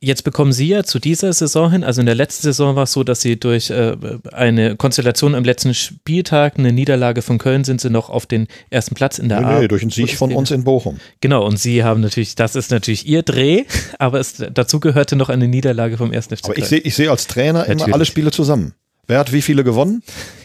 Jetzt 0.00 0.24
bekommen 0.24 0.52
Sie 0.52 0.66
ja 0.66 0.82
zu 0.82 0.98
dieser 0.98 1.32
Saison 1.32 1.70
hin, 1.70 1.84
also 1.84 2.00
in 2.00 2.06
der 2.06 2.16
letzten 2.16 2.42
Saison 2.42 2.74
war 2.74 2.82
es 2.82 2.92
so, 2.92 3.04
dass 3.04 3.20
Sie 3.20 3.38
durch 3.38 3.70
äh, 3.70 3.96
eine 4.32 4.74
Konstellation 4.74 5.36
am 5.36 5.44
letzten 5.44 5.72
Spieltag, 5.72 6.58
eine 6.58 6.72
Niederlage 6.72 7.22
von 7.22 7.38
Köln, 7.38 7.62
sind 7.62 7.80
Sie 7.80 7.88
noch 7.88 8.10
auf 8.10 8.26
den 8.26 8.48
ersten 8.70 8.96
Platz 8.96 9.18
in 9.18 9.28
der 9.28 9.40
nee, 9.40 9.46
A. 9.46 9.60
Nee, 9.60 9.68
durch 9.68 9.82
einen 9.82 9.92
Sieg 9.92 10.16
von 10.16 10.32
uns 10.32 10.50
in 10.50 10.64
Bochum. 10.64 10.98
Genau, 11.20 11.46
und 11.46 11.60
Sie 11.60 11.84
haben 11.84 12.00
natürlich, 12.00 12.34
das 12.34 12.56
ist 12.56 12.72
natürlich 12.72 13.06
Ihr 13.06 13.22
Dreh, 13.22 13.64
aber 14.00 14.18
es, 14.18 14.42
dazu 14.52 14.80
gehörte 14.80 15.14
noch 15.14 15.28
eine 15.28 15.46
Niederlage 15.46 15.96
vom 15.96 16.12
ersten 16.12 16.36
FC 16.36 16.46
Aber 16.46 16.58
ich 16.58 16.66
sehe 16.66 16.80
ich 16.80 16.96
seh 16.96 17.06
als 17.06 17.28
Trainer 17.28 17.60
natürlich. 17.60 17.86
immer 17.86 17.94
alle 17.94 18.04
Spiele 18.04 18.32
zusammen. 18.32 18.74
Wer 19.08 19.18
hat 19.18 19.32
wie 19.32 19.40
viele 19.40 19.64
gewonnen? 19.64 20.02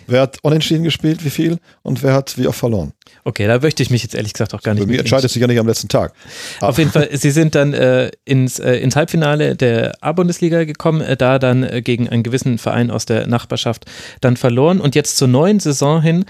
Wer 0.07 0.21
hat 0.21 0.37
unentschieden 0.41 0.83
gespielt, 0.83 1.23
wie 1.23 1.29
viel? 1.29 1.59
Und 1.81 2.01
wer 2.01 2.13
hat 2.13 2.37
wie 2.37 2.47
oft 2.47 2.57
verloren? 2.57 2.93
Okay, 3.25 3.45
da 3.45 3.59
möchte 3.59 3.83
ich 3.83 3.89
mich 3.89 4.03
jetzt 4.03 4.15
ehrlich 4.15 4.33
gesagt 4.33 4.53
auch 4.53 4.61
gar 4.61 4.73
nicht. 4.73 4.87
Mich 4.87 4.99
entscheidet 4.99 5.29
sich 5.29 5.41
ja 5.41 5.47
nicht 5.47 5.59
am 5.59 5.67
letzten 5.67 5.89
Tag. 5.89 6.13
Auf 6.61 6.77
jeden 6.77 6.91
Fall, 6.91 7.09
Sie 7.11 7.31
sind 7.31 7.55
dann 7.55 7.73
äh, 7.73 8.11
ins, 8.25 8.59
äh, 8.59 8.75
ins 8.75 8.95
Halbfinale 8.95 9.55
der 9.55 9.93
A-Bundesliga 10.01 10.63
gekommen, 10.63 11.01
äh, 11.01 11.17
da 11.17 11.39
dann 11.39 11.63
äh, 11.63 11.81
gegen 11.81 12.07
einen 12.07 12.23
gewissen 12.23 12.57
Verein 12.57 12.89
aus 12.89 13.05
der 13.05 13.27
Nachbarschaft 13.27 13.85
dann 14.21 14.37
verloren 14.37 14.79
und 14.79 14.95
jetzt 14.95 15.17
zur 15.17 15.27
neuen 15.27 15.59
Saison 15.59 16.01
hin 16.01 16.25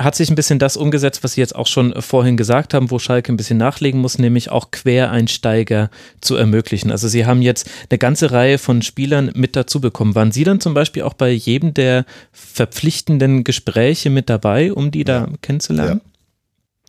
hat 0.00 0.14
sich 0.14 0.30
ein 0.30 0.36
bisschen 0.36 0.60
das 0.60 0.76
umgesetzt, 0.76 1.24
was 1.24 1.32
Sie 1.32 1.40
jetzt 1.40 1.56
auch 1.56 1.66
schon 1.66 2.00
vorhin 2.00 2.36
gesagt 2.36 2.72
haben, 2.72 2.90
wo 2.90 2.98
Schalke 2.98 3.32
ein 3.32 3.36
bisschen 3.36 3.58
nachlegen 3.58 4.00
muss, 4.00 4.18
nämlich 4.18 4.50
auch 4.50 4.70
Quereinsteiger 4.70 5.90
zu 6.20 6.36
ermöglichen. 6.36 6.92
Also 6.92 7.08
Sie 7.08 7.26
haben 7.26 7.42
jetzt 7.42 7.68
eine 7.90 7.98
ganze 7.98 8.30
Reihe 8.30 8.58
von 8.58 8.82
Spielern 8.82 9.32
mit 9.34 9.56
dazu 9.56 9.80
bekommen. 9.80 10.14
Waren 10.14 10.30
Sie 10.30 10.44
dann 10.44 10.60
zum 10.60 10.72
Beispiel 10.72 11.02
auch 11.02 11.14
bei 11.14 11.30
jedem 11.30 11.74
der 11.74 12.04
verpflichtenden 12.32 13.42
Gespräche 13.42 14.10
mit 14.10 14.30
dabei, 14.30 14.72
um 14.72 14.92
die 14.92 15.04
da 15.04 15.28
kennenzulernen? 15.42 16.00
Ja, 16.04 16.10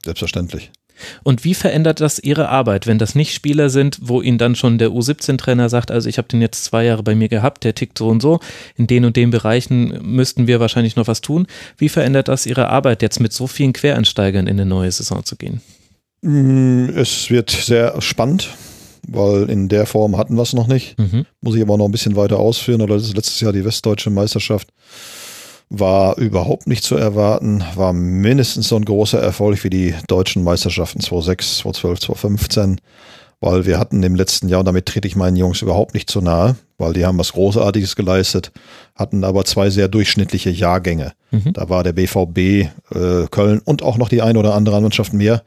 selbstverständlich. 0.05 0.71
Und 1.23 1.43
wie 1.43 1.53
verändert 1.53 2.01
das 2.01 2.19
Ihre 2.19 2.49
Arbeit, 2.49 2.87
wenn 2.87 2.97
das 2.97 3.15
nicht 3.15 3.33
Spieler 3.33 3.69
sind, 3.69 3.97
wo 4.01 4.21
Ihnen 4.21 4.37
dann 4.37 4.55
schon 4.55 4.77
der 4.77 4.89
U17-Trainer 4.89 5.69
sagt, 5.69 5.91
also 5.91 6.09
ich 6.09 6.17
habe 6.17 6.27
den 6.27 6.41
jetzt 6.41 6.63
zwei 6.65 6.85
Jahre 6.85 7.03
bei 7.03 7.15
mir 7.15 7.29
gehabt, 7.29 7.63
der 7.63 7.75
tickt 7.75 7.97
so 7.97 8.07
und 8.07 8.21
so, 8.21 8.39
in 8.75 8.87
den 8.87 9.05
und 9.05 9.15
den 9.15 9.31
Bereichen 9.31 9.99
müssten 10.01 10.47
wir 10.47 10.59
wahrscheinlich 10.59 10.95
noch 10.95 11.07
was 11.07 11.21
tun. 11.21 11.47
Wie 11.77 11.89
verändert 11.89 12.27
das 12.27 12.45
Ihre 12.45 12.69
Arbeit, 12.69 13.01
jetzt 13.01 13.19
mit 13.19 13.33
so 13.33 13.47
vielen 13.47 13.73
Quereinsteigern 13.73 14.47
in 14.47 14.59
eine 14.59 14.65
neue 14.65 14.91
Saison 14.91 15.23
zu 15.23 15.35
gehen? 15.35 15.61
Mm, 16.21 16.89
es 16.95 17.29
wird 17.29 17.49
sehr 17.49 18.01
spannend, 18.01 18.49
weil 19.07 19.49
in 19.49 19.69
der 19.69 19.85
Form 19.85 20.17
hatten 20.17 20.35
wir 20.35 20.43
es 20.43 20.53
noch 20.53 20.67
nicht. 20.67 20.97
Mhm. 20.99 21.25
Muss 21.41 21.55
ich 21.55 21.61
aber 21.61 21.77
noch 21.77 21.85
ein 21.85 21.91
bisschen 21.91 22.15
weiter 22.15 22.39
ausführen, 22.39 22.81
oder 22.81 22.95
das 22.95 23.05
ist 23.05 23.15
letztes 23.15 23.39
Jahr 23.39 23.53
die 23.53 23.65
Westdeutsche 23.65 24.09
Meisterschaft 24.09 24.69
war 25.69 26.17
überhaupt 26.17 26.67
nicht 26.67 26.83
zu 26.83 26.95
erwarten, 26.95 27.63
war 27.75 27.93
mindestens 27.93 28.67
so 28.69 28.75
ein 28.75 28.85
großer 28.85 29.19
Erfolg 29.19 29.63
wie 29.63 29.69
die 29.69 29.93
deutschen 30.07 30.43
Meisterschaften 30.43 30.99
2006, 30.99 31.59
2012, 31.59 31.99
2015, 31.99 32.81
weil 33.39 33.65
wir 33.65 33.79
hatten 33.79 34.01
im 34.03 34.15
letzten 34.15 34.49
Jahr, 34.49 34.61
und 34.61 34.65
damit 34.65 34.87
trete 34.87 35.07
ich 35.07 35.15
meinen 35.15 35.37
Jungs 35.37 35.61
überhaupt 35.61 35.93
nicht 35.93 36.09
zu 36.09 36.21
nahe, 36.21 36.55
weil 36.77 36.93
die 36.93 37.05
haben 37.05 37.19
was 37.19 37.33
Großartiges 37.33 37.95
geleistet, 37.95 38.51
hatten 38.95 39.23
aber 39.23 39.45
zwei 39.45 39.69
sehr 39.69 39.87
durchschnittliche 39.87 40.49
Jahrgänge. 40.49 41.13
Mhm. 41.31 41.53
Da 41.53 41.69
war 41.69 41.83
der 41.83 41.93
BVB 41.93 42.37
äh, 42.37 43.27
Köln 43.29 43.61
und 43.63 43.83
auch 43.83 43.97
noch 43.97 44.09
die 44.09 44.21
eine 44.21 44.39
oder 44.39 44.55
andere 44.55 44.81
Mannschaft 44.81 45.13
mehr, 45.13 45.43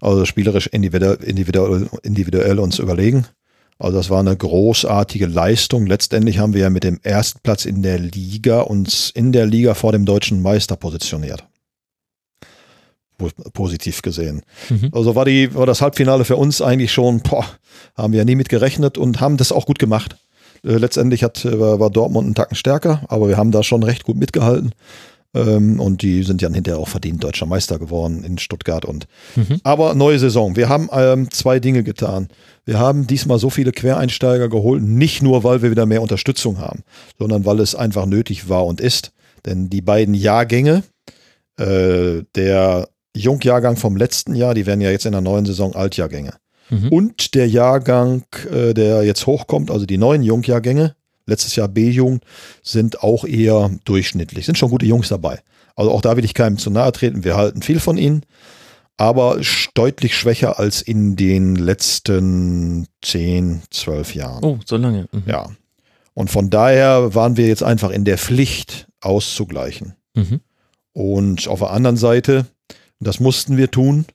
also 0.00 0.24
spielerisch 0.24 0.68
individuell, 0.68 1.16
individuell, 1.16 1.88
individuell 2.02 2.60
uns 2.60 2.78
überlegen. 2.78 3.26
Also 3.78 3.98
das 3.98 4.10
war 4.10 4.20
eine 4.20 4.36
großartige 4.36 5.26
Leistung. 5.26 5.86
Letztendlich 5.86 6.38
haben 6.38 6.54
wir 6.54 6.62
ja 6.62 6.70
mit 6.70 6.84
dem 6.84 7.00
ersten 7.02 7.40
Platz 7.42 7.64
in 7.64 7.82
der 7.82 7.98
Liga 7.98 8.60
uns 8.60 9.10
in 9.10 9.32
der 9.32 9.46
Liga 9.46 9.74
vor 9.74 9.92
dem 9.92 10.04
deutschen 10.04 10.42
Meister 10.42 10.76
positioniert. 10.76 11.44
Positiv 13.52 14.02
gesehen. 14.02 14.42
Mhm. 14.68 14.90
Also 14.92 15.14
war, 15.14 15.24
die, 15.24 15.54
war 15.54 15.66
das 15.66 15.80
Halbfinale 15.80 16.24
für 16.24 16.36
uns 16.36 16.60
eigentlich 16.60 16.92
schon, 16.92 17.20
boah, 17.20 17.46
haben 17.96 18.12
wir 18.12 18.18
ja 18.18 18.24
nie 18.24 18.34
mit 18.34 18.48
gerechnet 18.48 18.98
und 18.98 19.20
haben 19.20 19.36
das 19.36 19.52
auch 19.52 19.66
gut 19.66 19.78
gemacht. 19.78 20.16
Äh, 20.64 20.76
letztendlich 20.76 21.22
hat, 21.22 21.44
äh, 21.44 21.58
war 21.58 21.90
Dortmund 21.90 22.26
einen 22.26 22.34
Tacken 22.34 22.56
stärker, 22.56 23.02
aber 23.08 23.28
wir 23.28 23.36
haben 23.36 23.52
da 23.52 23.62
schon 23.62 23.82
recht 23.82 24.04
gut 24.04 24.16
mitgehalten. 24.16 24.72
Ähm, 25.34 25.80
und 25.80 26.02
die 26.02 26.22
sind 26.22 26.42
ja 26.42 26.50
hinterher 26.50 26.78
auch 26.78 26.88
verdient 26.88 27.22
deutscher 27.22 27.46
Meister 27.46 27.78
geworden 27.78 28.24
in 28.24 28.38
Stuttgart. 28.38 28.84
Und 28.84 29.06
mhm. 29.36 29.60
aber 29.64 29.94
neue 29.94 30.18
Saison. 30.18 30.56
Wir 30.56 30.68
haben 30.68 30.88
ähm, 30.92 31.30
zwei 31.30 31.60
Dinge 31.60 31.82
getan. 31.82 32.28
Wir 32.64 32.78
haben 32.78 33.06
diesmal 33.06 33.38
so 33.38 33.50
viele 33.50 33.72
Quereinsteiger 33.72 34.48
geholt, 34.48 34.82
nicht 34.82 35.22
nur, 35.22 35.44
weil 35.44 35.62
wir 35.62 35.70
wieder 35.70 35.86
mehr 35.86 36.02
Unterstützung 36.02 36.58
haben, 36.58 36.82
sondern 37.18 37.44
weil 37.44 37.60
es 37.60 37.74
einfach 37.74 38.06
nötig 38.06 38.48
war 38.48 38.64
und 38.64 38.80
ist. 38.80 39.12
Denn 39.44 39.68
die 39.68 39.82
beiden 39.82 40.14
Jahrgänge, 40.14 40.82
äh, 41.58 42.22
der 42.34 42.88
Jungjahrgang 43.16 43.76
vom 43.76 43.96
letzten 43.96 44.34
Jahr, 44.34 44.54
die 44.54 44.66
werden 44.66 44.80
ja 44.80 44.90
jetzt 44.90 45.06
in 45.06 45.12
der 45.12 45.20
neuen 45.20 45.44
Saison 45.44 45.74
Altjahrgänge. 45.74 46.34
Mhm. 46.70 46.88
Und 46.88 47.34
der 47.34 47.48
Jahrgang, 47.48 48.24
äh, 48.50 48.72
der 48.72 49.02
jetzt 49.02 49.26
hochkommt, 49.26 49.70
also 49.70 49.84
die 49.84 49.98
neuen 49.98 50.22
Jungjahrgänge, 50.22 50.94
letztes 51.26 51.56
Jahr 51.56 51.68
B-Jugend, 51.68 52.24
sind 52.62 53.02
auch 53.02 53.24
eher 53.24 53.70
durchschnittlich. 53.84 54.46
Sind 54.46 54.58
schon 54.58 54.70
gute 54.70 54.86
Jungs 54.86 55.08
dabei. 55.08 55.40
Also 55.76 55.90
auch 55.90 56.02
da 56.02 56.16
will 56.16 56.24
ich 56.24 56.34
keinem 56.34 56.58
zu 56.58 56.70
nahe 56.70 56.92
treten. 56.92 57.24
Wir 57.24 57.36
halten 57.36 57.62
viel 57.62 57.80
von 57.80 57.96
ihnen, 57.96 58.24
aber 58.96 59.40
deutlich 59.74 60.16
schwächer 60.16 60.58
als 60.58 60.82
in 60.82 61.16
den 61.16 61.56
letzten 61.56 62.86
10, 63.02 63.62
12 63.70 64.14
Jahren. 64.14 64.44
Oh, 64.44 64.58
so 64.64 64.76
lange. 64.76 65.08
Mhm. 65.12 65.22
Ja. 65.26 65.50
Und 66.14 66.30
von 66.30 66.48
daher 66.48 67.14
waren 67.14 67.36
wir 67.36 67.48
jetzt 67.48 67.64
einfach 67.64 67.90
in 67.90 68.04
der 68.04 68.18
Pflicht, 68.18 68.86
auszugleichen. 69.00 69.94
Mhm. 70.14 70.40
Und 70.92 71.48
auf 71.48 71.58
der 71.58 71.70
anderen 71.70 71.96
Seite, 71.96 72.46
das 73.00 73.20
mussten 73.20 73.56
wir 73.56 73.70
tun, 73.70 74.06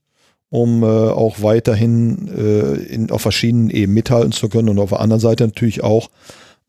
um 0.50 0.82
äh, 0.82 0.86
auch 0.86 1.42
weiterhin 1.42 2.28
äh, 2.36 2.76
in, 2.86 3.12
auf 3.12 3.22
verschiedenen 3.22 3.70
Ebenen 3.70 3.94
mithalten 3.94 4.32
zu 4.32 4.50
können 4.50 4.70
und 4.70 4.80
auf 4.80 4.90
der 4.90 5.00
anderen 5.00 5.20
Seite 5.20 5.46
natürlich 5.46 5.84
auch 5.84 6.10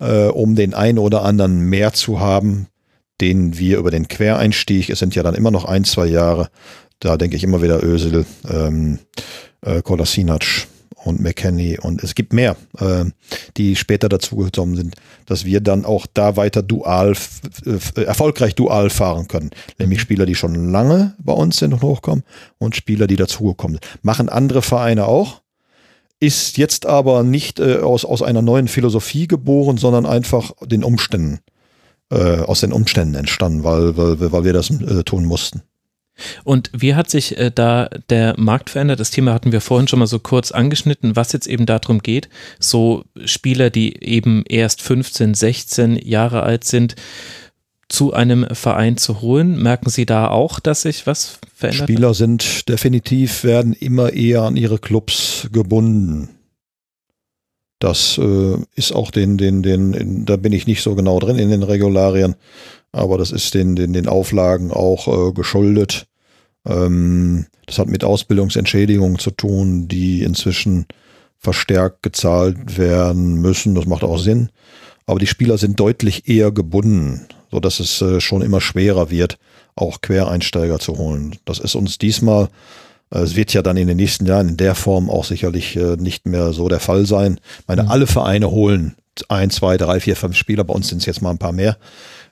äh, 0.01 0.27
um 0.27 0.57
den 0.57 0.75
einen 0.75 0.99
oder 0.99 1.23
anderen 1.23 1.61
mehr 1.61 1.93
zu 1.93 2.21
haben, 2.21 2.67
den 3.21 3.59
wir 3.59 3.79
über 3.79 3.91
den 3.91 4.09
Quereinstieg, 4.09 4.91
es 4.91 4.99
sind 4.99 5.15
ja 5.15 5.23
dann 5.23 5.35
immer 5.35 5.51
noch 5.51 5.65
ein, 5.65 5.85
zwei 5.85 6.07
Jahre, 6.07 6.49
da 6.99 7.17
denke 7.17 7.37
ich 7.37 7.45
immer 7.45 7.63
wieder 7.63 7.83
Ösel, 7.83 8.25
ähm, 8.49 8.99
äh, 9.63 9.83
Kolasinac 9.83 10.67
und 11.05 11.21
McKenny 11.21 11.79
und 11.79 12.03
es 12.03 12.15
gibt 12.15 12.33
mehr, 12.33 12.57
äh, 12.79 13.05
die 13.57 13.77
später 13.77 14.09
dazugekommen 14.09 14.77
sind, 14.77 14.97
dass 15.27 15.45
wir 15.45 15.61
dann 15.61 15.85
auch 15.85 16.07
da 16.13 16.37
weiter 16.37 16.63
dual, 16.63 17.15
äh, 17.65 18.03
erfolgreich 18.03 18.55
dual 18.55 18.91
fahren 18.91 19.29
können. 19.29 19.51
Nämlich 19.79 19.99
mhm. 19.99 20.03
Spieler, 20.03 20.27
die 20.27 20.35
schon 20.35 20.71
lange 20.71 21.15
bei 21.19 21.33
uns 21.33 21.59
sind 21.59 21.73
und 21.73 21.83
hochkommen 21.83 22.25
und 22.59 22.77
Spieler, 22.77 23.07
die 23.07 23.17
dazugekommen 23.17 23.79
sind. 23.83 24.05
Machen 24.05 24.29
andere 24.29 24.63
Vereine 24.63 25.07
auch 25.07 25.41
ist 26.21 26.59
jetzt 26.59 26.87
aber 26.87 27.23
nicht 27.23 27.59
äh, 27.59 27.79
aus, 27.79 28.05
aus 28.05 28.23
einer 28.23 28.43
neuen 28.43 28.69
Philosophie 28.69 29.27
geboren, 29.27 29.79
sondern 29.79 30.07
einfach 30.07 30.53
den 30.63 30.85
Umständen, 30.85 31.41
äh, 32.13 32.41
aus 32.41 32.61
den 32.61 32.73
Umständen 32.73 33.15
entstanden, 33.15 33.65
weil, 33.65 33.97
weil, 33.97 34.33
weil 34.33 34.45
wir 34.45 34.53
das 34.53 34.71
äh, 34.71 35.03
tun 35.03 35.25
mussten. 35.25 35.63
Und 36.45 36.71
wie 36.77 36.95
hat 36.95 37.11
sich 37.11 37.39
äh, 37.39 37.51
da 37.55 37.89
der 38.11 38.35
Markt 38.37 38.71
verändert? 38.71 39.01
Das 39.01 39.11
Thema 39.11 39.33
hatten 39.33 39.53
wir 39.53 39.63
vorhin 39.63 39.89
schon 39.89 39.99
mal 39.99 40.07
so 40.07 40.19
kurz 40.19 40.53
angeschnitten, 40.53 41.17
was 41.17 41.33
jetzt 41.33 41.47
eben 41.47 41.65
darum 41.65 42.01
geht, 42.01 42.29
so 42.59 43.05
Spieler, 43.25 43.71
die 43.71 44.03
eben 44.05 44.45
erst 44.47 44.83
15, 44.83 45.35
16 45.35 45.97
Jahre 45.97 46.43
alt 46.43 46.65
sind, 46.65 46.97
zu 47.91 48.13
einem 48.13 48.47
Verein 48.53 48.97
zu 48.97 49.21
holen. 49.21 49.61
Merken 49.61 49.91
Sie 49.91 50.07
da 50.07 50.29
auch, 50.29 50.61
dass 50.61 50.83
sich 50.83 51.07
was 51.07 51.39
verändert? 51.55 51.89
Spieler 51.89 52.15
sind 52.15 52.69
definitiv, 52.69 53.45
werden 53.45 53.75
immer 53.75 54.13
eher 54.13 54.43
an 54.43 54.57
ihre 54.57 54.79
Clubs 54.79 55.49
gebunden. 55.53 56.31
Das 57.81 58.17
äh, 58.19 58.57
ist 58.75 58.93
auch 58.93 59.11
den, 59.11 59.39
den, 59.39 59.63
den, 59.63 59.93
in, 59.95 60.25
da 60.25 60.37
bin 60.37 60.53
ich 60.53 60.67
nicht 60.67 60.83
so 60.83 60.95
genau 60.95 61.19
drin 61.19 61.39
in 61.39 61.51
den 61.51 61.63
Regularien, 61.63 62.37
aber 62.93 63.19
das 63.19 63.33
ist 63.33 63.55
den, 63.55 63.75
den, 63.75 63.93
den 63.93 64.07
Auflagen 64.07 64.71
auch 64.71 65.09
äh, 65.09 65.33
geschuldet. 65.33 66.07
Ähm, 66.67 67.47
das 67.67 67.79
hat 67.79 67.89
mit 67.89 68.05
Ausbildungsentschädigungen 68.05 69.19
zu 69.19 69.31
tun, 69.31 69.89
die 69.89 70.23
inzwischen 70.23 70.87
verstärkt 71.39 72.03
gezahlt 72.03 72.79
werden 72.79 73.41
müssen. 73.41 73.75
Das 73.75 73.87
macht 73.87 74.05
auch 74.05 74.19
Sinn. 74.19 74.51
Aber 75.07 75.19
die 75.19 75.27
Spieler 75.27 75.59
sind 75.59 75.81
deutlich 75.81 76.29
eher 76.29 76.53
gebunden 76.53 77.27
so 77.51 77.61
dass 77.61 77.81
es 77.81 78.01
äh, 78.03 78.21
schon 78.21 78.43
immer 78.43 78.61
schwerer 78.61 79.11
wird, 79.11 79.39
auch 79.77 80.01
Quereinsteiger 80.01 80.79
zu 80.79 80.99
holen. 80.99 81.37
Das 81.45 81.59
ist 81.59 81.75
uns 81.75 81.99
diesmal, 81.99 82.49
äh, 83.13 83.19
es 83.19 83.37
wird 83.37 83.53
ja 83.53 83.63
dann 83.63 83.77
in 83.77 83.89
den 83.89 83.97
nächsten 83.97 84.27
Jahren 84.27 84.51
in 84.51 84.57
der 84.57 84.75
Form 84.75 85.11
auch 85.11 85.25
sicherlich 85.25 85.77
äh, 85.77 85.97
nicht 85.97 86.27
mehr 86.27 86.53
so 86.53 86.69
der 86.69 86.81
Fall 86.81 87.07
sein. 87.07 87.41
Ich 87.61 87.69
meine, 87.69 87.85
mhm. 87.85 87.91
alle 87.91 88.07
Vereine 88.07 88.51
holen 88.51 88.97
ein, 89.29 89.51
zwei, 89.51 89.77
drei, 89.77 90.01
vier, 90.01 90.17
fünf 90.17 90.37
Spieler, 90.37 90.65
bei 90.65 90.73
uns 90.73 90.89
sind 90.89 90.99
es 90.99 91.07
jetzt 91.07 91.21
mal 91.21 91.31
ein 91.31 91.39
paar 91.39 91.53
mehr 91.53 91.77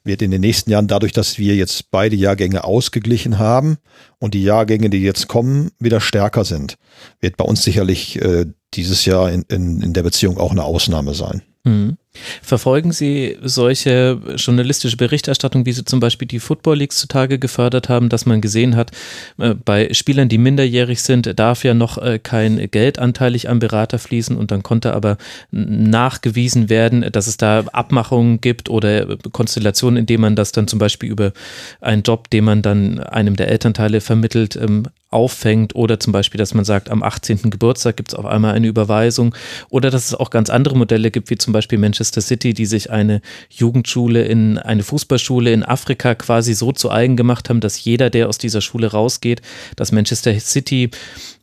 wird 0.08 0.22
in 0.22 0.32
den 0.32 0.40
nächsten 0.40 0.70
Jahren 0.70 0.88
dadurch, 0.88 1.12
dass 1.12 1.38
wir 1.38 1.54
jetzt 1.54 1.92
beide 1.92 2.16
Jahrgänge 2.16 2.64
ausgeglichen 2.64 3.38
haben 3.38 3.78
und 4.18 4.34
die 4.34 4.42
Jahrgänge, 4.42 4.90
die 4.90 5.02
jetzt 5.02 5.28
kommen, 5.28 5.70
wieder 5.78 6.00
stärker 6.00 6.44
sind, 6.44 6.78
wird 7.20 7.36
bei 7.36 7.44
uns 7.44 7.62
sicherlich 7.62 8.20
äh, 8.20 8.46
dieses 8.74 9.04
Jahr 9.04 9.30
in, 9.30 9.42
in, 9.42 9.80
in 9.82 9.92
der 9.92 10.02
Beziehung 10.02 10.38
auch 10.38 10.50
eine 10.50 10.64
Ausnahme 10.64 11.14
sein. 11.14 11.42
Mhm. 11.64 11.96
Verfolgen 12.42 12.92
Sie 12.92 13.36
solche 13.42 14.18
journalistische 14.36 14.96
Berichterstattung, 14.96 15.66
wie 15.66 15.72
Sie 15.72 15.84
zum 15.84 16.00
Beispiel 16.00 16.28
die 16.28 16.40
Football 16.40 16.78
Leagues 16.78 16.98
zutage 16.98 17.38
gefördert 17.38 17.88
haben, 17.88 18.08
dass 18.08 18.26
man 18.26 18.40
gesehen 18.40 18.76
hat, 18.76 18.90
äh, 19.38 19.54
bei 19.54 19.92
Spielern, 19.92 20.28
die 20.28 20.38
minderjährig 20.38 21.02
sind, 21.02 21.38
darf 21.38 21.64
ja 21.64 21.74
noch 21.74 21.98
äh, 21.98 22.18
kein 22.18 22.70
Geld 22.70 22.98
anteilig 22.98 23.48
am 23.48 23.58
Berater 23.58 23.98
fließen 23.98 24.36
und 24.36 24.50
dann 24.50 24.62
konnte 24.62 24.94
aber 24.94 25.18
nachgewiesen 25.50 26.68
werden, 26.68 27.04
dass 27.12 27.26
es 27.26 27.36
da 27.36 27.64
Abmachungen 27.72 28.40
gibt 28.40 28.70
oder 28.70 29.16
Konstellationen, 29.32 29.98
in 29.98 30.06
denen 30.06 30.22
man 30.22 30.36
das 30.36 30.52
dann 30.52 30.68
zum 30.68 30.78
Beispiel 30.78 31.10
über 31.10 31.32
einen 31.80 32.02
Job, 32.02 32.30
den 32.30 32.44
man 32.44 32.62
dann 32.62 33.00
einem 33.00 33.36
der 33.36 33.48
Elternteile 33.48 34.00
vermittelt, 34.00 34.56
ähm, 34.56 34.84
auffängt 35.10 35.74
oder 35.74 35.98
zum 35.98 36.12
Beispiel, 36.12 36.38
dass 36.38 36.52
man 36.52 36.64
sagt, 36.64 36.90
am 36.90 37.02
18. 37.02 37.50
Geburtstag 37.50 37.96
gibt 37.96 38.12
es 38.12 38.14
auf 38.14 38.26
einmal 38.26 38.54
eine 38.54 38.66
Überweisung 38.66 39.34
oder 39.70 39.90
dass 39.90 40.06
es 40.06 40.14
auch 40.14 40.28
ganz 40.28 40.50
andere 40.50 40.76
Modelle 40.76 41.10
gibt, 41.10 41.30
wie 41.30 41.38
zum 41.38 41.52
Beispiel 41.52 41.78
Manchester 41.78 42.20
City, 42.20 42.52
die 42.52 42.66
sich 42.66 42.90
eine 42.90 43.22
Jugendschule 43.48 44.24
in 44.24 44.58
eine 44.58 44.82
Fußballschule 44.82 45.50
in 45.52 45.64
Afrika 45.64 46.14
quasi 46.14 46.52
so 46.52 46.72
zu 46.72 46.90
eigen 46.90 47.16
gemacht 47.16 47.48
haben, 47.48 47.60
dass 47.60 47.82
jeder, 47.82 48.10
der 48.10 48.28
aus 48.28 48.36
dieser 48.36 48.60
Schule 48.60 48.88
rausgeht, 48.88 49.40
dass 49.76 49.92
Manchester 49.92 50.38
City 50.38 50.90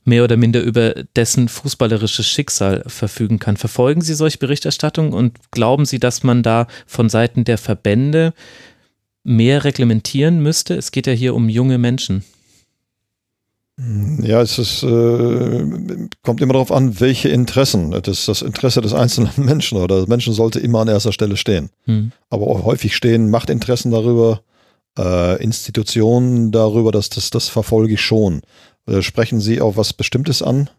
mehr 0.04 0.24
oder 0.24 0.38
minder 0.38 0.62
über 0.62 0.94
dessen 1.16 1.48
fußballerisches 1.48 2.28
Schicksal 2.28 2.84
verfügen 2.86 3.40
kann. 3.40 3.58
Verfolgen 3.58 4.02
Sie 4.02 4.14
solche 4.14 4.38
Berichterstattungen 4.38 5.14
und 5.14 5.40
glauben 5.50 5.86
Sie, 5.86 6.00
dass 6.00 6.24
man 6.24 6.44
da 6.44 6.68
von 6.86 7.10
Seiten 7.10 7.44
der 7.44 7.58
Verbände 7.58 8.34
mehr 9.24 9.64
reglementieren 9.64 10.40
müsste? 10.40 10.76
Es 10.76 10.92
geht 10.92 11.08
ja 11.08 11.14
hier 11.14 11.34
um 11.34 11.50
junge 11.50 11.80
Menschen. 11.80 12.24
Ja, 13.78 14.42
es 14.42 14.58
ist, 14.58 14.84
äh, 14.84 16.08
kommt 16.24 16.40
immer 16.40 16.54
darauf 16.54 16.72
an, 16.72 17.00
welche 17.02 17.28
Interessen. 17.28 17.92
Das, 17.92 18.26
das 18.26 18.42
Interesse 18.42 18.80
des 18.80 18.94
einzelnen 18.94 19.32
Menschen 19.38 19.78
oder 19.78 19.98
des 20.00 20.08
Menschen 20.08 20.34
sollte 20.34 20.60
immer 20.62 20.80
an 20.80 20.88
erster 20.88 21.12
Stelle 21.12 21.36
stehen. 21.36 21.70
Hm. 21.84 22.12
Aber 22.30 22.48
auch 22.48 22.64
häufig 22.64 22.96
stehen 22.96 23.30
Machtinteressen 23.30 23.92
darüber, 23.92 24.42
äh, 24.98 25.44
Institutionen 25.44 26.52
darüber, 26.52 26.94
dass 26.94 27.10
das, 27.10 27.32
das 27.32 27.50
verfolge 27.50 27.96
ich 27.96 28.02
schon. 28.02 28.42
Äh, 28.88 29.02
sprechen 29.02 29.42
Sie 29.42 29.60
auf 29.60 29.76
was 29.76 29.92
Bestimmtes 29.92 30.42
an? 30.42 30.70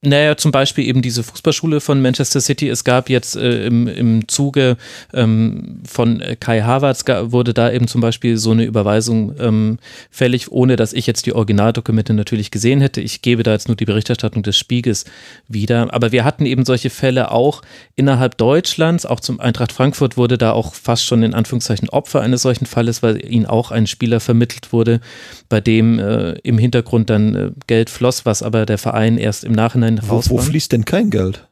Naja, 0.00 0.36
zum 0.36 0.52
Beispiel 0.52 0.86
eben 0.86 1.02
diese 1.02 1.24
Fußballschule 1.24 1.80
von 1.80 2.00
Manchester 2.00 2.40
City. 2.40 2.68
Es 2.68 2.84
gab 2.84 3.10
jetzt 3.10 3.34
äh, 3.34 3.66
im, 3.66 3.88
im 3.88 4.28
Zuge 4.28 4.76
ähm, 5.12 5.80
von 5.84 6.22
Kai 6.38 6.60
Havertz 6.62 7.04
wurde 7.32 7.52
da 7.52 7.72
eben 7.72 7.88
zum 7.88 8.00
Beispiel 8.00 8.36
so 8.36 8.52
eine 8.52 8.62
Überweisung 8.62 9.34
ähm, 9.40 9.78
fällig, 10.08 10.52
ohne 10.52 10.76
dass 10.76 10.92
ich 10.92 11.08
jetzt 11.08 11.26
die 11.26 11.32
Originaldokumente 11.32 12.14
natürlich 12.14 12.52
gesehen 12.52 12.80
hätte. 12.80 13.00
Ich 13.00 13.22
gebe 13.22 13.42
da 13.42 13.50
jetzt 13.50 13.66
nur 13.66 13.76
die 13.76 13.86
Berichterstattung 13.86 14.44
des 14.44 14.56
Spiegels 14.56 15.04
wieder. 15.48 15.92
Aber 15.92 16.12
wir 16.12 16.22
hatten 16.22 16.46
eben 16.46 16.64
solche 16.64 16.90
Fälle 16.90 17.32
auch 17.32 17.62
innerhalb 17.96 18.38
Deutschlands. 18.38 19.04
Auch 19.04 19.18
zum 19.18 19.40
Eintracht 19.40 19.72
Frankfurt 19.72 20.16
wurde 20.16 20.38
da 20.38 20.52
auch 20.52 20.74
fast 20.74 21.06
schon 21.06 21.24
in 21.24 21.34
Anführungszeichen 21.34 21.88
Opfer 21.88 22.20
eines 22.20 22.42
solchen 22.42 22.66
Falles, 22.66 23.02
weil 23.02 23.28
ihnen 23.28 23.46
auch 23.46 23.72
ein 23.72 23.88
Spieler 23.88 24.20
vermittelt 24.20 24.72
wurde, 24.72 25.00
bei 25.48 25.60
dem 25.60 25.98
äh, 25.98 26.34
im 26.44 26.56
Hintergrund 26.56 27.10
dann 27.10 27.34
äh, 27.34 27.50
Geld 27.66 27.90
floss, 27.90 28.24
was 28.26 28.44
aber 28.44 28.64
der 28.64 28.78
Verein 28.78 29.18
erst 29.18 29.42
im 29.42 29.52
Nachhinein 29.52 29.87
Nachhinein 29.94 30.22
wo, 30.28 30.30
wo 30.30 30.38
fließt 30.38 30.72
denn 30.72 30.84
kein 30.84 31.10
Geld? 31.10 31.48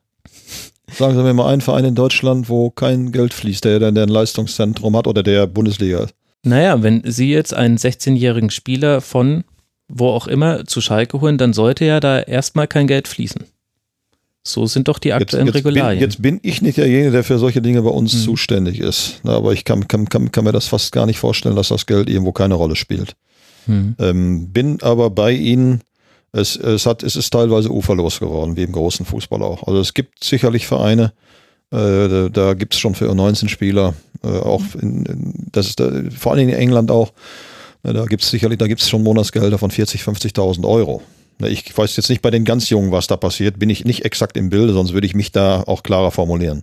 Sagen 0.93 1.17
Sie 1.17 1.23
mir 1.23 1.35
mal 1.35 1.53
einen 1.53 1.63
Verein 1.63 1.85
in 1.85 1.95
Deutschland, 1.95 2.49
wo 2.49 2.71
kein 2.71 3.11
Geld 3.13 3.35
fließt, 3.35 3.65
der 3.65 3.81
dann 3.81 3.99
ein 3.99 4.09
Leistungszentrum 4.09 4.97
hat 4.97 5.07
oder 5.07 5.23
der 5.23 5.47
Bundesliga 5.47 6.05
ist. 6.05 6.15
Naja, 6.45 6.83
wenn 6.83 7.03
Sie 7.05 7.31
jetzt 7.31 7.55
einen 7.55 7.77
16-jährigen 7.77 8.51
Spieler 8.51 9.01
von 9.01 9.45
wo 9.89 10.09
auch 10.09 10.27
immer 10.27 10.65
zu 10.65 10.81
Schalke 10.81 11.21
holen, 11.21 11.39
dann 11.39 11.53
sollte 11.53 11.85
ja 11.85 12.01
da 12.01 12.21
erstmal 12.21 12.67
kein 12.67 12.87
Geld 12.87 13.09
fließen. 13.09 13.45
So 14.43 14.67
sind 14.67 14.89
doch 14.89 14.99
die 14.99 15.13
aktuellen 15.13 15.47
jetzt, 15.47 15.57
jetzt 15.57 15.65
Regularien. 15.67 15.99
Bin, 15.99 16.09
jetzt 16.09 16.23
bin 16.23 16.41
ich 16.43 16.63
nicht 16.63 16.79
derjenige, 16.79 17.11
der 17.11 17.25
für 17.25 17.39
solche 17.39 17.61
Dinge 17.61 17.83
bei 17.83 17.91
uns 17.91 18.15
mhm. 18.15 18.19
zuständig 18.19 18.79
ist. 18.79 19.21
Na, 19.25 19.33
aber 19.33 19.53
ich 19.53 19.65
kann, 19.65 19.89
kann, 19.89 20.09
kann, 20.09 20.31
kann, 20.31 20.45
mir 20.45 20.53
das 20.53 20.69
fast 20.69 20.93
gar 20.93 21.07
nicht 21.07 21.19
vorstellen, 21.19 21.57
dass 21.57 21.69
das 21.69 21.87
Geld 21.87 22.09
irgendwo 22.09 22.33
keine 22.33 22.55
Rolle 22.55 22.77
spielt. 22.77 23.17
Mhm. 23.67 23.97
Ähm, 23.99 24.53
bin 24.53 24.81
aber 24.83 25.11
bei 25.11 25.33
Ihnen, 25.33 25.81
es, 26.33 26.57
es, 26.57 26.87
hat, 26.87 27.03
es 27.03 27.17
ist 27.17 27.31
teilweise 27.31 27.71
uferlos 27.71 28.21
geworden, 28.21 28.57
wie 28.57 28.63
im 28.63 28.73
großen 28.73 29.07
Fußball 29.07 29.43
auch. 29.43 29.67
Also 29.67 29.81
es 29.81 29.95
gibt 29.95 30.23
sicherlich 30.23 30.67
Vereine, 30.67 31.13
äh, 31.71 32.09
da, 32.09 32.29
da 32.29 32.55
gibt 32.55 32.75
es 32.75 32.81
schon 32.81 32.95
für 32.95 33.13
19 33.13 33.49
Spieler, 33.49 33.95
äh, 34.23 34.29
auch 34.29 34.63
in, 34.81 35.05
in, 35.07 35.35
das 35.53 35.69
ist 35.69 35.81
da, 35.81 35.91
vor 36.17 36.33
allem 36.33 36.49
in 36.49 36.55
England 36.55 36.91
auch, 36.91 37.13
äh, 37.83 37.93
da 37.93 38.05
gibt 38.05 38.23
es 38.23 38.31
sicherlich, 38.31 38.59
da 38.59 38.67
gibt 38.67 38.81
es 38.81 38.89
schon 38.89 39.03
Monatsgelder 39.03 39.59
von 39.59 39.71
40, 39.71 40.03
50.000 40.03 40.69
Euro. 40.69 41.03
Ich 41.41 41.77
weiß 41.77 41.97
jetzt 41.97 42.09
nicht 42.09 42.23
bei 42.23 42.31
den 42.31 42.45
ganz 42.45 42.71
Jungen, 42.71 42.93
was 42.93 43.09
da 43.09 43.17
passiert, 43.17 43.59
bin 43.59 43.69
ich 43.69 43.85
nicht 43.85 44.05
exakt 44.05 44.37
im 44.37 44.49
Bilde, 44.49 44.73
sonst 44.73 44.95
würde 44.95 45.07
ich 45.07 45.15
mich 45.15 45.33
da 45.33 45.63
auch 45.67 45.83
klarer 45.83 46.11
formulieren. 46.11 46.63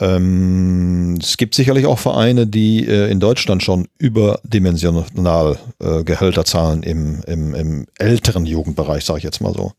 Ähm, 0.00 1.18
es 1.20 1.36
gibt 1.36 1.54
sicherlich 1.54 1.86
auch 1.86 1.98
Vereine, 1.98 2.46
die 2.46 2.86
äh, 2.86 3.10
in 3.10 3.20
Deutschland 3.20 3.62
schon 3.62 3.86
überdimensional 3.98 5.58
äh, 5.78 6.04
Gehälter 6.04 6.44
zahlen 6.44 6.82
im, 6.82 7.20
im, 7.26 7.54
im 7.54 7.86
älteren 7.98 8.46
Jugendbereich, 8.46 9.04
sage 9.04 9.18
ich 9.18 9.24
jetzt 9.24 9.42
mal 9.42 9.52
so. 9.52 9.72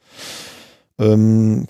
Ähm, 0.99 1.65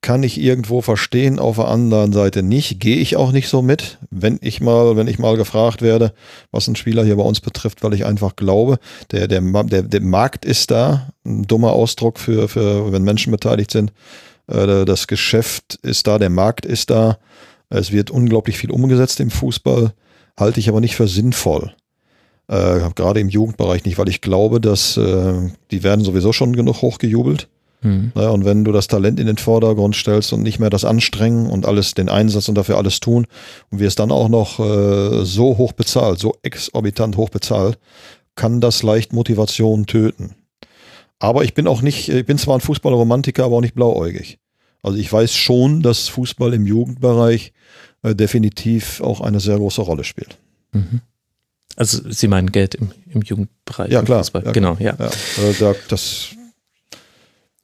kann 0.00 0.24
ich 0.24 0.40
irgendwo 0.40 0.80
verstehen, 0.80 1.38
auf 1.38 1.56
der 1.56 1.68
anderen 1.68 2.12
Seite 2.12 2.42
nicht, 2.42 2.80
gehe 2.80 2.96
ich 2.96 3.14
auch 3.14 3.30
nicht 3.30 3.48
so 3.48 3.62
mit, 3.62 3.98
wenn 4.10 4.40
ich 4.42 4.60
mal, 4.60 4.96
wenn 4.96 5.06
ich 5.06 5.20
mal 5.20 5.36
gefragt 5.36 5.80
werde, 5.80 6.12
was 6.50 6.66
ein 6.66 6.74
Spieler 6.74 7.04
hier 7.04 7.14
bei 7.14 7.22
uns 7.22 7.40
betrifft, 7.40 7.84
weil 7.84 7.94
ich 7.94 8.04
einfach 8.04 8.34
glaube, 8.34 8.80
der, 9.12 9.28
der, 9.28 9.40
der, 9.40 9.82
der 9.82 10.00
Markt 10.00 10.44
ist 10.44 10.72
da, 10.72 11.12
ein 11.24 11.44
dummer 11.44 11.72
Ausdruck 11.72 12.18
für, 12.18 12.48
für 12.48 12.90
wenn 12.90 13.04
Menschen 13.04 13.30
beteiligt 13.30 13.70
sind, 13.70 13.92
äh, 14.48 14.84
das 14.84 15.06
Geschäft 15.06 15.78
ist 15.82 16.08
da, 16.08 16.18
der 16.18 16.30
Markt 16.30 16.66
ist 16.66 16.90
da, 16.90 17.18
es 17.72 17.92
wird 17.92 18.10
unglaublich 18.10 18.58
viel 18.58 18.70
umgesetzt 18.70 19.20
im 19.20 19.30
Fußball, 19.30 19.92
halte 20.38 20.60
ich 20.60 20.68
aber 20.68 20.80
nicht 20.80 20.96
für 20.96 21.08
sinnvoll. 21.08 21.72
Äh, 22.48 22.80
gerade 22.94 23.20
im 23.20 23.28
Jugendbereich 23.28 23.84
nicht, 23.84 23.98
weil 23.98 24.08
ich 24.08 24.20
glaube, 24.20 24.60
dass 24.60 24.96
äh, 24.96 25.50
die 25.70 25.82
werden 25.82 26.04
sowieso 26.04 26.32
schon 26.32 26.54
genug 26.54 26.82
hochgejubelt. 26.82 27.48
Mhm. 27.82 28.12
Ja, 28.14 28.30
und 28.30 28.44
wenn 28.44 28.64
du 28.64 28.72
das 28.72 28.88
Talent 28.88 29.18
in 29.18 29.26
den 29.26 29.38
Vordergrund 29.38 29.96
stellst 29.96 30.32
und 30.32 30.42
nicht 30.42 30.58
mehr 30.58 30.70
das 30.70 30.84
Anstrengen 30.84 31.46
und 31.46 31.66
alles 31.66 31.94
den 31.94 32.08
Einsatz 32.08 32.48
und 32.48 32.56
dafür 32.56 32.76
alles 32.76 33.00
tun 33.00 33.26
und 33.70 33.80
wir 33.80 33.88
es 33.88 33.94
dann 33.94 34.12
auch 34.12 34.28
noch 34.28 34.60
äh, 34.60 35.24
so 35.24 35.58
hoch 35.58 35.72
bezahlt, 35.72 36.18
so 36.18 36.36
exorbitant 36.42 37.16
hoch 37.16 37.30
bezahlt, 37.30 37.78
kann 38.34 38.60
das 38.60 38.82
leicht 38.82 39.12
Motivation 39.12 39.86
töten. 39.86 40.36
Aber 41.18 41.44
ich 41.44 41.54
bin 41.54 41.66
auch 41.68 41.82
nicht, 41.82 42.08
ich 42.08 42.26
bin 42.26 42.38
zwar 42.38 42.56
ein 42.56 42.60
Fußballromantiker, 42.60 43.44
aber 43.44 43.56
auch 43.56 43.60
nicht 43.60 43.74
blauäugig. 43.74 44.38
Also 44.82 44.98
ich 44.98 45.12
weiß 45.12 45.34
schon, 45.34 45.82
dass 45.82 46.08
Fußball 46.08 46.54
im 46.54 46.66
Jugendbereich 46.66 47.52
äh, 48.02 48.14
definitiv 48.14 49.00
auch 49.00 49.20
eine 49.20 49.40
sehr 49.40 49.56
große 49.56 49.80
Rolle 49.80 50.04
spielt. 50.04 50.38
Mhm. 50.72 51.00
Also 51.76 52.10
Sie 52.10 52.28
meinen 52.28 52.52
Geld 52.52 52.74
im, 52.74 52.92
im 53.10 53.22
Jugendbereich? 53.22 53.90
Ja, 53.90 54.02
klar. 54.02 54.24
Ja, 54.34 54.52
genau, 54.52 54.76
ja. 54.78 54.96
ja. 54.98 55.06
Äh, 55.06 55.54
da, 55.58 55.74
das 55.88 56.34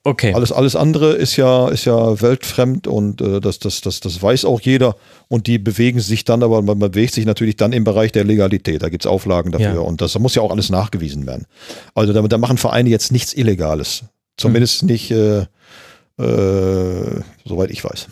Okay. 0.05 0.33
Alles, 0.33 0.53
alles 0.53 0.75
andere 0.75 1.13
ist 1.13 1.37
ja, 1.37 1.69
ist 1.69 1.85
ja 1.85 2.19
weltfremd 2.23 2.87
und 2.87 3.21
äh, 3.21 3.41
das, 3.41 3.59
das, 3.59 3.83
das, 3.83 4.01
das 4.01 4.23
weiß 4.23 4.47
auch 4.47 4.61
jeder. 4.61 4.97
Und 5.29 5.47
die 5.47 5.59
bewegen 5.59 6.01
sich 6.01 6.25
dann, 6.25 6.43
aber 6.43 6.63
man, 6.63 6.79
bewegt 6.79 7.13
sich 7.13 7.27
natürlich 7.27 7.57
dann 7.57 7.75
im 7.75 7.85
Bereich 7.85 8.11
der 8.13 8.25
Legalität. 8.25 8.83
Da 8.83 8.89
gibt 8.89 9.05
es 9.05 9.11
Auflagen 9.11 9.53
dafür 9.53 9.75
ja. 9.75 9.81
und 9.81 10.01
das 10.01 10.19
muss 10.19 10.35
ja 10.35 10.41
auch 10.41 10.51
alles 10.51 10.71
nachgewiesen 10.71 11.27
werden. 11.27 11.45
Also 11.95 12.15
da, 12.15 12.23
da 12.23 12.39
machen 12.39 12.57
Vereine 12.57 12.89
jetzt 12.89 13.13
nichts 13.13 13.35
Illegales. 13.35 14.05
Zumindest 14.39 14.85
mhm. 14.85 14.89
nicht, 14.89 15.11
äh, 15.11 15.45
äh, 16.19 17.23
soweit 17.45 17.71
ich 17.71 17.85
weiß. 17.85 18.09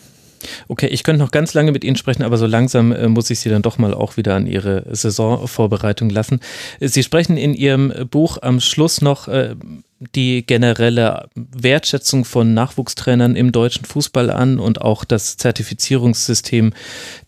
Okay, 0.67 0.87
ich 0.87 1.03
könnte 1.03 1.21
noch 1.21 1.31
ganz 1.31 1.53
lange 1.53 1.71
mit 1.71 1.83
Ihnen 1.83 1.95
sprechen, 1.95 2.23
aber 2.23 2.37
so 2.37 2.45
langsam 2.45 2.91
äh, 2.91 3.07
muss 3.07 3.29
ich 3.29 3.39
Sie 3.39 3.49
dann 3.49 3.61
doch 3.61 3.77
mal 3.77 3.93
auch 3.93 4.17
wieder 4.17 4.35
an 4.35 4.47
Ihre 4.47 4.83
Saisonvorbereitung 4.89 6.09
lassen. 6.09 6.39
Sie 6.79 7.03
sprechen 7.03 7.37
in 7.37 7.53
Ihrem 7.53 7.93
Buch 8.09 8.37
am 8.41 8.59
Schluss 8.59 9.01
noch 9.01 9.27
äh, 9.27 9.55
die 9.99 10.45
generelle 10.45 11.27
Wertschätzung 11.35 12.23
von 12.23 12.53
Nachwuchstrainern 12.53 13.35
im 13.35 13.51
deutschen 13.51 13.85
Fußball 13.85 14.29
an 14.29 14.59
und 14.59 14.81
auch 14.81 15.03
das 15.03 15.37
Zertifizierungssystem, 15.37 16.73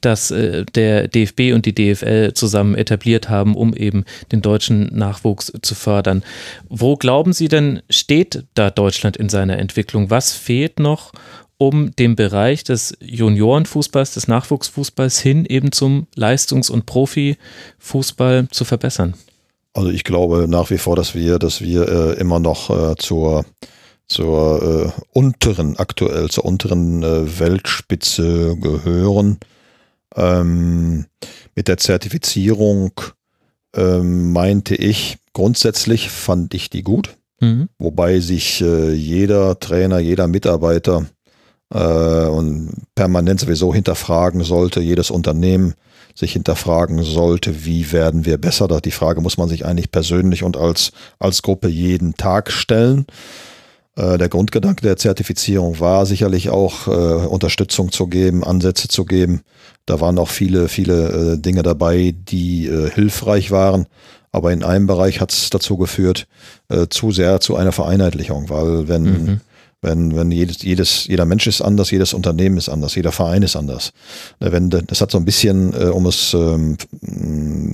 das 0.02 0.32
äh, 0.32 0.66
der 0.66 1.08
DFB 1.08 1.54
und 1.54 1.66
die 1.66 1.74
DFL 1.74 2.34
zusammen 2.34 2.76
etabliert 2.76 3.30
haben, 3.30 3.56
um 3.56 3.74
eben 3.74 4.06
den 4.32 4.42
deutschen 4.42 4.96
Nachwuchs 4.96 5.52
zu 5.62 5.74
fördern. 5.74 6.24
Wo 6.68 6.96
glauben 6.96 7.34
Sie 7.34 7.48
denn, 7.48 7.82
steht 7.90 8.46
da 8.54 8.70
Deutschland 8.70 9.18
in 9.18 9.30
seiner 9.30 9.58
Entwicklung? 9.58 10.10
Was 10.10 10.34
fehlt 10.34 10.80
noch, 10.80 11.12
um 11.58 11.94
den 11.96 12.16
Bereich 12.16 12.64
des 12.64 12.98
Juniorenfußballs, 13.02 14.14
des 14.14 14.28
Nachwuchsfußballs 14.28 15.20
hin 15.20 15.46
eben 15.46 15.72
zum 15.72 16.08
Leistungs- 16.16 16.70
und 16.70 16.86
Profifußball 16.86 18.48
zu 18.50 18.64
verbessern? 18.64 19.16
Also 19.80 19.92
ich 19.92 20.04
glaube 20.04 20.46
nach 20.50 20.72
wie 20.72 20.78
vor, 20.78 20.98
dass 20.98 21.16
wir, 21.16 21.40
dass 21.40 21.62
wir 21.62 21.88
äh, 21.88 22.20
immer 22.20 22.40
noch 22.40 22.70
äh, 22.70 22.98
zur 22.98 23.46
zur 24.10 24.94
äh, 24.94 25.02
unteren, 25.14 25.78
aktuell 25.78 26.30
zur 26.30 26.44
unteren 26.44 27.02
äh, 27.02 27.40
Weltspitze 27.40 28.58
gehören. 28.58 29.38
Ähm, 30.18 31.06
mit 31.56 31.70
der 31.70 31.78
Zertifizierung 31.78 32.92
ähm, 33.74 34.34
meinte 34.34 34.76
ich, 34.76 35.20
grundsätzlich 35.32 36.10
fand 36.10 36.54
ich 36.56 36.70
die 36.70 36.82
gut, 36.82 37.16
mhm. 37.40 37.70
wobei 37.78 38.20
sich 38.20 38.60
äh, 38.60 38.92
jeder 38.92 39.60
Trainer, 39.60 40.00
jeder 40.00 40.28
Mitarbeiter 40.28 41.06
äh, 41.74 42.26
und 42.26 42.74
permanent 42.96 43.40
sowieso 43.40 43.74
hinterfragen 43.74 44.44
sollte, 44.44 44.82
jedes 44.82 45.10
Unternehmen 45.10 45.76
sich 46.20 46.34
hinterfragen 46.34 47.02
sollte, 47.02 47.64
wie 47.64 47.94
werden 47.94 48.26
wir 48.26 48.38
besser. 48.38 48.68
Die 48.82 48.92
Frage 48.92 49.22
muss 49.22 49.38
man 49.38 49.48
sich 49.48 49.66
eigentlich 49.66 49.90
persönlich 49.90 50.44
und 50.44 50.58
als, 50.58 50.92
als 51.18 51.42
Gruppe 51.42 51.70
jeden 51.70 52.16
Tag 52.16 52.52
stellen. 52.52 53.06
Äh, 53.96 54.18
der 54.18 54.28
Grundgedanke 54.28 54.82
der 54.82 54.98
Zertifizierung 54.98 55.80
war 55.80 56.06
sicherlich 56.06 56.50
auch 56.50 56.88
äh, 56.88 56.92
Unterstützung 56.92 57.94
zu 57.94 58.08
geben, 58.08 58.44
Ansätze 58.44 58.90
zu 58.90 59.06
geben. 59.06 59.44
Da 59.86 60.02
waren 60.02 60.20
auch 60.20 60.28
viele, 60.28 60.68
viele 60.68 61.36
äh, 61.36 61.38
Dinge 61.38 61.64
dabei, 61.64 62.14
die 62.14 62.68
äh, 62.68 62.90
hilfreich 62.92 63.50
waren. 63.50 63.88
Aber 64.34 64.52
in 64.52 64.62
einem 64.62 64.88
Bereich 64.88 65.22
hat 65.22 65.32
es 65.32 65.50
dazu 65.50 65.78
geführt, 65.78 66.28
äh, 66.68 66.88
zu 66.90 67.12
sehr 67.12 67.40
zu 67.40 67.56
einer 67.56 67.72
Vereinheitlichung, 67.72 68.50
weil 68.50 68.90
wenn 68.90 69.04
mhm. 69.04 69.42
Wenn, 69.82 70.16
wenn 70.16 70.30
jedes, 70.32 70.62
jedes, 70.62 71.08
jeder 71.08 71.26
Mensch 71.26 71.48
ist 71.48 71.62
anders, 71.62 71.90
jedes 71.92 72.14
Unternehmen 72.14 72.58
ist 72.58 72.68
anders, 72.68 72.96
jeder 72.96 73.14
Verein 73.14 73.44
ist 73.44 73.56
anders. 73.56 73.94
Wenn, 74.40 74.70
das 74.70 75.00
hat 75.00 75.12
so 75.12 75.18
ein 75.18 75.26
bisschen, 75.26 75.74
äh, 75.74 75.86
um 75.86 76.06
es 76.06 76.34
ähm, 76.34 76.78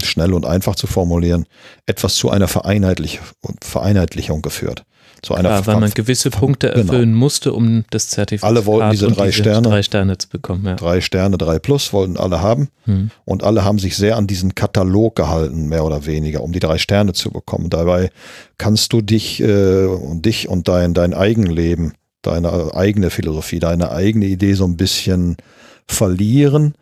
schnell 0.03 0.33
und 0.33 0.45
einfach 0.45 0.75
zu 0.75 0.85
formulieren, 0.85 1.45
etwas 1.87 2.15
zu 2.15 2.29
einer 2.29 2.47
Vereinheitlich 2.47 3.19
Vereinheitlichung 3.61 4.41
geführt 4.41 4.85
zu 5.25 5.33
einer 5.33 5.49
Klar, 5.49 5.67
weil 5.67 5.79
man 5.79 5.89
gewisse 5.89 6.29
Punkte 6.29 6.67
genau. 6.67 6.81
erfüllen 6.81 7.09
genau. 7.09 7.17
musste, 7.17 7.51
um 7.53 7.83
das 7.89 8.09
Zertifikat 8.09 8.47
alle 8.47 8.65
wollten 8.65 8.91
diese 8.91 9.07
drei 9.07 9.27
diese 9.27 9.41
Sterne, 9.41 9.67
drei 9.67 9.83
Sterne 9.83 10.17
zu 10.17 10.29
bekommen. 10.29 10.65
Ja. 10.65 10.75
Drei 10.75 11.01
Sterne, 11.01 11.37
drei 11.37 11.57
Plus 11.59 11.91
wollten 11.91 12.15
alle 12.15 12.41
haben 12.41 12.69
hm. 12.85 13.09
und 13.25 13.43
alle 13.43 13.65
haben 13.65 13.79
sich 13.79 13.97
sehr 13.97 14.17
an 14.17 14.27
diesen 14.27 14.53
Katalog 14.53 15.15
gehalten, 15.15 15.67
mehr 15.67 15.83
oder 15.83 16.05
weniger, 16.05 16.43
um 16.43 16.51
die 16.51 16.59
drei 16.59 16.77
Sterne 16.77 17.13
zu 17.13 17.31
bekommen. 17.31 17.69
Dabei 17.69 18.11
kannst 18.57 18.93
du 18.93 19.01
dich 19.01 19.41
äh, 19.41 19.85
und 19.85 20.25
dich 20.25 20.47
und 20.47 20.67
dein 20.67 20.93
dein 20.93 21.13
Eigenleben, 21.15 21.93
deine 22.21 22.75
eigene 22.75 23.09
Philosophie, 23.09 23.59
deine 23.59 23.91
eigene 23.91 24.25
Idee 24.25 24.53
so 24.53 24.65
ein 24.65 24.77
bisschen 24.77 25.37
verlieren. 25.87 26.75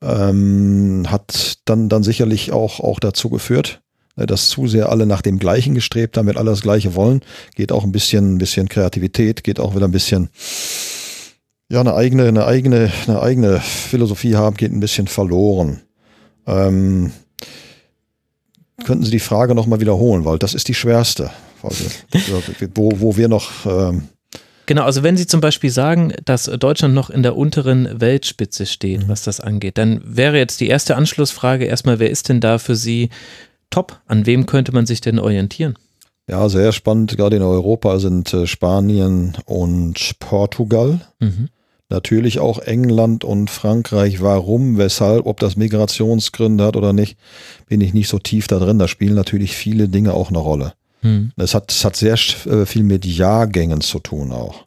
Ähm, 0.00 1.06
hat 1.08 1.58
dann 1.64 1.88
dann 1.88 2.04
sicherlich 2.04 2.52
auch 2.52 2.78
auch 2.78 3.00
dazu 3.00 3.28
geführt, 3.28 3.80
dass 4.26 4.48
zu 4.48 4.66
sehr 4.66 4.88
alle 4.88 5.06
nach 5.06 5.22
dem 5.22 5.38
Gleichen 5.38 5.74
gestrebt 5.74 6.16
haben, 6.16 6.28
alle 6.36 6.50
das 6.50 6.62
Gleiche 6.62 6.94
wollen, 6.94 7.22
geht 7.54 7.72
auch 7.72 7.84
ein 7.84 7.92
bisschen, 7.92 8.34
ein 8.34 8.38
bisschen 8.38 8.68
Kreativität, 8.68 9.44
geht 9.44 9.60
auch 9.60 9.74
wieder 9.74 9.86
ein 9.86 9.92
bisschen, 9.92 10.28
ja, 11.70 11.80
eine 11.80 11.94
eigene, 11.94 12.28
eine 12.28 12.46
eigene, 12.46 12.90
eine 13.06 13.20
eigene 13.20 13.60
Philosophie 13.60 14.36
haben, 14.36 14.56
geht 14.56 14.72
ein 14.72 14.80
bisschen 14.80 15.06
verloren. 15.06 15.82
Ähm, 16.46 17.12
könnten 18.84 19.04
Sie 19.04 19.10
die 19.10 19.18
Frage 19.18 19.54
nochmal 19.54 19.80
wiederholen, 19.80 20.24
weil 20.24 20.38
das 20.38 20.54
ist 20.54 20.68
die 20.68 20.74
schwerste, 20.74 21.30
wo, 22.74 22.92
wo 22.96 23.16
wir 23.16 23.28
noch, 23.28 23.50
ähm, 23.66 24.08
Genau, 24.68 24.82
also 24.82 25.02
wenn 25.02 25.16
Sie 25.16 25.26
zum 25.26 25.40
Beispiel 25.40 25.70
sagen, 25.70 26.12
dass 26.26 26.44
Deutschland 26.44 26.92
noch 26.92 27.08
in 27.08 27.22
der 27.22 27.38
unteren 27.38 28.02
Weltspitze 28.02 28.66
steht, 28.66 29.04
mhm. 29.04 29.08
was 29.08 29.22
das 29.22 29.40
angeht, 29.40 29.78
dann 29.78 30.02
wäre 30.04 30.36
jetzt 30.36 30.60
die 30.60 30.68
erste 30.68 30.94
Anschlussfrage 30.94 31.64
erstmal, 31.64 32.00
wer 32.00 32.10
ist 32.10 32.28
denn 32.28 32.42
da 32.42 32.58
für 32.58 32.76
Sie 32.76 33.08
top. 33.70 34.00
An 34.06 34.26
wem 34.26 34.46
könnte 34.46 34.72
man 34.72 34.86
sich 34.86 35.00
denn 35.00 35.18
orientieren? 35.18 35.76
Ja, 36.28 36.48
sehr 36.48 36.72
spannend. 36.72 37.16
Gerade 37.16 37.36
in 37.36 37.42
Europa 37.42 37.98
sind 37.98 38.32
äh, 38.34 38.46
Spanien 38.46 39.36
und 39.46 40.18
Portugal. 40.18 41.00
Mhm. 41.20 41.48
Natürlich 41.90 42.38
auch 42.38 42.58
England 42.58 43.24
und 43.24 43.48
Frankreich. 43.48 44.20
Warum, 44.20 44.76
weshalb, 44.76 45.24
ob 45.24 45.40
das 45.40 45.56
Migrationsgründe 45.56 46.64
hat 46.64 46.76
oder 46.76 46.92
nicht, 46.92 47.16
bin 47.66 47.80
ich 47.80 47.94
nicht 47.94 48.08
so 48.08 48.18
tief 48.18 48.46
da 48.46 48.58
drin. 48.58 48.78
Da 48.78 48.88
spielen 48.88 49.14
natürlich 49.14 49.56
viele 49.56 49.88
Dinge 49.88 50.12
auch 50.12 50.28
eine 50.28 50.38
Rolle. 50.38 50.74
Mhm. 51.00 51.32
Es 51.36 51.54
hat, 51.54 51.72
es 51.72 51.84
hat 51.84 51.96
sehr 51.96 52.14
äh, 52.14 52.66
viel 52.66 52.82
mit 52.82 53.06
Jahrgängen 53.06 53.80
zu 53.80 53.98
tun 53.98 54.32
auch. 54.32 54.66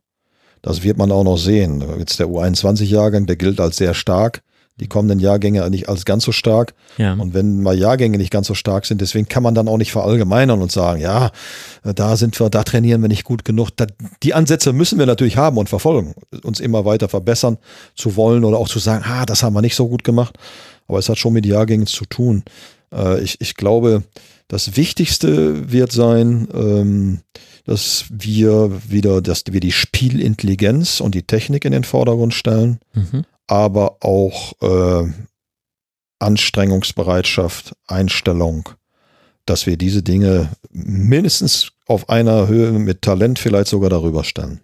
Das 0.64 0.82
wird 0.82 0.98
man 0.98 1.12
auch 1.12 1.24
noch 1.24 1.38
sehen. 1.38 1.84
Jetzt 2.00 2.20
der 2.20 2.28
U21-Jahrgang, 2.28 3.28
der 3.28 3.36
gilt 3.36 3.60
als 3.60 3.78
sehr 3.78 3.94
stark 3.94 4.42
die 4.82 4.88
kommenden 4.88 5.20
Jahrgänge 5.20 5.70
nicht 5.70 5.88
als 5.88 6.06
ganz 6.06 6.26
so 6.26 6.32
stark. 6.32 6.74
Ja. 6.98 7.14
Und 7.14 7.34
wenn 7.34 7.62
mal 7.62 7.78
Jahrgänge 7.78 8.18
nicht 8.18 8.32
ganz 8.32 8.48
so 8.48 8.56
stark 8.56 8.86
sind, 8.86 9.00
deswegen 9.00 9.28
kann 9.28 9.44
man 9.44 9.54
dann 9.54 9.68
auch 9.68 9.78
nicht 9.78 9.92
verallgemeinern 9.92 10.62
und 10.62 10.72
sagen, 10.72 11.00
ja, 11.00 11.32
da 11.84 12.18
sind 12.18 12.38
wir, 12.40 12.50
da 12.50 12.64
trainieren 12.64 13.02
wir 13.02 13.08
nicht 13.08 13.24
gut 13.24 13.46
genug. 13.46 13.70
die 14.24 14.34
Ansätze 14.34 14.74
müssen 14.74 14.98
wir 15.00 15.06
natürlich 15.06 15.38
haben 15.38 15.58
und 15.58 15.70
verfolgen, 15.70 16.16
uns 16.44 16.60
immer 16.60 16.84
weiter 16.84 17.08
verbessern 17.08 17.58
zu 17.96 18.16
wollen 18.16 18.44
oder 18.44 18.58
auch 18.58 18.68
zu 18.68 18.80
sagen, 18.80 19.06
ah, 19.08 19.26
das 19.26 19.44
haben 19.44 19.54
wir 19.54 19.62
nicht 19.62 19.76
so 19.76 19.88
gut 19.88 20.04
gemacht. 20.04 20.36
Aber 20.88 20.98
es 20.98 21.08
hat 21.08 21.20
schon 21.20 21.34
mit 21.34 21.46
Jahrgängen 21.46 21.86
zu 21.86 22.06
tun. 22.06 22.44
Äh, 22.94 23.22
ich, 23.22 23.40
ich 23.40 23.56
glaube, 23.56 24.04
das 24.48 24.76
Wichtigste 24.76 25.72
wird 25.72 25.92
sein, 25.92 26.48
ähm, 26.54 27.20
dass 27.66 28.06
wir 28.10 28.82
wieder, 28.90 29.22
dass 29.22 29.44
wir 29.50 29.60
die 29.60 29.72
Spielintelligenz 29.72 31.00
und 31.00 31.16
die 31.16 31.24
Technik 31.24 31.66
in 31.66 31.72
den 31.72 31.84
Vordergrund 31.84 32.34
stellen. 32.34 32.80
Mhm 32.94 33.26
aber 33.52 33.98
auch 34.00 34.54
äh, 34.62 35.12
Anstrengungsbereitschaft, 36.20 37.76
Einstellung, 37.86 38.70
dass 39.46 39.66
wir 39.66 39.76
diese 39.76 40.04
Dinge 40.04 40.52
mindestens 40.72 41.74
auf 41.86 42.08
einer 42.08 42.48
Höhe 42.48 42.72
mit 42.72 43.02
Talent 43.02 43.40
vielleicht 43.40 43.68
sogar 43.68 43.90
darüber 43.90 44.24
stellen. 44.24 44.62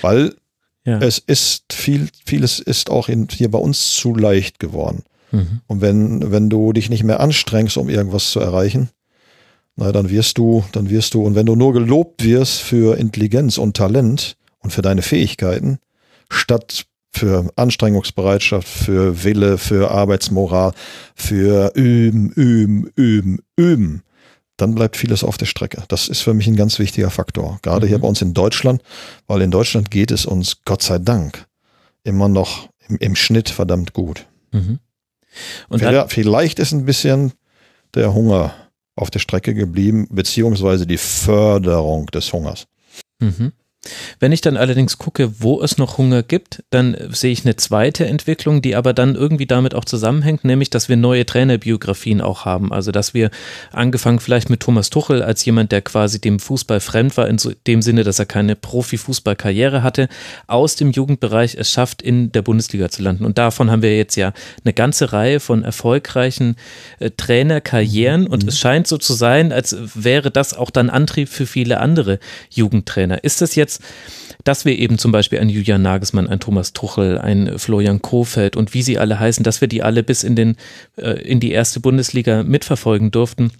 Weil 0.00 0.36
ja. 0.84 0.98
es 0.98 1.18
ist 1.18 1.72
viel, 1.72 2.08
vieles 2.24 2.60
ist 2.60 2.88
auch 2.88 3.08
in, 3.08 3.26
hier 3.28 3.50
bei 3.50 3.58
uns 3.58 3.96
zu 3.96 4.14
leicht 4.14 4.60
geworden. 4.60 5.02
Mhm. 5.32 5.60
Und 5.66 5.80
wenn, 5.80 6.30
wenn 6.30 6.48
du 6.48 6.72
dich 6.72 6.90
nicht 6.90 7.04
mehr 7.04 7.20
anstrengst, 7.20 7.76
um 7.76 7.88
irgendwas 7.88 8.30
zu 8.30 8.40
erreichen, 8.40 8.90
na, 9.76 9.90
dann 9.90 10.10
wirst 10.10 10.38
du, 10.38 10.64
dann 10.72 10.90
wirst 10.90 11.14
du, 11.14 11.22
und 11.22 11.34
wenn 11.34 11.46
du 11.46 11.56
nur 11.56 11.72
gelobt 11.72 12.22
wirst 12.24 12.60
für 12.60 12.98
Intelligenz 12.98 13.58
und 13.58 13.76
Talent 13.76 14.36
und 14.58 14.70
für 14.70 14.82
deine 14.82 15.02
Fähigkeiten, 15.02 15.78
statt 16.28 16.84
für 17.14 17.50
Anstrengungsbereitschaft, 17.56 18.68
für 18.68 19.24
Wille, 19.24 19.58
für 19.58 19.90
Arbeitsmoral, 19.90 20.72
für 21.14 21.72
üben, 21.74 22.30
üben, 22.30 22.90
üben, 22.96 23.38
üben, 23.56 24.02
dann 24.56 24.74
bleibt 24.74 24.96
vieles 24.96 25.24
auf 25.24 25.38
der 25.38 25.46
Strecke. 25.46 25.84
Das 25.88 26.08
ist 26.08 26.20
für 26.20 26.34
mich 26.34 26.46
ein 26.46 26.56
ganz 26.56 26.78
wichtiger 26.78 27.10
Faktor. 27.10 27.58
Gerade 27.62 27.86
mhm. 27.86 27.88
hier 27.88 27.98
bei 27.98 28.08
uns 28.08 28.22
in 28.22 28.34
Deutschland, 28.34 28.82
weil 29.26 29.42
in 29.42 29.50
Deutschland 29.50 29.90
geht 29.90 30.10
es 30.10 30.26
uns 30.26 30.58
Gott 30.64 30.82
sei 30.82 30.98
Dank 30.98 31.46
immer 32.04 32.28
noch 32.28 32.68
im, 32.88 32.96
im 32.98 33.16
Schnitt 33.16 33.48
verdammt 33.48 33.92
gut. 33.92 34.26
Mhm. 34.52 34.78
Und 35.68 35.78
vielleicht, 35.78 36.12
vielleicht 36.12 36.58
ist 36.58 36.72
ein 36.72 36.84
bisschen 36.84 37.32
der 37.94 38.14
Hunger 38.14 38.54
auf 38.96 39.10
der 39.10 39.18
Strecke 39.18 39.54
geblieben, 39.54 40.06
beziehungsweise 40.10 40.86
die 40.86 40.98
Förderung 40.98 42.06
des 42.06 42.32
Hungers. 42.32 42.66
Mhm. 43.20 43.52
Wenn 44.20 44.30
ich 44.30 44.40
dann 44.40 44.56
allerdings 44.56 44.98
gucke, 44.98 45.40
wo 45.40 45.60
es 45.60 45.76
noch 45.76 45.98
Hunger 45.98 46.22
gibt, 46.22 46.62
dann 46.70 46.96
sehe 47.10 47.32
ich 47.32 47.44
eine 47.44 47.56
zweite 47.56 48.06
Entwicklung, 48.06 48.62
die 48.62 48.76
aber 48.76 48.92
dann 48.92 49.16
irgendwie 49.16 49.46
damit 49.46 49.74
auch 49.74 49.84
zusammenhängt, 49.84 50.44
nämlich, 50.44 50.70
dass 50.70 50.88
wir 50.88 50.96
neue 50.96 51.26
Trainerbiografien 51.26 52.20
auch 52.20 52.44
haben. 52.44 52.72
Also, 52.72 52.92
dass 52.92 53.12
wir 53.12 53.30
angefangen 53.72 54.20
vielleicht 54.20 54.50
mit 54.50 54.60
Thomas 54.60 54.90
Tuchel 54.90 55.22
als 55.22 55.44
jemand, 55.44 55.72
der 55.72 55.82
quasi 55.82 56.20
dem 56.20 56.38
Fußball 56.38 56.78
fremd 56.78 57.16
war, 57.16 57.26
in 57.26 57.38
dem 57.66 57.82
Sinne, 57.82 58.04
dass 58.04 58.20
er 58.20 58.26
keine 58.26 58.54
Profifußballkarriere 58.54 59.82
hatte, 59.82 60.08
aus 60.46 60.76
dem 60.76 60.92
Jugendbereich 60.92 61.56
es 61.56 61.72
schafft, 61.72 62.02
in 62.02 62.30
der 62.30 62.42
Bundesliga 62.42 62.88
zu 62.88 63.02
landen. 63.02 63.24
Und 63.24 63.38
davon 63.38 63.70
haben 63.70 63.82
wir 63.82 63.96
jetzt 63.96 64.14
ja 64.14 64.32
eine 64.64 64.74
ganze 64.74 65.12
Reihe 65.12 65.40
von 65.40 65.64
erfolgreichen 65.64 66.54
äh, 67.00 67.10
Trainerkarrieren. 67.10 68.28
Und 68.28 68.44
mhm. 68.44 68.48
es 68.48 68.60
scheint 68.60 68.86
so 68.86 68.96
zu 68.96 69.14
sein, 69.14 69.50
als 69.50 69.76
wäre 69.94 70.30
das 70.30 70.54
auch 70.54 70.70
dann 70.70 70.88
Antrieb 70.88 71.28
für 71.28 71.46
viele 71.46 71.80
andere 71.80 72.20
Jugendtrainer. 72.50 73.24
Ist 73.24 73.40
das 73.40 73.56
jetzt 73.56 73.71
jetzt, 73.72 73.82
dass 74.44 74.64
wir 74.64 74.78
eben 74.78 74.98
zum 74.98 75.12
Beispiel 75.12 75.38
einen 75.38 75.50
Julian 75.50 75.82
Nagelsmann, 75.82 76.28
einen 76.28 76.40
Thomas 76.40 76.72
Tuchel, 76.72 77.18
einen 77.18 77.58
Florian 77.58 78.02
Kofeld 78.02 78.56
und 78.56 78.74
wie 78.74 78.82
sie 78.82 78.98
alle 78.98 79.18
heißen, 79.18 79.44
dass 79.44 79.60
wir 79.60 79.68
die 79.68 79.82
alle 79.82 80.02
bis 80.02 80.24
in, 80.24 80.36
den, 80.36 80.56
äh, 80.96 81.20
in 81.22 81.40
die 81.40 81.52
erste 81.52 81.80
Bundesliga 81.80 82.42
mitverfolgen 82.42 83.10
durften. 83.10 83.52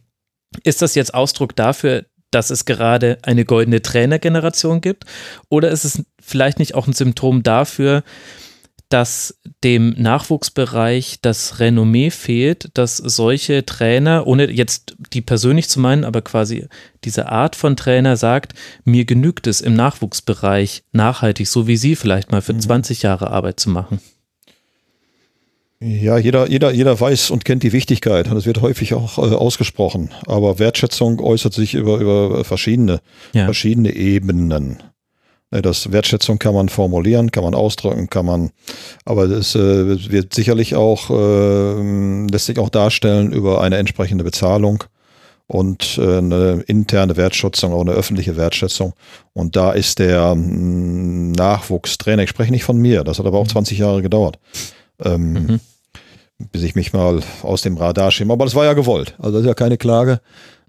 Ist 0.64 0.82
das 0.82 0.94
jetzt 0.94 1.14
Ausdruck 1.14 1.56
dafür, 1.56 2.04
dass 2.30 2.50
es 2.50 2.64
gerade 2.64 3.18
eine 3.22 3.44
goldene 3.44 3.82
Trainergeneration 3.82 4.80
gibt? 4.80 5.04
Oder 5.48 5.70
ist 5.70 5.84
es 5.84 6.02
vielleicht 6.20 6.58
nicht 6.58 6.74
auch 6.74 6.86
ein 6.86 6.94
Symptom 6.94 7.42
dafür, 7.42 8.02
dass 8.92 9.38
dem 9.64 9.94
Nachwuchsbereich 9.96 11.20
das 11.22 11.60
Renommee 11.60 12.10
fehlt, 12.10 12.68
dass 12.74 12.96
solche 12.96 13.64
Trainer, 13.64 14.26
ohne 14.26 14.50
jetzt 14.50 14.96
die 15.12 15.22
persönlich 15.22 15.68
zu 15.68 15.80
meinen, 15.80 16.04
aber 16.04 16.20
quasi 16.20 16.66
diese 17.04 17.30
Art 17.30 17.56
von 17.56 17.76
Trainer 17.76 18.16
sagt, 18.16 18.52
mir 18.84 19.04
genügt 19.04 19.46
es 19.46 19.60
im 19.60 19.74
Nachwuchsbereich 19.74 20.82
nachhaltig, 20.92 21.48
so 21.48 21.66
wie 21.66 21.76
Sie 21.76 21.96
vielleicht 21.96 22.32
mal 22.32 22.42
für 22.42 22.52
mhm. 22.52 22.60
20 22.60 23.02
Jahre 23.02 23.30
Arbeit 23.30 23.60
zu 23.60 23.70
machen. 23.70 24.00
Ja, 25.80 26.16
jeder, 26.16 26.48
jeder, 26.48 26.72
jeder 26.72 27.00
weiß 27.00 27.30
und 27.30 27.44
kennt 27.44 27.64
die 27.64 27.72
Wichtigkeit 27.72 28.30
und 28.30 28.36
es 28.36 28.46
wird 28.46 28.60
häufig 28.60 28.94
auch 28.94 29.18
äh, 29.18 29.34
ausgesprochen. 29.34 30.10
Aber 30.26 30.60
Wertschätzung 30.60 31.18
äußert 31.18 31.54
sich 31.54 31.74
über, 31.74 31.98
über 31.98 32.44
verschiedene, 32.44 33.00
ja. 33.32 33.46
verschiedene 33.46 33.92
Ebenen. 33.92 34.80
Das 35.60 35.92
Wertschätzung 35.92 36.38
kann 36.38 36.54
man 36.54 36.70
formulieren, 36.70 37.30
kann 37.30 37.44
man 37.44 37.54
ausdrücken, 37.54 38.08
kann 38.08 38.24
man, 38.24 38.50
aber 39.04 39.24
es 39.24 39.54
äh, 39.54 40.10
wird 40.10 40.32
sicherlich 40.32 40.74
auch, 40.76 41.10
äh, 41.10 42.26
lässt 42.30 42.46
sich 42.46 42.58
auch 42.58 42.70
darstellen 42.70 43.32
über 43.32 43.60
eine 43.60 43.76
entsprechende 43.76 44.24
Bezahlung 44.24 44.84
und 45.46 45.98
äh, 45.98 46.18
eine 46.18 46.64
interne 46.66 47.18
Wertschätzung, 47.18 47.74
auch 47.74 47.82
eine 47.82 47.92
öffentliche 47.92 48.38
Wertschätzung. 48.38 48.94
Und 49.34 49.54
da 49.54 49.72
ist 49.72 49.98
der 49.98 50.34
mm, 50.34 51.32
Nachwuchstrainer, 51.32 52.22
ich 52.22 52.30
spreche 52.30 52.52
nicht 52.52 52.64
von 52.64 52.78
mir, 52.78 53.04
das 53.04 53.18
hat 53.18 53.26
aber 53.26 53.38
auch 53.38 53.46
20 53.48 53.76
Jahre 53.76 54.00
gedauert. 54.00 54.38
Ähm, 55.04 55.32
mhm 55.32 55.60
bis 56.50 56.62
ich 56.62 56.74
mich 56.74 56.92
mal 56.92 57.20
aus 57.42 57.62
dem 57.62 57.76
Radar 57.76 58.10
schäme. 58.10 58.32
Aber 58.32 58.44
das 58.44 58.54
war 58.54 58.64
ja 58.64 58.72
gewollt. 58.72 59.14
Also 59.18 59.32
das 59.32 59.42
ist 59.42 59.46
ja 59.46 59.54
keine 59.54 59.78
Klage, 59.78 60.20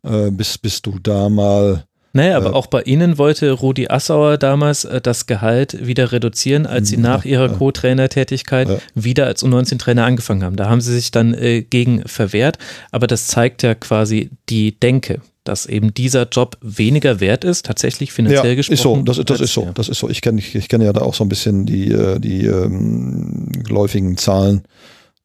äh, 0.03 0.29
bis, 0.29 0.57
bis 0.57 0.81
du 0.81 0.99
da 0.99 1.29
mal. 1.29 1.85
Naja, 2.13 2.37
aber 2.37 2.51
äh, 2.51 2.53
auch 2.53 2.67
bei 2.67 2.83
Ihnen 2.83 3.17
wollte 3.17 3.51
Rudi 3.51 3.87
Assauer 3.87 4.37
damals 4.37 4.85
äh, 4.85 5.01
das 5.01 5.25
Gehalt 5.25 5.85
wieder 5.85 6.11
reduzieren, 6.11 6.67
als 6.67 6.89
Sie 6.89 6.97
nach 6.97 7.25
Ihrer 7.25 7.47
ja, 7.47 7.57
Co-Trainer-Tätigkeit 7.57 8.69
ja. 8.69 8.77
wieder 8.93 9.25
als 9.25 9.43
U19-Trainer 9.43 10.05
angefangen 10.05 10.43
haben. 10.43 10.55
Da 10.55 10.69
haben 10.69 10.79
Sie 10.79 10.93
sich 10.93 11.09
dann 11.09 11.33
äh, 11.33 11.63
gegen 11.63 12.07
verwehrt, 12.07 12.59
aber 12.91 13.07
das 13.07 13.27
zeigt 13.27 13.63
ja 13.63 13.73
quasi 13.73 14.29
die 14.49 14.79
Denke, 14.79 15.21
dass 15.43 15.65
eben 15.65 15.93
dieser 15.93 16.27
Job 16.29 16.57
weniger 16.61 17.19
wert 17.19 17.43
ist, 17.43 17.65
tatsächlich 17.65 18.13
finanziell 18.13 18.49
ja, 18.49 18.55
gesprochen. 18.55 18.75
Ist 18.75 18.83
so, 18.83 19.01
das, 19.01 19.25
das 19.25 19.41
ist 19.41 19.53
so, 19.53 19.71
das 19.73 19.89
ist 19.89 19.97
so. 19.97 20.07
Ich 20.07 20.21
kenne 20.21 20.39
ich, 20.39 20.53
ich 20.53 20.69
kenn 20.69 20.81
ja 20.81 20.93
da 20.93 21.01
auch 21.01 21.15
so 21.15 21.25
ein 21.25 21.29
bisschen 21.29 21.65
die, 21.65 21.91
äh, 21.91 22.19
die 22.19 22.45
ähm, 22.45 23.49
läufigen 23.67 24.17
Zahlen 24.17 24.63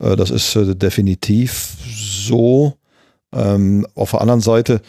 äh, 0.01 0.17
das 0.17 0.31
ist 0.31 0.57
äh, 0.57 0.75
definitiv 0.75 1.77
so. 1.87 2.75
Ähm, 3.35 3.87
auf 3.95 4.13
der 4.13 4.23
anderen 4.23 4.41
Seite, 4.41 4.81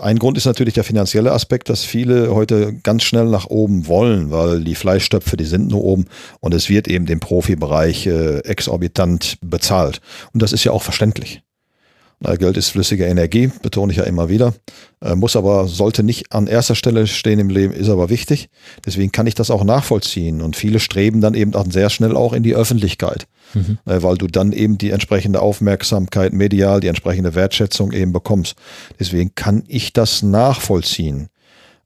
ein 0.00 0.18
Grund 0.18 0.38
ist 0.38 0.46
natürlich 0.46 0.74
der 0.74 0.84
finanzielle 0.84 1.32
Aspekt, 1.32 1.68
dass 1.68 1.84
viele 1.84 2.34
heute 2.34 2.74
ganz 2.82 3.02
schnell 3.02 3.26
nach 3.26 3.46
oben 3.46 3.86
wollen, 3.86 4.30
weil 4.30 4.64
die 4.64 4.74
Fleischstöpfe, 4.74 5.36
die 5.36 5.44
sind 5.44 5.68
nur 5.68 5.84
oben 5.84 6.06
und 6.40 6.54
es 6.54 6.70
wird 6.70 6.88
eben 6.88 7.04
dem 7.04 7.20
Profibereich 7.20 8.06
äh, 8.06 8.38
exorbitant 8.40 9.38
bezahlt. 9.42 10.00
Und 10.32 10.42
das 10.42 10.52
ist 10.52 10.64
ja 10.64 10.72
auch 10.72 10.82
verständlich. 10.82 11.42
Geld 12.38 12.56
ist 12.56 12.70
flüssige 12.70 13.04
Energie, 13.04 13.50
betone 13.62 13.92
ich 13.92 13.98
ja 13.98 14.04
immer 14.04 14.28
wieder. 14.28 14.54
Äh, 15.02 15.14
muss 15.14 15.36
aber, 15.36 15.68
sollte 15.68 16.02
nicht 16.02 16.32
an 16.32 16.46
erster 16.46 16.74
Stelle 16.74 17.06
stehen 17.06 17.38
im 17.38 17.50
Leben, 17.50 17.74
ist 17.74 17.90
aber 17.90 18.08
wichtig. 18.08 18.48
Deswegen 18.86 19.12
kann 19.12 19.26
ich 19.26 19.34
das 19.34 19.50
auch 19.50 19.64
nachvollziehen. 19.64 20.40
Und 20.40 20.56
viele 20.56 20.80
streben 20.80 21.20
dann 21.20 21.34
eben 21.34 21.54
auch 21.54 21.66
sehr 21.68 21.90
schnell 21.90 22.16
auch 22.16 22.32
in 22.32 22.42
die 22.42 22.54
Öffentlichkeit, 22.54 23.26
mhm. 23.56 23.78
Äh, 23.86 24.02
weil 24.02 24.16
du 24.16 24.26
dann 24.26 24.52
eben 24.52 24.78
die 24.78 24.90
entsprechende 24.90 25.40
Aufmerksamkeit 25.40 26.32
medial, 26.32 26.80
die 26.80 26.88
entsprechende 26.88 27.34
Wertschätzung 27.34 27.92
eben 27.92 28.12
bekommst. 28.12 28.56
Deswegen 29.00 29.34
kann 29.34 29.64
ich 29.66 29.92
das 29.92 30.22
nachvollziehen, 30.22 31.28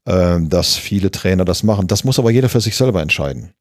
äh, 0.05 0.39
dass 0.41 0.75
viele 0.75 1.11
Trainer 1.11 1.45
das 1.45 1.63
machen. 1.63 1.87
Das 1.87 2.03
muss 2.03 2.19
aber 2.19 2.31
jeder 2.31 2.49
für 2.49 2.61
sich 2.61 2.75
selber 2.75 3.01
entscheiden. 3.01 3.53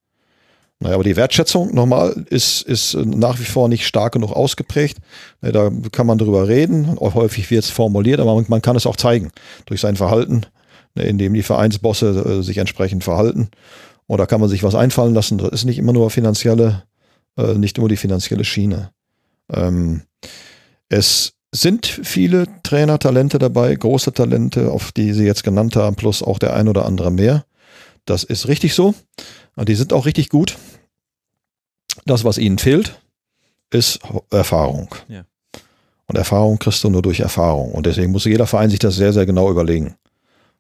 Naja, 0.83 0.95
aber 0.95 1.05
die 1.05 1.17
Wertschätzung 1.17 1.75
nochmal 1.75 2.25
ist, 2.31 2.63
ist 2.63 2.95
nach 2.95 3.39
wie 3.39 3.45
vor 3.45 3.69
nicht 3.69 3.87
stark 3.87 4.15
genug 4.15 4.33
ausgeprägt. 4.33 4.97
Da 5.43 5.71
kann 5.93 6.07
man 6.07 6.17
drüber 6.17 6.49
reden, 6.49 6.97
häufig 6.99 7.51
wird 7.51 7.65
es 7.65 7.71
formuliert, 7.71 8.19
aber 8.19 8.43
man 8.49 8.63
kann 8.63 8.77
es 8.77 8.87
auch 8.87 8.97
zeigen 8.97 9.31
durch 9.67 9.83
sein 9.83 9.97
Verhalten, 9.97 10.47
indem 10.95 11.35
die 11.35 11.43
Vereinsbosse 11.43 12.39
äh, 12.41 12.43
sich 12.43 12.57
entsprechend 12.57 13.05
verhalten. 13.05 13.51
Oder 14.07 14.27
kann 14.27 14.41
man 14.41 14.49
sich 14.49 14.63
was 14.63 14.75
einfallen 14.75 15.15
lassen. 15.15 15.39
Das 15.39 15.51
ist 15.51 15.65
nicht 15.67 15.79
immer 15.79 15.93
nur 15.93 16.11
finanzielle, 16.11 16.83
äh, 17.37 17.55
nicht 17.55 17.79
nur 17.79 17.89
die 17.89 17.97
finanzielle 17.97 18.45
Schiene. 18.45 18.93
Ähm, 19.53 20.03
es 20.89 21.35
sind 21.53 21.87
viele 21.87 22.47
Trainertalente 22.63 23.39
dabei, 23.39 23.75
große 23.75 24.13
Talente, 24.13 24.71
auf 24.71 24.93
die 24.93 25.13
Sie 25.13 25.25
jetzt 25.25 25.45
genannt 25.45 25.77
haben, 25.77 25.97
plus 25.97 26.23
auch 26.23 26.39
der 26.39 26.55
ein 26.55 26.69
oder 26.69 26.87
andere 26.87 27.11
mehr. 27.11 27.45
Das 28.05 28.25
ist 28.25 28.49
richtig 28.49 28.75
so. 28.75 28.95
Und 29.57 29.69
die 29.69 29.75
sind 29.75 29.93
auch 29.93 30.07
richtig 30.07 30.29
gut. 30.29 30.57
Das, 32.07 32.25
was 32.25 32.39
ihnen 32.39 32.59
fehlt, 32.59 33.01
ist 33.71 34.01
Erfahrung. 34.31 34.95
Ja. 35.09 35.25
Und 36.07 36.17
Erfahrung 36.17 36.59
kriegst 36.59 36.83
du 36.83 36.91
nur 36.91 37.03
durch 37.03 37.21
Erfahrung. 37.21 37.73
Und 37.73 37.87
deswegen 37.87 38.11
muss 38.11 38.25
jeder 38.25 38.47
Verein 38.47 38.71
sich 38.71 38.79
das 38.79 38.97
sehr, 38.97 39.13
sehr 39.13 39.27
genau 39.27 39.51
überlegen. 39.51 39.95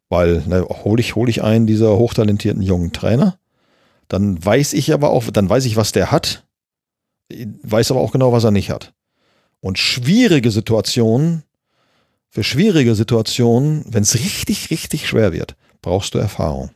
Weil, 0.08 0.42
ne, 0.46 0.64
hole 0.68 1.00
ich, 1.00 1.14
hol 1.14 1.28
ich 1.28 1.42
einen 1.42 1.66
dieser 1.66 1.96
hochtalentierten 1.96 2.62
jungen 2.62 2.92
Trainer, 2.92 3.38
dann 4.08 4.44
weiß 4.44 4.72
ich 4.72 4.92
aber 4.92 5.10
auch, 5.10 5.24
dann 5.30 5.48
weiß 5.48 5.64
ich, 5.66 5.76
was 5.76 5.92
der 5.92 6.10
hat, 6.10 6.44
weiß 7.62 7.90
aber 7.90 8.00
auch 8.00 8.12
genau, 8.12 8.32
was 8.32 8.44
er 8.44 8.50
nicht 8.50 8.70
hat. 8.70 8.92
Und 9.60 9.78
schwierige 9.78 10.50
Situationen, 10.50 11.44
für 12.30 12.44
schwierige 12.44 12.94
Situationen, 12.94 13.84
wenn 13.88 14.02
es 14.02 14.14
richtig, 14.14 14.70
richtig 14.70 15.08
schwer 15.08 15.32
wird, 15.32 15.56
brauchst 15.82 16.14
du 16.14 16.18
Erfahrung. 16.18 16.70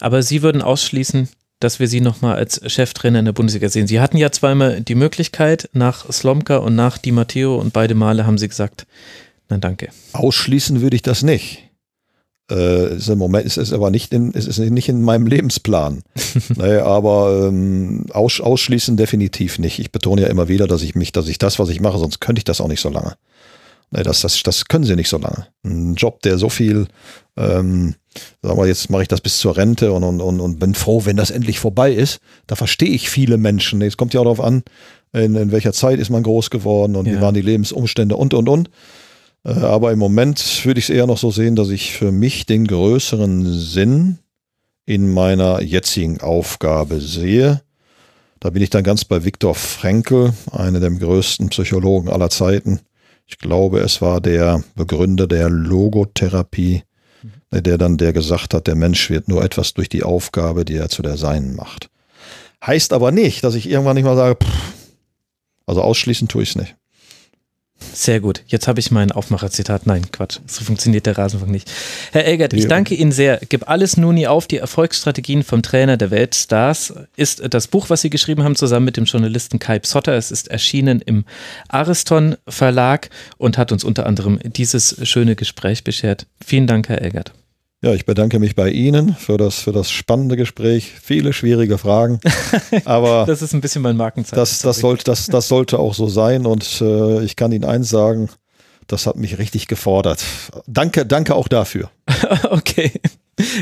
Aber 0.00 0.22
Sie 0.22 0.42
würden 0.42 0.62
ausschließen, 0.62 1.28
dass 1.60 1.78
wir 1.78 1.88
Sie 1.88 2.00
nochmal 2.00 2.36
als 2.36 2.60
Cheftrainer 2.72 3.18
in 3.18 3.26
der 3.26 3.32
Bundesliga 3.32 3.68
sehen. 3.68 3.86
Sie 3.86 4.00
hatten 4.00 4.16
ja 4.16 4.32
zweimal 4.32 4.80
die 4.80 4.94
Möglichkeit 4.94 5.68
nach 5.72 6.10
Slomka 6.10 6.56
und 6.56 6.74
nach 6.74 6.96
Di 6.96 7.12
Matteo 7.12 7.56
und 7.56 7.72
beide 7.72 7.94
Male 7.94 8.26
haben 8.26 8.38
Sie 8.38 8.48
gesagt, 8.48 8.86
nein, 9.50 9.60
danke. 9.60 9.90
Ausschließen 10.12 10.80
würde 10.80 10.96
ich 10.96 11.02
das 11.02 11.22
nicht. 11.22 11.69
Äh, 12.50 12.96
ist 12.96 13.08
Im 13.08 13.18
Moment 13.18 13.46
ist 13.46 13.58
es 13.58 13.72
aber 13.72 13.90
nicht 13.90 14.12
in, 14.12 14.32
ist 14.32 14.48
es 14.48 14.58
nicht 14.58 14.88
in 14.88 15.02
meinem 15.02 15.26
Lebensplan. 15.26 16.02
naja, 16.56 16.84
aber 16.84 17.46
ähm, 17.48 18.06
aus, 18.10 18.40
ausschließen 18.40 18.96
definitiv 18.96 19.58
nicht. 19.58 19.78
Ich 19.78 19.92
betone 19.92 20.22
ja 20.22 20.28
immer 20.28 20.48
wieder, 20.48 20.66
dass 20.66 20.82
ich 20.82 20.94
mich, 20.94 21.12
dass 21.12 21.28
ich 21.28 21.38
das, 21.38 21.58
was 21.58 21.68
ich 21.68 21.80
mache, 21.80 21.98
sonst 21.98 22.20
könnte 22.20 22.40
ich 22.40 22.44
das 22.44 22.60
auch 22.60 22.68
nicht 22.68 22.80
so 22.80 22.88
lange. 22.88 23.14
Nee, 23.92 24.02
das, 24.02 24.20
das, 24.20 24.42
das 24.42 24.66
können 24.66 24.84
sie 24.84 24.94
nicht 24.94 25.08
so 25.08 25.18
lange. 25.18 25.46
Ein 25.64 25.94
Job, 25.94 26.22
der 26.22 26.38
so 26.38 26.48
viel, 26.48 26.86
ähm, 27.36 27.94
sagen 28.42 28.58
wir, 28.58 28.66
jetzt 28.66 28.88
mache 28.88 29.02
ich 29.02 29.08
das 29.08 29.20
bis 29.20 29.38
zur 29.38 29.56
Rente 29.56 29.92
und, 29.92 30.04
und, 30.04 30.20
und, 30.20 30.40
und 30.40 30.58
bin 30.60 30.74
froh, 30.74 31.04
wenn 31.04 31.16
das 31.16 31.30
endlich 31.30 31.58
vorbei 31.58 31.92
ist. 31.92 32.20
Da 32.46 32.54
verstehe 32.54 32.90
ich 32.90 33.10
viele 33.10 33.36
Menschen. 33.36 33.82
Es 33.82 33.96
kommt 33.96 34.14
ja 34.14 34.20
auch 34.20 34.24
darauf 34.24 34.40
an, 34.40 34.62
in, 35.12 35.34
in 35.34 35.50
welcher 35.50 35.72
Zeit 35.72 35.98
ist 35.98 36.10
man 36.10 36.22
groß 36.22 36.50
geworden 36.50 36.94
und 36.94 37.06
ja. 37.06 37.14
wie 37.14 37.20
waren 37.20 37.34
die 37.34 37.42
Lebensumstände 37.42 38.16
und, 38.16 38.32
und, 38.32 38.48
und. 38.48 38.70
Äh, 39.44 39.50
aber 39.50 39.92
im 39.92 39.98
Moment 39.98 40.64
würde 40.64 40.78
ich 40.78 40.88
es 40.88 40.94
eher 40.94 41.06
noch 41.06 41.18
so 41.18 41.30
sehen, 41.30 41.56
dass 41.56 41.70
ich 41.70 41.92
für 41.92 42.12
mich 42.12 42.46
den 42.46 42.66
größeren 42.66 43.58
Sinn 43.58 44.18
in 44.86 45.12
meiner 45.12 45.62
jetzigen 45.62 46.20
Aufgabe 46.20 47.00
sehe. 47.00 47.62
Da 48.40 48.50
bin 48.50 48.62
ich 48.62 48.70
dann 48.70 48.84
ganz 48.84 49.04
bei 49.04 49.24
Viktor 49.24 49.54
Frankl, 49.54 50.32
einer 50.50 50.80
der 50.80 50.90
größten 50.90 51.50
Psychologen 51.50 52.08
aller 52.08 52.30
Zeiten 52.30 52.80
ich 53.30 53.38
glaube, 53.38 53.78
es 53.78 54.02
war 54.02 54.20
der 54.20 54.64
Begründer 54.74 55.28
der 55.28 55.48
Logotherapie, 55.48 56.82
mhm. 57.22 57.62
der 57.62 57.78
dann 57.78 57.96
der 57.96 58.12
gesagt 58.12 58.54
hat, 58.54 58.66
der 58.66 58.74
Mensch 58.74 59.08
wird 59.08 59.28
nur 59.28 59.44
etwas 59.44 59.72
durch 59.72 59.88
die 59.88 60.02
Aufgabe, 60.02 60.64
die 60.64 60.74
er 60.74 60.88
zu 60.88 61.00
der 61.00 61.16
Seinen 61.16 61.54
macht. 61.54 61.90
Heißt 62.66 62.92
aber 62.92 63.12
nicht, 63.12 63.44
dass 63.44 63.54
ich 63.54 63.70
irgendwann 63.70 63.94
nicht 63.94 64.04
mal 64.04 64.16
sage, 64.16 64.36
pff, 64.44 64.72
also 65.64 65.80
ausschließen 65.80 66.26
tue 66.26 66.42
ich 66.42 66.50
es 66.50 66.56
nicht. 66.56 66.76
Sehr 67.92 68.20
gut. 68.20 68.42
Jetzt 68.46 68.68
habe 68.68 68.80
ich 68.80 68.90
mein 68.90 69.10
Aufmacherzitat. 69.12 69.86
Nein, 69.86 70.10
Quatsch. 70.12 70.38
So 70.46 70.64
funktioniert 70.64 71.06
der 71.06 71.18
Rasenfunk 71.18 71.50
nicht. 71.50 71.70
Herr 72.12 72.24
Elgert, 72.24 72.52
ich 72.52 72.68
danke 72.68 72.94
Ihnen 72.94 73.12
sehr. 73.12 73.40
Gib 73.48 73.68
alles 73.68 73.96
nun 73.96 74.14
nie 74.14 74.26
auf. 74.26 74.46
Die 74.46 74.58
Erfolgsstrategien 74.58 75.42
vom 75.42 75.62
Trainer 75.62 75.96
der 75.96 76.10
Weltstars 76.10 76.94
ist 77.16 77.42
das 77.52 77.68
Buch, 77.68 77.90
was 77.90 78.02
Sie 78.02 78.10
geschrieben 78.10 78.44
haben, 78.44 78.56
zusammen 78.56 78.86
mit 78.86 78.96
dem 78.96 79.04
Journalisten 79.04 79.58
Kai 79.58 79.78
Psotter. 79.78 80.14
Es 80.14 80.30
ist 80.30 80.48
erschienen 80.48 81.00
im 81.00 81.24
Ariston 81.68 82.36
Verlag 82.46 83.10
und 83.38 83.58
hat 83.58 83.72
uns 83.72 83.84
unter 83.84 84.06
anderem 84.06 84.38
dieses 84.44 84.96
schöne 85.08 85.36
Gespräch 85.36 85.84
beschert. 85.84 86.26
Vielen 86.44 86.66
Dank, 86.66 86.88
Herr 86.88 87.02
Elgert. 87.02 87.32
Ja, 87.82 87.94
ich 87.94 88.04
bedanke 88.04 88.38
mich 88.38 88.54
bei 88.54 88.68
Ihnen 88.68 89.14
für 89.14 89.38
das, 89.38 89.60
für 89.60 89.72
das 89.72 89.90
spannende 89.90 90.36
Gespräch. 90.36 90.92
Viele 91.02 91.32
schwierige 91.32 91.78
Fragen. 91.78 92.20
Aber 92.84 93.24
das 93.26 93.40
ist 93.40 93.54
ein 93.54 93.62
bisschen 93.62 93.80
mein 93.80 93.96
Markenzeichen. 93.96 94.36
Das, 94.36 94.58
das, 94.58 94.80
sollte, 94.80 95.04
das, 95.04 95.26
das 95.26 95.48
sollte 95.48 95.78
auch 95.78 95.94
so 95.94 96.06
sein. 96.06 96.44
Und 96.44 96.82
äh, 96.82 97.22
ich 97.24 97.36
kann 97.36 97.52
Ihnen 97.52 97.64
eins 97.64 97.88
sagen, 97.88 98.28
das 98.86 99.06
hat 99.06 99.16
mich 99.16 99.38
richtig 99.38 99.66
gefordert. 99.66 100.22
Danke, 100.66 101.06
danke 101.06 101.34
auch 101.34 101.48
dafür. 101.48 101.90
okay. 102.50 102.92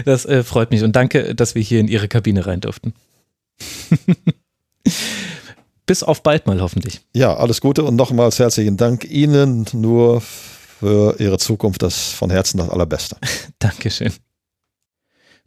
Das 0.05 0.27
äh, 0.27 0.43
freut 0.43 0.73
mich 0.73 0.83
und 0.83 0.97
danke, 0.97 1.37
dass 1.37 1.55
wir 1.55 1.63
hier 1.63 1.79
in 1.79 1.87
Ihre 1.87 2.09
Kabine 2.09 2.45
rein 2.45 2.61
durften. 2.61 2.95
Bis 5.87 6.03
auf 6.03 6.25
bald 6.25 6.49
mal 6.49 6.61
hoffentlich. 6.61 7.03
Ja, 7.15 7.37
alles 7.37 7.61
Gute 7.61 7.85
und 7.85 7.95
nochmals 7.95 8.41
herzlichen 8.41 8.77
Dank 8.77 9.05
Ihnen. 9.05 9.67
Nur 9.73 10.23
für 10.79 11.17
Ihre 11.19 11.39
Zukunft 11.39 11.83
das 11.83 12.13
von 12.13 12.31
Herzen 12.31 12.59
das 12.59 12.69
Allerbeste. 12.69 13.17
Dankeschön. 13.59 14.13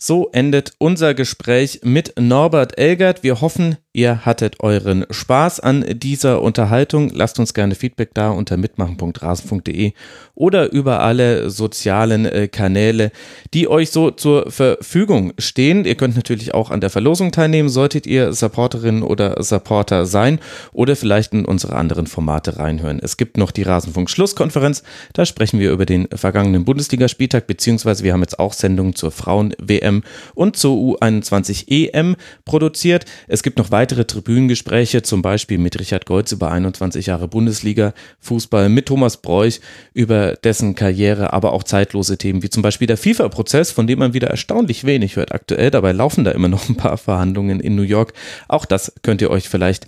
So 0.04 0.30
endet 0.32 0.74
unser 0.80 1.14
Gespräch 1.14 1.82
mit 1.84 2.20
Norbert 2.20 2.76
Elgert. 2.80 3.22
Wir 3.22 3.40
hoffen, 3.40 3.78
ihr 3.94 4.26
hattet 4.26 4.60
euren 4.60 5.06
Spaß 5.12 5.60
an 5.60 5.86
dieser 5.88 6.42
Unterhaltung. 6.42 7.12
Lasst 7.14 7.38
uns 7.38 7.54
gerne 7.54 7.76
Feedback 7.76 8.10
da 8.16 8.32
unter 8.32 8.58
mitmachen.rasen.de 8.58 9.94
oder 10.34 10.72
über 10.72 11.02
alle 11.02 11.52
sozialen 11.52 12.26
äh, 12.26 12.48
Kanäle, 12.48 13.12
die 13.54 13.68
euch 13.68 13.92
so 13.92 14.10
zur 14.10 14.50
Verfügung 14.50 15.34
stehen. 15.38 15.86
Ihr 15.86 15.94
könnt 15.94 16.16
natürlich 16.16 16.56
auch 16.56 16.72
an 16.72 16.82
der 16.82 16.90
Verlosung 16.90 17.32
teilnehmen, 17.32 17.70
solltet 17.70 18.08
ihr 18.08 18.34
Supporterin 18.34 19.04
oder 19.04 19.44
Supporter 19.44 20.08
sein 20.08 20.40
oder 20.74 20.96
vielleicht 20.96 21.34
in 21.34 21.46
unsere 21.46 21.76
anderen 21.76 22.08
Formate 22.08 22.58
reinhören. 22.58 23.00
Es 23.04 23.18
gibt 23.18 23.38
noch 23.38 23.52
die 23.52 23.62
Rasenfunk-Schlusskonferenz. 23.62 24.82
Da 25.14 25.28
sprechen 25.28 25.60
wir 25.60 25.70
über 25.70 25.86
den 25.86 26.08
vergangenen 26.12 26.66
Bundesligaspieltag, 26.66 27.46
beziehungsweise 27.46 28.04
wir 28.04 28.14
haben 28.14 28.22
jetzt 28.22 28.40
auch 28.40 28.54
Sendungen 28.54 28.96
zur 28.96 29.12
Frauen-WM 29.12 29.91
und 30.34 30.58
zur 30.58 30.76
U21-EM 30.76 32.16
produziert. 32.46 33.06
Es 33.28 33.44
gibt 33.44 33.58
noch 33.58 33.72
weitere 33.72 34.06
Tribünengespräche, 34.06 35.02
zum 35.02 35.22
Beispiel 35.22 35.58
mit 35.58 35.80
Richard 35.80 36.06
Goltz 36.06 36.32
über 36.32 36.52
21 36.52 37.06
Jahre 37.06 37.28
Bundesliga-Fußball, 37.28 38.70
mit 38.70 38.88
Thomas 38.88 39.18
Bräuch 39.18 39.60
über 39.94 40.34
dessen 40.36 40.76
Karriere, 40.76 41.34
aber 41.34 41.54
auch 41.54 41.64
zeitlose 41.64 42.18
Themen 42.18 42.44
wie 42.44 42.50
zum 42.50 42.64
Beispiel 42.64 42.88
der 42.88 42.98
FIFA-Prozess, 42.98 43.72
von 43.72 43.88
dem 43.88 44.00
man 44.00 44.14
wieder 44.14 44.30
erstaunlich 44.30 44.86
wenig 44.86 45.16
hört 45.16 45.32
aktuell. 45.34 45.72
Dabei 45.72 45.92
laufen 45.92 46.24
da 46.24 46.32
immer 46.32 46.48
noch 46.48 46.70
ein 46.70 46.78
paar 46.78 46.98
Verhandlungen 46.98 47.60
in 47.60 47.76
New 47.76 47.82
York. 47.82 48.14
Auch 48.48 48.66
das 48.66 48.94
könnt 49.04 49.22
ihr 49.22 49.30
euch 49.30 49.50
vielleicht 49.50 49.88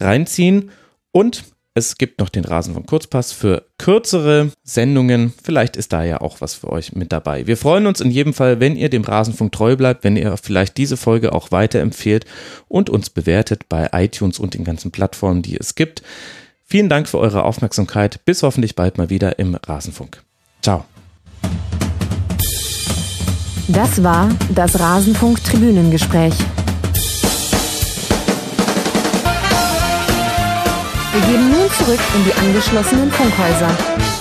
reinziehen. 0.00 0.70
Und 1.12 1.44
es 1.80 1.96
gibt 1.96 2.20
noch 2.20 2.28
den 2.28 2.44
Rasen 2.44 2.74
von 2.74 2.84
Kurzpass 2.84 3.32
für 3.32 3.64
kürzere 3.78 4.52
Sendungen. 4.62 5.32
Vielleicht 5.42 5.76
ist 5.76 5.92
da 5.94 6.04
ja 6.04 6.20
auch 6.20 6.42
was 6.42 6.54
für 6.54 6.70
euch 6.70 6.94
mit 6.94 7.10
dabei. 7.10 7.46
Wir 7.46 7.56
freuen 7.56 7.86
uns 7.86 8.02
in 8.02 8.10
jedem 8.10 8.34
Fall, 8.34 8.60
wenn 8.60 8.76
ihr 8.76 8.90
dem 8.90 9.02
Rasenfunk 9.02 9.50
treu 9.50 9.76
bleibt, 9.76 10.04
wenn 10.04 10.16
ihr 10.16 10.36
vielleicht 10.36 10.76
diese 10.76 10.98
Folge 10.98 11.32
auch 11.32 11.50
weiterempfehlt 11.50 12.26
und 12.68 12.90
uns 12.90 13.08
bewertet 13.08 13.68
bei 13.70 13.88
iTunes 13.92 14.38
und 14.38 14.52
den 14.54 14.64
ganzen 14.64 14.90
Plattformen, 14.90 15.40
die 15.40 15.56
es 15.56 15.74
gibt. 15.74 16.02
Vielen 16.66 16.90
Dank 16.90 17.08
für 17.08 17.18
eure 17.18 17.44
Aufmerksamkeit. 17.44 18.24
Bis 18.26 18.42
hoffentlich 18.42 18.76
bald 18.76 18.98
mal 18.98 19.08
wieder 19.08 19.38
im 19.38 19.54
Rasenfunk. 19.54 20.22
Ciao. 20.62 20.84
Das 23.68 24.02
war 24.02 24.28
das 24.54 24.78
Rasenfunk 24.78 25.42
Tribünengespräch. 25.42 26.34
Wir 31.12 31.20
gehen 31.22 31.50
nun 31.50 31.68
zurück 31.72 31.98
in 32.14 32.24
die 32.24 32.32
angeschlossenen 32.34 33.10
Funkhäuser. 33.10 34.19